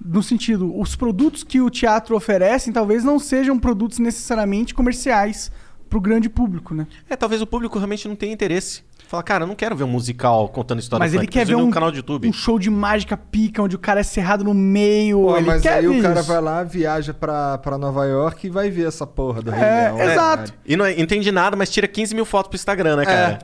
No 0.05 0.23
sentido, 0.23 0.79
os 0.79 0.95
produtos 0.95 1.43
que 1.43 1.61
o 1.61 1.71
teatro 1.71 2.15
oferecem 2.17 2.73
talvez 2.73 3.03
não 3.05 3.19
sejam 3.19 3.59
produtos 3.59 3.99
necessariamente 3.99 4.75
comerciais 4.75 5.51
pro 5.89 6.01
grande 6.01 6.29
público, 6.29 6.75
né? 6.75 6.87
É, 7.09 7.17
talvez 7.17 7.41
o 7.43 7.47
público 7.47 7.79
realmente 7.79 8.07
não 8.07 8.15
tenha 8.15 8.33
interesse. 8.33 8.83
Fala, 9.09 9.23
cara, 9.25 9.43
eu 9.45 9.49
não 9.49 9.57
quero 9.57 9.75
ver 9.75 9.83
um 9.85 9.89
musical 9.89 10.49
contando 10.51 10.79
história 10.79 11.03
Mas 11.05 11.13
ele 11.15 11.27
quer 11.27 11.45
ver 11.45 11.57
um, 11.57 11.69
canal 11.69 11.91
de 11.91 11.97
YouTube. 11.97 12.29
um 12.29 12.33
show 12.33 12.59
de 12.61 12.71
mágica 12.71 13.17
pica, 13.17 13.61
onde 13.61 13.75
o 13.75 13.79
cara 13.79 13.99
é 14.01 14.03
cerrado 14.05 14.45
no 14.45 14.55
meio. 14.55 15.21
Pô, 15.21 15.37
ele 15.37 15.47
mas 15.47 15.63
quer 15.63 15.73
aí 15.75 15.87
ver 15.89 15.99
o 15.99 16.03
cara 16.03 16.21
isso. 16.21 16.29
vai 16.29 16.41
lá, 16.41 16.63
viaja 16.63 17.13
pra, 17.13 17.59
pra 17.59 17.77
Nova 17.77 18.05
York 18.07 18.47
e 18.47 18.51
vai 18.51 18.71
ver 18.71 18.87
essa 18.87 19.05
porra 19.07 19.43
do 19.43 19.51
Rei 19.51 19.63
É, 19.65 19.83
Leão. 19.87 19.97
né, 19.97 20.13
exato. 20.13 20.43
cara? 20.53 20.55
E 20.65 20.77
não 20.77 20.85
é- 20.85 21.01
entende 21.01 21.33
nada, 21.33 21.57
mas 21.57 21.71
tira 21.71 21.89
15 21.89 22.15
mil 22.15 22.25
fotos 22.25 22.51
pro 22.51 22.57
Instagram, 22.57 22.97
né, 22.97 23.05
cara? 23.05 23.39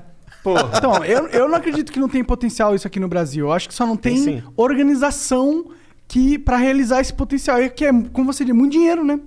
Porra. 0.46 0.70
Então, 0.76 1.04
eu, 1.04 1.26
eu 1.26 1.48
não 1.48 1.56
acredito 1.56 1.90
que 1.90 1.98
não 1.98 2.08
tem 2.08 2.22
potencial 2.22 2.72
isso 2.72 2.86
aqui 2.86 3.00
no 3.00 3.08
Brasil. 3.08 3.46
Eu 3.46 3.52
acho 3.52 3.66
que 3.66 3.74
só 3.74 3.84
não 3.84 3.96
Tem 3.96 4.24
tem, 4.24 4.44
organização 4.56 5.72
que 6.06 6.38
para 6.38 6.56
realizar 6.56 7.00
esse 7.00 7.12
potencial. 7.12 7.60
E 7.60 7.68
que 7.68 7.84
é, 7.84 7.90
como 8.12 8.32
você 8.32 8.44
diz, 8.44 8.54
muito 8.54 8.70
dinheiro, 8.70 9.04
né? 9.04 9.18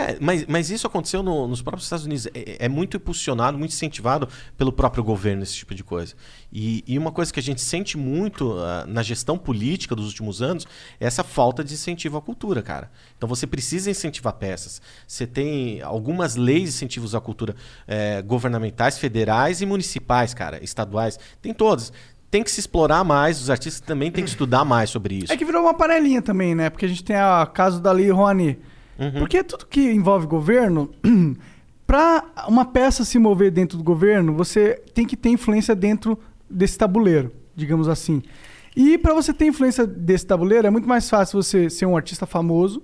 É, 0.00 0.16
mas, 0.20 0.46
mas 0.46 0.70
isso 0.70 0.86
aconteceu 0.86 1.22
no- 1.22 1.46
nos 1.46 1.60
próprios 1.62 1.84
Estados 1.84 2.04
Unidos. 2.06 2.26
É, 2.34 2.64
é 2.64 2.68
muito 2.68 2.96
impulsionado, 2.96 3.58
muito 3.58 3.72
incentivado 3.72 4.28
pelo 4.56 4.72
próprio 4.72 5.02
governo, 5.04 5.42
esse 5.42 5.54
tipo 5.56 5.74
de 5.74 5.84
coisa. 5.84 6.14
E, 6.52 6.82
e 6.86 6.98
uma 6.98 7.12
coisa 7.12 7.32
que 7.32 7.38
a 7.38 7.42
gente 7.42 7.60
sente 7.60 7.96
muito 7.96 8.52
ah, 8.58 8.84
na 8.88 9.02
gestão 9.02 9.36
política 9.38 9.94
dos 9.94 10.06
últimos 10.06 10.40
anos 10.42 10.66
é 10.98 11.06
essa 11.06 11.22
falta 11.22 11.62
de 11.62 11.74
incentivo 11.74 12.16
à 12.16 12.22
cultura, 12.22 12.62
cara. 12.62 12.90
Então 13.16 13.28
você 13.28 13.46
precisa 13.46 13.90
incentivar 13.90 14.32
peças. 14.34 14.80
Você 15.06 15.26
tem 15.26 15.80
algumas 15.82 16.36
leis 16.36 16.62
de 16.62 16.68
incentivos 16.70 17.14
à 17.14 17.20
cultura 17.20 17.54
eh, 17.86 18.22
governamentais, 18.22 18.98
federais 18.98 19.60
e 19.60 19.66
municipais, 19.66 20.34
cara, 20.34 20.62
estaduais. 20.64 21.18
Tem 21.42 21.52
todas. 21.54 21.92
Tem 22.30 22.44
que 22.44 22.50
se 22.50 22.60
explorar 22.60 23.02
mais, 23.02 23.40
os 23.40 23.50
artistas 23.50 23.80
também 23.80 24.10
têm 24.10 24.22
que 24.22 24.30
estudar 24.30 24.64
mais 24.64 24.88
sobre 24.90 25.16
isso. 25.16 25.32
É 25.32 25.36
que 25.36 25.44
virou 25.44 25.62
uma 25.62 25.74
panelinha 25.74 26.22
também, 26.22 26.54
né? 26.54 26.70
Porque 26.70 26.84
a 26.84 26.88
gente 26.88 27.02
tem 27.02 27.16
a 27.16 27.44
caso 27.52 27.80
da 27.80 27.90
Lei 27.90 28.08
Rouanet. 28.10 28.60
Uhum. 29.00 29.12
Porque 29.18 29.42
tudo 29.42 29.66
que 29.66 29.90
envolve 29.90 30.26
governo, 30.26 30.90
pra 31.86 32.24
uma 32.46 32.66
peça 32.66 33.04
se 33.04 33.18
mover 33.18 33.50
dentro 33.50 33.78
do 33.78 33.82
governo, 33.82 34.34
você 34.34 34.80
tem 34.94 35.06
que 35.06 35.16
ter 35.16 35.30
influência 35.30 35.74
dentro 35.74 36.18
desse 36.48 36.76
tabuleiro, 36.76 37.32
digamos 37.56 37.88
assim. 37.88 38.22
E 38.76 38.98
pra 38.98 39.14
você 39.14 39.32
ter 39.32 39.46
influência 39.46 39.86
desse 39.86 40.26
tabuleiro, 40.26 40.66
é 40.66 40.70
muito 40.70 40.88
mais 40.88 41.08
fácil 41.08 41.42
você 41.42 41.70
ser 41.70 41.86
um 41.86 41.96
artista 41.96 42.26
famoso 42.26 42.82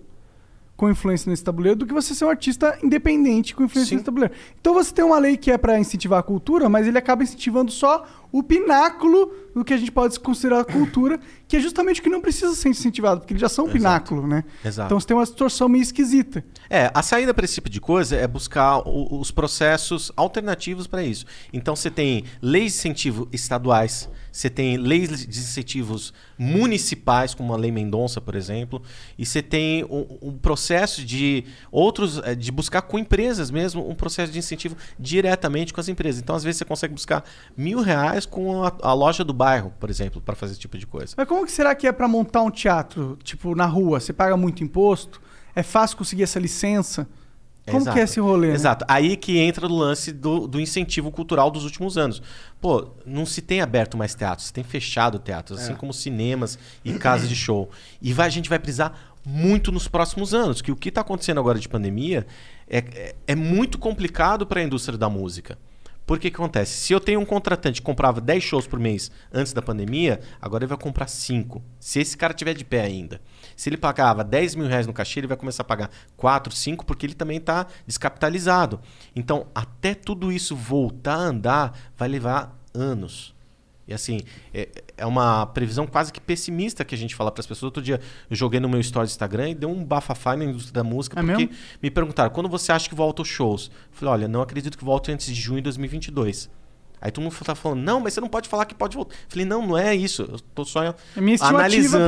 com 0.77 0.91
influência 0.91 1.31
nesse 1.31 1.43
tabuleiro 1.43 1.79
do 1.79 1.87
que 1.87 1.95
você 1.95 2.15
ser 2.15 2.25
um 2.27 2.29
artista 2.29 2.79
independente 2.83 3.55
com 3.55 3.65
influência 3.65 3.89
Sim. 3.91 3.95
nesse 3.97 4.05
tabuleiro. 4.05 4.35
Então 4.61 4.75
você 4.75 4.93
tem 4.93 5.05
uma 5.05 5.19
lei 5.19 5.37
que 5.37 5.51
é 5.51 5.57
pra 5.57 5.79
incentivar 5.79 6.19
a 6.19 6.23
cultura, 6.23 6.69
mas 6.69 6.87
ele 6.87 6.99
acaba 6.99 7.23
incentivando 7.23 7.71
só 7.73 8.05
o 8.31 8.43
pináculo 8.43 9.33
do 9.55 9.65
que 9.65 9.73
a 9.73 9.77
gente 9.79 9.91
pode 9.91 10.21
considerar 10.21 10.65
cultura, 10.67 11.19
que 11.49 11.57
é 11.57 11.61
justamente 11.61 12.01
o 12.01 12.03
que 12.03 12.11
não 12.11 12.21
precisa 12.21 12.55
ser 12.55 12.69
incentivado, 12.69 13.21
porque 13.21 13.33
eles 13.33 13.41
já 13.41 13.49
são 13.49 13.65
um 13.65 13.71
pináculo, 13.71 14.27
né? 14.27 14.45
Exato. 14.63 14.87
Então 14.89 15.01
você 15.01 15.07
tem 15.07 15.17
uma 15.17 15.23
distorção 15.25 15.69
meio 15.69 15.81
esquisita. 15.81 16.45
É, 16.69 16.91
a 16.93 17.03
saída 17.03 17.33
para 17.33 17.45
esse 17.47 17.55
tipo 17.55 17.71
de 17.71 17.81
coisa 17.81 18.15
é 18.17 18.27
buscar 18.27 18.79
o- 18.87 19.19
os 19.19 19.31
processos 19.31 20.13
alternativos 20.15 20.87
para 20.87 21.03
isso. 21.03 21.25
Então 21.53 21.75
você 21.75 21.91
tem 21.91 22.25
leis 22.43 22.73
de 22.73 22.79
incentivo 22.81 23.29
estaduais, 23.33 24.11
você 24.37 24.51
tem 24.51 24.77
leis 24.77 25.27
de 25.27 25.39
incentivos 25.39 26.13
municipais, 26.37 27.33
como 27.33 27.55
a 27.55 27.57
Lei 27.57 27.73
Mendonça, 27.73 28.21
por 28.21 28.35
exemplo, 28.35 28.83
e 29.17 29.25
você 29.25 29.41
tem 29.41 29.83
um, 29.85 30.07
um 30.21 30.37
processo 30.37 31.03
de 31.03 31.45
outros, 31.73 32.19
eh, 32.19 32.35
de 32.35 32.53
buscar 32.53 32.83
com 32.83 32.99
empresas 32.99 33.51
mesmo, 33.51 33.89
um 33.89 33.95
processo 33.95 34.31
de 34.31 34.39
incentivo 34.39 34.77
diretamente 34.99 35.73
com 35.73 35.81
as 35.81 35.89
empresas. 35.89 36.21
Então, 36.21 36.37
às 36.37 36.45
vezes, 36.45 36.59
você 36.59 36.67
consegue 36.67 36.93
buscar 36.93 37.25
mil 37.57 37.81
reais 37.81 38.27
com 38.27 38.63
a, 38.63 38.77
a 38.83 38.93
loja 38.93 39.25
do 39.25 39.33
bairro, 39.33 39.73
por 39.81 39.89
exemplo, 39.89 40.21
para 40.21 40.37
fazer 40.37 40.53
esse 40.53 40.61
tipo 40.61 40.77
de 40.77 40.87
coisa. 40.87 41.15
Mas 41.17 41.27
como 41.27 41.47
que 41.47 41.53
será 41.53 41.75
que 41.75 41.87
é 41.87 41.93
pra 41.93 42.07
montar 42.07 42.43
um 42.43 42.51
teatro, 42.51 43.19
tipo, 43.25 43.55
na 43.55 43.65
rua? 43.65 44.01
Você 44.01 44.13
paga 44.13 44.37
muito 44.37 44.63
imposto? 44.63 45.19
É 45.55 45.63
fácil 45.63 45.97
conseguir 45.97 46.25
essa 46.25 46.39
licença? 46.39 47.09
Como 47.67 47.79
Exato. 47.79 47.95
que 47.95 48.01
é 48.01 48.05
esse 48.05 48.21
rolê? 48.21 48.49
né? 48.49 48.55
Exato. 48.55 48.85
Aí 48.89 49.17
que 49.17 49.39
entra 49.39 49.67
o 49.67 49.77
lance 49.77 50.13
do, 50.13 50.47
do 50.47 50.61
incentivo 50.61 51.11
cultural 51.11 51.51
dos 51.51 51.65
últimos 51.65 51.99
anos. 51.99 52.23
Pô, 52.61 52.89
não 53.05 53.27
se 53.27 53.43
tem 53.43 53.61
aberto 53.61 53.97
mais 53.97 54.15
teatros, 54.15 54.47
se 54.47 54.53
tem 54.53 54.63
fechado 54.63 55.19
teatros, 55.19 55.61
assim 55.61 55.73
É. 55.73 55.77
como 55.77 55.93
cinemas 55.93 56.59
e 56.85 56.93
casas 56.95 57.29
de 57.29 57.35
show. 57.35 57.69
E 58.01 58.13
vai- 58.13 58.27
a 58.29 58.31
gente 58.31 58.49
vai 58.49 58.59
precisar 58.59 59.15
muito 59.25 59.73
nos 59.73 59.89
próximos 59.89 60.33
anos, 60.33 60.63
que 60.63 60.71
o 60.71 60.77
que 60.77 60.89
está 60.91 61.01
acontecendo 61.01 61.41
agora 61.41 61.59
de 61.59 61.69
pandemia 61.69 62.25
é, 62.71 62.79
é, 62.79 63.15
é 63.27 63.35
muito 63.35 63.79
complicado 63.79 64.47
para 64.47 64.61
a 64.61 64.63
indústria 64.63 64.97
da 64.97 65.09
música. 65.11 65.59
Por 66.07 66.21
que 66.21 66.31
que 66.31 66.37
acontece? 66.37 66.73
Se 66.79 66.93
eu 66.93 67.01
tenho 67.01 67.19
um 67.19 67.25
contratante 67.25 67.81
que 67.81 67.85
comprava 67.85 68.21
10 68.21 68.41
shows 68.45 68.65
por 68.69 68.79
mês 68.79 69.11
antes 69.33 69.53
da 69.53 69.61
pandemia, 69.61 70.21
agora 70.41 70.63
ele 70.63 70.69
vai 70.69 70.79
comprar 70.79 71.09
5. 71.09 71.61
Se 71.81 71.99
esse 71.99 72.17
cara 72.17 72.33
tiver 72.33 72.55
de 72.55 72.65
pé 72.65 72.83
ainda. 72.83 73.21
Se 73.57 73.69
ele 73.71 73.77
pagava 73.77 74.23
10 74.23 74.55
mil 74.55 74.67
reais 74.67 74.87
no 74.87 74.93
cachê, 74.93 75.21
ele 75.21 75.27
vai 75.27 75.37
começar 75.37 75.63
a 75.63 75.65
pagar 75.65 75.91
4, 76.17 76.55
5, 76.55 76.85
porque 76.85 77.07
ele 77.07 77.15
também 77.15 77.39
está 77.39 77.67
descapitalizado. 77.87 78.81
Então, 79.15 79.47
até 79.55 79.95
tudo 79.95 80.31
isso 80.31 80.55
voltar 80.55 81.15
a 81.15 81.21
andar, 81.21 81.79
vai 81.97 82.09
levar 82.09 82.57
anos. 82.75 83.35
E 83.89 83.95
assim, 83.95 84.21
é, 84.53 84.69
é 84.97 85.07
uma 85.07 85.47
previsão 85.47 85.87
quase 85.87 86.13
que 86.13 86.21
pessimista 86.21 86.85
que 86.85 86.95
a 86.95 86.99
gente 86.99 87.15
fala 87.15 87.31
para 87.31 87.41
as 87.41 87.47
pessoas. 87.47 87.65
Outro 87.65 87.83
dia 87.83 88.01
eu 88.29 88.37
joguei 88.37 88.59
no 88.59 88.69
meu 88.69 88.81
story 88.81 89.07
do 89.07 89.11
Instagram 89.11 89.51
e 89.51 89.55
deu 89.55 89.71
um 89.71 89.85
bafafá 89.85 90.37
na 90.37 90.45
indústria 90.45 90.73
da 90.75 90.85
música, 90.85 91.19
É 91.21 91.23
porque 91.23 91.47
mesmo? 91.47 91.55
me 91.81 91.91
perguntaram, 91.91 92.31
quando 92.31 92.49
você 92.49 92.73
acha 92.73 92.89
que 92.89 92.95
volta 92.97 93.23
os 93.23 93.29
shows? 93.29 93.69
Eu 93.69 93.73
falei, 93.93 94.13
olha, 94.13 94.29
não 94.29 94.43
acredito 94.43 94.77
que 94.77 94.85
volte 94.85 95.13
antes 95.13 95.27
de 95.27 95.41
junho 95.41 95.59
de 95.59 95.65
2022. 95.65 96.51
Aí 97.07 97.13
todo 97.13 97.23
mundo 97.23 97.37
tá 97.45 97.55
falando, 97.55 97.83
não, 97.83 98.01
mas 98.01 98.15
você 98.15 98.21
não 98.21 98.27
pode 98.27 98.49
falar 98.49 98.65
que 98.65 98.75
pode 98.75 98.97
voltar. 98.97 99.15
Falei, 99.29 99.47
não, 99.47 99.65
não 99.65 99.79
é 99.79 99.95
isso. 99.95 100.23
Eu 100.23 100.41
tô 100.57 100.65
só 100.65 100.83
É 100.83 101.21
analisando 101.55 102.05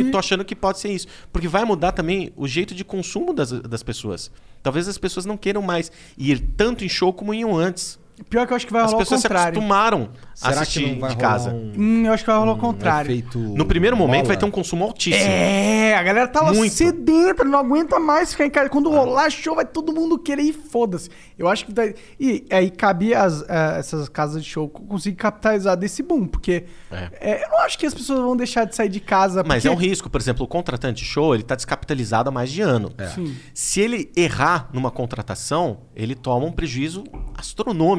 e 0.00 0.10
tô 0.12 0.16
achando 0.16 0.44
que 0.44 0.54
pode 0.54 0.78
ser 0.78 0.92
isso. 0.92 1.08
Porque 1.32 1.48
vai 1.48 1.64
mudar 1.64 1.90
também 1.90 2.32
o 2.36 2.46
jeito 2.46 2.72
de 2.72 2.84
consumo 2.84 3.34
das, 3.34 3.50
das 3.50 3.82
pessoas. 3.82 4.30
Talvez 4.62 4.86
as 4.86 4.96
pessoas 4.96 5.26
não 5.26 5.36
queiram 5.36 5.60
mais 5.60 5.90
ir 6.16 6.38
tanto 6.56 6.84
em 6.84 6.88
show 6.88 7.12
como 7.12 7.34
iam 7.34 7.56
antes. 7.56 7.98
Pior 8.28 8.46
que 8.46 8.52
eu 8.52 8.56
acho 8.56 8.66
que 8.66 8.72
vai 8.72 8.82
As 8.82 8.90
rolar 8.90 8.96
o 8.96 9.04
pessoas 9.04 9.20
se 9.20 9.28
contrário. 9.28 9.48
acostumaram 9.58 10.08
a 10.10 10.34
Será 10.34 10.52
que 10.52 10.58
assistir 10.62 10.92
não 10.92 11.00
vai 11.00 11.10
de 11.10 11.16
rolar 11.16 11.28
casa. 11.30 11.50
um- 11.50 11.72
Hum, 11.76 12.06
eu 12.06 12.12
acho 12.12 12.24
que 12.24 12.30
vai 12.30 12.38
rolar 12.38 12.52
o 12.52 12.58
contrário. 12.58 13.10
efeito 13.10 13.38
No 13.38 13.64
primeiro 13.66 13.96
momento 13.96 14.26
vai 14.26 14.36
ter 14.36 14.44
um 14.44 14.50
consumo 14.50 14.84
altíssimo. 14.84 15.24
É, 15.24 15.94
a 15.94 16.02
galera 16.02 16.28
tava 16.28 16.52
Muito. 16.52 16.72
sedenta, 16.74 17.44
não 17.44 17.58
aguenta 17.58 17.98
mais 17.98 18.32
ficar 18.32 18.46
em 18.46 18.50
casa. 18.50 18.68
Quando 18.68 18.90
rolar 18.90 19.30
show, 19.30 19.54
vai 19.54 19.64
todo 19.64 19.92
mundo 19.92 20.18
querer 20.18 20.42
ir, 20.42 20.52
foda-se. 20.52 21.10
Eu 21.38 21.48
acho 21.48 21.66
que 21.66 21.72
daí. 21.72 21.94
E 22.18 22.44
aí 22.50 22.70
cabia 22.70 23.22
as, 23.22 23.42
eh, 23.48 23.76
essas 23.78 24.08
casas 24.08 24.42
de 24.44 24.48
show 24.50 24.68
conseguir 24.68 25.16
capitalizar 25.16 25.76
desse 25.76 26.02
boom, 26.02 26.26
porque 26.26 26.64
É. 26.90 27.10
eh, 27.20 27.44
eu 27.44 27.50
não 27.50 27.60
acho 27.60 27.78
que 27.78 27.86
as 27.86 27.94
pessoas 27.94 28.18
vão 28.20 28.36
deixar 28.36 28.64
de 28.64 28.74
sair 28.74 28.88
de 28.88 29.00
casa. 29.00 29.42
Mas 29.46 29.62
porque... 29.62 29.68
é 29.68 29.70
um 29.70 29.74
risco, 29.80 30.08
por 30.10 30.20
exemplo, 30.20 30.44
o 30.44 30.48
contratante 30.48 31.02
de 31.02 31.08
show, 31.08 31.34
ele 31.34 31.42
tá 31.44 31.54
descapitalizado 31.54 32.28
há 32.28 32.32
mais 32.32 32.50
de 32.50 32.60
ano. 32.62 32.90
Sim. 33.14 33.34
Se 33.54 33.80
ele 33.80 34.10
errar 34.16 34.68
numa 34.72 34.90
contratação, 34.90 35.78
ele 35.94 36.14
toma 36.14 36.46
um 36.46 36.52
prejuízo 36.52 37.04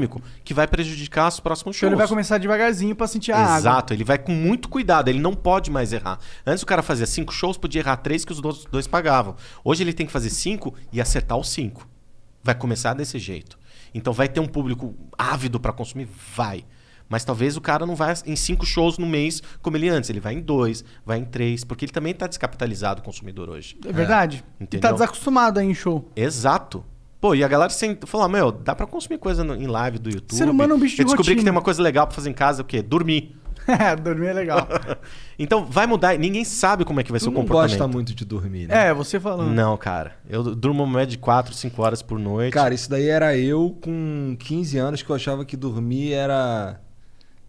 astronômico 0.09 0.21
que 0.43 0.53
vai 0.53 0.67
prejudicar 0.67 1.27
os 1.27 1.39
próximos 1.39 1.75
Então 1.75 1.87
shows. 1.87 1.91
ele 1.91 1.97
vai 1.97 2.07
começar 2.07 2.37
devagarzinho 2.37 2.95
pra 2.95 3.07
sentir 3.07 3.31
a 3.31 3.37
água. 3.37 3.57
Exato, 3.57 3.93
ele 3.93 4.03
vai 4.03 4.17
com 4.17 4.31
muito 4.31 4.67
cuidado, 4.69 5.09
ele 5.09 5.19
não 5.19 5.33
pode 5.33 5.69
mais 5.69 5.93
errar. 5.93 6.19
Antes 6.45 6.63
o 6.63 6.65
cara 6.65 6.81
fazia 6.81 7.05
cinco 7.05 7.31
shows, 7.31 7.57
podia 7.57 7.81
errar 7.81 7.97
três 7.97 8.25
que 8.25 8.31
os 8.31 8.41
dois, 8.41 8.65
dois 8.65 8.87
pagavam. 8.87 9.35
Hoje 9.63 9.83
ele 9.83 9.93
tem 9.93 10.05
que 10.05 10.11
fazer 10.11 10.29
cinco 10.29 10.73
e 10.91 10.99
acertar 10.99 11.37
os 11.37 11.49
cinco. 11.49 11.87
Vai 12.43 12.55
começar 12.55 12.93
desse 12.93 13.19
jeito. 13.19 13.57
Então 13.93 14.13
vai 14.13 14.27
ter 14.27 14.39
um 14.39 14.47
público 14.47 14.95
ávido 15.17 15.59
para 15.59 15.73
consumir? 15.73 16.07
Vai. 16.35 16.63
Mas 17.11 17.25
talvez 17.25 17.57
o 17.57 17.61
cara 17.61 17.87
não 17.87 17.95
vá 17.95 18.13
em 18.25 18.35
cinco 18.35 18.67
shows 18.67 18.99
no 18.99 19.07
mês 19.07 19.41
como 19.63 19.75
ele 19.75 19.89
antes. 19.89 20.11
Ele 20.11 20.19
vai 20.19 20.35
em 20.35 20.41
dois, 20.41 20.85
vai 21.03 21.17
em 21.17 21.25
três, 21.25 21.63
porque 21.63 21.85
ele 21.85 21.91
também 21.91 22.11
está 22.11 22.27
descapitalizado 22.27 23.01
o 23.01 23.03
consumidor 23.03 23.49
hoje. 23.49 23.75
É 23.83 23.91
verdade. 23.91 24.37
E 24.37 24.57
tá 24.59 24.63
Entendeu? 24.63 24.93
desacostumado 24.93 25.59
aí 25.59 25.65
em 25.67 25.73
show. 25.73 26.07
Exato. 26.15 26.85
Pô, 27.21 27.35
e 27.35 27.43
a 27.43 27.47
galera 27.47 27.69
sempre 27.69 28.09
falou, 28.09 28.29
meu, 28.29 28.51
dá 28.51 28.73
pra 28.73 28.85
consumir 28.87 29.17
coisa 29.17 29.43
no- 29.43 29.55
em 29.55 29.67
live 29.67 29.99
do 29.99 30.09
YouTube. 30.09 30.37
Ser 30.37 30.47
humano 30.49 30.73
é 30.73 30.75
um 30.75 30.79
bicho 30.79 30.95
de 30.95 31.01
Eu 31.01 31.05
descobri 31.05 31.25
que 31.25 31.31
rotina. 31.31 31.43
tem 31.43 31.51
uma 31.51 31.61
coisa 31.61 31.81
legal 31.83 32.07
pra 32.07 32.15
fazer 32.15 32.29
em 32.29 32.33
casa, 32.33 32.61
o 32.61 32.65
quê? 32.65 32.81
Dormir. 32.81 33.35
É, 33.67 33.93
dormir 33.97 34.27
é 34.27 34.33
legal. 34.33 34.67
Então 35.41 35.65
vai 35.65 35.87
mudar, 35.87 36.17
ninguém 36.17 36.43
sabe 36.43 36.83
como 36.83 36.99
é 36.99 37.03
que 37.03 37.11
vai 37.11 37.19
ser 37.19 37.27
Tu 37.27 37.29
o 37.29 37.33
não 37.33 37.41
comportamento. 37.41 37.77
gosta 37.79 37.87
muito 37.87 38.13
de 38.13 38.25
dormir, 38.25 38.67
né? 38.67 38.87
é, 38.89 38.93
você 38.93 39.19
falando. 39.21 39.51
Não, 39.51 39.77
cara. 39.77 40.13
Eu 40.29 40.53
durmo 40.53 40.83
uma 40.83 40.97
média 40.99 41.11
de 41.11 41.17
4, 41.17 41.53
5 41.53 41.81
horas 41.81 42.01
por 42.01 42.19
noite. 42.19 42.51
Cara, 42.53 42.73
isso 42.73 42.89
daí 42.89 43.07
era 43.07 43.37
eu 43.37 43.77
com 43.81 44.35
15 44.37 44.77
anos 44.77 45.01
que 45.01 45.09
eu 45.09 45.15
achava 45.15 45.45
que 45.45 45.55
dormir 45.55 46.11
era 46.11 46.81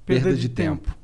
perda, 0.07 0.33
de, 0.35 0.49
tempo. 0.49 0.95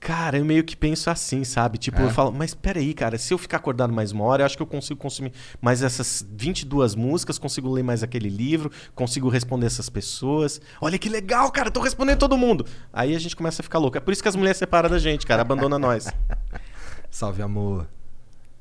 Cara, 0.00 0.38
eu 0.38 0.44
meio 0.46 0.64
que 0.64 0.74
penso 0.74 1.10
assim, 1.10 1.44
sabe? 1.44 1.76
Tipo, 1.76 2.00
É? 2.00 2.04
eu 2.06 2.10
falo, 2.10 2.32
mas 2.32 2.54
peraí, 2.54 2.94
cara, 2.94 3.18
se 3.18 3.34
eu 3.34 3.38
ficar 3.38 3.58
acordado 3.58 3.92
mais 3.92 4.12
uma 4.12 4.24
hora, 4.24 4.42
eu 4.42 4.46
acho 4.46 4.56
que 4.56 4.62
eu 4.62 4.66
consigo 4.66 4.98
consumir 4.98 5.30
mais 5.60 5.82
essas 5.82 6.26
22 6.34 6.94
músicas, 6.94 7.38
consigo 7.38 7.70
ler 7.70 7.82
mais 7.82 8.02
aquele 8.02 8.30
livro, 8.30 8.72
consigo 8.94 9.28
responder 9.28 9.66
essas 9.66 9.90
pessoas. 9.90 10.58
Olha 10.80 10.98
que 10.98 11.10
legal, 11.10 11.52
cara, 11.52 11.70
tô 11.70 11.80
respondendo 11.80 12.18
todo 12.18 12.34
mundo. 12.38 12.64
Aí 12.90 13.14
a 13.14 13.18
gente 13.18 13.36
começa 13.36 13.60
a 13.60 13.62
ficar 13.62 13.78
louco. 13.78 13.98
É 13.98 14.00
por 14.00 14.10
isso 14.10 14.22
que 14.22 14.28
as 14.28 14.34
mulheres 14.36 14.56
separam 14.56 14.88
da 14.88 14.98
gente, 14.98 15.26
cara, 15.26 15.42
abandona 15.42 15.78
nós. 15.78 16.06
Salve, 17.10 17.42
amor. 17.42 17.86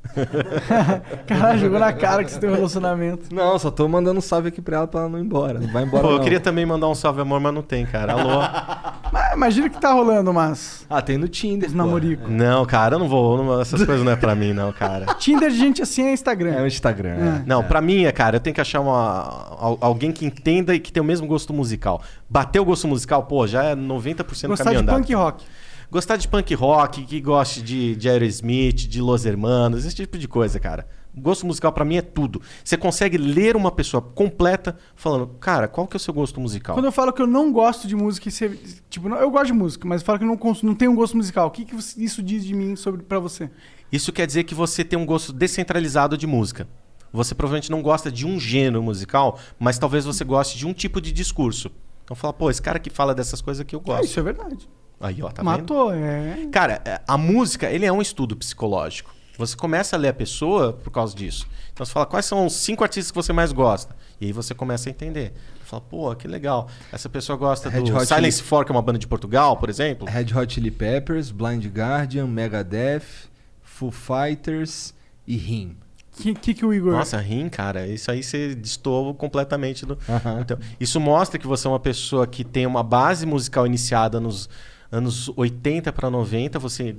Caralho, 1.27 1.59
jogou 1.59 1.80
na 1.80 1.93
cara 1.93 2.23
que 2.23 2.31
você 2.31 2.39
tem 2.39 2.49
um 2.49 2.53
relacionamento. 2.55 3.34
Não, 3.34 3.57
só 3.59 3.69
tô 3.69 3.88
mandando 3.88 4.17
um 4.19 4.21
salve 4.21 4.47
aqui 4.49 4.61
pra 4.61 4.77
ela 4.77 4.88
pra 4.88 5.01
ela 5.01 5.09
não 5.09 5.19
ir 5.19 5.23
embora. 5.23 5.59
Não 5.59 5.71
vai 5.71 5.84
embora 5.84 6.03
Pô, 6.03 6.09
eu 6.11 6.15
não. 6.17 6.23
queria 6.23 6.39
também 6.39 6.65
mandar 6.65 6.88
um 6.88 6.95
salve 6.95 7.21
amor, 7.21 7.39
mas 7.39 7.53
não 7.53 7.61
tem, 7.61 7.85
cara. 7.85 8.13
Alô? 8.13 8.39
Mas 9.11 9.34
imagina 9.34 9.69
que 9.69 9.81
tá 9.81 9.91
rolando 9.91 10.30
umas. 10.30 10.85
Ah, 10.88 11.01
tem 11.01 11.17
no 11.17 11.27
Tinder, 11.27 11.67
Os 11.69 11.73
namorico. 11.73 12.30
Não, 12.30 12.63
cara, 12.63 12.93
eu 12.95 12.99
não 12.99 13.07
vou. 13.09 13.43
não- 13.43 13.59
essas 13.59 13.84
coisas 13.84 14.05
não 14.05 14.11
é 14.11 14.15
pra 14.15 14.35
mim, 14.35 14.53
não, 14.53 14.71
cara. 14.71 15.05
Tinder 15.17 15.49
de 15.49 15.57
gente 15.57 15.81
assim 15.81 16.03
é 16.03 16.13
Instagram. 16.13 16.51
É 16.51 16.61
o 16.61 16.67
Instagram. 16.67 17.09
é. 17.15 17.43
Não, 17.45 17.63
pra 17.63 17.81
mim 17.81 18.03
é, 18.05 18.11
cara, 18.11 18.35
eu 18.35 18.39
tenho 18.39 18.53
que 18.53 18.61
achar 18.61 18.80
uma, 18.81 19.47
al- 19.59 19.77
alguém 19.81 20.11
que 20.11 20.26
entenda 20.26 20.76
e 20.76 20.80
que 20.80 20.91
tenha 20.91 21.01
o 21.01 21.05
mesmo 21.05 21.26
gosto 21.26 21.51
musical. 21.53 22.03
Bater 22.30 22.59
o 22.59 22.65
gosto 22.65 22.88
musical, 22.88 23.23
pô, 23.23 23.47
já 23.47 23.63
é 23.63 23.76
90% 23.76 24.17
do 24.17 24.23
Gostar 24.49 24.63
caminho 24.65 24.84
de 24.84 24.89
andado. 24.89 24.95
punk 24.97 25.13
rock. 25.15 25.43
Gostar 25.91 26.17
de 26.17 26.27
punk 26.27 26.53
rock, 26.53 27.03
que 27.03 27.19
goste 27.19 27.61
de, 27.63 27.95
de 27.95 28.07
Aerosmith, 28.09 28.87
de 28.87 29.01
Los 29.01 29.25
Hermanos, 29.25 29.85
esse 29.85 29.95
tipo 29.95 30.17
de 30.19 30.27
coisa, 30.27 30.59
cara. 30.59 30.87
Gosto 31.17 31.47
musical 31.47 31.73
pra 31.73 31.83
mim 31.83 31.97
é 31.97 32.01
tudo. 32.03 32.39
Você 32.63 32.77
consegue 32.77 33.17
ler 33.17 33.55
uma 33.55 33.71
pessoa 33.71 33.99
completa 33.99 34.77
falando, 34.95 35.25
cara, 35.39 35.67
qual 35.67 35.87
que 35.87 35.95
é 35.95 35.97
o 35.97 35.99
seu 35.99 36.13
gosto 36.13 36.39
musical? 36.39 36.75
Quando 36.75 36.85
eu 36.85 36.91
falo 36.91 37.11
que 37.11 37.19
eu 37.21 37.25
não 37.25 37.51
gosto 37.51 37.87
de 37.87 37.95
música, 37.95 38.29
você, 38.29 38.49
tipo, 38.87 39.09
não- 39.09 39.17
eu 39.17 39.31
gosto 39.31 39.47
de 39.47 39.53
música, 39.53 39.87
mas 39.87 40.01
eu 40.01 40.05
falo 40.05 40.19
que 40.19 40.25
eu 40.25 40.27
não, 40.27 40.39
não 40.63 40.75
tenho 40.75 40.91
um 40.91 40.95
gosto 40.95 41.17
musical. 41.17 41.47
O 41.47 41.51
que, 41.51 41.65
que 41.65 41.75
isso 41.75 42.21
diz 42.21 42.45
de 42.45 42.53
mim 42.53 42.75
sobre 42.75 43.01
para 43.01 43.17
você? 43.19 43.49
Isso 43.91 44.13
quer 44.13 44.27
dizer 44.27 44.43
que 44.43 44.53
você 44.53 44.83
tem 44.83 44.97
um 44.99 45.05
gosto 45.07 45.33
descentralizado 45.33 46.15
de 46.15 46.27
música. 46.27 46.67
Você 47.11 47.33
provavelmente 47.33 47.71
não 47.71 47.81
gosta 47.81 48.11
de 48.11 48.27
um 48.27 48.39
gênero 48.39 48.83
musical, 48.83 49.39
mas 49.57 49.79
talvez 49.79 50.05
você 50.05 50.23
goste 50.23 50.55
de 50.59 50.67
um 50.67 50.73
tipo 50.73 51.01
de 51.01 51.11
discurso. 51.11 51.71
Então 52.05 52.15
fala, 52.15 52.31
pô, 52.33 52.51
esse 52.51 52.61
cara 52.61 52.77
que 52.77 52.91
fala 52.91 53.15
dessas 53.15 53.41
coisas 53.41 53.65
que 53.65 53.75
eu 53.75 53.79
É, 53.79 53.83
gosto. 53.83 54.05
isso 54.05 54.19
é 54.19 54.23
verdade. 54.23 54.69
Aí, 54.99 55.21
ó, 55.21 55.30
tá 55.30 55.41
vendo? 55.41 55.45
Matou, 55.51 55.93
é. 55.93 56.47
Cara, 56.51 56.81
é, 56.85 57.01
a 57.07 57.17
música, 57.17 57.69
ele 57.69 57.85
é 57.85 57.91
um 57.91 58.01
estudo 58.01 58.35
psicológico. 58.35 59.13
Você 59.38 59.55
começa 59.55 59.95
a 59.95 59.99
ler 59.99 60.09
a 60.09 60.13
pessoa 60.13 60.73
por 60.73 60.91
causa 60.91 61.15
disso. 61.15 61.47
Então 61.71 61.85
você 61.85 61.93
fala, 61.93 62.05
quais 62.05 62.26
são 62.26 62.45
os 62.45 62.53
cinco 62.53 62.84
artistas 62.84 63.09
que 63.09 63.15
você 63.15 63.31
mais 63.31 63.53
gosta? 63.53 63.95
E 64.19 64.26
aí 64.26 64.34
você 64.34 64.53
começa 64.53 64.89
a 64.89 64.91
entender. 64.91 65.31
Fala, 65.63 65.81
pô, 65.81 66.13
que 66.15 66.27
legal. 66.27 66.67
Essa 66.91 67.07
pessoa 67.07 67.38
gosta 67.38 67.69
Red 67.69 67.84
do 67.84 67.95
Hot 67.95 68.05
Silence 68.05 68.38
Chili- 68.39 68.49
Four, 68.49 68.65
que 68.65 68.71
é 68.71 68.76
uma 68.76 68.81
banda 68.81 68.99
de 68.99 69.07
Portugal, 69.07 69.55
por 69.55 69.69
exemplo. 69.69 70.05
Red 70.09 70.34
Hot 70.38 70.53
Chili 70.53 70.71
Peppers, 70.71 71.31
Blind 71.31 71.65
Guardian, 71.67 72.27
Megadeth, 72.27 73.30
Foo 73.61 73.91
Fighters 73.91 74.93
e 75.26 75.38
Rim. 75.38 75.77
O 76.17 76.21
que, 76.21 76.34
que, 76.34 76.53
que 76.53 76.65
o 76.65 76.73
Igor. 76.73 76.91
Nossa, 76.91 77.17
rim, 77.17 77.47
cara, 77.47 77.88
isso 77.88 78.11
aí 78.11 78.21
você 78.21 78.53
destoa 78.53 79.13
completamente 79.13 79.85
do. 79.85 79.97
Então, 80.41 80.57
isso 80.77 80.99
mostra 80.99 81.39
que 81.39 81.47
você 81.47 81.65
é 81.65 81.69
uma 81.69 81.80
pessoa 81.80 82.27
que 82.27 82.43
tem 82.43 82.65
uma 82.65 82.84
base 82.84 83.26
musical 83.26 83.65
iniciada 83.65 84.19
nos 84.19 84.49
anos 84.91 85.31
80 85.35 85.91
para 85.93 86.09
90. 86.09 86.57
Você 86.59 86.95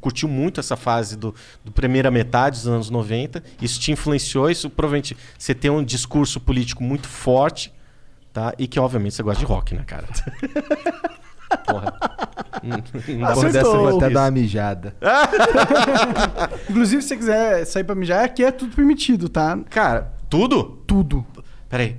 curtiu 0.00 0.28
muito 0.28 0.60
essa 0.60 0.76
fase 0.76 1.16
do, 1.16 1.34
do 1.64 1.70
primeira 1.72 2.10
metade 2.10 2.58
dos 2.58 2.68
anos 2.68 2.90
90. 2.90 3.42
Isso 3.60 3.78
te 3.80 3.92
influenciou. 3.92 4.50
Isso 4.50 4.68
provavelmente 4.70 5.16
você 5.38 5.54
tem 5.54 5.70
um 5.70 5.82
discurso 5.84 6.40
político 6.40 6.82
muito 6.82 7.06
forte, 7.08 7.72
tá? 8.32 8.52
E 8.58 8.66
que 8.66 8.78
obviamente 8.80 9.14
você 9.14 9.22
gosta 9.22 9.40
de 9.40 9.46
rock, 9.46 9.74
né, 9.74 9.84
cara? 9.86 10.06
Porra. 11.66 11.94
Não- 12.62 13.32
Por 13.34 13.50
dessa 13.50 13.66
eu 13.68 13.78
vou 13.78 13.96
até 13.96 14.10
dar 14.10 14.24
uma 14.24 14.30
mijada. 14.30 14.94
Inclusive, 16.68 17.00
se 17.02 17.08
você 17.08 17.16
quiser 17.16 17.64
sair 17.64 17.84
pra 17.84 17.94
mijar, 17.94 18.24
aqui 18.24 18.44
é 18.44 18.50
tudo 18.50 18.74
permitido, 18.74 19.28
tá? 19.28 19.58
Cara, 19.70 20.12
tudo? 20.28 20.62
Tudo. 20.86 21.24
Peraí. 21.68 21.96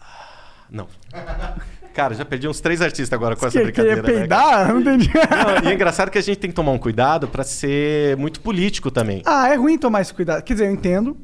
Ah, 0.00 0.64
Não. 0.70 0.88
Cara, 1.94 2.14
já 2.14 2.24
perdi 2.24 2.48
uns 2.48 2.60
três 2.60 2.80
artistas 2.80 3.12
agora 3.12 3.36
com 3.36 3.46
essa 3.46 3.62
brincadeira. 3.62 4.00
queria 4.02 4.14
né, 4.14 4.20
peidar? 4.20 4.68
Não 4.72 4.80
entendi. 4.80 5.08
Não, 5.08 5.68
e 5.68 5.72
é 5.72 5.74
engraçado 5.74 6.10
que 6.10 6.18
a 6.18 6.22
gente 6.22 6.38
tem 6.38 6.50
que 6.50 6.56
tomar 6.56 6.72
um 6.72 6.78
cuidado 6.78 7.28
pra 7.28 7.44
ser 7.44 8.16
muito 8.16 8.40
político 8.40 8.90
também. 8.90 9.22
ah, 9.26 9.48
é 9.48 9.56
ruim 9.56 9.76
tomar 9.78 10.00
esse 10.00 10.12
cuidado. 10.14 10.42
Quer 10.42 10.54
dizer, 10.54 10.66
eu 10.68 10.72
entendo. 10.72 11.16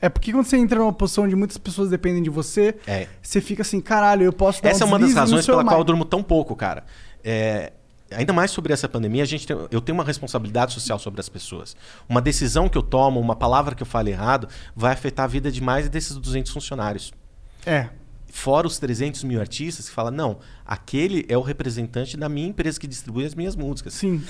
É 0.00 0.08
porque 0.10 0.30
quando 0.32 0.44
você 0.44 0.56
entra 0.58 0.78
numa 0.78 0.92
posição 0.92 1.24
onde 1.24 1.34
muitas 1.34 1.56
pessoas 1.56 1.88
dependem 1.88 2.22
de 2.22 2.28
você, 2.28 2.74
É. 2.86 3.06
você 3.22 3.40
fica 3.40 3.62
assim, 3.62 3.80
caralho, 3.80 4.24
eu 4.24 4.32
posso 4.32 4.62
dar 4.62 4.68
Essa 4.68 4.84
é 4.84 4.86
um 4.86 4.88
uma 4.90 4.98
das 4.98 5.14
razões 5.14 5.46
pela 5.46 5.64
qual 5.64 5.78
eu 5.78 5.84
durmo 5.84 6.04
tão 6.04 6.22
pouco, 6.22 6.54
cara. 6.54 6.84
É, 7.24 7.72
ainda 8.12 8.32
mais 8.32 8.50
sobre 8.50 8.72
essa 8.74 8.86
pandemia, 8.88 9.22
a 9.22 9.26
gente 9.26 9.46
tem- 9.46 9.56
eu 9.70 9.80
tenho 9.80 9.96
uma 9.96 10.04
responsabilidade 10.04 10.74
social 10.74 10.98
sobre 10.98 11.18
as 11.20 11.28
pessoas. 11.30 11.74
Uma 12.08 12.20
decisão 12.20 12.68
que 12.68 12.76
eu 12.76 12.82
tomo, 12.82 13.18
uma 13.18 13.34
palavra 13.34 13.74
que 13.74 13.82
eu 13.82 13.86
falo 13.86 14.08
errado, 14.08 14.48
vai 14.76 14.92
afetar 14.92 15.24
a 15.24 15.28
vida 15.28 15.50
de 15.50 15.62
mais 15.62 15.88
desses 15.88 16.14
200 16.16 16.52
funcionários. 16.52 17.12
É. 17.64 17.88
Fora 18.36 18.66
os 18.66 18.78
300 18.78 19.24
mil 19.24 19.40
artistas 19.40 19.88
que 19.88 19.94
falam, 19.94 20.10
não, 20.12 20.38
aquele 20.64 21.24
é 21.26 21.38
o 21.38 21.40
representante 21.40 22.18
da 22.18 22.28
minha 22.28 22.46
empresa 22.48 22.78
que 22.78 22.86
distribui 22.86 23.24
as 23.24 23.34
minhas 23.34 23.56
músicas. 23.56 23.94
Sim. 23.94 24.22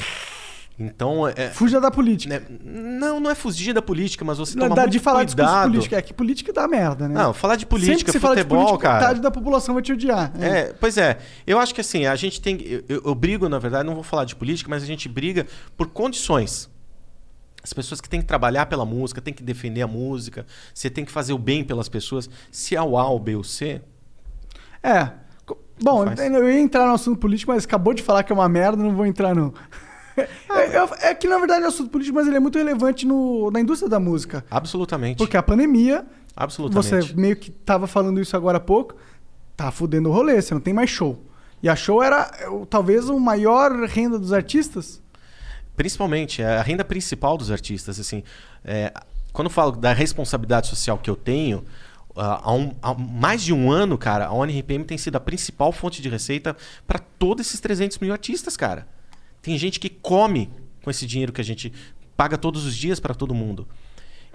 Então, 0.78 1.27
é, 1.27 1.51
Fuja 1.51 1.81
da 1.81 1.91
política. 1.91 2.41
não, 2.62 3.19
não 3.19 3.31
é 3.31 3.35
fugir 3.35 3.73
da 3.73 3.83
política, 3.83 4.24
mas 4.24 4.39
você 4.39 4.57
Não 4.57 4.69
toma 4.69 4.83
muito 4.83 4.93
de 4.93 4.99
falar 5.01 5.24
cuidado. 5.24 5.70
político. 5.70 5.95
É 5.97 6.03
que 6.03 6.15
política 6.15 6.53
dá 6.53 6.69
merda, 6.69 7.09
né? 7.09 7.15
Não, 7.15 7.33
falar 7.35 7.57
de 7.57 7.62
Sempre 7.62 7.81
política, 7.81 8.05
que 8.05 8.12
você 8.12 8.20
fala 8.20 8.37
de 8.37 8.43
futebol, 8.43 8.65
política, 8.66 8.83
cara. 8.89 9.01
metade 9.01 9.20
da 9.20 9.31
população 9.31 9.74
vai 9.74 9.83
te 9.83 9.93
odiar. 9.93 10.33
É, 10.41 10.73
pois 10.74 10.97
é. 10.99 11.19
Eu 11.45 11.59
acho 11.59 11.74
que 11.74 11.81
assim, 11.81 12.07
a 12.07 12.15
gente 12.15 12.41
tem. 12.41 12.61
Eu, 12.62 12.85
eu- 12.89 13.03
eu 13.07 13.15
brigo, 13.15 13.49
na 13.49 13.59
verdade, 13.59 13.85
não 13.87 13.95
vou 13.95 14.05
falar 14.05 14.24
de 14.24 14.37
política, 14.37 14.69
mas 14.70 14.83
a 14.83 14.87
gente 14.87 15.09
briga 15.09 15.47
por 15.77 15.89
condições. 15.89 16.70
As 17.62 17.73
pessoas 17.73 18.01
que 18.01 18.09
têm 18.09 18.20
que 18.20 18.27
trabalhar 18.27 18.66
pela 18.66 18.85
música, 18.85 19.20
têm 19.20 19.35
que 19.35 19.43
defender 19.43 19.83
a 19.83 19.89
música, 19.89 20.47
você 20.73 20.89
tem 20.89 21.05
que 21.05 21.11
fazer 21.11 21.33
o 21.33 21.39
bem 21.39 21.65
pelas 21.65 21.89
pessoas. 21.89 22.31
Se 22.53 22.77
é 22.77 22.83
o 22.83 22.97
A, 22.97 23.11
o 23.11 23.19
B 23.19 23.35
ou 23.35 23.43
C, 23.43 23.81
É. 24.87 25.11
Bom, 25.83 26.05
eu 26.05 26.51
ia 26.51 26.61
entrar 26.61 26.87
no 26.87 26.95
assunto 26.95 27.19
político, 27.19 27.53
mas 27.53 27.65
acabou 27.65 27.93
de 27.93 28.03
falar 28.03 28.23
que 28.23 28.33
é 28.33 28.35
uma 28.35 28.49
merda, 28.49 28.83
não 28.83 28.95
vou 28.95 29.07
entrar 29.07 29.35
não. 29.35 29.53
É, 30.19 31.11
é 31.11 31.15
que 31.15 31.29
na 31.29 31.37
verdade 31.37 31.61
é 31.61 31.67
um 31.67 31.69
assunto 31.69 31.91
político, 31.91 32.17
mas 32.17 32.27
ele 32.27 32.39
é 32.39 32.41
muito 32.41 32.57
relevante 32.57 33.05
no, 33.05 33.51
na 33.51 33.61
indústria 33.61 33.87
da 33.87 34.01
música. 34.01 34.43
absolutamente. 34.51 35.19
Porque 35.19 35.37
a 35.37 35.43
pandemia, 35.43 36.07
Absolutamente. 36.35 37.09
você 37.09 37.15
meio 37.15 37.37
que 37.37 37.51
tava 37.51 37.87
falando 37.87 38.19
isso 38.19 38.35
agora 38.35 38.57
há 38.57 38.61
pouco, 38.61 38.97
tá 39.55 39.71
fudendo 39.71 40.09
o 40.09 40.13
rolê, 40.13 40.41
você 40.41 40.55
não 40.55 40.61
tem 40.63 40.73
mais 40.73 40.89
show. 40.89 41.23
E 41.63 41.69
a 41.69 41.77
show 41.77 42.03
era 42.03 42.31
é, 42.41 42.47
talvez 42.71 43.11
o 43.11 43.21
maior 43.21 43.73
renda 43.87 44.19
dos 44.19 44.33
artistas. 44.33 45.03
Principalmente, 45.77 46.41
é 46.41 46.57
a 46.57 46.63
renda 46.63 46.85
principal 46.85 47.37
dos 47.37 47.51
artistas. 47.51 48.01
Assim, 48.01 48.23
é, 48.65 48.93
quando 49.33 49.49
eu 49.49 49.53
falo 49.53 49.73
da 49.73 49.93
responsabilidade 49.93 50.69
social 50.69 50.97
que 50.97 51.11
eu 51.11 51.17
tenho, 51.17 51.63
há, 52.16 52.52
um- 52.52 52.74
há 52.82 52.94
mais 52.94 53.43
de 53.43 53.52
um 53.52 53.70
ano, 53.70 53.97
cara, 53.98 54.26
a 54.26 54.32
ONRPM 54.32 54.84
tem 54.84 54.98
sido 54.98 55.16
a 55.16 55.20
principal 55.20 55.70
fonte 55.72 56.01
de 56.02 56.09
receita 56.09 56.56
para 56.86 56.98
todos 56.98 57.47
esses 57.47 57.60
300 57.60 57.98
mil 57.98 58.12
artistas, 58.12 58.56
cara. 58.56 58.88
Tem 59.43 59.56
gente 59.59 59.78
que 59.78 59.88
come 59.88 60.51
com 60.82 60.90
esse 60.90 61.06
dinheiro 61.06 61.32
que 61.32 61.40
a 61.40 61.44
gente 61.44 61.72
paga 62.16 62.36
todos 62.38 62.64
os 62.64 62.74
dias 62.76 62.98
para 62.98 63.14
todo 63.14 63.34
mundo. 63.34 63.68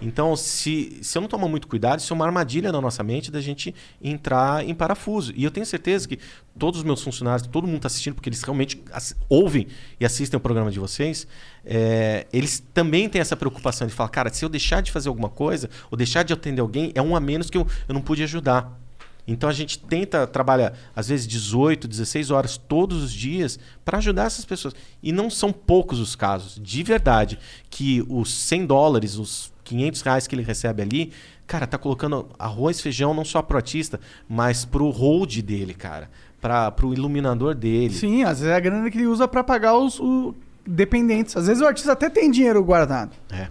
Então, 0.01 0.35
se, 0.35 0.97
se 1.03 1.15
eu 1.15 1.21
não 1.21 1.29
tomar 1.29 1.47
muito 1.47 1.67
cuidado, 1.67 1.99
isso 1.99 2.11
é 2.11 2.15
uma 2.15 2.25
armadilha 2.25 2.71
na 2.71 2.81
nossa 2.81 3.03
mente 3.03 3.29
da 3.29 3.39
gente 3.39 3.73
entrar 4.01 4.67
em 4.67 4.73
parafuso. 4.73 5.31
E 5.35 5.43
eu 5.43 5.51
tenho 5.51 5.65
certeza 5.65 6.07
que 6.07 6.17
todos 6.57 6.79
os 6.79 6.83
meus 6.83 7.03
funcionários, 7.03 7.47
todo 7.47 7.67
mundo 7.67 7.77
está 7.77 7.87
assistindo, 7.87 8.15
porque 8.15 8.27
eles 8.27 8.41
realmente 8.41 8.81
ouvem 9.29 9.67
e 9.99 10.05
assistem 10.05 10.37
o 10.37 10.41
programa 10.41 10.71
de 10.71 10.79
vocês, 10.79 11.27
é, 11.63 12.25
eles 12.33 12.63
também 12.73 13.07
têm 13.07 13.21
essa 13.21 13.37
preocupação 13.37 13.85
de 13.85 13.93
falar, 13.93 14.09
cara, 14.09 14.33
se 14.33 14.43
eu 14.43 14.49
deixar 14.49 14.81
de 14.81 14.91
fazer 14.91 15.07
alguma 15.07 15.29
coisa, 15.29 15.69
ou 15.91 15.97
deixar 15.97 16.23
de 16.23 16.33
atender 16.33 16.61
alguém, 16.61 16.91
é 16.95 17.01
um 17.01 17.15
a 17.15 17.19
menos 17.19 17.49
que 17.49 17.57
eu, 17.57 17.67
eu 17.87 17.93
não 17.93 18.01
pude 18.01 18.23
ajudar. 18.23 18.79
Então 19.27 19.47
a 19.47 19.53
gente 19.53 19.77
tenta 19.77 20.25
trabalhar, 20.25 20.73
às 20.95 21.09
vezes, 21.09 21.27
18, 21.27 21.87
16 21.87 22.31
horas 22.31 22.57
todos 22.57 23.03
os 23.03 23.13
dias 23.13 23.59
para 23.85 23.99
ajudar 23.99 24.25
essas 24.25 24.45
pessoas. 24.45 24.73
E 25.01 25.11
não 25.11 25.29
são 25.29 25.53
poucos 25.53 25.99
os 25.99 26.15
casos, 26.15 26.59
de 26.59 26.81
verdade, 26.81 27.37
que 27.69 28.03
os 28.09 28.33
100 28.33 28.65
dólares, 28.65 29.15
os 29.17 29.51
500 29.71 30.01
reais 30.01 30.27
que 30.27 30.35
ele 30.35 30.43
recebe 30.43 30.81
ali, 30.81 31.11
cara, 31.47 31.65
tá 31.65 31.77
colocando 31.77 32.27
arroz, 32.37 32.81
feijão 32.81 33.13
não 33.13 33.23
só 33.25 33.41
pro 33.41 33.57
artista, 33.57 33.99
mas 34.27 34.65
pro 34.65 34.89
hold 34.89 35.37
dele, 35.41 35.73
cara. 35.73 36.09
Pra, 36.41 36.71
pro 36.71 36.93
iluminador 36.93 37.53
dele. 37.55 37.93
Sim, 37.93 38.23
às 38.23 38.39
vezes 38.39 38.47
é 38.53 38.55
a 38.55 38.59
grana 38.59 38.89
que 38.89 38.97
ele 38.97 39.07
usa 39.07 39.27
pra 39.27 39.43
pagar 39.43 39.77
os, 39.77 39.99
o- 39.99 40.33
dependentes. 40.65 41.37
Às 41.37 41.47
vezes 41.47 41.61
o 41.61 41.65
artista 41.67 41.91
até 41.91 42.09
tem 42.09 42.29
dinheiro 42.31 42.63
guardado. 42.63 43.11
É. 43.31 43.47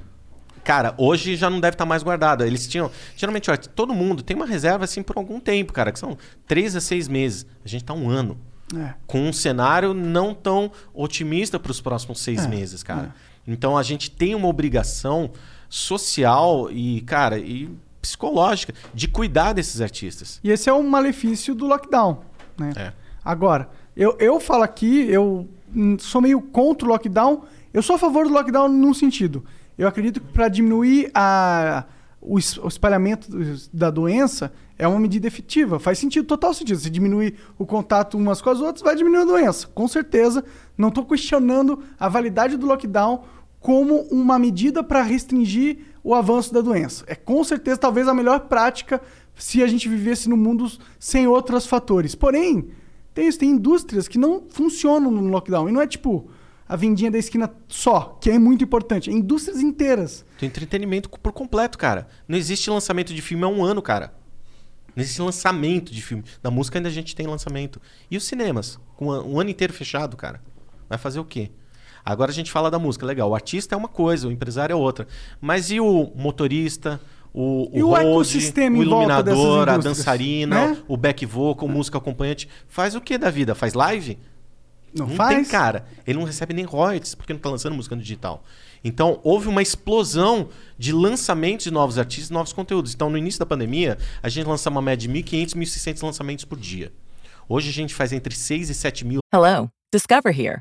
Cara, 0.64 0.92
hoje 0.98 1.36
já 1.36 1.48
não 1.48 1.58
deve 1.60 1.74
estar 1.74 1.86
mais 1.86 2.02
guardado. 2.02 2.44
Eles 2.44 2.66
tinham. 2.68 2.90
Geralmente, 3.16 3.50
ó, 3.50 3.56
todo 3.56 3.94
mundo 3.94 4.22
tem 4.22 4.36
uma 4.36 4.44
reserva 4.46 4.84
assim 4.84 5.02
por 5.02 5.16
algum 5.16 5.40
tempo, 5.40 5.72
cara, 5.72 5.90
que 5.92 5.98
são 5.98 6.18
três 6.46 6.76
a 6.76 6.80
seis 6.80 7.08
meses. 7.08 7.46
A 7.64 7.68
gente 7.68 7.84
tá 7.84 7.94
um 7.94 8.10
ano. 8.10 8.36
É. 8.76 8.94
Com 9.06 9.20
um 9.28 9.32
cenário 9.32 9.94
não 9.94 10.34
tão 10.34 10.70
otimista 10.92 11.58
para 11.58 11.72
os 11.72 11.80
próximos 11.80 12.20
seis 12.20 12.44
É, 12.44 12.48
meses, 12.48 12.82
cara. 12.82 13.14
Então 13.46 13.76
a 13.78 13.82
gente 13.82 14.10
tem 14.10 14.34
uma 14.34 14.46
obrigação 14.48 15.30
social 15.70 16.68
e, 16.70 17.00
cara, 17.02 17.38
e 17.38 17.70
psicológica 18.02 18.74
de 18.92 19.06
cuidar 19.08 19.52
desses 19.52 19.80
artistas. 19.80 20.40
E 20.42 20.50
esse 20.50 20.68
é 20.68 20.72
o 20.72 20.82
malefício 20.82 21.54
do 21.54 21.66
lockdown, 21.66 22.20
né? 22.58 22.72
É. 22.76 22.92
Agora, 23.24 23.70
eu, 23.96 24.16
eu 24.18 24.40
falo 24.40 24.64
aqui, 24.64 25.02
eu 25.08 25.48
sou 25.98 26.20
meio 26.20 26.40
contra 26.42 26.86
o 26.86 26.90
lockdown. 26.90 27.44
Eu 27.72 27.82
sou 27.82 27.94
a 27.94 27.98
favor 27.98 28.26
do 28.26 28.32
lockdown 28.34 28.68
num 28.68 28.92
sentido. 28.92 29.44
Eu 29.78 29.86
acredito 29.86 30.20
que 30.20 30.32
para 30.32 30.48
diminuir 30.48 31.10
a, 31.14 31.84
o, 32.20 32.38
es- 32.38 32.56
o 32.58 32.66
espalhamento 32.66 33.28
da 33.72 33.90
doença 33.90 34.52
é 34.76 34.88
uma 34.88 34.98
medida 34.98 35.26
efetiva. 35.28 35.78
Faz 35.78 35.98
sentido, 35.98 36.26
total 36.26 36.52
sentido. 36.54 36.80
Se 36.80 36.90
diminuir 36.90 37.36
o 37.58 37.64
contato 37.66 38.16
umas 38.16 38.40
com 38.42 38.50
as 38.50 38.60
outras, 38.60 38.82
vai 38.82 38.96
diminuir 38.96 39.20
a 39.22 39.24
doença. 39.26 39.68
Com 39.68 39.86
certeza. 39.86 40.42
Não 40.76 40.88
estou 40.88 41.04
questionando 41.04 41.82
a 41.98 42.08
validade 42.08 42.56
do 42.56 42.66
lockdown 42.66 43.22
como 43.60 44.00
uma 44.10 44.38
medida 44.38 44.82
para 44.82 45.02
restringir 45.02 45.78
o 46.02 46.14
avanço 46.14 46.52
da 46.52 46.60
doença. 46.60 47.04
É 47.06 47.14
com 47.14 47.44
certeza 47.44 47.78
talvez 47.78 48.08
a 48.08 48.14
melhor 48.14 48.40
prática 48.40 49.00
se 49.36 49.62
a 49.62 49.66
gente 49.66 49.88
vivesse 49.88 50.28
no 50.28 50.36
mundo 50.36 50.70
sem 50.98 51.26
outros 51.26 51.66
fatores. 51.66 52.14
Porém, 52.14 52.70
tem 53.14 53.28
isso, 53.28 53.38
tem 53.38 53.50
indústrias 53.50 54.08
que 54.08 54.18
não 54.18 54.44
funcionam 54.48 55.10
no 55.10 55.20
lockdown. 55.28 55.68
E 55.68 55.72
não 55.72 55.80
é 55.80 55.86
tipo 55.86 56.30
a 56.68 56.76
vendinha 56.76 57.10
da 57.10 57.18
esquina 57.18 57.52
só, 57.68 58.16
que 58.20 58.30
é 58.30 58.38
muito 58.38 58.64
importante. 58.64 59.10
É 59.10 59.12
indústrias 59.12 59.60
inteiras. 59.60 60.24
Tem 60.38 60.46
entretenimento 60.46 61.10
por 61.10 61.32
completo, 61.32 61.76
cara. 61.76 62.06
Não 62.26 62.38
existe 62.38 62.70
lançamento 62.70 63.12
de 63.12 63.20
filme 63.20 63.44
há 63.44 63.48
um 63.48 63.64
ano, 63.64 63.82
cara. 63.82 64.14
Não 64.94 65.02
existe 65.02 65.20
lançamento 65.20 65.92
de 65.92 66.00
filme. 66.00 66.24
Da 66.42 66.50
música 66.50 66.78
ainda 66.78 66.88
a 66.88 66.92
gente 66.92 67.14
tem 67.14 67.26
lançamento. 67.26 67.80
E 68.10 68.16
os 68.16 68.24
cinemas? 68.24 68.78
Com 68.96 69.06
um 69.06 69.40
ano 69.40 69.50
inteiro 69.50 69.72
fechado, 69.72 70.16
cara. 70.16 70.40
Vai 70.88 70.98
fazer 70.98 71.20
o 71.20 71.24
quê? 71.24 71.50
Agora 72.04 72.30
a 72.30 72.34
gente 72.34 72.50
fala 72.50 72.70
da 72.70 72.78
música, 72.78 73.06
legal. 73.06 73.30
O 73.30 73.34
artista 73.34 73.74
é 73.74 73.78
uma 73.78 73.88
coisa, 73.88 74.28
o 74.28 74.32
empresário 74.32 74.72
é 74.72 74.76
outra. 74.76 75.06
Mas 75.40 75.70
e 75.70 75.80
o 75.80 76.12
motorista, 76.14 77.00
o, 77.32 77.70
o 77.72 77.78
E 77.78 77.82
o 77.82 77.96
ecossistema 77.96 78.78
o 78.78 78.82
iluminador, 78.82 79.68
a 79.68 79.76
dançarina, 79.76 80.68
né? 80.68 80.78
o 80.88 80.96
back 80.96 81.24
vocal, 81.24 81.68
música 81.68 81.98
acompanhante? 81.98 82.48
Faz 82.68 82.94
o 82.94 83.00
que 83.00 83.16
da 83.16 83.30
vida? 83.30 83.54
Faz 83.54 83.74
live? 83.74 84.18
Não, 84.92 85.06
tem 85.06 85.16
faz. 85.16 85.48
cara. 85.48 85.86
Ele 86.06 86.18
não 86.18 86.26
recebe 86.26 86.52
nem 86.52 86.64
royalties 86.64 87.14
porque 87.14 87.32
não 87.32 87.38
está 87.38 87.48
lançando 87.48 87.76
música 87.76 87.94
no 87.94 88.02
digital. 88.02 88.42
Então, 88.82 89.20
houve 89.22 89.46
uma 89.46 89.62
explosão 89.62 90.48
de 90.76 90.92
lançamentos 90.92 91.64
de 91.64 91.70
novos 91.70 91.98
artistas, 91.98 92.30
novos 92.30 92.52
conteúdos. 92.52 92.94
Então, 92.94 93.08
no 93.08 93.16
início 93.16 93.38
da 93.38 93.46
pandemia, 93.46 93.98
a 94.22 94.28
gente 94.28 94.46
lançava 94.46 94.74
uma 94.74 94.82
média 94.82 95.06
de 95.06 95.14
1.500, 95.14 95.54
1.600 95.54 96.02
lançamentos 96.02 96.44
por 96.44 96.58
dia. 96.58 96.92
Hoje 97.48 97.68
a 97.68 97.72
gente 97.72 97.94
faz 97.94 98.12
entre 98.12 98.34
6 98.34 98.70
e 98.70 98.74
7 98.74 99.04
mil. 99.04 99.20
Hello, 99.32 99.68
Discover 99.92 100.32
here 100.32 100.60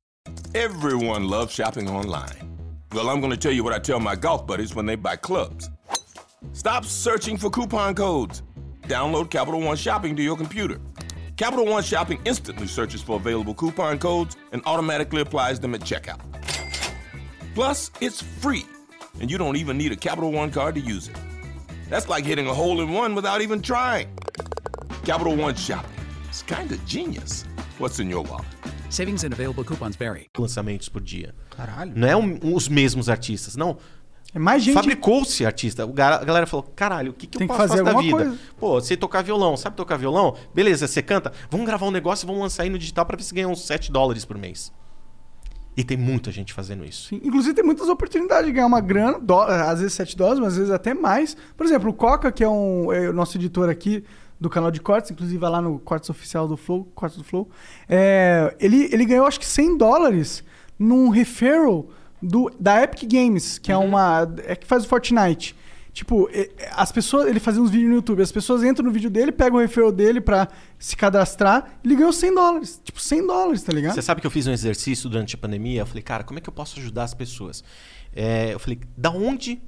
Everyone 0.53 1.29
loves 1.29 1.53
shopping 1.53 1.89
online. 1.89 2.57
Well, 2.91 3.09
I'm 3.09 3.21
going 3.21 3.31
to 3.31 3.37
tell 3.37 3.53
you 3.53 3.63
what 3.63 3.71
I 3.71 3.79
tell 3.79 4.01
my 4.01 4.17
golf 4.17 4.45
buddies 4.45 4.75
when 4.75 4.85
they 4.85 4.95
buy 4.95 5.15
clubs. 5.15 5.69
Stop 6.51 6.83
searching 6.83 7.37
for 7.37 7.49
coupon 7.49 7.95
codes. 7.95 8.43
Download 8.81 9.29
Capital 9.29 9.61
One 9.61 9.77
Shopping 9.77 10.13
to 10.17 10.21
your 10.21 10.35
computer. 10.35 10.81
Capital 11.37 11.65
One 11.65 11.83
Shopping 11.83 12.19
instantly 12.25 12.67
searches 12.67 13.01
for 13.01 13.15
available 13.15 13.53
coupon 13.53 13.97
codes 13.97 14.35
and 14.51 14.61
automatically 14.65 15.21
applies 15.21 15.57
them 15.57 15.73
at 15.73 15.81
checkout. 15.81 16.19
Plus, 17.55 17.89
it's 18.01 18.21
free, 18.21 18.65
and 19.21 19.31
you 19.31 19.37
don't 19.37 19.55
even 19.55 19.77
need 19.77 19.93
a 19.93 19.95
Capital 19.95 20.33
One 20.33 20.51
card 20.51 20.75
to 20.75 20.81
use 20.81 21.07
it. 21.07 21.15
That's 21.87 22.09
like 22.09 22.25
hitting 22.25 22.47
a 22.47 22.53
hole 22.53 22.81
in 22.81 22.91
one 22.91 23.15
without 23.15 23.41
even 23.41 23.61
trying. 23.61 24.13
Capital 25.05 25.37
One 25.37 25.55
Shopping. 25.55 25.91
It's 26.27 26.43
kind 26.43 26.69
of 26.73 26.85
genius. 26.85 27.45
What's 27.77 27.99
in 27.99 28.09
your 28.09 28.23
wallet? 28.23 28.45
Savings 28.91 29.23
and 29.23 29.29
available 29.33 29.63
coupons 29.63 29.95
vary. 29.95 30.27
lançamentos 30.37 30.89
por 30.89 31.01
dia. 31.01 31.33
Caralho. 31.55 31.93
Não 31.95 32.07
é 32.07 32.15
um- 32.15 32.39
os 32.53 32.67
mesmos 32.67 33.09
artistas, 33.09 33.55
não. 33.55 33.77
É 34.33 34.39
mais 34.39 34.63
gente. 34.63 34.73
Fabricou-se 34.75 35.45
artista. 35.45 35.83
A 35.83 36.23
galera 36.23 36.45
falou: 36.47 36.63
caralho, 36.75 37.11
o 37.11 37.13
que, 37.13 37.27
que 37.27 37.37
Tem 37.37 37.45
eu 37.45 37.51
que 37.51 37.57
posso 37.57 37.69
fazer 37.69 37.83
fazer 37.83 37.95
da 37.95 38.01
vida? 38.01 38.15
coisa. 38.17 38.37
Pô, 38.59 38.79
você 38.79 38.95
tocar 38.95 39.21
violão, 39.21 39.57
sabe 39.57 39.75
tocar 39.75 39.97
violão? 39.97 40.35
Beleza, 40.53 40.87
você 40.87 41.01
canta. 41.01 41.31
Vamos 41.49 41.65
gravar 41.65 41.85
um 41.87 41.91
negócio 41.91 42.25
e 42.25 42.27
vamos 42.27 42.41
lançar 42.41 42.63
aí 42.63 42.69
no 42.69 42.77
digital 42.79 43.05
pra 43.05 43.17
ver 43.17 43.23
se 43.23 43.33
ganha 43.33 43.47
uns 43.49 43.65
7 43.65 43.91
dólares 43.91 44.23
por 44.23 44.37
mês. 44.37 44.71
E 45.75 45.83
tem 45.85 45.95
muita 45.97 46.31
gente 46.31 46.51
fazendo 46.53 46.83
isso. 46.83 47.07
Sim. 47.09 47.21
Inclusive 47.23 47.53
tem 47.55 47.63
muitas 47.63 47.87
oportunidades 47.87 48.45
de 48.45 48.51
ganhar 48.51 48.67
uma 48.67 48.81
grana, 48.81 49.17
dó- 49.19 49.43
às 49.43 49.79
vezes 49.79 49.93
7 49.93 50.17
dólares, 50.17 50.39
mas 50.39 50.49
às 50.53 50.57
vezes 50.57 50.71
até 50.71 50.93
mais. 50.93 51.35
Por 51.55 51.65
exemplo, 51.65 51.89
o 51.89 51.93
Coca, 51.93 52.29
que 52.31 52.43
é, 52.43 52.49
um, 52.49 52.91
é 52.91 53.09
o 53.09 53.13
nosso 53.13 53.37
editor 53.37 53.69
aqui 53.69 54.03
do 54.41 54.49
canal 54.49 54.71
de 54.71 54.81
cortes, 54.81 55.11
inclusive 55.11 55.37
vai 55.37 55.51
lá 55.51 55.61
no 55.61 55.77
cortes 55.77 56.09
oficial 56.09 56.47
do 56.47 56.57
Flow, 56.57 56.83
cortes 56.95 57.15
do 57.15 57.23
Flow, 57.23 57.47
é, 57.87 58.55
ele, 58.59 58.89
ele 58.91 59.05
ganhou 59.05 59.27
acho 59.27 59.39
que 59.39 59.45
100 59.45 59.77
dólares 59.77 60.43
num 60.79 61.09
referral 61.09 61.87
do, 62.19 62.51
da 62.59 62.81
Epic 62.83 63.03
Games, 63.07 63.59
que 63.59 63.71
é 63.71 63.77
uma. 63.77 64.27
é 64.45 64.55
que 64.55 64.65
faz 64.65 64.83
o 64.83 64.87
Fortnite. 64.87 65.55
Tipo, 65.93 66.29
é- 66.31 66.49
é- 66.57 66.71
as 66.73 66.91
pessoas. 66.91 67.27
Ele 67.27 67.39
fazia 67.39 67.61
uns 67.61 67.69
vídeos 67.69 67.89
no 67.89 67.95
YouTube, 67.95 68.21
as 68.21 68.31
pessoas 68.31 68.63
entram 68.63 68.85
no 68.85 68.91
vídeo 68.91 69.09
dele, 69.09 69.31
pegam 69.31 69.59
o 69.59 69.61
referral 69.61 69.91
dele 69.91 70.19
pra 70.21 70.47
se 70.79 70.95
cadastrar, 70.95 71.77
ele 71.83 71.95
ganhou 71.95 72.13
100 72.13 72.33
dólares. 72.33 72.81
Tipo, 72.83 72.99
100 72.99 73.27
dólares, 73.27 73.61
tá 73.61 73.73
ligado? 73.73 73.93
Você 73.93 74.01
sabe 74.01 74.21
que 74.21 74.27
eu 74.27 74.31
fiz 74.31 74.47
um 74.47 74.51
exercício 74.53 75.09
durante 75.09 75.35
a 75.35 75.37
pandemia? 75.37 75.81
Eu 75.81 75.85
falei, 75.85 76.01
cara, 76.01 76.23
como 76.23 76.39
é 76.39 76.41
que 76.41 76.49
eu 76.49 76.53
posso 76.53 76.79
ajudar 76.79 77.03
as 77.03 77.13
pessoas? 77.13 77.63
É, 78.15 78.53
eu 78.53 78.59
falei, 78.59 78.79
da 78.97 79.11
onde 79.11 79.61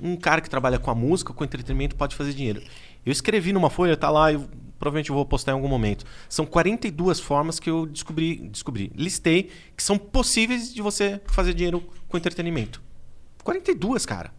um 0.00 0.16
cara 0.16 0.40
que 0.40 0.48
trabalha 0.48 0.78
com 0.78 0.90
a 0.90 0.94
música, 0.94 1.32
com 1.32 1.44
entretenimento, 1.44 1.96
pode 1.96 2.14
fazer 2.14 2.32
dinheiro? 2.32 2.62
Eu 3.08 3.12
escrevi 3.12 3.54
numa 3.54 3.70
folha, 3.70 3.96
tá 3.96 4.10
lá, 4.10 4.30
eu 4.30 4.46
provavelmente 4.78 5.08
eu 5.08 5.16
vou 5.16 5.24
postar 5.24 5.52
em 5.52 5.54
algum 5.54 5.66
momento. 5.66 6.04
São 6.28 6.44
42 6.44 7.18
formas 7.18 7.58
que 7.58 7.70
eu 7.70 7.86
descobri, 7.86 8.36
descobri, 8.50 8.92
listei, 8.94 9.50
que 9.74 9.82
são 9.82 9.96
possíveis 9.96 10.74
de 10.74 10.82
você 10.82 11.18
fazer 11.24 11.54
dinheiro 11.54 11.82
com 12.06 12.18
entretenimento. 12.18 12.82
42, 13.42 14.04
cara. 14.04 14.30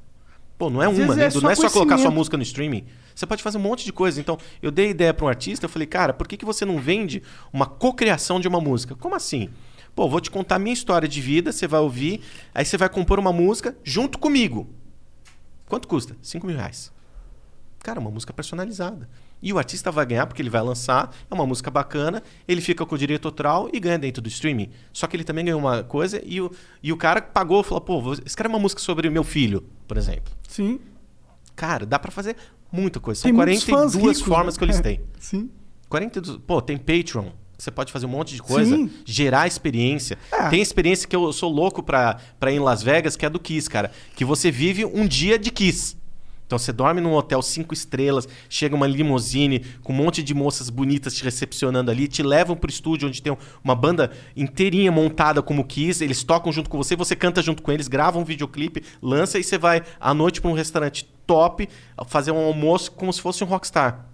Pô, 0.56 0.70
não 0.70 0.84
é 0.84 0.86
Às 0.86 0.96
uma, 1.00 1.16
né? 1.16 1.26
é 1.26 1.42
não 1.42 1.50
é 1.50 1.56
só 1.56 1.68
colocar 1.68 1.98
sua 1.98 2.12
música 2.12 2.38
no 2.38 2.44
streaming. 2.44 2.86
Você 3.16 3.26
pode 3.26 3.42
fazer 3.42 3.58
um 3.58 3.62
monte 3.62 3.84
de 3.84 3.92
coisa. 3.92 4.22
Então, 4.22 4.38
eu 4.62 4.70
dei 4.70 4.92
ideia 4.92 5.16
para 5.16 5.26
um 5.26 5.30
artista, 5.30 5.66
eu 5.66 5.70
falei, 5.70 5.88
cara, 5.88 6.14
por 6.14 6.28
que, 6.28 6.38
que 6.38 6.46
você 6.46 6.64
não 6.64 6.78
vende 6.78 7.24
uma 7.52 7.66
cocriação 7.66 8.40
de 8.40 8.48
uma 8.48 8.62
música? 8.62 8.94
Como 8.94 9.16
assim? 9.16 9.50
Pô, 9.96 10.08
vou 10.08 10.22
te 10.22 10.30
contar 10.30 10.58
a 10.58 10.60
minha 10.60 10.74
história 10.74 11.08
de 11.08 11.20
vida, 11.20 11.52
você 11.52 11.66
vai 11.68 11.80
ouvir, 11.80 12.22
aí 12.54 12.64
você 12.64 12.78
vai 12.78 12.88
compor 12.88 13.18
uma 13.18 13.34
música 13.34 13.76
junto 13.84 14.20
comigo. 14.20 14.70
Quanto 15.68 15.88
custa? 15.88 16.16
5 16.22 16.46
mil 16.46 16.56
reais. 16.56 16.99
Cara, 17.80 18.00
uma 18.00 18.12
música 18.12 18.34
personalizada. 18.34 19.10
E 19.42 19.54
o 19.54 19.58
artista 19.58 19.90
vai 19.90 20.06
ganhar 20.06 20.28
porque 20.28 20.42
ele 20.42 20.50
vai 20.50 20.62
lançar, 20.62 21.16
é 21.30 21.34
uma 21.34 21.46
música 21.46 21.72
bacana, 21.72 22.22
ele 22.48 22.60
fica 22.60 22.86
com 22.86 22.94
o 22.94 22.98
direito 22.98 23.26
autoral 23.26 23.70
e 23.72 23.80
ganha 23.80 23.98
dentro 23.98 24.22
do 24.22 24.28
streaming. 24.28 24.70
Só 24.92 25.08
que 25.08 25.16
ele 25.16 25.24
também 25.24 25.46
ganhou 25.46 25.60
uma 25.60 25.82
coisa 25.84 26.22
e 26.26 26.42
o, 26.42 26.52
e 26.84 26.92
o 26.92 26.98
cara 26.98 27.22
pagou, 27.22 27.64
falou, 27.64 27.82
pô, 27.82 28.02
vou 28.02 28.14
escreve 28.26 28.54
uma 28.54 28.60
música 28.60 28.82
sobre 28.82 29.08
o 29.08 29.12
meu 29.12 29.24
filho, 29.24 29.66
por 29.88 29.98
exemplo. 29.98 30.34
Sim. 30.48 30.80
Cara, 31.56 31.86
dá 31.86 31.98
pra 31.98 32.12
fazer 32.12 32.36
muita 32.72 33.00
coisa. 33.00 33.24
Tem 33.24 33.34
São 33.34 33.46
fãs 33.46 33.66
42 33.66 34.18
ricos, 34.18 34.22
formas 34.22 34.56
né? 34.56 34.58
que 34.58 34.64
eu 34.64 34.68
listei. 34.68 35.02
Sim. 35.18 35.50
42. 35.88 36.40
Pô, 36.46 36.62
tem 36.62 36.78
Patreon. 36.78 37.32
Você 37.58 37.72
pode 37.72 37.92
fazer 37.92 38.06
um 38.06 38.10
monte 38.10 38.36
de 38.36 38.42
coisa, 38.42 38.74
Sim. 38.74 38.90
gerar 39.04 39.46
experiência. 39.46 40.18
É. 40.32 40.48
Tem 40.48 40.62
experiência 40.62 41.06
que 41.06 41.16
eu 41.16 41.34
sou 41.34 41.52
louco 41.52 41.84
pra, 41.84 42.18
pra 42.40 42.52
ir 42.52 42.56
em 42.56 42.60
Las 42.60 42.82
Vegas, 42.82 43.18
que 43.18 43.26
é 43.26 43.30
do 43.30 43.38
Kiss, 43.38 43.70
cara. 43.70 43.92
Que 44.16 44.24
você 44.24 44.50
vive 44.50 44.86
um 44.86 45.06
dia 45.06 45.38
de 45.38 45.52
Kiss. 45.52 45.98
Então 46.50 46.58
você 46.58 46.74
dorme 46.74 47.00
num 47.00 47.14
hotel 47.14 47.44
cinco 47.44 47.76
estrelas, 47.76 48.28
chega 48.50 48.76
uma 48.76 48.88
limousine 48.88 49.64
com 49.84 49.94
um 49.94 49.96
monte 49.96 50.24
de 50.24 50.34
moças 50.34 50.72
bonitas 50.72 51.14
te 51.14 51.24
recepcionando 51.24 51.92
ali, 51.92 52.08
te 52.08 52.24
levam 52.24 52.56
pro 52.56 52.72
estúdio 52.72 53.08
onde 53.08 53.22
tem 53.22 53.38
uma 53.64 53.76
banda 53.76 54.12
inteirinha 54.36 54.92
montada 54.92 55.44
como 55.44 55.64
Kiss, 55.64 56.04
eles 56.04 56.24
tocam 56.24 56.52
junto 56.52 56.68
com 56.68 56.76
você, 56.76 56.96
você 56.96 57.16
canta 57.16 57.40
junto 57.44 57.62
com 57.62 57.72
eles, 57.72 57.88
grava 57.88 58.18
um 58.18 58.24
videoclipe, 58.24 58.84
lança 59.00 59.38
e 59.38 59.44
você 59.44 59.60
vai 59.60 59.84
à 60.00 60.12
noite 60.12 60.42
pra 60.42 60.50
um 60.50 60.56
restaurante 60.56 61.08
top 61.28 61.70
fazer 62.08 62.32
um 62.32 62.44
almoço 62.44 62.94
como 62.94 63.14
se 63.14 63.22
fosse 63.22 63.44
um 63.44 63.48
rockstar. 63.48 64.08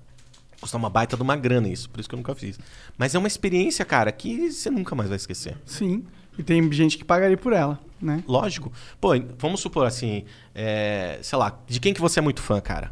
Custa 0.60 0.76
uma 0.76 0.90
baita 0.90 1.16
de 1.16 1.24
uma 1.24 1.38
grana 1.38 1.70
isso, 1.70 1.90
por 1.90 2.02
isso 2.02 2.10
que 2.10 2.16
eu 2.16 2.18
nunca 2.18 2.36
fiz. 2.36 2.60
Mas 2.98 3.16
é 3.16 3.18
uma 3.18 3.30
experiência, 3.30 3.86
cara, 3.86 4.12
que 4.12 4.52
você 4.52 4.70
nunca 4.70 4.94
mais 4.94 5.07
vai 5.07 5.16
esquecer. 5.16 5.56
Sim. 5.66 6.03
E 6.38 6.44
tem 6.44 6.70
gente 6.74 6.98
que 6.98 7.06
pagaria 7.06 7.38
por 7.38 7.53
ela, 7.53 7.80
né? 8.01 8.23
Lógico. 8.27 8.72
Pô, 8.99 9.09
vamos 9.38 9.59
supor 9.59 9.85
assim, 9.88 10.23
é, 10.53 11.19
sei 11.22 11.38
lá, 11.38 11.57
de 11.67 11.80
quem 11.80 11.93
que 11.93 12.01
você 12.01 12.19
é 12.19 12.22
muito 12.22 12.41
fã, 12.41 12.59
cara? 12.61 12.91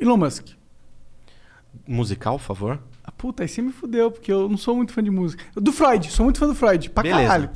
Elon 0.00 0.16
Musk. 0.16 0.48
Musical, 1.86 2.38
por 2.38 2.44
favor? 2.44 2.78
Ah, 3.02 3.10
puta, 3.12 3.42
aí 3.42 3.48
você 3.48 3.60
me 3.60 3.72
fudeu, 3.72 4.10
porque 4.10 4.32
eu 4.32 4.48
não 4.48 4.56
sou 4.56 4.76
muito 4.76 4.92
fã 4.92 5.02
de 5.02 5.10
música. 5.10 5.44
Do 5.54 5.72
Freud, 5.72 6.10
sou 6.10 6.24
muito 6.24 6.38
fã 6.38 6.46
do 6.46 6.54
Freud, 6.54 6.88
pra 6.90 7.02
Beleza. 7.02 7.22
caralho. 7.22 7.50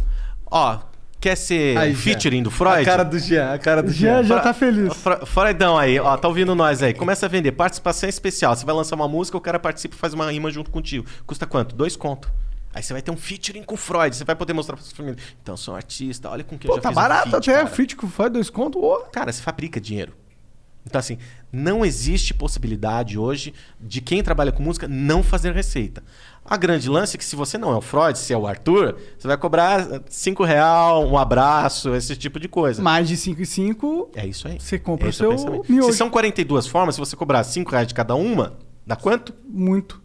Ó, 0.50 0.78
quer 1.20 1.36
ser 1.36 1.76
Aí, 1.78 1.94
featuring 1.94 2.42
do 2.42 2.48
A 2.48 2.52
Freud? 2.52 2.84
cara 2.84 3.05
do 3.05 3.18
Jean, 3.18 3.52
a 3.52 3.59
cara 3.59 3.82
do 3.82 3.90
Já, 3.90 4.22
Jean. 4.22 4.24
já 4.24 4.40
tá 4.40 4.52
feliz. 4.52 4.92
Fre- 4.94 5.24
Freudão 5.24 5.78
aí, 5.78 5.98
ó, 5.98 6.16
tá 6.16 6.26
ouvindo 6.28 6.55
nós 6.55 6.82
aí. 6.82 6.92
Começa 6.92 7.26
a 7.26 7.28
vender. 7.28 7.52
Participação 7.52 8.09
especial. 8.09 8.55
Você 8.56 8.66
vai 8.66 8.74
lançar 8.74 8.96
uma 8.96 9.09
música, 9.09 9.36
o 9.38 9.40
cara 9.40 9.59
participa 9.59 9.94
e 9.94 9.98
faz 9.98 10.12
uma 10.14 10.30
rima 10.30 10.50
junto 10.50 10.70
contigo. 10.70 11.06
Custa 11.26 11.46
quanto? 11.46 11.74
Dois 11.74 11.96
conto. 11.96 12.30
Aí 12.74 12.82
você 12.82 12.93
vai 12.93 13.03
ter 13.03 13.11
um 13.11 13.16
featuring 13.16 13.62
com 13.62 13.74
o 13.74 13.78
Freud. 13.78 14.15
Você 14.15 14.24
vai 14.24 14.36
poder 14.36 14.53
mostrar 14.53 14.77
pra 14.77 14.85
sua 14.85 14.95
família. 14.97 15.19
Então, 15.43 15.55
eu 15.55 15.57
sou 15.57 15.74
um 15.74 15.77
artista, 15.77 16.28
olha 16.31 16.45
com 16.45 16.59
quem 16.59 16.69
eu 16.69 16.74
Pô, 16.74 16.77
já 16.77 16.82
tá 16.82 16.89
fiz 16.90 16.99
um 16.99 17.01
barato 17.01 17.31
feat, 17.31 17.51
até, 17.51 17.53
cara. 17.62 17.66
feat 17.74 17.97
com 17.97 18.09
Freud, 18.09 18.32
dois 18.32 18.51
conto. 18.51 18.78
Ô. 18.82 18.99
Cara, 19.11 19.32
você 19.32 19.43
fabrica 19.43 19.81
dinheiro. 19.81 20.12
Então, 20.86 20.99
assim, 20.99 21.19
não 21.53 21.85
existe 21.85 22.32
possibilidade 22.32 23.19
hoje 23.19 23.53
de 23.78 24.01
quem 24.01 24.23
trabalha 24.23 24.51
com 24.51 24.62
música 24.62 24.89
não 24.89 25.23
fazer 25.23 25.53
receita. 25.53 26.03
A 26.43 26.57
grande 26.57 26.89
lance 26.89 27.16
é 27.16 27.19
que 27.19 27.24
se 27.24 27.36
você 27.36 27.59
não 27.59 27.70
é 27.73 27.77
o 27.77 27.81
Freud, 27.82 28.19
se 28.19 28.32
é 28.32 28.39
o 28.39 28.47
Arthur, 28.47 28.97
você 29.19 29.28
vai 29.28 29.36
cobrar 29.36 29.86
5 30.09 30.45
real, 30.45 31.07
um 31.07 31.19
abraço, 31.19 31.95
esse 31.95 32.16
tipo 32.16 32.40
de 32.40 32.49
coisa. 32.49 32.81
Mais 32.81 33.07
de 33.07 33.19
5 33.19 33.43
e 33.43 33.45
5, 33.47 34.11
É 34.15 34.27
isso 34.27 34.49
aí. 34.49 34.59
você 34.59 34.78
compra 34.78 35.07
o 35.07 35.09
é 35.09 35.11
o 35.11 35.12
seu 35.39 35.65
miojo. 35.69 35.93
Se 35.93 35.99
são 35.99 36.09
42 36.09 36.66
formas, 36.66 36.95
se 36.95 37.01
você 37.01 37.15
cobrar 37.15 37.45
5 37.45 37.70
reais 37.70 37.86
de 37.86 37.93
cada 37.93 38.15
uma, 38.15 38.57
dá 38.86 38.97
quanto? 38.97 39.35
Muito. 39.47 40.01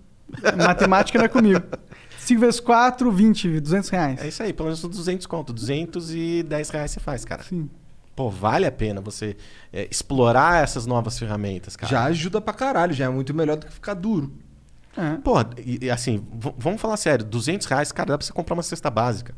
Matemática 0.57 1.17
não 1.17 1.25
é 1.25 1.29
comigo. 1.29 1.61
5 2.23 2.39
vezes 2.41 2.59
4, 2.59 3.11
20, 3.11 3.59
200 3.59 3.89
reais. 3.89 4.21
É 4.21 4.27
isso 4.27 4.41
aí, 4.43 4.53
pelo 4.53 4.67
menos 4.67 4.81
200 4.81 5.25
conto. 5.27 5.53
210 5.53 6.69
reais 6.69 6.91
você 6.91 6.99
faz, 6.99 7.23
cara. 7.25 7.43
Sim. 7.43 7.69
Pô, 8.15 8.29
vale 8.29 8.65
a 8.67 8.71
pena 8.71 9.01
você 9.01 9.35
é, 9.71 9.87
explorar 9.89 10.63
essas 10.63 10.85
novas 10.85 11.17
ferramentas, 11.17 11.75
cara. 11.75 11.89
Já 11.91 12.03
ajuda 12.03 12.39
pra 12.39 12.53
caralho, 12.53 12.93
já 12.93 13.05
é 13.05 13.09
muito 13.09 13.33
melhor 13.33 13.57
do 13.57 13.65
que 13.65 13.73
ficar 13.73 13.95
duro. 13.95 14.31
É. 14.95 15.15
Pô, 15.23 15.41
e, 15.57 15.85
e 15.85 15.89
assim, 15.89 16.23
vamos 16.57 16.79
falar 16.79 16.95
sério, 16.97 17.25
200 17.25 17.65
reais, 17.65 17.91
cara, 17.91 18.09
dá 18.09 18.17
pra 18.17 18.25
você 18.27 18.31
comprar 18.31 18.53
uma 18.53 18.61
cesta 18.61 18.91
básica. 18.91 19.33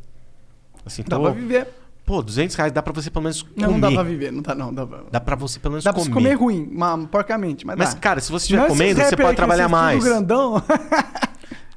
Assim, 0.85 1.03
Dá 1.07 1.15
tô- 1.15 1.23
pra 1.23 1.31
viver. 1.31 1.67
Pô, 2.05 2.21
200 2.21 2.55
reais 2.55 2.71
dá 2.71 2.83
pra 2.83 2.93
você 2.93 3.09
pelo 3.09 3.23
menos 3.23 3.41
comer. 3.41 3.55
Não, 3.65 3.71
não 3.71 3.79
dá 3.79 3.89
pra 3.91 4.03
viver, 4.03 4.31
não 4.31 4.41
dá 4.43 4.53
não. 4.53 4.71
Dá 4.73 4.85
pra, 4.85 5.03
Dá 5.09 5.19
pra 5.21 5.35
você 5.35 5.57
pelo 5.59 5.71
menos 5.71 5.83
dá 5.83 5.91
pra 5.93 6.01
comer. 6.03 6.13
você 6.13 6.13
comer 6.13 6.33
ruim, 6.35 6.77
porcamente, 7.09 7.65
mas, 7.65 7.77
Mas, 7.77 7.93
dá. 7.95 7.99
cara, 7.99 8.19
se 8.19 8.31
você 8.31 8.43
estiver 8.43 8.67
comendo, 8.67 9.01
você 9.01 9.15
pode 9.17 9.35
trabalhar 9.35 9.63
tudo 9.65 9.71
mais. 9.71 10.03
grandão. 10.03 10.61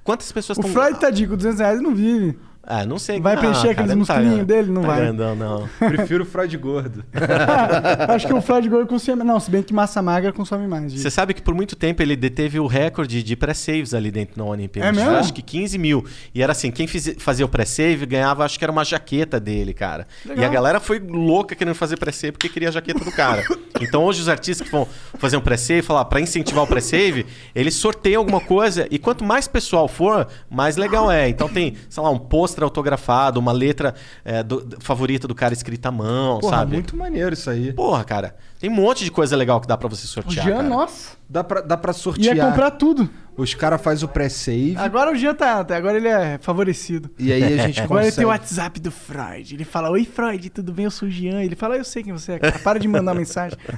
Quantas 0.09 0.33
pessoas 0.33 0.57
o 0.57 0.63
estão... 0.63 0.73
Freud, 0.73 0.99
tadinho, 0.99 1.29
com 1.29 1.37
200 1.37 1.61
reais 1.61 1.83
não 1.83 1.95
vive. 1.95 2.39
Ah, 2.71 2.85
não 2.85 2.99
sei. 2.99 3.19
Vai 3.19 3.35
não, 3.35 3.41
preencher 3.41 3.71
aqueles 3.71 3.91
tá- 3.91 3.97
musculinhos 3.97 4.47
dele? 4.47 4.71
Não 4.71 4.83
tá 4.83 4.89
vai. 4.89 5.01
grandão, 5.01 5.35
não. 5.35 5.69
Prefiro 5.79 6.25
o 6.25 6.27
Freud 6.27 6.55
gordo. 6.59 7.03
Acho 8.09 8.27
que 8.27 8.33
o 8.35 8.43
Freud 8.43 8.69
Gordo 8.69 8.87
consome... 8.87 9.25
Não, 9.25 9.41
se 9.41 9.51
bem 9.51 9.63
que 9.63 9.73
massa 9.73 10.03
magra 10.03 10.33
consome 10.33 10.67
mais. 10.69 10.93
gente. 10.93 11.01
Você 11.01 11.11
sabe 11.11 11.33
que 11.33 11.41
por 11.41 11.55
muito 11.55 11.75
tempo 11.75 12.03
ele 12.03 12.15
deteve 12.15 12.61
o 12.61 12.67
recorde 12.67 13.23
de 13.23 13.35
pré-saves 13.37 13.95
ali 13.95 14.11
dentro 14.11 14.37
da 14.37 14.45
ONP. 14.45 14.81
É 14.81 14.93
mesmo? 14.93 15.11
Acho 15.17 15.33
que 15.33 15.41
15 15.41 15.79
mil. 15.79 16.05
E 16.35 16.43
era 16.43 16.53
assim, 16.53 16.71
quem 16.71 16.87
fiz- 16.87 17.17
fazia 17.19 17.47
o 17.47 17.49
pré-save 17.49 18.05
ganhava, 18.05 18.45
acho 18.45 18.59
que 18.59 18.65
era 18.65 18.71
uma 18.73 18.85
jaqueta 18.85 19.41
dele, 19.41 19.73
cara. 19.73 20.07
Legal. 20.27 20.45
E 20.45 20.47
a 20.47 20.51
galera 20.51 20.79
foi 20.79 20.99
louca 20.99 21.55
querendo 21.55 21.75
fazer 21.75 21.97
pré-save 21.99 22.33
porque 22.33 22.51
queria 22.51 22.69
a 22.69 22.73
jaqueta 22.73 23.03
do 23.03 23.13
cara. 23.13 23.43
então 23.81 24.05
hoje 24.05 24.21
os 24.21 24.29
artistas 24.29 24.67
que 24.67 24.73
vão 24.73 24.87
fazer 25.19 25.37
um 25.37 25.41
pré-save, 25.41 25.81
falar 25.83 26.05
para 26.05 26.21
incentivar 26.21 26.65
o 26.65 26.67
pré-save, 26.67 27.25
eles 27.55 27.75
sorteiam 27.75 28.21
alguma 28.21 28.41
coisa 28.41 28.87
e 28.91 28.99
quanto 28.99 29.25
mais 29.25 29.49
pessoal 29.49 29.89
for, 29.89 30.29
mais 30.51 30.77
legal 30.77 31.11
é. 31.11 31.29
Então 31.29 31.49
tem, 31.49 31.75
sei 31.89 32.03
lá, 32.03 32.11
um 32.11 32.19
pôster 32.19 32.58
autografado, 32.65 33.39
uma 33.41 33.53
letra 33.53 33.95
é, 34.25 34.43
do- 34.43 34.77
favorita 34.81 35.27
do 35.29 35.35
cara 35.35 35.53
escrita 35.55 35.89
à 35.89 35.93
mão, 35.93 36.39
Porra, 36.41 36.59
sabe? 36.59 36.73
muito 36.75 36.97
maneiro 36.97 37.35
isso 37.35 37.49
aí. 37.51 37.73
Porra, 37.73 38.05
cara, 38.05 38.35
tem 38.61 38.69
um 38.71 38.75
monte 38.75 39.05
de 39.05 39.11
coisa 39.11 39.37
legal 39.37 39.61
que 39.61 39.67
dá 39.69 39.77
pra 39.77 39.89
você 39.89 40.05
O 40.05 40.09
sortear. 40.09 40.45
Jean, 40.47 40.57
cara. 40.57 40.69
nossa, 40.69 41.17
Dá 41.29 41.45
pra, 41.45 41.61
dá 41.61 41.77
pra 41.77 41.93
sortear. 41.93 42.35
ia 42.37 42.47
comprar 42.47 42.71
tudo. 42.73 43.09
Os 43.37 43.55
caras 43.55 43.81
fazem 43.81 44.05
o 44.05 44.09
pré-save 44.09 44.75
Agora 44.77 45.13
o 45.13 45.15
Jean 45.15 45.33
tá... 45.33 45.59
Agora 45.61 45.97
ele 45.97 46.09
é 46.09 46.39
favorecido. 46.39 47.09
e 47.19 47.33
aí 47.33 47.45
a 47.61 47.67
gente 47.69 47.79
Agora 47.83 48.03
ele 48.03 48.11
tem 48.11 48.25
consegue... 48.25 48.25
o 48.25 48.29
WhatsApp 48.29 48.81
do 48.81 48.91
Freud. 48.91 49.55
Ele 49.55 49.65
fala, 49.65 49.91
oi 49.91 50.05
Freud, 50.05 50.51
tudo 50.51 50.73
bem? 50.73 50.87
Eu 50.87 50.91
sou 50.91 51.07
o 51.07 51.11
Jean. 51.11 51.41
Ele 51.43 51.55
fala, 51.55 51.77
eu 51.77 51.85
sei 51.85 52.03
quem 52.03 52.13
você 52.13 52.33
é, 52.33 52.39
cara. 52.41 52.59
Para 52.59 52.81
de 52.81 52.89
mandar 52.89 53.15
mensagem. 53.15 53.57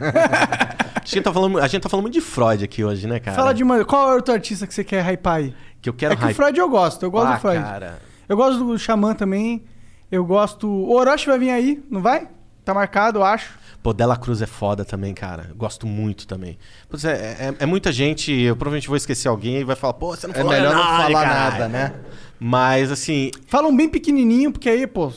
A 1.02 1.02
gente, 1.04 1.22
tá 1.22 1.32
falando, 1.32 1.58
a 1.58 1.66
gente 1.66 1.82
tá 1.82 1.88
falando 1.88 2.04
muito 2.04 2.14
de 2.14 2.20
Freud 2.20 2.62
aqui 2.62 2.84
hoje, 2.84 3.06
né, 3.06 3.18
cara? 3.18 3.34
Fala 3.36 3.52
de 3.54 3.62
uma... 3.64 3.84
Qual 3.84 4.10
é 4.12 4.14
outro 4.14 4.32
artista 4.34 4.66
que 4.66 4.72
você 4.74 4.84
quer 4.84 5.04
hypar 5.04 5.36
aí? 5.36 5.54
Que 5.80 5.88
eu 5.88 5.94
quero 5.94 6.12
é 6.12 6.16
que 6.16 6.24
o 6.26 6.34
Freud 6.34 6.58
eu 6.58 6.68
gosto. 6.68 7.02
Eu 7.04 7.10
gosto 7.10 7.26
Ah, 7.28 7.34
do 7.34 7.40
Freud. 7.40 7.62
cara. 7.64 7.98
Eu 8.30 8.36
gosto 8.36 8.64
do 8.64 8.78
Xamã 8.78 9.12
também. 9.14 9.64
Eu 10.10 10.24
gosto... 10.24 10.68
O 10.68 10.92
Orochi 10.94 11.26
vai 11.26 11.38
vir 11.38 11.50
aí, 11.50 11.82
não 11.90 12.00
vai? 12.00 12.28
Tá 12.64 12.72
marcado, 12.72 13.18
eu 13.18 13.24
acho. 13.24 13.58
Pô, 13.82 13.92
Dela 13.92 14.16
Cruz 14.16 14.40
é 14.40 14.46
foda 14.46 14.84
também, 14.84 15.12
cara. 15.14 15.46
Eu 15.48 15.56
Gosto 15.56 15.86
muito 15.86 16.26
também. 16.26 16.56
Pois 16.88 17.04
é, 17.04 17.12
é, 17.12 17.54
é 17.58 17.66
muita 17.66 17.90
gente, 17.90 18.30
eu 18.32 18.54
provavelmente 18.54 18.86
vou 18.86 18.96
esquecer 18.96 19.26
alguém 19.28 19.56
e 19.58 19.64
vai 19.64 19.74
falar, 19.74 19.94
pô, 19.94 20.14
você 20.14 20.26
não 20.26 20.34
É 20.34 20.38
falou 20.38 20.52
melhor 20.52 20.74
não 20.74 20.82
nada, 20.84 21.02
falar 21.12 21.24
caralho. 21.24 21.50
nada, 21.52 21.68
né? 21.68 21.94
Mas, 22.38 22.90
assim, 22.92 23.30
Falam 23.48 23.74
bem 23.76 23.88
pequenininho, 23.88 24.52
porque 24.52 24.68
aí, 24.68 24.86
pô... 24.86 25.12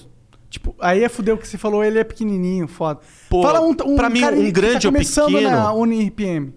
Tipo, 0.50 0.76
aí 0.80 1.04
é 1.04 1.10
fudeu 1.10 1.36
que 1.38 1.48
você 1.48 1.58
falou, 1.58 1.84
ele 1.84 1.98
é 2.00 2.04
pequenininho, 2.04 2.68
foda. 2.68 3.00
Pô, 3.30 3.42
Fala 3.42 3.60
um, 3.62 3.72
um 3.86 3.96
pra 3.96 4.10
mim, 4.10 4.22
cara 4.22 4.36
um 4.36 4.44
que 4.46 4.52
grande 4.52 4.82
tá 4.84 4.88
ou 4.88 4.94
começando 4.94 5.34
pequeno- 5.34 5.50
na 5.50 5.74
UniRPM. 5.74 6.54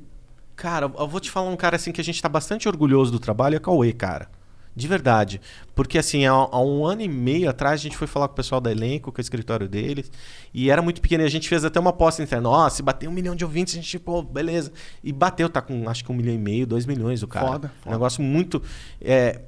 cara, 0.55 0.91
eu 0.99 1.09
vou 1.09 1.19
te 1.19 1.31
falar 1.31 1.49
um 1.49 1.57
cara 1.57 1.77
assim 1.77 1.93
que 1.93 2.01
a 2.01 2.05
gente 2.05 2.21
tá 2.21 2.29
bastante 2.29 2.69
orgulhoso 2.69 3.11
do 3.11 3.19
trabalho, 3.19 3.57
é 3.57 3.59
Cauê, 3.59 3.93
cara. 3.95 4.29
De 4.77 4.87
verdade. 4.87 5.41
Porque, 5.75 5.97
assim, 5.97 6.27
há, 6.27 6.33
há 6.33 6.61
um 6.61 6.85
ano 6.85 7.01
e 7.01 7.09
meio 7.09 7.49
atrás, 7.49 7.81
a 7.81 7.83
gente 7.83 7.97
foi 7.97 8.07
falar 8.07 8.29
com 8.29 8.35
o 8.35 8.37
pessoal 8.37 8.61
da 8.61 8.71
elenco, 8.71 9.11
com 9.11 9.19
o 9.19 9.23
escritório 9.23 9.67
deles, 9.67 10.13
e 10.53 10.71
era 10.71 10.83
muito 10.83 11.01
pequeno. 11.01 11.25
E 11.25 11.27
a 11.27 11.31
gente 11.31 11.49
fez 11.49 11.65
até 11.65 11.81
uma 11.81 11.91
aposta 11.91 12.23
interna. 12.23 12.51
Ó, 12.51 12.69
se 12.69 12.83
bater 12.83 13.09
um 13.09 13.13
milhão 13.13 13.35
de 13.35 13.43
ouvintes, 13.43 13.73
a 13.73 13.77
gente, 13.79 13.99
pô, 13.99 14.23
beleza. 14.23 14.71
E 15.03 15.13
bateu, 15.13 15.49
tá 15.49 15.63
com 15.63 15.89
acho 15.89 16.05
que 16.05 16.13
um 16.13 16.15
milhão 16.15 16.35
e 16.35 16.39
meio, 16.39 16.67
dois 16.67 16.85
milhões 16.85 17.23
o 17.23 17.27
cara. 17.27 17.47
Foda, 17.47 17.73
Um 17.87 17.91
negócio 17.91 18.23
muito. 18.23 18.63
é, 19.01 19.41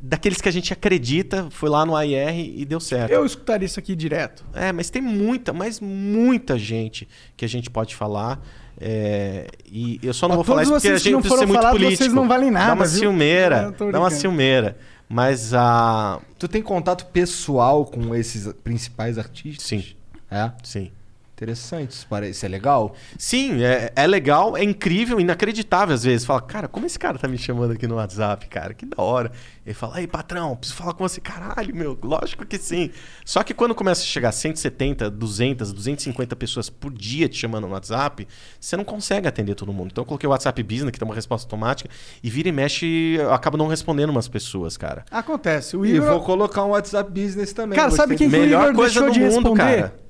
daqueles 0.00 0.40
que 0.40 0.48
a 0.48 0.52
gente 0.52 0.72
acredita, 0.72 1.48
foi 1.50 1.68
lá 1.68 1.86
no 1.86 1.94
AIR 1.94 2.38
e 2.38 2.64
deu 2.64 2.80
certo. 2.80 3.12
Eu 3.12 3.24
escutaria 3.24 3.66
isso 3.66 3.78
aqui 3.78 3.94
direto. 3.94 4.44
É, 4.52 4.72
mas 4.72 4.90
tem 4.90 5.00
muita, 5.00 5.52
mas 5.52 5.80
muita 5.80 6.58
gente 6.58 7.08
que 7.36 7.44
a 7.44 7.48
gente 7.48 7.70
pode 7.70 7.94
falar. 7.94 8.40
É, 8.80 9.46
e 9.64 9.98
eu 10.02 10.12
só 10.12 10.28
não 10.28 10.36
vou 10.36 10.44
falar 10.44 10.62
isso 10.62 10.72
porque 10.72 10.88
a 10.88 10.96
gente 10.98 11.10
não 11.12 11.20
precisa 11.20 11.40
ser 11.40 11.46
muito 11.46 11.58
falar, 11.60 11.70
político. 11.72 11.96
vocês 11.96 12.12
não 12.12 12.28
valem 12.28 12.50
nada, 12.50 12.66
Dá 12.66 12.74
uma 12.74 12.84
viu? 12.86 12.98
ciumeira. 12.98 13.74
Dá 13.92 13.98
uma 14.00 14.10
ciumeira. 14.10 14.76
Mas 15.08 15.54
a. 15.54 16.20
Tu 16.38 16.48
tem 16.48 16.60
contato 16.62 17.06
pessoal 17.06 17.84
com 17.84 18.14
esses 18.14 18.52
principais 18.64 19.18
artistas? 19.18 19.64
Sim. 19.66 19.84
É? 20.30 20.50
Sim. 20.62 20.90
Interessante, 21.36 21.90
isso 21.90 22.06
parece. 22.08 22.30
Isso 22.32 22.46
é 22.46 22.48
legal? 22.48 22.94
Sim, 23.18 23.62
é, 23.62 23.92
é 23.94 24.06
legal, 24.06 24.56
é 24.56 24.64
incrível, 24.64 25.20
inacreditável 25.20 25.94
às 25.94 26.02
vezes. 26.02 26.24
Fala, 26.26 26.40
cara, 26.40 26.66
como 26.66 26.86
esse 26.86 26.98
cara 26.98 27.18
tá 27.18 27.28
me 27.28 27.36
chamando 27.36 27.72
aqui 27.72 27.86
no 27.86 27.96
WhatsApp, 27.96 28.46
cara? 28.48 28.72
Que 28.72 28.86
da 28.86 29.02
hora. 29.02 29.30
Ele 29.66 29.74
fala, 29.74 29.98
aí, 29.98 30.06
patrão, 30.06 30.56
preciso 30.56 30.78
falar 30.78 30.94
com 30.94 31.06
você. 31.06 31.20
Caralho, 31.20 31.76
meu, 31.76 31.98
lógico 32.02 32.46
que 32.46 32.56
sim. 32.56 32.90
Só 33.22 33.42
que 33.42 33.52
quando 33.52 33.74
começa 33.74 34.00
a 34.00 34.04
chegar 34.06 34.32
170, 34.32 35.10
200, 35.10 35.74
250 35.74 36.34
pessoas 36.36 36.70
por 36.70 36.90
dia 36.90 37.28
te 37.28 37.36
chamando 37.36 37.66
no 37.66 37.74
WhatsApp, 37.74 38.26
você 38.58 38.74
não 38.74 38.84
consegue 38.84 39.28
atender 39.28 39.54
todo 39.54 39.74
mundo. 39.74 39.90
Então 39.92 40.02
eu 40.02 40.06
coloquei 40.06 40.26
o 40.26 40.30
WhatsApp 40.30 40.62
Business, 40.62 40.90
que 40.90 40.98
tem 40.98 41.06
uma 41.06 41.14
resposta 41.14 41.44
automática, 41.46 41.90
e 42.22 42.30
vira 42.30 42.48
e 42.48 42.52
mexe, 42.52 42.86
eu 43.18 43.34
acabo 43.34 43.58
não 43.58 43.66
respondendo 43.66 44.08
umas 44.08 44.26
pessoas, 44.26 44.78
cara. 44.78 45.04
Acontece. 45.10 45.76
O 45.76 45.84
E 45.84 45.96
Igor... 45.96 46.12
vou 46.12 46.20
colocar 46.22 46.64
um 46.64 46.70
WhatsApp 46.70 47.10
Business 47.10 47.52
também. 47.52 47.78
Cara, 47.78 47.90
sabe 47.90 48.16
quem 48.16 48.30
que 48.30 48.34
o 48.36 48.40
Melhor 48.40 48.70
Igor 48.70 48.76
coisa 48.76 49.00
deixou 49.02 49.08
do 49.08 49.12
de 49.12 49.20
mundo, 49.20 49.50
responder? 49.54 49.82
cara. 49.82 50.05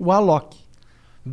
O 0.00 0.10
Alok. 0.10 0.56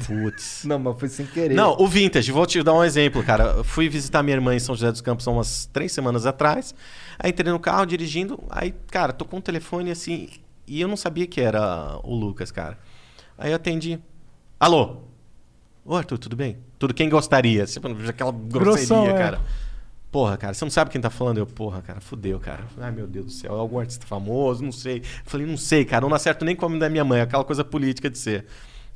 Putz. 0.06 0.64
Não, 0.68 0.77
mas 0.77 0.99
foi 0.99 1.07
sem 1.07 1.26
querer. 1.26 1.56
Não, 1.56 1.77
o 1.80 1.88
Vintage, 1.88 2.30
vou 2.34 2.45
te 2.45 2.61
dar 2.61 2.73
um 2.73 2.84
exemplo, 2.84 3.23
cara. 3.23 3.45
Eu 3.57 3.64
fui 3.64 3.88
visitar 3.88 4.22
minha 4.22 4.35
irmã 4.35 4.53
em 4.53 4.60
São 4.60 4.76
José 4.76 4.91
dos 4.91 4.99
Campos 4.99 5.26
há 5.26 5.31
umas 5.31 5.65
três 5.68 5.94
semanas 5.94 6.26
atrás. 6.26 6.76
Aí 7.18 7.31
entrei 7.31 7.49
no 7.49 7.60
carro 7.60 7.85
dirigindo, 7.85 8.38
aí, 8.49 8.73
cara, 8.91 9.14
tô 9.14 9.23
com 9.23 9.38
um 9.38 9.41
telefone 9.41 9.89
assim, 9.89 10.27
e 10.68 10.81
eu 10.81 10.88
não 10.89 10.98
sabia 10.98 11.26
que 11.26 11.39
era 11.39 11.98
o 12.03 12.14
Lucas, 12.14 12.52
cara. 12.52 12.77
Aí 13.38 13.52
eu 13.52 13.56
atendi. 13.56 13.98
Alô? 14.60 14.98
Ô, 15.85 15.95
Arthur, 15.95 16.18
tudo 16.18 16.35
bem? 16.35 16.57
Tudo 16.77 16.94
quem 16.94 17.07
gostaria? 17.07 17.65
Tipo, 17.65 17.88
aquela 18.10 18.34
grosseria, 18.34 19.03
Grossão, 19.03 19.07
é. 19.07 19.39
Porra, 20.18 20.35
cara, 20.35 20.52
você 20.56 20.65
não 20.65 20.72
sabe 20.72 20.89
quem 20.89 20.99
tá 20.99 21.11
falando? 21.11 21.38
Eu, 21.38 21.45
porra, 21.45 21.80
cara, 21.80 22.02
fudeu, 22.02 22.39
cara. 22.39 22.65
Ai, 22.80 22.91
meu 22.91 23.06
Deus 23.06 23.26
do 23.27 23.31
céu, 23.31 23.53
é 23.56 23.60
algum 23.60 23.77
artista 23.77 24.03
famoso, 24.03 24.64
não 24.64 24.72
sei. 24.72 24.98
Eu 24.98 25.03
falei, 25.26 25.45
não 25.45 25.57
sei, 25.57 25.85
cara, 25.85 26.07
não 26.07 26.15
acerto 26.15 26.44
nem 26.44 26.56
com 26.56 26.65
o 26.65 26.69
nome 26.69 26.80
da 26.80 26.89
minha 26.89 27.06
mãe, 27.06 27.22
aquela 27.22 27.44
coisa 27.44 27.64
política 27.64 28.10
de 28.10 28.18
ser. 28.18 28.39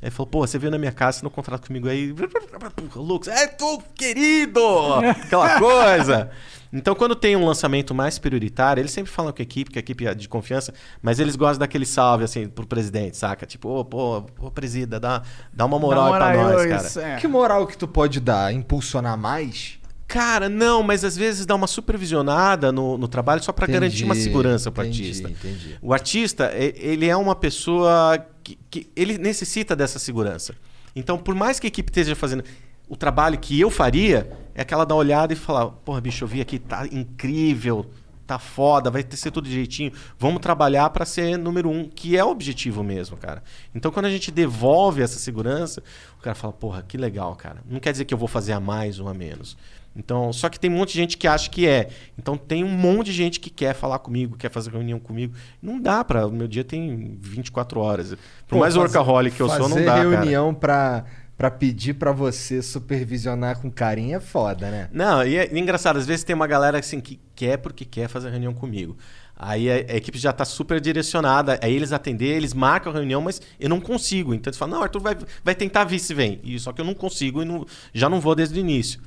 Aí 0.02 0.07
ele 0.07 0.10
falou, 0.10 0.26
pô, 0.26 0.39
você 0.39 0.57
veio 0.57 0.72
na 0.72 0.80
minha 0.80 0.91
casa, 0.91 1.19
você 1.19 1.23
não 1.23 1.30
contrato 1.30 1.68
comigo 1.68 1.88
aí. 1.88 2.11
Lucas, 2.95 3.27
é 3.27 3.45
tu, 3.45 3.84
querido! 3.93 4.60
Aquela 4.95 5.60
coisa. 5.60 6.31
Então, 6.73 6.95
quando 6.95 7.15
tem 7.15 7.35
um 7.35 7.45
lançamento 7.45 7.93
mais 7.93 8.18
prioritário, 8.18 8.81
eles 8.81 8.91
sempre 8.91 9.11
falam 9.11 9.31
com 9.31 9.43
a 9.43 9.43
equipe, 9.43 9.69
que 9.69 9.77
a 9.77 9.81
equipe 9.81 10.07
é 10.07 10.15
de 10.15 10.27
confiança, 10.27 10.73
mas 11.03 11.19
eles 11.19 11.35
gostam 11.35 11.60
daquele 11.60 11.85
salve, 11.85 12.23
assim, 12.23 12.48
pro 12.48 12.65
presidente, 12.65 13.15
saca? 13.15 13.45
Tipo, 13.45 13.69
ô, 13.69 13.85
pô, 13.85 14.26
ô, 14.39 14.49
presida, 14.49 14.99
dá, 14.99 15.22
dá 15.53 15.65
uma 15.68 15.77
moral, 15.77 16.18
Dá 16.18 16.26
aí 16.30 16.35
pra 16.35 16.43
nós, 16.43 16.93
cara. 16.93 17.07
é. 17.10 17.15
Que 17.18 17.27
moral 17.27 17.68
que 17.68 17.77
tu 17.77 17.88
pode 17.88 18.19
dar? 18.19 18.52
Impulsionar 18.52 19.15
mais? 19.15 19.81
Cara, 20.12 20.50
não, 20.50 20.84
mas 20.84 21.06
às 21.06 21.16
vezes 21.16 21.46
dá 21.46 21.56
uma 21.56 21.68
supervisionada 21.68 22.70
no, 22.70 22.98
no 22.98 23.08
trabalho 23.08 23.42
só 23.42 23.52
Entendi, 23.52 23.72
garantir 23.72 24.04
uma 24.04 24.14
segurança 24.14 24.70
pro 24.70 24.84
entendi, 24.84 25.04
artista. 25.04 25.30
entendi. 25.30 25.78
O 25.82 25.94
artista, 25.94 26.52
ele 26.54 27.08
é 27.08 27.16
uma 27.16 27.34
pessoa 27.34 28.18
que, 28.44 28.60
que 28.70 28.90
ele 28.94 29.18
necessita 29.18 29.74
dessa 29.74 30.00
segurança. 30.00 30.54
Então, 30.94 31.18
por 31.18 31.34
mais 31.34 31.62
que 31.62 31.68
a 31.68 31.70
equipe 31.70 31.90
esteja 31.90 32.14
fazendo 32.14 32.44
o 32.90 32.98
trabalho 32.98 33.40
que 33.40 33.58
eu 33.58 33.70
faria, 33.70 34.30
é 34.54 34.64
aquela 34.64 34.84
dar 34.84 34.96
uma 34.96 35.00
olhada 35.00 35.32
e 35.32 35.36
falar: 35.38 35.68
porra, 35.68 36.02
bicho, 36.02 36.26
eu 36.26 36.28
vi 36.28 36.42
aqui, 36.42 36.60
tá 36.60 36.86
incrível, 36.92 37.90
tá 38.28 38.38
foda, 38.38 38.92
vai 38.92 39.04
ter 39.04 39.16
ser 39.16 39.32
tudo 39.32 39.48
direitinho. 39.48 39.94
Vamos 40.20 40.42
trabalhar 40.42 40.90
pra 40.90 41.06
ser 41.06 41.38
número 41.38 41.70
um, 41.70 41.88
que 41.88 42.18
é 42.18 42.24
o 42.26 42.30
objetivo 42.30 42.84
mesmo, 42.84 43.16
cara. 43.16 43.42
Então, 43.74 43.92
quando 43.92 44.08
a 44.08 44.12
gente 44.12 44.30
devolve 44.30 45.02
essa 45.02 45.18
segurança, 45.18 45.82
o 46.20 46.22
cara 46.22 46.36
fala: 46.36 46.52
porra, 46.52 46.84
que 46.86 46.98
legal, 46.98 47.34
cara. 47.38 47.64
Não 47.66 47.80
quer 47.80 47.94
dizer 47.94 48.04
que 48.04 48.14
eu 48.14 48.18
vou 48.18 48.28
fazer 48.28 48.52
a 48.52 48.60
mais 48.60 49.00
ou 49.00 49.08
a 49.08 49.14
menos. 49.14 49.56
Então, 49.95 50.31
só 50.31 50.47
que 50.47 50.59
tem 50.59 50.72
um 50.72 50.76
monte 50.77 50.89
de 50.93 50.99
gente 50.99 51.18
que 51.18 51.27
acha 51.27 51.49
que 51.49 51.68
é. 51.68 51.89
Então 52.18 52.38
tem 52.38 52.63
um 52.63 52.69
monte 52.69 53.07
de 53.07 53.13
gente 53.13 53.39
que 53.39 53.49
quer 53.49 53.73
falar 53.76 53.99
comigo, 53.99 54.38
quer 54.38 54.49
fazer 54.49 54.72
reunião 54.72 54.99
comigo. 54.99 55.34
Não 55.61 55.80
dá 55.81 56.03
pra. 56.03 56.26
O 56.27 56.31
meu 56.31 56.47
dia 56.47 56.63
tem 56.63 57.18
24 57.19 57.80
horas. 57.80 58.11
Por 58.11 58.18
Pô, 58.47 58.57
mais 58.59 58.73
fazer- 58.73 58.80
workaholic 58.85 59.35
que 59.35 59.41
eu 59.41 59.49
sou, 59.49 59.59
não 59.59 59.69
fazer 59.69 59.85
dá. 59.85 59.95
cara. 59.95 60.09
reunião 60.09 60.53
pra, 60.53 61.03
pra 61.38 61.51
pedir 61.51 61.95
pra 61.95 62.13
você 62.13 62.61
supervisionar 62.61 63.59
com 63.59 63.69
carinho 63.69 64.15
é 64.15 64.19
foda, 64.22 64.72
né? 64.72 64.89
Não, 64.93 65.26
e 65.26 65.35
é 65.38 65.57
engraçado, 65.59 65.97
às 65.97 66.05
vezes 66.07 66.23
tem 66.23 66.34
uma 66.35 66.47
galera 66.47 66.80
assim 66.80 67.01
que 67.01 67.19
quer 67.35 67.57
porque 67.57 67.84
quer 67.84 68.07
fazer 68.07 68.30
reunião 68.30 68.53
comigo. 68.53 68.95
Aí 69.35 69.69
a, 69.69 69.73
a 69.73 69.95
equipe 69.97 70.18
já 70.19 70.31
tá 70.31 70.45
super 70.45 70.80
direcionada, 70.80 71.59
aí 71.63 71.73
eles 71.76 71.91
atender, 71.91 72.38
eles 72.38 72.53
marcam 72.53 72.91
a 72.91 72.95
reunião, 72.95 73.19
mas 73.22 73.41
eu 73.59 73.68
não 73.68 73.81
consigo. 73.81 74.34
Então 74.34 74.49
eles 74.51 74.57
falam, 74.57 74.76
não, 74.76 74.84
Arthur 74.84 75.01
vai, 75.01 75.18
vai 75.43 75.55
tentar 75.55 75.84
vir 75.84 75.99
se 75.99 76.13
vem. 76.13 76.39
E, 76.43 76.57
só 76.59 76.72
que 76.72 76.80
eu 76.80 76.85
não 76.85 76.93
consigo 76.93 77.41
e 77.41 77.45
não- 77.45 77.65
já 77.93 78.07
não 78.07 78.19
vou 78.22 78.35
desde 78.35 78.57
o 78.57 78.61
início. 78.61 79.01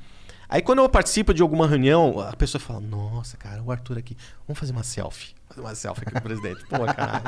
Aí 0.47 0.61
quando 0.61 0.79
eu 0.79 0.89
participo 0.89 1.33
de 1.33 1.41
alguma 1.41 1.67
reunião, 1.67 2.19
a 2.19 2.35
pessoa 2.35 2.61
fala, 2.61 2.79
nossa, 2.79 3.37
cara, 3.37 3.61
o 3.61 3.71
Arthur 3.71 3.97
aqui, 3.97 4.15
vamos 4.47 4.59
fazer 4.59 4.71
uma 4.71 4.83
selfie. 4.83 5.35
Fazer 5.49 5.61
uma 5.61 5.75
selfie 5.75 6.03
aqui 6.03 6.11
com 6.11 6.19
o 6.19 6.21
presidente. 6.21 6.65
Pô, 6.65 6.85
caralho. 6.85 7.23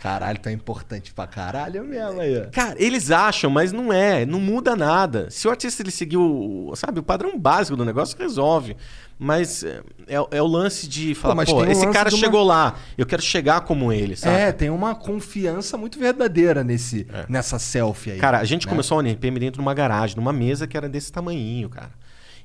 Caralho, 0.00 0.40
é 0.46 0.50
importante 0.52 1.12
pra 1.12 1.26
caralho 1.26 1.84
mesmo 1.84 2.20
aí. 2.22 2.46
Cara, 2.52 2.74
eles 2.78 3.10
acham, 3.10 3.50
mas 3.50 3.70
não 3.70 3.92
é, 3.92 4.24
não 4.24 4.40
muda 4.40 4.74
nada. 4.74 5.28
Se 5.30 5.46
o 5.46 5.50
artista 5.50 5.82
ele 5.82 5.90
seguir 5.90 6.16
o, 6.16 6.72
sabe, 6.74 7.00
o 7.00 7.02
padrão 7.02 7.38
básico 7.38 7.76
do 7.76 7.84
negócio, 7.84 8.16
resolve. 8.18 8.76
Mas 9.22 9.62
é, 9.62 9.82
é- 10.08 10.38
é 10.38 10.42
o 10.42 10.46
lance 10.46 10.88
de 10.88 11.14
falar, 11.14 11.34
pô, 11.44 11.56
o 11.56 11.64
esse 11.66 11.86
cara 11.90 12.08
de 12.08 12.14
uma- 12.16 12.24
chegou 12.24 12.42
lá, 12.42 12.76
eu 12.96 13.04
quero 13.04 13.20
chegar 13.20 13.60
como 13.60 13.92
ele, 13.92 14.16
sabe? 14.16 14.34
É, 14.34 14.50
tem 14.52 14.70
uma 14.70 14.94
confiança 14.94 15.76
muito 15.76 15.98
verdadeira 15.98 16.64
nesse, 16.64 17.06
nessa 17.28 17.58
selfie 17.58 18.12
aí. 18.12 18.18
Cara, 18.18 18.38
a 18.38 18.44
gente 18.44 18.66
né? 18.66 18.70
começou 18.70 18.98
a 18.98 19.02
NPM 19.02 19.38
dentro 19.38 19.60
de 19.60 19.60
uma 19.60 19.74
garagem, 19.74 20.16
numa 20.16 20.32
mesa 20.32 20.66
que 20.66 20.74
era 20.74 20.88
desse 20.88 21.12
tamanhinho, 21.12 21.68
cara. 21.68 21.90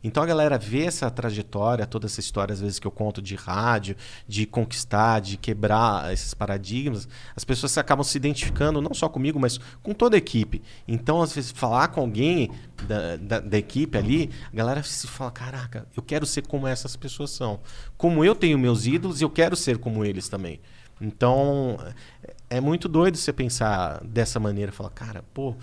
Então 0.05 0.21
a 0.21 0.25
galera 0.27 0.55
vê 0.55 0.83
essa 0.83 1.09
trajetória, 1.09 1.83
toda 1.87 2.05
essa 2.05 2.19
história, 2.19 2.53
às 2.53 2.61
vezes, 2.61 2.77
que 2.77 2.85
eu 2.85 2.91
conto 2.91 3.23
de 3.23 3.33
rádio, 3.33 3.95
de 4.27 4.45
conquistar, 4.45 5.19
de 5.19 5.35
quebrar 5.35 6.13
esses 6.13 6.31
paradigmas, 6.31 7.07
as 7.35 7.43
pessoas 7.43 7.75
acabam 7.75 8.03
se 8.03 8.15
identificando 8.15 8.79
não 8.79 8.93
só 8.93 9.09
comigo, 9.09 9.39
mas 9.39 9.59
com 9.81 9.95
toda 9.95 10.15
a 10.15 10.19
equipe. 10.19 10.61
Então, 10.87 11.23
às 11.23 11.33
vezes, 11.33 11.49
falar 11.49 11.87
com 11.87 12.01
alguém 12.01 12.51
da, 12.87 13.15
da, 13.17 13.39
da 13.39 13.57
equipe 13.57 13.97
ali, 13.97 14.29
a 14.53 14.55
galera 14.55 14.83
se 14.83 15.07
fala: 15.07 15.31
caraca, 15.31 15.87
eu 15.97 16.03
quero 16.03 16.27
ser 16.27 16.45
como 16.45 16.67
essas 16.67 16.95
pessoas 16.95 17.31
são. 17.31 17.59
Como 17.97 18.23
eu 18.23 18.35
tenho 18.35 18.59
meus 18.59 18.85
ídolos, 18.85 19.21
eu 19.21 19.29
quero 19.31 19.55
ser 19.55 19.79
como 19.79 20.05
eles 20.05 20.29
também. 20.29 20.59
Então, 21.01 21.79
é 22.21 22.35
é 22.49 22.61
muito 22.61 22.87
doido 22.87 23.17
você 23.17 23.33
pensar 23.33 24.01
dessa 24.03 24.39
maneira, 24.39 24.71
falar, 24.71 24.91
cara, 24.91 25.23
pô, 25.33 25.55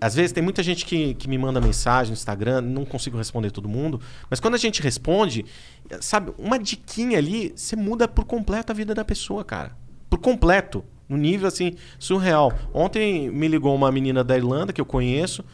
às 0.00 0.14
vezes 0.14 0.32
tem 0.32 0.42
muita 0.42 0.62
gente 0.62 0.84
que, 0.84 1.14
que 1.14 1.28
me 1.28 1.38
manda 1.38 1.60
mensagem 1.60 2.10
no 2.10 2.14
Instagram, 2.14 2.60
não 2.60 2.84
consigo 2.84 3.16
responder 3.16 3.50
todo 3.50 3.68
mundo, 3.68 4.00
mas 4.28 4.40
quando 4.40 4.54
a 4.54 4.58
gente 4.58 4.82
responde, 4.82 5.44
sabe, 6.00 6.32
uma 6.38 6.58
diquinha 6.58 7.18
ali, 7.18 7.52
você 7.54 7.76
muda 7.76 8.06
por 8.06 8.24
completo 8.24 8.72
a 8.72 8.74
vida 8.74 8.94
da 8.94 9.04
pessoa, 9.04 9.44
cara. 9.44 9.76
Por 10.08 10.18
completo. 10.18 10.84
No 11.08 11.16
nível 11.16 11.46
assim, 11.46 11.74
surreal. 12.00 12.52
Ontem 12.74 13.30
me 13.30 13.46
ligou 13.46 13.74
uma 13.74 13.92
menina 13.92 14.24
da 14.24 14.36
Irlanda 14.36 14.72
que 14.72 14.80
eu 14.80 14.84
conheço, 14.84 15.44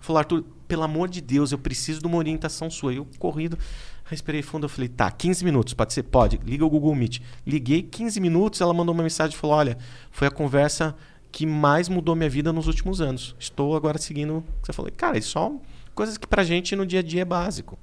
falou, 0.00 0.18
Arthur, 0.18 0.44
pelo 0.66 0.82
amor 0.82 1.08
de 1.08 1.22
Deus, 1.22 1.50
eu 1.50 1.58
preciso 1.58 2.00
de 2.00 2.06
uma 2.06 2.18
orientação 2.18 2.70
sua. 2.70 2.92
Eu 2.92 3.06
corrido, 3.18 3.58
respirei 4.04 4.42
fundo, 4.42 4.66
eu 4.66 4.68
falei, 4.68 4.88
tá, 4.88 5.10
15 5.10 5.44
minutos, 5.44 5.72
pode 5.72 5.94
ser? 5.94 6.02
Pode, 6.02 6.38
liga 6.44 6.64
o 6.64 6.70
Google 6.70 6.94
Meet. 6.94 7.20
Liguei 7.46 7.82
15 7.82 8.20
minutos, 8.20 8.60
ela 8.60 8.74
mandou 8.74 8.94
uma 8.94 9.02
mensagem 9.02 9.34
e 9.34 9.38
falou: 9.38 9.56
olha, 9.56 9.78
foi 10.10 10.28
a 10.28 10.30
conversa 10.30 10.94
que 11.30 11.46
mais 11.46 11.88
mudou 11.88 12.14
minha 12.16 12.28
vida 12.30 12.52
nos 12.52 12.66
últimos 12.66 13.00
anos. 13.00 13.34
Estou 13.38 13.76
agora 13.76 13.98
seguindo 13.98 14.38
o 14.38 14.42
que 14.60 14.66
você 14.66 14.72
falou. 14.72 14.90
Cara, 14.96 15.18
isso 15.18 15.30
só 15.30 15.52
coisas 15.94 16.16
que 16.18 16.26
pra 16.26 16.42
gente 16.44 16.74
no 16.76 16.86
dia 16.86 17.00
a 17.00 17.02
dia 17.02 17.22
é 17.22 17.24
básico. 17.24 17.78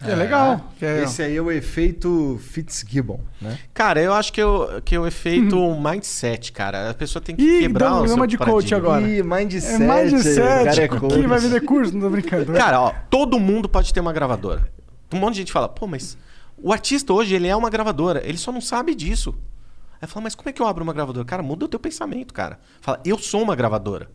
É 0.00 0.14
legal. 0.14 0.64
Que 0.78 0.84
é- 0.84 1.02
Esse 1.02 1.22
aí 1.22 1.36
é 1.36 1.42
o 1.42 1.50
efeito 1.50 2.38
Fitzgibbon, 2.40 3.18
né? 3.40 3.58
Cara, 3.74 4.00
eu 4.00 4.12
acho 4.14 4.32
que, 4.32 4.40
eu, 4.40 4.80
que 4.84 4.94
é 4.94 5.00
o 5.00 5.04
efeito 5.06 5.56
mindset, 5.74 6.52
cara. 6.52 6.90
A 6.90 6.94
pessoa 6.94 7.20
tem 7.20 7.34
que 7.34 7.42
Ih, 7.42 7.58
quebrar 7.62 7.94
um 7.94 8.04
o 8.04 8.08
seu 8.08 8.26
de 8.26 8.38
coach 8.38 8.48
paradigma. 8.70 8.78
agora. 8.78 9.08
Ih, 9.08 9.22
mindset. 9.24 9.82
É 9.82 10.02
mindset. 10.04 10.40
o 10.40 10.64
cara 10.64 10.82
é 10.84 10.88
coach. 10.88 11.14
Quem 11.14 11.26
vai 11.26 11.38
vender 11.40 11.60
curso? 11.62 11.92
Não 11.94 12.00
tô 12.02 12.10
brincando. 12.10 12.52
Cara, 12.52 12.80
ó, 12.80 12.92
todo 13.10 13.40
mundo 13.40 13.68
pode 13.68 13.92
ter 13.92 13.98
uma 13.98 14.12
gravadora. 14.12 14.70
Um 15.12 15.18
monte 15.18 15.34
de 15.34 15.38
gente 15.40 15.52
fala, 15.52 15.68
pô, 15.68 15.86
mas 15.88 16.16
o 16.56 16.72
artista 16.72 17.12
hoje, 17.12 17.34
ele 17.34 17.48
é 17.48 17.56
uma 17.56 17.68
gravadora. 17.68 18.22
Ele 18.24 18.38
só 18.38 18.52
não 18.52 18.60
sabe 18.60 18.94
disso. 18.94 19.34
Aí 20.00 20.06
fala, 20.08 20.22
mas 20.24 20.34
como 20.34 20.48
é 20.48 20.52
que 20.52 20.62
eu 20.62 20.66
abro 20.66 20.84
uma 20.84 20.92
gravadora? 20.92 21.24
Cara, 21.24 21.42
muda 21.42 21.64
o 21.64 21.68
teu 21.68 21.80
pensamento, 21.80 22.32
cara. 22.32 22.58
Fala, 22.80 23.00
eu 23.04 23.18
sou 23.18 23.42
uma 23.42 23.54
gravadora. 23.56 24.08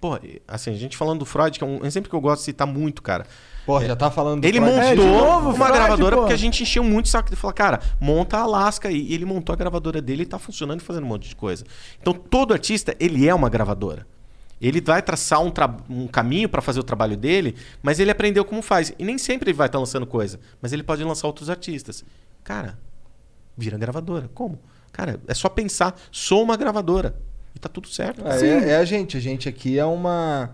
Pô, 0.00 0.18
assim, 0.48 0.70
a 0.70 0.74
gente 0.76 0.96
falando 0.96 1.18
do 1.18 1.26
Freud, 1.26 1.58
que 1.58 1.62
é 1.62 1.66
um 1.66 1.84
exemplo 1.84 2.08
que 2.08 2.16
eu 2.16 2.20
gosto 2.22 2.40
de 2.40 2.46
citar 2.46 2.66
muito, 2.66 3.02
cara. 3.02 3.26
Pô, 3.66 3.78
já 3.84 3.94
tá 3.94 4.10
falando 4.10 4.40
do 4.40 4.46
Ele 4.46 4.58
Freud. 4.58 4.74
montou 4.80 5.04
É, 5.04 5.20
novo, 5.20 5.48
uma 5.50 5.66
Freud, 5.66 5.72
gravadora 5.74 6.16
pô. 6.16 6.22
porque 6.22 6.32
a 6.32 6.38
gente 6.38 6.62
encheu 6.62 6.82
muito 6.82 7.04
o 7.04 7.08
saco 7.10 7.28
de 7.28 7.36
falar, 7.36 7.52
cara, 7.52 7.80
monta 8.00 8.38
a 8.38 8.40
Alaska 8.40 8.88
aí. 8.88 9.02
E 9.02 9.12
ele 9.14 9.26
montou 9.26 9.52
a 9.52 9.56
gravadora 9.56 10.00
dele 10.00 10.22
e 10.22 10.26
tá 10.26 10.38
funcionando 10.38 10.80
e 10.80 10.82
fazendo 10.82 11.04
um 11.04 11.08
monte 11.08 11.28
de 11.28 11.36
coisa. 11.36 11.66
Então, 12.00 12.14
todo 12.14 12.54
artista, 12.54 12.96
ele 12.98 13.28
é 13.28 13.34
uma 13.34 13.50
gravadora. 13.50 14.06
Ele 14.58 14.80
vai 14.80 15.02
traçar 15.02 15.42
um, 15.42 15.50
tra- 15.50 15.76
um 15.88 16.06
caminho 16.06 16.48
para 16.48 16.62
fazer 16.62 16.80
o 16.80 16.82
trabalho 16.82 17.16
dele, 17.16 17.54
mas 17.82 18.00
ele 18.00 18.10
aprendeu 18.10 18.42
como 18.42 18.62
faz. 18.62 18.94
E 18.98 19.04
nem 19.04 19.18
sempre 19.18 19.50
ele 19.50 19.56
vai 19.56 19.66
estar 19.66 19.78
lançando 19.78 20.06
coisa, 20.06 20.40
mas 20.62 20.72
ele 20.72 20.82
pode 20.82 21.04
lançar 21.04 21.26
outros 21.26 21.50
artistas. 21.50 22.02
Cara, 22.42 22.78
vira 23.60 23.78
gravadora. 23.78 24.28
Como? 24.34 24.58
Cara, 24.92 25.20
é 25.28 25.34
só 25.34 25.48
pensar, 25.48 25.94
sou 26.10 26.42
uma 26.42 26.56
gravadora. 26.56 27.14
E 27.54 27.58
tá 27.58 27.68
tudo 27.68 27.88
certo. 27.88 28.26
É, 28.26 28.40
é- 28.46 28.68
é 28.70 28.76
a 28.76 28.84
gente. 28.84 29.16
A 29.16 29.20
gente 29.20 29.48
aqui 29.48 29.78
é 29.78 29.84
uma. 29.84 30.50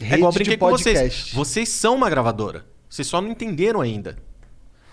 É 0.00 0.04
igual 0.16 0.18
eu 0.18 0.24
rede 0.26 0.34
brinquei 0.34 0.54
de 0.56 0.60
com 0.60 0.70
vocês. 0.70 0.98
podcast. 0.98 1.34
Vocês 1.34 1.68
são 1.70 1.94
uma 1.94 2.10
gravadora. 2.10 2.66
Vocês 2.88 3.06
só 3.08 3.20
não 3.20 3.30
entenderam 3.30 3.80
ainda. 3.80 4.16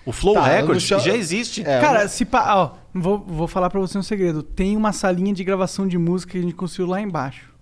O 0.05 0.11
Flow 0.11 0.33
Tá, 0.33 0.41
eu 0.53 0.61
Records 0.61 0.83
chamo- 0.83 1.01
já 1.01 1.15
existe. 1.15 1.61
É, 1.61 1.79
Cara, 1.79 2.07
se 2.09 2.25
pá, 2.25 2.55
ó, 2.55 2.71
vou, 2.93 3.19
vou 3.19 3.47
falar 3.47 3.69
pra 3.69 3.79
você 3.79 3.97
um 3.97 4.03
segredo. 4.03 4.43
Tem 4.43 4.75
uma 4.75 4.91
salinha 4.91 5.33
de 5.33 5.43
gravação 5.43 5.87
de 5.87 5.97
música 5.97 6.33
que 6.33 6.37
a 6.39 6.41
gente 6.41 6.53
construiu 6.55 6.89
lá 6.89 6.99
embaixo. 6.99 7.52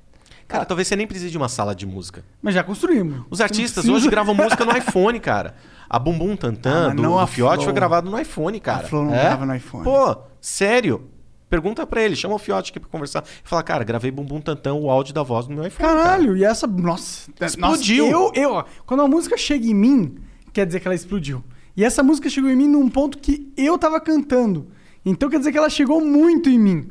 Cara, 0.52 0.66
talvez 0.66 0.88
você 0.88 0.96
nem 0.96 1.08
precise 1.08 1.32
de 1.32 1.38
uma 1.38 1.48
sala 1.48 1.74
de 1.74 1.86
música. 1.86 2.26
Mas 2.42 2.54
já 2.54 2.64
construímos. 2.64 3.22
Os 3.30 3.40
artistas 3.40 3.88
hoje 3.88 4.10
gravam 4.10 4.34
música 4.36 4.66
no 4.66 4.76
iPhone, 4.76 5.20
cara. 5.20 5.56
A 5.90 5.98
Bumbum 5.98 6.34
Ah, 6.34 6.38
Tantan 6.38 6.88
mas 6.88 6.96
do, 6.98 7.02
não 7.02 7.12
do 7.12 7.20
a 7.20 7.28
Fiote 7.28 7.64
foi 7.64 7.74
gravado 7.74 8.10
no 8.12 8.20
iPhone, 8.20 8.60
cara. 8.60 8.80
A 8.80 8.88
Flow 8.88 9.06
não 9.06 9.16
É? 9.16 9.24
grava 9.24 9.46
no 9.46 9.56
iPhone. 9.56 9.84
Pô, 9.84 10.18
sério. 10.42 11.08
Pergunta 11.50 11.86
pra 11.86 12.02
ele, 12.02 12.16
chama 12.16 12.36
o 12.36 12.38
Fiote 12.40 12.72
aqui 12.72 12.80
pra 12.80 12.90
conversar. 12.90 13.24
Fala, 13.44 13.62
cara, 13.64 13.84
gravei 13.84 14.10
Bumbum 14.12 14.40
Tantan, 14.40 14.74
o 14.74 14.90
áudio 14.90 15.14
da 15.14 15.22
voz 15.24 15.48
no 15.48 15.56
meu 15.56 15.68
iPhone. 15.68 15.88
cara. 15.90 16.02
Caralho, 16.04 16.36
e 16.38 16.44
essa. 16.46 16.66
Nossa, 16.68 17.30
Explodiu. 17.42 18.10
Nossa, 18.10 18.34
eu, 18.40 18.44
eu, 18.44 18.52
ó, 18.54 18.64
quando 18.86 19.02
a 19.04 19.08
música 19.08 19.38
chega 19.38 19.66
em 19.66 19.74
mim, 19.74 20.16
quer 20.54 20.66
dizer 20.66 20.80
que 20.80 20.88
ela 20.88 20.96
explodiu. 20.96 21.44
E 21.76 21.84
essa 21.86 22.02
música 22.04 22.30
chegou 22.30 22.50
em 22.50 22.56
mim 22.56 22.68
num 22.68 22.90
ponto 22.90 23.18
que 23.18 23.52
eu 23.58 23.78
tava 23.78 24.00
cantando. 24.00 24.68
Então 25.06 25.30
quer 25.30 25.40
dizer 25.40 25.52
que 25.52 25.58
ela 25.58 25.70
chegou 25.70 26.00
muito 26.00 26.50
em 26.50 26.60
mim. 26.60 26.88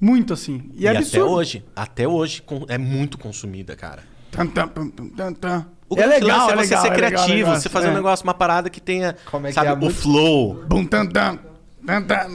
Muito 0.00 0.32
assim. 0.32 0.70
E, 0.74 0.82
E 0.82 0.86
é 0.86 0.96
até 0.96 1.22
hoje, 1.22 1.64
até 1.74 2.06
hoje 2.06 2.42
é 2.68 2.78
muito 2.78 3.18
consumida, 3.18 3.74
cara. 3.76 4.02
Tan, 4.30 4.46
tan, 4.46 5.32
tan. 5.32 5.66
O 5.88 5.98
é 5.98 6.06
legal, 6.06 6.48
lance 6.48 6.50
é 6.50 6.52
é 6.52 6.56
você 6.56 6.62
legal, 6.62 6.82
ser 6.82 6.88
é 6.88 6.94
criativo, 6.94 7.32
é 7.32 7.34
legal. 7.36 7.56
você 7.56 7.68
fazer 7.68 7.88
um 7.88 7.92
É. 7.92 7.94
negócio, 7.94 8.22
uma 8.24 8.34
parada 8.34 8.68
que 8.68 8.80
tenha, 8.80 9.16
Como 9.30 9.46
é 9.46 9.50
que 9.50 9.54
sabe, 9.54 9.68
é 9.68 9.70
a 9.70 9.74
o 9.74 9.78
música? 9.78 10.02
flow. 10.02 10.64
Bum, 10.68 10.84
tan, 10.84 11.06
tan. 11.06 11.38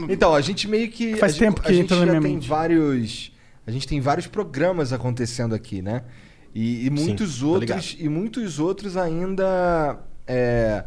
Então, 0.09 0.33
a 0.33 0.41
gente 0.41 0.67
meio 0.67 0.89
que. 0.89 1.15
Faz 1.17 1.35
a 1.35 1.39
tempo 1.39 1.57
gente, 1.57 1.65
que 1.67 1.71
a 1.71 1.75
gente 1.75 1.89
já 1.89 1.95
minha 2.05 2.21
tem 2.21 2.33
mente. 2.33 2.49
vários. 2.49 3.31
A 3.65 3.71
gente 3.71 3.87
tem 3.87 4.01
vários 4.01 4.25
programas 4.27 4.91
acontecendo 4.91 5.53
aqui, 5.53 5.81
né? 5.81 6.01
E, 6.55 6.85
e 6.87 6.89
muitos 6.89 7.39
tô 7.39 7.49
outros. 7.49 7.95
E 7.99 8.09
muitos 8.09 8.59
outros 8.59 8.97
ainda. 8.97 9.99
é, 10.25 10.83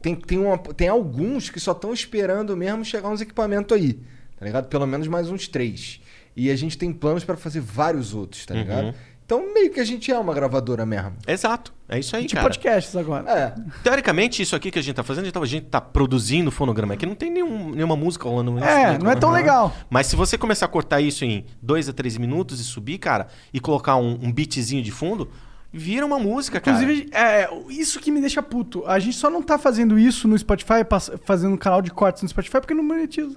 tem, 0.00 0.14
tem, 0.14 0.38
uma, 0.38 0.56
tem 0.58 0.86
alguns 0.88 1.50
que 1.50 1.58
só 1.58 1.72
estão 1.72 1.92
esperando 1.92 2.56
mesmo 2.56 2.84
chegar 2.84 3.08
uns 3.08 3.20
equipamentos 3.20 3.76
aí. 3.76 3.94
Tá 4.38 4.44
ligado? 4.46 4.68
Pelo 4.68 4.86
menos 4.86 5.08
mais 5.08 5.28
uns 5.30 5.48
três. 5.48 6.00
E 6.36 6.50
a 6.50 6.56
gente 6.56 6.76
tem 6.76 6.92
planos 6.92 7.24
para 7.24 7.36
fazer 7.36 7.60
vários 7.60 8.14
outros, 8.14 8.44
tá 8.44 8.54
ligado? 8.54 8.86
Uhum. 8.86 8.94
Então, 9.26 9.54
meio 9.54 9.70
que 9.72 9.80
a 9.80 9.84
gente 9.84 10.12
é 10.12 10.18
uma 10.18 10.34
gravadora 10.34 10.84
mesmo. 10.84 11.14
Exato, 11.26 11.72
é 11.88 11.98
isso 11.98 12.14
aí, 12.14 12.26
De 12.26 12.34
cara. 12.34 12.46
podcasts 12.46 12.94
agora. 12.94 13.30
É. 13.30 13.54
Teoricamente, 13.82 14.42
isso 14.42 14.54
aqui 14.54 14.70
que 14.70 14.78
a 14.78 14.82
gente 14.82 14.94
tá 14.94 15.02
fazendo, 15.02 15.26
a 15.42 15.46
gente 15.46 15.66
tá 15.66 15.80
produzindo 15.80 16.50
fonograma 16.50 16.92
aqui, 16.92 17.06
não 17.06 17.14
tem 17.14 17.30
nenhum, 17.30 17.70
nenhuma 17.70 17.96
música 17.96 18.28
rolando. 18.28 18.50
no 18.50 18.58
É, 18.62 18.98
não 18.98 19.10
é 19.10 19.16
tão 19.16 19.30
legal. 19.30 19.74
Mas 19.88 20.08
se 20.08 20.16
você 20.16 20.36
começar 20.36 20.66
a 20.66 20.68
cortar 20.68 21.00
isso 21.00 21.24
em 21.24 21.46
2 21.62 21.88
a 21.88 21.92
3 21.94 22.18
minutos 22.18 22.60
e 22.60 22.64
subir, 22.64 22.98
cara, 22.98 23.28
e 23.50 23.58
colocar 23.58 23.96
um, 23.96 24.18
um 24.22 24.30
beatzinho 24.30 24.82
de 24.82 24.90
fundo, 24.90 25.30
vira 25.72 26.04
uma 26.04 26.18
música, 26.18 26.60
cara. 26.60 26.76
Inclusive, 26.76 27.08
é, 27.10 27.48
isso 27.70 28.00
que 28.00 28.10
me 28.10 28.20
deixa 28.20 28.42
puto. 28.42 28.84
A 28.86 28.98
gente 28.98 29.16
só 29.16 29.30
não 29.30 29.42
tá 29.42 29.56
fazendo 29.56 29.98
isso 29.98 30.28
no 30.28 30.36
Spotify, 30.36 30.84
fazendo 31.24 31.54
um 31.54 31.58
canal 31.58 31.80
de 31.80 31.90
cortes 31.90 32.22
no 32.22 32.28
Spotify, 32.28 32.60
porque 32.60 32.74
não 32.74 32.84
monetiza. 32.84 33.34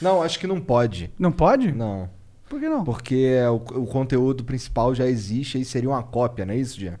Não, 0.00 0.22
acho 0.22 0.38
que 0.38 0.46
não 0.46 0.60
pode. 0.60 1.10
Não 1.18 1.30
pode? 1.32 1.72
Não. 1.72 2.08
Por 2.48 2.58
que 2.58 2.68
não? 2.68 2.82
Porque 2.84 3.36
o, 3.48 3.80
o 3.82 3.86
conteúdo 3.86 4.42
principal 4.44 4.94
já 4.94 5.06
existe 5.06 5.60
e 5.60 5.64
seria 5.64 5.88
uma 5.90 6.02
cópia, 6.02 6.44
não 6.44 6.52
é 6.54 6.56
isso, 6.56 6.78
Jean? 6.80 6.98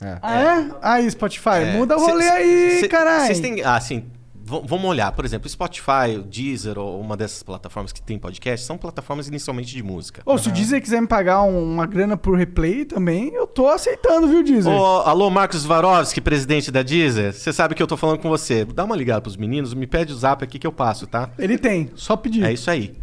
É. 0.00 0.18
Ah, 0.22 0.40
é? 0.40 0.70
Aí, 0.82 1.10
Spotify, 1.10 1.48
É, 1.62 1.72
muda 1.76 1.96
o 1.96 2.00
rolê 2.00 2.24
cê- 2.24 2.30
aí, 2.30 2.88
caralho. 2.88 3.26
Vocês 3.26 3.40
têm. 3.40 3.62
Ah, 3.62 3.76
assim, 3.76 4.00
v- 4.00 4.06
vamos 4.46 4.84
olhar. 4.84 5.10
Por 5.12 5.24
exemplo, 5.24 5.48
Spotify, 5.48 6.16
o 6.18 6.22
Deezer 6.22 6.78
ou 6.78 7.00
uma 7.00 7.16
dessas 7.16 7.42
plataformas 7.42 7.92
que 7.92 8.00
tem 8.00 8.18
podcast 8.18 8.64
são 8.64 8.78
plataformas 8.78 9.26
inicialmente 9.28 9.68
de 9.74 9.82
música. 9.82 10.22
Ou 10.24 10.38
se 10.38 10.48
o 10.48 10.52
Deezer 10.52 10.80
quiser 10.80 11.00
me 11.00 11.06
pagar 11.08 11.42
um- 11.42 11.62
uma 11.72 11.86
grana 11.86 12.16
por 12.16 12.36
replay 12.38 12.84
também, 12.84 13.32
eu 13.34 13.46
tô 13.46 13.68
aceitando, 13.68 14.28
viu, 14.28 14.42
Deezer? 14.42 14.72
Ô, 14.72 15.00
alô, 15.00 15.28
Marcos 15.30 15.64
Varovski, 15.64 16.20
presidente 16.20 16.70
da 16.70 16.82
Deezer. 16.82 17.32
Você 17.32 17.52
sabe 17.52 17.74
que 17.74 17.82
eu 17.82 17.86
tô 17.86 17.96
falando 17.96 18.18
com 18.18 18.28
você. 18.28 18.64
Dá 18.64 18.84
uma 18.84 18.96
ligada 18.96 19.20
pros 19.20 19.36
meninos, 19.36 19.74
me 19.74 19.86
pede 19.86 20.12
o 20.12 20.16
zap 20.16 20.42
aqui 20.44 20.58
que 20.58 20.66
eu 20.66 20.72
passo, 20.72 21.06
tá? 21.06 21.28
Ele 21.38 21.58
tem, 21.58 21.90
só 21.96 22.16
pedir. 22.16 22.44
É 22.44 22.52
isso 22.52 22.70
aí. 22.70 22.94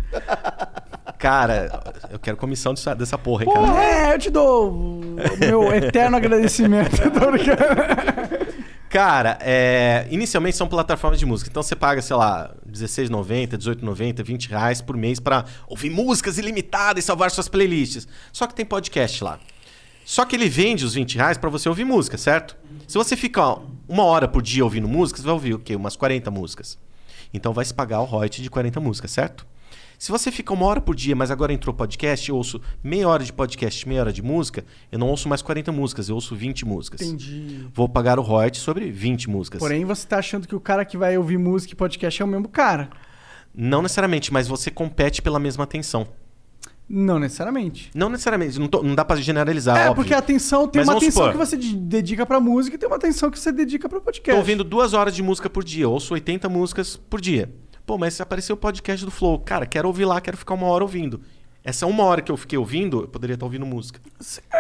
Cara, 1.18 1.82
eu 2.12 2.20
quero 2.20 2.36
comissão 2.36 2.74
dessa, 2.74 2.94
dessa 2.94 3.18
porra, 3.18 3.44
hein, 3.44 3.50
Pô, 3.54 3.62
cara. 3.64 3.82
é, 3.84 4.14
eu 4.14 4.20
te 4.20 4.30
dou 4.30 4.72
o 4.72 5.16
meu 5.40 5.74
eterno 5.74 6.18
agradecimento. 6.18 6.98
Tô 7.18 7.32
brincando. 7.32 8.53
Cara, 8.94 9.40
é, 9.42 10.06
inicialmente 10.12 10.56
são 10.56 10.68
plataformas 10.68 11.20
de 11.20 11.26
música. 11.26 11.50
Então 11.50 11.64
você 11.64 11.76
paga, 11.76 12.00
sei 12.00 12.16
lá, 12.16 12.54
R$16,90, 12.64 13.54
R$18,90, 13.54 14.24
20 14.24 14.50
reais 14.50 14.82
por 14.84 14.96
mês 14.96 15.20
pra 15.20 15.46
ouvir 15.68 15.90
músicas 15.90 16.38
ilimitadas 16.38 17.04
e 17.04 17.08
salvar 17.08 17.32
suas 17.32 17.48
playlists. 17.48 18.08
Só 18.32 18.46
que 18.46 18.54
tem 18.54 18.64
podcast 18.64 19.24
lá. 19.24 19.40
Só 20.06 20.26
que 20.26 20.36
ele 20.36 20.48
vende 20.48 20.86
os 20.86 20.94
20 20.94 21.16
reais 21.16 21.40
pra 21.40 21.50
você 21.50 21.68
ouvir 21.68 21.86
música, 21.86 22.20
certo? 22.20 22.56
Se 22.88 22.96
você 22.96 23.18
ficar 23.18 23.58
uma 23.90 24.04
hora 24.04 24.28
por 24.28 24.44
dia 24.44 24.64
ouvindo 24.64 24.88
músicas, 24.88 25.24
vai 25.24 25.34
ouvir 25.34 25.56
o 25.56 25.60
quê? 25.60 25.76
Umas 25.76 25.96
40 25.96 26.30
músicas. 26.30 26.78
Então 27.34 27.52
vai 27.52 27.66
se 27.66 27.74
pagar 27.74 28.00
o 28.00 28.06
royalty 28.06 28.44
de 28.44 28.50
40 28.52 28.80
músicas, 28.80 29.10
certo? 29.10 29.44
Se 30.04 30.12
você 30.12 30.30
fica 30.34 30.52
uma 30.54 30.66
hora 30.66 30.82
por 30.82 30.94
dia, 30.98 31.16
mas 31.16 31.32
agora 31.32 31.54
entrou 31.54 31.74
podcast, 31.74 32.30
eu 32.30 32.36
ouço 32.36 32.60
meia 32.84 33.08
hora 33.08 33.24
de 33.24 33.32
podcast, 33.32 33.88
meia 33.88 34.02
hora 34.02 34.12
de 34.12 34.22
música, 34.22 34.66
eu 34.92 35.00
não 35.00 35.08
ouço 35.08 35.30
mais 35.30 35.42
40 35.42 35.72
músicas, 35.72 36.10
eu 36.10 36.16
ouço 36.16 36.36
20 36.36 36.66
músicas. 36.66 37.00
Entendi. 37.00 37.70
Vou 37.74 37.88
pagar 37.88 38.20
o 38.20 38.22
royalty 38.22 38.58
sobre 38.58 38.92
20 38.92 39.30
músicas. 39.30 39.60
Porém, 39.60 39.86
você 39.86 40.06
tá 40.06 40.18
achando 40.18 40.46
que 40.46 40.54
o 40.54 40.60
cara 40.60 40.84
que 40.84 40.98
vai 40.98 41.18
ouvir 41.18 41.38
música 41.38 41.72
e 41.72 41.78
podcast 41.78 42.22
é 42.22 42.26
o 42.26 42.28
mesmo 42.28 42.50
cara. 42.50 42.90
Não 43.56 43.82
necessariamente, 43.82 44.34
mas 44.34 44.46
você 44.46 44.70
compete 44.70 45.22
pela 45.22 45.40
mesma 45.40 45.64
atenção. 45.64 46.06
Não 46.90 47.18
necessariamente. 47.18 47.90
Não 47.96 48.10
necessariamente, 48.10 48.60
não, 48.60 48.68
tô- 48.68 48.84
não 48.84 48.96
dá 48.96 49.06
pra 49.06 49.16
generalizar, 49.16 49.78
é, 49.78 49.82
óbvio. 49.84 49.96
porque 49.96 50.14
a 50.14 50.18
atenção 50.18 50.68
tem 50.68 50.82
Mas 50.82 50.90
uma 50.90 50.98
atenção 50.98 51.28
supor. 51.28 51.32
que 51.32 51.38
você 51.38 51.56
de- 51.56 51.78
dedica 51.78 52.26
pra 52.26 52.42
música 52.42 52.76
e 52.76 52.78
tem 52.78 52.90
uma 52.90 52.98
atenção 52.98 53.32
que 53.32 53.40
você 53.40 53.54
dedica 53.54 53.88
pra 53.88 54.02
podcast. 54.02 54.32
Tô 54.34 54.38
ouvindo 54.38 54.66
duas 54.66 54.92
horas 54.92 55.16
de 55.16 55.24
música 55.24 55.50
por 55.50 55.64
dia, 55.64 55.88
ouço 55.88 56.14
80 56.14 56.50
músicas 56.50 56.98
por 56.98 57.22
dia. 57.22 57.50
Pô, 57.86 57.98
mas 57.98 58.20
apareceu 58.22 58.54
o 58.56 58.58
podcast 58.58 59.04
do 59.06 59.12
Flow. 59.12 59.40
Cara, 59.40 59.66
quero 59.66 59.88
ouvir 59.88 60.06
lá, 60.06 60.22
quero 60.22 60.38
ficar 60.38 60.54
uma 60.54 60.68
hora 60.68 60.84
ouvindo. 60.84 61.22
Essa 61.66 61.86
uma 61.88 62.04
hora 62.04 62.22
que 62.22 62.30
eu 62.32 62.36
fiquei 62.36 62.58
ouvindo, 62.60 63.02
eu 63.02 63.08
poderia 63.08 63.36
estar 63.36 63.46
ouvindo 63.46 63.66
música. 63.66 64.00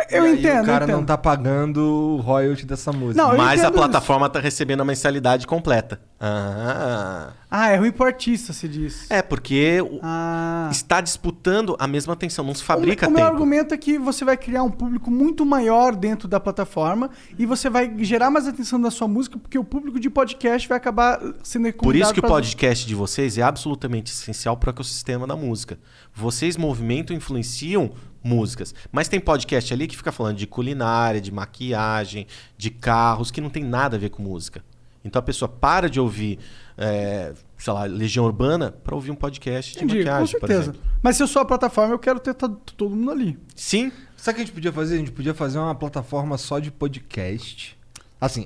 Eu 0.09 0.23
E 0.25 0.27
aí 0.29 0.39
entendo, 0.39 0.63
O 0.63 0.65
cara 0.65 0.85
entendo. 0.85 0.95
não 0.97 1.05
tá 1.05 1.17
pagando 1.17 1.79
o 1.81 2.17
royalty 2.21 2.65
dessa 2.65 2.93
música. 2.93 3.21
Não, 3.21 3.35
mas 3.35 3.61
a 3.63 3.69
plataforma 3.71 4.29
tá 4.29 4.39
recebendo 4.39 4.81
a 4.81 4.85
mensalidade 4.85 5.45
completa. 5.45 5.99
Ah. 6.25 7.33
Ah, 7.51 7.69
é 7.69 7.75
ruim 7.75 7.91
pro 7.91 8.05
artista, 8.05 8.51
se 8.53 8.67
diz. 8.67 9.11
É, 9.11 9.21
porque 9.21 9.79
Ah. 10.01 10.69
está 10.71 11.01
disputando 11.01 11.75
a 11.77 11.85
mesma 11.85 12.13
atenção, 12.13 12.43
não 12.45 12.55
se 12.55 12.63
fabrica 12.63 13.07
o, 13.07 13.11
meu- 13.11 13.19
o 13.19 13.21
meu 13.21 13.25
tempo. 13.25 13.35
argumento 13.35 13.73
é 13.73 13.77
que 13.77 13.97
você 13.99 14.23
vai 14.25 14.35
criar 14.37 14.63
um 14.63 14.71
público 14.71 15.11
muito 15.11 15.45
maior 15.45 15.95
dentro 15.95 16.27
da 16.27 16.39
plataforma 16.39 17.09
e 17.37 17.45
você 17.45 17.69
vai 17.69 17.93
gerar 18.03 18.31
mais 18.31 18.47
atenção 18.47 18.79
da 18.81 18.89
sua 18.89 19.07
música 19.07 19.37
porque 19.37 19.59
o 19.59 19.63
público 19.63 19.99
de 19.99 20.09
podcast 20.09 20.67
vai 20.67 20.77
acabar 20.77 21.19
sendo 21.43 21.71
Por 21.73 21.95
isso 21.95 22.13
que 22.13 22.19
o 22.19 22.23
podcast 22.23 22.87
de 22.87 22.95
vocês 22.95 23.37
é 23.37 23.41
absolutamente 23.43 24.11
essencial 24.11 24.57
para 24.57 24.69
o 24.69 24.71
ecossistema 24.71 25.27
da 25.27 25.35
música. 25.35 25.77
Vocês 26.15 26.57
movimentam 26.57 27.13
e 27.13 27.17
influenciam 27.17 27.91
músicas. 28.23 28.73
Mas 28.91 29.07
tem 29.09 29.19
podcast 29.19 29.73
ali 29.73 29.85
que 29.87 29.97
fica 29.97 30.11
falando 30.11 30.37
de 30.37 30.47
culinária, 30.47 31.19
de 31.21 31.31
maquiagem, 31.31 32.25
de 32.57 32.69
carros, 32.69 33.29
que 33.29 33.41
não 33.41 33.49
tem 33.49 33.63
nada 33.63 33.97
a 33.97 33.99
ver 33.99 34.09
com 34.09 34.23
música. 34.23 34.63
Então 35.05 35.19
a 35.19 35.23
pessoa 35.23 35.49
para 35.49 35.89
de 35.89 35.99
ouvir, 35.99 36.39
é, 36.77 37.33
sei 37.57 37.73
lá, 37.73 37.83
Legião 37.83 38.25
Urbana 38.25 38.71
para 38.71 38.95
ouvir 38.95 39.11
um 39.11 39.15
podcast 39.15 39.73
de 39.73 39.79
Entendi, 39.83 39.97
maquiagem, 39.99 40.33
com 40.35 40.39
por 40.39 40.47
certeza. 40.47 40.71
exemplo. 40.71 40.81
Mas 41.01 41.17
se 41.17 41.23
eu 41.23 41.27
sou 41.27 41.41
a 41.41 41.45
plataforma, 41.45 41.93
eu 41.93 41.99
quero 41.99 42.19
ter 42.19 42.33
to- 42.33 42.49
todo 42.77 42.95
mundo 42.95 43.11
ali. 43.11 43.37
Sim. 43.55 43.91
Sabe 44.15 44.31
o 44.31 44.35
que 44.35 44.41
a 44.41 44.45
gente 44.45 44.53
podia 44.53 44.71
fazer? 44.71 44.95
A 44.95 44.97
gente 44.99 45.11
podia 45.11 45.33
fazer 45.33 45.59
uma 45.59 45.75
plataforma 45.75 46.37
só 46.37 46.59
de 46.59 46.71
podcast. 46.71 47.77
Assim, 48.21 48.45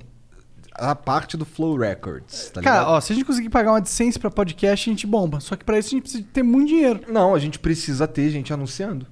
a 0.73 0.95
parte 0.95 1.37
do 1.37 1.45
Flow 1.45 1.77
Records, 1.77 2.49
tá 2.49 2.61
Cara, 2.61 2.79
ligado? 2.79 2.93
ó, 2.95 3.01
se 3.01 3.13
a 3.13 3.15
gente 3.15 3.25
conseguir 3.25 3.49
pagar 3.49 3.71
uma 3.71 3.77
AdSense 3.77 4.17
pra 4.17 4.31
podcast, 4.31 4.89
a 4.89 4.93
gente 4.93 5.05
bomba. 5.05 5.39
Só 5.39 5.55
que 5.55 5.63
pra 5.63 5.77
isso 5.77 5.89
a 5.89 5.91
gente 5.91 6.01
precisa 6.01 6.25
ter 6.33 6.41
muito 6.41 6.69
dinheiro. 6.69 7.01
Não, 7.07 7.35
a 7.35 7.39
gente 7.39 7.59
precisa 7.59 8.07
ter 8.07 8.29
gente 8.31 8.51
anunciando. 8.51 9.05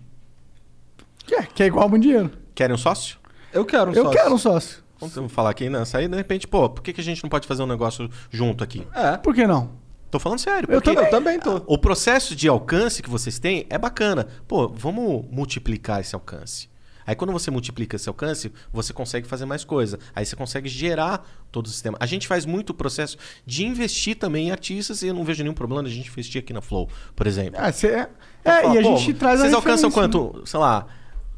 Que 1.25 1.35
é, 1.35 1.43
que 1.43 1.61
é 1.63 1.67
igual 1.67 1.87
muito 1.89 2.03
dinheiro. 2.03 2.31
Querem 2.55 2.73
um 2.73 2.77
sócio? 2.79 3.17
Eu 3.53 3.63
quero 3.65 3.91
um 3.91 3.93
eu 3.93 4.03
sócio. 4.03 4.19
quero 4.19 4.33
um 4.33 4.37
sócio. 4.37 4.83
Vamos 4.99 5.31
falar 5.31 5.49
aqui 5.49 5.69
nessa 5.69 5.97
aí, 5.97 6.07
de 6.07 6.15
repente, 6.15 6.47
pô, 6.47 6.69
por 6.69 6.81
que, 6.81 6.93
que 6.93 7.01
a 7.01 7.03
gente 7.03 7.21
não 7.23 7.29
pode 7.29 7.47
fazer 7.47 7.61
um 7.63 7.67
negócio 7.67 8.09
junto 8.31 8.63
aqui? 8.63 8.85
É. 8.93 9.17
Por 9.17 9.33
que 9.35 9.45
não? 9.45 9.71
Tô 10.09 10.19
falando 10.19 10.39
sério. 10.39 10.71
Eu 10.71 10.81
também. 10.81 11.03
Eu 11.03 11.09
também 11.09 11.39
tô. 11.39 11.61
O 11.67 11.77
processo 11.77 12.35
de 12.35 12.47
alcance 12.47 13.03
que 13.03 13.09
vocês 13.09 13.37
têm 13.37 13.65
é 13.69 13.77
bacana. 13.77 14.27
Pô, 14.47 14.69
vamos 14.69 15.25
multiplicar 15.29 15.99
esse 15.99 16.15
alcance. 16.15 16.69
Aí 17.07 17.13
quando 17.15 17.31
você 17.31 17.51
multiplica 17.51 17.97
esse 17.97 18.09
alcance, 18.09 18.51
você 18.73 18.91
consegue 18.91 19.27
fazer 19.27 19.45
mais 19.45 19.63
coisa. 19.63 19.99
Aí 20.15 20.25
você 20.25 20.35
consegue 20.35 20.67
gerar 20.67 21.23
todo 21.51 21.67
o 21.67 21.69
sistema. 21.69 21.97
A 21.99 22.05
gente 22.07 22.27
faz 22.27 22.45
muito 22.47 22.71
o 22.71 22.73
processo 22.73 23.17
de 23.45 23.63
investir 23.65 24.15
também 24.17 24.47
em 24.47 24.51
artistas 24.51 25.01
e 25.03 25.07
eu 25.07 25.13
não 25.13 25.23
vejo 25.23 25.43
nenhum 25.43 25.53
problema 25.53 25.83
de 25.83 25.89
a 25.89 25.93
gente 25.93 26.09
investir 26.09 26.41
aqui 26.41 26.51
na 26.53 26.61
Flow, 26.61 26.89
por 27.15 27.27
exemplo. 27.27 27.59
Ah, 27.61 27.71
cê- 27.71 27.87
é, 27.89 28.09
é, 28.43 28.61
fala, 28.61 28.73
e 28.73 28.77
a 28.79 28.81
gente 28.81 29.13
traz 29.13 29.39
a 29.39 29.43
Vocês 29.43 29.53
alcançam 29.53 29.89
né? 29.89 29.93
quanto? 29.93 30.41
Sei 30.45 30.59
lá, 30.59 30.87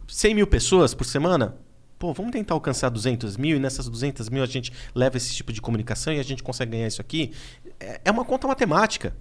100 0.08 0.36
mil 0.36 0.48
pessoas 0.48 0.94
por 0.94 1.04
semana? 1.04 1.58
Pô, 2.00 2.14
vamos 2.14 2.32
tentar 2.32 2.54
alcançar 2.54 2.90
200 2.90 3.38
mil 3.38 3.58
e 3.58 3.60
nessas 3.60 3.90
200 3.90 4.30
mil 4.30 4.44
a 4.44 4.46
gente 4.46 4.72
leva 4.94 5.18
esse 5.18 5.34
tipo 5.34 5.52
de 5.52 5.62
comunicação 5.62 6.14
e 6.14 6.20
a 6.20 6.24
gente 6.24 6.44
consegue 6.44 6.72
ganhar 6.72 6.88
isso 6.88 7.02
aqui. 7.02 7.32
É 7.80 8.02
é 8.06 8.12
uma 8.12 8.24
conta 8.26 8.48
matemática. 8.48 9.16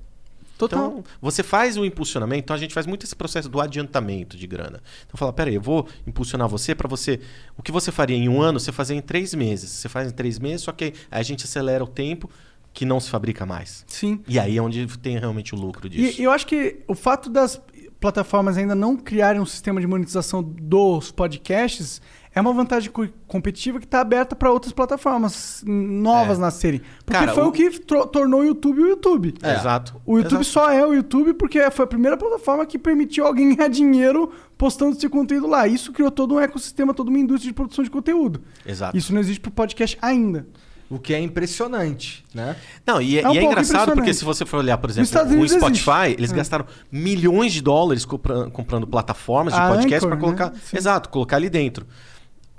Total. 0.57 0.87
Então, 0.87 1.05
você 1.21 1.43
faz 1.43 1.77
o 1.77 1.85
impulsionamento, 1.85 2.45
então 2.45 2.57
a 2.57 2.59
gente 2.59 2.73
faz 2.73 2.87
muito 2.87 3.05
esse 3.05 3.15
processo 3.15 3.49
do 3.49 3.61
adiantamento 3.61 4.37
de 4.37 4.47
grana. 4.47 4.83
Então 5.05 5.19
fala, 5.19 5.33
peraí, 5.33 5.55
eu 5.55 5.61
vou 5.61 5.87
impulsionar 6.07 6.49
você 6.49 6.75
para 6.75 6.89
você. 6.89 7.21
O 7.59 7.63
que 7.63 7.71
você 7.71 7.93
faria 7.93 8.17
em 8.17 8.29
um 8.29 8.41
ano, 8.41 8.59
você 8.59 8.73
fazer 8.73 8.95
em 8.95 9.03
três 9.03 9.35
meses. 9.35 9.71
Você 9.71 9.89
faz 9.89 10.11
em 10.11 10.15
três 10.15 10.39
meses, 10.39 10.63
só 10.63 10.73
que 10.73 10.95
aí 11.11 11.21
a 11.21 11.23
gente 11.23 11.45
acelera 11.45 11.85
o 11.85 11.87
tempo 11.87 12.31
que 12.73 12.85
não 12.85 13.01
se 13.01 13.11
fabrica 13.11 13.45
mais. 13.45 13.85
Sim. 13.87 14.23
E 14.27 14.39
aí 14.39 14.57
é 14.57 14.63
onde 14.63 14.87
tem 14.99 15.19
realmente 15.19 15.55
o 15.55 15.59
lucro 15.59 15.89
disso. 15.89 16.21
E 16.21 16.25
eu 16.25 16.31
acho 16.31 16.47
que 16.47 16.81
o 16.89 16.95
fato 16.95 17.29
das 17.29 17.61
plataformas 18.01 18.57
ainda 18.57 18.75
não 18.75 18.97
criarem 18.97 19.41
um 19.41 19.47
sistema 19.47 19.81
de 19.81 19.87
monetização 19.87 20.43
dos 20.43 21.11
podcasts 21.11 22.01
é 22.37 22.41
uma 22.41 22.53
vantagem 22.53 22.91
co- 22.91 23.09
competitiva 23.27 23.79
que 23.81 23.87
está 23.87 24.01
aberta 24.01 24.37
para 24.37 24.53
outras 24.53 24.73
plataformas 24.73 25.65
novas 25.67 26.37
É. 26.39 26.41
nascerem. 26.41 26.83
Porque 27.05 27.19
Cara, 27.19 27.33
foi 27.33 27.43
o, 27.45 27.49
o- 27.49 27.53
que 27.53 27.71
tornou 28.13 28.41
o 28.43 28.45
YouTube 28.45 28.83
o 28.83 28.89
YouTube. 28.89 29.35
É. 29.43 29.55
Exato. 29.55 30.01
O 30.05 30.19
YouTube 30.19 30.43
Exato. 30.43 30.45
só 30.51 30.71
é 30.71 30.87
o 30.87 30.93
YouTube 30.93 31.33
porque 31.35 31.69
foi 31.71 31.85
a 31.85 31.89
primeira 31.89 32.17
plataforma 32.17 32.67
que 32.67 32.79
permitiu 32.79 33.27
alguém 33.27 33.57
ganhar 33.57 33.69
dinheiro 33.69 34.31
postando 34.59 34.95
seu 35.01 35.09
conteúdo 35.09 35.47
lá. 35.47 35.67
Isso 35.67 35.93
criou 35.93 36.11
todo 36.11 36.35
um 36.35 36.41
ecossistema, 36.41 36.93
toda 36.93 37.09
uma 37.11 37.19
indústria 37.19 37.51
de 37.51 37.55
produção 37.55 37.83
de 37.83 37.91
conteúdo. 37.91 38.43
Exato. 38.67 38.97
Isso 38.97 39.13
não 39.15 39.21
existe 39.21 39.41
pro 39.41 39.51
podcast 39.51 39.97
ainda. 40.03 40.47
O 40.89 41.01
que 41.01 41.13
é 41.13 41.19
impressionante, 41.21 42.25
né? 42.33 42.55
Não, 42.87 43.03
e 43.03 43.19
é, 43.19 43.23
É 43.23 43.29
um 43.29 43.35
e 43.35 43.39
é 43.39 43.43
engraçado 43.45 43.93
porque 43.93 44.15
se 44.15 44.25
você 44.25 44.45
for 44.47 44.59
olhar, 44.59 44.79
por 44.79 44.89
exemplo, 44.89 45.11
o 45.41 45.49
Spotify, 45.49 45.91
existe. 46.05 46.21
eles 46.21 46.33
É. 46.33 46.37
gastaram 46.37 46.65
milhões 46.93 47.53
de 47.53 47.61
dólares 47.61 48.05
compra- 48.05 48.49
comprando 48.51 48.87
plataformas 48.87 49.53
de 49.53 49.59
A 49.59 49.69
podcast 49.69 50.07
para 50.07 50.17
colocar, 50.17 50.51
né? 50.51 50.59
Exato, 50.73 51.09
colocar 51.09 51.37
ali 51.37 51.51
dentro. 51.51 51.85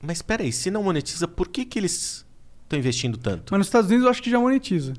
Mas 0.01 0.17
espera 0.17 0.43
aí, 0.43 0.51
se 0.51 0.69
não 0.69 0.83
monetiza, 0.83 1.27
por 1.27 1.47
que 1.47 1.65
que 1.65 1.79
eles 1.79 2.25
estão 2.63 2.77
investindo 2.77 3.17
tanto? 3.17 3.51
Mas 3.51 3.59
nos 3.59 3.67
Estados 3.67 3.89
Unidos 3.89 4.05
eu 4.05 4.11
acho 4.11 4.21
que 4.21 4.29
já 4.29 4.39
monetiza. 4.39 4.93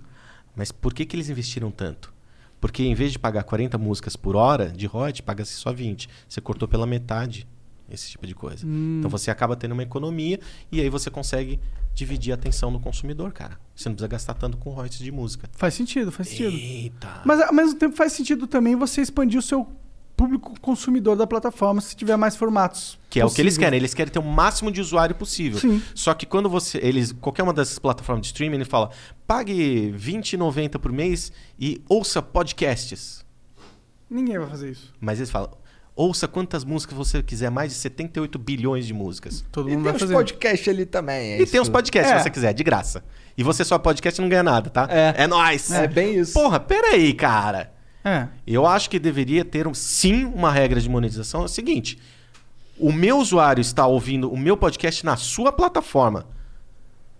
Mas 0.56 0.72
por 0.72 0.92
que 0.92 1.06
que 1.06 1.14
eles 1.14 1.28
investiram 1.28 1.70
tanto? 1.70 2.12
Porque 2.60 2.82
em 2.82 2.94
vez 2.94 3.12
de 3.12 3.18
pagar 3.18 3.44
40 3.44 3.78
músicas 3.78 4.16
por 4.16 4.34
hora 4.34 4.68
de 4.68 4.86
royalties, 4.86 5.20
paga-se 5.20 5.52
só 5.52 5.72
20. 5.72 6.08
Você 6.28 6.40
cortou 6.40 6.66
pela 6.66 6.86
metade 6.86 7.46
esse 7.90 8.10
tipo 8.10 8.26
de 8.26 8.34
coisa. 8.34 8.66
Hum. 8.66 8.96
Então 8.98 9.10
você 9.10 9.30
acaba 9.30 9.56
tendo 9.56 9.72
uma 9.72 9.82
economia 9.82 10.38
e 10.70 10.80
aí 10.80 10.88
você 10.90 11.10
consegue 11.10 11.60
dividir 11.94 12.32
a 12.32 12.34
atenção 12.34 12.72
do 12.72 12.78
consumidor, 12.78 13.32
cara. 13.32 13.58
Você 13.74 13.88
não 13.88 13.94
precisa 13.94 14.08
gastar 14.08 14.34
tanto 14.34 14.56
com 14.56 14.70
royalties 14.70 15.00
de 15.00 15.10
música. 15.10 15.48
Faz 15.52 15.74
sentido, 15.74 16.12
faz 16.12 16.28
sentido. 16.28 16.56
Eita. 16.56 17.22
Mas 17.24 17.40
ao 17.40 17.52
mesmo 17.52 17.78
tempo 17.78 17.96
faz 17.96 18.12
sentido 18.12 18.46
também 18.46 18.76
você 18.76 19.00
expandir 19.00 19.38
o 19.38 19.42
seu 19.42 19.66
público 20.18 20.52
consumidor 20.60 21.16
da 21.16 21.26
plataforma 21.26 21.80
se 21.80 21.94
tiver 21.94 22.16
mais 22.16 22.34
formatos. 22.36 22.98
Que 23.08 23.20
é 23.20 23.24
o 23.24 23.30
que 23.30 23.40
eles 23.40 23.56
querem. 23.56 23.78
Eles 23.78 23.94
querem 23.94 24.12
ter 24.12 24.18
o 24.18 24.22
máximo 24.22 24.70
de 24.72 24.80
usuário 24.80 25.14
possível. 25.14 25.58
Sim. 25.60 25.80
Só 25.94 26.12
que 26.12 26.26
quando 26.26 26.48
você. 26.50 26.78
Eles, 26.82 27.12
qualquer 27.12 27.44
uma 27.44 27.52
dessas 27.52 27.78
plataformas 27.78 28.22
de 28.22 28.26
streaming, 28.32 28.56
ele 28.56 28.64
fala: 28.64 28.90
pague 29.26 29.52
R$20,90 29.92 30.78
por 30.78 30.90
mês 30.92 31.30
e 31.58 31.80
ouça 31.88 32.20
podcasts. 32.20 33.24
Ninguém 34.10 34.38
vai 34.38 34.48
fazer 34.48 34.70
isso. 34.72 34.92
Mas 35.00 35.18
eles 35.18 35.30
falam: 35.30 35.50
ouça 35.94 36.26
quantas 36.26 36.64
músicas 36.64 36.96
você 36.96 37.22
quiser, 37.22 37.50
mais 37.50 37.70
de 37.72 37.78
78 37.78 38.38
bilhões 38.38 38.86
de 38.86 38.92
músicas. 38.92 39.44
Todo 39.52 39.68
E 39.68 39.72
mundo 39.72 39.82
tem 39.82 39.84
vai 39.84 39.94
uns 39.94 40.00
fazer. 40.00 40.14
podcasts 40.14 40.68
ali 40.68 40.84
também. 40.84 41.32
é 41.34 41.40
E 41.42 41.46
tem 41.46 41.60
uns 41.60 41.68
podcasts 41.68 42.12
É. 42.12 42.16
se 42.18 42.24
você 42.24 42.30
quiser, 42.30 42.52
de 42.52 42.64
graça. 42.64 43.04
E 43.36 43.42
você 43.44 43.64
só 43.64 43.78
podcast 43.78 44.20
e 44.20 44.22
não 44.22 44.28
ganha 44.28 44.42
nada, 44.42 44.68
tá? 44.68 44.88
É. 44.90 45.14
É 45.22 45.26
nóis. 45.28 45.70
É 45.70 45.86
bem 45.86 46.18
isso. 46.18 46.32
Porra, 46.32 46.58
peraí, 46.58 47.14
cara. 47.14 47.72
É. 48.08 48.28
Eu 48.46 48.66
acho 48.66 48.88
que 48.90 48.98
deveria 48.98 49.44
ter, 49.44 49.66
um- 49.66 49.74
sim, 49.74 50.24
uma 50.24 50.50
regra 50.50 50.80
de 50.80 50.88
monetização. 50.88 51.42
É 51.42 51.44
o 51.44 51.48
seguinte: 51.48 51.98
o 52.78 52.92
meu 52.92 53.18
usuário 53.18 53.60
está 53.60 53.86
ouvindo 53.86 54.30
o 54.32 54.36
meu 54.36 54.56
podcast 54.56 55.04
na 55.04 55.16
sua 55.16 55.52
plataforma. 55.52 56.26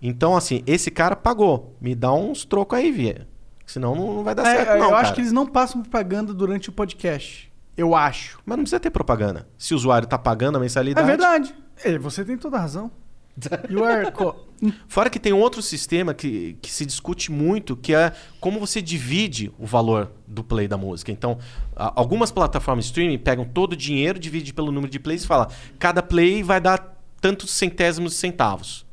Então, 0.01 0.37
assim, 0.37 0.63
esse 0.67 0.91
cara 0.91 1.17
pagou. 1.17 1.77
Me 1.81 1.95
dá 1.95 2.13
uns 2.13 2.45
trocos 2.45 2.79
aí, 2.79 2.91
Via. 2.93 3.27
Senão 3.67 3.95
não, 3.95 4.15
não 4.15 4.25
vai 4.25 4.35
dar 4.35 4.47
É, 4.47 4.57
certo, 4.57 4.71
eu 4.71 4.79
não. 4.79 4.95
acho 4.95 5.03
cara. 5.03 5.15
que 5.15 5.21
eles 5.21 5.33
não 5.33 5.47
passam 5.47 5.83
propaganda 5.83 6.33
durante 6.33 6.69
o 6.69 6.73
podcast. 6.73 7.53
Eu 7.77 7.95
acho. 7.95 8.39
Mas 8.47 8.57
não 8.57 8.65
precisa 8.65 8.81
ter 8.81 8.91
propaganda. 8.91 9.47
Se 9.59 9.75
o 9.75 9.77
usuário 9.77 10.09
tá 10.09 10.17
pagando 10.19 10.57
a 10.57 10.61
É 10.61 10.63
mensalidade. 10.63 11.07
verdade. 11.07 11.55
É, 11.85 11.99
você 11.99 12.25
tem 12.25 12.37
toda 12.39 12.57
a 12.57 12.61
razão. 12.61 12.91
You 13.69 13.85
are 13.85 14.11
co- 14.11 14.48
Fora 14.89 15.09
que 15.09 15.19
tem 15.19 15.33
outro 15.33 15.63
sistema 15.63 16.13
que, 16.13 16.57
que 16.61 16.71
se 16.71 16.85
discute 16.85 17.31
muito, 17.31 17.77
que 17.77 17.95
é 17.95 18.13
como 18.41 18.59
você 18.59 18.83
divide 18.83 19.53
o 19.59 19.67
valor 19.67 20.11
do 20.27 20.43
play 20.43 20.67
da 20.67 20.77
música. 20.77 21.13
Então, 21.13 21.39
algumas 21.75 22.31
plataformas 22.31 22.87
de 22.87 22.91
streaming 22.91 23.19
pegam 23.19 23.45
todo 23.45 23.73
o 23.73 23.77
dinheiro, 23.77 24.19
dividem 24.19 24.53
pelo 24.53 24.73
número 24.73 24.91
de 24.91 24.99
plays 24.99 25.23
e 25.25 25.27
fala 25.27 25.49
cada 25.79 26.03
play 26.03 26.43
vai 26.43 26.61
dar 26.61 26.99
tantos 27.21 27.51
centésimos 27.51 28.13
de 28.13 28.19
centavos. 28.19 28.87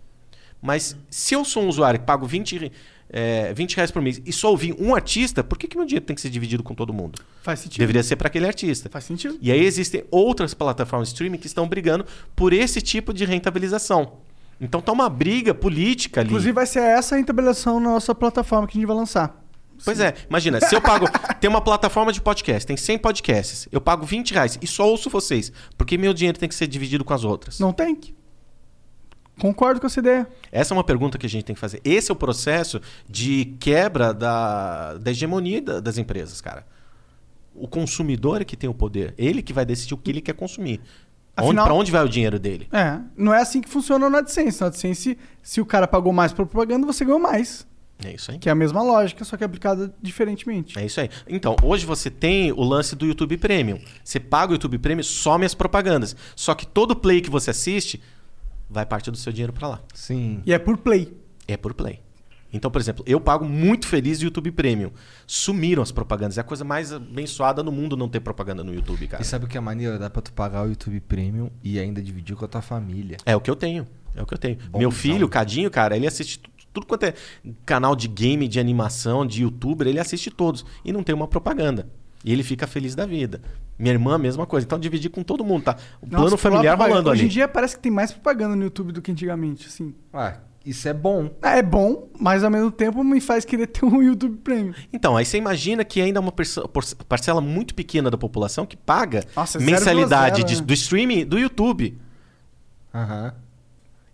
Mas 0.61 0.95
se 1.09 1.35
eu 1.35 1.45
sou 1.45 1.63
um 1.63 1.67
usuário 1.67 1.99
que 1.99 2.05
pago 2.05 2.25
20, 2.25 2.71
é, 3.09 3.53
20 3.53 3.75
reais 3.75 3.91
por 3.91 4.01
mês 4.01 4.21
e 4.25 4.33
só 4.33 4.49
ouvir 4.49 4.75
um 4.79 4.95
artista, 4.95 5.43
por 5.43 5.57
que, 5.57 5.67
que 5.67 5.77
meu 5.77 5.85
dinheiro 5.85 6.05
tem 6.05 6.15
que 6.15 6.21
ser 6.21 6.29
dividido 6.29 6.63
com 6.63 6.73
todo 6.73 6.91
mundo? 6.91 7.19
Faz 7.43 7.59
sentido. 7.59 7.79
Deveria 7.79 8.01
ser 8.01 8.15
para 8.15 8.27
aquele 8.27 8.47
artista. 8.47 8.89
Faz 8.89 9.03
sentido. 9.05 9.37
E 9.41 9.51
aí 9.51 9.63
existem 9.63 10.03
outras 10.09 10.53
plataformas 10.53 11.09
de 11.09 11.13
streaming 11.13 11.37
que 11.37 11.47
estão 11.47 11.67
brigando 11.67 12.05
por 12.35 12.51
esse 12.51 12.81
tipo 12.81 13.13
de 13.13 13.25
rentabilização. 13.25 14.24
Então 14.59 14.81
tá 14.81 14.91
uma 14.91 15.09
briga 15.09 15.53
política 15.53 16.21
ali. 16.21 16.29
Inclusive 16.29 16.51
vai 16.53 16.65
ser 16.65 16.79
essa 16.79 17.15
a 17.15 17.17
rentabilização 17.17 17.79
na 17.79 17.89
nossa 17.91 18.15
plataforma 18.15 18.67
que 18.67 18.77
a 18.77 18.79
gente 18.79 18.87
vai 18.87 18.95
lançar. 18.95 19.43
Pois 19.83 19.99
é, 19.99 20.13
imagina, 20.29 20.61
se 20.61 20.73
eu 20.73 20.81
pago. 20.81 21.05
tem 21.41 21.49
uma 21.49 21.59
plataforma 21.59 22.13
de 22.13 22.21
podcast, 22.21 22.65
tem 22.65 22.77
100 22.77 22.97
podcasts, 22.99 23.67
eu 23.71 23.81
pago 23.81 24.05
20 24.05 24.33
reais 24.33 24.57
e 24.61 24.65
só 24.67 24.87
ouço 24.89 25.09
vocês. 25.09 25.51
Porque 25.77 25.97
meu 25.97 26.13
dinheiro 26.13 26.37
tem 26.39 26.47
que 26.47 26.55
ser 26.55 26.67
dividido 26.67 27.03
com 27.03 27.13
as 27.13 27.25
outras? 27.25 27.59
Não 27.59 27.73
tem. 27.73 27.99
Concordo 29.37 29.81
com 29.81 29.87
essa 29.87 29.99
ideia. 29.99 30.25
Essa 30.49 30.73
é 30.73 30.77
uma 30.77 30.83
pergunta 30.83 31.17
que 31.17 31.25
a 31.25 31.29
gente 31.29 31.43
tem 31.43 31.53
que 31.53 31.59
fazer. 31.59 31.81
Esse 31.83 32.09
é 32.09 32.13
o 32.13 32.15
processo 32.15 32.79
de 33.09 33.53
quebra 33.59 34.13
da, 34.13 34.93
da 34.93 35.11
hegemonia 35.11 35.61
da- 35.61 35.79
das 35.81 35.97
empresas, 35.97 36.39
cara. 36.39 36.65
O 37.53 37.67
consumidor 37.67 38.41
é 38.41 38.45
que 38.45 38.55
tem 38.55 38.69
o 38.69 38.73
poder. 38.73 39.13
Ele 39.17 39.41
que 39.41 39.51
vai 39.51 39.65
decidir 39.65 39.93
o 39.93 39.97
que 39.97 40.09
ele 40.09 40.21
quer 40.21 40.33
consumir. 40.33 40.79
Onde, 41.37 41.47
Afinal- 41.47 41.65
pra 41.65 41.73
onde 41.73 41.91
vai 41.91 42.03
o 42.03 42.09
dinheiro 42.09 42.39
dele? 42.39 42.67
É, 42.71 42.99
não 43.17 43.33
é 43.33 43.41
assim 43.41 43.59
que 43.61 43.69
funciona 43.69 44.09
no 44.09 44.17
AdSense. 44.17 44.61
No 44.61 44.67
AdSense, 44.67 45.17
se 45.43 45.59
o 45.59 45.65
cara 45.65 45.85
pagou 45.87 46.13
mais 46.13 46.31
por 46.31 46.45
propaganda, 46.45 46.85
você 46.87 47.03
ganhou 47.03 47.19
mais. 47.19 47.67
É 48.03 48.13
isso 48.13 48.31
aí. 48.31 48.37
Que 48.39 48.49
é 48.49 48.51
a 48.51 48.55
mesma 48.55 48.81
lógica, 48.83 49.23
só 49.25 49.35
que 49.37 49.43
aplicada 49.43 49.93
diferentemente. 50.01 50.77
É 50.77 50.85
isso 50.85 50.99
aí. 50.99 51.09
Então, 51.27 51.55
hoje 51.63 51.85
você 51.85 52.09
tem 52.09 52.51
o 52.51 52.61
lance 52.63 52.95
do 52.95 53.05
YouTube 53.05 53.37
Premium. 53.37 53.79
Você 54.03 54.19
paga 54.19 54.51
o 54.51 54.55
YouTube 54.55 54.77
Premium, 54.79 55.03
some 55.03 55.45
as 55.45 55.53
propagandas. 55.53 56.15
Só 56.35 56.53
que 56.55 56.65
todo 56.67 56.95
play 56.95 57.21
que 57.21 57.29
você 57.29 57.51
assiste 57.51 58.01
vai 58.69 58.85
parte 58.85 59.09
do 59.11 59.17
seu 59.17 59.31
dinheiro 59.31 59.53
pra 59.53 59.67
lá. 59.67 59.81
Sim. 59.93 60.41
E 60.45 60.53
é 60.53 60.59
por 60.59 60.77
play. 60.77 61.15
É 61.47 61.55
por 61.57 61.73
play. 61.73 62.01
Então, 62.55 62.71
por 62.71 62.79
exemplo, 62.79 63.03
eu 63.07 63.19
pago 63.19 63.43
muito 63.45 63.85
feliz 63.87 64.19
o 64.21 64.23
YouTube 64.23 64.51
Premium. 64.51 64.89
Sumiram 65.27 65.83
as 65.83 65.91
propagandas. 65.91 66.37
É 66.37 66.41
a 66.41 66.43
coisa 66.43 66.63
mais 66.63 66.93
abençoada 66.93 67.61
no 67.61 67.71
mundo 67.71 67.97
não 67.97 68.07
ter 68.07 68.19
propaganda 68.21 68.63
no 68.63 68.73
YouTube, 68.73 69.07
cara. 69.07 69.21
E 69.21 69.25
sabe 69.25 69.45
o 69.45 69.47
que 69.47 69.57
é 69.57 69.61
maneiro? 69.61 69.99
Dá 69.99 70.09
pra 70.09 70.21
tu 70.21 70.31
pagar 70.33 70.63
o 70.65 70.69
YouTube 70.69 70.99
Premium 71.01 71.49
e 71.63 71.77
ainda 71.79 72.01
dividir 72.01 72.35
com 72.35 72.45
a 72.45 72.47
tua 72.47 72.61
família. 72.61 73.17
É 73.25 73.35
o 73.35 73.41
que 73.41 73.49
eu 73.51 73.55
tenho. 73.55 73.85
É 74.15 74.21
o 74.21 74.25
que 74.25 74.33
eu 74.33 74.37
tenho. 74.37 74.57
Bom, 74.69 74.79
Meu 74.79 74.87
então. 74.89 74.99
filho, 74.99 75.25
o 75.25 75.29
Cadinho, 75.29 75.69
cara, 75.69 75.95
ele 75.97 76.07
assiste 76.07 76.39
tu- 76.39 76.49
tudo 76.73 76.85
quanto 76.87 77.03
é 77.03 77.13
canal 77.65 77.95
de 77.95 78.07
game, 78.07 78.47
de 78.47 78.59
animação, 78.59 79.25
de 79.25 79.41
youtuber, 79.43 79.87
ele 79.87 79.99
assiste 79.99 80.31
todos. 80.31 80.65
E 80.83 80.91
não 80.93 81.03
tem 81.03 81.13
uma 81.13 81.27
propaganda. 81.27 81.87
E 82.23 82.31
ele 82.31 82.41
fica 82.43 82.65
feliz 82.65 82.95
da 82.95 83.05
vida. 83.05 83.41
Minha 83.77 83.93
irmã, 83.93 84.15
a 84.15 84.17
mesma 84.17 84.45
coisa. 84.45 84.65
Então, 84.65 84.79
dividir 84.79 85.09
com 85.11 85.21
todo 85.21 85.43
mundo, 85.43 85.63
tá? 85.65 85.75
O 86.01 86.05
Nossa, 86.07 86.21
plano 86.23 86.37
familiar 86.37 86.77
rolando 86.77 87.09
Hoje 87.09 87.21
ali. 87.21 87.29
em 87.29 87.31
dia 87.31 87.47
parece 87.47 87.75
que 87.75 87.83
tem 87.83 87.91
mais 87.91 88.11
propaganda 88.11 88.55
no 88.55 88.63
YouTube 88.63 88.91
do 88.93 89.01
que 89.01 89.11
antigamente, 89.11 89.67
assim. 89.67 89.93
Ah, 90.13 90.37
isso 90.65 90.87
é 90.87 90.93
bom. 90.93 91.29
É 91.41 91.61
bom, 91.61 92.09
mas 92.19 92.43
ao 92.43 92.49
mesmo 92.49 92.71
tempo 92.71 93.03
me 93.03 93.21
faz 93.21 93.45
querer 93.45 93.67
ter 93.67 93.85
um 93.85 94.01
YouTube 94.01 94.37
Premium. 94.37 94.73
Então, 94.91 95.15
aí 95.15 95.23
você 95.25 95.37
imagina 95.37 95.83
que 95.85 96.01
ainda 96.01 96.19
é 96.19 96.21
uma 96.21 96.33
parcela 97.07 97.39
muito 97.41 97.75
pequena 97.75 98.09
da 98.09 98.17
população 98.17 98.65
que 98.65 98.75
paga 98.75 99.23
Nossa, 99.35 99.59
mensalidade 99.59 100.41
0,0, 100.41 100.45
de- 100.45 100.61
do 100.61 100.73
streaming 100.73 101.25
do 101.25 101.37
YouTube. 101.37 101.97
Aham. 102.93 103.33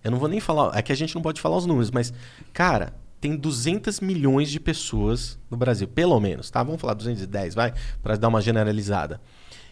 Eu 0.04 0.12
não 0.12 0.18
vou 0.18 0.28
nem 0.28 0.40
falar, 0.40 0.76
é 0.78 0.82
que 0.82 0.92
a 0.92 0.96
gente 0.96 1.14
não 1.14 1.22
pode 1.22 1.40
falar 1.40 1.58
os 1.58 1.66
números, 1.68 1.92
mas, 1.92 2.12
cara, 2.52 2.94
tem 3.20 3.36
200 3.36 4.00
milhões 4.00 4.50
de 4.50 4.60
pessoas 4.60 5.38
no 5.50 5.56
Brasil, 5.56 5.88
pelo 5.88 6.20
menos, 6.20 6.50
tá? 6.50 6.64
Vamos 6.64 6.82
falar 6.82 6.96
210, 6.96 7.54
vai, 7.54 7.72
Pra 8.02 8.16
dar 8.16 8.28
uma 8.28 8.42
generalizada. 8.42 9.22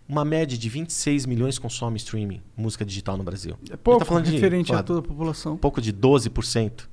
Uma 0.09 0.25
média 0.25 0.57
de 0.57 0.67
26 0.67 1.27
milhões 1.27 1.59
consome 1.59 1.97
streaming, 1.97 2.41
música 2.57 2.83
digital 2.83 3.15
no 3.15 3.23
Brasil. 3.23 3.55
É 3.69 3.77
pouco 3.77 3.99
Tá 3.99 4.05
falando 4.05 4.25
de, 4.25 4.31
referente 4.31 4.73
a 4.73 4.81
toda 4.81 5.01
a 5.01 5.03
população. 5.03 5.55
pouco 5.55 5.79
de 5.79 5.93
12%. 5.93 6.87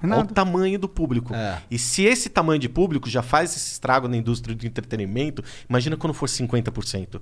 É 0.00 0.06
Olha 0.06 0.14
o 0.14 0.16
nada. 0.20 0.32
tamanho 0.32 0.78
do 0.78 0.88
público. 0.88 1.34
É. 1.34 1.62
E 1.70 1.78
se 1.78 2.04
esse 2.04 2.30
tamanho 2.30 2.58
de 2.58 2.68
público 2.68 3.06
já 3.10 3.20
faz 3.22 3.54
esse 3.54 3.72
estrago 3.72 4.08
na 4.08 4.16
indústria 4.16 4.54
do 4.56 4.66
entretenimento, 4.66 5.44
imagina 5.68 5.94
quando 5.96 6.14
for 6.14 6.26
50%. 6.26 7.20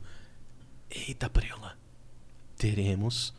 Eita, 0.90 1.28
Prela. 1.28 1.74
Teremos 2.56 3.34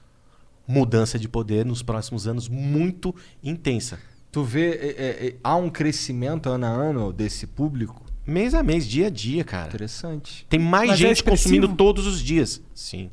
mudança 0.67 1.17
de 1.17 1.29
poder 1.29 1.65
nos 1.65 1.81
próximos 1.81 2.27
anos 2.27 2.49
muito 2.49 3.15
intensa. 3.41 3.97
Tu 4.29 4.43
vê, 4.43 4.71
é, 4.71 4.87
é, 4.87 5.27
é, 5.27 5.35
há 5.41 5.55
um 5.55 5.69
crescimento 5.69 6.49
ano 6.49 6.65
a 6.65 6.69
ano 6.69 7.13
desse 7.13 7.47
público? 7.47 8.03
Mês 8.27 8.53
a 8.53 8.61
mês, 8.61 8.85
dia 8.85 9.07
a 9.07 9.09
dia, 9.09 9.43
cara. 9.43 9.67
Interessante. 9.69 10.45
Tem 10.49 10.59
mais 10.59 10.89
Mas 10.89 10.99
é 10.99 11.03
gente 11.07 11.15
expressivo? 11.17 11.49
consumindo 11.55 11.75
todos 11.77 12.05
os 12.05 12.19
dias. 12.21 12.61
Sim. 12.75 13.09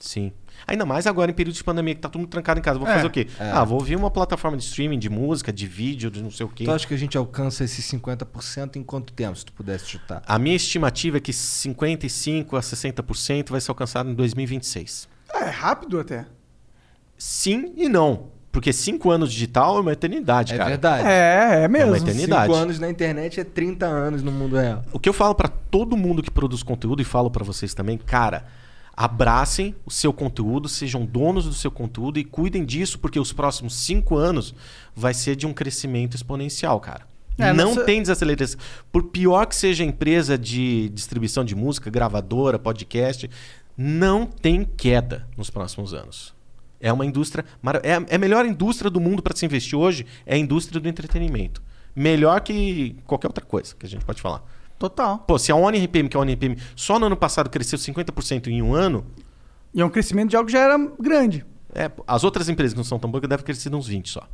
Sim. 0.00 0.32
Ainda 0.66 0.86
mais 0.86 1.06
agora 1.06 1.30
em 1.30 1.34
período 1.34 1.54
de 1.54 1.62
pandemia, 1.62 1.94
que 1.94 2.00
tá 2.00 2.08
todo 2.08 2.20
mundo 2.22 2.30
trancado 2.30 2.58
em 2.58 2.62
casa. 2.62 2.78
Vou 2.78 2.88
É, 2.88 2.94
fazer 2.94 3.06
o 3.06 3.10
quê? 3.10 3.28
é. 3.38 3.50
Ah, 3.50 3.62
vou 3.62 3.78
ouvir 3.78 3.94
uma 3.94 4.10
plataforma 4.10 4.56
de 4.56 4.64
streaming, 4.64 4.98
de 4.98 5.10
música, 5.10 5.52
de 5.52 5.66
vídeo, 5.66 6.10
de 6.10 6.22
não 6.22 6.30
sei 6.30 6.46
o 6.46 6.48
quê. 6.48 6.64
Tu 6.64 6.70
acha 6.70 6.86
que 6.86 6.94
a 6.94 6.96
gente 6.96 7.16
alcança 7.16 7.62
esses 7.62 7.84
50% 7.92 8.76
em 8.76 8.82
quanto 8.82 9.12
tempo, 9.12 9.36
se 9.36 9.44
tu 9.44 9.52
pudesse 9.52 9.86
chutar? 9.86 10.22
A 10.26 10.38
minha 10.38 10.56
estimativa 10.56 11.18
é 11.18 11.20
que 11.20 11.30
55% 11.32 12.56
a 12.56 12.60
60% 12.60 13.50
vai 13.50 13.60
ser 13.60 13.70
alcançado 13.70 14.08
em 14.10 14.14
2026. 14.14 15.08
É 15.34 15.44
rápido 15.50 16.00
até. 16.00 16.26
Sim 17.18 17.74
e 17.76 17.88
não. 17.88 18.30
Porque 18.56 18.72
cinco 18.72 19.10
anos 19.10 19.30
digital 19.30 19.76
é 19.76 19.80
uma 19.80 19.92
eternidade, 19.92 20.54
É 20.54 20.56
cara. 20.56 20.70
verdade. 20.70 21.06
É, 21.06 21.64
é 21.64 21.68
mesmo. 21.68 21.88
uma 21.88 21.98
eternidade. 21.98 22.46
Cinco 22.46 22.54
anos 22.56 22.78
na 22.78 22.88
internet 22.88 23.38
é 23.38 23.44
30 23.44 23.84
anos 23.84 24.22
no 24.22 24.32
mundo 24.32 24.56
real. 24.56 24.82
O 24.94 24.98
que 24.98 25.08
eu 25.08 25.12
falo 25.12 25.34
pra 25.34 25.46
todo 25.46 25.94
mundo 25.96 26.22
que 26.22 26.30
produz 26.30 26.62
conteúdo 26.62 27.02
e 27.02 27.04
falo 27.04 27.30
pra 27.30 27.44
vocês 27.44 27.74
também, 27.74 27.98
cara, 27.98 28.46
abracem 28.96 29.74
o 29.84 29.90
seu 29.90 30.10
conteúdo, 30.12 30.68
sejam 30.70 31.04
donos 31.04 31.44
do 31.44 31.52
seu 31.52 31.70
conteúdo 31.70 32.18
e 32.18 32.24
cuidem 32.24 32.64
disso, 32.64 32.98
porque 32.98 33.20
os 33.20 33.30
próximos 33.30 33.74
cinco 33.76 34.16
anos 34.16 34.54
vai 34.94 35.12
ser 35.12 35.36
de 35.36 35.46
um 35.46 35.52
crescimento 35.52 36.14
exponencial, 36.16 36.80
cara. 36.80 37.02
É, 37.38 37.52
não 37.52 37.74
nossa- 37.74 37.84
tem 37.84 38.00
desaceleração. 38.00 38.58
Por 38.90 39.02
pior 39.04 39.44
que 39.44 39.54
seja 39.54 39.84
a 39.84 39.86
empresa 39.86 40.38
de 40.38 40.88
distribuição 40.94 41.44
de 41.44 41.54
música, 41.54 41.90
gravadora, 41.90 42.58
podcast, 42.58 43.28
não 43.76 44.24
tem 44.24 44.64
queda 44.64 45.28
nos 45.36 45.50
próximos 45.50 45.92
anos. 45.92 46.34
É 46.80 46.92
uma 46.92 47.04
indústria. 47.06 47.44
mara- 47.62 47.80
É, 47.82 47.92
é 48.08 48.14
a 48.16 48.18
melhor 48.18 48.44
indústria 48.46 48.90
do 48.90 49.00
mundo 49.00 49.22
para 49.22 49.34
se 49.36 49.44
investir 49.46 49.78
hoje 49.78 50.06
é 50.24 50.34
a 50.34 50.38
indústria 50.38 50.80
do 50.80 50.88
entretenimento. 50.88 51.62
Melhor 51.94 52.40
que 52.40 52.96
qualquer 53.06 53.28
outra 53.28 53.44
coisa 53.44 53.74
que 53.78 53.86
a 53.86 53.88
gente 53.88 54.04
pode 54.04 54.20
falar. 54.20 54.42
Total. 54.78 55.18
Pô, 55.20 55.38
se 55.38 55.50
a 55.50 55.56
ONRPM, 55.56 56.08
que 56.08 56.16
é 56.16 56.18
a 56.18 56.22
ONRPM, 56.22 56.58
só 56.74 56.98
no 56.98 57.06
ano 57.06 57.16
passado 57.16 57.48
cresceu 57.48 57.78
50% 57.78 58.48
em 58.48 58.60
um 58.60 58.74
ano, 58.74 59.06
E 59.74 59.80
é 59.80 59.84
um 59.84 59.88
crescimento 59.90 60.30
de 60.30 60.36
algo 60.36 60.46
que 60.46 60.52
já 60.52 60.60
era 60.60 60.76
grande. 61.00 61.44
é, 61.74 61.90
as 62.06 62.24
outras 62.24 62.48
empresas 62.48 62.72
que 62.74 62.78
não 62.78 62.84
são 62.84 62.98
tão 62.98 63.10
boas 63.10 63.22
devem 63.26 63.44
crescer 63.44 63.74
uns 63.74 63.86
20 63.88 64.08
só. 64.10 64.26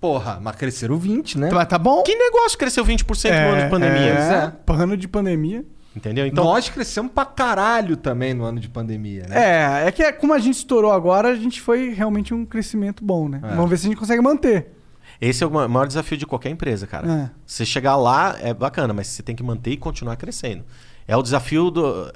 Porra, 0.00 0.40
mas 0.42 0.56
cresceram 0.56 0.96
20, 0.98 1.38
né? 1.38 1.48
Mas 1.52 1.68
tá 1.68 1.78
bom? 1.78 2.02
Que 2.02 2.14
negócio 2.14 2.58
cresceu 2.58 2.84
20% 2.84 3.30
no 3.30 3.52
ano 3.52 3.62
de 3.62 3.70
pandemia? 3.70 4.12
É, 4.14 4.52
ano 4.72 4.96
de 4.96 5.06
pandemia. 5.06 5.64
Entendeu? 5.94 6.26
Então, 6.26 6.44
Nós 6.44 6.68
crescemos 6.70 7.12
pra 7.12 7.24
caralho 7.26 7.96
também 7.96 8.32
no 8.32 8.44
ano 8.44 8.58
de 8.58 8.68
pandemia, 8.68 9.26
né? 9.28 9.82
É, 9.84 9.88
é 9.88 9.92
que 9.92 10.02
é- 10.02 10.10
como 10.12 10.32
a 10.32 10.38
gente 10.38 10.54
estourou 10.56 10.90
agora, 10.90 11.28
a 11.28 11.34
gente 11.36 11.60
foi 11.60 11.90
realmente 11.92 12.32
um 12.32 12.46
crescimento 12.46 13.04
bom, 13.04 13.28
né? 13.28 13.40
É. 13.44 13.54
Vamos 13.54 13.68
ver 13.70 13.76
se 13.76 13.86
a 13.86 13.90
gente 13.90 13.98
consegue 13.98 14.22
manter. 14.22 14.68
esse 15.20 15.44
é 15.44 15.46
o 15.46 15.50
ma- 15.50 15.68
maior 15.68 15.86
desafio 15.86 16.16
de 16.16 16.26
qualquer 16.26 16.48
empresa, 16.50 16.86
cara. 16.86 17.12
É. 17.12 17.30
Você 17.46 17.64
chegar 17.66 17.96
lá 17.96 18.36
é 18.40 18.52
bacana, 18.54 18.92
mas 18.94 19.06
você 19.08 19.22
tem 19.22 19.36
que 19.36 19.42
manter 19.42 19.70
e 19.72 19.76
continuar 19.76 20.16
crescendo. 20.16 20.64
É 21.06 21.16
o 21.16 21.22
desafio 21.22 21.70
do. 21.70 22.10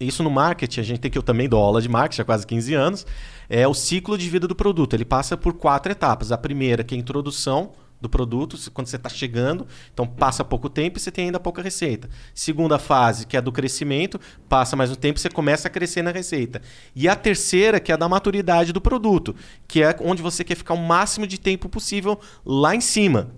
Isso 0.00 0.22
no 0.22 0.30
marketing, 0.30 0.80
a 0.80 0.82
gente 0.82 0.98
tem 1.00 1.10
que 1.10 1.18
eu 1.18 1.22
também 1.22 1.46
dou 1.48 1.62
aula 1.62 1.82
de 1.82 1.88
marketing 1.88 2.22
há 2.22 2.24
quase 2.24 2.46
15 2.46 2.72
anos. 2.74 3.06
É 3.50 3.68
o 3.68 3.74
ciclo 3.74 4.16
de 4.16 4.28
vida 4.30 4.48
do 4.48 4.54
produto. 4.56 4.94
Ele 4.94 5.04
passa 5.04 5.36
por 5.36 5.52
quatro 5.52 5.92
etapas. 5.92 6.32
A 6.32 6.38
primeira, 6.38 6.82
que 6.82 6.94
é 6.94 6.96
a 6.96 7.00
introdução 7.00 7.72
do 8.00 8.08
produto, 8.08 8.56
quando 8.72 8.86
você 8.86 8.96
está 8.96 9.08
chegando, 9.08 9.66
então 9.92 10.06
passa 10.06 10.44
pouco 10.44 10.70
tempo 10.70 10.98
e 10.98 11.00
você 11.00 11.10
tem 11.10 11.26
ainda 11.26 11.38
pouca 11.38 11.60
receita. 11.60 12.08
Segunda 12.34 12.78
fase, 12.78 13.26
que 13.26 13.36
é 13.36 13.38
a 13.38 13.42
do 13.42 13.52
crescimento, 13.52 14.18
passa 14.48 14.74
mais 14.74 14.90
um 14.90 14.94
tempo 14.94 15.18
e 15.18 15.22
você 15.22 15.28
começa 15.28 15.68
a 15.68 15.70
crescer 15.70 16.02
na 16.02 16.10
receita. 16.10 16.62
E 16.94 17.08
a 17.08 17.14
terceira, 17.14 17.78
que 17.78 17.92
é 17.92 17.94
a 17.94 17.98
da 17.98 18.08
maturidade 18.08 18.72
do 18.72 18.80
produto, 18.80 19.34
que 19.68 19.82
é 19.82 19.94
onde 20.00 20.22
você 20.22 20.42
quer 20.42 20.54
ficar 20.54 20.74
o 20.74 20.78
máximo 20.78 21.26
de 21.26 21.38
tempo 21.38 21.68
possível 21.68 22.18
lá 22.44 22.74
em 22.74 22.80
cima. 22.80 23.30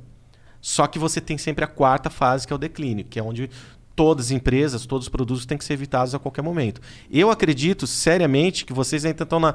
Só 0.61 0.87
que 0.87 0.99
você 0.99 1.21
tem 1.21 1.37
sempre 1.37 1.65
a 1.65 1.69
quarta 1.69 2.09
fase, 2.09 2.47
que 2.47 2.53
é 2.53 2.57
o 2.57 2.59
declínio, 2.59 3.05
que 3.05 3.19
é 3.19 3.23
onde 3.23 3.51
todas 3.95 4.27
as 4.27 4.31
empresas, 4.31 4.87
todos 4.87 5.07
os 5.07 5.09
produtos 5.09 5.47
têm 5.47 5.59
que 5.59 5.65
ser 5.65 5.75
evitados 5.75 6.15
a 6.15 6.19
qualquer 6.19 6.43
momento. 6.43 6.81
Eu 7.11 7.31
acredito 7.31 7.87
seriamente 7.87 8.65
que 8.65 8.73
vocês 8.73 9.05
ainda 9.05 9.23
estão 9.23 9.39
na, 9.39 9.55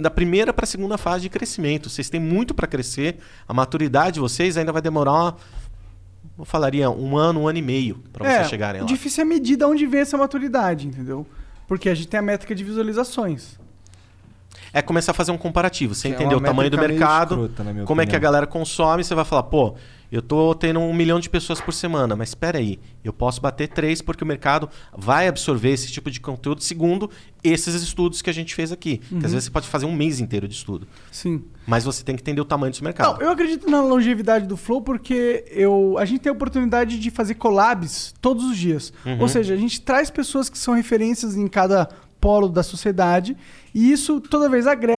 da 0.00 0.10
primeira 0.10 0.52
para 0.52 0.64
a 0.64 0.66
segunda 0.66 0.98
fase 0.98 1.22
de 1.22 1.28
crescimento. 1.28 1.88
Vocês 1.88 2.08
têm 2.10 2.20
muito 2.20 2.54
para 2.54 2.66
crescer. 2.66 3.18
A 3.48 3.54
maturidade 3.54 4.14
de 4.14 4.20
vocês 4.20 4.56
ainda 4.56 4.72
vai 4.72 4.82
demorar, 4.82 5.12
uma, 5.12 5.36
eu 6.38 6.44
falaria, 6.44 6.90
um 6.90 7.16
ano, 7.16 7.40
um 7.40 7.48
ano 7.48 7.58
e 7.58 7.62
meio 7.62 8.02
para 8.12 8.26
é, 8.28 8.36
vocês 8.36 8.48
chegarem 8.50 8.80
o 8.80 8.84
lá. 8.84 8.88
difícil 8.88 9.22
é 9.22 9.24
medir 9.24 9.56
de 9.56 9.64
onde 9.64 9.86
vem 9.86 10.00
essa 10.00 10.18
maturidade, 10.18 10.86
entendeu? 10.86 11.26
Porque 11.66 11.88
a 11.88 11.94
gente 11.94 12.08
tem 12.08 12.18
a 12.18 12.22
métrica 12.22 12.54
de 12.54 12.62
visualizações. 12.62 13.58
É 14.72 14.82
começar 14.82 15.12
a 15.12 15.14
fazer 15.14 15.32
um 15.32 15.38
comparativo. 15.38 15.94
Você 15.94 16.12
Que 16.12 16.22
é 16.22 16.26
o 16.26 16.40
tamanho 16.40 16.70
do 16.70 16.78
mercado, 16.78 17.50
na 17.58 17.72
minha 17.72 17.84
como 17.86 18.00
é 18.00 18.04
que 18.04 18.10
a 18.10 18.18
opinião. 18.18 18.20
galera 18.20 18.46
consome, 18.46 19.02
você 19.02 19.14
vai 19.14 19.24
falar, 19.24 19.44
pô, 19.44 19.74
eu 20.10 20.22
tô 20.22 20.54
tendo 20.54 20.80
um 20.80 20.94
milhão 20.94 21.18
de 21.20 21.28
pessoas 21.28 21.60
por 21.60 21.72
semana, 21.72 22.14
mas 22.16 22.30
espera 22.30 22.58
aí, 22.58 22.78
eu 23.04 23.12
posso 23.12 23.40
bater 23.40 23.68
três 23.68 24.00
porque 24.00 24.22
o 24.22 24.26
mercado 24.26 24.68
vai 24.96 25.28
absorver 25.28 25.70
esse 25.70 25.90
tipo 25.90 26.10
de 26.10 26.20
conteúdo 26.20 26.62
segundo 26.62 27.10
esses 27.42 27.74
estudos 27.74 28.22
que 28.22 28.30
a 28.30 28.32
gente 28.32 28.54
fez 28.54 28.72
aqui. 28.72 28.98
Que 28.98 29.14
Uhum. 29.14 29.18
às 29.24 29.32
vezes 29.32 29.44
você 29.44 29.50
pode 29.50 29.68
fazer 29.68 29.86
um 29.86 29.94
mês 29.94 30.18
inteiro 30.20 30.48
de 30.48 30.54
estudo. 30.54 30.86
Sim. 31.12 31.44
Mas 31.66 31.84
você 31.84 32.02
tem 32.04 32.14
que 32.16 32.22
entender 32.22 32.40
o 32.40 32.44
tamanho 32.44 32.70
desse 32.72 32.82
mercado. 32.82 33.14
Não, 33.18 33.22
eu 33.22 33.30
acredito 33.30 33.68
na 33.70 33.80
longevidade 33.80 34.46
do 34.46 34.56
Flow 34.56 34.82
porque 34.82 35.44
eu, 35.50 35.96
a 35.98 36.04
gente 36.04 36.20
tem 36.20 36.30
a 36.30 36.32
oportunidade 36.32 36.98
de 36.98 37.10
fazer 37.10 37.34
collabs 37.34 38.14
todos 38.20 38.44
os 38.44 38.56
dias. 38.56 38.92
Uhum. 39.04 39.20
Ou 39.20 39.28
seja, 39.28 39.54
a 39.54 39.56
gente 39.56 39.80
traz 39.80 40.10
pessoas 40.10 40.48
que 40.48 40.58
são 40.58 40.74
referências 40.74 41.36
em 41.36 41.46
cada 41.46 41.88
polo 42.20 42.48
da 42.48 42.62
sociedade 42.62 43.36
e 43.74 43.92
isso 43.92 44.20
toda 44.20 44.48
vez 44.48 44.66
agrega. 44.66 44.96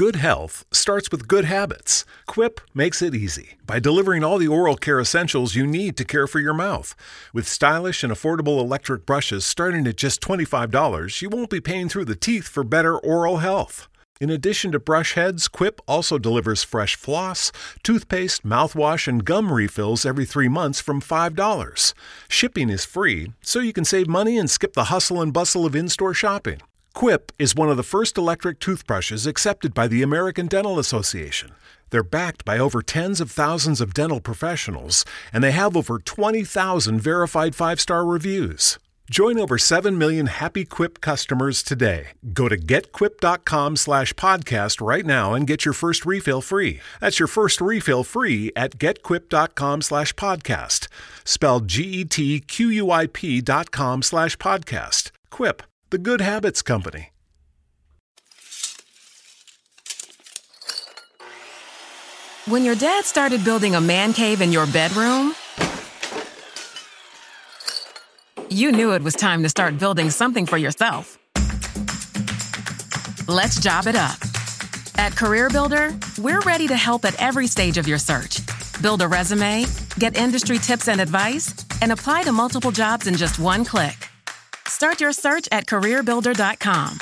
Good 0.00 0.16
health 0.16 0.64
starts 0.72 1.10
with 1.10 1.28
good 1.28 1.44
habits. 1.44 2.06
Quip 2.26 2.62
makes 2.72 3.02
it 3.02 3.14
easy 3.14 3.58
by 3.66 3.78
delivering 3.78 4.24
all 4.24 4.38
the 4.38 4.48
oral 4.48 4.76
care 4.76 4.98
essentials 4.98 5.54
you 5.54 5.66
need 5.66 5.98
to 5.98 6.06
care 6.06 6.26
for 6.26 6.40
your 6.40 6.54
mouth. 6.54 6.96
With 7.34 7.46
stylish 7.46 8.02
and 8.02 8.10
affordable 8.10 8.60
electric 8.60 9.04
brushes 9.04 9.44
starting 9.44 9.86
at 9.86 9.98
just 9.98 10.22
$25, 10.22 11.20
you 11.20 11.28
won't 11.28 11.50
be 11.50 11.60
paying 11.60 11.90
through 11.90 12.06
the 12.06 12.16
teeth 12.16 12.48
for 12.48 12.64
better 12.64 12.98
oral 12.98 13.40
health. 13.40 13.88
In 14.22 14.30
addition 14.30 14.72
to 14.72 14.80
brush 14.80 15.12
heads, 15.12 15.48
Quip 15.48 15.82
also 15.86 16.16
delivers 16.16 16.64
fresh 16.64 16.96
floss, 16.96 17.52
toothpaste, 17.82 18.42
mouthwash, 18.42 19.06
and 19.06 19.22
gum 19.22 19.52
refills 19.52 20.06
every 20.06 20.24
three 20.24 20.48
months 20.48 20.80
from 20.80 21.02
$5. 21.02 21.92
Shipping 22.26 22.70
is 22.70 22.86
free, 22.86 23.34
so 23.42 23.60
you 23.60 23.74
can 23.74 23.84
save 23.84 24.08
money 24.08 24.38
and 24.38 24.48
skip 24.48 24.72
the 24.72 24.84
hustle 24.84 25.20
and 25.20 25.34
bustle 25.34 25.66
of 25.66 25.76
in 25.76 25.90
store 25.90 26.14
shopping. 26.14 26.62
Quip 26.94 27.32
is 27.38 27.54
one 27.54 27.70
of 27.70 27.76
the 27.76 27.82
first 27.82 28.18
electric 28.18 28.58
toothbrushes 28.58 29.26
accepted 29.26 29.72
by 29.74 29.88
the 29.88 30.02
American 30.02 30.46
Dental 30.46 30.78
Association. 30.78 31.52
They're 31.90 32.02
backed 32.02 32.44
by 32.44 32.58
over 32.58 32.82
tens 32.82 33.20
of 33.20 33.30
thousands 33.30 33.80
of 33.80 33.94
dental 33.94 34.20
professionals, 34.20 35.04
and 35.32 35.42
they 35.42 35.52
have 35.52 35.76
over 35.76 35.98
20,000 35.98 37.00
verified 37.00 37.54
five 37.54 37.80
star 37.80 38.04
reviews. 38.04 38.78
Join 39.10 39.40
over 39.40 39.58
7 39.58 39.98
million 39.98 40.26
happy 40.26 40.64
Quip 40.64 41.00
customers 41.00 41.64
today. 41.64 42.10
Go 42.32 42.48
to 42.48 42.56
getquip.com 42.56 43.74
slash 43.76 44.12
podcast 44.14 44.80
right 44.80 45.04
now 45.04 45.34
and 45.34 45.48
get 45.48 45.64
your 45.64 45.74
first 45.74 46.06
refill 46.06 46.40
free. 46.40 46.78
That's 47.00 47.18
your 47.18 47.26
first 47.26 47.60
refill 47.60 48.04
free 48.04 48.52
at 48.54 48.78
getquip.com 48.78 49.82
slash 49.82 50.12
podcast. 50.14 50.86
Spelled 51.24 51.66
G-E-T-Q-U-I-P 51.66 53.40
dot 53.40 53.72
com 53.72 54.02
slash 54.02 54.36
podcast. 54.36 55.10
Quip, 55.30 55.64
the 55.90 55.98
good 55.98 56.20
habits 56.20 56.62
company. 56.62 57.10
When 62.46 62.64
your 62.64 62.74
dad 62.74 63.04
started 63.04 63.44
building 63.44 63.74
a 63.74 63.80
man 63.80 64.12
cave 64.12 64.40
in 64.40 64.50
your 64.50 64.66
bedroom, 64.66 65.34
you 68.48 68.72
knew 68.72 68.92
it 68.92 69.02
was 69.02 69.14
time 69.14 69.42
to 69.42 69.48
start 69.48 69.78
building 69.78 70.10
something 70.10 70.46
for 70.46 70.58
yourself. 70.58 71.18
Let's 73.28 73.60
job 73.60 73.86
it 73.86 73.94
up. 73.94 74.18
At 74.98 75.12
CareerBuilder, 75.12 76.18
we're 76.18 76.40
ready 76.40 76.66
to 76.68 76.76
help 76.76 77.04
at 77.04 77.14
every 77.20 77.46
stage 77.46 77.78
of 77.78 77.86
your 77.86 77.98
search. 77.98 78.40
Build 78.82 79.02
a 79.02 79.08
resume, 79.08 79.66
get 79.98 80.16
industry 80.16 80.58
tips 80.58 80.88
and 80.88 81.00
advice, 81.00 81.54
and 81.82 81.92
apply 81.92 82.24
to 82.24 82.32
multiple 82.32 82.70
jobs 82.70 83.06
in 83.06 83.14
just 83.14 83.38
one 83.38 83.64
click. 83.64 84.09
Start 84.70 85.00
your 85.00 85.12
search 85.12 85.48
at 85.50 85.66
careerbuilder.com. 85.66 86.96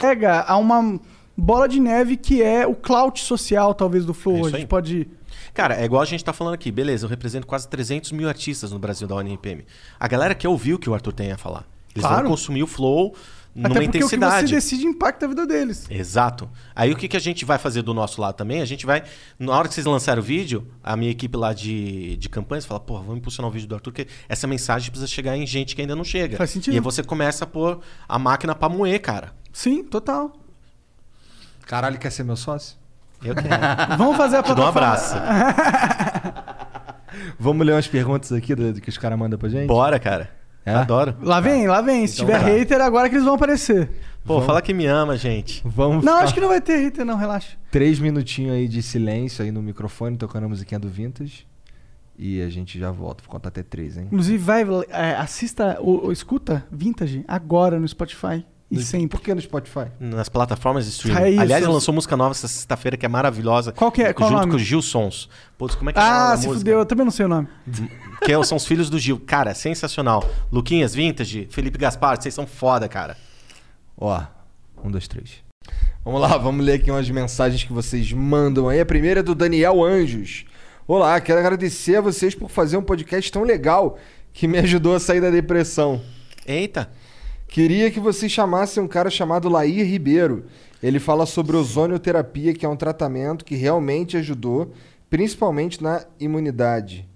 Pega 0.00 0.40
a 0.42 0.56
uma 0.58 0.98
bola 1.36 1.68
de 1.68 1.78
neve 1.80 2.16
que 2.16 2.42
é 2.42 2.66
o 2.66 2.74
clout 2.74 3.20
social, 3.20 3.72
talvez, 3.72 4.04
do 4.04 4.12
Flow. 4.12 4.38
É 4.38 4.40
a 4.40 4.44
gente 4.44 4.56
aí. 4.56 4.66
pode. 4.66 5.08
Cara, 5.54 5.76
é 5.80 5.84
igual 5.84 6.02
a 6.02 6.04
gente 6.04 6.24
tá 6.24 6.32
falando 6.32 6.54
aqui. 6.54 6.70
Beleza, 6.72 7.06
eu 7.06 7.10
represento 7.10 7.46
quase 7.46 7.68
300 7.68 8.10
mil 8.12 8.28
artistas 8.28 8.72
no 8.72 8.78
Brasil 8.78 9.06
da 9.06 9.14
ONRPM. 9.14 9.64
A 10.00 10.08
galera 10.08 10.34
quer 10.34 10.48
ouvir 10.48 10.74
o 10.74 10.78
que 10.78 10.90
o 10.90 10.94
Arthur 10.94 11.12
tem 11.12 11.30
a 11.32 11.38
falar. 11.38 11.64
Eles 11.94 12.04
Claro. 12.06 12.22
vão 12.24 12.30
consumir 12.32 12.62
o 12.62 12.66
flow 12.66 13.14
numa 13.56 13.68
Até 13.68 13.80
porque 13.80 13.88
o 13.88 13.90
que 13.90 13.98
intensidade. 13.98 14.48
você 14.48 14.54
decide 14.54 14.86
impacta 14.86 15.24
a 15.24 15.28
vida 15.28 15.46
deles. 15.46 15.86
Exato. 15.90 16.48
Aí 16.74 16.92
o 16.92 16.96
que, 16.96 17.08
que 17.08 17.16
a 17.16 17.20
gente 17.20 17.44
vai 17.44 17.58
fazer 17.58 17.82
do 17.82 17.94
nosso 17.94 18.20
lado 18.20 18.34
também? 18.34 18.60
A 18.60 18.66
gente 18.66 18.84
vai, 18.84 19.02
na 19.38 19.52
hora 19.52 19.66
que 19.66 19.74
vocês 19.74 19.86
lançarem 19.86 20.22
o 20.22 20.22
vídeo, 20.22 20.68
a 20.84 20.96
minha 20.96 21.10
equipe 21.10 21.36
lá 21.36 21.54
de, 21.54 22.16
de 22.18 22.28
campanhas 22.28 22.66
fala, 22.66 22.78
porra, 22.78 23.02
vamos 23.02 23.18
impulsionar 23.18 23.48
o 23.48 23.52
vídeo 23.52 23.66
do 23.66 23.74
Arthur, 23.74 23.92
porque 23.92 24.06
essa 24.28 24.46
mensagem 24.46 24.90
precisa 24.90 25.10
chegar 25.10 25.36
em 25.36 25.46
gente 25.46 25.74
que 25.74 25.80
ainda 25.80 25.96
não 25.96 26.04
chega. 26.04 26.36
Faz 26.36 26.50
sentido. 26.50 26.74
E 26.74 26.76
aí 26.76 26.80
você 26.80 27.02
começa 27.02 27.44
a 27.44 27.46
pôr 27.46 27.80
a 28.06 28.18
máquina 28.18 28.54
pra 28.54 28.68
moer, 28.68 29.00
cara. 29.00 29.32
Sim, 29.52 29.82
total. 29.82 30.32
Caralho, 31.66 31.98
quer 31.98 32.12
ser 32.12 32.24
meu 32.24 32.36
sócio? 32.36 32.76
Eu 33.24 33.34
quero. 33.34 33.48
Vamos 33.96 34.16
fazer 34.16 34.36
a 34.36 34.42
Te 34.42 34.54
dou 34.54 34.64
um 34.64 34.68
abraço. 34.68 35.14
Vamos 37.40 37.66
ler 37.66 37.72
umas 37.72 37.88
perguntas 37.88 38.30
aqui 38.32 38.54
do, 38.54 38.74
do 38.74 38.80
que 38.80 38.88
os 38.88 38.98
caras 38.98 39.18
mandam 39.18 39.38
pra 39.38 39.48
gente? 39.48 39.66
Bora, 39.66 39.98
cara. 39.98 40.30
É? 40.66 40.74
Adoro. 40.74 41.14
Lá 41.22 41.38
vem, 41.40 41.66
lá 41.68 41.80
vem. 41.80 42.06
Se 42.06 42.14
Então 42.22 42.26
tiver 42.26 42.40
tá. 42.40 42.46
hater, 42.46 42.80
agora 42.80 43.08
que 43.08 43.14
eles 43.14 43.24
vão 43.24 43.34
aparecer. 43.36 43.88
Pô, 44.24 44.34
Vamos. 44.34 44.46
fala 44.46 44.60
que 44.60 44.74
me 44.74 44.84
ama, 44.86 45.16
gente. 45.16 45.62
Vamos 45.64 46.04
Não, 46.04 46.14
ficar 46.14 46.24
acho 46.24 46.34
que 46.34 46.40
não 46.40 46.48
vai 46.48 46.60
ter 46.60 46.76
hater, 46.78 47.04
não, 47.04 47.16
relaxa. 47.16 47.56
três 47.70 48.00
minutinhos 48.00 48.54
aí 48.56 48.66
de 48.66 48.82
silêncio 48.82 49.44
aí 49.44 49.52
no 49.52 49.62
microfone, 49.62 50.16
tocando 50.16 50.44
a 50.44 50.48
musiquinha 50.48 50.80
do 50.80 50.88
Vintage. 50.88 51.46
E 52.18 52.40
a 52.42 52.48
gente 52.48 52.78
já 52.78 52.90
volta. 52.90 53.22
Vou 53.22 53.30
contar 53.30 53.50
até 53.50 53.62
três, 53.62 53.96
hein? 53.96 54.04
Inclusive, 54.06 54.38
vai, 54.38 54.64
é, 54.88 55.14
assista, 55.16 55.76
ou, 55.80 56.06
ou 56.06 56.12
escuta 56.12 56.66
Vintage 56.72 57.24
agora 57.28 57.78
no 57.78 57.86
Spotify. 57.86 58.44
E 58.68 58.82
sempre. 58.82 59.08
Por 59.08 59.20
que 59.20 59.32
no 59.32 59.40
Spotify? 59.40 59.86
Nas 60.00 60.28
plataformas 60.28 60.84
de 60.86 60.90
streaming. 60.90 61.20
É 61.20 61.30
isso. 61.30 61.40
Aliás, 61.40 61.62
ele 61.62 61.72
lançou 61.72 61.94
música 61.94 62.16
nova 62.16 62.32
essa 62.32 62.48
sexta-feira 62.48 62.96
que 62.96 63.06
é 63.06 63.08
maravilhosa. 63.08 63.70
Qual 63.72 63.92
que 63.92 64.02
é? 64.02 64.12
Qual 64.12 64.28
junto 64.28 64.40
nome? 64.40 64.50
com 64.52 64.56
o 64.56 64.58
Gil 64.58 64.82
Sons. 64.82 65.28
Putz, 65.56 65.76
como 65.76 65.90
é 65.90 65.92
que 65.92 65.98
é 66.00 66.02
Ah, 66.02 66.30
se 66.36 66.46
música? 66.46 66.54
fudeu, 66.58 66.78
eu 66.80 66.86
também 66.86 67.04
não 67.04 67.12
sei 67.12 67.26
o 67.26 67.28
nome. 67.28 67.46
Que 68.24 68.32
é- 68.32 68.42
são 68.44 68.56
os 68.56 68.66
filhos 68.66 68.90
do 68.90 68.98
Gil. 68.98 69.20
Cara, 69.24 69.54
sensacional. 69.54 70.28
Luquinhas, 70.50 70.94
Vintage, 70.94 71.46
Felipe 71.50 71.78
Gaspar, 71.78 72.20
vocês 72.20 72.34
são 72.34 72.44
foda, 72.46 72.88
cara. 72.88 73.16
Ó, 73.96 74.20
um, 74.82 74.90
dois, 74.90 75.06
três. 75.06 75.44
Vamos 76.04 76.20
lá, 76.20 76.36
vamos 76.36 76.64
ler 76.64 76.74
aqui 76.74 76.90
umas 76.90 77.08
mensagens 77.08 77.62
que 77.62 77.72
vocês 77.72 78.12
mandam 78.12 78.68
aí. 78.68 78.80
A 78.80 78.86
primeira 78.86 79.20
é 79.20 79.22
do 79.22 79.34
Daniel 79.34 79.84
Anjos. 79.84 80.44
Olá, 80.88 81.20
quero 81.20 81.38
agradecer 81.38 81.96
a 81.96 82.00
vocês 82.00 82.34
por 82.34 82.48
fazer 82.50 82.76
um 82.76 82.82
podcast 82.82 83.30
tão 83.30 83.42
legal 83.44 83.96
que 84.32 84.46
me 84.48 84.58
ajudou 84.58 84.94
a 84.94 85.00
sair 85.00 85.20
da 85.20 85.30
depressão. 85.30 86.00
Eita. 86.46 86.90
Queria 87.56 87.90
que 87.90 87.98
vocês 87.98 88.30
chamassem 88.30 88.82
um 88.82 88.86
cara 88.86 89.08
chamado 89.08 89.48
Lair 89.48 89.86
Ribeiro. 89.86 90.44
Ele 90.82 91.00
fala 91.00 91.24
sobre 91.24 91.56
ozonioterapia, 91.56 92.52
que 92.52 92.66
é 92.66 92.68
um 92.68 92.76
tratamento 92.76 93.46
que 93.46 93.54
realmente 93.54 94.14
ajudou, 94.18 94.72
principalmente 95.08 95.82
na 95.82 96.04
imunidade. 96.20 97.08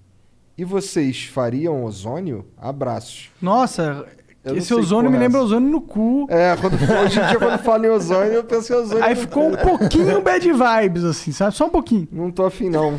E 0.57 0.65
vocês 0.65 1.25
fariam 1.25 1.85
ozônio? 1.85 2.47
Abraços. 2.57 3.29
Nossa, 3.39 4.07
Eu 4.43 4.57
esse 4.57 4.73
ozônio 4.73 5.11
porra 5.11 5.11
me 5.11 5.17
é 5.19 5.29
lembra 5.29 5.43
ozônio 5.43 5.71
no 5.71 5.83
cu. 5.83 6.27
É, 6.31 6.57
quando, 6.57 6.73
hoje 7.05 7.21
em 7.21 7.27
dia, 7.27 7.39
quando 7.39 7.59
falo 7.59 7.85
em 7.85 7.91
ozônio, 7.91 8.33
eu 8.33 8.45
penso 8.45 8.73
em 8.73 8.77
ozônio. 8.77 9.05
Aí 9.05 9.15
ficou 9.15 9.47
um 9.47 9.57
pouquinho 9.57 10.23
bad 10.23 10.51
vibes, 10.51 11.05
assim, 11.05 11.33
sabe? 11.33 11.55
Só 11.55 11.67
um 11.67 11.71
pouquinho. 11.71 12.09
Não 12.11 12.31
tô 12.31 12.47
afim, 12.47 12.71
não. 12.71 12.99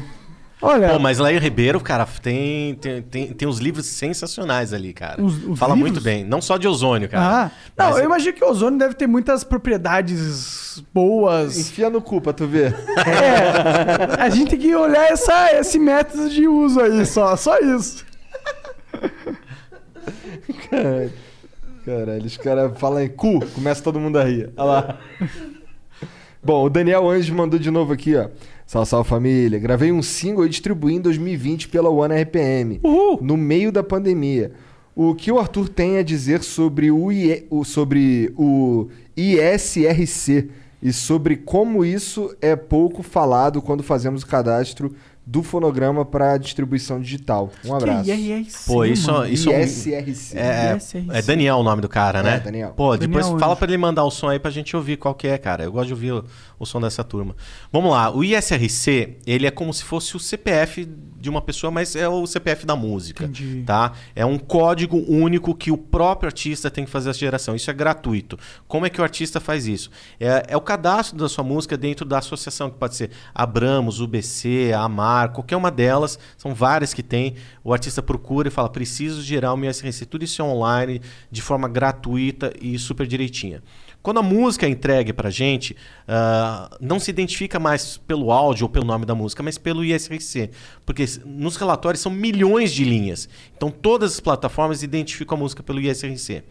Olha, 0.61 0.89
Pô, 0.89 0.99
mas 0.99 1.17
Lair 1.17 1.41
Ribeiro, 1.41 1.79
cara, 1.79 2.05
tem, 2.21 2.75
tem, 2.75 3.01
tem, 3.01 3.33
tem 3.33 3.47
uns 3.47 3.57
livros 3.57 3.87
sensacionais 3.87 4.73
ali, 4.73 4.93
cara. 4.93 5.19
Os- 5.19 5.43
os 5.43 5.57
Fala 5.57 5.73
livros? 5.73 5.91
muito 5.91 6.03
bem. 6.03 6.23
Não 6.23 6.39
só 6.39 6.55
de 6.57 6.67
ozônio, 6.67 7.09
cara. 7.09 7.45
ah, 7.45 7.51
não, 7.75 7.97
eu 7.97 8.05
imagino 8.05 8.33
que 8.33 8.43
o 8.43 8.49
ozônio 8.49 8.77
deve 8.77 8.93
ter 8.93 9.07
muitas 9.07 9.43
propriedades 9.43 10.83
boas. 10.93 11.57
Enfia 11.57 11.89
no 11.89 11.99
cu 12.01 12.21
pra 12.21 12.31
tu 12.31 12.45
ver. 12.45 12.75
É, 13.07 14.21
a 14.21 14.29
gente 14.29 14.51
tem 14.51 14.59
que 14.59 14.75
olhar 14.75 15.11
essa, 15.11 15.51
esse 15.53 15.79
método 15.79 16.29
de 16.29 16.47
uso 16.47 16.79
aí, 16.79 17.05
só, 17.07 17.35
só 17.35 17.57
isso. 17.59 18.05
Caralho, 20.69 21.11
Caralho, 21.85 22.25
os 22.25 22.37
caras 22.37 22.77
falam 22.79 23.01
em 23.01 23.09
cu, 23.09 23.39
começa 23.55 23.81
todo 23.81 23.99
mundo 23.99 24.19
a 24.19 24.23
rir. 24.23 24.51
Olha 24.55 24.63
lá. 24.65 24.97
Bom, 26.43 26.65
o 26.65 26.69
Daniel 26.69 27.09
Anjos 27.09 27.29
mandou 27.31 27.59
de 27.59 27.69
novo 27.71 27.93
aqui, 27.93 28.15
ó. 28.15 28.27
Salve, 28.71 28.87
salve 28.87 29.09
família. 29.09 29.59
Gravei 29.59 29.91
um 29.91 30.01
single 30.01 30.45
e 30.45 30.49
distribuí 30.49 30.95
em 30.95 31.01
2020 31.01 31.67
pela 31.67 31.89
One 31.89 32.15
RPM, 32.15 32.79
no 33.21 33.35
meio 33.35 33.69
da 33.69 33.83
pandemia. 33.83 34.53
O 34.95 35.13
que 35.13 35.29
o 35.29 35.37
Arthur 35.37 35.67
tem 35.67 35.97
a 35.97 36.01
dizer 36.03 36.41
sobre 36.41 36.89
o, 36.89 37.11
IE 37.11 37.45
o- 37.49 37.65
sobre 37.65 38.31
o 38.37 38.87
ISRC 39.17 40.49
e 40.81 40.93
sobre 40.93 41.35
como 41.35 41.83
isso 41.83 42.33
é 42.41 42.55
pouco 42.55 43.03
falado 43.03 43.61
quando 43.61 43.83
fazemos 43.83 44.23
o 44.23 44.27
cadastro 44.27 44.93
do 45.25 45.43
fonograma 45.43 46.03
para 46.03 46.35
distribuição 46.37 46.99
digital. 46.99 47.51
Um 47.63 47.75
abraço. 47.75 48.05
Que 48.05 48.11
IRC, 48.11 48.51
Pô, 48.65 48.83
isso, 48.83 49.11
mano. 49.11 49.27
isso 49.31 49.49
é 49.51 49.57
um- 49.57 49.61
ISRC. 49.61 50.37
É, 50.37 50.75
ISRC. 50.75 51.05
é 51.11 51.21
Daniel 51.21 51.57
o 51.57 51.63
nome 51.63 51.81
do 51.81 51.87
cara, 51.87 52.23
né? 52.23 52.35
É, 52.35 52.39
Daniel. 52.39 52.69
Pô, 52.75 52.97
depois 52.97 53.25
Daniel 53.25 53.39
fala 53.39 53.55
pra 53.55 53.67
ele 53.67 53.77
mandar 53.77 54.03
o 54.03 54.09
som 54.11 54.29
aí 54.29 54.39
pra 54.39 54.49
gente 54.49 54.75
ouvir 54.75 54.97
qual 54.97 55.13
que 55.13 55.27
é, 55.27 55.37
cara. 55.37 55.63
Eu 55.63 55.71
gosto 55.71 55.87
de 55.87 55.93
ouvir 55.93 56.11
o, 56.11 56.25
o 56.59 56.65
som 56.65 56.81
dessa 56.81 57.03
turma. 57.03 57.35
Vamos 57.71 57.91
lá, 57.91 58.09
o 58.15 58.23
ISRC, 58.23 59.17
ele 59.27 59.45
é 59.45 59.51
como 59.51 59.71
se 59.73 59.83
fosse 59.83 60.15
o 60.15 60.19
CPF 60.19 60.85
de 60.85 61.29
uma 61.29 61.39
pessoa, 61.41 61.69
mas 61.69 61.95
é 61.95 62.09
o 62.09 62.25
CPF 62.25 62.65
da 62.65 62.75
música, 62.75 63.25
Entendi. 63.25 63.61
tá? 63.63 63.91
É 64.15 64.25
um 64.25 64.39
código 64.39 64.97
único 65.07 65.53
que 65.53 65.69
o 65.69 65.77
próprio 65.77 66.27
artista 66.27 66.71
tem 66.71 66.83
que 66.83 66.89
fazer 66.89 67.11
a 67.11 67.13
geração. 67.13 67.55
Isso 67.55 67.69
é 67.69 67.73
gratuito. 67.73 68.39
Como 68.67 68.87
é 68.87 68.89
que 68.89 68.99
o 68.99 69.03
artista 69.03 69.39
faz 69.39 69.67
isso? 69.67 69.91
É, 70.19 70.45
é 70.47 70.57
o 70.57 70.61
cadastro 70.61 71.15
da 71.19 71.29
sua 71.29 71.43
música 71.43 71.77
dentro 71.77 72.05
da 72.05 72.17
associação, 72.17 72.71
que 72.71 72.77
pode 72.77 72.95
ser 72.95 73.11
Abramos, 73.35 73.99
UBC, 74.01 74.73
Amar, 74.75 75.10
qualquer 75.33 75.55
uma 75.55 75.71
delas. 75.71 76.17
São 76.37 76.53
várias 76.53 76.93
que 76.93 77.03
tem. 77.03 77.35
O 77.63 77.73
artista 77.73 78.01
procura 78.01 78.47
e 78.47 78.51
fala, 78.51 78.69
preciso 78.69 79.21
gerar 79.21 79.53
o 79.53 79.57
meu 79.57 79.69
ISRC. 79.69 80.05
Tudo 80.05 80.23
isso 80.23 80.41
é 80.41 80.45
online, 80.45 81.01
de 81.29 81.41
forma 81.41 81.67
gratuita 81.67 82.53
e 82.61 82.77
super 82.77 83.05
direitinha. 83.07 83.61
Quando 84.01 84.19
a 84.19 84.23
música 84.23 84.65
é 84.65 84.69
entregue 84.69 85.13
pra 85.13 85.29
gente, 85.29 85.75
ah, 86.07 86.75
não 86.81 86.99
se 86.99 87.11
identifica 87.11 87.59
mais 87.59 87.97
pelo 87.97 88.31
áudio 88.31 88.65
ou 88.65 88.69
pelo 88.69 88.85
nome 88.85 89.05
da 89.05 89.13
música, 89.13 89.43
mas 89.43 89.59
pelo 89.59 89.85
ISRC. 89.85 90.49
Porque 90.85 91.05
nos 91.23 91.55
relatórios 91.55 92.01
são 92.01 92.11
milhões 92.11 92.73
de 92.73 92.83
linhas. 92.83 93.29
Então 93.55 93.69
todas 93.69 94.13
as 94.13 94.19
plataformas 94.19 94.81
identificam 94.81 95.37
a 95.37 95.39
música 95.39 95.61
pelo 95.61 95.79
ISRC. 95.79 96.43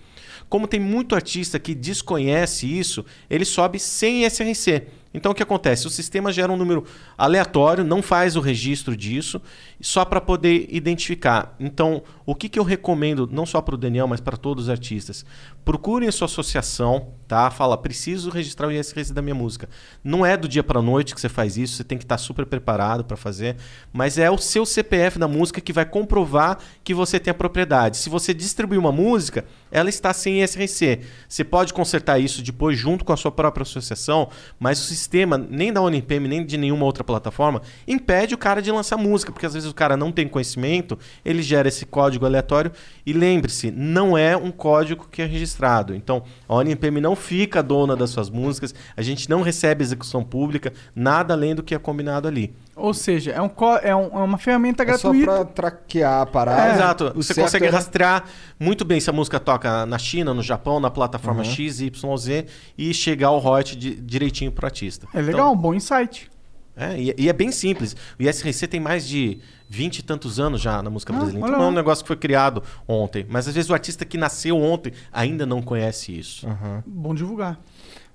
Como 0.49 0.69
tem 0.69 0.81
muito 0.81 1.15
artista 1.15 1.59
que 1.59 1.75
desconhece 1.75 2.67
isso, 2.67 3.05
ele 3.29 3.45
sobe 3.45 3.79
sem 3.79 4.25
ISRC. 4.25 4.87
Então 5.13 5.33
o 5.33 5.35
que 5.35 5.43
acontece? 5.43 5.87
O 5.87 5.91
sistema 5.91 6.33
gera 6.33 6.53
um 6.53 6.57
número 6.57 6.85
aleatório, 7.19 7.85
não 7.85 8.01
faz 8.01 8.37
o 8.37 8.41
registro 8.41 8.97
disso, 8.97 9.43
só 9.81 10.05
para 10.05 10.21
poder 10.21 10.69
identificar. 10.71 11.55
Então, 11.59 12.03
o 12.25 12.35
que, 12.35 12.49
que 12.49 12.59
eu 12.59 12.63
recomendo, 12.63 13.29
não 13.31 13.45
só 13.45 13.61
para 13.61 13.75
o 13.75 13.79
Daniel, 13.79 14.07
mas 14.07 14.21
para 14.21 14.37
todos 14.37 14.65
os 14.65 14.71
artistas? 14.71 15.25
Procurem 15.65 16.09
a 16.09 16.13
sua 16.13 16.25
associação, 16.25 17.15
tá? 17.29 17.51
Fala, 17.51 17.77
preciso 17.77 18.31
registrar 18.31 18.67
o 18.67 18.73
ISRC 18.73 19.13
da 19.13 19.23
minha 19.23 19.35
música. 19.35 19.69
Não 20.03 20.27
é 20.27 20.37
do 20.37 20.49
dia 20.49 20.65
para 20.65 20.83
noite 20.83 21.15
que 21.15 21.21
você 21.21 21.29
faz 21.29 21.57
isso, 21.57 21.77
você 21.77 21.85
tem 21.85 21.99
que 21.99 22.05
estar 22.05 22.19
super 22.19 22.47
preparado 22.47 23.05
para 23.05 23.17
fazer, 23.17 23.57
mas 23.93 24.19
é 24.19 24.31
o 24.31 24.39
seu 24.39 24.67
CPF 24.67 25.19
da 25.19 25.29
música 25.29 25.61
que 25.61 25.73
vai 25.73 25.85
comprovar 25.85 26.59
que 26.83 26.95
você 26.95 27.21
tem 27.21 27.31
a 27.31 27.35
propriedade. 27.35 27.99
Se 27.99 28.09
você 28.09 28.33
distribuir 28.33 28.81
uma 28.81 28.91
música, 28.91 29.45
ela 29.71 29.89
está 29.89 30.13
sem 30.13 30.43
ISRC. 30.43 31.01
Você 31.29 31.45
pode 31.45 31.73
consertar 31.73 32.19
isso 32.19 32.43
depois 32.43 32.79
junto 32.79 33.05
com 33.05 33.13
a 33.13 33.17
sua 33.17 33.31
própria 33.31 33.63
associação, 33.63 34.29
mas 34.59 34.81
o 34.81 34.85
sistema, 34.85 35.39
nem 35.39 35.73
da 35.73 35.81
ONPM, 35.83 36.27
nem 36.27 36.45
de 36.45 36.57
nenhuma 36.57 36.87
outra 36.87 37.05
plataforma, 37.05 37.63
impede 37.87 38.35
o 38.35 38.39
cara 38.39 38.63
de 38.63 38.73
lançar 38.73 38.97
música, 38.97 39.31
porque 39.31 39.47
às 39.47 39.55
vezes 39.55 39.71
o 39.71 39.75
cara 39.75 39.97
não 39.97 40.11
tem 40.11 40.27
conhecimento, 40.27 40.99
ele 41.25 41.43
gera 41.43 41.69
esse 41.69 41.85
código 41.85 42.25
aleatório 42.25 42.73
e 43.05 43.13
lembre-se, 43.13 43.71
não 43.71 44.17
é 44.17 44.37
um 44.37 44.51
código 44.51 45.07
que 45.09 45.23
é 45.23 45.27
registrado. 45.27 45.50
Então, 45.95 46.23
a 46.49 46.55
ONPM 46.55 47.01
não 47.01 47.15
fica 47.17 47.62
dona 47.62 47.97
das 47.97 48.11
suas 48.11 48.31
músicas, 48.31 48.75
a 48.97 49.03
gente 49.03 49.29
não 49.29 49.43
recebe 49.43 49.83
execução 49.83 50.23
pública, 50.23 50.73
nada 50.95 51.35
além 51.35 51.55
do 51.55 51.62
que 51.62 51.75
é 51.75 51.79
combinado 51.79 52.29
ali. 52.29 52.55
Ou 52.77 52.95
seja, 52.95 53.33
é, 53.33 53.41
um, 53.41 53.49
co- 53.49 53.77
é, 53.77 53.95
um- 53.95 54.07
é 54.19 54.23
uma 54.23 54.39
ferramenta 54.39 54.83
É 54.83 54.97
só 54.97 55.11
gratuita. 55.11 55.33
pra 55.33 55.45
traquear 55.45 56.23
a 56.23 56.27
parada. 56.27 56.69
É, 56.70 56.75
exato. 56.75 57.12
O 57.15 57.23
Você 57.23 57.35
certo 57.35 57.47
consegue 57.47 57.67
é- 57.67 57.70
rastrear 57.70 58.25
muito 58.59 58.85
bem 58.85 58.99
se 59.01 59.11
a 59.11 59.12
música 59.12 59.39
toca 59.39 59.85
na 59.85 59.99
China, 59.99 60.33
no 60.33 60.43
Japão, 60.43 60.81
na 60.81 60.91
plataforma 60.91 61.41
Uhum. 61.41 61.51
X, 61.51 61.81
Y, 61.81 62.17
Z 62.17 62.47
e 62.79 62.95
chegar 62.95 63.31
o 63.33 63.39
royalty 63.39 63.77
de- 63.77 63.97
direitinho 63.97 64.51
pro 64.51 64.67
artista. 64.67 65.07
É 65.12 65.20
legal, 65.20 65.53
um 65.53 65.57
bom 65.57 65.75
insight. 65.75 66.31
É, 66.77 66.99
e, 67.01 67.15
e 67.19 67.29
é 67.29 67.33
bem 67.33 67.53
simples. 67.53 67.95
O 68.19 68.23
ISRC 68.23 68.67
tem 68.67 68.81
mais 68.81 69.07
de 69.07 69.39
20 69.69 69.99
e 69.99 70.03
tantos 70.03 70.41
anos 70.41 70.61
já 70.61 70.83
na 70.83 70.89
música 70.91 71.13
Ah, 71.13 71.17
brasileira. 71.17 71.47
Então 71.49 71.59
não 71.59 71.67
é 71.67 71.69
um 71.69 71.75
negócio 71.75 72.03
que 72.05 72.09
foi 72.09 72.17
criado 72.17 72.63
ontem. 72.89 73.27
Mas 73.29 73.47
às 73.49 73.55
vezes 73.55 73.71
o 73.71 73.75
artista 73.75 74.05
que 74.05 74.17
nasceu 74.17 74.57
ontem 74.57 74.93
ainda 75.13 75.45
não 75.45 75.61
conhece 75.61 76.17
isso. 76.19 76.47
Bom 76.87 77.15
divulgar. 77.15 77.61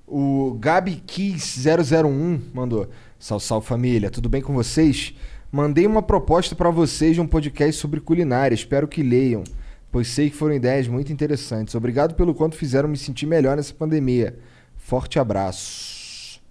O 0.08 0.56
Gabi 0.60 1.02
Kiss 1.06 1.60
001 1.68 2.42
mandou: 2.54 2.90
Sal, 3.20 3.40
sal 3.40 3.62
família, 3.62 4.10
tudo 4.10 4.30
bem 4.30 4.42
com 4.42 4.54
vocês? 4.54 5.14
Mandei 5.52 5.88
uma 5.88 6.02
proposta 6.02 6.56
pra 6.56 6.70
vocês 6.70 7.16
de 7.16 7.22
um 7.22 7.28
podcast 7.28 7.80
sobre 7.80 8.00
culinária. 8.00 8.54
Espero 8.54 8.88
que 8.88 9.02
leiam, 9.02 9.44
pois 9.92 10.08
sei 10.10 10.30
que 10.30 10.36
foram 10.36 10.54
ideias 10.54 10.88
muito 10.88 11.12
interessantes. 11.14 11.74
Obrigado 11.76 12.14
pelo 12.16 12.36
quanto 12.36 12.56
fizeram 12.56 12.90
me 12.90 12.98
sentir 12.98 13.26
melhor 13.26 13.56
nessa 13.56 13.74
pandemia. 13.74 14.38
Forte 14.76 15.18
abraço. 15.18 15.95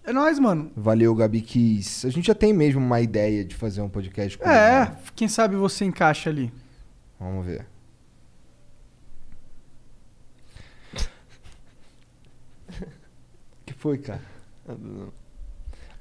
É 0.05 0.13
nóis, 0.13 0.39
mano. 0.39 0.71
Valeu, 0.77 1.15
Gabi 1.15 1.41
Kiss. 1.41 2.07
A 2.07 2.11
gente 2.11 2.27
já 2.27 2.35
tem 2.35 2.53
mesmo 2.53 2.81
uma 2.81 3.01
ideia 3.01 3.45
de 3.45 3.55
fazer 3.55 3.81
um 3.81 3.89
podcast 3.89 4.37
É, 4.41 4.45
culinário. 4.45 4.97
quem 5.17 5.29
sabe 5.29 5.57
você 5.57 5.85
encaixa 5.85 6.29
ali. 6.29 6.53
Vamos 7.19 7.47
ver. 7.47 7.67
que 13.65 13.73
foi, 13.75 13.99
cara? 13.99 14.21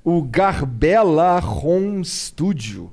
O 0.03 0.21
Garbella 0.23 1.39
Home 1.39 2.03
Studio. 2.03 2.91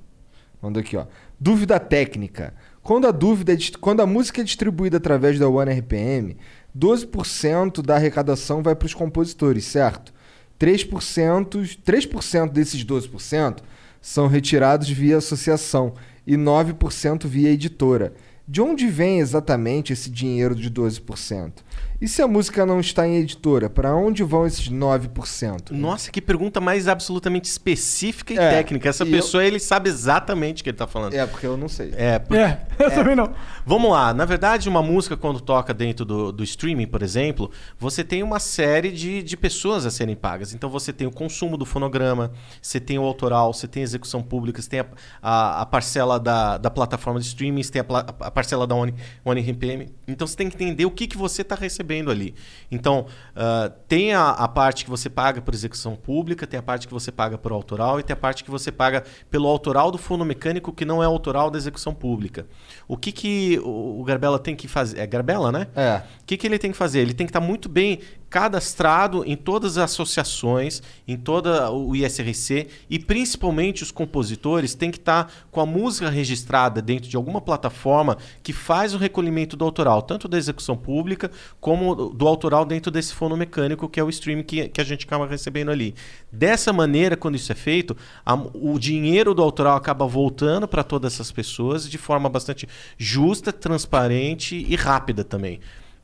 Mandou 0.62 0.80
aqui, 0.80 0.96
ó. 0.96 1.06
Dúvida 1.38 1.80
técnica. 1.80 2.54
Quando 2.82 3.06
a 3.06 3.10
dúvida 3.10 3.52
é 3.52 3.56
dist- 3.56 3.78
quando 3.78 4.00
a 4.00 4.06
música 4.06 4.40
é 4.40 4.44
distribuída 4.44 4.96
através 4.98 5.38
da 5.38 5.48
One 5.48 5.70
RPM, 5.72 6.36
12% 6.76 7.82
da 7.82 7.96
arrecadação 7.96 8.62
vai 8.62 8.74
para 8.74 8.86
os 8.86 8.94
compositores, 8.94 9.64
certo? 9.64 10.12
3%, 10.60 11.78
3% 11.82 12.52
desses 12.52 12.84
12% 12.84 13.60
são 14.00 14.26
retirados 14.26 14.88
via 14.90 15.16
associação 15.16 15.94
e 16.26 16.36
9% 16.36 17.26
via 17.26 17.50
editora. 17.50 18.12
De 18.46 18.60
onde 18.60 18.86
vem 18.88 19.20
exatamente 19.20 19.92
esse 19.92 20.10
dinheiro 20.10 20.54
de 20.54 20.70
12%? 20.70 21.52
E 22.00 22.08
se 22.08 22.22
a 22.22 22.26
música 22.26 22.64
não 22.64 22.80
está 22.80 23.06
em 23.06 23.16
editora, 23.16 23.68
para 23.68 23.94
onde 23.94 24.22
vão 24.24 24.46
esses 24.46 24.70
9%? 24.70 25.70
Nossa, 25.72 26.10
que 26.10 26.22
pergunta 26.22 26.58
mais 26.58 26.88
absolutamente 26.88 27.44
específica 27.50 28.32
e 28.32 28.38
É, 28.38 28.50
técnica. 28.52 28.88
Essa 28.88 29.04
e 29.04 29.08
eu- 29.08 29.18
pessoa, 29.18 29.44
ele 29.44 29.60
sabe 29.60 29.90
exatamente 29.90 30.62
o 30.62 30.64
que 30.64 30.70
ele 30.70 30.78
tá 30.78 30.86
falando. 30.86 31.12
É, 31.12 31.26
porque 31.26 31.44
eu 31.46 31.58
não 31.58 31.68
sei. 31.68 31.92
É, 31.94 32.18
porque- 32.18 32.40
É, 32.40 32.66
eu 32.78 32.90
também 32.90 33.14
não. 33.14 33.30
Vamos 33.66 33.90
lá. 33.90 34.14
Na 34.14 34.24
verdade, 34.24 34.66
uma 34.66 34.82
música, 34.82 35.14
quando 35.14 35.40
toca 35.40 35.74
dentro 35.74 36.06
do, 36.06 36.32
do 36.32 36.42
streaming, 36.42 36.86
por 36.86 37.02
exemplo, 37.02 37.50
você 37.78 38.02
tem 38.02 38.22
uma 38.22 38.40
série 38.40 38.90
de, 38.90 39.22
de 39.22 39.36
pessoas 39.36 39.84
a 39.84 39.90
serem 39.90 40.16
pagas. 40.16 40.54
Então, 40.54 40.70
você 40.70 40.94
tem 40.94 41.06
o 41.06 41.10
consumo 41.12 41.58
do 41.58 41.66
fonograma, 41.66 42.32
você 42.62 42.80
tem 42.80 42.98
o 42.98 43.02
autoral, 43.02 43.52
você 43.52 43.68
tem 43.68 43.82
a 43.82 43.84
execução 43.84 44.22
pública, 44.22 44.62
você 44.62 44.70
tem 44.70 44.80
a, 44.80 44.86
a, 45.20 45.60
a 45.60 45.66
parcela 45.66 46.18
da, 46.18 46.56
da 46.56 46.70
plataforma 46.70 47.20
de 47.20 47.26
streaming, 47.26 47.62
você 47.62 47.72
tem 47.72 47.82
a, 47.82 47.98
a 48.26 48.30
parcela 48.30 48.66
da 48.66 48.74
One, 48.74 48.94
One 49.22 49.38
RPM. 49.42 49.90
Então, 50.08 50.26
você 50.26 50.34
tem 50.34 50.48
que 50.48 50.54
entender 50.54 50.86
o 50.86 50.90
que, 50.90 51.06
que 51.06 51.18
você 51.18 51.42
está 51.42 51.54
recebendo 51.54 51.89
ali. 51.90 52.34
Então, 52.70 53.06
ah, 53.34 53.72
tem 53.88 54.14
a, 54.14 54.30
a 54.30 54.46
parte 54.46 54.84
que 54.84 54.90
você 54.90 55.10
paga 55.10 55.40
por 55.40 55.52
execução 55.52 55.96
pública, 55.96 56.46
tem 56.46 56.58
a 56.58 56.62
parte 56.62 56.86
que 56.86 56.94
você 56.94 57.10
paga 57.10 57.36
por 57.36 57.52
autoral 57.52 57.98
e 57.98 58.02
tem 58.02 58.14
a 58.14 58.16
parte 58.16 58.44
que 58.44 58.50
você 58.50 58.70
paga 58.70 59.02
pelo 59.30 59.48
autoral 59.48 59.90
do 59.90 59.98
fonomecânico 59.98 60.72
que 60.72 60.84
não 60.84 61.02
é 61.02 61.06
autoral 61.06 61.50
da 61.50 61.58
execução 61.58 61.92
pública. 61.92 62.46
O 62.86 62.96
que, 62.96 63.10
que 63.10 63.58
o 63.64 63.80
o 64.00 64.04
Garbella 64.04 64.38
tem 64.38 64.54
que 64.54 64.68
fazer? 64.68 64.98
É 64.98 65.06
Garbella, 65.06 65.50
né? 65.52 65.66
É. 65.74 66.02
O 66.22 66.24
que, 66.26 66.36
que 66.36 66.46
ele 66.46 66.58
tem 66.58 66.70
que 66.70 66.76
fazer? 66.76 67.00
Ele 67.00 67.14
tem 67.14 67.26
que 67.26 67.30
estar 67.30 67.40
muito 67.40 67.68
bem 67.68 68.00
cadastrado 68.30 69.24
em 69.26 69.36
todas 69.36 69.76
as 69.76 69.90
associações, 69.90 70.80
em 71.06 71.16
toda 71.16 71.70
o 71.72 71.96
ISRC 71.96 72.68
e 72.88 72.96
principalmente 72.98 73.82
os 73.82 73.90
compositores 73.90 74.72
têm 74.74 74.90
que 74.90 74.98
estar 74.98 75.30
com 75.50 75.60
a 75.60 75.66
música 75.66 76.08
registrada 76.08 76.80
dentro 76.80 77.10
de 77.10 77.16
alguma 77.16 77.40
plataforma 77.40 78.16
que 78.42 78.52
faz 78.52 78.94
o 78.94 78.98
recolhimento 78.98 79.56
do 79.56 79.64
autoral, 79.64 80.00
tanto 80.00 80.28
da 80.28 80.38
execução 80.38 80.76
pública 80.76 81.28
como 81.60 82.10
do 82.10 82.28
autoral 82.28 82.64
dentro 82.64 82.90
desse 82.90 83.12
fono 83.12 83.36
mecânico 83.36 83.88
que 83.88 83.98
é 83.98 84.04
o 84.04 84.08
stream 84.08 84.44
que, 84.44 84.68
que 84.68 84.80
a 84.80 84.84
gente 84.84 85.04
acaba 85.04 85.26
recebendo 85.26 85.70
ali. 85.72 85.94
Dessa 86.30 86.72
maneira, 86.72 87.16
quando 87.16 87.34
isso 87.34 87.50
é 87.50 87.56
feito, 87.56 87.96
a- 88.24 88.34
o 88.54 88.78
dinheiro 88.78 89.34
do 89.34 89.42
autoral 89.42 89.76
acaba 89.76 90.06
voltando 90.06 90.68
para 90.68 90.84
todas 90.84 91.14
essas 91.14 91.32
pessoas 91.32 91.90
de 91.90 91.98
forma 91.98 92.28
bastante 92.28 92.68
justa, 92.96 93.52
transparente 93.52 94.54
e 94.68 94.76
rápida 94.76 95.24
também. 95.24 95.58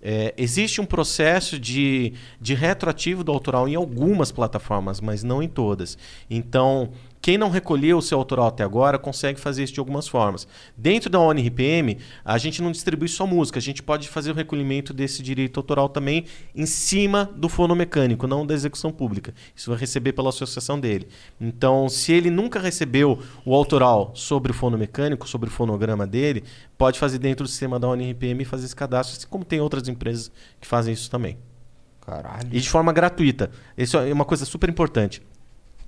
É, 0.08 0.32
existe 0.36 0.80
um 0.80 0.86
processo 0.86 1.58
de, 1.58 2.12
de 2.40 2.54
retroativo 2.54 3.24
do 3.24 3.32
autoral 3.32 3.66
em 3.66 3.74
algumas 3.74 4.30
plataformas, 4.30 5.00
mas 5.00 5.24
não 5.24 5.42
em 5.42 5.48
todas. 5.48 5.98
Então, 6.30 6.92
quem 7.26 7.36
não 7.36 7.50
recolheu 7.50 7.98
o 7.98 8.02
seu 8.02 8.18
autoral 8.18 8.46
até 8.46 8.62
agora 8.62 9.00
consegue 9.00 9.40
fazer 9.40 9.64
isso 9.64 9.72
de 9.72 9.80
algumas 9.80 10.06
formas. 10.06 10.46
Dentro 10.76 11.10
da 11.10 11.18
ONRPM, 11.18 11.98
a 12.24 12.38
gente 12.38 12.62
não 12.62 12.70
distribui 12.70 13.08
só 13.08 13.26
música, 13.26 13.58
a 13.58 13.60
gente 13.60 13.82
pode 13.82 14.08
fazer 14.08 14.30
o 14.30 14.34
recolhimento 14.34 14.94
desse 14.94 15.24
direito 15.24 15.58
autoral 15.58 15.88
também 15.88 16.26
em 16.54 16.66
cima 16.66 17.28
do 17.34 17.48
fonomecânico, 17.48 18.28
não 18.28 18.46
da 18.46 18.54
execução 18.54 18.92
pública. 18.92 19.34
Isso 19.56 19.68
vai 19.70 19.80
receber 19.80 20.12
pela 20.12 20.28
associação 20.28 20.78
dele. 20.78 21.08
Então, 21.40 21.88
se 21.88 22.12
ele 22.12 22.30
nunca 22.30 22.60
recebeu 22.60 23.20
o 23.44 23.56
autoral 23.56 24.12
sobre 24.14 24.52
o 24.52 24.54
fonomecânico, 24.54 25.28
sobre 25.28 25.48
o 25.48 25.52
fonograma 25.52 26.06
dele, 26.06 26.44
pode 26.78 26.96
fazer 26.96 27.18
dentro 27.18 27.44
do 27.44 27.48
sistema 27.48 27.76
da 27.76 27.88
ONRPM 27.88 28.42
e 28.42 28.44
fazer 28.44 28.66
esse 28.66 28.76
cadastro, 28.76 29.18
assim 29.18 29.26
como 29.28 29.44
tem 29.44 29.60
outras 29.60 29.88
empresas 29.88 30.30
que 30.60 30.68
fazem 30.68 30.94
isso 30.94 31.10
também. 31.10 31.36
Caralho. 32.02 32.50
E 32.52 32.60
de 32.60 32.70
forma 32.70 32.92
gratuita. 32.92 33.50
Isso 33.76 33.98
é 33.98 34.12
uma 34.12 34.24
coisa 34.24 34.44
super 34.44 34.70
importante. 34.70 35.20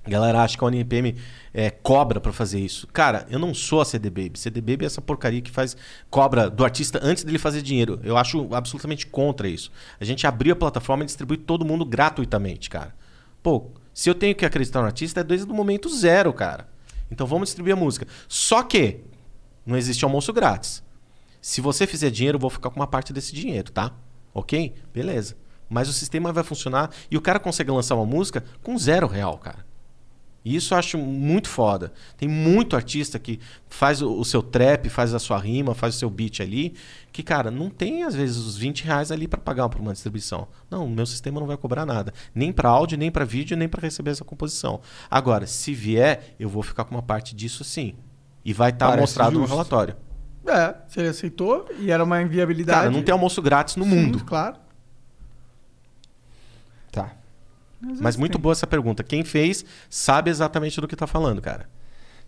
A 0.09 0.11
galera 0.11 0.41
acha 0.41 0.57
que 0.57 0.63
a 0.63 0.67
ONRPM 0.67 1.15
é, 1.53 1.69
cobra 1.69 2.19
pra 2.19 2.33
fazer 2.33 2.59
isso. 2.59 2.87
Cara, 2.87 3.27
eu 3.29 3.37
não 3.37 3.53
sou 3.53 3.79
a 3.79 3.85
CD 3.85 4.09
Baby. 4.09 4.39
CD 4.39 4.59
Baby 4.59 4.85
é 4.85 4.87
essa 4.87 4.99
porcaria 4.99 5.39
que 5.39 5.51
faz 5.51 5.77
cobra 6.09 6.49
do 6.49 6.63
artista 6.63 6.99
antes 7.03 7.23
dele 7.23 7.37
fazer 7.37 7.61
dinheiro. 7.61 7.99
Eu 8.03 8.17
acho 8.17 8.49
absolutamente 8.55 9.05
contra 9.05 9.47
isso. 9.47 9.71
A 9.99 10.03
gente 10.03 10.25
abriu 10.25 10.53
a 10.53 10.55
plataforma 10.55 11.03
e 11.03 11.05
distribui 11.05 11.37
todo 11.37 11.63
mundo 11.63 11.85
gratuitamente, 11.85 12.71
cara. 12.71 12.95
Pô, 13.43 13.69
se 13.93 14.09
eu 14.09 14.15
tenho 14.15 14.33
que 14.33 14.43
acreditar 14.43 14.79
no 14.79 14.87
artista, 14.87 15.19
é 15.19 15.23
desde 15.23 15.45
o 15.45 15.53
momento 15.53 15.87
zero, 15.95 16.33
cara. 16.33 16.67
Então 17.11 17.27
vamos 17.27 17.49
distribuir 17.49 17.73
a 17.73 17.79
música. 17.79 18.07
Só 18.27 18.63
que 18.63 19.01
não 19.63 19.77
existe 19.77 20.03
almoço 20.03 20.33
grátis. 20.33 20.83
Se 21.39 21.61
você 21.61 21.85
fizer 21.85 22.09
dinheiro, 22.09 22.37
eu 22.37 22.41
vou 22.41 22.49
ficar 22.49 22.71
com 22.71 22.79
uma 22.79 22.87
parte 22.87 23.13
desse 23.13 23.31
dinheiro, 23.31 23.71
tá? 23.71 23.93
Ok? 24.33 24.73
Beleza. 24.91 25.37
Mas 25.69 25.87
o 25.87 25.93
sistema 25.93 26.33
vai 26.33 26.43
funcionar 26.43 26.89
e 27.11 27.15
o 27.15 27.21
cara 27.21 27.39
consegue 27.39 27.69
lançar 27.69 27.93
uma 27.93 28.05
música 28.05 28.43
com 28.63 28.75
zero 28.75 29.05
real, 29.05 29.37
cara. 29.37 29.68
E 30.43 30.55
isso 30.55 30.73
eu 30.73 30.77
acho 30.77 30.97
muito 30.97 31.49
foda. 31.49 31.91
Tem 32.17 32.27
muito 32.29 32.75
artista 32.75 33.19
que 33.19 33.39
faz 33.67 34.01
o, 34.01 34.11
o 34.19 34.23
seu 34.23 34.41
trap, 34.41 34.87
faz 34.89 35.13
a 35.13 35.19
sua 35.19 35.37
rima, 35.37 35.75
faz 35.75 35.95
o 35.95 35.97
seu 35.99 36.09
beat 36.09 36.39
ali, 36.39 36.75
que, 37.11 37.21
cara, 37.21 37.51
não 37.51 37.69
tem 37.69 38.03
às 38.03 38.15
vezes 38.15 38.37
os 38.37 38.57
20 38.57 38.85
reais 38.85 39.11
ali 39.11 39.27
para 39.27 39.39
pagar 39.39 39.67
por 39.69 39.81
uma 39.81 39.91
distribuição. 39.91 40.47
Não, 40.69 40.85
o 40.85 40.89
meu 40.89 41.05
sistema 41.05 41.39
não 41.39 41.47
vai 41.47 41.57
cobrar 41.57 41.85
nada. 41.85 42.13
Nem 42.33 42.51
para 42.53 42.69
áudio, 42.69 42.97
nem 42.97 43.11
para 43.11 43.25
vídeo, 43.25 43.57
nem 43.57 43.67
para 43.67 43.81
receber 43.81 44.11
essa 44.11 44.23
composição. 44.23 44.79
Agora, 45.09 45.45
se 45.45 45.73
vier, 45.73 46.35
eu 46.39 46.47
vou 46.47 46.63
ficar 46.63 46.85
com 46.85 46.95
uma 46.95 47.03
parte 47.03 47.35
disso 47.35 47.63
sim. 47.63 47.95
E 48.43 48.53
vai 48.53 48.69
estar 48.69 48.87
Parece 48.87 49.01
mostrado 49.01 49.33
no 49.33 49.39
justo. 49.41 49.51
relatório. 49.53 49.95
É, 50.47 50.75
ele 50.95 51.09
aceitou 51.09 51.67
e 51.79 51.91
era 51.91 52.03
uma 52.03 52.21
inviabilidade. 52.21 52.79
Cara, 52.79 52.89
não 52.89 53.03
tem 53.03 53.11
almoço 53.11 53.41
grátis 53.41 53.75
no 53.75 53.83
Sim, 53.83 53.89
mundo. 53.89 54.23
Claro. 54.25 54.55
Tá. 56.91 57.11
Mas 57.81 58.17
muito 58.17 58.37
boa 58.37 58.53
essa 58.53 58.67
pergunta. 58.67 59.03
Quem 59.03 59.23
fez 59.23 59.63
sabe 59.89 60.29
exatamente 60.29 60.79
do 60.81 60.87
que 60.87 60.95
tá 60.95 61.07
falando, 61.07 61.41
cara. 61.41 61.69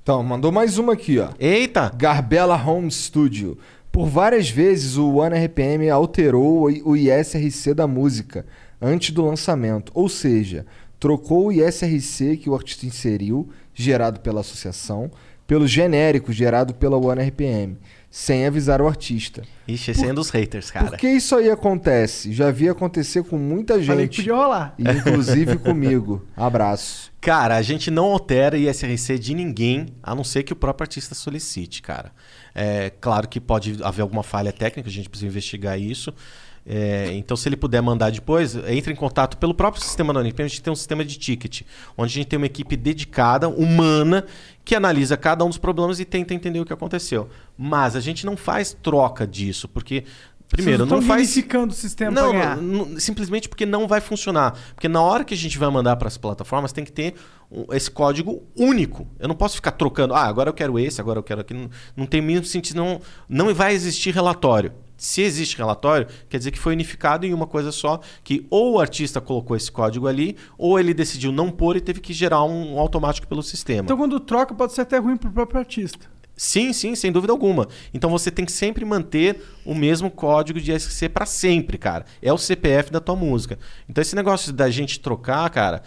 Então, 0.02 0.24
mandou 0.24 0.52
mais 0.52 0.78
uma 0.78 0.94
aqui, 0.94 1.20
ó. 1.20 1.30
Eita! 1.40 1.92
Garbella 1.96 2.56
Home 2.56 2.90
Studio. 2.90 3.58
Por 3.92 4.08
várias 4.08 4.50
vezes 4.50 4.96
o 4.96 5.16
One 5.16 5.38
RPM 5.38 5.90
alterou 5.90 6.64
o 6.86 6.96
ISRC 6.96 7.74
da 7.74 7.86
música 7.86 8.46
antes 8.82 9.12
do 9.12 9.26
lançamento, 9.26 9.92
ou 9.94 10.08
seja, 10.08 10.66
trocou 11.00 11.48
o 11.48 11.52
ISRC 11.52 12.38
que 12.38 12.50
o 12.50 12.56
artista 12.56 12.86
inseriu, 12.86 13.50
gerado 13.74 14.22
pela 14.22 14.40
associação, 14.40 15.12
pelo 15.46 15.68
genérico 15.68 16.32
gerado 16.32 16.74
pela 16.74 16.98
One 16.98 17.22
RPM, 17.22 17.78
sem 18.12 18.46
avisar 18.46 18.82
o 18.82 18.88
artista. 18.88 19.42
Ixi, 19.66 19.92
esse 19.92 20.06
é 20.06 20.12
um 20.12 20.14
dos 20.14 20.30
haters, 20.30 20.70
cara. 20.70 20.90
Por 20.90 20.98
que 20.98 21.08
isso 21.08 21.34
aí 21.34 21.50
acontece? 21.50 22.34
Já 22.34 22.52
vi 22.52 22.68
acontecer 22.68 23.24
com 23.24 23.38
muita 23.38 23.78
gente. 23.78 23.88
Falei 23.88 24.08
que 24.10 24.18
podia 24.18 24.36
rolar. 24.36 24.76
Inclusive 24.78 25.56
comigo. 25.64 26.28
Abraço. 26.36 27.10
Cara, 27.22 27.56
a 27.56 27.62
gente 27.62 27.90
não 27.90 28.06
altera 28.06 28.58
ISRC 28.58 29.18
de 29.18 29.34
ninguém, 29.34 29.88
a 30.04 30.14
não 30.14 30.26
ser 30.26 30.44
que 30.44 30.52
o 30.52 30.56
próprio 30.58 30.84
artista 30.84 31.16
solicite, 31.16 31.82
cara. 31.82 32.12
É 32.54 32.92
claro 33.00 33.30
que 33.30 33.40
pode 33.40 33.82
haver 33.82 34.02
alguma 34.02 34.24
falha 34.24 34.52
técnica, 34.52 34.90
a 34.90 34.92
gente 34.92 35.10
precisa 35.10 35.30
investigar 35.30 35.80
isso. 35.80 36.14
É, 36.66 37.12
então, 37.14 37.36
se 37.36 37.50
ele 37.50 37.58
puder 37.58 37.82
mandar 37.82 38.12
depois, 38.12 38.56
entre 38.68 38.94
em 38.94 38.96
contato 38.96 39.38
pelo 39.38 39.54
próprio 39.54 39.84
sistema 39.84 40.14
da 40.14 40.20
Unip. 40.20 40.42
A 40.42 40.48
gente 40.48 40.62
tem 40.62 40.72
um 40.72 40.76
sistema 40.76 41.04
de 41.04 41.18
ticket, 41.18 41.62
onde 41.98 42.12
a 42.12 42.16
gente 42.16 42.28
tem 42.28 42.38
uma 42.38 42.46
equipe 42.46 42.76
dedicada, 42.76 43.50
humana, 43.50 44.26
que 44.64 44.76
analisa 44.76 45.18
cada 45.18 45.44
um 45.44 45.50
dos 45.50 45.58
problemas 45.58 46.00
e 46.00 46.06
tenta 46.06 46.34
entender 46.34 46.60
o 46.60 46.66
que 46.66 46.74
aconteceu. 46.74 47.30
Mas 47.58 47.96
a 47.96 48.00
gente 48.00 48.26
não 48.26 48.38
faz 48.38 48.78
troca 48.82 49.26
disso, 49.26 49.68
porque 49.68 50.04
Primeiro, 50.52 50.86
não 50.86 51.02
faz. 51.02 51.38
o 51.38 51.72
sistema 51.72 52.12
Não, 52.12 52.34
não, 52.34 52.56
não, 52.58 53.00
simplesmente 53.00 53.48
porque 53.48 53.66
não 53.66 53.88
vai 53.88 54.02
funcionar. 54.02 54.58
Porque 54.76 54.90
na 54.90 55.02
hora 55.02 55.24
que 55.24 55.34
a 55.34 55.38
gente 55.38 55.58
vai 55.58 55.70
mandar 55.70 55.96
para 55.96 56.10
as 56.10 56.18
plataformas, 56.18 56.74
tem 56.74 56.84
que 56.84 56.92
ter 56.92 57.16
esse 57.72 57.90
código 57.90 58.44
único. 58.58 59.08
Eu 59.18 59.30
não 59.30 59.36
posso 59.36 59.56
ficar 59.56 59.72
trocando. 59.72 60.14
Ah, 60.14 60.26
agora 60.26 60.50
eu 60.50 60.54
quero 60.54 60.78
esse, 60.78 61.00
agora 61.00 61.20
eu 61.20 61.24
quero 61.24 61.40
aquele. 61.40 61.62
Não, 61.62 61.70
não 61.96 62.06
tem 62.06 62.22
mínimo 62.22 62.46
sentido. 62.46 62.76
Não, 62.78 63.00
não 63.30 63.54
vai 63.56 63.74
existir 63.74 64.14
relatório. 64.14 64.74
Se 65.02 65.24
existe 65.24 65.58
relatório, 65.58 66.06
quer 66.30 66.38
dizer 66.38 66.52
que 66.52 66.60
foi 66.60 66.74
unificado 66.74 67.26
em 67.26 67.34
uma 67.34 67.48
coisa 67.48 67.72
só, 67.72 68.00
que 68.24 68.46
ou 68.52 68.74
o 68.74 68.80
artista 68.80 69.20
colocou 69.20 69.58
esse 69.58 69.72
código 69.72 70.08
ali, 70.08 70.38
ou 70.60 70.80
ele 70.80 70.94
decidiu 70.94 71.32
não 71.32 71.50
pôr 71.50 71.76
e 71.76 71.82
teve 71.82 72.00
que 72.00 72.14
gerar 72.14 72.44
um 72.44 72.78
automático 72.78 73.28
pelo 73.28 73.42
sistema. 73.42 73.86
Então 73.86 73.98
quando 73.98 74.20
troca 74.20 74.54
pode 74.54 74.74
ser 74.74 74.82
até 74.82 75.00
ruim 75.00 75.18
pro 75.18 75.32
próprio 75.32 75.58
artista. 75.58 76.06
Sim, 76.36 76.72
sim, 76.72 76.94
sem 76.94 77.12
dúvida 77.12 77.34
alguma. 77.34 77.68
Então 77.92 78.12
você 78.12 78.30
tem 78.30 78.46
que 78.46 78.52
sempre 78.52 78.86
manter 78.86 79.44
o 79.66 79.74
mesmo 79.74 80.12
código 80.12 80.62
de 80.62 80.80
SC 80.80 81.10
para 81.10 81.26
sempre, 81.26 81.80
cara. 81.80 82.06
É 82.22 82.32
o 82.32 82.38
CPF 82.38 82.92
da 82.92 83.00
tua 83.00 83.16
música. 83.16 83.58
Então 83.90 84.04
esse 84.04 84.16
negócio 84.16 84.54
da 84.54 84.70
gente 84.70 85.00
trocar, 85.00 85.50
cara, 85.50 85.82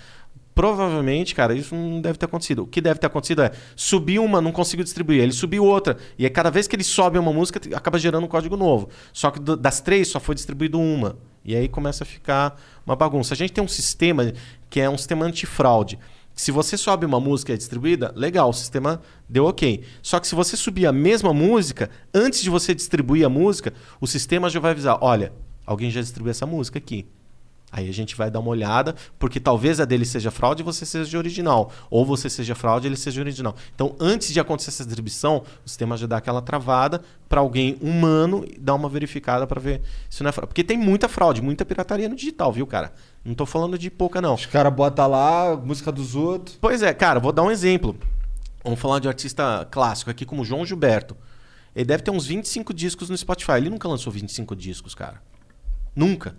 provavelmente, 0.54 1.34
cara, 1.34 1.54
isso 1.54 1.74
não 1.74 2.00
deve 2.00 2.16
ter 2.16 2.26
acontecido. 2.26 2.62
O 2.62 2.66
que 2.66 2.80
deve 2.80 3.00
ter 3.00 3.06
acontecido 3.06 3.42
é 3.42 3.50
subir 3.74 4.18
uma, 4.18 4.40
não 4.40 4.52
consigo 4.52 4.84
distribuir, 4.84 5.20
ele 5.20 5.32
subiu 5.32 5.64
outra. 5.64 5.96
E 6.18 6.24
aí 6.24 6.30
cada 6.30 6.50
vez 6.50 6.68
que 6.68 6.76
ele 6.76 6.84
sobe 6.84 7.18
uma 7.18 7.32
música, 7.32 7.60
acaba 7.76 7.98
gerando 7.98 8.24
um 8.24 8.28
código 8.28 8.56
novo. 8.56 8.88
Só 9.12 9.30
que 9.30 9.40
das 9.40 9.80
três 9.80 10.08
só 10.08 10.20
foi 10.20 10.34
distribuído 10.34 10.78
uma. 10.78 11.16
E 11.44 11.54
aí 11.54 11.68
começa 11.68 12.04
a 12.04 12.06
ficar 12.06 12.58
uma 12.86 12.96
bagunça. 12.96 13.34
A 13.34 13.36
gente 13.36 13.52
tem 13.52 13.62
um 13.62 13.68
sistema 13.68 14.32
que 14.70 14.80
é 14.80 14.88
um 14.88 14.96
sistema 14.96 15.26
antifraude 15.26 15.98
Se 16.34 16.50
você 16.50 16.76
sobe 16.76 17.04
uma 17.04 17.20
música 17.20 17.52
e 17.52 17.54
é 17.54 17.58
distribuída, 17.58 18.12
legal, 18.16 18.48
o 18.48 18.52
sistema 18.52 19.02
deu 19.28 19.44
ok. 19.44 19.82
Só 20.02 20.18
que 20.18 20.26
se 20.26 20.34
você 20.34 20.56
subir 20.56 20.86
a 20.86 20.92
mesma 20.92 21.34
música, 21.34 21.90
antes 22.14 22.42
de 22.42 22.48
você 22.48 22.74
distribuir 22.74 23.26
a 23.26 23.28
música, 23.28 23.74
o 24.00 24.06
sistema 24.06 24.48
já 24.48 24.58
vai 24.58 24.70
avisar: 24.70 24.98
olha, 25.00 25.32
alguém 25.66 25.90
já 25.90 26.00
distribuiu 26.00 26.30
essa 26.30 26.46
música 26.46 26.78
aqui. 26.78 27.06
Aí 27.76 27.88
a 27.88 27.92
gente 27.92 28.14
vai 28.14 28.30
dar 28.30 28.38
uma 28.38 28.50
olhada, 28.50 28.94
porque 29.18 29.40
talvez 29.40 29.80
a 29.80 29.84
dele 29.84 30.04
seja 30.04 30.30
fraude 30.30 30.62
e 30.62 30.64
você 30.64 30.86
seja 30.86 31.18
original. 31.18 31.72
Ou 31.90 32.06
você 32.06 32.30
seja 32.30 32.54
fraude 32.54 32.86
e 32.86 32.88
ele 32.88 32.94
seja 32.94 33.20
original. 33.20 33.56
Então, 33.74 33.96
antes 33.98 34.32
de 34.32 34.38
acontecer 34.38 34.70
essa 34.70 34.84
distribuição, 34.84 35.42
o 35.66 35.68
sistema 35.68 35.96
já 35.96 36.06
dá 36.06 36.18
aquela 36.18 36.40
travada 36.40 37.02
para 37.28 37.40
alguém 37.40 37.76
humano 37.80 38.46
dar 38.60 38.76
uma 38.76 38.88
verificada 38.88 39.44
para 39.44 39.60
ver 39.60 39.82
se 40.08 40.22
não 40.22 40.28
é 40.28 40.32
fraude. 40.32 40.50
Porque 40.50 40.62
tem 40.62 40.78
muita 40.78 41.08
fraude, 41.08 41.42
muita 41.42 41.64
pirataria 41.64 42.08
no 42.08 42.14
digital, 42.14 42.52
viu, 42.52 42.64
cara? 42.64 42.92
Não 43.24 43.34
tô 43.34 43.44
falando 43.44 43.76
de 43.76 43.90
pouca, 43.90 44.20
não. 44.20 44.34
Os 44.34 44.46
caras 44.46 44.72
botam 44.72 45.08
lá 45.08 45.56
música 45.56 45.90
dos 45.90 46.14
outros. 46.14 46.56
Pois 46.60 46.80
é, 46.80 46.94
cara, 46.94 47.18
vou 47.18 47.32
dar 47.32 47.42
um 47.42 47.50
exemplo. 47.50 47.98
Vamos 48.62 48.78
falar 48.78 49.00
de 49.00 49.08
um 49.08 49.10
artista 49.10 49.66
clássico 49.68 50.12
aqui, 50.12 50.24
como 50.24 50.44
João 50.44 50.64
Gilberto. 50.64 51.16
Ele 51.74 51.86
deve 51.86 52.04
ter 52.04 52.12
uns 52.12 52.24
25 52.24 52.72
discos 52.72 53.10
no 53.10 53.18
Spotify. 53.18 53.54
Ele 53.56 53.68
nunca 53.68 53.88
lançou 53.88 54.12
25 54.12 54.54
discos, 54.54 54.94
cara. 54.94 55.20
Nunca. 55.96 56.36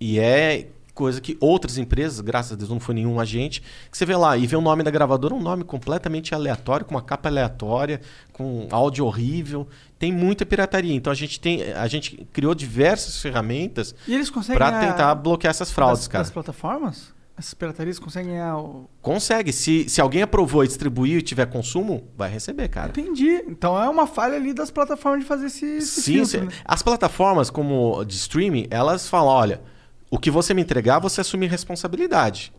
E 0.00 0.18
é 0.18 0.68
coisa 0.98 1.20
que 1.20 1.36
outras 1.40 1.78
empresas, 1.78 2.20
graças 2.20 2.52
a 2.52 2.56
Deus 2.56 2.68
não 2.68 2.80
foi 2.80 2.92
nenhum 2.96 3.20
agente, 3.20 3.62
que 3.88 3.96
você 3.96 4.04
vê 4.04 4.16
lá 4.16 4.36
e 4.36 4.48
vê 4.48 4.56
o 4.56 4.60
nome 4.60 4.82
da 4.82 4.90
gravadora, 4.90 5.32
um 5.32 5.40
nome 5.40 5.62
completamente 5.62 6.34
aleatório, 6.34 6.84
com 6.84 6.92
uma 6.92 7.00
capa 7.00 7.28
aleatória, 7.28 8.00
com 8.32 8.66
áudio 8.68 9.06
horrível. 9.06 9.68
Tem 9.96 10.10
muita 10.10 10.44
pirataria. 10.44 10.92
Então 10.92 11.12
a 11.12 11.14
gente 11.14 11.38
tem, 11.38 11.72
a 11.72 11.86
gente 11.86 12.26
criou 12.32 12.52
diversas 12.52 13.22
ferramentas 13.22 13.94
para 14.52 14.80
tentar 14.80 15.14
bloquear 15.14 15.50
essas 15.50 15.70
fraudes, 15.70 16.00
das, 16.00 16.08
cara. 16.08 16.24
das 16.24 16.32
plataformas? 16.32 17.16
Essas 17.38 17.54
piratarias 17.54 18.00
conseguem 18.00 18.32
ganhar 18.32 18.58
o... 18.58 18.90
Consegue. 19.00 19.52
Se, 19.52 19.88
se 19.88 20.00
alguém 20.00 20.22
aprovou 20.22 20.64
e 20.64 20.66
distribuiu 20.66 21.20
e 21.20 21.22
tiver 21.22 21.46
consumo, 21.46 22.08
vai 22.16 22.28
receber, 22.28 22.66
cara. 22.66 22.88
Entendi. 22.88 23.44
Então 23.46 23.80
é 23.80 23.88
uma 23.88 24.08
falha 24.08 24.34
ali 24.34 24.52
das 24.52 24.72
plataformas 24.72 25.20
de 25.20 25.26
fazer 25.26 25.46
esse, 25.46 25.64
esse 25.64 26.02
Sim, 26.02 26.24
filtro, 26.24 26.46
né? 26.46 26.52
as 26.64 26.82
plataformas 26.82 27.48
como 27.48 28.04
de 28.04 28.16
streaming, 28.16 28.66
elas 28.68 29.08
falam, 29.08 29.28
olha, 29.28 29.60
o 30.10 30.18
que 30.18 30.30
você 30.30 30.54
me 30.54 30.62
entregar, 30.62 30.98
você 30.98 31.20
assume 31.20 31.46
responsabilidade. 31.46 32.52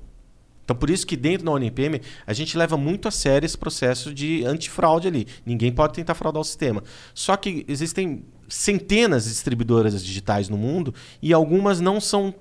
Então, 0.63 0.77
por 0.77 0.89
isso 0.91 1.07
que 1.07 1.17
dentro 1.17 1.45
da 1.45 1.51
UNPM, 1.51 1.99
a 2.27 2.31
gente 2.31 2.55
leva 2.55 2.77
muito 2.77 3.07
a 3.07 3.11
sério 3.11 3.43
esse 3.43 3.57
processo 3.57 4.13
de 4.13 4.45
antifraude 4.45 5.07
ali. 5.07 5.25
Ninguém 5.43 5.71
pode 5.71 5.93
tentar 5.93 6.13
fraudar 6.13 6.39
o 6.39 6.45
sistema. 6.45 6.83
Só 7.11 7.35
que 7.35 7.65
existem 7.67 8.23
centenas 8.47 9.23
de 9.23 9.31
distribuidoras 9.31 10.03
digitais 10.03 10.47
no 10.47 10.57
mundo 10.57 10.93
e 11.23 11.33
algumas 11.33 11.79
não 11.79 11.99
são 11.99 12.35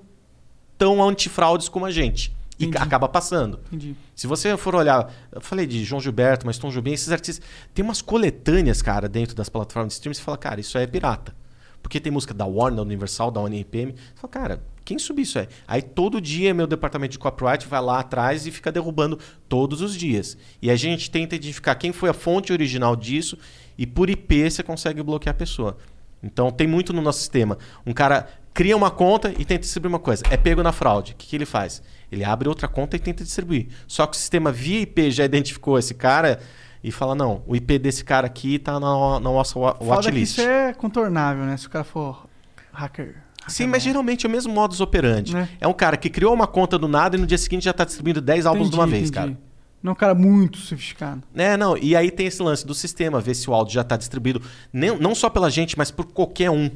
tão 0.77 1.01
antifraudes 1.03 1.67
como 1.69 1.87
a 1.87 1.91
gente. 1.91 2.31
E 2.59 2.65
Entendi. 2.65 2.83
acaba 2.83 3.09
passando. 3.09 3.59
Entendi. 3.67 3.95
Se 4.13 4.27
você 4.27 4.55
for 4.57 4.75
olhar, 4.75 5.11
eu 5.31 5.41
falei 5.41 5.65
de 5.65 5.83
João 5.83 5.99
Gilberto, 5.99 6.45
mas 6.45 6.59
Tom 6.59 6.69
Jobim, 6.69 6.91
esses 6.91 7.11
artistas. 7.11 7.43
Tem 7.73 7.83
umas 7.83 8.01
coletâneas, 8.01 8.81
cara, 8.81 9.09
dentro 9.09 9.33
das 9.33 9.49
plataformas 9.49 9.93
de 9.93 9.95
streaming, 9.95 10.13
você 10.13 10.21
fala, 10.21 10.37
cara, 10.37 10.59
isso 10.59 10.77
aí 10.77 10.83
é 10.83 10.87
pirata. 10.87 11.33
Porque 11.81 11.99
tem 11.99 12.11
música 12.11 12.33
da 12.33 12.45
Warner, 12.45 12.75
da 12.75 12.81
Universal, 12.83 13.31
da 13.31 13.41
UNPM. 13.41 13.93
Você 13.93 14.21
fala, 14.21 14.31
cara, 14.31 14.63
quem 14.89 14.97
subiu 14.99 15.21
isso 15.23 15.37
aí? 15.37 15.47
Aí 15.67 15.81
todo 15.81 16.19
dia 16.19 16.51
meu 16.53 16.65
departamento 16.65 17.11
de 17.11 17.19
copyright 17.19 17.67
vai 17.67 17.79
lá 17.81 17.99
atrás 17.99 18.47
e 18.47 18.51
fica 18.51 18.71
derrubando 18.71 19.19
todos 19.47 19.81
os 19.81 19.95
dias. 19.95 20.35
E 20.61 20.71
a 20.71 20.75
gente 20.75 21.11
tenta 21.11 21.35
identificar 21.35 21.75
quem 21.75 21.91
foi 21.93 22.09
a 22.09 22.13
fonte 22.13 22.51
original 22.51 22.95
disso 22.95 23.37
e 23.77 23.85
por 23.85 24.09
IP 24.09 24.49
você 24.49 24.63
consegue 24.63 25.03
bloquear 25.03 25.35
a 25.35 25.37
pessoa. 25.37 25.77
Então 26.23 26.49
tem 26.51 26.65
muito 26.67 26.91
no 26.91 27.01
nosso 27.01 27.19
sistema. 27.19 27.57
Um 27.85 27.93
cara 27.93 28.27
cria 28.53 28.75
uma 28.75 28.89
conta 28.89 29.29
e 29.31 29.45
tenta 29.45 29.59
distribuir 29.59 29.89
uma 29.93 29.99
coisa. 29.99 30.23
É 30.31 30.35
pego 30.35 30.63
na 30.63 30.71
fraude. 30.71 31.13
O 31.13 31.15
que, 31.15 31.27
que 31.27 31.35
ele 31.35 31.45
faz? 31.45 31.81
Ele 32.11 32.23
abre 32.23 32.49
outra 32.49 32.67
conta 32.67 32.95
e 32.95 32.99
tenta 32.99 33.23
distribuir. 33.23 33.67
Só 33.87 34.07
que 34.07 34.17
o 34.17 34.19
sistema 34.19 34.51
via 34.51 34.81
IP 34.81 35.11
já 35.11 35.23
identificou 35.23 35.77
esse 35.77 35.93
cara 35.93 36.39
e 36.83 36.91
fala: 36.91 37.13
não, 37.13 37.43
o 37.47 37.55
IP 37.55 37.77
desse 37.77 38.03
cara 38.03 38.25
aqui 38.27 38.57
tá 38.57 38.73
na, 38.79 38.89
na 39.13 39.19
nossa 39.19 39.57
wa- 39.59 39.75
Foda 39.75 39.83
que 39.83 39.89
watchlist. 39.91 40.31
isso 40.39 40.41
é 40.41 40.73
contornável, 40.73 41.45
né? 41.45 41.55
Se 41.55 41.67
o 41.67 41.69
cara 41.69 41.85
for 41.85 42.25
hacker. 42.73 43.15
Sim, 43.49 43.67
mas 43.67 43.83
geralmente 43.83 44.25
é 44.25 44.29
o 44.29 44.31
mesmo 44.31 44.53
modus 44.53 44.79
operandi. 44.81 45.33
Né? 45.33 45.49
É 45.59 45.67
um 45.67 45.73
cara 45.73 45.97
que 45.97 46.09
criou 46.09 46.33
uma 46.33 46.47
conta 46.47 46.77
do 46.77 46.87
nada 46.87 47.17
e 47.17 47.19
no 47.19 47.27
dia 47.27 47.37
seguinte 47.37 47.63
já 47.65 47.73
tá 47.73 47.83
distribuindo 47.83 48.21
10 48.21 48.45
álbuns 48.45 48.69
de 48.69 48.75
uma 48.75 48.83
Entendi, 48.83 48.97
vez, 48.99 49.09
entendi. 49.09 49.33
cara. 49.35 49.49
Não 49.81 49.91
é 49.91 49.93
um 49.93 49.95
cara 49.95 50.13
muito 50.13 50.57
sofisticado. 50.57 51.23
É, 51.33 51.55
não, 51.55 51.77
e 51.77 51.95
aí 51.95 52.11
tem 52.11 52.27
esse 52.27 52.41
lance 52.43 52.65
do 52.67 52.73
sistema, 52.73 53.21
ver 53.21 53.33
se 53.33 53.49
o 53.49 53.53
áudio 53.53 53.73
já 53.73 53.81
está 53.81 53.95
distribuído, 53.95 54.41
nem- 54.73 54.97
não 54.99 55.15
só 55.15 55.29
pela 55.29 55.49
gente, 55.49 55.77
mas 55.77 55.89
por 55.89 56.05
qualquer 56.05 56.49
um. 56.51 56.69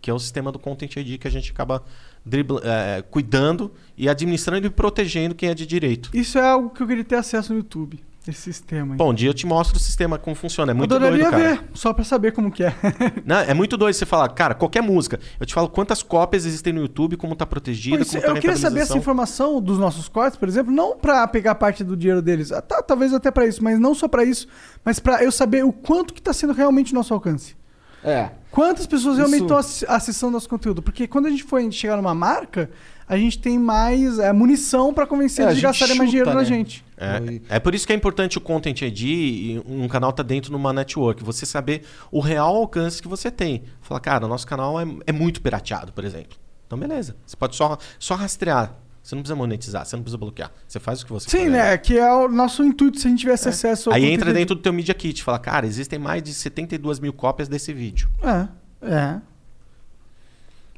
Que 0.00 0.10
é 0.10 0.14
o 0.14 0.18
sistema 0.18 0.52
do 0.52 0.58
Content 0.58 0.94
ID 0.96 1.18
que 1.18 1.26
a 1.26 1.30
gente 1.30 1.50
acaba 1.50 1.82
dribla- 2.22 2.60
é, 2.62 3.00
cuidando 3.00 3.72
e 3.96 4.06
administrando 4.10 4.66
e 4.66 4.70
protegendo 4.70 5.34
quem 5.34 5.48
é 5.48 5.54
de 5.54 5.64
direito. 5.64 6.10
Isso 6.12 6.36
é 6.38 6.42
algo 6.46 6.68
que 6.68 6.82
eu 6.82 6.86
queria 6.86 7.04
ter 7.04 7.16
acesso 7.16 7.52
no 7.54 7.58
YouTube. 7.60 7.98
Esse 8.26 8.40
sistema 8.40 8.94
aí. 8.94 8.98
Bom, 8.98 9.10
um 9.10 9.14
dia 9.14 9.28
eu 9.28 9.34
te 9.34 9.46
mostro 9.46 9.76
o 9.76 9.80
sistema, 9.80 10.18
como 10.18 10.34
funciona. 10.34 10.72
É 10.72 10.74
muito 10.74 10.94
Adoraria 10.94 11.24
doido, 11.24 11.30
cara. 11.30 11.54
ver, 11.56 11.64
só 11.74 11.92
pra 11.92 12.02
saber 12.04 12.32
como 12.32 12.50
que 12.50 12.64
é. 12.64 12.74
Não, 13.24 13.36
é 13.36 13.52
muito 13.52 13.76
doido 13.76 13.94
você 13.94 14.06
falar, 14.06 14.28
cara, 14.30 14.54
qualquer 14.54 14.82
música. 14.82 15.20
Eu 15.38 15.44
te 15.44 15.52
falo 15.52 15.68
quantas 15.68 16.02
cópias 16.02 16.46
existem 16.46 16.72
no 16.72 16.80
YouTube, 16.80 17.16
como 17.18 17.36
tá 17.36 17.44
protegida, 17.44 17.98
Pois, 17.98 18.10
como 18.10 18.22
tá 18.22 18.28
eu 18.28 18.34
queria 18.36 18.56
saber 18.56 18.80
essa 18.80 18.96
informação 18.96 19.60
dos 19.60 19.78
nossos 19.78 20.08
cortes, 20.08 20.38
por 20.38 20.48
exemplo, 20.48 20.72
não 20.72 20.96
pra 20.96 21.28
pegar 21.28 21.54
parte 21.56 21.84
do 21.84 21.96
dinheiro 21.96 22.22
deles, 22.22 22.50
ah, 22.50 22.62
tá, 22.62 22.82
talvez 22.82 23.12
até 23.12 23.30
pra 23.30 23.46
isso, 23.46 23.62
mas 23.62 23.78
não 23.78 23.94
só 23.94 24.08
pra 24.08 24.24
isso, 24.24 24.48
mas 24.84 24.98
pra 24.98 25.22
eu 25.22 25.30
saber 25.30 25.64
o 25.64 25.72
quanto 25.72 26.14
que 26.14 26.22
tá 26.22 26.32
sendo 26.32 26.52
realmente 26.54 26.94
nosso 26.94 27.12
alcance. 27.12 27.54
É. 28.02 28.30
Quantas 28.50 28.86
pessoas 28.86 29.16
realmente 29.16 29.44
Isso- 29.46 29.84
estão 29.84 29.96
acessando 29.96 30.32
nosso 30.32 30.48
conteúdo? 30.48 30.80
Porque 30.82 31.06
quando 31.08 31.26
a 31.26 31.30
gente 31.30 31.42
for 31.42 31.60
chegar 31.72 31.96
numa 31.96 32.14
marca, 32.14 32.70
a 33.08 33.16
gente 33.16 33.38
tem 33.38 33.58
mais 33.58 34.18
é, 34.18 34.32
munição 34.32 34.92
pra 34.94 35.06
convencer 35.06 35.44
É, 35.44 35.48
a 35.48 35.50
eles 35.50 35.60
de 35.60 35.66
gastarem 35.66 35.96
mais 35.96 36.10
dinheiro 36.10 36.30
chuta, 36.30 36.42
na 36.42 36.48
né? 36.48 36.56
gente. 36.56 36.84
É, 36.96 37.56
é 37.56 37.58
por 37.60 37.74
isso 37.74 37.86
que 37.86 37.92
é 37.92 37.96
importante 37.96 38.38
o 38.38 38.40
Content 38.40 38.80
ID 38.82 39.02
e 39.02 39.62
um 39.66 39.86
canal 39.88 40.12
tá 40.12 40.22
dentro 40.22 40.50
de 40.50 40.56
uma 40.56 40.72
network. 40.72 41.22
Você 41.24 41.44
saber 41.44 41.82
o 42.10 42.20
real 42.20 42.54
alcance 42.54 43.02
que 43.02 43.08
você 43.08 43.30
tem. 43.30 43.64
Falar, 43.82 44.00
cara, 44.00 44.24
o 44.24 44.28
nosso 44.28 44.46
canal 44.46 44.80
é, 44.80 44.86
é 45.06 45.12
muito 45.12 45.42
pirateado, 45.42 45.92
por 45.92 46.04
exemplo. 46.04 46.38
Então, 46.66 46.78
beleza. 46.78 47.16
Você 47.26 47.36
pode 47.36 47.56
só, 47.56 47.76
só 47.98 48.14
rastrear. 48.14 48.74
Você 49.02 49.14
não 49.14 49.20
precisa 49.22 49.36
monetizar, 49.36 49.84
você 49.84 49.96
não 49.96 50.02
precisa 50.02 50.16
bloquear. 50.16 50.50
Você 50.66 50.80
faz 50.80 51.02
o 51.02 51.04
que 51.04 51.12
você 51.12 51.28
Sim, 51.28 51.44
quiser. 51.44 51.50
né? 51.50 51.76
Que 51.76 51.98
é 51.98 52.10
o 52.10 52.26
nosso 52.26 52.64
intuito 52.64 52.98
se 52.98 53.06
a 53.06 53.10
gente 53.10 53.20
tivesse 53.20 53.46
acesso 53.50 53.90
ao 53.90 53.96
Aí 53.96 54.06
entra 54.06 54.32
dentro 54.32 54.54
do 54.54 54.62
teu 54.62 54.72
Media 54.72 54.94
Kit. 54.94 55.22
Fala, 55.22 55.38
cara, 55.38 55.66
existem 55.66 55.98
mais 55.98 56.22
de 56.22 56.32
72 56.32 57.00
mil 57.00 57.12
cópias 57.12 57.46
desse 57.46 57.70
vídeo. 57.74 58.08
É, 58.22 58.48
é. 58.90 59.20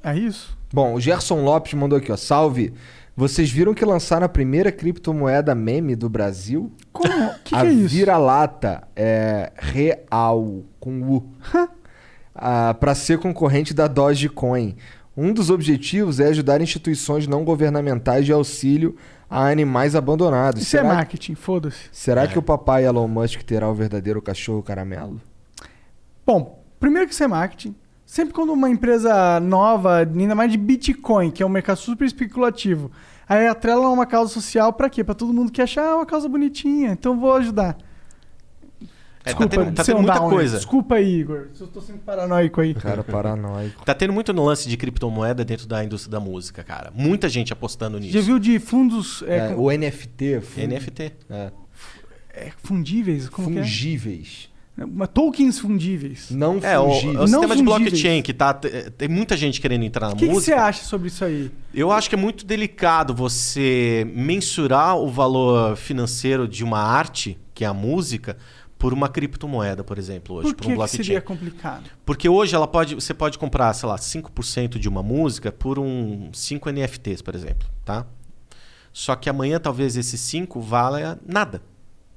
É 0.07 0.17
isso. 0.17 0.57
Bom, 0.73 0.95
o 0.95 1.01
Gerson 1.01 1.43
Lopes 1.43 1.75
mandou 1.75 1.99
aqui, 1.99 2.13
ó. 2.13 2.17
Salve. 2.17 2.73
Vocês 3.17 3.51
viram 3.51 3.73
que 3.75 3.85
lançaram 3.85 4.27
a 4.27 4.29
primeira 4.29 4.71
criptomoeda 4.71 5.55
meme 5.55 5.97
do 5.97 6.09
Brasil? 6.09 6.71
Como? 6.93 7.13
O 7.31 7.35
que, 7.43 7.51
que 7.51 7.57
a 7.57 7.65
é 7.67 7.73
isso? 7.73 7.89
vira-lata 7.89 8.87
é 8.95 9.51
real, 9.57 10.63
com 10.79 11.01
U. 11.03 11.29
ah, 12.35 12.75
para 12.79 12.95
ser 12.95 13.19
concorrente 13.19 13.73
da 13.75 13.87
Dogecoin. 13.89 14.77
Um 15.17 15.33
dos 15.33 15.49
objetivos 15.49 16.21
é 16.21 16.27
ajudar 16.29 16.61
instituições 16.61 17.27
não 17.27 17.43
governamentais 17.43 18.27
de 18.27 18.33
auxílio 18.33 18.95
a 19.31 19.49
animais 19.49 19.97
abandonados. 19.97 20.61
Isso 20.63 20.77
é 20.77 20.81
Será, 20.83 20.95
marketing, 20.95 21.35
foda-se. 21.35 21.79
será 21.91 22.25
É. 22.25 22.27
que 22.29 22.39
o 22.39 22.43
papai 22.43 22.85
Elon 22.85 23.09
Musk 23.09 23.41
terá 23.43 23.69
o 23.69 23.75
verdadeiro 23.75 24.21
cachorro 24.21 24.63
caramelo? 24.63 25.21
Bom, 26.27 26.63
primeiro 26.79 27.09
que 27.09 27.15
isso 27.15 27.25
é 27.25 27.27
marketing. 27.29 27.75
Sempre 28.07 28.33
quando 28.33 28.53
uma 28.53 28.71
empresa 28.71 29.41
nova, 29.41 29.99
ainda 29.99 30.35
mais 30.35 30.51
de 30.53 30.57
Bitcoin, 30.57 31.31
que 31.31 31.43
é 31.43 31.47
um 31.47 31.49
mercado 31.49 31.77
super 31.79 32.05
especulativo, 32.07 32.91
aí 33.29 33.49
atrela 33.49 33.89
uma 33.89 34.07
causa 34.07 34.33
social 34.33 34.73
pra 34.73 34.89
quê? 34.89 35.03
Pra 35.03 35.15
todo 35.15 35.33
mundo 35.35 35.51
que 35.51 35.61
achar 35.61 35.85
ah, 35.89 35.97
uma 35.97 36.07
causa 36.07 36.29
bonitinha, 36.29 36.93
então 36.93 37.19
vou 37.19 37.35
ajudar. 37.35 37.77
É, 39.25 39.35
tá 39.35 39.49
tendo, 39.49 39.73
tá 39.73 39.83
tendo 39.83 39.97
muita 39.99 40.15
downer. 40.21 40.31
coisa. 40.37 40.57
Desculpa 40.57 40.95
aí, 40.95 41.17
Igor. 41.19 41.49
se 41.53 41.61
Eu 41.61 41.67
tô 41.67 41.81
sendo 41.81 41.99
paranoico 41.99 42.61
aí. 42.61 42.73
Cara 42.75 43.03
paranoico. 43.03 43.85
Tá 43.85 43.93
tendo 43.93 44.13
muito 44.13 44.33
no 44.33 44.45
lance 44.45 44.69
de 44.69 44.77
criptomoeda 44.77 45.45
dentro 45.45 45.67
da 45.67 45.83
indústria 45.83 46.13
da 46.13 46.21
música, 46.21 46.63
cara. 46.63 46.93
Muita 46.95 47.29
gente 47.29 47.53
apostando 47.53 47.99
nisso. 47.99 48.13
Já 48.13 48.21
viu 48.21 48.39
de 48.39 48.61
fundos 48.61 49.25
é, 49.27 49.39
É, 49.39 49.49
com- 49.49 49.63
o 49.65 49.71
NFT. 49.73 50.41
fun- 50.43 50.61
NFT. 50.61 51.13
É. 51.29 51.51
é, 52.35 52.53
fundíveis? 52.63 53.29
Como 53.29 53.51
que 53.51 53.59
é? 53.59 53.63
Fungíveis. 53.63 54.49
Uma- 54.79 55.07
Tokens 55.07 55.59
fundíveis. 55.59 56.31
Não 56.31 56.59
É, 56.59 56.59
o, 56.59 56.65
é 56.67 56.79
o 56.79 56.89
fungíveis. 56.91 57.15
Não 57.15 57.27
sistema 57.41 57.57
de 57.57 57.63
fungíveis. 57.65 57.81
blockchain 57.93 58.23
que 58.23 58.35
tá. 58.35 58.53
Tem 58.55 59.09
muita 59.09 59.37
gente 59.37 59.61
querendo 59.61 59.85
entrar 59.85 60.09
na 60.09 60.13
O 60.13 60.17
que, 60.17 60.27
que 60.27 60.33
você 60.35 60.51
música. 60.53 60.63
acha 60.65 60.85
sobre 60.85 61.09
isso 61.09 61.25
aí? 61.25 61.51
Eu 61.73 61.91
acho 61.91 62.09
que 62.09 62.15
é 62.15 62.19
muito 62.19 62.45
delicado 62.45 63.15
você 63.15 64.07
mensurar 64.15 64.97
o 64.99 65.09
valor 65.09 65.77
financeiro 65.77 66.47
de 66.47 66.63
uma 66.63 66.79
arte, 66.81 67.39
que 67.55 67.65
é 67.65 67.67
a 67.69 67.73
música, 67.75 68.37
por 68.79 68.93
uma 68.93 69.09
criptomoeda, 69.09 69.83
por 69.83 69.97
exemplo, 69.97 70.37
hoje, 70.37 70.49
Por 70.49 70.55
por 70.57 70.63
que, 70.63 70.69
um 70.69 70.71
que 70.73 70.77
blockchain. 70.77 71.05
seria 71.05 71.21
complicado? 71.23 71.85
Porque 72.05 72.29
hoje 72.29 72.55
ela 72.55 72.69
pode, 72.69 72.95
você 72.95 73.15
pode 73.15 73.39
comprar, 73.39 73.73
sei 73.73 73.89
lá, 73.89 73.97
5% 73.97 74.79
de 74.79 74.87
uma 74.87 75.03
música 75.03 75.51
por 75.51 75.79
um 75.79 76.29
5 76.35 76.69
NFTs, 76.71 77.23
por 77.23 77.35
exemplo, 77.35 77.67
tá? 77.87 78.05
Só 78.93 79.17
que 79.17 79.31
amanhã 79.31 79.59
talvez 79.59 79.97
esses 79.97 80.21
5 80.21 80.61
valha 80.61 81.19
nada. 81.27 81.63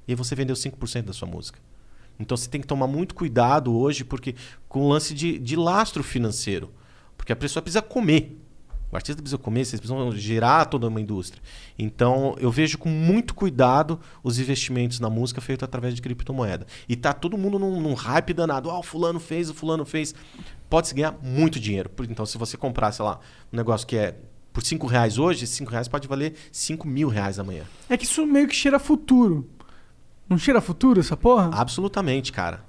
E 0.06 0.12
aí 0.12 0.16
você 0.16 0.36
vendeu 0.36 0.56
5% 0.56 1.04
da 1.06 1.14
sua 1.14 1.28
música. 1.28 1.58
Então 2.20 2.36
você 2.36 2.50
tem 2.50 2.60
que 2.60 2.68
tomar 2.68 2.88
muito 2.88 3.16
cuidado 3.16 3.76
hoje 3.76 4.04
porque 4.04 4.36
com 4.68 4.82
o 4.82 4.90
lance 4.90 5.14
de, 5.14 5.40
de 5.40 5.56
lastro 5.56 6.04
financeiro. 6.04 6.72
Porque 7.18 7.32
a 7.32 7.36
pessoa 7.36 7.62
precisa 7.64 7.82
comer. 7.82 8.38
O 8.92 8.96
artista 8.96 9.22
precisa 9.22 9.38
comer, 9.38 9.66
vocês 9.66 9.80
precisam 9.80 10.12
girar 10.14 10.66
toda 10.66 10.88
uma 10.88 11.00
indústria. 11.00 11.42
Então, 11.78 12.36
eu 12.40 12.50
vejo 12.50 12.78
com 12.78 12.90
muito 12.90 13.36
cuidado 13.36 14.00
os 14.24 14.40
investimentos 14.40 15.00
na 15.00 15.10
música 15.12 15.40
feitos 15.40 15.64
através 15.64 15.94
de 15.94 16.02
criptomoeda. 16.02 16.66
E 16.88 16.96
tá 16.96 17.14
todo 17.14 17.38
mundo 17.38 17.60
num, 17.60 17.80
num 17.80 17.94
hype 17.94 18.34
danado. 18.34 18.70
Ah, 18.72 18.80
o 18.80 18.84
fulano 18.84 19.20
fez, 19.20 19.48
o 19.48 19.54
fulano 19.54 19.86
fez. 19.86 20.16
Pode-se 20.68 20.96
ganhar 20.96 21.16
muito 21.22 21.60
dinheiro. 21.60 21.92
Então, 22.10 22.26
se 22.26 22.36
você 22.38 22.58
comprar, 22.58 22.92
sei 22.92 23.06
lá, 23.06 23.20
um 23.54 23.58
negócio 23.58 23.86
que 23.86 23.96
é 23.96 24.16
por 24.52 24.64
5 24.64 24.88
reais 24.88 25.20
hoje, 25.20 25.46
5 25.46 25.70
reais 25.70 25.88
pode 25.88 26.08
valer 26.08 26.34
5 26.52 26.88
mil 26.88 27.10
reais 27.10 27.38
amanhã. 27.38 27.66
É 27.88 27.96
que 27.96 28.06
isso 28.06 28.26
meio 28.26 28.48
que 28.48 28.56
cheira 28.56 28.80
futuro. 28.80 29.48
Não 30.30 30.38
cheira 30.38 30.61
futuro 30.61 30.99
essa 30.99 31.17
porra? 31.17 31.49
Absolutamente, 31.53 32.32
cara. 32.32 32.64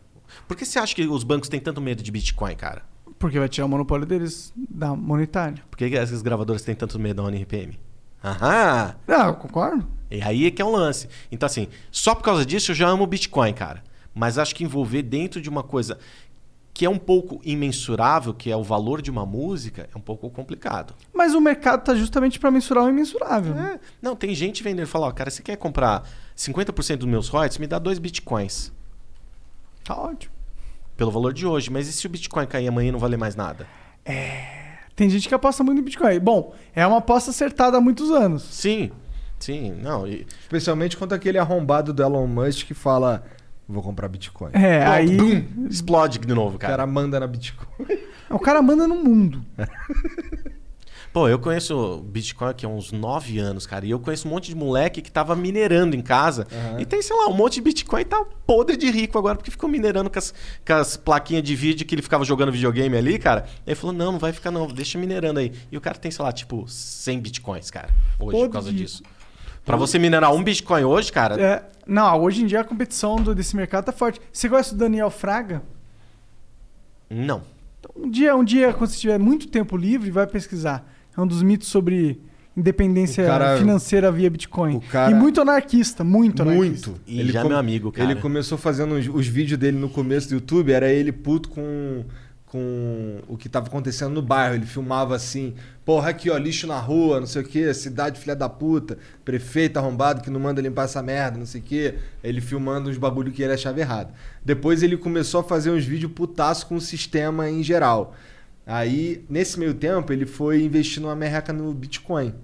Por 0.48 0.56
que 0.56 0.64
você 0.64 0.78
acha 0.78 0.94
que 0.94 1.06
os 1.06 1.22
bancos 1.22 1.48
têm 1.48 1.60
tanto 1.60 1.80
medo 1.80 2.02
de 2.02 2.10
Bitcoin, 2.10 2.56
cara? 2.56 2.82
Porque 3.18 3.38
vai 3.38 3.48
tirar 3.48 3.66
o 3.66 3.68
monopólio 3.68 4.06
deles 4.06 4.52
da 4.56 4.96
monetária. 4.96 5.62
Por 5.70 5.76
que 5.76 5.94
essas 5.94 6.22
gravadoras 6.22 6.62
têm 6.62 6.74
tanto 6.74 6.98
medo 6.98 7.16
da 7.16 7.28
ONRPM? 7.28 7.78
Aham! 8.24 8.96
Ah, 9.06 9.26
eu 9.26 9.34
concordo. 9.34 9.86
E 10.10 10.22
aí 10.22 10.46
é 10.46 10.50
que 10.50 10.62
é 10.62 10.64
um 10.64 10.72
lance. 10.72 11.08
Então, 11.30 11.46
assim, 11.46 11.68
só 11.90 12.14
por 12.14 12.22
causa 12.22 12.46
disso 12.46 12.70
eu 12.70 12.74
já 12.74 12.88
amo 12.88 13.06
Bitcoin, 13.06 13.52
cara. 13.52 13.82
Mas 14.14 14.38
acho 14.38 14.54
que 14.54 14.64
envolver 14.64 15.02
dentro 15.02 15.40
de 15.40 15.48
uma 15.48 15.62
coisa 15.62 15.98
que 16.72 16.84
é 16.84 16.90
um 16.90 16.98
pouco 16.98 17.40
imensurável, 17.44 18.32
que 18.32 18.50
é 18.50 18.56
o 18.56 18.62
valor 18.62 19.02
de 19.02 19.10
uma 19.10 19.26
música, 19.26 19.88
é 19.92 19.98
um 19.98 20.00
pouco 20.00 20.30
complicado. 20.30 20.94
Mas 21.12 21.34
o 21.34 21.40
mercado 21.40 21.84
tá 21.84 21.94
justamente 21.94 22.38
pra 22.38 22.50
mensurar 22.50 22.84
o 22.84 22.88
imensurável. 22.88 23.54
É. 23.58 23.80
Não, 24.00 24.16
tem 24.16 24.34
gente 24.34 24.62
vendendo 24.62 24.86
e 24.86 24.90
fala, 24.90 25.08
ó, 25.08 25.10
cara, 25.12 25.30
você 25.30 25.42
quer 25.42 25.56
comprar 25.56 26.08
50% 26.36 26.96
dos 26.96 27.08
meus 27.08 27.28
royalties? 27.28 27.58
Me 27.58 27.66
dá 27.66 27.78
dois 27.78 27.98
bitcoins. 27.98 28.72
Tá 29.84 29.96
ótimo. 29.96 30.32
Pelo 30.96 31.10
valor 31.10 31.32
de 31.32 31.46
hoje. 31.46 31.70
Mas 31.70 31.88
e 31.88 31.92
se 31.92 32.06
o 32.06 32.10
Bitcoin 32.10 32.46
cair 32.46 32.68
amanhã 32.68 32.90
e 32.90 32.92
não 32.92 32.98
valer 32.98 33.16
mais 33.16 33.34
nada? 33.34 33.66
Tem 34.94 35.08
gente 35.08 35.28
que 35.28 35.34
aposta 35.34 35.64
muito 35.64 35.80
em 35.80 35.84
Bitcoin. 35.84 36.20
Bom, 36.20 36.54
é 36.74 36.86
uma 36.86 36.98
aposta 36.98 37.30
acertada 37.30 37.78
há 37.78 37.80
muitos 37.80 38.10
anos. 38.10 38.42
Sim, 38.42 38.90
sim. 39.38 39.72
Não, 39.72 40.06
e... 40.06 40.26
Especialmente 40.42 40.96
quando 40.96 41.14
aquele 41.14 41.38
arrombado 41.38 41.92
do 41.92 42.02
Elon 42.02 42.26
Musk 42.26 42.66
que 42.66 42.74
fala: 42.74 43.24
Vou 43.70 43.82
comprar 43.82 44.08
Bitcoin. 44.08 44.50
É, 44.52 44.80
Pronto, 44.80 44.92
aí. 44.94 45.16
bum, 45.16 45.66
explode 45.68 46.18
de 46.18 46.34
novo, 46.34 46.56
O 46.56 46.58
cara. 46.58 46.72
cara 46.72 46.86
manda 46.86 47.20
na 47.20 47.26
Bitcoin. 47.26 47.68
O 48.28 48.38
cara 48.38 48.60
manda 48.60 48.86
no 48.86 48.96
mundo. 48.96 49.44
Pô, 51.12 51.28
eu 51.28 51.40
conheço 51.40 52.04
Bitcoin 52.06 52.50
aqui 52.50 52.64
há 52.64 52.68
uns 52.68 52.92
9 52.92 53.36
anos, 53.40 53.66
cara. 53.66 53.84
E 53.84 53.90
eu 53.90 53.98
conheço 53.98 54.28
um 54.28 54.30
monte 54.30 54.46
de 54.48 54.54
moleque 54.54 55.02
que 55.02 55.10
tava 55.10 55.34
minerando 55.34 55.96
em 55.96 56.00
casa. 56.00 56.46
E 56.78 56.84
tem, 56.84 57.02
sei 57.02 57.16
lá, 57.16 57.26
um 57.26 57.32
monte 57.32 57.54
de 57.54 57.62
Bitcoin 57.62 58.02
e 58.02 58.04
tá 58.04 58.24
podre 58.46 58.76
de 58.76 58.88
rico 58.90 59.18
agora, 59.18 59.34
porque 59.34 59.50
ficou 59.50 59.68
minerando 59.68 60.08
com 60.08 60.18
as, 60.20 60.32
com 60.64 60.72
as 60.72 60.96
plaquinhas 60.96 61.42
de 61.42 61.56
vídeo 61.56 61.84
que 61.84 61.96
ele 61.96 62.02
ficava 62.02 62.24
jogando 62.24 62.52
videogame 62.52 62.96
ali, 62.96 63.18
cara. 63.18 63.44
Ele 63.66 63.74
falou: 63.74 63.92
não, 63.92 64.12
não 64.12 64.18
vai 64.20 64.32
ficar, 64.32 64.52
não, 64.52 64.68
deixa 64.68 64.98
minerando 64.98 65.40
aí. 65.40 65.52
E 65.72 65.76
o 65.76 65.80
cara 65.80 65.98
tem, 65.98 66.12
sei 66.12 66.24
lá, 66.24 66.30
tipo, 66.30 66.64
100 66.68 67.18
Bitcoins, 67.20 67.72
cara, 67.72 67.88
hoje, 68.20 68.30
Podre 68.30 68.46
por 68.46 68.52
causa 68.52 68.72
disso. 68.72 69.02
Pra 69.64 69.76
você 69.76 69.98
minerar 69.98 70.34
um 70.34 70.42
Bitcoin 70.42 70.84
hoje, 70.84 71.12
cara, 71.12 71.40
É, 71.40 71.62
não, 71.86 72.20
hoje 72.22 72.42
em 72.42 72.46
dia 72.46 72.60
a 72.60 72.64
competição 72.64 73.16
do- 73.16 73.34
desse 73.34 73.54
mercado 73.54 73.84
tá 73.84 73.92
forte. 73.92 74.20
Você 74.32 74.48
conhece 74.48 74.74
o 74.74 74.76
Daniel 74.76 75.10
Fraga? 75.10 75.62
não. 77.08 77.42
Um 77.96 78.10
dia, 78.10 78.36
um 78.36 78.44
dia, 78.44 78.72
quando 78.72 78.90
você 78.90 78.98
tiver 78.98 79.18
muito 79.18 79.48
tempo 79.48 79.76
livre, 79.76 80.10
vai 80.10 80.26
pesquisar. 80.26 80.86
É 81.16 81.20
um 81.20 81.26
dos 81.26 81.42
mitos 81.42 81.68
sobre 81.68 82.20
independência 82.56 83.24
cara- 83.26 83.56
financeira 83.56 84.12
via 84.12 84.28
Bitcoin. 84.30 84.80
cara- 84.80 85.10
E 85.10 85.14
muito 85.14 85.40
anarquista, 85.40 86.04
muito 86.04 86.42
anarquista. 86.42 86.90
Muito. 86.90 87.00
E 87.06 87.24
já 87.32 87.40
é 87.40 87.44
meu 87.44 87.56
amigo, 87.56 87.90
cara. 87.90 88.10
Ele 88.10 88.20
começou 88.20 88.58
fazendo 88.58 88.94
os, 88.96 89.08
os 89.08 89.26
vídeos 89.26 89.58
dele 89.58 89.78
no 89.78 89.88
começo 89.88 90.28
do 90.28 90.34
YouTube, 90.34 90.70
era 90.72 90.88
ele 90.90 91.10
puto 91.10 91.48
com, 91.48 92.04
com 92.50 93.20
o 93.28 93.36
que 93.36 93.48
tava 93.48 93.68
acontecendo 93.68 94.12
no 94.12 94.20
bairro. 94.20 94.56
Ele 94.56 94.66
filmava 94.66 95.14
assim, 95.14 95.54
porra, 95.84 96.10
aqui 96.10 96.28
ó, 96.28 96.36
lixo 96.36 96.66
na 96.66 96.78
rua, 96.78 97.20
não 97.20 97.26
sei 97.26 97.42
o 97.42 97.44
que, 97.44 97.72
cidade 97.72 98.18
filha 98.18 98.34
da 98.34 98.48
puta, 98.48 98.98
prefeito 99.24 99.76
arrombado 99.76 100.20
que 100.20 100.30
não 100.30 100.40
manda 100.40 100.60
limpar 100.60 100.84
essa 100.84 101.00
merda, 101.00 101.38
não 101.38 101.46
sei 101.46 101.60
o 101.60 101.64
que. 101.64 101.94
Ele 102.24 102.40
filmando 102.40 102.90
uns 102.90 102.98
bagulho 102.98 103.30
que 103.30 103.40
ele 103.40 103.52
achava 103.52 103.78
errado. 103.78 104.12
Depois 104.44 104.82
ele 104.82 104.96
começou 104.96 105.40
a 105.40 105.44
fazer 105.44 105.70
uns 105.70 105.84
vídeos 105.84 106.10
putaço 106.12 106.66
com 106.66 106.74
o 106.74 106.80
sistema 106.80 107.48
em 107.48 107.62
geral. 107.62 108.16
Aí, 108.66 109.24
nesse 109.30 109.58
meio 109.58 109.74
tempo, 109.74 110.12
ele 110.12 110.26
foi 110.26 110.62
investir 110.64 111.00
numa 111.00 111.14
merreca 111.14 111.52
no 111.52 111.72
Bitcoin. 111.72 112.34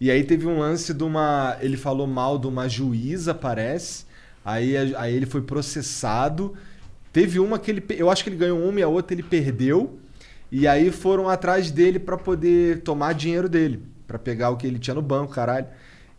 E 0.00 0.10
aí 0.10 0.22
teve 0.22 0.46
um 0.46 0.58
lance 0.58 0.94
de 0.94 1.02
uma. 1.02 1.58
Ele 1.60 1.76
falou 1.76 2.06
mal 2.06 2.38
de 2.38 2.46
uma 2.46 2.68
juíza, 2.68 3.34
parece. 3.34 4.06
Aí, 4.44 4.76
aí 4.94 5.14
ele 5.14 5.26
foi 5.26 5.42
processado. 5.42 6.54
Teve 7.12 7.40
uma 7.40 7.58
que 7.58 7.70
ele. 7.70 7.84
Eu 7.90 8.10
acho 8.10 8.22
que 8.22 8.30
ele 8.30 8.36
ganhou 8.36 8.62
uma 8.62 8.80
e 8.80 8.82
a 8.82 8.88
outra 8.88 9.14
ele 9.14 9.22
perdeu. 9.22 9.98
E 10.50 10.66
aí 10.66 10.90
foram 10.90 11.28
atrás 11.28 11.70
dele 11.70 11.98
pra 11.98 12.16
poder 12.16 12.82
tomar 12.82 13.14
dinheiro 13.14 13.48
dele. 13.48 13.82
pra 14.06 14.18
pegar 14.18 14.50
o 14.50 14.56
que 14.56 14.66
ele 14.66 14.78
tinha 14.78 14.94
no 14.94 15.02
banco, 15.02 15.32
caralho. 15.32 15.68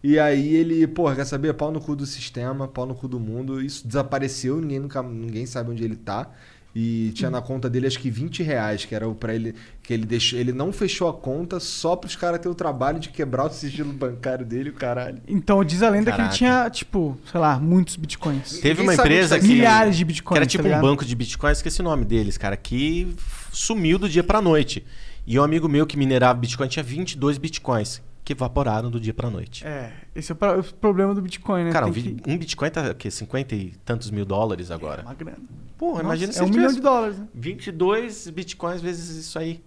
E 0.04 0.18
aí 0.18 0.56
ele, 0.56 0.88
porra, 0.88 1.16
quer 1.16 1.26
saber? 1.26 1.54
Pau 1.54 1.72
no 1.72 1.80
cu 1.82 1.96
do 1.96 2.06
sistema, 2.06 2.68
pau 2.68 2.86
no 2.86 2.96
cu 2.96 3.08
do 3.08 3.20
mundo. 3.20 3.62
Isso 3.62 3.86
desapareceu, 3.86 4.60
ninguém, 4.62 4.80
nunca, 4.80 5.04
ninguém 5.04 5.46
sabe 5.46 5.72
onde 5.72 5.84
ele 5.84 5.96
tá. 5.96 6.32
E 6.74 7.12
tinha 7.14 7.30
na 7.30 7.42
conta 7.42 7.70
dele 7.70 7.86
acho 7.88 8.00
que 8.00 8.10
20 8.10 8.44
reais, 8.44 8.86
que 8.86 8.96
era 8.96 9.08
o 9.08 9.14
pra 9.14 9.36
ele. 9.36 9.54
Que 9.84 9.94
ele 9.94 10.06
deixou. 10.06 10.40
Ele 10.40 10.54
não 10.54 10.72
fechou 10.72 11.10
a 11.10 11.14
conta 11.14 11.60
só 11.60 11.98
pros 11.98 12.16
caras 12.16 12.40
terem 12.40 12.52
o 12.52 12.56
trabalho 12.56 12.98
de 12.98 13.10
quebrar 13.10 13.46
o 13.46 13.50
sigilo 13.50 13.92
bancário 13.92 14.46
dele, 14.46 14.70
o 14.70 14.74
caralho. 14.74 15.22
Então 15.28 15.64
diz 15.66 15.84
a 15.84 15.90
lenda 15.90 16.12
que 16.12 16.18
Caraca. 16.18 16.32
ele 16.34 16.38
tinha, 16.38 16.70
tipo, 16.70 17.18
sei 17.30 17.40
lá, 17.42 17.60
muitos 17.60 17.98
bitcoins. 17.98 18.60
Teve 18.60 18.82
uma 18.82 18.94
empresa 18.94 19.36
tá 19.36 19.42
que. 19.42 19.48
Milhares 19.48 19.98
de 19.98 20.06
bitcoins, 20.06 20.34
Que 20.34 20.38
era 20.38 20.46
tá 20.46 20.50
tipo 20.50 20.64
um 20.64 20.68
ligado? 20.68 20.82
banco 20.82 21.04
de 21.04 21.14
bitcoins, 21.16 21.58
esqueci 21.58 21.82
o 21.82 21.84
nome 21.84 22.06
deles, 22.06 22.38
cara, 22.38 22.56
que 22.56 23.14
sumiu 23.52 24.00
do 24.00 24.08
dia 24.08 24.24
pra 24.24 24.42
noite. 24.42 24.86
E 25.28 25.38
um 25.38 25.44
amigo 25.44 25.68
meu 25.68 25.86
que 25.86 25.98
minerava 25.98 26.40
bitcoin 26.40 26.68
tinha 26.70 26.82
22 26.84 27.38
bitcoins, 27.38 28.02
que 28.24 28.34
evaporaram 28.34 28.90
do 28.92 29.00
dia 29.00 29.14
pra 29.14 29.30
noite. 29.30 29.66
É, 29.66 29.92
esse 30.16 30.32
é 30.32 30.34
o 30.34 30.36
pro- 30.36 30.60
o 30.60 30.64
problema 30.76 31.14
do 31.16 31.22
bitcoin, 31.22 31.66
né? 31.66 31.72
Cara, 31.72 31.88
um, 31.88 31.92
que- 31.92 32.18
um 32.28 32.38
bitcoin 32.38 32.70
tá 32.70 32.92
o 32.92 32.96
quê? 32.96 33.10
50 33.10 33.56
e 33.56 33.74
tantos 33.84 34.12
mil 34.12 34.26
dólares 34.26 34.70
agora. 34.72 35.02
uma 35.02 35.14
grana. 35.14 35.38
Porra, 35.78 36.04
Nossa, 36.04 36.06
imagina 36.06 36.32
se 36.34 36.40
é 36.40 36.44
um 36.44 36.50
milhão 36.50 36.72
de 36.72 36.80
dólares, 36.82 37.18
né? 37.18 37.28
22 37.34 38.30
bitcoins 38.30 38.82
vezes 38.82 39.10
isso 39.26 39.40
aí. 39.40 39.64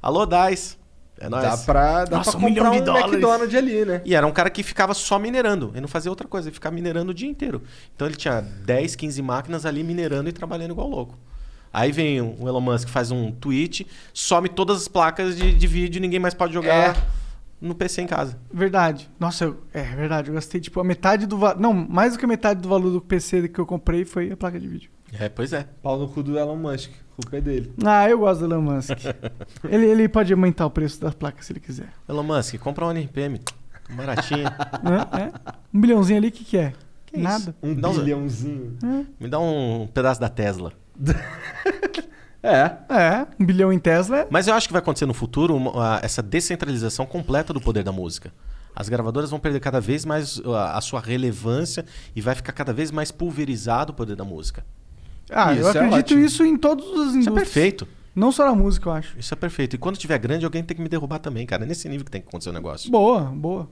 Alô, 0.00 0.24
Dais. 0.24 0.78
É 1.20 1.28
nóis. 1.28 1.42
Dá 1.42 1.56
pra, 1.58 2.04
dá 2.04 2.16
Nossa, 2.18 2.30
pra 2.30 2.40
um 2.40 2.44
milhão 2.44 2.64
comprar 2.66 2.76
de 2.76 2.82
um 2.82 2.84
dólares. 2.84 3.12
McDonald's 3.12 3.54
ali, 3.56 3.84
né? 3.84 4.00
E 4.04 4.14
era 4.14 4.24
um 4.26 4.30
cara 4.30 4.48
que 4.48 4.62
ficava 4.62 4.94
só 4.94 5.18
minerando. 5.18 5.70
Ele 5.72 5.80
não 5.80 5.88
fazia 5.88 6.10
outra 6.12 6.28
coisa, 6.28 6.48
ele 6.48 6.54
ficava 6.54 6.72
minerando 6.74 7.10
o 7.10 7.14
dia 7.14 7.28
inteiro. 7.28 7.60
Então 7.94 8.06
ele 8.06 8.14
tinha 8.16 8.40
10, 8.40 8.94
15 8.94 9.20
máquinas 9.20 9.66
ali 9.66 9.82
minerando 9.82 10.28
e 10.28 10.32
trabalhando 10.32 10.70
igual 10.70 10.88
louco. 10.88 11.18
Aí 11.72 11.90
vem 11.92 12.20
o 12.22 12.48
Elon 12.48 12.60
Musk, 12.60 12.88
faz 12.88 13.10
um 13.10 13.32
tweet, 13.32 13.84
some 14.14 14.48
todas 14.48 14.76
as 14.82 14.88
placas 14.88 15.36
de, 15.36 15.52
de 15.52 15.66
vídeo 15.66 15.98
e 15.98 16.00
ninguém 16.00 16.20
mais 16.20 16.34
pode 16.34 16.54
jogar 16.54 16.96
É. 16.96 17.02
no 17.60 17.74
PC 17.74 18.02
em 18.02 18.06
casa. 18.06 18.38
Verdade. 18.52 19.10
Nossa, 19.18 19.44
eu- 19.46 19.62
é 19.72 19.82
verdade. 19.82 20.28
Eu 20.28 20.34
gastei, 20.34 20.60
tipo, 20.60 20.78
a 20.80 20.84
metade 20.84 21.26
do 21.26 21.36
valor. 21.38 21.60
Não, 21.60 21.72
mais 21.74 22.12
do 22.12 22.18
que 22.18 22.24
a 22.24 22.28
metade 22.28 22.60
do 22.60 22.68
valor 22.68 22.90
do 22.90 23.00
PC 23.00 23.48
que 23.48 23.58
eu 23.58 23.66
comprei 23.66 24.04
foi 24.04 24.30
a 24.32 24.36
placa 24.36 24.58
de 24.60 24.68
vídeo. 24.68 24.90
É, 25.18 25.28
pois 25.28 25.52
é. 25.52 25.66
Pau 25.82 25.98
no 25.98 26.08
cu 26.08 26.22
do 26.22 26.38
Elon 26.38 26.56
Musk. 26.56 26.90
A 26.90 27.22
culpa 27.22 27.36
é 27.38 27.40
dele. 27.40 27.72
Ah, 27.84 28.08
eu 28.08 28.18
gosto 28.18 28.40
do 28.46 28.54
Elon 28.54 28.60
Musk. 28.62 28.90
ele, 29.68 29.86
ele 29.86 30.08
pode 30.08 30.32
aumentar 30.32 30.66
o 30.66 30.70
preço 30.70 31.00
das 31.00 31.14
placas 31.14 31.46
se 31.46 31.52
ele 31.52 31.60
quiser. 31.60 31.88
Elon 32.08 32.22
Musk, 32.22 32.56
compra 32.58 32.86
um 32.86 32.90
NPM. 32.90 33.40
Baratinho. 33.90 34.44
Né? 34.84 35.32
É. 35.32 35.52
Um 35.74 35.80
bilhãozinho 35.80 36.18
ali, 36.18 36.28
o 36.28 36.32
que, 36.32 36.44
que 36.44 36.58
é? 36.58 36.72
Que 37.06 37.18
Nada. 37.18 37.56
Um 37.62 37.74
Dá 37.74 37.88
uns- 37.88 37.98
bilhãozinho. 37.98 38.76
Me 39.18 39.26
dá 39.28 39.38
um 39.40 39.88
pedaço 39.92 40.20
da 40.20 40.28
Tesla. 40.28 40.72
É. 42.42 42.72
É, 42.88 43.26
um 43.40 43.44
bilhão 43.44 43.72
em 43.72 43.78
Tesla. 43.78 44.18
é- 44.20 44.26
Mas 44.30 44.46
eu 44.46 44.54
acho 44.54 44.66
que 44.68 44.72
vai 44.72 44.80
acontecer 44.80 45.06
no 45.06 45.14
futuro 45.14 45.56
uma- 45.56 45.98
essa 46.02 46.22
descentralização 46.22 47.04
completa 47.04 47.52
do 47.52 47.60
poder 47.60 47.82
da 47.82 47.90
música. 47.92 48.32
As 48.76 48.88
gravadoras 48.88 49.30
vão 49.30 49.40
perder 49.40 49.58
cada 49.58 49.80
vez 49.80 50.04
mais 50.04 50.40
a, 50.46 50.78
a 50.78 50.80
sua 50.80 51.00
relevância 51.00 51.84
e 52.14 52.20
vai 52.20 52.34
ficar 52.36 52.52
cada 52.52 52.72
vez 52.72 52.92
mais 52.92 53.10
pulverizado 53.10 53.92
o 53.92 53.94
poder 53.94 54.14
da 54.14 54.24
música. 54.24 54.64
Ah, 55.30 55.52
eu 55.52 55.58
Isso 55.60 55.66
é 55.66 55.70
acredito 55.80 55.98
ótimo. 55.98 56.20
isso 56.24 56.44
em 56.44 56.56
todas 56.56 56.84
as 56.86 56.90
indústrias. 56.92 57.16
Isso 57.16 57.28
é 57.28 57.32
perfeito. 57.32 57.88
Não 58.14 58.30
só 58.32 58.44
na 58.46 58.54
música, 58.54 58.88
eu 58.88 58.92
acho. 58.92 59.18
Isso 59.18 59.34
é 59.34 59.36
perfeito. 59.36 59.74
E 59.74 59.78
quando 59.78 59.96
tiver 59.96 60.18
grande, 60.18 60.44
alguém 60.44 60.62
tem 60.62 60.76
que 60.76 60.82
me 60.82 60.88
derrubar 60.88 61.18
também, 61.18 61.44
cara. 61.44 61.64
É 61.64 61.66
nesse 61.66 61.88
nível 61.88 62.04
que 62.04 62.10
tem 62.10 62.20
que 62.20 62.28
acontecer 62.28 62.50
o 62.50 62.52
negócio. 62.52 62.90
Boa, 62.90 63.20
boa. 63.22 63.68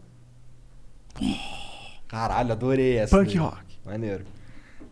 Caralho, 2.08 2.52
adorei 2.52 2.96
essa. 2.98 3.16
Punk 3.16 3.28
daí. 3.28 3.36
rock. 3.38 3.58
Maneiro. 3.84 4.24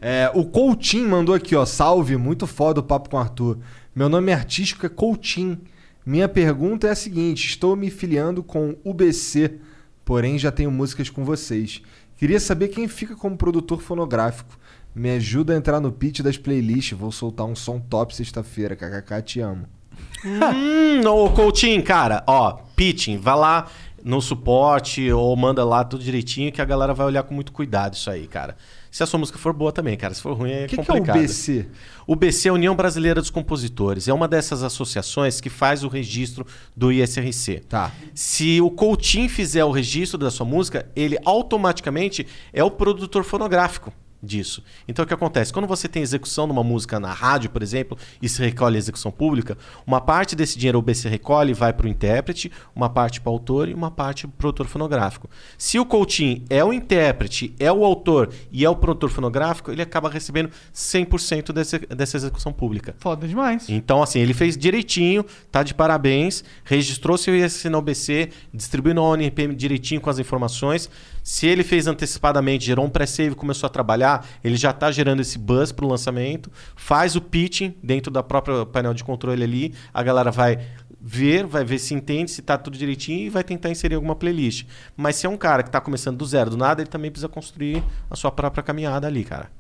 É, 0.07 0.31
o 0.35 0.45
Coutinho 0.45 1.09
mandou 1.09 1.35
aqui, 1.35 1.57
ó. 1.57 1.65
Salve, 1.65 2.15
muito 2.19 2.47
foda 2.47 2.81
o 2.81 2.83
papo 2.83 3.09
com 3.09 3.17
o 3.17 3.21
Arthur. 3.21 3.57
Meu 3.97 4.07
nome 4.07 4.35
artístico 4.35 4.85
é 4.85 4.89
Coutinho. 4.91 5.59
Minha 6.05 6.29
pergunta 6.29 6.87
é 6.87 6.91
a 6.91 6.95
seguinte: 6.95 7.47
estou 7.47 7.75
me 7.75 7.89
filiando 7.89 8.43
com 8.43 8.77
UBC, 8.85 9.59
porém 10.05 10.39
já 10.39 10.53
tenho 10.53 10.71
músicas 10.71 11.09
com 11.09 11.25
vocês. 11.25 11.81
Queria 12.19 12.39
saber 12.39 12.69
quem 12.69 12.87
fica 12.87 13.17
como 13.17 13.35
produtor 13.35 13.81
fonográfico. 13.81 14.59
Me 14.95 15.09
ajuda 15.13 15.55
a 15.55 15.57
entrar 15.57 15.81
no 15.81 15.91
pitch 15.91 16.21
das 16.21 16.37
playlists. 16.37 16.99
Vou 16.99 17.11
soltar 17.11 17.47
um 17.47 17.57
som 17.57 17.81
top 17.81 18.15
sexta-feira. 18.15 18.77
KKK, 18.77 19.23
te 19.23 19.41
amo. 19.41 19.67
Hum, 20.23 21.09
ô 21.09 21.31
Coutinho, 21.31 21.83
cara, 21.83 22.23
ó, 22.27 22.59
pitching, 22.77 23.17
vai 23.17 23.37
lá 23.37 23.71
no 24.05 24.21
suporte 24.21 25.11
ou 25.11 25.35
manda 25.35 25.65
lá 25.65 25.83
tudo 25.83 26.05
direitinho 26.05 26.53
que 26.53 26.61
a 26.61 26.65
galera 26.67 26.93
vai 26.93 27.07
olhar 27.07 27.23
com 27.23 27.35
muito 27.35 27.53
cuidado 27.53 27.95
isso 27.95 28.11
aí, 28.11 28.27
cara. 28.27 28.55
Se 28.95 29.03
a 29.03 29.07
sua 29.07 29.19
música 29.19 29.37
for 29.37 29.53
boa 29.53 29.73
também, 29.73 29.97
cara. 29.97 30.15
Se 30.15 30.23
for 30.23 30.35
ruim 30.35 30.53
é 30.53 30.67
O 30.67 30.69
que, 30.69 30.77
que 30.77 30.81
é 30.81 30.83
o 30.85 30.87
complicado. 30.87 31.19
BC? 31.19 31.67
O 32.07 32.15
BC 32.15 32.47
é 32.47 32.51
a 32.53 32.55
União 32.55 32.77
Brasileira 32.77 33.21
dos 33.21 33.29
Compositores. 33.29 34.07
É 34.07 34.15
uma 34.15 34.29
dessas 34.29 34.63
associações 34.63 35.41
que 35.41 35.51
faz 35.51 35.83
o 35.83 35.89
registro 35.89 36.47
do 36.77 36.93
ISRC. 36.93 37.65
Tá. 37.69 37.91
Se 38.15 38.61
o 38.61 38.71
Coutinho 38.71 39.29
fizer 39.29 39.65
o 39.65 39.73
registro 39.73 40.17
da 40.17 40.31
sua 40.31 40.47
música, 40.47 40.89
ele 40.95 41.19
automaticamente 41.25 42.25
é 42.53 42.63
o 42.63 42.71
produtor 42.71 43.25
fonográfico 43.25 43.93
disso. 44.25 44.63
Então 44.89 45.05
o 45.05 45.09
que 45.09 45.15
acontece? 45.15 45.53
Quando 45.53 45.69
você 45.69 45.89
tem 45.89 46.03
execução 46.03 46.47
de 46.47 46.53
uma 46.53 46.65
música 46.65 46.99
na 46.99 47.13
rádio, 47.13 47.51
por 47.51 47.63
exemplo, 47.63 47.97
e 48.21 48.29
se 48.29 48.43
recolhe 48.43 48.77
a 48.77 48.79
execução 48.79 49.11
pública, 49.11 49.57
uma 49.87 50.01
parte 50.01 50.35
desse 50.35 50.59
dinheiro 50.59 50.79
o 50.79 50.83
BC 50.83 51.09
recolhe 51.09 51.51
e 51.51 51.55
vai 51.55 51.73
para 51.73 51.87
o 51.87 51.89
intérprete, 51.89 52.51
uma 52.75 52.89
parte 52.89 53.21
para 53.21 53.31
o 53.31 53.33
autor 53.33 53.69
e 53.69 53.75
uma 53.75 53.91
parte 53.91 54.27
para 54.27 54.35
o 54.35 54.37
produtor 54.39 54.67
fonográfico. 54.67 55.29
Se 55.59 55.79
o 55.79 55.87
Coutinho 55.87 56.43
é 56.51 56.65
o 56.65 56.73
intérprete, 56.73 57.55
é 57.59 57.71
o 57.71 57.85
autor 57.85 58.31
e 58.51 58.65
é 58.65 58.71
o 58.71 58.77
produtor 58.77 59.11
fonográfico, 59.11 59.71
ele 59.71 59.83
acaba 59.83 60.09
recebendo 60.09 60.51
100% 60.75 61.53
desse, 61.53 61.79
dessa 61.79 62.17
execução 62.17 62.53
pública. 62.53 62.95
Foda 62.99 63.27
demais. 63.27 63.69
Então, 63.69 64.03
assim, 64.03 64.21
ele 64.21 64.35
fez 64.35 64.57
direitinho, 64.57 65.25
tá 65.51 65.63
de 65.63 65.75
parabéns, 65.75 66.45
registrou 66.65 67.17
seu 67.17 67.35
ISC 67.35 67.69
na 67.69 67.79
OBC, 67.79 68.31
distribuiu 68.53 68.95
na 68.95 69.03
ONRPM 69.03 69.55
direitinho 69.55 70.01
com 70.01 70.11
as 70.11 70.19
informações. 70.19 70.91
Se 71.25 71.47
ele 71.47 71.65
fez 71.65 71.87
antecipadamente, 71.87 72.67
gerou 72.67 72.85
um 72.85 72.91
pré-save, 72.91 73.35
começou 73.35 73.67
a 73.67 73.71
trabalhar, 73.71 74.27
ele 74.45 74.57
já 74.57 74.71
está 74.71 74.93
gerando 74.93 75.21
esse 75.21 75.39
buzz 75.39 75.73
para 75.73 75.87
o 75.87 75.89
lançamento, 75.89 76.53
faz 76.77 77.17
o 77.17 77.21
pitching 77.21 77.75
dentro 77.83 78.13
da 78.13 78.23
própria 78.23 78.67
painel 78.67 78.93
de 78.93 79.03
controle 79.03 79.43
ali, 79.43 79.75
a 79.93 80.03
galera 80.03 80.31
vai 80.31 80.59
ver, 81.01 81.47
vai 81.47 81.65
ver 81.65 81.79
se 81.79 81.95
entende, 81.95 82.31
se 82.31 82.43
tá 82.43 82.59
tudo 82.59 82.77
direitinho 82.77 83.21
e 83.21 83.31
vai 83.31 83.43
tentar 83.43 83.71
inserir 83.71 83.95
alguma 83.95 84.15
playlist. 84.15 84.67
Mas 84.95 85.17
se 85.17 85.25
é 85.25 85.29
um 85.29 85.37
cara 85.39 85.63
que 85.63 85.71
está 85.71 85.81
começando 85.81 86.19
do 86.19 86.27
zero, 86.27 86.51
do 86.51 86.59
nada, 86.59 86.83
ele 86.83 86.91
também 86.91 87.11
precisa 87.11 87.29
construir 87.29 87.83
a 88.11 88.17
sua 88.17 88.31
própria 88.31 88.63
caminhada 88.63 89.07
ali, 89.07 89.25
cara. 89.25 89.51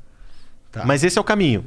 Tá. 0.70 0.84
Mas 0.84 1.02
esse 1.02 1.16
é 1.16 1.20
o 1.20 1.24
caminho. 1.24 1.64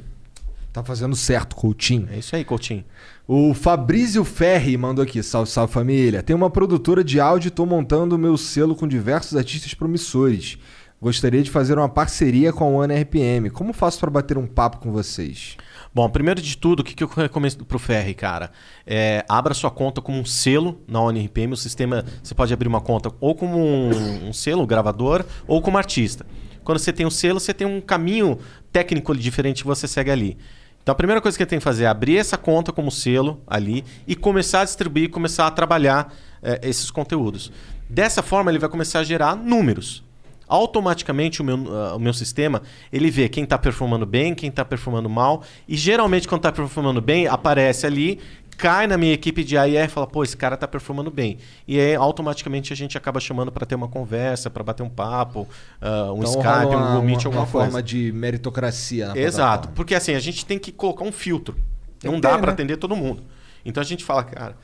Tá 0.71 0.83
fazendo 0.83 1.15
certo, 1.15 1.55
Coutinho. 1.55 2.07
É 2.11 2.19
isso 2.19 2.35
aí, 2.35 2.45
Coutinho. 2.45 2.85
O 3.29 3.53
Fabrício 3.53 4.23
Ferri 4.23 4.77
mandou 4.77 5.03
aqui, 5.03 5.21
salve, 5.21 5.51
salve 5.51 5.73
família. 5.73 6.23
Tem 6.23 6.33
uma 6.33 6.49
produtora 6.49 7.03
de 7.03 7.19
áudio 7.19 7.49
e 7.49 7.51
tô 7.51 7.65
montando 7.65 8.15
o 8.15 8.17
meu 8.17 8.37
selo 8.37 8.73
com 8.73 8.87
diversos 8.87 9.35
artistas 9.35 9.73
promissores. 9.73 10.57
Gostaria 11.01 11.43
de 11.43 11.51
fazer 11.51 11.77
uma 11.77 11.89
parceria 11.89 12.53
com 12.53 12.63
a 12.63 12.67
One 12.67 12.95
RPM. 13.01 13.49
Como 13.49 13.73
faço 13.73 13.99
para 13.99 14.09
bater 14.09 14.37
um 14.37 14.47
papo 14.47 14.77
com 14.77 14.93
vocês? 14.93 15.57
Bom, 15.93 16.09
primeiro 16.09 16.41
de 16.41 16.57
tudo, 16.57 16.79
o 16.79 16.83
que, 16.85 16.95
que 16.95 17.03
eu 17.03 17.07
recomendo 17.09 17.65
pro 17.65 17.77
Ferri, 17.77 18.13
cara? 18.13 18.49
É, 18.85 19.25
abra 19.27 19.53
sua 19.53 19.71
conta 19.71 20.01
como 20.01 20.17
um 20.17 20.25
selo 20.25 20.79
na 20.87 21.01
ONRPM. 21.01 21.51
O 21.51 21.57
sistema, 21.57 22.05
você 22.23 22.33
pode 22.33 22.53
abrir 22.53 22.69
uma 22.69 22.79
conta 22.79 23.11
ou 23.19 23.35
como 23.35 23.59
um, 23.59 24.29
um 24.29 24.31
selo, 24.31 24.65
gravador, 24.65 25.25
ou 25.45 25.61
como 25.61 25.77
artista. 25.77 26.25
Quando 26.63 26.79
você 26.79 26.93
tem 26.93 27.05
um 27.05 27.11
selo, 27.11 27.41
você 27.41 27.53
tem 27.53 27.67
um 27.67 27.81
caminho 27.81 28.39
técnico 28.71 29.13
diferente 29.13 29.63
que 29.63 29.67
você 29.67 29.85
segue 29.85 30.11
ali. 30.11 30.37
Então 30.87 30.93
a 30.93 30.95
primeira 30.95 31.19
coisa 31.19 31.37
que 31.37 31.43
ele 31.43 31.49
tem 31.49 31.59
que 31.59 31.65
fazer 31.65 31.83
é 31.83 31.87
abrir 31.87 32.15
essa 32.15 32.37
conta 32.37 32.71
como 32.71 32.89
selo 32.89 33.41
ali 33.45 33.83
e 34.07 34.15
começar 34.15 34.61
a 34.61 34.63
distribuir, 34.63 35.09
começar 35.09 35.45
a 35.45 35.51
trabalhar 35.51 36.13
eh, 36.41 36.61
esses 36.63 36.89
conteúdos. 36.89 37.51
Dessa 37.89 38.23
forma, 38.23 38.49
ele 38.49 38.57
vai 38.57 38.69
começar 38.69 38.99
a 38.99 39.03
gerar 39.03 39.35
números. 39.35 40.01
Automaticamente 40.47 41.41
o 41.41 41.43
meu, 41.43 41.57
ah, 41.75 41.95
o 41.97 41.99
meu 41.99 42.13
sistema 42.13 42.61
ele 42.89 43.11
vê 43.11 43.27
quem 43.27 43.43
está 43.43 43.57
performando 43.57 44.05
bem, 44.05 44.33
quem 44.33 44.47
está 44.47 44.63
performando 44.63 45.09
mal 45.09 45.43
e 45.67 45.75
geralmente 45.75 46.25
quando 46.25 46.39
está 46.39 46.53
performando 46.53 47.01
bem 47.01 47.27
aparece 47.27 47.85
ali, 47.85 48.21
cai 48.57 48.87
na 48.87 48.97
minha 48.97 49.13
equipe 49.13 49.43
de 49.43 49.57
AIR 49.57 49.85
e 49.85 49.87
fala 49.87 50.07
pô 50.07 50.23
esse 50.23 50.35
cara 50.35 50.55
está 50.55 50.67
performando 50.67 51.11
bem 51.11 51.37
e 51.67 51.79
aí 51.79 51.95
automaticamente 51.95 52.73
a 52.73 52.75
gente 52.75 52.97
acaba 52.97 53.19
chamando 53.19 53.51
para 53.51 53.65
ter 53.65 53.75
uma 53.75 53.87
conversa, 53.87 54.49
para 54.49 54.63
bater 54.63 54.81
um 54.83 54.89
papo, 54.89 55.47
ah, 55.79 56.11
um 56.11 56.19
Então, 56.19 56.31
Skype, 56.31 56.75
um 56.75 56.85
Google 56.87 57.01
Meet, 57.03 57.19
uma, 57.19 57.27
alguma 57.27 57.43
uma 57.43 57.51
coisa. 57.51 57.65
forma 57.67 57.83
de 57.83 58.11
meritocracia 58.11 59.09
na 59.09 59.17
Exato, 59.17 59.69
porque 59.69 59.93
assim, 59.93 60.15
a 60.15 60.19
gente 60.19 60.45
tem 60.45 60.57
que 60.57 60.71
colocar 60.71 61.05
um 61.05 61.11
filtro. 61.11 61.55
Tem 61.99 62.11
Não 62.11 62.19
dá 62.19 62.31
ter, 62.31 62.37
para 62.37 62.47
né? 62.47 62.53
atender 62.53 62.77
todo 62.77 62.95
mundo. 62.95 63.23
Então 63.65 63.81
a 63.81 63.85
gente 63.85 64.03
fala, 64.03 64.23
cara, 64.23 64.55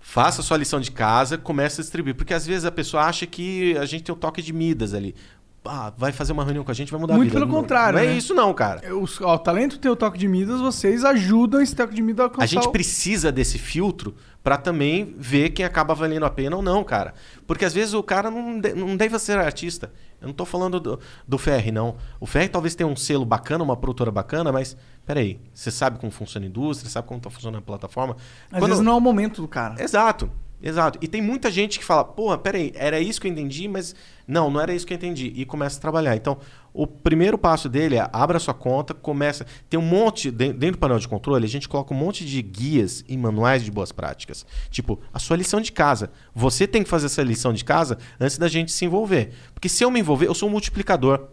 faça 0.00 0.42
sua 0.42 0.56
lição 0.56 0.80
de 0.80 0.90
casa, 0.90 1.38
comece 1.38 1.80
a 1.80 1.84
distribuir. 1.84 2.14
Porque 2.14 2.34
às 2.34 2.46
vezes 2.46 2.64
a 2.64 2.70
pessoa 2.72 3.04
acha 3.04 3.26
que 3.26 3.76
a 3.78 3.84
gente 3.84 4.04
tem 4.04 4.14
o 4.14 4.18
toque 4.18 4.42
de 4.42 4.52
Midas 4.52 4.94
ali. 4.94 5.14
Ah, 5.64 5.92
vai 5.96 6.10
fazer 6.10 6.32
uma 6.32 6.42
reunião 6.44 6.64
com 6.64 6.72
a 6.72 6.74
gente, 6.74 6.90
vai 6.90 7.00
mudar 7.00 7.14
Muito 7.14 7.28
a 7.28 7.34
vida. 7.34 7.38
pelo 7.40 7.52
Não- 7.52 7.60
contrário, 7.60 7.96
Não 7.98 8.04
é 8.04 8.08
né? 8.08 8.16
isso 8.18 8.34
não, 8.34 8.52
cara. 8.52 8.94
Os, 8.96 9.20
ó, 9.20 9.34
o 9.36 9.38
talento 9.38 9.78
tem 9.78 9.88
o 9.88 9.94
toque 9.94 10.18
de 10.18 10.26
Midas, 10.26 10.60
vocês 10.60 11.04
ajudam 11.04 11.60
esse 11.60 11.76
toque 11.76 11.94
de 11.94 12.02
Midas 12.02 12.24
a 12.24 12.26
alcançar 12.26 12.42
A 12.44 12.46
gente 12.46 12.66
o- 12.66 12.72
precisa 12.72 13.30
desse 13.30 13.58
filtro 13.60 14.12
para 14.42 14.56
também 14.56 15.14
ver 15.16 15.50
quem 15.50 15.64
acaba 15.64 15.94
valendo 15.94 16.24
a 16.26 16.30
pena 16.30 16.56
ou 16.56 16.62
não, 16.62 16.82
cara. 16.82 17.14
Porque 17.46 17.64
às 17.64 17.72
vezes 17.72 17.94
o 17.94 18.02
cara 18.02 18.28
não, 18.28 18.58
de- 18.58 18.74
não 18.74 18.96
deve 18.96 19.16
ser 19.20 19.38
artista. 19.38 19.92
Eu 20.20 20.26
não 20.26 20.34
tô 20.34 20.44
falando 20.44 20.80
do, 20.80 20.98
do 21.28 21.38
Ferri, 21.38 21.70
não. 21.70 21.94
O 22.18 22.26
Ferri 22.26 22.48
talvez 22.48 22.74
tenha 22.74 22.88
um 22.88 22.96
selo 22.96 23.24
bacana, 23.24 23.62
uma 23.62 23.76
produtora 23.76 24.10
bacana, 24.10 24.50
mas 24.50 24.76
peraí, 25.06 25.38
você 25.54 25.70
sabe 25.70 25.96
como 26.00 26.10
funciona 26.10 26.44
a 26.44 26.48
indústria, 26.48 26.90
sabe 26.90 27.06
como 27.06 27.20
tá 27.20 27.30
funcionando 27.30 27.60
a 27.60 27.64
plataforma. 27.64 28.16
Às 28.50 28.58
Quando- 28.58 28.66
vezes 28.70 28.84
não 28.84 28.94
é 28.94 28.96
o 28.96 29.00
momento 29.00 29.40
do 29.42 29.46
cara. 29.48 29.80
Exato, 29.82 30.28
exato. 30.62 30.98
E 31.02 31.06
tem 31.08 31.20
muita 31.22 31.50
gente 31.52 31.78
que 31.78 31.84
fala, 31.84 32.04
porra, 32.04 32.36
peraí, 32.38 32.72
era 32.74 32.98
isso 33.00 33.20
que 33.20 33.26
eu 33.28 33.32
entendi, 33.32 33.66
mas 33.68 33.94
não, 34.32 34.50
não 34.50 34.60
era 34.60 34.74
isso 34.74 34.86
que 34.86 34.92
eu 34.92 34.96
entendi. 34.96 35.32
E 35.36 35.44
começa 35.44 35.78
a 35.78 35.80
trabalhar. 35.80 36.16
Então, 36.16 36.38
o 36.72 36.86
primeiro 36.86 37.36
passo 37.36 37.68
dele 37.68 37.96
é 37.96 38.08
abra 38.12 38.38
sua 38.38 38.54
conta, 38.54 38.94
começa. 38.94 39.46
Tem 39.68 39.78
um 39.78 39.82
monte, 39.82 40.30
de- 40.30 40.52
dentro 40.52 40.72
do 40.72 40.78
painel 40.78 40.98
de 40.98 41.06
controle, 41.06 41.44
a 41.44 41.48
gente 41.48 41.68
coloca 41.68 41.92
um 41.92 41.96
monte 41.96 42.24
de 42.24 42.40
guias 42.42 43.04
e 43.08 43.16
manuais 43.16 43.62
de 43.62 43.70
boas 43.70 43.92
práticas. 43.92 44.46
Tipo, 44.70 44.98
a 45.12 45.18
sua 45.18 45.36
lição 45.36 45.60
de 45.60 45.70
casa. 45.70 46.10
Você 46.34 46.66
tem 46.66 46.82
que 46.82 46.88
fazer 46.88 47.06
essa 47.06 47.22
lição 47.22 47.52
de 47.52 47.64
casa 47.64 47.98
antes 48.18 48.38
da 48.38 48.48
gente 48.48 48.72
se 48.72 48.84
envolver. 48.84 49.32
Porque 49.54 49.68
se 49.68 49.84
eu 49.84 49.90
me 49.90 50.00
envolver, 50.00 50.26
eu 50.26 50.34
sou 50.34 50.48
um 50.48 50.52
multiplicador. 50.52 51.28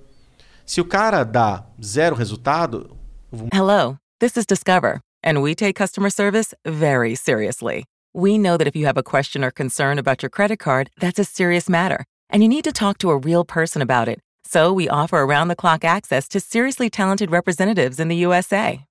Se 0.65 0.79
o 0.81 0.85
cara 0.85 1.23
dá 1.23 1.65
zero 1.83 2.15
resultado, 2.15 2.95
vou 3.31 3.47
Hello, 3.53 3.95
this 4.19 4.35
is 4.37 4.45
Discover, 4.45 4.99
and 5.25 5.39
we 5.39 5.55
take 5.55 5.73
customer 5.73 6.11
service 6.11 6.53
very 6.65 7.15
seriously. 7.15 7.85
We 8.13 8.37
know 8.37 8.57
that 8.57 8.67
if 8.67 8.75
you 8.75 8.85
have 8.87 8.99
a 8.99 9.03
question 9.03 9.43
or 9.43 9.51
concern 9.51 9.97
about 9.99 10.23
your 10.23 10.29
credit 10.31 10.57
card, 10.57 10.89
that's 10.99 11.19
a 11.19 11.23
serious 11.23 11.69
matter, 11.69 12.03
and 12.29 12.43
you 12.43 12.49
need 12.49 12.63
to 12.63 12.71
talk 12.71 12.97
to 12.99 13.09
a 13.09 13.17
real 13.17 13.43
person 13.43 13.81
about 13.81 14.07
it. 14.07 14.19
So 14.43 14.73
we 14.73 14.89
offer 14.89 15.17
around 15.19 15.47
the 15.47 15.55
clock 15.55 15.83
access 15.83 16.27
to 16.29 16.39
seriously 16.39 16.89
talented 16.89 17.31
representatives 17.31 17.99
in 17.99 18.07
the 18.07 18.15
USA. 18.17 18.85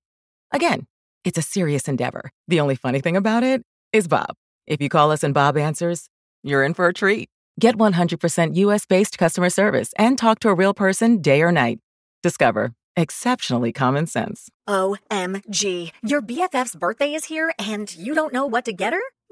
Again, 0.53 0.87
it's 1.25 1.39
a 1.39 1.43
serious 1.43 1.89
endeavor. 1.89 2.31
The 2.47 2.61
only 2.61 2.77
funny 2.77 3.01
thing 3.01 3.17
about 3.17 3.43
it 3.43 3.63
is 3.93 4.09
Bob. 4.09 4.35
If 4.67 4.81
you 4.81 4.89
call 4.89 5.11
us 5.11 5.23
and 5.23 5.35
Bob 5.35 5.57
answers, 5.57 6.09
you're 6.43 6.65
in 6.65 6.75
for 6.75 6.87
a 6.87 6.95
treat. 6.95 7.29
Get 7.59 7.77
100% 7.77 8.55
US 8.57 8.87
based 8.87 9.19
customer 9.19 9.51
service 9.51 9.93
and 9.99 10.17
talk 10.17 10.41
to 10.41 10.49
a 10.49 10.55
real 10.55 10.75
person 10.75 11.21
day 11.21 11.43
or 11.43 11.51
night. 11.51 11.81
Discover 12.23 12.73
exceptionally 12.99 13.73
common 13.73 14.07
sense. 14.07 14.51
OMG. 14.69 15.93
Your 16.03 16.21
BFF's 16.21 16.75
birthday 16.75 17.15
is 17.15 17.27
here 17.27 17.53
and 17.59 17.95
you 17.97 18.15
don't 18.15 18.33
know 18.33 18.47
what 18.47 18.65
to 18.67 18.73
get 18.73 18.93
her? 18.93 19.01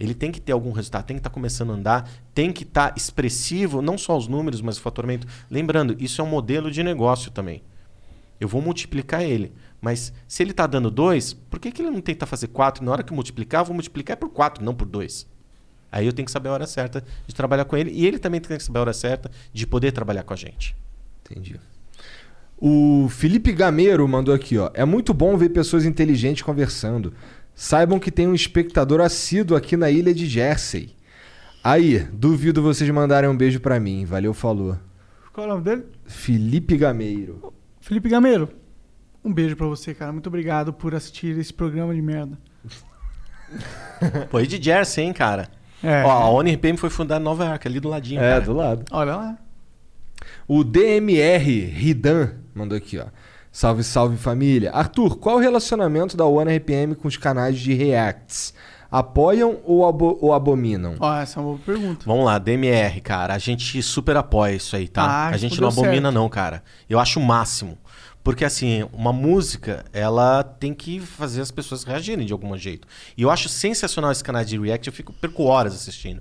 Ele 0.00 0.14
tem 0.14 0.32
que 0.32 0.40
ter 0.40 0.52
algum 0.52 0.72
resultado, 0.72 1.04
tem 1.04 1.16
que 1.16 1.20
estar 1.20 1.28
começando 1.28 1.72
a 1.72 1.74
andar, 1.74 2.10
tem 2.32 2.50
que 2.50 2.62
estar 2.62 2.94
expressivo, 2.96 3.82
não 3.82 3.98
só 3.98 4.16
os 4.16 4.26
números, 4.26 4.62
mas 4.62 4.78
o 4.78 4.80
faturamento. 4.80 5.26
Lembrando, 5.50 5.94
isso 6.00 6.22
é 6.22 6.24
um 6.24 6.28
modelo 6.28 6.70
de 6.70 6.82
negócio 6.82 7.30
também. 7.30 7.62
Eu 8.40 8.48
vou 8.48 8.62
multiplicar 8.62 9.22
ele. 9.22 9.52
Mas 9.78 10.10
se 10.26 10.42
ele 10.42 10.52
está 10.52 10.66
dando 10.66 10.90
2, 10.90 11.34
por 11.34 11.60
que, 11.60 11.70
que 11.70 11.82
ele 11.82 11.90
não 11.90 12.00
tenta 12.00 12.24
fazer 12.24 12.46
4? 12.46 12.82
Na 12.82 12.92
hora 12.92 13.02
que 13.02 13.12
eu 13.12 13.14
multiplicar, 13.14 13.60
eu 13.60 13.66
vou 13.66 13.74
multiplicar 13.74 14.16
por 14.16 14.30
4, 14.30 14.64
não 14.64 14.74
por 14.74 14.88
2. 14.88 15.26
Aí 15.92 16.06
eu 16.06 16.12
tenho 16.14 16.24
que 16.24 16.32
saber 16.32 16.48
a 16.48 16.52
hora 16.52 16.66
certa 16.66 17.04
de 17.26 17.34
trabalhar 17.34 17.66
com 17.66 17.76
ele. 17.76 17.90
E 17.90 18.06
ele 18.06 18.18
também 18.18 18.40
tem 18.40 18.56
que 18.56 18.64
saber 18.64 18.78
a 18.78 18.82
hora 18.82 18.92
certa 18.94 19.30
de 19.52 19.66
poder 19.66 19.92
trabalhar 19.92 20.22
com 20.22 20.32
a 20.32 20.36
gente. 20.36 20.74
Entendi. 21.28 21.60
O 22.56 23.08
Felipe 23.10 23.52
Gameiro 23.52 24.06
mandou 24.06 24.34
aqui, 24.34 24.56
ó. 24.56 24.70
É 24.74 24.84
muito 24.84 25.12
bom 25.12 25.36
ver 25.36 25.48
pessoas 25.50 25.84
inteligentes 25.84 26.42
conversando. 26.42 27.12
Saibam 27.62 27.98
que 27.98 28.10
tem 28.10 28.26
um 28.26 28.34
espectador 28.34 29.02
assíduo 29.02 29.54
aqui 29.54 29.76
na 29.76 29.90
ilha 29.90 30.14
de 30.14 30.24
Jersey. 30.24 30.96
Aí, 31.62 31.98
duvido 31.98 32.62
vocês 32.62 32.88
mandarem 32.88 33.28
um 33.28 33.36
beijo 33.36 33.60
pra 33.60 33.78
mim. 33.78 34.06
Valeu, 34.06 34.32
falou. 34.32 34.78
Qual 35.30 35.46
é 35.46 35.50
o 35.50 35.52
nome 35.52 35.64
dele? 35.64 35.84
Felipe 36.06 36.78
Gameiro. 36.78 37.52
Felipe 37.78 38.08
Gameiro. 38.08 38.48
Um 39.22 39.30
beijo 39.30 39.56
pra 39.56 39.66
você, 39.66 39.92
cara. 39.92 40.10
Muito 40.10 40.28
obrigado 40.28 40.72
por 40.72 40.94
assistir 40.94 41.36
esse 41.36 41.52
programa 41.52 41.94
de 41.94 42.00
merda. 42.00 42.38
Pô, 44.30 44.40
e 44.40 44.46
de 44.46 44.60
Jersey, 44.60 45.04
hein, 45.04 45.12
cara? 45.12 45.50
É. 45.84 46.02
Ó, 46.02 46.10
a 46.10 46.30
ONRPM 46.30 46.78
foi 46.78 46.88
fundada 46.88 47.20
em 47.20 47.24
Nova 47.24 47.44
York, 47.44 47.68
ali 47.68 47.78
do 47.78 47.90
ladinho. 47.90 48.22
É, 48.22 48.30
cara. 48.30 48.40
do 48.40 48.54
lado. 48.54 48.84
Olha 48.90 49.16
lá. 49.16 49.38
O 50.48 50.64
DMR 50.64 51.66
Ridan 51.66 52.36
mandou 52.54 52.78
aqui, 52.78 52.96
ó. 52.96 53.08
Salve, 53.52 53.82
salve 53.82 54.16
família. 54.16 54.70
Arthur, 54.72 55.16
qual 55.16 55.36
o 55.36 55.40
relacionamento 55.40 56.16
da 56.16 56.24
One 56.24 56.56
RPM 56.56 56.94
com 56.94 57.08
os 57.08 57.16
canais 57.16 57.58
de 57.58 57.74
Reacts? 57.74 58.54
Apoiam 58.90 59.58
ou, 59.64 59.86
abo 59.86 60.18
ou 60.20 60.32
abominam? 60.32 60.96
Ó, 60.98 61.16
essa 61.16 61.38
é 61.38 61.42
uma 61.42 61.50
boa 61.50 61.60
pergunta. 61.64 62.04
Vamos 62.06 62.24
lá, 62.24 62.38
DMR, 62.38 63.00
cara. 63.00 63.34
A 63.34 63.38
gente 63.38 63.80
super 63.82 64.16
apoia 64.16 64.54
isso 64.56 64.74
aí, 64.74 64.88
tá? 64.88 65.02
Ah, 65.02 65.28
a 65.28 65.36
gente 65.36 65.60
não 65.60 65.68
abomina, 65.68 66.08
certo. 66.08 66.14
não, 66.14 66.28
cara. 66.28 66.62
Eu 66.88 66.98
acho 66.98 67.20
o 67.20 67.22
máximo. 67.22 67.78
Porque, 68.22 68.44
assim, 68.44 68.86
uma 68.92 69.12
música, 69.12 69.84
ela 69.92 70.42
tem 70.42 70.74
que 70.74 71.00
fazer 71.00 71.40
as 71.40 71.50
pessoas 71.50 71.84
reagirem 71.84 72.26
de 72.26 72.32
algum 72.32 72.56
jeito. 72.56 72.86
E 73.16 73.22
eu 73.22 73.30
acho 73.30 73.48
sensacional 73.48 74.12
esse 74.12 74.22
canal 74.22 74.44
de 74.44 74.58
React. 74.58 74.88
Eu 74.88 74.92
fico, 74.92 75.12
perco 75.12 75.44
horas 75.44 75.72
assistindo. 75.74 76.20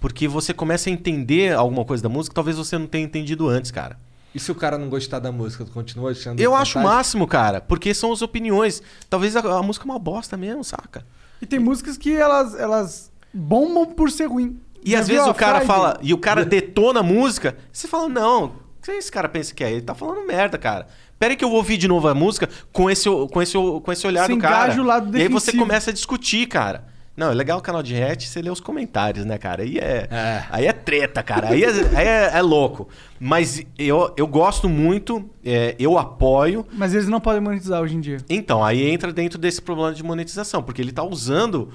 Porque 0.00 0.26
você 0.26 0.52
começa 0.52 0.90
a 0.90 0.92
entender 0.92 1.54
alguma 1.54 1.84
coisa 1.84 2.02
da 2.02 2.08
música 2.08 2.32
que 2.32 2.34
talvez 2.34 2.56
você 2.56 2.76
não 2.76 2.86
tenha 2.86 3.04
entendido 3.04 3.48
antes, 3.48 3.70
cara. 3.70 3.96
E 4.34 4.38
se 4.38 4.52
o 4.52 4.54
cara 4.54 4.78
não 4.78 4.88
gostar 4.88 5.18
da 5.18 5.32
música, 5.32 5.64
tu 5.64 5.72
continua 5.72 6.12
achando 6.12 6.38
Eu 6.40 6.54
acho 6.54 6.78
o 6.78 6.82
máximo, 6.82 7.26
cara. 7.26 7.60
Porque 7.60 7.92
são 7.92 8.12
as 8.12 8.22
opiniões. 8.22 8.82
Talvez 9.08 9.34
a, 9.36 9.40
a 9.40 9.62
música 9.62 9.84
é 9.84 9.90
uma 9.90 9.98
bosta 9.98 10.36
mesmo, 10.36 10.62
saca? 10.62 11.04
E 11.42 11.46
tem 11.46 11.58
músicas 11.58 11.96
que 11.96 12.14
elas, 12.14 12.54
elas 12.54 13.10
bombam 13.32 13.86
por 13.86 14.10
ser 14.10 14.26
ruim. 14.26 14.60
E 14.84 14.92
Já 14.92 15.00
às 15.00 15.08
vezes 15.08 15.26
o 15.26 15.34
cara 15.34 15.58
Friday? 15.60 15.66
fala, 15.66 15.98
e 16.02 16.14
o 16.14 16.18
cara 16.18 16.44
detona 16.44 17.00
a 17.00 17.02
música, 17.02 17.56
você 17.72 17.86
fala, 17.88 18.08
não, 18.08 18.44
o 18.46 18.82
que 18.82 18.90
esse 18.92 19.10
cara 19.10 19.28
pensa 19.28 19.54
que 19.54 19.62
é? 19.62 19.70
Ele 19.72 19.82
tá 19.82 19.94
falando 19.94 20.26
merda, 20.26 20.56
cara. 20.56 20.86
Pera 21.18 21.32
aí 21.34 21.36
que 21.36 21.44
eu 21.44 21.50
vou 21.50 21.58
ouvir 21.58 21.76
de 21.76 21.86
novo 21.86 22.08
a 22.08 22.14
música 22.14 22.48
com 22.72 22.88
esse, 22.88 23.06
com 23.30 23.42
esse, 23.42 23.52
com 23.58 23.92
esse 23.92 24.06
olhar 24.06 24.26
Você 24.26 24.34
do 24.34 24.38
cara. 24.38 24.80
o 24.80 24.84
lado 24.84 25.18
e 25.18 25.20
aí 25.20 25.28
você 25.28 25.46
defensivo. 25.46 25.62
começa 25.64 25.90
a 25.90 25.92
discutir, 25.92 26.46
cara. 26.46 26.86
Não, 27.16 27.30
é 27.30 27.34
legal 27.34 27.58
o 27.58 27.62
canal 27.62 27.82
de 27.82 27.92
react, 27.94 28.28
você 28.28 28.40
lê 28.40 28.48
os 28.48 28.60
comentários, 28.60 29.24
né, 29.24 29.36
cara? 29.36 29.62
Aí 29.62 29.78
é, 29.78 30.08
aí 30.50 30.66
é 30.66 30.72
treta, 30.72 31.22
cara. 31.22 31.50
Aí, 31.50 31.62
é, 31.62 31.68
aí 31.94 32.06
é, 32.06 32.30
é 32.38 32.40
louco. 32.42 32.88
Mas 33.18 33.62
eu, 33.78 34.14
eu 34.16 34.26
gosto 34.26 34.68
muito, 34.68 35.28
é, 35.44 35.74
eu 35.78 35.98
apoio. 35.98 36.66
Mas 36.72 36.94
eles 36.94 37.08
não 37.08 37.20
podem 37.20 37.40
monetizar 37.40 37.82
hoje 37.82 37.96
em 37.96 38.00
dia. 38.00 38.18
Então, 38.28 38.64
aí 38.64 38.88
entra 38.90 39.12
dentro 39.12 39.38
desse 39.38 39.60
problema 39.60 39.92
de 39.92 40.02
monetização, 40.02 40.62
porque 40.62 40.80
ele 40.80 40.92
tá 40.92 41.02
usando 41.02 41.70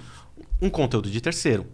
um 0.61 0.69
conteúdo 0.69 1.09
de 1.09 1.21
terceiro. 1.21 1.65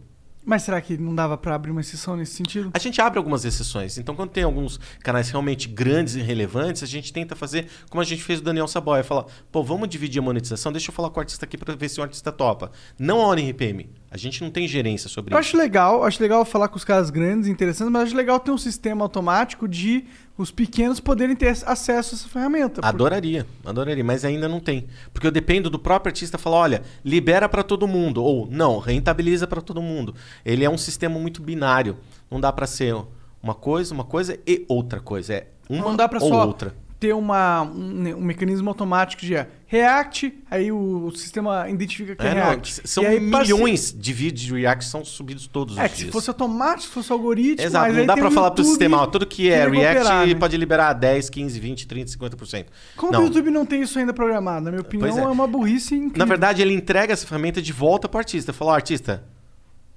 Mas 0.43 0.63
será 0.63 0.81
que 0.81 0.97
não 0.97 1.13
dava 1.13 1.37
pra 1.37 1.55
abrir 1.55 1.71
uma 1.71 1.81
exceção 1.81 2.15
nesse 2.15 2.33
sentido? 2.33 2.71
A 2.73 2.79
gente 2.79 2.99
abre 2.99 3.17
algumas 3.17 3.45
exceções. 3.45 3.97
Então, 3.97 4.15
quando 4.15 4.31
tem 4.31 4.43
alguns 4.43 4.79
canais 5.01 5.29
realmente 5.29 5.67
grandes 5.67 6.15
e 6.15 6.21
relevantes, 6.21 6.81
a 6.83 6.87
gente 6.87 7.13
tenta 7.13 7.35
fazer 7.35 7.67
como 7.89 8.01
a 8.01 8.05
gente 8.05 8.23
fez 8.23 8.39
o 8.39 8.43
Daniel 8.43 8.67
Saboia. 8.67 9.03
Falar, 9.03 9.25
pô, 9.51 9.63
vamos 9.63 9.87
dividir 9.87 10.19
a 10.19 10.21
monetização, 10.23 10.71
deixa 10.71 10.89
eu 10.89 10.95
falar 10.95 11.09
com 11.09 11.19
o 11.19 11.21
artista 11.21 11.45
aqui 11.45 11.57
pra 11.57 11.75
ver 11.75 11.89
se 11.89 11.99
o 11.99 12.03
artista 12.03 12.31
topa. 12.31 12.71
Não 12.97 13.21
a 13.21 13.27
ONRPM. 13.27 14.00
A 14.13 14.17
gente 14.17 14.43
não 14.43 14.51
tem 14.51 14.67
gerência 14.67 15.07
sobre 15.07 15.33
Eu 15.33 15.39
isso. 15.39 15.47
acho 15.47 15.57
legal, 15.57 16.03
acho 16.03 16.21
legal 16.21 16.43
falar 16.43 16.67
com 16.67 16.75
os 16.75 16.83
caras 16.83 17.09
grandes, 17.09 17.47
interessantes, 17.47 17.89
mas 17.89 18.03
acho 18.03 18.15
legal 18.15 18.37
ter 18.41 18.51
um 18.51 18.57
sistema 18.57 19.05
automático 19.05 19.69
de 19.69 20.03
os 20.37 20.51
pequenos 20.51 20.99
poderem 20.99 21.33
ter 21.33 21.47
acesso 21.47 22.13
a 22.13 22.17
essa 22.17 22.27
ferramenta. 22.27 22.81
Adoraria, 22.83 23.47
adoraria, 23.65 24.03
mas 24.03 24.25
ainda 24.25 24.49
não 24.49 24.59
tem. 24.59 24.87
Porque 25.13 25.25
eu 25.25 25.31
dependo 25.31 25.69
do 25.69 25.79
próprio 25.79 26.09
artista 26.09 26.37
falar, 26.37 26.57
olha, 26.57 26.81
libera 27.05 27.47
pra 27.47 27.63
todo 27.63 27.87
mundo 27.87 28.21
ou 28.21 28.47
não, 28.51 28.79
rentabiliza 28.79 29.47
pra 29.47 29.61
todo 29.61 29.81
mundo. 29.81 30.13
Ele 30.43 30.65
é 30.65 30.69
um 30.69 30.77
sistema 30.77 31.17
muito 31.17 31.41
binário. 31.41 31.95
Não 32.29 32.41
dá 32.41 32.51
pra 32.51 32.67
ser 32.67 32.93
uma 33.41 33.55
coisa, 33.55 33.93
uma 33.93 34.03
coisa 34.03 34.37
e 34.45 34.65
outra 34.67 34.99
coisa. 34.99 35.35
É 35.35 35.47
uma 35.69 35.85
não 35.85 35.95
dá 35.95 36.09
pra 36.09 36.21
ou 36.21 36.27
só 36.27 36.45
outra. 36.47 36.75
Ter 37.01 37.15
uma, 37.15 37.63
um, 37.63 38.15
um 38.15 38.21
mecanismo 38.21 38.69
automático 38.69 39.23
de 39.25 39.33
é, 39.33 39.47
React, 39.65 40.37
aí 40.51 40.71
o, 40.71 41.07
o 41.07 41.11
sistema 41.17 41.67
identifica 41.67 42.15
que 42.15 42.21
é, 42.21 42.29
É, 42.29 42.35
não, 42.35 42.43
React. 42.43 42.87
são 42.87 43.03
E 43.03 43.07
aí, 43.07 43.31
parce- 43.31 43.51
milhões 43.51 43.91
de 43.97 44.13
vídeos 44.13 44.41
de 44.45 44.53
React 44.53 44.85
que 44.85 44.91
são 44.91 45.03
subidos 45.03 45.47
todos 45.47 45.79
É, 45.79 45.85
os 45.85 45.91
dias. 45.93 46.05
se 46.05 46.11
fosse 46.11 46.29
automático, 46.29 46.83
se 46.83 46.89
fosse 46.89 47.11
algoritmo, 47.11 47.65
Exato, 47.65 47.91
não 47.91 48.05
dá 48.05 48.13
o 48.13 48.17
falar 48.31 48.51
pro 48.51 48.61
YouTube 48.61 48.65
sistema, 48.69 48.97
ó, 49.01 49.07
tudo 49.07 49.25
que 49.25 49.49
é 49.49 49.67
React 49.67 49.99
operar, 50.01 50.27
né? 50.27 50.35
pode 50.35 50.55
liberar 50.57 50.93
10, 50.93 51.27
15, 51.31 51.59
20, 51.59 51.87
30, 51.87 52.11
50%. 52.11 52.65
Como 52.95 53.11
não. 53.11 53.21
o 53.21 53.23
YouTube 53.23 53.49
não 53.49 53.65
tem 53.65 53.81
isso 53.81 53.97
ainda 53.97 54.13
programado? 54.13 54.65
Na 54.65 54.69
minha 54.69 54.81
opinião, 54.81 55.17
é. 55.17 55.21
é. 55.23 55.25
uma 55.25 55.47
burrice 55.47 55.95
incrível. 55.95 56.19
Na 56.19 56.25
verdade, 56.25 56.61
ele 56.61 56.75
entrega 56.75 57.13
essa 57.13 57.25
ferramenta 57.25 57.59
de 57.63 57.73
volta 57.73 58.07
pro 58.07 58.19
artista. 58.19 58.53
Falou, 58.53 58.73
ó, 58.73 58.75
artista, 58.75 59.23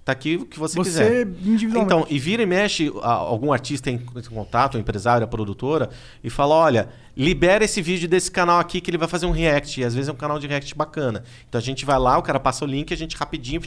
tá 0.05 0.13
aqui 0.13 0.37
o 0.37 0.45
que 0.45 0.59
você, 0.59 0.77
Você 0.77 0.91
quiser. 0.91 1.27
individualmente. 1.27 1.85
Então, 1.95 2.07
e 2.11 2.19
vira 2.19 2.43
e 2.43 2.47
mexe, 2.47 2.93
algum 3.03 3.53
artista 3.53 3.91
em 3.91 3.99
contato, 3.99 4.77
um 4.77 4.81
empresário, 4.81 5.25
a 5.25 5.29
produtora, 5.29 5.89
e 6.23 6.29
fala, 6.29 6.55
olha, 6.55 6.89
libera 7.17 7.65
esse 7.65 7.81
vídeo 7.81 8.09
desse 8.09 8.31
canal 8.31 8.59
aqui 8.59 8.81
que 8.81 8.91
ele 8.91 8.99
vai 8.99 9.09
fazer 9.09 9.27
um 9.27 9.31
react. 9.31 9.81
E 9.81 9.85
às 9.85 9.95
vezes 9.95 10.09
é 10.09 10.13
um 10.13 10.17
canal 10.17 10.39
de 10.39 10.47
react 10.47 10.75
bacana. 10.75 11.25
Então 11.49 11.59
a 11.59 11.63
gente 11.63 11.85
vai 11.85 11.99
lá, 11.99 12.19
o 12.19 12.23
cara 12.23 12.39
passa 12.39 12.65
o 12.65 12.69
link, 12.69 12.93
a 12.93 12.97
gente 12.97 13.17
rapidinho 13.17 13.63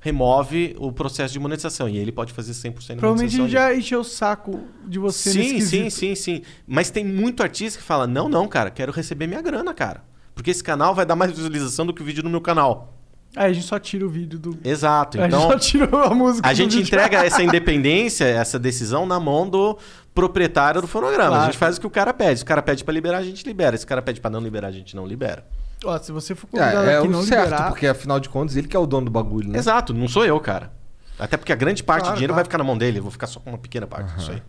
remove 0.00 0.76
o 0.78 0.92
processo 0.92 1.32
de 1.32 1.40
monetização. 1.40 1.88
E 1.88 1.96
ele 1.96 2.12
pode 2.12 2.32
fazer 2.32 2.52
100% 2.52 2.72
de 2.72 2.96
Provavelmente 2.96 3.36
monetização. 3.36 3.44
ali. 3.44 3.50
já 3.52 3.74
encheu 3.74 4.00
o 4.00 4.04
saco 4.04 4.60
de 4.86 4.98
você 4.98 5.32
nesse 5.32 5.60
Sim, 5.60 5.60
sim, 5.60 5.90
sim, 5.90 6.14
sim. 6.14 6.42
Mas 6.66 6.90
tem 6.90 7.04
muito 7.04 7.42
artista 7.42 7.78
que 7.78 7.84
fala: 7.84 8.06
não, 8.06 8.28
não, 8.28 8.46
cara, 8.46 8.70
quero 8.70 8.92
receber 8.92 9.26
minha 9.26 9.42
grana, 9.42 9.74
cara. 9.74 10.04
Porque 10.34 10.50
esse 10.50 10.62
canal 10.62 10.94
vai 10.94 11.04
dar 11.04 11.16
mais 11.16 11.32
visualização 11.32 11.84
do 11.84 11.92
que 11.92 12.00
o 12.00 12.04
vídeo 12.04 12.22
no 12.22 12.30
meu 12.30 12.40
canal. 12.40 12.94
Aí 13.36 13.50
a 13.50 13.52
gente 13.52 13.66
só 13.66 13.78
tira 13.78 14.04
o 14.04 14.08
vídeo 14.08 14.38
do. 14.38 14.58
Exato. 14.64 15.18
A 15.18 15.22
gente 15.24 15.34
Então, 15.36 15.48
só 15.50 15.58
tirou 15.58 16.02
a 16.02 16.14
música 16.14 16.48
a 16.48 16.52
do 16.52 16.56
gente 16.56 16.70
vídeo. 16.76 16.86
entrega 16.86 17.24
essa 17.24 17.42
independência, 17.44 18.24
essa 18.24 18.58
decisão 18.58 19.06
na 19.06 19.20
mão 19.20 19.48
do 19.48 19.78
proprietário 20.14 20.80
do 20.80 20.86
fonograma. 20.88 21.28
Claro. 21.28 21.42
A 21.42 21.46
gente 21.46 21.58
faz 21.58 21.76
o 21.76 21.80
que 21.80 21.86
o 21.86 21.90
cara 21.90 22.12
pede. 22.12 22.38
Se 22.38 22.42
o 22.42 22.46
cara 22.46 22.62
pede 22.62 22.82
pra 22.84 22.92
liberar, 22.92 23.18
a 23.18 23.22
gente 23.22 23.46
libera. 23.46 23.76
Se 23.76 23.84
o 23.84 23.88
cara 23.88 24.02
pede 24.02 24.20
pra 24.20 24.30
não 24.30 24.40
liberar, 24.40 24.68
a 24.68 24.72
gente 24.72 24.96
não 24.96 25.06
libera. 25.06 25.46
Ó, 25.84 25.96
se 25.98 26.10
você 26.10 26.34
for 26.34 26.48
convidado 26.48 26.88
É, 26.88 26.94
é 26.94 26.98
aqui 26.98 27.06
o 27.06 27.10
não 27.10 27.22
certo, 27.22 27.44
liberar... 27.44 27.68
porque 27.68 27.86
afinal 27.86 28.18
de 28.18 28.28
contas 28.28 28.56
ele 28.56 28.66
que 28.66 28.74
é 28.76 28.80
o 28.80 28.86
dono 28.86 29.04
do 29.04 29.12
bagulho, 29.12 29.48
né? 29.50 29.58
Exato, 29.58 29.94
não 29.94 30.08
sou 30.08 30.24
eu, 30.24 30.40
cara. 30.40 30.72
Até 31.18 31.36
porque 31.36 31.52
a 31.52 31.56
grande 31.56 31.84
parte 31.84 32.00
Claro, 32.02 32.14
do 32.14 32.18
dinheiro 32.18 32.32
claro. 32.32 32.38
vai 32.38 32.44
ficar 32.44 32.58
na 32.58 32.64
mão 32.64 32.76
dele. 32.76 32.98
Eu 32.98 33.02
vou 33.02 33.12
ficar 33.12 33.26
só 33.28 33.38
com 33.38 33.50
uma 33.50 33.58
pequena 33.58 33.86
parte 33.86 34.14
disso 34.16 34.32
aí. 34.32 34.42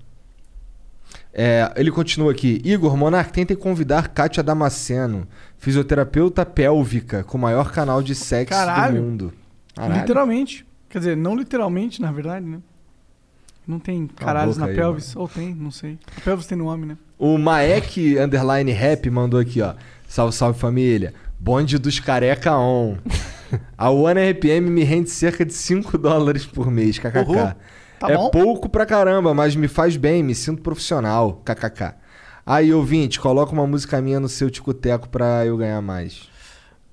É, 1.42 1.72
ele 1.78 1.90
continua 1.90 2.34
aqui. 2.34 2.62
Igor, 2.66 2.98
Monark, 2.98 3.32
tentem 3.32 3.56
convidar 3.56 4.10
Kátia 4.10 4.44
Damasceno, 4.44 5.26
fisioterapeuta 5.58 6.46
pélvica, 6.46 7.24
com 7.24 7.38
o 7.38 7.42
maior 7.42 7.72
canal 7.72 8.04
de 8.04 8.14
sexo 8.14 8.60
Caralho. 8.60 8.96
do 8.96 9.02
mundo. 9.02 9.34
Caralho. 9.74 10.02
Literalmente. 10.02 10.66
Quer 10.90 10.98
dizer, 11.00 11.16
não 11.16 11.38
literalmente, 11.38 12.02
na 12.02 12.12
verdade, 12.12 12.46
né? 12.46 12.60
Não 13.66 13.80
tem 13.80 14.06
caralhos 14.08 14.58
na 14.58 14.66
aí, 14.66 14.76
pelvis. 14.76 15.16
Ou 15.16 15.30
tem, 15.30 15.56
não 15.56 15.72
sei. 15.72 15.98
A 16.18 16.20
pelvis 16.20 16.46
tem 16.46 16.58
nome, 16.58 16.86
né? 16.86 16.98
O 17.18 17.38
Maek 17.38 18.18
Underline 18.18 18.74
Rap 18.74 19.10
mandou 19.10 19.40
aqui, 19.40 19.62
ó. 19.62 19.76
Salve, 20.10 20.36
salve 20.36 20.60
família. 20.60 21.14
Bonde 21.40 21.78
dos 21.78 22.02
careca 22.02 22.58
on. 22.58 22.98
A 23.78 23.90
One 23.90 24.20
RPM 24.32 24.70
me 24.70 24.84
rende 24.84 25.10
cerca 25.10 25.46
de 25.46 25.54
5 25.54 25.98
dólares 25.98 26.46
por 26.46 26.70
mês, 26.70 27.00
kkk. 27.00 27.18
Uhul. 27.20 27.54
Tá 28.00 28.10
é 28.10 28.16
bom. 28.16 28.30
pouco 28.30 28.70
pra 28.70 28.86
caramba, 28.86 29.34
mas 29.34 29.56
me 29.56 29.68
faz 29.68 29.98
bem, 29.98 30.24
me 30.24 30.34
sinto 30.34 30.62
profissional, 30.62 31.42
kkk. 31.44 31.96
Aí, 32.46 32.74
ouvinte, 32.74 33.20
coloca 33.20 33.52
uma 33.52 33.68
música 33.68 34.02
minha 34.02 34.20
no 34.20 34.30
seu 34.30 34.50
ticoteco 34.50 35.10
pra 35.10 35.46
eu 35.46 35.58
ganhar 35.58 35.82
mais. 35.82 36.30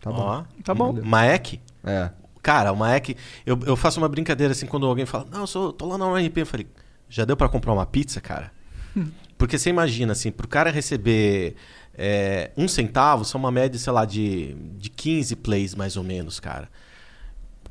Tá 0.01 0.11
bom. 0.11 0.21
Ó, 0.21 0.45
Tá 0.63 0.75
bom. 0.75 0.93
Maek? 1.03 1.61
É. 1.85 2.11
Cara, 2.43 2.73
o 2.73 2.77
Maek, 2.77 3.17
eu, 3.45 3.59
eu 3.67 3.77
faço 3.77 3.99
uma 3.99 4.09
brincadeira 4.09 4.53
assim 4.53 4.67
quando 4.67 4.87
alguém 4.87 5.07
fala, 5.07 5.27
não, 5.31 5.41
eu 5.41 5.47
sou, 5.47 5.73
tô 5.73 5.87
lá 5.87 5.97
na 5.97 6.07
UNRP. 6.07 6.39
Eu 6.39 6.47
falei, 6.47 6.67
já 7.09 7.25
deu 7.25 7.37
pra 7.37 7.49
comprar 7.49 7.73
uma 7.73 7.87
pizza, 7.87 8.21
cara? 8.21 8.53
Porque 9.39 9.59
você 9.59 9.71
imagina, 9.71 10.13
assim, 10.13 10.31
pro 10.31 10.47
cara 10.47 10.71
receber 10.71 11.57
é, 11.97 12.51
um 12.57 12.69
centavo, 12.69 13.25
são 13.25 13.39
uma 13.39 13.51
média, 13.51 13.79
sei 13.79 13.93
lá, 13.93 14.05
de, 14.05 14.55
de 14.77 14.91
15 14.91 15.37
plays 15.37 15.75
mais 15.75 15.97
ou 15.97 16.05
menos, 16.05 16.39
cara. 16.39 16.69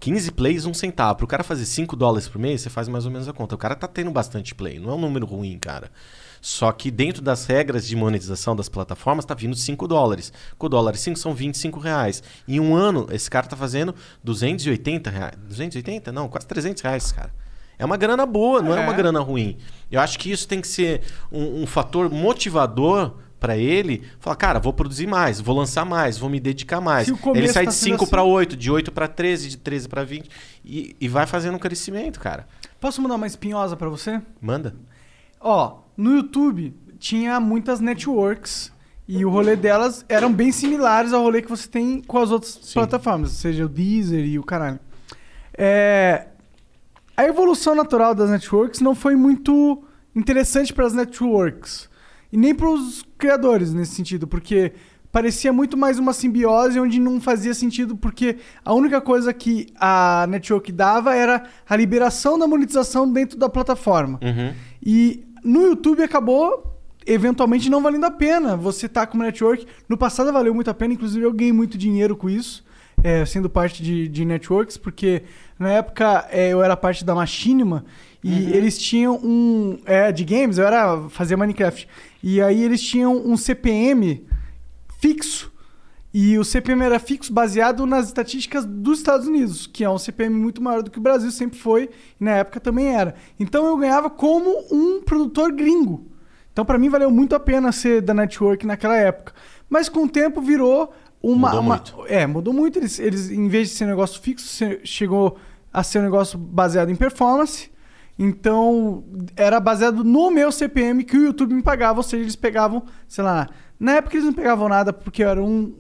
15 0.05 0.31
plays, 0.33 0.65
um 0.67 0.73
centavo. 0.73 1.17
Pro 1.17 1.25
cara 1.25 1.43
fazer 1.43 1.65
5 1.65 1.95
dólares 1.95 2.27
por 2.29 2.37
mês, 2.37 2.61
você 2.61 2.69
faz 2.69 2.87
mais 2.87 3.07
ou 3.07 3.11
menos 3.11 3.27
a 3.27 3.33
conta. 3.33 3.55
O 3.55 3.57
cara 3.57 3.73
tá 3.75 3.87
tendo 3.87 4.11
bastante 4.11 4.53
play, 4.53 4.77
não 4.77 4.91
é 4.91 4.93
um 4.93 4.99
número 4.99 5.25
ruim, 5.25 5.57
cara. 5.57 5.89
Só 6.39 6.71
que 6.71 6.91
dentro 6.91 7.23
das 7.23 7.47
regras 7.47 7.87
de 7.87 7.95
monetização 7.95 8.55
das 8.55 8.69
plataformas, 8.69 9.25
tá 9.25 9.33
vindo 9.33 9.55
5 9.55 9.87
dólares. 9.87 10.31
Com 10.59 10.67
o 10.67 10.69
dólar 10.69 10.95
5 10.95 11.17
são 11.17 11.33
25 11.33 11.79
reais. 11.79 12.21
Em 12.47 12.59
um 12.59 12.75
ano, 12.75 13.07
esse 13.09 13.27
cara 13.27 13.47
tá 13.47 13.55
fazendo 13.55 13.95
280 14.23 15.09
reais. 15.09 15.33
280? 15.47 16.11
Não, 16.11 16.29
quase 16.29 16.45
300 16.45 16.83
reais, 16.83 17.11
cara. 17.11 17.33
É 17.79 17.83
uma 17.83 17.97
grana 17.97 18.27
boa, 18.27 18.61
não 18.61 18.75
é, 18.75 18.81
É. 18.81 18.83
uma 18.83 18.93
grana 18.93 19.19
ruim. 19.21 19.57
Eu 19.91 19.99
acho 19.99 20.19
que 20.19 20.31
isso 20.31 20.47
tem 20.47 20.61
que 20.61 20.67
ser 20.67 21.01
um, 21.31 21.63
um 21.63 21.65
fator 21.65 22.11
motivador 22.11 23.15
pra 23.45 23.55
ele. 23.57 24.01
Falar, 24.19 24.35
cara, 24.35 24.59
vou 24.59 24.73
produzir 24.73 25.05
mais, 25.05 25.39
vou 25.39 25.55
lançar 25.55 25.85
mais, 25.85 26.17
vou 26.17 26.29
me 26.29 26.39
dedicar 26.39 26.81
mais. 26.81 27.07
Ele 27.07 27.47
sai 27.47 27.65
tá 27.65 27.69
de 27.69 27.75
sendo 27.75 27.91
5 27.91 28.03
assim- 28.03 28.09
para 28.11 28.23
8, 28.23 28.57
de 28.57 28.71
8 28.71 28.91
para 28.91 29.07
13, 29.07 29.49
de 29.49 29.57
13 29.57 29.87
para 29.87 30.03
20 30.03 30.29
e, 30.63 30.95
e 30.99 31.07
vai 31.07 31.27
fazendo 31.27 31.55
um 31.55 31.59
crescimento, 31.59 32.19
cara. 32.19 32.47
Posso 32.79 33.01
mandar 33.01 33.15
uma 33.15 33.27
espinhosa 33.27 33.77
pra 33.77 33.87
você? 33.87 34.19
Manda. 34.41 34.75
Ó, 35.39 35.79
no 35.95 36.15
YouTube 36.15 36.73
tinha 36.97 37.39
muitas 37.39 37.79
networks 37.79 38.71
e 39.07 39.23
o 39.23 39.29
rolê 39.29 39.55
delas 39.55 40.03
eram 40.09 40.33
bem 40.33 40.51
similares 40.51 41.13
ao 41.13 41.21
rolê 41.21 41.41
que 41.43 41.49
você 41.49 41.67
tem 41.67 42.01
com 42.01 42.17
as 42.17 42.31
outras 42.31 42.57
plataformas, 42.73 43.31
seja 43.31 43.65
o 43.65 43.69
Deezer 43.69 44.25
e 44.25 44.39
o 44.39 44.43
caralho. 44.43 44.79
É, 45.55 46.27
a 47.15 47.25
evolução 47.25 47.75
natural 47.75 48.15
das 48.15 48.31
networks 48.31 48.81
não 48.81 48.95
foi 48.95 49.15
muito 49.15 49.83
interessante 50.15 50.73
para 50.73 50.87
as 50.87 50.93
networks 50.93 51.87
e 52.31 52.37
nem 52.37 52.53
para 52.53 52.69
os 52.69 53.03
criadores 53.17 53.73
nesse 53.73 53.95
sentido, 53.95 54.27
porque 54.27 54.73
parecia 55.11 55.53
muito 55.53 55.77
mais 55.77 55.97
uma 55.97 56.11
simbiose 56.11 56.77
onde 56.77 56.99
não 56.99 57.21
fazia 57.21 57.53
sentido 57.53 57.95
porque 57.95 58.35
a 58.65 58.73
única 58.73 58.99
coisa 58.99 59.33
que 59.33 59.67
a 59.79 60.25
network 60.27 60.71
dava 60.73 61.15
era 61.15 61.43
a 61.69 61.75
liberação 61.77 62.37
da 62.37 62.45
monetização 62.45 63.09
dentro 63.09 63.37
da 63.37 63.47
plataforma. 63.47 64.19
Uhum. 64.21 64.53
E 64.85 65.23
no 65.41 65.61
YouTube 65.61 66.03
acabou 66.03 66.75
eventualmente 67.05 67.69
não 67.69 67.81
valendo 67.81 68.03
a 68.03 68.11
pena 68.11 68.57
você 68.57 68.89
tá 68.89 69.07
com 69.07 69.15
uma 69.15 69.25
network. 69.25 69.65
No 69.87 69.97
passado 69.97 70.33
valeu 70.33 70.53
muito 70.53 70.69
a 70.69 70.73
pena, 70.73 70.93
inclusive 70.93 71.23
eu 71.23 71.31
ganhei 71.31 71.53
muito 71.53 71.77
dinheiro 71.77 72.17
com 72.17 72.29
isso, 72.29 72.65
é, 73.01 73.25
sendo 73.25 73.49
parte 73.49 73.81
de, 73.81 74.09
de 74.09 74.25
networks, 74.25 74.75
porque 74.75 75.23
na 75.57 75.69
época 75.71 76.27
é, 76.29 76.49
eu 76.49 76.61
era 76.61 76.75
parte 76.75 77.05
da 77.05 77.15
Machinima 77.15 77.85
e 78.27 78.51
eles 78.53 78.75
tinham 78.79 79.19
um. 79.23 79.77
É, 79.85 80.11
de 80.11 80.25
games, 80.25 80.57
eu 80.57 80.65
era 80.65 80.99
fazer 81.09 81.35
Minecraft. 81.35 81.87
E 82.27 82.41
aí 82.41 82.63
eles 82.63 82.81
tinham 82.81 83.15
um 83.15 83.37
CPM 83.37 84.25
fixo. 84.99 85.53
E 86.11 86.39
o 86.39 86.43
CPM 86.43 86.81
era 86.83 86.97
fixo 86.97 87.31
baseado 87.31 87.85
nas 87.85 88.07
estatísticas 88.07 88.65
dos 88.65 88.97
Estados 88.97 89.27
Unidos, 89.27 89.67
que 89.67 89.83
é 89.83 89.89
um 89.89 89.97
CPM 89.99 90.33
muito 90.33 90.59
maior 90.59 90.81
do 90.81 90.89
que 90.89 90.97
o 90.97 91.01
Brasil 91.01 91.29
sempre 91.29 91.59
foi, 91.59 91.87
e 92.19 92.23
na 92.23 92.31
época 92.31 92.59
também 92.59 92.87
era. 92.87 93.13
Então 93.39 93.65
eu 93.67 93.77
ganhava 93.77 94.09
como 94.09 94.49
um 94.71 95.01
produtor 95.03 95.51
gringo. 95.51 96.07
Então 96.51 96.65
para 96.65 96.79
mim 96.79 96.89
valeu 96.89 97.11
muito 97.11 97.35
a 97.35 97.39
pena 97.39 97.71
ser 97.71 98.01
da 98.01 98.13
network 98.13 98.65
naquela 98.65 98.95
época. 98.95 99.33
Mas 99.69 99.87
com 99.87 100.05
o 100.05 100.09
tempo 100.09 100.41
virou 100.41 100.91
uma. 101.21 101.49
Mudou 101.49 101.59
uma- 101.61 101.75
muito. 101.75 102.05
É, 102.07 102.25
mudou 102.25 102.53
muito. 102.53 102.79
Eles, 102.79 102.97
eles, 102.97 103.29
em 103.29 103.47
vez 103.47 103.69
de 103.69 103.75
ser 103.75 103.83
um 103.83 103.89
negócio 103.89 104.19
fixo, 104.19 104.65
chegou 104.83 105.37
a 105.71 105.83
ser 105.83 105.99
um 105.99 106.03
negócio 106.03 106.39
baseado 106.39 106.89
em 106.89 106.95
performance. 106.95 107.69
Então, 108.17 109.03
era 109.35 109.59
baseado 109.59 110.03
no 110.03 110.31
meu 110.31 110.51
CPM 110.51 111.03
que 111.03 111.17
o 111.17 111.23
YouTube 111.25 111.53
me 111.53 111.61
pagava, 111.61 111.99
ou 111.99 112.03
seja, 112.03 112.23
eles 112.23 112.35
pegavam, 112.35 112.83
sei 113.07 113.23
lá, 113.23 113.49
na 113.79 113.93
época 113.93 114.15
eles 114.15 114.25
não 114.25 114.33
pegavam 114.33 114.69
nada 114.69 114.93
porque 114.93 115.23
eu 115.23 115.29
era 115.29 115.43
um 115.43 115.73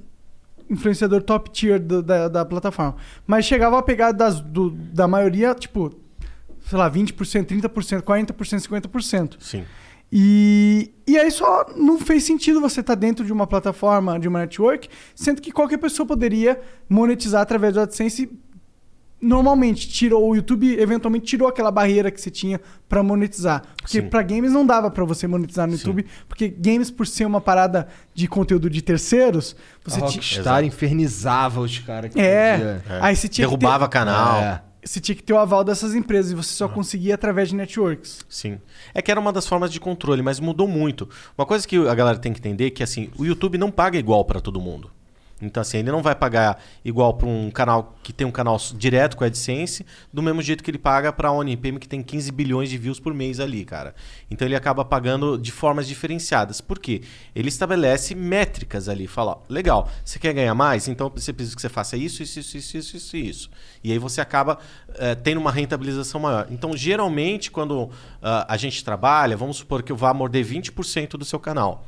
influenciador 0.69 1.21
top 1.21 1.49
tier 1.51 1.79
do- 1.79 2.03
da, 2.03 2.27
da 2.27 2.43
plataforma. 2.45 2.95
Mas 3.25 3.45
chegava 3.45 3.77
a 3.79 3.81
pegar 3.83 4.11
das, 4.11 4.41
do- 4.41 4.71
da 4.71 5.07
maioria, 5.07 5.53
tipo, 5.55 5.93
sei 6.67 6.77
lá, 6.77 6.89
20%, 6.91 7.45
30%, 7.45 8.01
40%, 8.01 8.33
50%. 8.91 9.35
Sim. 9.39 9.63
E, 10.11 10.93
e 11.07 11.17
aí 11.17 11.31
só 11.31 11.65
não 11.75 11.97
fez 11.99 12.23
sentido 12.23 12.61
você 12.61 12.79
estar 12.81 12.95
dentro 12.95 13.25
de 13.25 13.33
uma 13.33 13.47
plataforma, 13.47 14.19
de 14.19 14.27
uma 14.27 14.39
network, 14.39 14.87
sendo 15.15 15.41
que 15.41 15.51
qualquer 15.51 15.77
pessoa 15.77 16.05
poderia 16.05 16.59
monetizar 16.89 17.41
através 17.41 17.73
do 17.73 17.79
AdSense. 17.81 18.29
Normalmente, 19.21 19.87
tirou 19.87 20.29
o 20.29 20.35
YouTube, 20.35 20.77
eventualmente 20.79 21.25
tirou 21.25 21.47
aquela 21.47 21.71
barreira 21.71 22.11
que 22.11 22.19
você 22.21 22.29
tinha 22.29 22.59
pra 22.87 23.01
monetizar. 23.01 23.63
Porque 23.81 24.01
Sim. 24.01 24.07
pra 24.09 24.21
games 24.21 24.51
não 24.51 24.65
dava 24.65 24.91
pra 24.91 25.03
você 25.05 25.25
monetizar 25.25 25.65
no 25.67 25.73
YouTube, 25.73 26.05
porque 26.27 26.47
games, 26.49 26.91
por 26.91 27.07
ser 27.07 27.25
uma 27.25 27.39
parada 27.41 27.87
de 28.13 28.27
conteúdo 28.27 28.69
de 28.69 28.81
terceiros, 28.81 29.55
você 29.83 29.99
a 30.49 30.61
infernizava 30.63 31.61
os 31.61 31.79
caras 31.79 32.13
que 32.13 32.19
É. 32.19 32.51
fazia. 32.83 32.83
Aí 33.01 33.15
você 33.15 33.27
tinha 33.27 33.47
que 33.47 33.55
Derrubava 33.57 33.87
ter- 33.87 33.93
canal. 33.93 34.37
É. 34.41 34.61
Você 34.83 34.99
tinha 34.99 35.15
que 35.15 35.23
ter 35.23 35.33
o 35.33 35.39
aval 35.39 35.63
dessas 35.63 35.95
empresas 35.95 36.31
e 36.31 36.35
você 36.35 36.53
só 36.53 36.67
conseguia 36.67 37.15
através 37.15 37.49
de 37.49 37.55
networks. 37.55 38.19
Sim. 38.29 38.59
É 38.93 39.01
que 39.01 39.09
era 39.09 39.19
uma 39.19 39.33
das 39.33 39.47
formas 39.47 39.71
de 39.73 39.79
controle, 39.79 40.21
mas 40.21 40.39
mudou 40.39 40.67
muito. 40.67 41.09
Uma 41.35 41.45
coisa 41.47 41.67
que 41.67 41.75
a 41.87 41.95
galera 41.95 42.19
tem 42.19 42.31
que 42.31 42.37
entender 42.39 42.67
é 42.67 42.69
que 42.69 42.83
assim, 42.83 43.09
o 43.17 43.25
YouTube 43.25 43.57
não 43.57 43.71
paga 43.71 43.97
igual 43.97 44.23
para 44.25 44.39
todo 44.39 44.61
mundo. 44.61 44.91
Então 45.41 45.61
assim, 45.61 45.79
ele 45.79 45.91
não 45.91 46.01
vai 46.01 46.15
pagar 46.15 46.61
igual 46.83 47.13
para 47.13 47.27
um 47.27 47.51
canal 47.51 47.95
que 48.01 48.13
tem 48.13 48.25
um 48.25 48.31
canal 48.31 48.57
direto 48.75 49.17
com 49.17 49.23
a 49.23 49.27
AdSense, 49.27 49.85
do 50.13 50.21
mesmo 50.21 50.41
jeito 50.41 50.63
que 50.63 50.71
ele 50.71 50.77
paga 50.77 51.11
para 51.11 51.27
a 51.27 51.31
ONPM 51.31 51.77
que 51.77 51.87
tem 51.87 52.01
15 52.01 52.31
bilhões 52.31 52.69
de 52.69 52.77
views 52.77 52.99
por 52.99 53.13
mês 53.13 53.39
ali, 53.39 53.65
cara. 53.65 53.93
Então 54.31 54.47
ele 54.47 54.55
acaba 54.55 54.85
pagando 54.85 55.37
de 55.37 55.51
formas 55.51 55.87
diferenciadas. 55.87 56.61
Por 56.61 56.79
quê? 56.79 57.01
Ele 57.35 57.49
estabelece 57.49 58.15
métricas 58.15 58.87
ali, 58.87 59.07
fala, 59.07 59.41
legal, 59.49 59.89
você 60.03 60.17
quer 60.17 60.33
ganhar 60.33 60.55
mais? 60.55 60.87
Então 60.87 61.11
você 61.13 61.33
precisa 61.33 61.55
que 61.55 61.61
você 61.61 61.69
faça 61.69 61.97
isso, 61.97 62.23
isso, 62.23 62.39
isso, 62.39 62.57
isso, 62.57 62.77
isso, 62.77 62.97
isso, 62.97 63.17
isso. 63.17 63.49
E 63.83 63.91
aí 63.91 63.99
você 63.99 64.21
acaba 64.21 64.57
eh, 64.95 65.15
tendo 65.15 65.39
uma 65.39 65.51
rentabilização 65.51 66.21
maior. 66.21 66.47
Então, 66.49 66.75
geralmente, 66.75 67.51
quando 67.51 67.89
ah, 68.21 68.45
a 68.47 68.57
gente 68.57 68.83
trabalha, 68.83 69.35
vamos 69.35 69.57
supor 69.57 69.83
que 69.83 69.91
eu 69.91 69.95
vá 69.95 70.13
morder 70.13 70.45
20% 70.45 71.11
do 71.11 71.25
seu 71.25 71.39
canal. 71.39 71.85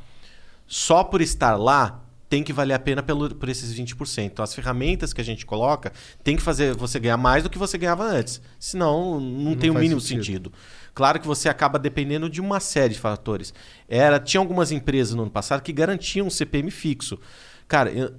Só 0.66 1.02
por 1.02 1.20
estar 1.20 1.56
lá, 1.56 2.00
tem 2.28 2.42
que 2.42 2.52
valer 2.52 2.74
a 2.74 2.78
pena 2.78 3.02
pelo, 3.02 3.34
por 3.34 3.48
esses 3.48 3.74
20%. 3.74 4.24
Então, 4.26 4.42
as 4.42 4.54
ferramentas 4.54 5.12
que 5.12 5.20
a 5.20 5.24
gente 5.24 5.46
coloca 5.46 5.92
tem 6.22 6.36
que 6.36 6.42
fazer 6.42 6.74
você 6.74 6.98
ganhar 7.00 7.16
mais 7.16 7.42
do 7.42 7.48
que 7.50 7.58
você 7.58 7.78
ganhava 7.78 8.04
antes. 8.04 8.40
Senão, 8.60 9.18
não, 9.18 9.54
tem 9.56 9.70
o 9.70 9.74
mínimo 9.74 10.00
sentido. 10.00 10.24
sentido. 10.24 10.52
Claro 10.94 11.20
que 11.20 11.26
você 11.26 11.48
acaba 11.48 11.78
dependendo 11.78 12.28
de 12.28 12.40
uma 12.40 12.60
série 12.60 12.94
de 12.94 13.00
fatores. 13.00 13.54
Era, 13.88 14.18
tinha 14.18 14.40
algumas 14.40 14.70
empresas 14.72 15.14
no 15.14 15.22
ano 15.22 15.30
passado 15.30 15.62
que 15.62 15.72
garantiam 15.72 16.26
um 16.26 16.30
CPM 16.30 16.70
fixo. 16.70 17.18
Cara, 17.66 17.90
eu- 17.90 18.12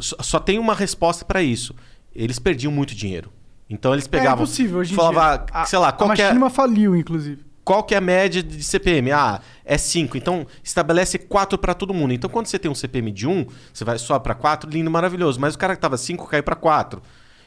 só, 0.00 0.16
só 0.20 0.38
tem 0.40 0.58
uma 0.58 0.74
resposta 0.74 1.24
para 1.24 1.40
isso. 1.42 1.74
Eles 2.14 2.38
perdiam 2.38 2.72
muito 2.72 2.94
dinheiro. 2.94 3.32
Então 3.70 3.92
eles 3.92 4.06
pegavam. 4.08 4.32
é 4.40 4.42
impossível 4.42 4.78
hoje 4.78 4.92
em 4.92 4.96
falava, 4.96 5.44
dia. 5.44 5.46
A- 5.52 5.64
sei 5.66 5.78
lá, 5.78 5.88
a 5.88 5.92
qual 5.92 6.10
que 6.14 6.20
é- 6.20 6.24
Machinima 6.24 6.50
faliu, 6.50 6.96
inclusive. 6.96 7.44
Qual 7.68 7.82
que 7.82 7.94
é 7.94 7.98
a 7.98 8.00
média 8.00 8.42
de 8.42 8.64
CPM? 8.64 9.12
Ah, 9.12 9.42
é 9.62 9.76
5. 9.76 10.16
Então, 10.16 10.46
estabelece 10.64 11.18
4 11.18 11.58
para 11.58 11.74
todo 11.74 11.92
mundo. 11.92 12.14
Então, 12.14 12.30
quando 12.30 12.46
você 12.46 12.58
tem 12.58 12.70
um 12.70 12.74
CPM 12.74 13.10
de 13.12 13.26
1, 13.26 13.44
você 13.74 13.84
vai 13.84 13.98
só 13.98 14.18
para 14.18 14.34
4, 14.34 14.70
lindo, 14.70 14.90
maravilhoso. 14.90 15.38
Mas 15.38 15.54
o 15.54 15.58
cara 15.58 15.74
que 15.74 15.76
estava 15.76 15.98
5 15.98 16.26
cai 16.28 16.40
para 16.40 16.56
4. 16.56 17.02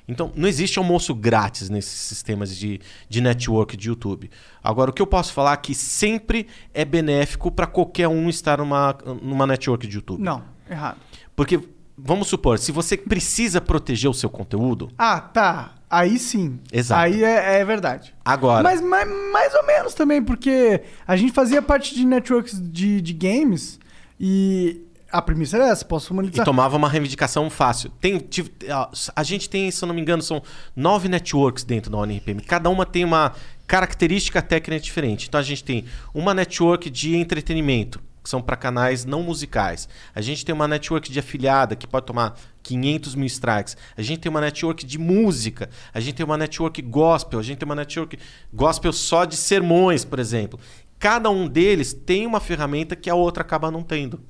Então, 0.08 0.32
não 0.36 0.48
existe 0.48 0.78
almoço 0.78 1.16
grátis 1.16 1.72
nesses 1.72 2.00
sistemas 2.00 2.56
de, 2.56 2.80
de 3.10 3.20
network 3.20 3.76
de 3.76 3.88
YouTube. 3.88 4.30
Agora, 4.64 4.92
o 4.92 4.94
que 4.94 5.02
eu 5.02 5.08
posso 5.08 5.34
falar 5.34 5.54
é 5.54 5.58
que 5.58 5.74
sempre 5.74 6.46
é 6.72 6.86
benéfico 6.86 7.50
para 7.50 7.66
qualquer 7.66 8.08
um 8.08 8.30
estar 8.30 8.60
numa, 8.60 8.96
numa 9.24 9.48
network 9.48 9.88
de 9.88 9.96
YouTube. 9.96 10.22
Não, 10.22 10.44
errado. 10.70 11.00
Porque, 11.36 11.60
vamos 12.04 12.28
supor, 12.28 12.58
se 12.60 12.72
você 12.72 12.96
precisa 12.98 13.60
proteger 13.62 14.10
o 14.10 14.14
seu 14.14 14.30
conteúdo, 14.30 14.90
Ah, 14.98 15.20
tá. 15.20 15.76
Aí 15.90 16.18
sim. 16.18 16.58
Exato. 16.72 17.02
Aí 17.02 17.22
é, 17.24 17.60
é 17.60 17.66
verdade. 17.66 18.14
agora. 18.24 18.64
Mas 18.64 18.80
mais, 18.82 19.08
mais 19.34 19.54
ou 19.54 19.66
menos 19.66 19.94
também, 19.94 20.24
porque 20.24 20.82
a 21.06 21.18
gente 21.18 21.34
fazia 21.34 21.62
parte 21.62 21.94
de 21.94 22.06
networks 22.06 22.62
de, 22.62 23.02
de 23.02 23.12
games 23.14 23.78
e 24.20 24.82
a 25.12 25.22
premissa 25.22 25.58
era 25.58 25.68
essa, 25.68 25.84
posso 25.84 26.14
E 26.14 26.16
monetizar. 26.16 26.46
tomava 26.46 26.78
uma 26.78 26.88
reivindicação 26.88 27.50
fácil. 27.50 27.90
Tem, 28.00 28.18
tive- 28.20 28.52
a- 28.70 28.90
a 29.14 29.24
gente 29.24 29.50
tem, 29.50 29.70
se 29.70 29.84
eu 29.84 29.88
não 29.88 29.94
me 29.94 30.00
engano, 30.00 30.22
são 30.24 30.42
nove 30.74 31.10
networks 31.10 31.66
dentro 31.66 31.92
da 31.92 31.98
ONRPM. 31.98 32.42
Cada 32.44 32.70
uma 32.70 32.86
tem 32.86 33.04
uma 33.04 33.34
característica 33.68 34.42
técnica 34.42 34.82
diferente. 34.82 35.28
Então 35.28 35.40
a 35.40 35.44
gente 35.44 35.64
tem 35.64 35.84
uma 36.14 36.34
network 36.34 36.90
de 36.90 37.16
entretenimento, 37.18 38.00
que 38.24 38.30
são 38.30 38.42
para 38.42 38.56
canais 38.56 39.06
não 39.06 39.24
musicais. 39.24 39.90
A 40.14 40.22
gente 40.22 40.46
tem 40.46 40.54
uma 40.54 40.68
network 40.68 41.12
de 41.12 41.20
afiliada, 41.20 41.76
que 41.76 41.88
pode 41.88 42.06
tomar 42.06 42.38
500 42.62 43.16
mil 43.16 43.26
strikes. 43.26 43.76
A 43.98 44.02
gente 44.02 44.20
tem 44.20 44.30
uma 44.30 44.42
network 44.42 44.86
de 44.86 44.98
música. 44.98 45.70
A 45.94 46.00
gente 46.00 46.16
tem 46.16 46.26
uma 46.26 46.38
network 46.38 46.82
gospel. 46.82 47.40
A 47.40 47.44
gente 47.44 47.58
tem 47.58 47.66
uma 47.66 47.76
network 47.76 48.18
gospel 48.54 48.94
só 48.94 49.26
de 49.26 49.36
sermões, 49.36 50.06
por 50.06 50.20
exemplo. 50.20 50.60
Cada 51.00 51.30
um 51.30 51.48
deles 51.48 51.94
tem 51.94 52.28
uma 52.28 52.40
ferramenta 52.40 52.96
que 52.96 53.10
a 53.10 53.16
outra 53.16 53.42
acaba 53.42 53.72
não 53.72 53.82
tendo. 53.82 54.22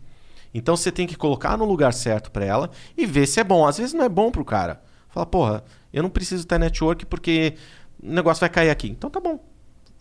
Então 0.53 0.75
você 0.75 0.91
tem 0.91 1.07
que 1.07 1.15
colocar 1.15 1.57
no 1.57 1.65
lugar 1.65 1.93
certo 1.93 2.31
pra 2.31 2.45
ela 2.45 2.69
e 2.97 3.05
ver 3.05 3.27
se 3.27 3.39
é 3.39 3.43
bom. 3.43 3.65
Às 3.65 3.77
vezes 3.77 3.93
não 3.93 4.05
é 4.05 4.09
bom 4.09 4.31
pro 4.31 4.45
cara. 4.45 4.81
Fala, 5.09 5.25
porra, 5.25 5.63
eu 5.91 6.01
não 6.01 6.09
preciso 6.09 6.47
ter 6.47 6.57
network 6.57 7.05
porque 7.05 7.55
o 8.01 8.11
negócio 8.11 8.39
vai 8.39 8.49
cair 8.49 8.69
aqui. 8.69 8.89
Então 8.89 9.09
tá 9.09 9.19
bom. 9.19 9.50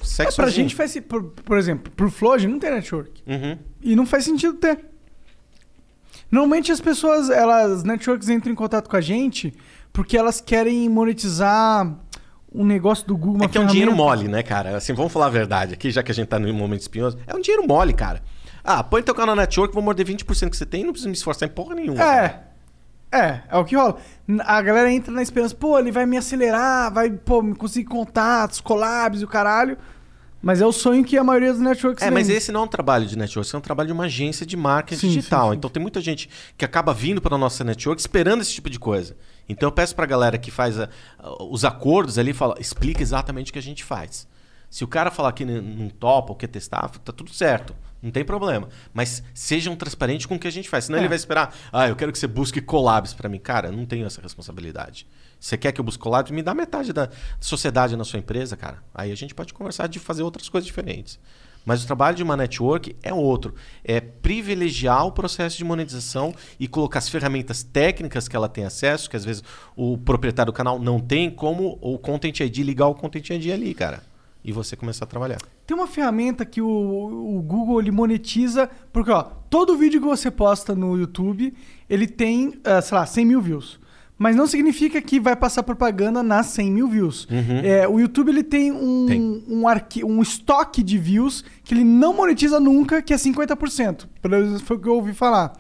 Segue 0.03 0.31
É, 0.31 0.35
pra 0.35 0.49
gente 0.49 0.75
faz. 0.75 0.99
Por, 1.01 1.23
por 1.25 1.59
exemplo, 1.59 1.93
pro 1.93 2.11
Flow 2.11 2.33
a 2.33 2.39
gente 2.39 2.53
não 2.53 2.59
tem 2.59 2.71
network. 2.71 3.23
Uhum. 3.27 3.59
E 3.83 3.97
não 3.97 4.07
faz 4.07 4.25
sentido 4.25 4.55
ter. 4.55 4.85
Normalmente 6.31 6.71
as 6.71 6.81
pessoas, 6.81 7.29
elas, 7.29 7.73
as 7.73 7.85
networks 7.85 8.29
entram 8.29 8.53
em 8.53 8.55
contato 8.57 8.89
com 8.89 8.97
a 8.97 9.01
gente 9.01 9.53
porque 9.93 10.17
elas 10.17 10.41
querem 10.41 10.89
monetizar 10.89 11.99
um 12.53 12.65
negócio 12.65 13.07
do 13.07 13.17
Google, 13.17 13.45
É 13.45 13.49
que 13.49 13.59
é 13.59 13.61
um 13.61 13.67
dinheiro 13.67 13.95
mole, 13.95 14.29
né, 14.29 14.43
cara? 14.43 14.77
Assim, 14.77 14.93
vamos 14.93 15.13
falar 15.13 15.27
a 15.27 15.31
verdade 15.31 15.75
aqui, 15.75 15.91
já 15.91 16.03
que 16.03 16.11
a 16.11 16.15
gente 16.15 16.29
tá 16.29 16.39
num 16.39 16.53
momento 16.53 16.81
espinhoso. 16.81 17.19
É 17.27 17.35
um 17.35 17.41
dinheiro 17.41 17.67
mole, 17.67 17.93
cara. 17.93 18.23
Ah, 18.63 18.83
põe 18.83 19.03
teu 19.03 19.15
canal 19.15 19.35
na 19.35 19.43
network, 19.43 19.73
vou 19.73 19.83
morder 19.83 20.07
20% 20.07 20.51
que 20.51 20.57
você 20.57 20.67
tem 20.67 20.83
e 20.83 20.85
não 20.85 20.93
preciso 20.93 21.09
me 21.09 21.17
esforçar 21.17 21.49
em 21.49 21.53
porra 21.53 21.75
nenhuma. 21.75 22.03
É. 22.03 22.50
É, 23.13 23.41
é 23.49 23.57
o 23.57 23.65
que 23.65 23.75
rola. 23.75 23.99
A 24.41 24.63
galera 24.63 24.93
entra 24.93 25.13
na 25.13 25.23
esperança, 25.23 25.55
pô, 25.55 25.79
ele 25.79 25.91
vai 25.91 26.07
me 26.07 26.17
acelerar, 26.17 26.93
vai, 26.93 27.11
pô, 27.11 27.43
conseguir 27.57 27.89
contatos, 27.89 28.61
collabs 28.61 29.21
e 29.21 29.25
o 29.25 29.29
caralho. 29.29 29.77
Mas 30.43 30.63
é 30.63 30.67
o 30.67 30.73
sonho 30.73 31.05
que 31.05 31.19
a 31.19 31.25
maioria 31.25 31.53
dos 31.53 31.61
networks 31.61 32.03
É, 32.03 32.11
mas 32.11 32.29
vende. 32.29 32.39
esse 32.39 32.51
não 32.51 32.61
é 32.61 32.65
um 32.65 32.69
trabalho 32.69 33.05
de 33.07 33.19
network, 33.19 33.47
esse 33.47 33.55
é 33.55 33.59
um 33.59 33.61
trabalho 33.61 33.89
de 33.89 33.93
uma 33.93 34.05
agência 34.05 34.47
de 34.47 34.57
marketing 34.57 34.99
Sim, 35.01 35.09
sim, 35.09 35.15
digital. 35.17 35.51
sim. 35.51 35.57
Então 35.57 35.69
tem 35.69 35.83
muita 35.83 36.01
gente 36.01 36.31
que 36.57 36.65
acaba 36.65 36.95
vindo 36.95 37.21
para 37.21 37.35
a 37.35 37.39
nossa 37.39 37.63
network 37.63 38.01
esperando 38.01 38.41
esse 38.41 38.53
tipo 38.55 38.71
de 38.71 38.79
coisa. 38.79 39.15
Então 39.47 39.67
eu 39.69 39.73
peço 39.73 39.95
para 39.95 40.05
a 40.05 40.09
galera 40.09 40.39
que 40.39 40.51
faz 40.51 40.81
a- 40.81 40.89
a- 41.19 41.45
os 41.45 41.63
acordos 41.63 42.17
ali, 42.17 42.33
fala, 42.33 42.55
explica 42.59 43.03
exatamente 43.03 43.51
o 43.51 43.53
que 43.53 43.59
a 43.59 43.63
gente 43.63 43.85
faz. 43.85 44.27
Se 44.71 44.83
o 44.83 44.89
cara 44.89 45.11
falar 45.11 45.33
que 45.33 45.45
não 45.45 45.91
topa 45.91 46.31
ou 46.33 46.37
quer 46.37 46.47
testar, 46.47 46.89
tá 46.89 47.13
tudo 47.13 47.31
certo. 47.35 47.75
Não 48.03 48.11
tem 48.11 48.25
problema. 48.25 48.69
Mas 48.95 49.23
sejam 49.35 49.77
transparentes 49.77 50.27
com 50.27 50.35
o 50.37 50.39
que 50.39 50.49
a 50.49 50.53
gente 50.53 50.69
faz. 50.69 50.85
Senão 50.87 50.99
É. 50.99 51.03
ele 51.03 51.09
vai 51.09 51.17
esperar, 51.17 51.55
ah, 51.73 51.89
eu 51.89 51.97
quero 51.97 52.11
que 52.13 52.19
você 52.19 52.27
busque 52.27 52.61
collabs 52.61 53.13
para 53.13 53.29
mim. 53.29 53.39
Cara, 53.39 53.69
eu 53.69 53.73
não 53.73 53.85
tenho 53.85 54.07
essa 54.07 54.21
responsabilidade. 54.23 55.07
Você 55.39 55.57
quer 55.57 55.73
que 55.73 55.81
eu 55.81 55.85
busque 55.85 56.03
collabs? 56.03 56.31
Me 56.31 56.43
dá 56.43 56.55
metade 56.55 56.93
da 56.93 57.09
sociedade 57.41 57.97
na 57.97 58.05
sua 58.05 58.19
empresa, 58.19 58.57
cara. 58.57 58.83
Aí 58.95 59.11
a 59.13 59.15
gente 59.15 59.35
pode 59.35 59.53
conversar 59.53 59.87
de 59.87 59.99
fazer 59.99 60.23
outras 60.23 60.49
coisas 60.49 60.67
diferentes. 60.67 61.19
Mas 61.65 61.85
o 61.85 61.87
trabalho 61.87 62.17
de 62.17 62.23
uma 62.23 62.39
network 62.39 62.97
é 63.03 63.13
outro. 63.13 63.55
É 63.85 64.01
privilegiar 64.01 65.07
o 65.07 65.13
processo 65.13 65.59
de 65.59 65.65
monetização 65.65 66.35
e 66.59 66.67
colocar 66.67 66.99
as 67.01 67.09
ferramentas 67.09 67.63
técnicas 67.63 68.27
que 68.29 68.35
ela 68.35 68.49
tem 68.49 68.65
acesso, 68.65 69.11
que 69.11 69.17
às 69.17 69.25
vezes 69.27 69.43
o 69.77 69.99
proprietário 69.99 70.51
do 70.53 70.57
canal 70.57 70.79
não 70.79 70.99
tem, 70.99 71.31
como 71.31 71.79
o 71.83 71.99
Content 71.99 72.41
ID, 72.41 72.59
ligar 72.59 72.87
o 72.87 72.95
Content 72.95 73.29
ID 73.29 73.53
ali, 73.53 73.75
cara. 73.75 74.03
E 74.45 74.53
você 74.53 74.75
começar 74.77 75.05
a 75.05 75.09
trabalhar. 75.09 75.39
Tem 75.67 75.77
uma 75.77 75.87
ferramenta 75.87 76.45
que 76.45 76.61
o, 76.63 76.67
o 76.69 77.43
Google 77.43 77.81
ele 77.81 77.91
monetiza, 77.91 78.69
porque 78.93 79.11
ó, 79.11 79.23
todo 79.23 79.77
vídeo 79.77 80.01
que 80.01 80.07
você 80.07 80.31
posta 80.31 80.75
no 80.75 80.97
YouTube, 80.97 81.53
ele 81.89 82.07
tem, 82.07 82.55
ah, 82.65 82.81
sei 82.81 82.97
lá, 82.99 83.07
100 83.07 83.25
mil 83.25 83.41
views. 83.41 83.79
Mas 84.19 84.37
não 84.37 84.47
significa 84.47 85.01
que 85.01 85.19
vai 85.19 85.35
passar 85.35 85.63
propaganda 85.63 86.23
nas 86.23 86.47
100 86.47 86.71
mil 86.71 86.89
views. 86.89 87.27
Uhum. 87.31 87.61
É, 87.65 87.89
o 87.89 87.99
YouTube 87.99 88.29
ele 88.29 88.43
tem 88.43 88.71
um, 88.71 89.07
Tem. 89.07 89.45
Um, 89.49 89.67
arqui- 89.67 90.05
um 90.05 90.21
estoque 90.21 90.83
de 90.83 90.99
views 90.99 91.43
que 91.65 91.73
ele 91.73 91.85
não 91.85 92.13
monetiza 92.13 92.61
nunca, 92.61 93.01
que 93.01 93.15
é 93.15 93.17
50%. 93.17 94.07
Pelo 94.21 94.37
menos 94.37 94.61
foi 94.61 94.77
o 94.77 94.81
que 94.81 94.89
eu 94.89 94.95
ouvi 94.97 95.15
falar. 95.15 95.53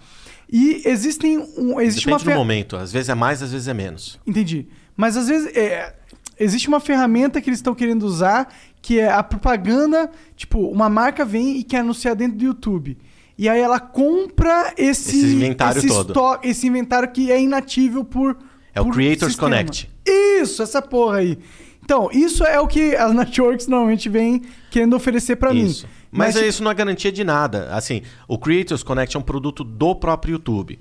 E 0.53 0.83
existem 0.85 1.39
um, 1.57 1.81
existe 1.81 2.05
Depende 2.07 2.13
uma 2.13 2.19
do 2.19 2.25
fer- 2.25 2.37
momento. 2.37 2.77
Às 2.77 2.93
vezes 2.93 3.09
é 3.09 3.15
mais, 3.15 3.43
às 3.43 3.51
vezes 3.53 3.67
é 3.67 3.73
menos. 3.73 4.19
Entendi. 4.27 4.67
Mas 4.95 5.17
às 5.17 5.29
vezes 5.29 5.57
é, 5.57 5.95
existe 6.39 6.69
uma 6.69 6.81
ferramenta 6.81 7.41
que 7.41 7.49
eles 7.49 7.61
estão 7.61 7.75
querendo 7.75 8.03
usar 8.03 8.53
que 8.83 8.99
é 8.99 9.11
a 9.11 9.23
propaganda. 9.23 10.11
Tipo, 10.37 10.61
uma 10.69 10.89
marca 10.89 11.25
vem 11.25 11.57
e 11.59 11.63
quer 11.65 11.79
anunciar 11.79 12.15
dentro 12.15 12.39
do 12.39 12.45
YouTube. 12.45 12.97
E 13.37 13.49
aí 13.49 13.61
ela 13.61 13.81
compra 13.81 14.75
esse, 14.77 15.17
Esse 15.17 15.35
inventário 15.35 15.79
esse 15.79 15.89
todo. 15.89 16.39
esse 16.43 16.67
inventário 16.67 17.11
que 17.11 17.33
é 17.33 17.41
inatível 17.41 18.05
por. 18.05 18.37
É 18.75 18.81
o 18.81 18.85
por 18.85 18.95
Creators 18.95 19.33
sistema. 19.33 19.49
Connect. 19.57 19.91
Isso, 20.07 20.63
essa 20.63 20.83
porra 20.83 21.19
aí. 21.19 21.39
Então, 21.83 22.09
isso 22.13 22.45
é 22.45 22.61
o 22.61 22.69
que 22.69 22.95
as 22.95 23.13
networks 23.17 23.67
normalmente 23.67 24.09
vêm 24.09 24.43
querendo 24.71 24.95
oferecer 24.95 25.37
pra 25.37 25.53
mim. 25.53 25.75
Mas, 26.13 26.35
tipo, 26.35 26.47
isso 26.47 26.63
não 26.63 26.71
é 26.71 26.75
garantia 26.75 27.11
de 27.11 27.25
nada. 27.25 27.69
Assim, 27.73 28.03
o 28.29 28.39
Creators 28.39 28.83
Connect 28.83 29.17
é 29.17 29.19
um 29.19 29.23
produto 29.23 29.65
do 29.65 29.95
próprio 29.95 30.33
YouTube. 30.33 30.79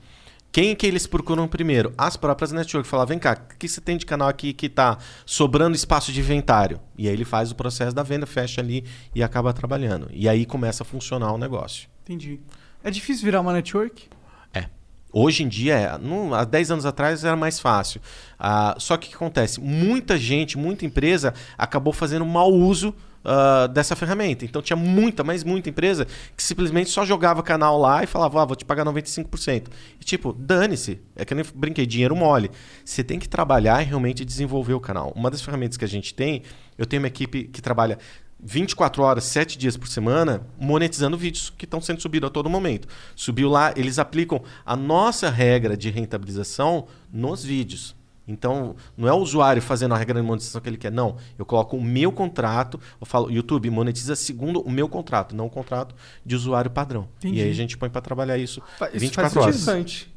Quem 0.52 0.76
que 0.76 0.88
eles 0.88 1.06
procuram 1.06 1.48
primeiro? 1.48 1.94
As 1.96 2.18
próprias 2.18 2.52
networks. 2.52 2.90
Falar, 2.90 3.06
vem 3.06 3.20
cá, 3.20 3.38
o 3.54 3.58
que 3.58 3.68
você 3.68 3.80
tem 3.80 3.98
de 3.98 4.06
canal 4.06 4.28
aqui 4.28 4.52
que 4.52 4.68
tá 4.68 4.98
sobrando 5.26 5.76
espaço 5.76 6.12
de 6.12 6.20
inventário? 6.20 6.80
E 6.98 7.08
aí 7.08 7.14
ele 7.14 7.26
faz 7.26 7.52
o 7.52 7.56
processo 7.56 7.96
da 7.96 8.02
venda, 8.02 8.26
fecha 8.26 8.60
ali 8.60 8.84
e 9.14 9.22
acaba 9.22 9.54
trabalhando. 9.54 10.08
E 10.12 10.28
aí 10.28 10.46
começa 10.46 10.82
a 10.82 10.86
funcionar 10.86 11.32
o 11.34 11.38
negócio. 11.38 11.88
Entendi. 12.04 12.40
É 12.84 12.90
difícil 12.90 13.26
virar 13.26 13.42
uma 13.42 13.54
network? 13.54 14.08
É. 14.52 14.66
Hoje 15.14 15.44
em 15.44 15.48
dia, 15.48 15.76
é. 15.76 15.98
Não, 16.00 16.34
há 16.34 16.44
10 16.44 16.72
anos 16.72 16.86
atrás 16.86 17.24
era 17.24 17.36
mais 17.36 17.60
fácil. 17.60 18.02
Ah, 18.40 18.76
só 18.80 18.98
que 18.98 19.06
o 19.08 19.10
que 19.12 19.16
acontece? 19.16 19.62
Muita 19.62 20.18
gente, 20.18 20.58
muita 20.58 20.84
empresa 20.84 21.32
acabou 21.60 21.94
fazendo 21.94 22.26
mau 22.26 22.52
uso 22.52 22.96
ah, 23.24 23.68
dessa 23.68 23.96
ferramenta. 23.96 24.46
Então 24.46 24.62
tinha 24.62 24.78
muita, 24.78 25.24
mas 25.24 25.44
muita 25.44 25.70
empresa 25.70 26.06
que 26.36 26.44
simplesmente 26.44 26.90
só 26.90 27.06
jogava 27.06 27.44
canal 27.44 27.80
lá 27.80 28.04
e 28.04 28.08
falava, 28.08 28.42
ah, 28.42 28.46
vou 28.46 28.56
te 28.56 28.66
pagar 28.66 28.86
95%. 28.86 29.68
E 30.00 30.04
tipo, 30.04 30.34
dane-se. 30.34 31.00
É 31.16 31.26
que 31.26 31.34
eu 31.34 31.36
nem 31.36 31.46
brinquei, 31.54 31.86
dinheiro 31.86 32.16
mole. 32.16 32.50
Você 32.84 33.04
tem 33.04 33.20
que 33.20 33.28
trabalhar 33.28 33.82
e 33.82 33.86
realmente 33.86 34.24
desenvolver 34.24 34.74
o 34.74 34.80
canal. 34.80 35.12
Uma 35.16 35.30
das 35.30 35.42
ferramentas 35.42 35.78
que 35.78 35.86
a 35.86 35.88
gente 35.88 36.14
tem, 36.14 36.44
eu 36.78 36.86
tenho 36.86 37.02
uma 37.02 37.08
equipe 37.08 37.44
que 37.46 37.62
trabalha 37.62 37.98
24 38.42 39.04
horas, 39.04 39.26
7 39.26 39.58
dias 39.58 39.76
por 39.76 39.90
semana, 39.90 40.48
monetizando 40.58 41.18
vídeos 41.18 41.50
que 41.50 41.66
estão 41.66 41.82
sendo 41.82 42.02
subidos 42.02 42.30
a 42.30 42.32
todo 42.32 42.50
momento. 42.50 42.88
Subiu 43.16 43.50
lá, 43.50 43.74
eles 43.76 44.00
aplicam 44.00 44.42
a 44.66 44.78
nossa 44.78 45.30
regra 45.30 45.76
de 45.76 45.90
rentabilização 45.90 46.88
nos 47.12 47.44
vídeos. 47.44 47.99
Então, 48.32 48.76
não 48.96 49.08
é 49.08 49.12
o 49.12 49.18
usuário 49.18 49.60
fazendo 49.60 49.96
a 49.96 49.98
regra 49.98 50.22
de 50.22 50.26
monetização 50.26 50.62
que 50.62 50.70
ele 50.70 50.78
quer, 50.78 50.92
não. 50.92 51.18
Eu 51.38 51.46
coloco 51.46 51.76
o 51.76 51.84
meu 51.84 52.12
contrato, 52.12 52.80
eu 53.02 53.06
falo, 53.08 53.32
YouTube, 53.32 53.70
monetiza 53.72 54.16
segundo 54.16 54.62
o 54.62 54.70
meu 54.70 54.88
contrato, 54.88 55.36
não 55.36 55.48
o 55.48 55.50
contrato 55.50 55.96
de 56.24 56.36
usuário 56.36 56.70
padrão. 56.70 57.08
Entendi. 57.18 57.40
E 57.40 57.42
aí 57.42 57.50
a 57.50 57.54
gente 57.54 57.76
põe 57.76 57.90
para 57.90 58.02
trabalhar 58.02 58.38
isso 58.38 58.62
isso 58.94 59.00
24 59.00 59.14
faz 59.14 59.38
horas. 59.38 59.62
interessante. 59.62 60.14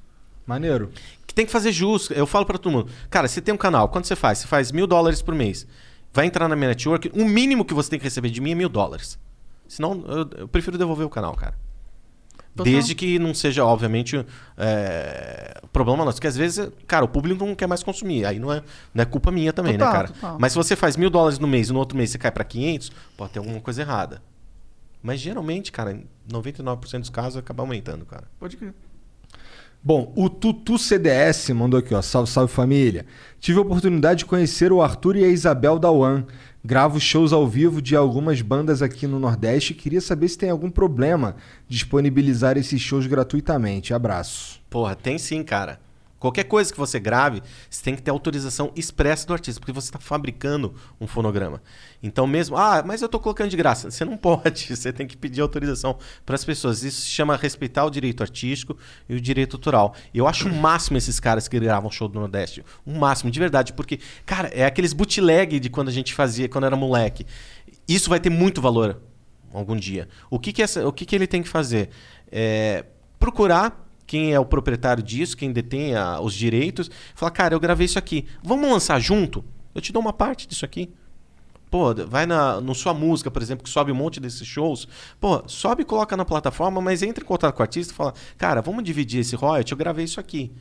Maneiro. 0.47 0.91
Que 1.27 1.35
tem 1.35 1.47
que 1.47 1.53
fazer 1.53 1.73
justo. 1.73 2.13
Eu 2.13 2.27
falo 2.27 2.45
para 2.45 2.59
todo 2.59 2.73
mundo, 2.73 2.91
cara, 3.09 3.27
você 3.27 3.41
tem 3.41 3.55
um 3.55 3.59
canal, 3.59 3.89
quanto 3.89 4.07
você 4.07 4.17
faz? 4.17 4.39
Você 4.39 4.47
faz 4.47 4.71
mil 4.71 4.87
dólares 4.87 5.23
por 5.23 5.35
mês. 5.35 5.67
Vai 6.13 6.27
entrar 6.27 6.49
na 6.49 6.55
minha 6.55 6.69
network, 6.69 7.11
o 7.15 7.25
mínimo 7.25 7.65
que 7.65 7.73
você 7.73 7.89
tem 7.89 7.99
que 7.99 8.05
receber 8.05 8.29
de 8.29 8.41
mim 8.41 8.53
é 8.53 8.55
mil 8.55 8.69
dólares. 8.69 9.19
Senão, 9.67 10.05
eu, 10.07 10.41
eu 10.41 10.49
prefiro 10.49 10.77
devolver 10.77 11.07
o 11.07 11.11
canal, 11.11 11.35
cara. 11.35 11.55
Total. 12.55 12.71
Desde 12.71 12.95
que 12.95 13.19
não 13.19 13.33
seja, 13.33 13.65
obviamente, 13.65 14.25
é, 14.59 15.61
problema 15.73 16.05
nosso. 16.05 16.17
Porque 16.17 16.27
às 16.27 16.37
vezes, 16.37 16.69
cara, 16.87 17.05
o 17.05 17.09
público 17.09 17.45
não 17.47 17.55
quer 17.55 17.67
mais 17.67 17.83
consumir. 17.83 18.27
Aí 18.27 18.39
não 18.39 18.53
é, 18.53 18.63
não 18.93 19.03
é 19.03 19.07
culpa 19.07 19.31
minha 19.31 19.53
também, 19.53 19.73
Total, 19.73 19.89
né, 19.89 19.93
cara? 19.95 20.09
total. 20.09 20.37
Mas 20.39 20.53
se 20.53 20.59
você 20.59 20.77
faz 20.77 20.97
mil 20.97 21.09
dólares 21.09 21.39
no 21.39 21.49
mês 21.49 21.71
e 21.71 21.73
no 21.73 21.79
outro 21.79 21.97
mês 21.97 22.11
você 22.11 22.19
cai 22.19 22.31
para 22.31 22.45
500, 22.45 22.93
pode 23.17 23.33
ter 23.33 23.39
alguma 23.39 23.61
coisa 23.61 23.81
errada. 23.81 24.23
Mas 25.03 25.19
geralmente, 25.21 25.73
cara, 25.73 25.93
em 25.93 26.05
99% 26.31 27.01
dos 27.01 27.11
casos 27.11 27.39
acaba 27.39 27.63
aumentando, 27.63 28.05
cara. 28.05 28.25
Pode 28.39 28.57
crer. 28.57 28.75
Bom, 29.83 30.13
o 30.15 30.31
Tutu 30.31 30.79
CDS 30.79 31.51
mandou 31.51 31.81
aqui, 31.81 31.93
ó. 31.93 32.01
Salve, 32.01 32.31
salve 32.31 32.53
família. 32.53 33.05
Tive 33.41 33.59
a 33.59 33.63
oportunidade 33.63 34.21
de 34.21 34.27
conhecer 34.27 34.71
o 34.71 34.81
Arthur 34.81 35.17
e 35.17 35.25
a 35.25 35.29
Isabel 35.29 35.77
da 35.79 35.91
One. 35.91 36.25
Gravo 36.65 37.01
shows 37.01 37.33
ao 37.33 37.45
vivo 37.47 37.83
de 37.83 37.97
algumas 37.97 38.41
bandas 38.41 38.83
aqui 38.83 39.05
no 39.05 39.19
Nordeste 39.19 39.75
queria 39.75 40.01
saber 40.01 40.29
se 40.29 40.39
tem 40.39 40.49
algum 40.49 40.71
problema 40.71 41.35
disponibilizar 41.69 42.57
esses 42.57 42.81
shows 42.81 43.07
gratuitamente. 43.09 43.93
Abraço. 43.93 44.61
Porra, 44.71 44.95
tem 44.95 45.19
sim, 45.19 45.43
cara. 45.43 45.81
Qualquer 46.23 46.45
coisa 46.45 46.73
que 46.73 46.79
você 46.79 47.01
grave, 47.01 47.43
você 47.69 47.83
tem 47.83 47.97
que 47.97 48.01
ter 48.01 48.13
autorização 48.13 48.71
expressa 48.77 49.27
do 49.27 49.33
artista, 49.33 49.61
porque 49.61 49.73
você 49.73 49.89
está 49.89 49.99
fabricando 49.99 50.73
um 51.01 51.07
fonograma. 51.09 51.61
Então, 52.01 52.29
mesmo, 52.29 52.57
ah, 52.57 52.81
mas 52.87 53.03
eu 53.03 53.07
estou 53.07 53.21
colocando 53.21 53.51
de 53.51 53.57
graça. 53.57 53.91
Você 53.91 54.05
não 54.05 54.15
pode, 54.23 54.77
você 54.77 54.93
tem 54.93 55.05
que 55.05 55.17
pedir 55.17 55.41
autorização 55.41 55.99
para 56.25 56.37
as 56.37 56.45
pessoas. 56.45 56.85
Isso 56.85 57.01
se 57.01 57.09
chama 57.09 57.37
respeitar 57.37 57.85
o 57.85 57.91
direito 57.91 58.23
artístico 58.23 58.79
e 59.09 59.17
o 59.17 59.21
direito 59.21 59.57
autoral. 59.57 59.97
Eu 60.15 60.29
acho 60.29 60.49
o 60.49 60.55
máximo 60.55 60.97
esses 60.97 61.19
caras 61.19 61.49
que 61.49 61.59
gravam 61.59 61.91
show 61.91 62.07
do 62.07 62.21
Nordeste. 62.21 62.65
O 62.87 62.97
máximo, 62.97 63.29
de 63.29 63.41
verdade, 63.41 63.73
porque, 63.73 63.99
cara, 64.25 64.47
é 64.55 64.65
aqueles 64.65 64.93
bootleg 64.93 65.59
de 65.59 65.69
quando 65.69 65.89
a 65.89 65.93
gente 65.93 66.15
fazia, 66.15 66.49
quando 66.49 66.67
era 66.67 66.77
moleque. 66.77 67.27
Isso 67.89 68.09
vai 68.09 68.21
ter 68.21 68.31
muito 68.31 68.63
valor 68.63 69.03
algum 69.53 69.75
dia. 69.75 70.09
O 70.31 70.39
que, 70.39 70.53
que, 70.53 70.63
essa, 70.63 70.87
o 70.87 70.93
que, 70.93 71.05
que 71.05 71.17
ele 71.17 71.27
tem 71.27 71.43
que 71.43 71.49
fazer? 71.49 71.91
É 72.31 72.85
procurar 73.19 73.83
quem 74.13 74.35
é 74.35 74.39
o 74.39 74.45
proprietário 74.45 75.03
disso, 75.03 75.35
quem 75.35 75.51
detém 75.51 75.95
a- 75.97 76.21
os 76.21 76.35
direitos, 76.35 76.91
falar, 77.15 77.31
cara, 77.31 77.55
eu 77.55 77.59
gravei 77.61 77.87
isso 77.87 77.99
aqui. 77.99 78.27
Vamos 78.43 78.69
lançar 78.71 79.01
junto? 79.01 79.43
Eu 79.75 79.81
te 79.81 79.91
dou 79.91 80.03
uma 80.03 80.13
parte 80.13 80.47
disso 80.47 80.67
aqui. 80.67 80.91
Pô, 81.71 81.95
vai 81.95 82.27
na 82.27 82.61
no 82.61 82.75
sua 82.75 82.93
música, 82.93 83.31
por 83.31 83.41
exemplo, 83.41 83.65
que 83.65 83.71
sobe 83.71 83.91
um 83.91 83.95
monte 83.95 84.21
desses 84.21 84.47
shows. 84.47 84.87
Pô, 85.19 85.43
sobe 85.49 85.81
e 85.81 85.85
coloca 85.87 86.15
na 86.15 86.27
plataforma, 86.27 86.79
mas 86.79 87.03
entra 87.03 87.25
em 87.25 87.27
contato 87.27 87.55
com 87.55 87.61
o 87.61 87.65
artista 87.65 87.95
e 87.95 87.97
fala, 87.97 88.13
cara, 88.37 88.61
vamos 88.61 88.85
dividir 88.85 89.21
esse 89.21 89.35
royalty, 89.35 89.73
eu 89.73 89.79
gravei 89.79 90.05
isso 90.05 90.21
aqui. 90.21 90.53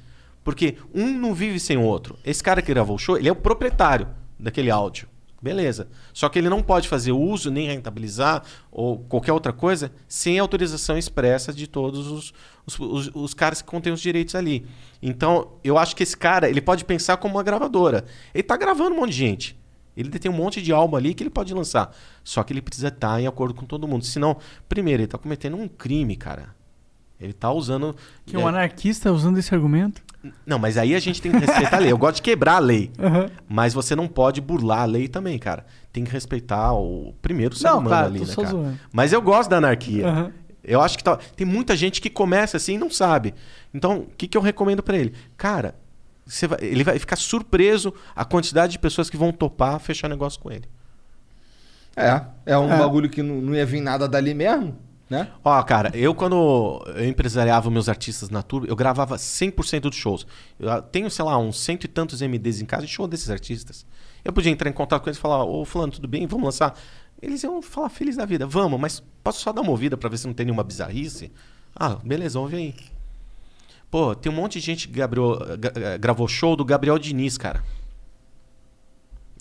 Porque 0.45 0.77
um 0.95 1.09
não 1.19 1.33
vive 1.33 1.59
sem 1.59 1.75
o 1.75 1.81
outro. 1.83 2.17
Esse 2.23 2.41
cara 2.41 2.61
que 2.61 2.73
gravou 2.73 2.95
o 2.95 2.99
show, 2.99 3.17
ele 3.17 3.27
é 3.27 3.31
o 3.33 3.35
proprietário 3.35 4.07
daquele 4.39 4.71
áudio. 4.71 5.09
Beleza. 5.41 5.87
Só 6.13 6.29
que 6.29 6.37
ele 6.37 6.49
não 6.49 6.61
pode 6.61 6.87
fazer 6.87 7.11
uso, 7.11 7.49
nem 7.49 7.65
rentabilizar, 7.67 8.43
ou 8.71 8.99
qualquer 8.99 9.33
outra 9.33 9.51
coisa, 9.51 9.91
sem 10.07 10.37
autorização 10.37 10.97
expressa 10.97 11.51
de 11.51 11.65
todos 11.65 12.07
os, 12.07 12.33
os, 12.65 12.79
os- 12.79 13.11
os 13.15 13.33
caras 13.33 13.59
que 13.61 13.67
contêm 13.67 13.91
os 13.91 13.99
direitos 13.99 14.35
ali. 14.35 14.67
Então, 15.01 15.53
eu 15.63 15.79
acho 15.79 15.95
que 15.95 16.03
esse 16.03 16.15
cara, 16.15 16.47
ele 16.47 16.61
pode 16.61 16.85
pensar 16.85 17.17
como 17.17 17.35
uma 17.35 17.43
gravadora. 17.43 18.05
Ele 18.33 18.43
tá 18.43 18.55
gravando 18.55 18.95
um 18.95 18.99
monte 18.99 19.11
de 19.11 19.17
gente. 19.17 19.59
Ele 19.97 20.09
tem 20.11 20.29
um 20.31 20.33
monte 20.35 20.61
de 20.61 20.71
álbum 20.71 20.95
ali 20.95 21.13
que 21.13 21.23
ele 21.23 21.29
pode 21.29 21.53
lançar. 21.53 21.91
Só 22.23 22.43
que 22.43 22.53
ele 22.53 22.61
precisa 22.61 22.89
estar 22.89 23.19
em 23.19 23.25
acordo 23.27 23.53
com 23.55 23.65
todo 23.65 23.87
mundo. 23.87 24.05
Senão, 24.05 24.37
primeiro, 24.69 25.01
ele 25.01 25.07
tá 25.07 25.17
cometendo 25.17 25.57
um 25.57 25.67
crime, 25.67 26.15
cara. 26.15 26.55
Ele 27.19 27.33
tá 27.33 27.51
usando. 27.51 27.95
Que 28.25 28.37
um 28.37 28.47
anarquista 28.47 29.11
usando 29.11 29.37
esse 29.37 29.53
argumento? 29.53 30.01
Não, 30.45 30.59
mas 30.59 30.77
aí 30.77 30.93
a 30.93 30.99
gente 30.99 31.19
tem 31.21 31.31
que 31.31 31.39
respeitar 31.39 31.77
a 31.77 31.79
lei. 31.79 31.91
Eu 31.91 31.97
gosto 31.97 32.17
de 32.17 32.21
quebrar 32.21 32.55
a 32.57 32.59
lei. 32.59 32.91
Aham. 32.99 33.29
Mas 33.49 33.73
você 33.73 33.95
não 33.95 34.07
pode 34.07 34.39
burlar 34.39 34.81
a 34.81 34.85
lei 34.85 35.07
também, 35.07 35.39
cara. 35.39 35.65
Tem 35.91 36.03
que 36.03 36.11
respeitar 36.11 36.73
o 36.73 37.13
primeiro 37.21 37.55
ser 37.55 37.65
Não, 37.67 37.73
humano 37.79 37.87
claro, 37.89 38.05
ali, 38.07 38.19
tô 38.19 38.25
né, 38.25 38.31
só 38.33 38.41
cara? 38.43 38.53
zoando. 38.55 38.79
Mas 38.93 39.13
eu 39.13 39.21
gosto 39.21 39.49
da 39.49 39.57
anarquia. 39.57 40.07
Aham. 40.07 40.31
Eu 40.63 40.79
acho 40.79 40.95
que 40.95 41.03
tá- 41.03 41.17
tem 41.35 41.45
muita 41.47 41.75
gente 41.75 41.99
que 41.99 42.07
começa 42.09 42.55
assim 42.57 42.75
e 42.75 42.77
não 42.77 42.89
sabe. 42.91 43.33
Então, 43.73 44.01
o 44.01 44.07
que, 44.15 44.27
que 44.27 44.37
eu 44.37 44.41
recomendo 44.43 44.83
pra 44.83 44.95
ele? 44.95 45.11
Cara, 45.35 45.73
você 46.23 46.45
vai- 46.45 46.59
ele 46.61 46.83
vai 46.83 46.99
ficar 46.99 47.15
surpreso 47.15 47.91
a 48.15 48.23
quantidade 48.23 48.73
de 48.73 48.79
pessoas 48.79 49.09
que 49.09 49.17
vão 49.17 49.31
topar 49.31 49.79
fechar 49.79 50.07
negócio 50.07 50.39
com 50.39 50.51
ele. 50.51 50.65
É, 51.95 52.21
é 52.45 52.57
um 52.57 52.71
É. 52.71 52.77
bagulho 52.77 53.09
que 53.09 53.23
não, 53.23 53.41
não 53.41 53.55
ia 53.55 53.65
vir 53.65 53.81
nada 53.81 54.07
dali 54.07 54.33
mesmo, 54.35 54.77
né? 55.11 55.27
Ó, 55.43 55.61
cara, 55.63 55.91
eu 55.93 56.15
quando 56.15 56.81
eu 56.95 57.05
empresariava 57.05 57.69
meus 57.69 57.89
artistas 57.89 58.29
na 58.29 58.41
Turbo, 58.41 58.65
eu 58.65 58.75
gravava 58.77 59.17
100% 59.17 59.81
dos 59.81 59.95
shows. 59.97 60.25
Eu 60.57 60.71
ah, 60.71 60.81
tenho, 60.81 61.11
sei 61.11 61.25
lá, 61.25 61.37
uns 61.37 61.59
cento 61.59 61.83
e 61.83 61.87
tantos 61.89 62.21
MDs 62.21 62.61
em 62.61 62.65
casa 62.65 62.85
de 62.85 62.91
show 62.93 63.05
desses 63.09 63.29
artistas. 63.29 63.85
Eu 64.23 64.31
podia 64.31 64.49
entrar 64.49 64.69
em 64.69 64.73
contato 64.73 65.03
com 65.03 65.09
eles 65.09 65.17
e 65.17 65.21
falar, 65.21 65.43
ô 65.43 65.65
fulano, 65.65 65.91
tudo 65.91 66.07
bem? 66.07 66.25
Vamos 66.25 66.45
lançar? 66.45 66.79
Eles 67.21 67.43
iam 67.43 67.61
falar 67.61 67.89
feliz 67.89 68.15
da 68.15 68.25
vida. 68.25 68.47
Vamos, 68.47 68.79
mas 68.79 69.03
posso 69.21 69.41
só 69.41 69.51
dar 69.51 69.59
uma 69.61 69.71
ouvida 69.71 69.97
pra 69.97 70.09
ver 70.09 70.17
se 70.17 70.25
não 70.27 70.33
tem 70.33 70.45
nenhuma 70.45 70.63
bizarrice? 70.63 71.29
Ah, 71.75 71.95
beleza, 71.95 72.39
ouve 72.39 72.55
aí. 72.55 72.75
Pô, 73.89 74.15
tem 74.15 74.31
um 74.31 74.35
monte 74.35 74.53
de 74.53 74.65
gente 74.65 74.87
que 74.87 74.93
Gabriel, 74.97 75.37
gravou 75.99 76.25
show 76.25 76.55
do 76.55 76.63
Gabriel 76.63 76.97
Diniz, 76.97 77.37
cara. 77.37 77.61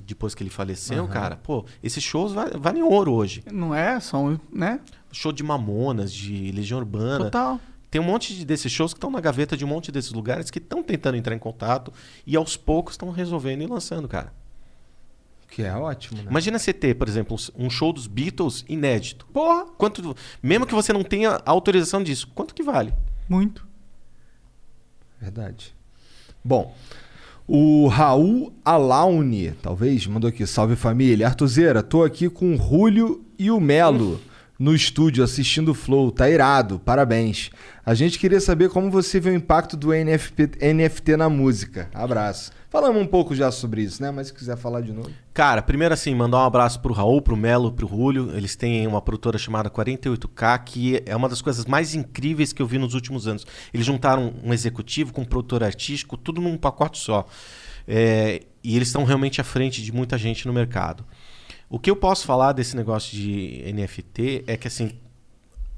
Depois 0.04 0.34
que 0.34 0.42
ele 0.42 0.50
faleceu, 0.50 1.04
Aham. 1.04 1.12
cara, 1.12 1.36
pô, 1.36 1.64
esses 1.80 2.02
shows 2.02 2.32
va- 2.32 2.50
valem 2.58 2.82
ouro 2.82 3.12
hoje. 3.12 3.44
Não 3.52 3.72
é 3.72 3.96
um, 4.14 4.36
né? 4.52 4.80
Show 5.12 5.32
de 5.32 5.42
Mamonas, 5.42 6.12
de 6.12 6.52
Legião 6.52 6.78
Urbana. 6.78 7.24
Total. 7.26 7.60
Tem 7.90 8.00
um 8.00 8.04
monte 8.04 8.34
de- 8.36 8.44
desses 8.44 8.70
shows 8.70 8.92
que 8.92 8.98
estão 8.98 9.10
na 9.10 9.20
gaveta 9.20 9.56
de 9.56 9.64
um 9.64 9.68
monte 9.68 9.90
desses 9.90 10.12
lugares 10.12 10.50
que 10.50 10.58
estão 10.58 10.82
tentando 10.82 11.16
entrar 11.16 11.34
em 11.34 11.38
contato 11.38 11.92
e 12.26 12.36
aos 12.36 12.56
poucos 12.56 12.94
estão 12.94 13.10
resolvendo 13.10 13.62
e 13.62 13.66
lançando, 13.66 14.06
cara. 14.06 14.32
Que 15.48 15.62
é 15.64 15.74
ótimo, 15.74 16.22
né? 16.22 16.28
Imagina 16.30 16.56
você 16.60 16.72
ter, 16.72 16.94
por 16.94 17.08
exemplo, 17.08 17.36
um 17.56 17.68
show 17.68 17.92
dos 17.92 18.06
Beatles 18.06 18.64
inédito. 18.68 19.26
Porra! 19.32 19.66
Quanto, 19.76 20.14
mesmo 20.40 20.64
que 20.64 20.74
você 20.74 20.92
não 20.92 21.02
tenha 21.02 21.40
autorização 21.44 22.00
disso, 22.04 22.28
quanto 22.32 22.54
que 22.54 22.62
vale? 22.62 22.94
Muito. 23.28 23.66
Verdade. 25.20 25.74
Bom, 26.44 26.74
o 27.46 27.88
Raul 27.88 28.52
Alaune, 28.64 29.50
talvez, 29.60 30.06
mandou 30.06 30.28
aqui, 30.28 30.46
salve 30.46 30.76
família. 30.76 31.26
Artuzeira, 31.26 31.82
tô 31.82 32.04
aqui 32.04 32.30
com 32.30 32.54
o 32.54 32.56
Rúlio 32.56 33.24
e 33.38 33.50
o 33.50 33.60
Melo 33.60 34.20
no 34.60 34.74
estúdio 34.74 35.24
assistindo 35.24 35.70
o 35.70 35.74
Flow, 35.74 36.12
tá 36.12 36.28
irado, 36.28 36.78
parabéns. 36.78 37.50
A 37.84 37.94
gente 37.94 38.18
queria 38.18 38.38
saber 38.42 38.68
como 38.68 38.90
você 38.90 39.18
vê 39.18 39.30
o 39.30 39.34
impacto 39.34 39.74
do 39.74 39.90
NFP 39.94 40.50
NFT 40.74 41.16
na 41.16 41.30
música. 41.30 41.88
Abraço. 41.94 42.52
Falamos 42.68 43.00
um 43.00 43.06
pouco 43.06 43.34
já 43.34 43.50
sobre 43.50 43.80
isso, 43.80 44.02
né? 44.02 44.10
Mas 44.10 44.26
se 44.26 44.34
quiser 44.34 44.58
falar 44.58 44.82
de 44.82 44.92
novo. 44.92 45.10
Cara, 45.32 45.62
primeiro 45.62 45.94
assim, 45.94 46.14
mandar 46.14 46.40
um 46.40 46.44
abraço 46.44 46.78
pro 46.80 46.92
Raul, 46.92 47.22
pro 47.22 47.38
Melo, 47.38 47.72
pro 47.72 47.88
Julio. 47.88 48.36
Eles 48.36 48.54
têm 48.54 48.86
uma 48.86 49.00
produtora 49.00 49.38
chamada 49.38 49.70
48K, 49.70 50.62
que 50.62 51.02
é 51.06 51.16
uma 51.16 51.28
das 51.28 51.40
coisas 51.40 51.64
mais 51.64 51.94
incríveis 51.94 52.52
que 52.52 52.60
eu 52.60 52.66
vi 52.66 52.76
nos 52.76 52.92
últimos 52.92 53.26
anos. 53.26 53.46
Eles 53.72 53.86
juntaram 53.86 54.34
um 54.44 54.52
executivo 54.52 55.10
com 55.10 55.22
um 55.22 55.24
produtor 55.24 55.64
artístico, 55.64 56.18
tudo 56.18 56.38
num 56.38 56.58
pacote 56.58 56.98
só. 56.98 57.26
É, 57.88 58.42
e 58.62 58.76
eles 58.76 58.88
estão 58.88 59.04
realmente 59.04 59.40
à 59.40 59.44
frente 59.44 59.82
de 59.82 59.90
muita 59.90 60.18
gente 60.18 60.46
no 60.46 60.52
mercado. 60.52 61.02
O 61.72 61.78
que 61.78 61.88
eu 61.88 61.94
posso 61.94 62.26
falar 62.26 62.52
desse 62.52 62.74
negócio 62.74 63.16
de 63.16 63.62
NFT 63.72 64.42
é 64.48 64.56
que 64.56 64.66
assim, 64.66 64.98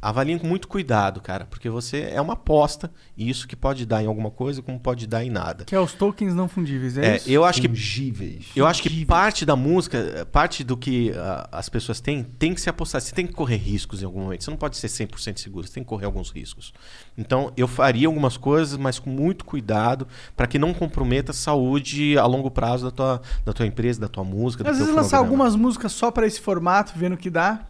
avaliem 0.03 0.37
com 0.37 0.49
muito 0.49 0.67
cuidado, 0.67 1.21
cara, 1.21 1.47
porque 1.47 1.71
você 1.71 2.11
é 2.13 2.21
uma 2.21 2.33
aposta 2.33 2.91
e 3.17 3.31
isso 3.31 3.47
que 3.47 3.55
pode 3.55 3.87
dar 3.87 4.03
em 4.03 4.07
alguma 4.07 4.33
coisa, 4.33 4.61
como 4.61 4.79
pode 4.81 5.07
dar 5.07 5.25
em 5.25 5.31
nada. 5.31 5.65
Que 5.65 5.77
é 5.77 5.81
os 5.81 5.93
tokens 5.95 6.35
não 6.35 6.49
fundíveis, 6.49 6.99
é, 6.99 7.13
É, 7.13 7.17
isso? 7.19 7.31
eu 7.31 7.45
acho 7.45 7.61
que 7.61 7.69
Fungíveis. 7.69 8.47
eu 8.57 8.67
acho 8.67 8.83
que 8.83 9.07
parte 9.07 9.47
da 9.47 9.55
música, 9.55 10.27
parte 10.33 10.65
do 10.65 10.77
que 10.77 11.13
ah, 11.17 11.49
as 11.53 11.69
pessoas 11.69 12.01
têm, 12.01 12.25
tem 12.25 12.53
que 12.53 12.61
se 12.61 12.69
apostar. 12.69 13.01
Você 13.01 13.15
tem 13.15 13.27
que 13.27 13.33
correr 13.33 13.57
riscos 13.57 14.03
em 14.03 14.05
algum 14.05 14.23
momento. 14.23 14.43
Você 14.43 14.51
não 14.51 14.57
pode 14.59 14.77
ser 14.77 14.89
100% 14.89 15.39
seguro, 15.39 15.67
você 15.67 15.73
tem 15.75 15.85
que 15.85 15.89
correr 15.89 16.07
alguns 16.07 16.31
riscos. 16.31 16.73
Então, 17.17 17.53
eu 17.57 17.69
faria 17.69 18.09
algumas 18.09 18.37
coisas, 18.37 18.77
mas 18.77 18.99
com 18.99 19.09
muito 19.11 19.45
cuidado, 19.45 20.09
para 20.37 20.49
que 20.49 20.59
não 20.59 20.75
comprometa 20.75 21.31
a 21.31 21.35
saúde 21.35 22.19
a 22.19 22.27
longo 22.27 22.51
prazo 22.51 22.87
da 22.87 22.91
tua, 22.91 23.23
da 23.45 23.53
tua 23.53 23.67
empresa, 23.67 24.01
da 24.01 24.09
tua 24.09 24.25
música, 24.25 24.65
do 24.65 24.71
Às 24.71 24.77
teu 24.79 24.87
vezes 24.87 25.01
lançar 25.01 25.19
algumas 25.19 25.55
músicas 25.55 25.93
só 25.93 26.11
pra 26.11 26.27
esse 26.27 26.41
formato, 26.41 26.93
vendo 26.97 27.13
o 27.15 27.17
que 27.17 27.31
dá. 27.31 27.67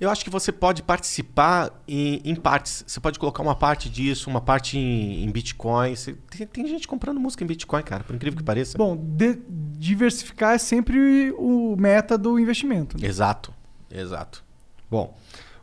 Eu 0.00 0.08
acho 0.10 0.22
que 0.24 0.30
você 0.30 0.52
pode 0.52 0.82
participar 0.82 1.82
em, 1.88 2.20
em 2.24 2.34
partes. 2.36 2.84
Você 2.86 3.00
pode 3.00 3.18
colocar 3.18 3.42
uma 3.42 3.56
parte 3.56 3.88
disso, 3.90 4.30
uma 4.30 4.40
parte 4.40 4.78
em, 4.78 5.24
em 5.24 5.30
Bitcoin. 5.30 5.96
Você- 5.96 6.14
tem, 6.30 6.46
tem 6.46 6.66
gente 6.68 6.86
comprando 6.86 7.18
música 7.18 7.42
em 7.42 7.46
Bitcoin, 7.46 7.82
cara, 7.82 8.04
por 8.04 8.14
incrível 8.14 8.36
que 8.38 8.44
pareça. 8.44 8.78
Bom, 8.78 8.96
de- 8.96 9.38
diversificar 9.76 10.54
é 10.54 10.58
sempre 10.58 11.32
o 11.36 11.74
meta 11.76 12.16
do 12.16 12.38
investimento. 12.38 12.96
né? 13.00 13.06
Exato, 13.08 13.52
exato. 13.90 14.44
Bom, 14.90 15.16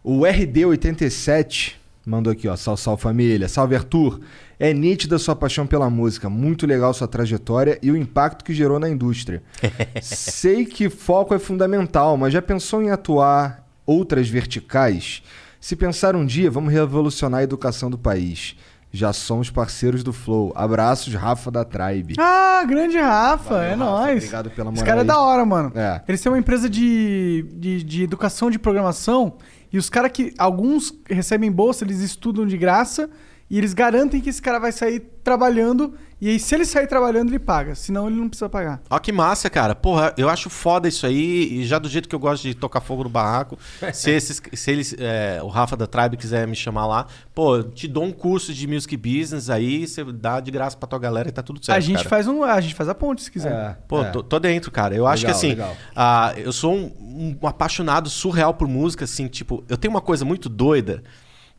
o 0.04 0.26
RD87 0.26 1.74
mandou 2.06 2.32
aqui, 2.32 2.48
ó. 2.48 2.56
Salve, 2.56 2.82
salve 2.82 3.02
família. 3.02 3.48
Salve 3.48 3.76
Arthur. 3.76 4.20
É 4.60 4.74
nítida 4.74 5.18
sua 5.18 5.36
paixão 5.36 5.68
pela 5.68 5.90
música, 5.90 6.30
muito 6.30 6.66
legal 6.66 6.94
sua 6.94 7.08
trajetória 7.08 7.78
e 7.82 7.92
o 7.92 7.98
impacto 7.98 8.44
que 8.46 8.54
gerou 8.54 8.80
na 8.80 8.90
indústria. 8.90 9.44
Sei 10.02 10.66
que 10.66 10.90
foco 10.90 11.34
é 11.34 11.40
fundamental, 11.40 12.16
mas 12.16 12.32
já 12.32 12.42
pensou 12.42 12.82
em 12.82 12.90
atuar 12.90 13.65
outras 13.86 14.28
verticais? 14.30 15.22
Se 15.60 15.76
pensar 15.76 16.16
um 16.16 16.26
dia, 16.26 16.50
vamos 16.52 16.72
revolucionar 16.72 17.40
a 17.42 17.44
educação 17.44 17.90
do 17.90 17.98
país. 17.98 18.56
Já 18.92 19.12
somos 19.12 19.50
parceiros 19.50 20.04
do 20.04 20.14
Flow. 20.14 20.54
Abraços, 20.56 21.14
Rafa 21.14 21.52
da 21.52 21.66
Tribe. 21.66 22.16
Ah, 22.18 22.64
grande 22.66 22.98
Rafa, 22.98 23.50
Valeu, 23.56 23.64
é 23.64 23.70
Rafa, 23.72 23.78
nóis. 23.78 24.18
obrigado 24.18 24.50
pela 24.52 24.70
Esse 24.72 24.80
moral 24.80 24.86
cara 24.86 25.00
é 25.00 25.02
aí. 25.02 25.08
da 25.08 25.20
hora, 25.20 25.46
mano. 25.46 25.72
É. 25.76 26.02
Eles 26.08 26.22
têm 26.22 26.32
uma 26.32 26.38
empresa 26.38 26.70
de, 26.70 27.46
de, 27.58 27.84
de 27.84 28.04
educação 28.04 28.50
de 28.50 28.58
programação 28.58 29.34
e 29.74 29.78
os 29.78 29.90
caras 29.90 30.12
que. 30.12 30.34
Alguns 30.38 30.94
recebem 31.10 31.52
bolsa, 31.52 31.84
eles 31.84 32.00
estudam 32.00 32.46
de 32.48 32.58
graça 32.58 33.10
e 33.50 33.58
eles 33.58 33.74
garantem 33.74 34.20
que 34.20 34.30
esse 34.30 34.42
cara 34.42 34.60
vai 34.60 34.72
sair 34.72 35.00
trabalhando. 35.24 35.94
E 36.20 36.30
aí, 36.30 36.40
se 36.40 36.56
ele 36.56 36.66
sair 36.66 36.88
trabalhando, 36.88 37.30
ele 37.30 37.38
paga. 37.38 37.76
Senão, 37.76 38.08
ele 38.08 38.16
não 38.16 38.28
precisa 38.28 38.50
pagar. 38.50 38.82
Ó, 38.90 38.98
que 38.98 39.12
massa, 39.12 39.50
cara. 39.50 39.76
Porra, 39.76 40.14
eu 40.18 40.30
acho 40.30 40.50
foda 40.50 40.88
isso 40.88 41.06
aí. 41.06 41.60
E 41.60 41.66
já 41.66 41.78
do 41.78 41.88
jeito 41.88 42.10
que 42.10 42.16
eu 42.16 42.20
gosto 42.20 42.42
de 42.44 42.56
tocar 42.56 42.82
fogo 42.82 43.04
no 43.04 43.10
barraco. 43.10 43.60
se, 43.94 44.10
esses, 44.10 44.42
se 44.52 44.72
eles, 44.72 44.96
é, 44.98 45.40
o 45.44 45.48
Rafa 45.48 45.78
da 45.78 45.86
Tribe 45.86 46.18
quiser 46.18 46.48
me 46.48 46.56
chamar 46.56 46.88
lá, 46.88 47.06
pô, 47.36 47.58
eu 47.58 47.64
te 47.66 47.88
dou 47.88 48.04
um 48.04 48.12
curso 48.12 48.52
de 48.52 48.66
music 48.66 48.98
business 48.98 49.50
aí, 49.50 49.86
você 49.86 50.04
dá 50.06 50.40
de 50.40 50.50
graça 50.50 50.76
pra 50.76 50.88
tua 50.88 50.98
galera 50.98 51.30
e 51.30 51.32
tá 51.32 51.44
tudo 51.44 51.64
certo. 51.64 51.78
a 51.78 51.82
gente 51.82 51.98
cara. 51.98 52.10
faz 52.10 52.28
um, 52.28 52.44
a 52.44 52.60
gente 52.60 52.74
faz 52.74 52.90
a 52.90 52.96
ponte 52.96 53.22
se 53.22 53.30
quiser. 53.30 53.84
Pô, 53.88 54.04
tô, 54.06 54.24
tô 54.24 54.40
dentro, 54.40 54.72
cara. 54.72 54.96
Eu 54.96 55.06
acho 55.06 55.26
que 55.26 55.32
Legal, 55.32 55.38
assim, 55.38 55.50
legal. 55.50 55.78
ah, 55.96 56.34
eu 56.38 56.52
sou 56.52 56.74
um, 56.74 57.38
um 57.42 57.48
apaixonado 57.48 58.10
surreal 58.10 58.56
por 58.56 58.68
música, 58.68 59.04
assim, 59.04 59.28
tipo, 59.28 59.64
eu 59.70 59.78
tenho 59.78 59.94
uma 59.94 60.02
coisa 60.02 60.26
muito 60.26 60.50
doida 60.50 61.04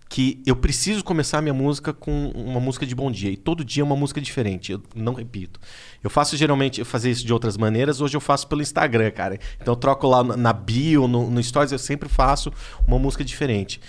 que 0.09 0.41
eu 0.47 0.55
preciso 0.55 1.03
começar 1.03 1.39
a 1.39 1.43
minha 1.43 1.53
música 1.55 1.93
com 1.93 2.31
uma 2.35 2.61
música 2.61 2.87
de 2.87 2.95
bom 2.95 3.11
dia. 3.11 3.31
E 3.31 3.37
todo 3.37 3.65
dia 3.65 3.83
é 3.83 3.85
uma 3.85 3.97
música 3.97 4.21
diferente. 4.21 4.71
Eu 4.73 4.83
não 4.95 5.13
repito. 5.15 5.59
Eu 6.03 6.09
faço 6.09 6.37
geralmente, 6.37 6.79
eu 6.79 6.87
fazia 6.87 7.11
isso 7.11 7.27
de 7.27 7.33
outras 7.33 7.57
maneiras, 7.57 8.01
hoje 8.01 8.17
eu 8.17 8.21
faço 8.21 8.47
pelo 8.47 8.63
Instagram, 8.63 9.11
cara. 9.11 9.39
Então 9.61 9.73
eu 9.73 9.77
troco 9.77 10.07
lá 10.07 10.23
na 10.23 10.53
bio, 10.53 11.09
no, 11.09 11.29
no 11.29 11.43
Stories, 11.43 11.73
eu 11.73 11.79
sempre 11.79 12.09
faço 12.09 12.53
uma 12.87 12.99
música 12.99 13.25
diferente. 13.25 13.81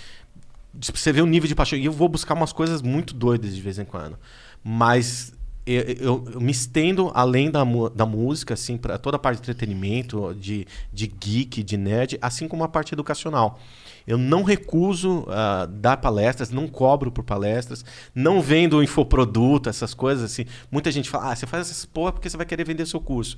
Pra 0.72 0.92
Você 0.94 1.12
vê 1.12 1.20
o 1.22 1.26
nível 1.26 1.48
de 1.48 1.54
paixão. 1.54 1.78
E 1.78 1.84
eu 1.84 1.92
vou 1.92 2.08
buscar 2.08 2.34
umas 2.34 2.52
coisas 2.52 2.82
muito 2.82 3.14
doidas 3.14 3.54
de 3.54 3.60
vez 3.62 3.78
em 3.78 3.84
quando. 3.84 4.18
Mas 4.62 5.32
eu, 5.64 5.82
eu- 5.82 6.24
eu 6.34 6.40
me 6.40 6.50
estendo 6.50 7.10
além 7.14 7.50
da, 7.50 7.62
da 7.94 8.04
música, 8.06 8.54
assim, 8.54 8.76
para 8.76 8.98
toda 8.98 9.16
a 9.16 9.20
parte 9.20 9.36
de 9.36 9.42
entretenimento, 9.42 10.34
de, 10.34 10.66
de 10.92 11.06
geek, 11.06 11.62
de 11.62 11.76
nerd, 11.76 12.18
assim 12.20 12.48
como 12.48 12.64
a 12.64 12.68
parte 12.68 12.92
educacional. 12.92 13.60
Eu 14.08 14.16
não 14.16 14.42
recuso 14.42 15.26
ah, 15.28 15.68
dar 15.70 15.98
palestras, 15.98 16.48
não 16.48 16.66
cobro 16.66 17.12
por 17.12 17.22
palestras, 17.22 17.84
não 18.14 18.40
vendo 18.40 18.82
infoproduto, 18.82 19.68
essas 19.68 19.92
coisas 19.92 20.32
assim. 20.32 20.46
Muita 20.72 20.90
gente 20.90 21.10
fala, 21.10 21.30
ah, 21.30 21.36
você 21.36 21.46
faz 21.46 21.70
essas 21.70 21.84
porra 21.84 22.12
porque 22.12 22.30
você 22.30 22.34
vai 22.34 22.46
querer 22.46 22.64
vender 22.64 22.86
seu 22.86 23.02
curso. 23.02 23.36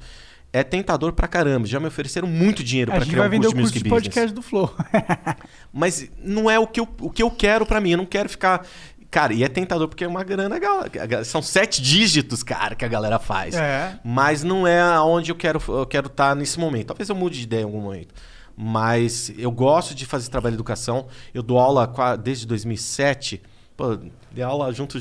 É 0.52 0.62
tentador 0.62 1.12
pra 1.12 1.26
caramba. 1.26 1.66
Já 1.66 1.80
me 1.80 1.88
ofereceram 1.88 2.28
muito 2.28 2.62
dinheiro 2.62 2.92
para 2.92 3.04
criar 3.04 3.26
um 3.26 3.30
curso 3.30 3.36
o 3.36 3.40
de 3.40 3.46
curso 3.46 3.56
music 3.56 3.78
de 3.78 3.90
business. 3.90 4.04
podcast 4.04 4.32
do 4.32 4.42
Flow. 4.42 4.72
Mas 5.74 6.08
não 6.22 6.48
é 6.48 6.56
o 6.56 6.68
que 6.68 6.78
eu, 6.78 6.88
o 7.00 7.10
que 7.10 7.22
eu 7.22 7.32
quero 7.32 7.66
pra 7.66 7.80
mim. 7.80 7.90
Eu 7.90 7.98
não 7.98 8.06
quero 8.06 8.28
ficar. 8.28 8.64
Cara, 9.10 9.32
e 9.32 9.42
é 9.42 9.48
tentador 9.48 9.88
porque 9.88 10.04
é 10.04 10.08
uma 10.08 10.22
grana. 10.22 10.56
São 11.24 11.42
sete 11.42 11.82
dígitos, 11.82 12.44
cara, 12.44 12.76
que 12.76 12.84
a 12.84 12.88
galera 12.88 13.18
faz. 13.18 13.56
É. 13.56 13.98
Mas 14.04 14.44
não 14.44 14.68
é 14.68 14.80
aonde 14.80 15.32
eu 15.32 15.36
quero 15.36 15.60
eu 15.66 15.86
quero 15.86 16.06
estar 16.06 16.36
nesse 16.36 16.60
momento. 16.60 16.88
Talvez 16.88 17.08
eu 17.08 17.16
mude 17.16 17.38
de 17.38 17.44
ideia 17.44 17.62
em 17.62 17.64
algum 17.64 17.80
momento. 17.80 18.14
Mas 18.62 19.32
eu 19.38 19.50
gosto 19.50 19.94
de 19.94 20.04
fazer 20.04 20.28
trabalho 20.28 20.52
de 20.52 20.56
educação. 20.56 21.06
Eu 21.32 21.42
dou 21.42 21.58
aula 21.58 21.90
desde 22.22 22.46
2007. 22.46 23.40
Pô, 23.74 23.96
dei 24.30 24.44
aula 24.44 24.70
junto, 24.70 24.98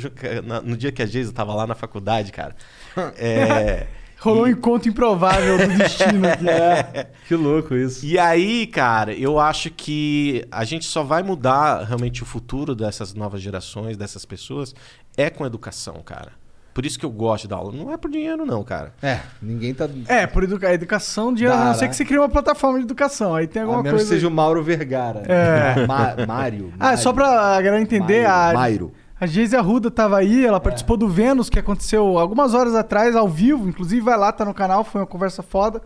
no 0.64 0.78
dia 0.78 0.94
que 0.94 1.02
a 1.02 1.06
Geisa 1.06 1.34
tava 1.34 1.54
lá 1.54 1.68
na 1.68 1.76
faculdade, 1.76 2.32
cara. 2.32 2.56
É. 3.18 3.86
Rolou 4.20 4.44
um 4.44 4.48
encontro 4.48 4.90
improvável 4.90 5.58
do 5.58 5.78
destino 5.78 6.28
aqui. 6.28 6.50
É, 6.50 7.08
que 7.28 7.36
louco 7.36 7.74
isso. 7.74 8.06
E 8.06 8.20
aí, 8.20 8.68
cara, 8.68 9.14
eu 9.14 9.40
acho 9.40 9.70
que 9.70 10.46
a 10.52 10.66
gente 10.66 10.86
só 10.86 11.04
vai 11.04 11.24
mudar 11.24 11.84
realmente 11.84 12.22
o 12.24 12.26
futuro 12.26 12.76
dessas 12.76 13.14
novas 13.14 13.42
gerações, 13.42 13.96
dessas 13.96 14.26
pessoas, 14.26 14.76
é 15.16 15.30
com 15.30 15.46
educação, 15.46 16.02
cara. 16.04 16.34
Por 16.74 16.86
isso 16.86 16.98
que 17.00 17.06
eu 17.06 17.10
gosto 17.10 17.48
da 17.48 17.56
aula. 17.58 17.72
Não 17.74 17.92
é 17.92 17.98
por 17.98 18.10
dinheiro, 18.10 18.46
não, 18.46 18.64
cara. 18.64 18.94
É, 19.02 19.20
ninguém 19.42 19.74
tá. 19.74 19.90
É, 20.08 20.26
por 20.28 20.44
educa 20.44 20.72
educação, 20.74 21.34
dinheiro, 21.34 21.56
a 21.58 21.66
não 21.66 21.74
ser 21.74 21.82
Dá, 21.82 21.88
que 21.90 21.96
você 21.96 22.06
crie 22.06 22.18
uma 22.18 22.30
plataforma 22.30 22.78
de 22.78 22.86
educação. 22.86 23.36
Aí 23.36 23.48
tem 23.48 23.62
A 23.62 23.66
alguma 23.66 23.84
menos 23.84 24.00
coisa. 24.02 24.10
que 24.10 24.16
seja 24.16 24.28
o 24.28 24.32
Mauro 24.32 24.64
Vergara. 24.64 25.24
É. 25.28 25.84
Ma 25.88 26.16
Mário. 26.28 26.72
Ah, 26.80 26.96
só 26.96 27.12
pra 27.12 27.28
a 27.58 27.62
galera 27.62 27.82
entender, 27.82 28.24
Mairo, 28.28 28.32
a, 28.32 28.54
Mairo. 28.54 28.92
a 29.20 29.26
Geise 29.26 29.56
Arruda 29.56 29.90
tava 29.92 30.18
aí, 30.18 30.46
ela 30.46 30.60
participou 30.60 30.96
do 30.96 31.08
Vênus, 31.08 31.50
que 31.50 31.60
aconteceu 31.60 32.18
algumas 32.18 32.54
horas 32.54 32.76
atrás, 32.76 33.16
ao 33.16 33.28
vivo. 33.28 33.68
Inclusive, 33.68 34.02
vai 34.02 34.18
lá, 34.18 34.32
tá 34.32 34.46
no 34.46 34.54
canal, 34.54 34.84
foi 34.84 35.02
uma 35.02 35.08
conversa 35.08 35.42
foda. 35.44 35.82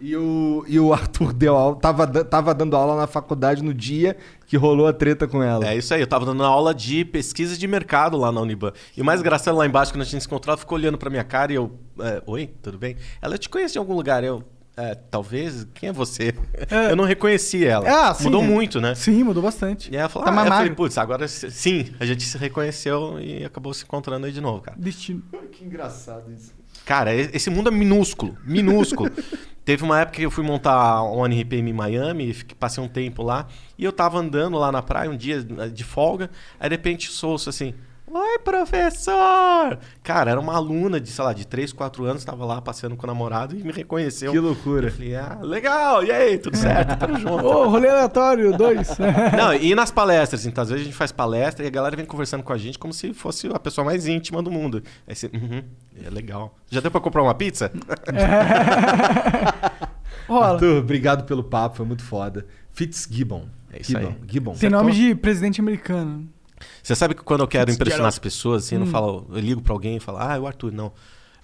E 0.00 0.16
o, 0.16 0.64
e 0.66 0.80
o 0.80 0.94
Arthur 0.94 1.32
deu 1.34 1.54
aula, 1.54 1.76
tava, 1.76 2.06
tava 2.24 2.54
dando 2.54 2.74
aula 2.74 2.96
na 2.96 3.06
faculdade 3.06 3.62
no 3.62 3.74
dia 3.74 4.16
que 4.46 4.56
rolou 4.56 4.86
a 4.86 4.92
treta 4.94 5.28
com 5.28 5.42
ela. 5.42 5.68
É 5.68 5.76
isso 5.76 5.92
aí, 5.92 6.00
eu 6.00 6.06
tava 6.06 6.24
dando 6.24 6.42
aula 6.42 6.74
de 6.74 7.04
pesquisa 7.04 7.56
de 7.56 7.66
mercado 7.66 8.16
lá 8.16 8.32
na 8.32 8.40
Uniban. 8.40 8.72
E 8.96 9.02
o 9.02 9.04
mais 9.04 9.20
engraçado 9.20 9.56
lá 9.58 9.66
embaixo, 9.66 9.92
quando 9.92 10.02
a 10.02 10.04
gente 10.06 10.22
se 10.22 10.26
encontrou, 10.26 10.52
ela 10.52 10.58
ficou 10.58 10.78
olhando 10.78 10.96
pra 10.96 11.10
minha 11.10 11.22
cara 11.24 11.52
e 11.52 11.56
eu. 11.56 11.78
é, 12.00 12.22
Oi, 12.26 12.50
tudo 12.62 12.78
bem? 12.78 12.96
Ela 13.20 13.36
te 13.36 13.48
conhece 13.50 13.74
de 13.74 13.78
algum 13.78 13.94
lugar. 13.94 14.24
Eu. 14.24 14.42
"É, 14.76 14.94
talvez, 14.94 15.66
quem 15.74 15.90
é 15.90 15.92
você? 15.92 16.32
É. 16.70 16.92
Eu 16.92 16.96
não 16.96 17.04
reconheci 17.04 17.66
ela. 17.66 18.08
Ah, 18.08 18.14
sim, 18.14 18.24
Mudou 18.24 18.42
é. 18.42 18.46
muito, 18.46 18.80
né? 18.80 18.94
Sim, 18.94 19.22
mudou 19.22 19.42
bastante. 19.42 19.92
E 19.92 19.96
ela 19.96 20.08
falou, 20.08 20.24
Tá 20.24 20.32
ah, 20.32 20.34
mais 20.34 20.46
eu 20.48 20.54
falei, 20.54 20.70
putz, 20.72 20.96
agora 20.96 21.28
sim, 21.28 21.90
a 22.00 22.06
gente 22.06 22.22
se 22.24 22.38
reconheceu 22.38 23.20
e 23.20 23.44
acabou 23.44 23.74
se 23.74 23.84
encontrando 23.84 24.24
aí 24.24 24.32
de 24.32 24.40
novo, 24.40 24.62
cara. 24.62 24.78
Destino. 24.80 25.22
Que 25.52 25.64
engraçado 25.66 26.32
isso. 26.32 26.54
Cara, 26.86 27.14
esse 27.14 27.50
mundo 27.50 27.68
é 27.68 27.72
minúsculo, 27.72 28.34
minúsculo. 28.46 29.10
Teve 29.70 29.84
uma 29.84 30.00
época 30.00 30.16
que 30.16 30.22
eu 30.24 30.32
fui 30.32 30.42
montar 30.42 31.00
um 31.04 31.24
NRPM 31.24 31.70
em 31.70 31.72
Miami, 31.72 32.34
passei 32.58 32.82
um 32.82 32.88
tempo 32.88 33.22
lá, 33.22 33.46
e 33.78 33.84
eu 33.84 33.92
tava 33.92 34.18
andando 34.18 34.58
lá 34.58 34.72
na 34.72 34.82
praia 34.82 35.08
um 35.08 35.16
dia 35.16 35.44
de 35.44 35.84
folga, 35.84 36.28
aí 36.58 36.68
de 36.68 36.74
repente 36.74 37.08
eu 37.08 37.28
ouço 37.28 37.48
assim, 37.48 37.72
Oi, 38.12 38.38
professor! 38.40 39.78
Cara, 40.02 40.32
era 40.32 40.40
uma 40.40 40.56
aluna 40.56 41.00
de, 41.00 41.08
sei 41.08 41.24
lá, 41.24 41.32
de 41.32 41.46
3, 41.46 41.72
4 41.72 42.04
anos, 42.04 42.24
tava 42.24 42.44
lá 42.44 42.60
passeando 42.60 42.96
com 42.96 43.04
o 43.04 43.06
namorado 43.06 43.56
e 43.56 43.62
me 43.62 43.70
reconheceu. 43.70 44.32
Que 44.32 44.38
loucura. 44.40 44.88
Eu 44.88 44.92
falei, 44.92 45.14
ah, 45.14 45.38
legal, 45.40 46.02
e 46.02 46.10
aí, 46.10 46.36
tudo 46.36 46.56
certo? 46.56 46.98
Tamo 46.98 47.16
junto. 47.20 47.46
Ô, 47.46 47.68
rolê 47.68 47.88
aleatório, 47.88 48.56
dois. 48.58 48.98
Não, 49.38 49.54
e 49.54 49.76
nas 49.76 49.92
palestras, 49.92 50.44
então, 50.44 50.62
às 50.62 50.70
vezes 50.70 50.82
a 50.82 50.86
gente 50.86 50.96
faz 50.96 51.12
palestra 51.12 51.64
e 51.64 51.68
a 51.68 51.70
galera 51.70 51.94
vem 51.96 52.04
conversando 52.04 52.42
com 52.42 52.52
a 52.52 52.58
gente 52.58 52.80
como 52.80 52.92
se 52.92 53.14
fosse 53.14 53.46
a 53.46 53.60
pessoa 53.60 53.84
mais 53.84 54.08
íntima 54.08 54.42
do 54.42 54.50
mundo. 54.50 54.82
Aí 55.06 55.14
você, 55.14 55.30
uhum, 55.32 55.62
é 56.04 56.10
legal. 56.10 56.56
Já 56.68 56.80
deu 56.80 56.90
pra 56.90 57.00
comprar 57.00 57.22
uma 57.22 57.34
pizza? 57.34 57.70
Rola. 60.26 60.54
Arthur, 60.54 60.78
obrigado 60.78 61.22
pelo 61.24 61.44
papo, 61.44 61.76
foi 61.76 61.86
muito 61.86 62.02
foda. 62.02 62.44
Fitzgibbon. 62.72 63.46
É 63.72 63.82
isso 63.82 63.96
aí. 63.96 64.04
Gibbon. 64.04 64.16
Gibbon. 64.26 64.54
Tem 64.54 64.68
nome 64.68 64.90
de 64.92 65.14
presidente 65.14 65.60
americano. 65.60 66.28
Você 66.82 66.94
sabe 66.94 67.14
que 67.14 67.22
quando 67.22 67.40
eu 67.40 67.48
quero 67.48 67.70
impressionar 67.70 68.08
as 68.08 68.18
pessoas, 68.18 68.64
assim, 68.64 68.76
eu 68.76 68.80
não 68.80 68.86
Hum. 68.86 68.90
falo, 68.90 69.26
eu 69.30 69.38
ligo 69.40 69.60
pra 69.60 69.72
alguém 69.72 69.96
e 69.96 70.00
falo, 70.00 70.18
ah, 70.20 70.34
é 70.36 70.38
o 70.38 70.46
Arthur, 70.46 70.72
não. 70.72 70.92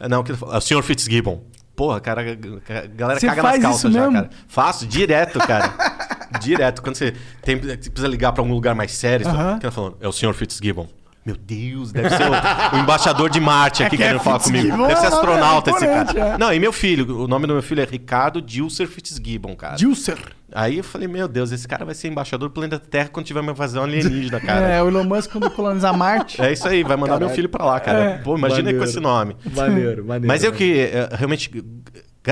Não, 0.09 0.23
que 0.23 0.35
falo, 0.35 0.53
é 0.53 0.59
o 0.59 0.61
senhor 0.61 0.83
Fitzgibbon. 0.83 1.43
Porra, 1.75 2.01
cara, 2.01 2.23
a 2.23 2.87
galera 2.87 3.21
Você 3.21 3.27
caga 3.27 3.43
nas 3.43 3.59
calças 3.59 3.93
já, 3.93 4.01
mesmo? 4.01 4.15
cara. 4.15 4.31
Faço 4.49 4.87
direto, 4.87 5.39
cara. 5.41 5.75
direto. 6.41 6.81
Quando 6.83 6.97
você 6.97 7.15
tem, 7.43 7.59
precisa 7.59 8.09
ligar 8.09 8.33
pra 8.33 8.43
algum 8.43 8.55
lugar 8.55 8.75
mais 8.75 8.93
sério, 8.93 9.25
você, 9.27 9.33
que 9.61 9.67
ela 9.67 9.71
falando, 9.71 9.97
é 10.01 10.09
o 10.09 10.13
senhor 10.13 10.33
Fitzgibbon. 10.33 10.89
Meu 11.27 11.37
Deus, 11.37 11.91
deve 11.91 12.09
ser 12.09 12.23
o, 12.23 12.77
o 12.77 12.79
embaixador 12.79 13.29
de 13.29 13.41
Marte 13.41 13.83
aqui 13.83 13.97
É 13.97 13.99
que 13.99 14.03
é 14.05 14.07
querendo 14.07 14.23
falar 14.23 14.39
comigo. 14.39 14.87
Deve 14.87 14.97
ser 15.01 15.07
é 15.07 15.09
astronauta 15.09 15.71
esse 15.73 15.85
cara. 15.85 16.21
é. 16.35 16.39
Não, 16.39 16.55
e 16.55 16.61
meu 16.61 16.73
filho, 16.73 17.23
o 17.25 17.27
nome 17.27 17.49
do 17.49 17.53
meu 17.53 17.63
filho 17.63 17.83
é 17.83 17.85
Ricardo 17.85 18.41
Dilser 18.41 18.87
Fitzgibbon, 18.87 19.57
cara. 19.57 19.75
Dilser. 19.75 20.17
Aí 20.53 20.79
eu 20.79 20.85
falei, 20.85 21.09
meu 21.09 21.27
Deus, 21.27 21.51
esse 21.51 21.67
cara 21.67 21.85
vai 21.85 21.95
ser 21.97 22.07
embaixador 22.07 22.49
do 22.49 22.53
planeta 22.53 22.79
Terra 22.79 23.09
quando 23.13 23.27
tiver 23.27 23.41
uma 23.41 23.51
invasão 23.51 23.83
alienígena, 23.83 24.39
cara. 24.41 24.69
É, 24.69 24.81
o 24.83 24.87
Elon 24.89 25.03
Musk 25.03 25.33
quando 25.33 25.51
colonizar 25.51 25.97
Marte. 25.97 26.41
É 26.41 26.53
isso 26.53 26.69
aí, 26.69 26.85
vai 26.85 26.97
mandar 26.97 27.15
meu 27.15 27.21
Caralho. 27.23 27.35
filho 27.35 27.49
pra 27.49 27.65
lá, 27.65 27.81
cara. 27.81 27.99
É. 27.99 28.19
Pô, 28.19 28.39
imagina 28.39 28.63
Maneiro. 28.63 28.79
com 28.79 28.85
esse 28.85 29.01
nome. 29.01 29.37
Maneiro, 29.53 30.05
maneiro. 30.05 30.29
Mas 30.29 30.45
eu 30.45 30.53
que 30.53 30.79
eh, 30.81 31.09
realmente 31.13 31.51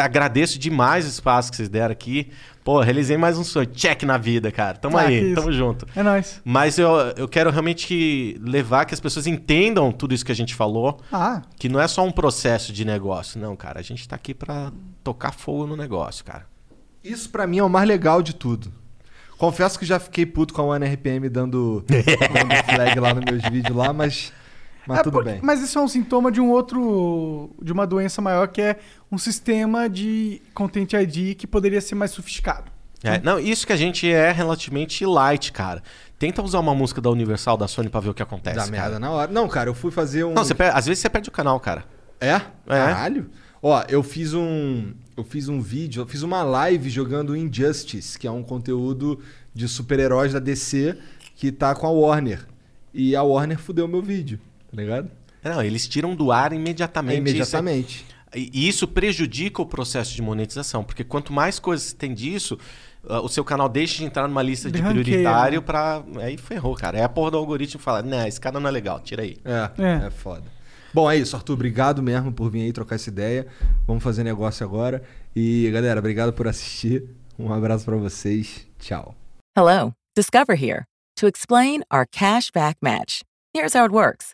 agradeço 0.00 0.58
demais 0.58 1.04
o 1.04 1.08
espaço 1.08 1.50
que 1.50 1.56
vocês 1.56 1.68
deram 1.68 1.92
aqui. 1.92 2.30
Pô, 2.64 2.80
realizei 2.80 3.16
mais 3.16 3.36
um 3.36 3.44
sonho. 3.44 3.66
Check 3.66 4.02
na 4.04 4.16
vida, 4.16 4.50
cara. 4.50 4.78
Tamo 4.78 4.96
Ah, 4.96 5.02
aí, 5.02 5.34
tamo 5.34 5.52
junto. 5.52 5.86
É 5.94 6.02
nóis. 6.02 6.40
Mas 6.44 6.78
eu, 6.78 6.90
eu 7.16 7.28
quero 7.28 7.50
realmente 7.50 8.40
levar 8.42 8.86
que 8.86 8.94
as 8.94 9.00
pessoas 9.00 9.26
entendam 9.26 9.92
tudo 9.92 10.14
isso 10.14 10.24
que 10.24 10.32
a 10.32 10.34
gente 10.36 10.54
falou. 10.54 10.98
Ah, 11.12 11.42
Que 11.58 11.68
não 11.68 11.78
é 11.80 11.86
só 11.86 12.02
um 12.04 12.10
processo 12.10 12.72
de 12.72 12.84
negócio. 12.84 13.38
Não, 13.38 13.54
cara. 13.54 13.80
A 13.80 13.82
gente 13.82 14.08
tá 14.08 14.16
aqui 14.16 14.32
pra 14.32 14.72
tocar 15.02 15.32
fogo 15.32 15.66
no 15.66 15.76
negócio, 15.76 16.24
cara. 16.24 16.46
Isso 17.02 17.28
pra 17.28 17.46
mim 17.46 17.58
é 17.58 17.62
o 17.62 17.68
mais 17.68 17.86
legal 17.86 18.22
de 18.22 18.34
tudo. 18.34 18.72
Confesso 19.36 19.78
que 19.78 19.84
já 19.84 19.98
fiquei 20.00 20.24
puto 20.24 20.54
com 20.54 20.62
a 20.62 20.64
One 20.64 20.86
RPM 20.86 21.28
dando, 21.28 21.84
dando 21.86 22.54
flag 22.64 22.98
lá 22.98 23.12
nos 23.12 23.24
meus 23.24 23.42
vídeos 23.52 23.76
lá, 23.76 23.92
mas, 23.92 24.32
mas 24.86 24.98
É 24.98 25.02
tudo 25.02 25.14
porque- 25.14 25.30
bem. 25.30 25.40
Mas 25.42 25.60
isso 25.62 25.78
é 25.78 25.82
um 25.82 25.88
sintoma 25.88 26.30
de 26.30 26.40
um 26.40 26.50
outro. 26.50 27.50
de 27.62 27.72
uma 27.72 27.86
doença 27.86 28.20
maior 28.22 28.48
que 28.48 28.60
é 28.60 28.78
um 29.10 29.18
sistema 29.18 29.88
de 29.88 30.40
Content 30.54 30.92
ID 30.92 31.34
que 31.36 31.46
poderia 31.46 31.80
ser 31.80 31.94
mais 31.94 32.10
sofisticado. 32.10 32.70
É, 33.02 33.20
não, 33.20 33.38
isso 33.38 33.66
que 33.66 33.72
a 33.72 33.76
gente 33.76 34.10
é 34.10 34.32
relativamente 34.32 35.04
light, 35.04 35.52
cara. 35.52 35.82
Tenta 36.18 36.40
usar 36.42 36.58
uma 36.60 36.74
música 36.74 37.02
da 37.02 37.10
Universal, 37.10 37.56
da 37.58 37.68
Sony, 37.68 37.90
pra 37.90 38.00
ver 38.00 38.08
o 38.08 38.14
que 38.14 38.22
acontece. 38.22 38.56
Dá 38.56 38.62
cara. 38.62 38.72
merda 38.72 38.98
na 38.98 39.10
hora. 39.10 39.30
Não, 39.30 39.46
cara, 39.46 39.68
eu 39.68 39.74
fui 39.74 39.90
fazer 39.90 40.24
um. 40.24 40.32
Não, 40.32 40.42
você 40.42 40.54
perde- 40.54 40.76
às 40.78 40.86
vezes 40.86 41.00
você 41.02 41.10
perde 41.10 41.28
o 41.28 41.32
canal, 41.32 41.60
cara. 41.60 41.84
É? 42.20 42.40
Caralho? 42.66 43.28
Ó, 43.62 43.82
eu 43.88 44.02
fiz 44.02 44.32
um. 44.32 44.92
Eu 45.16 45.22
fiz 45.22 45.48
um 45.48 45.60
vídeo, 45.60 46.02
eu 46.02 46.06
fiz 46.06 46.22
uma 46.22 46.42
live 46.42 46.88
jogando 46.90 47.36
Injustice, 47.36 48.18
que 48.18 48.26
é 48.26 48.30
um 48.30 48.42
conteúdo 48.42 49.20
de 49.54 49.68
super-heróis 49.68 50.32
da 50.32 50.38
DC 50.40 50.96
que 51.36 51.52
tá 51.52 51.74
com 51.74 51.86
a 51.86 51.90
Warner. 51.90 52.46
E 52.92 53.14
a 53.14 53.22
Warner 53.22 53.58
fudeu 53.58 53.86
meu 53.86 54.00
vídeo, 54.02 54.40
tá 54.74 54.82
ligado? 54.82 55.10
Não, 55.42 55.62
eles 55.62 55.86
tiram 55.86 56.14
do 56.14 56.32
ar 56.32 56.52
imediatamente. 56.52 57.16
É, 57.16 57.18
imediatamente. 57.18 58.06
Isso, 58.34 58.50
e 58.52 58.68
isso 58.68 58.88
prejudica 58.88 59.60
o 59.62 59.66
processo 59.66 60.14
de 60.14 60.22
monetização, 60.22 60.82
porque 60.82 61.04
quanto 61.04 61.32
mais 61.32 61.58
coisas 61.58 61.92
tem 61.92 62.14
disso, 62.14 62.58
ah, 63.08 63.20
o 63.20 63.28
seu 63.28 63.44
canal 63.44 63.68
deixa 63.68 63.98
de 63.98 64.04
entrar 64.04 64.26
numa 64.26 64.42
lista 64.42 64.70
de 64.70 64.80
Ranqueia, 64.80 65.04
prioritário 65.04 65.60
né? 65.60 65.66
pra. 65.66 66.02
Aí 66.20 66.36
ferrou, 66.36 66.74
cara. 66.74 66.98
Aí 66.98 67.04
a 67.04 67.08
porra 67.08 67.32
do 67.32 67.36
algoritmo 67.36 67.80
fala: 67.80 68.02
Não, 68.02 68.26
esse 68.26 68.40
cara 68.40 68.58
não 68.58 68.68
é 68.68 68.72
legal, 68.72 69.00
tira 69.00 69.22
aí. 69.22 69.36
É, 69.44 69.70
É. 69.78 70.06
é, 70.06 70.10
foda. 70.10 70.44
Bom, 70.92 71.10
é 71.10 71.16
isso, 71.16 71.34
Arthur. 71.34 71.54
Obrigado 71.54 72.02
mesmo 72.02 72.32
por 72.32 72.50
vir 72.50 72.62
aí 72.62 72.72
trocar 72.72 72.94
essa 72.94 73.08
ideia. 73.10 73.46
Vamos 73.86 74.02
fazer 74.02 74.22
negócio 74.22 74.64
agora. 74.64 75.02
E, 75.34 75.68
galera, 75.72 75.98
obrigado 75.98 76.32
por 76.32 76.46
assistir. 76.46 77.04
Um 77.36 77.52
abraço 77.52 77.84
pra 77.84 77.96
vocês. 77.96 78.64
Tchau. 78.78 79.14
Hello, 79.58 79.92
Discover 80.16 80.56
here 80.56 80.84
to 81.16 81.26
explain 81.26 81.82
our 81.92 82.06
cash 82.06 82.50
back 82.52 82.76
match. 82.80 83.22
Here's 83.52 83.74
how 83.74 83.84
it 83.84 83.92
works 83.92 84.33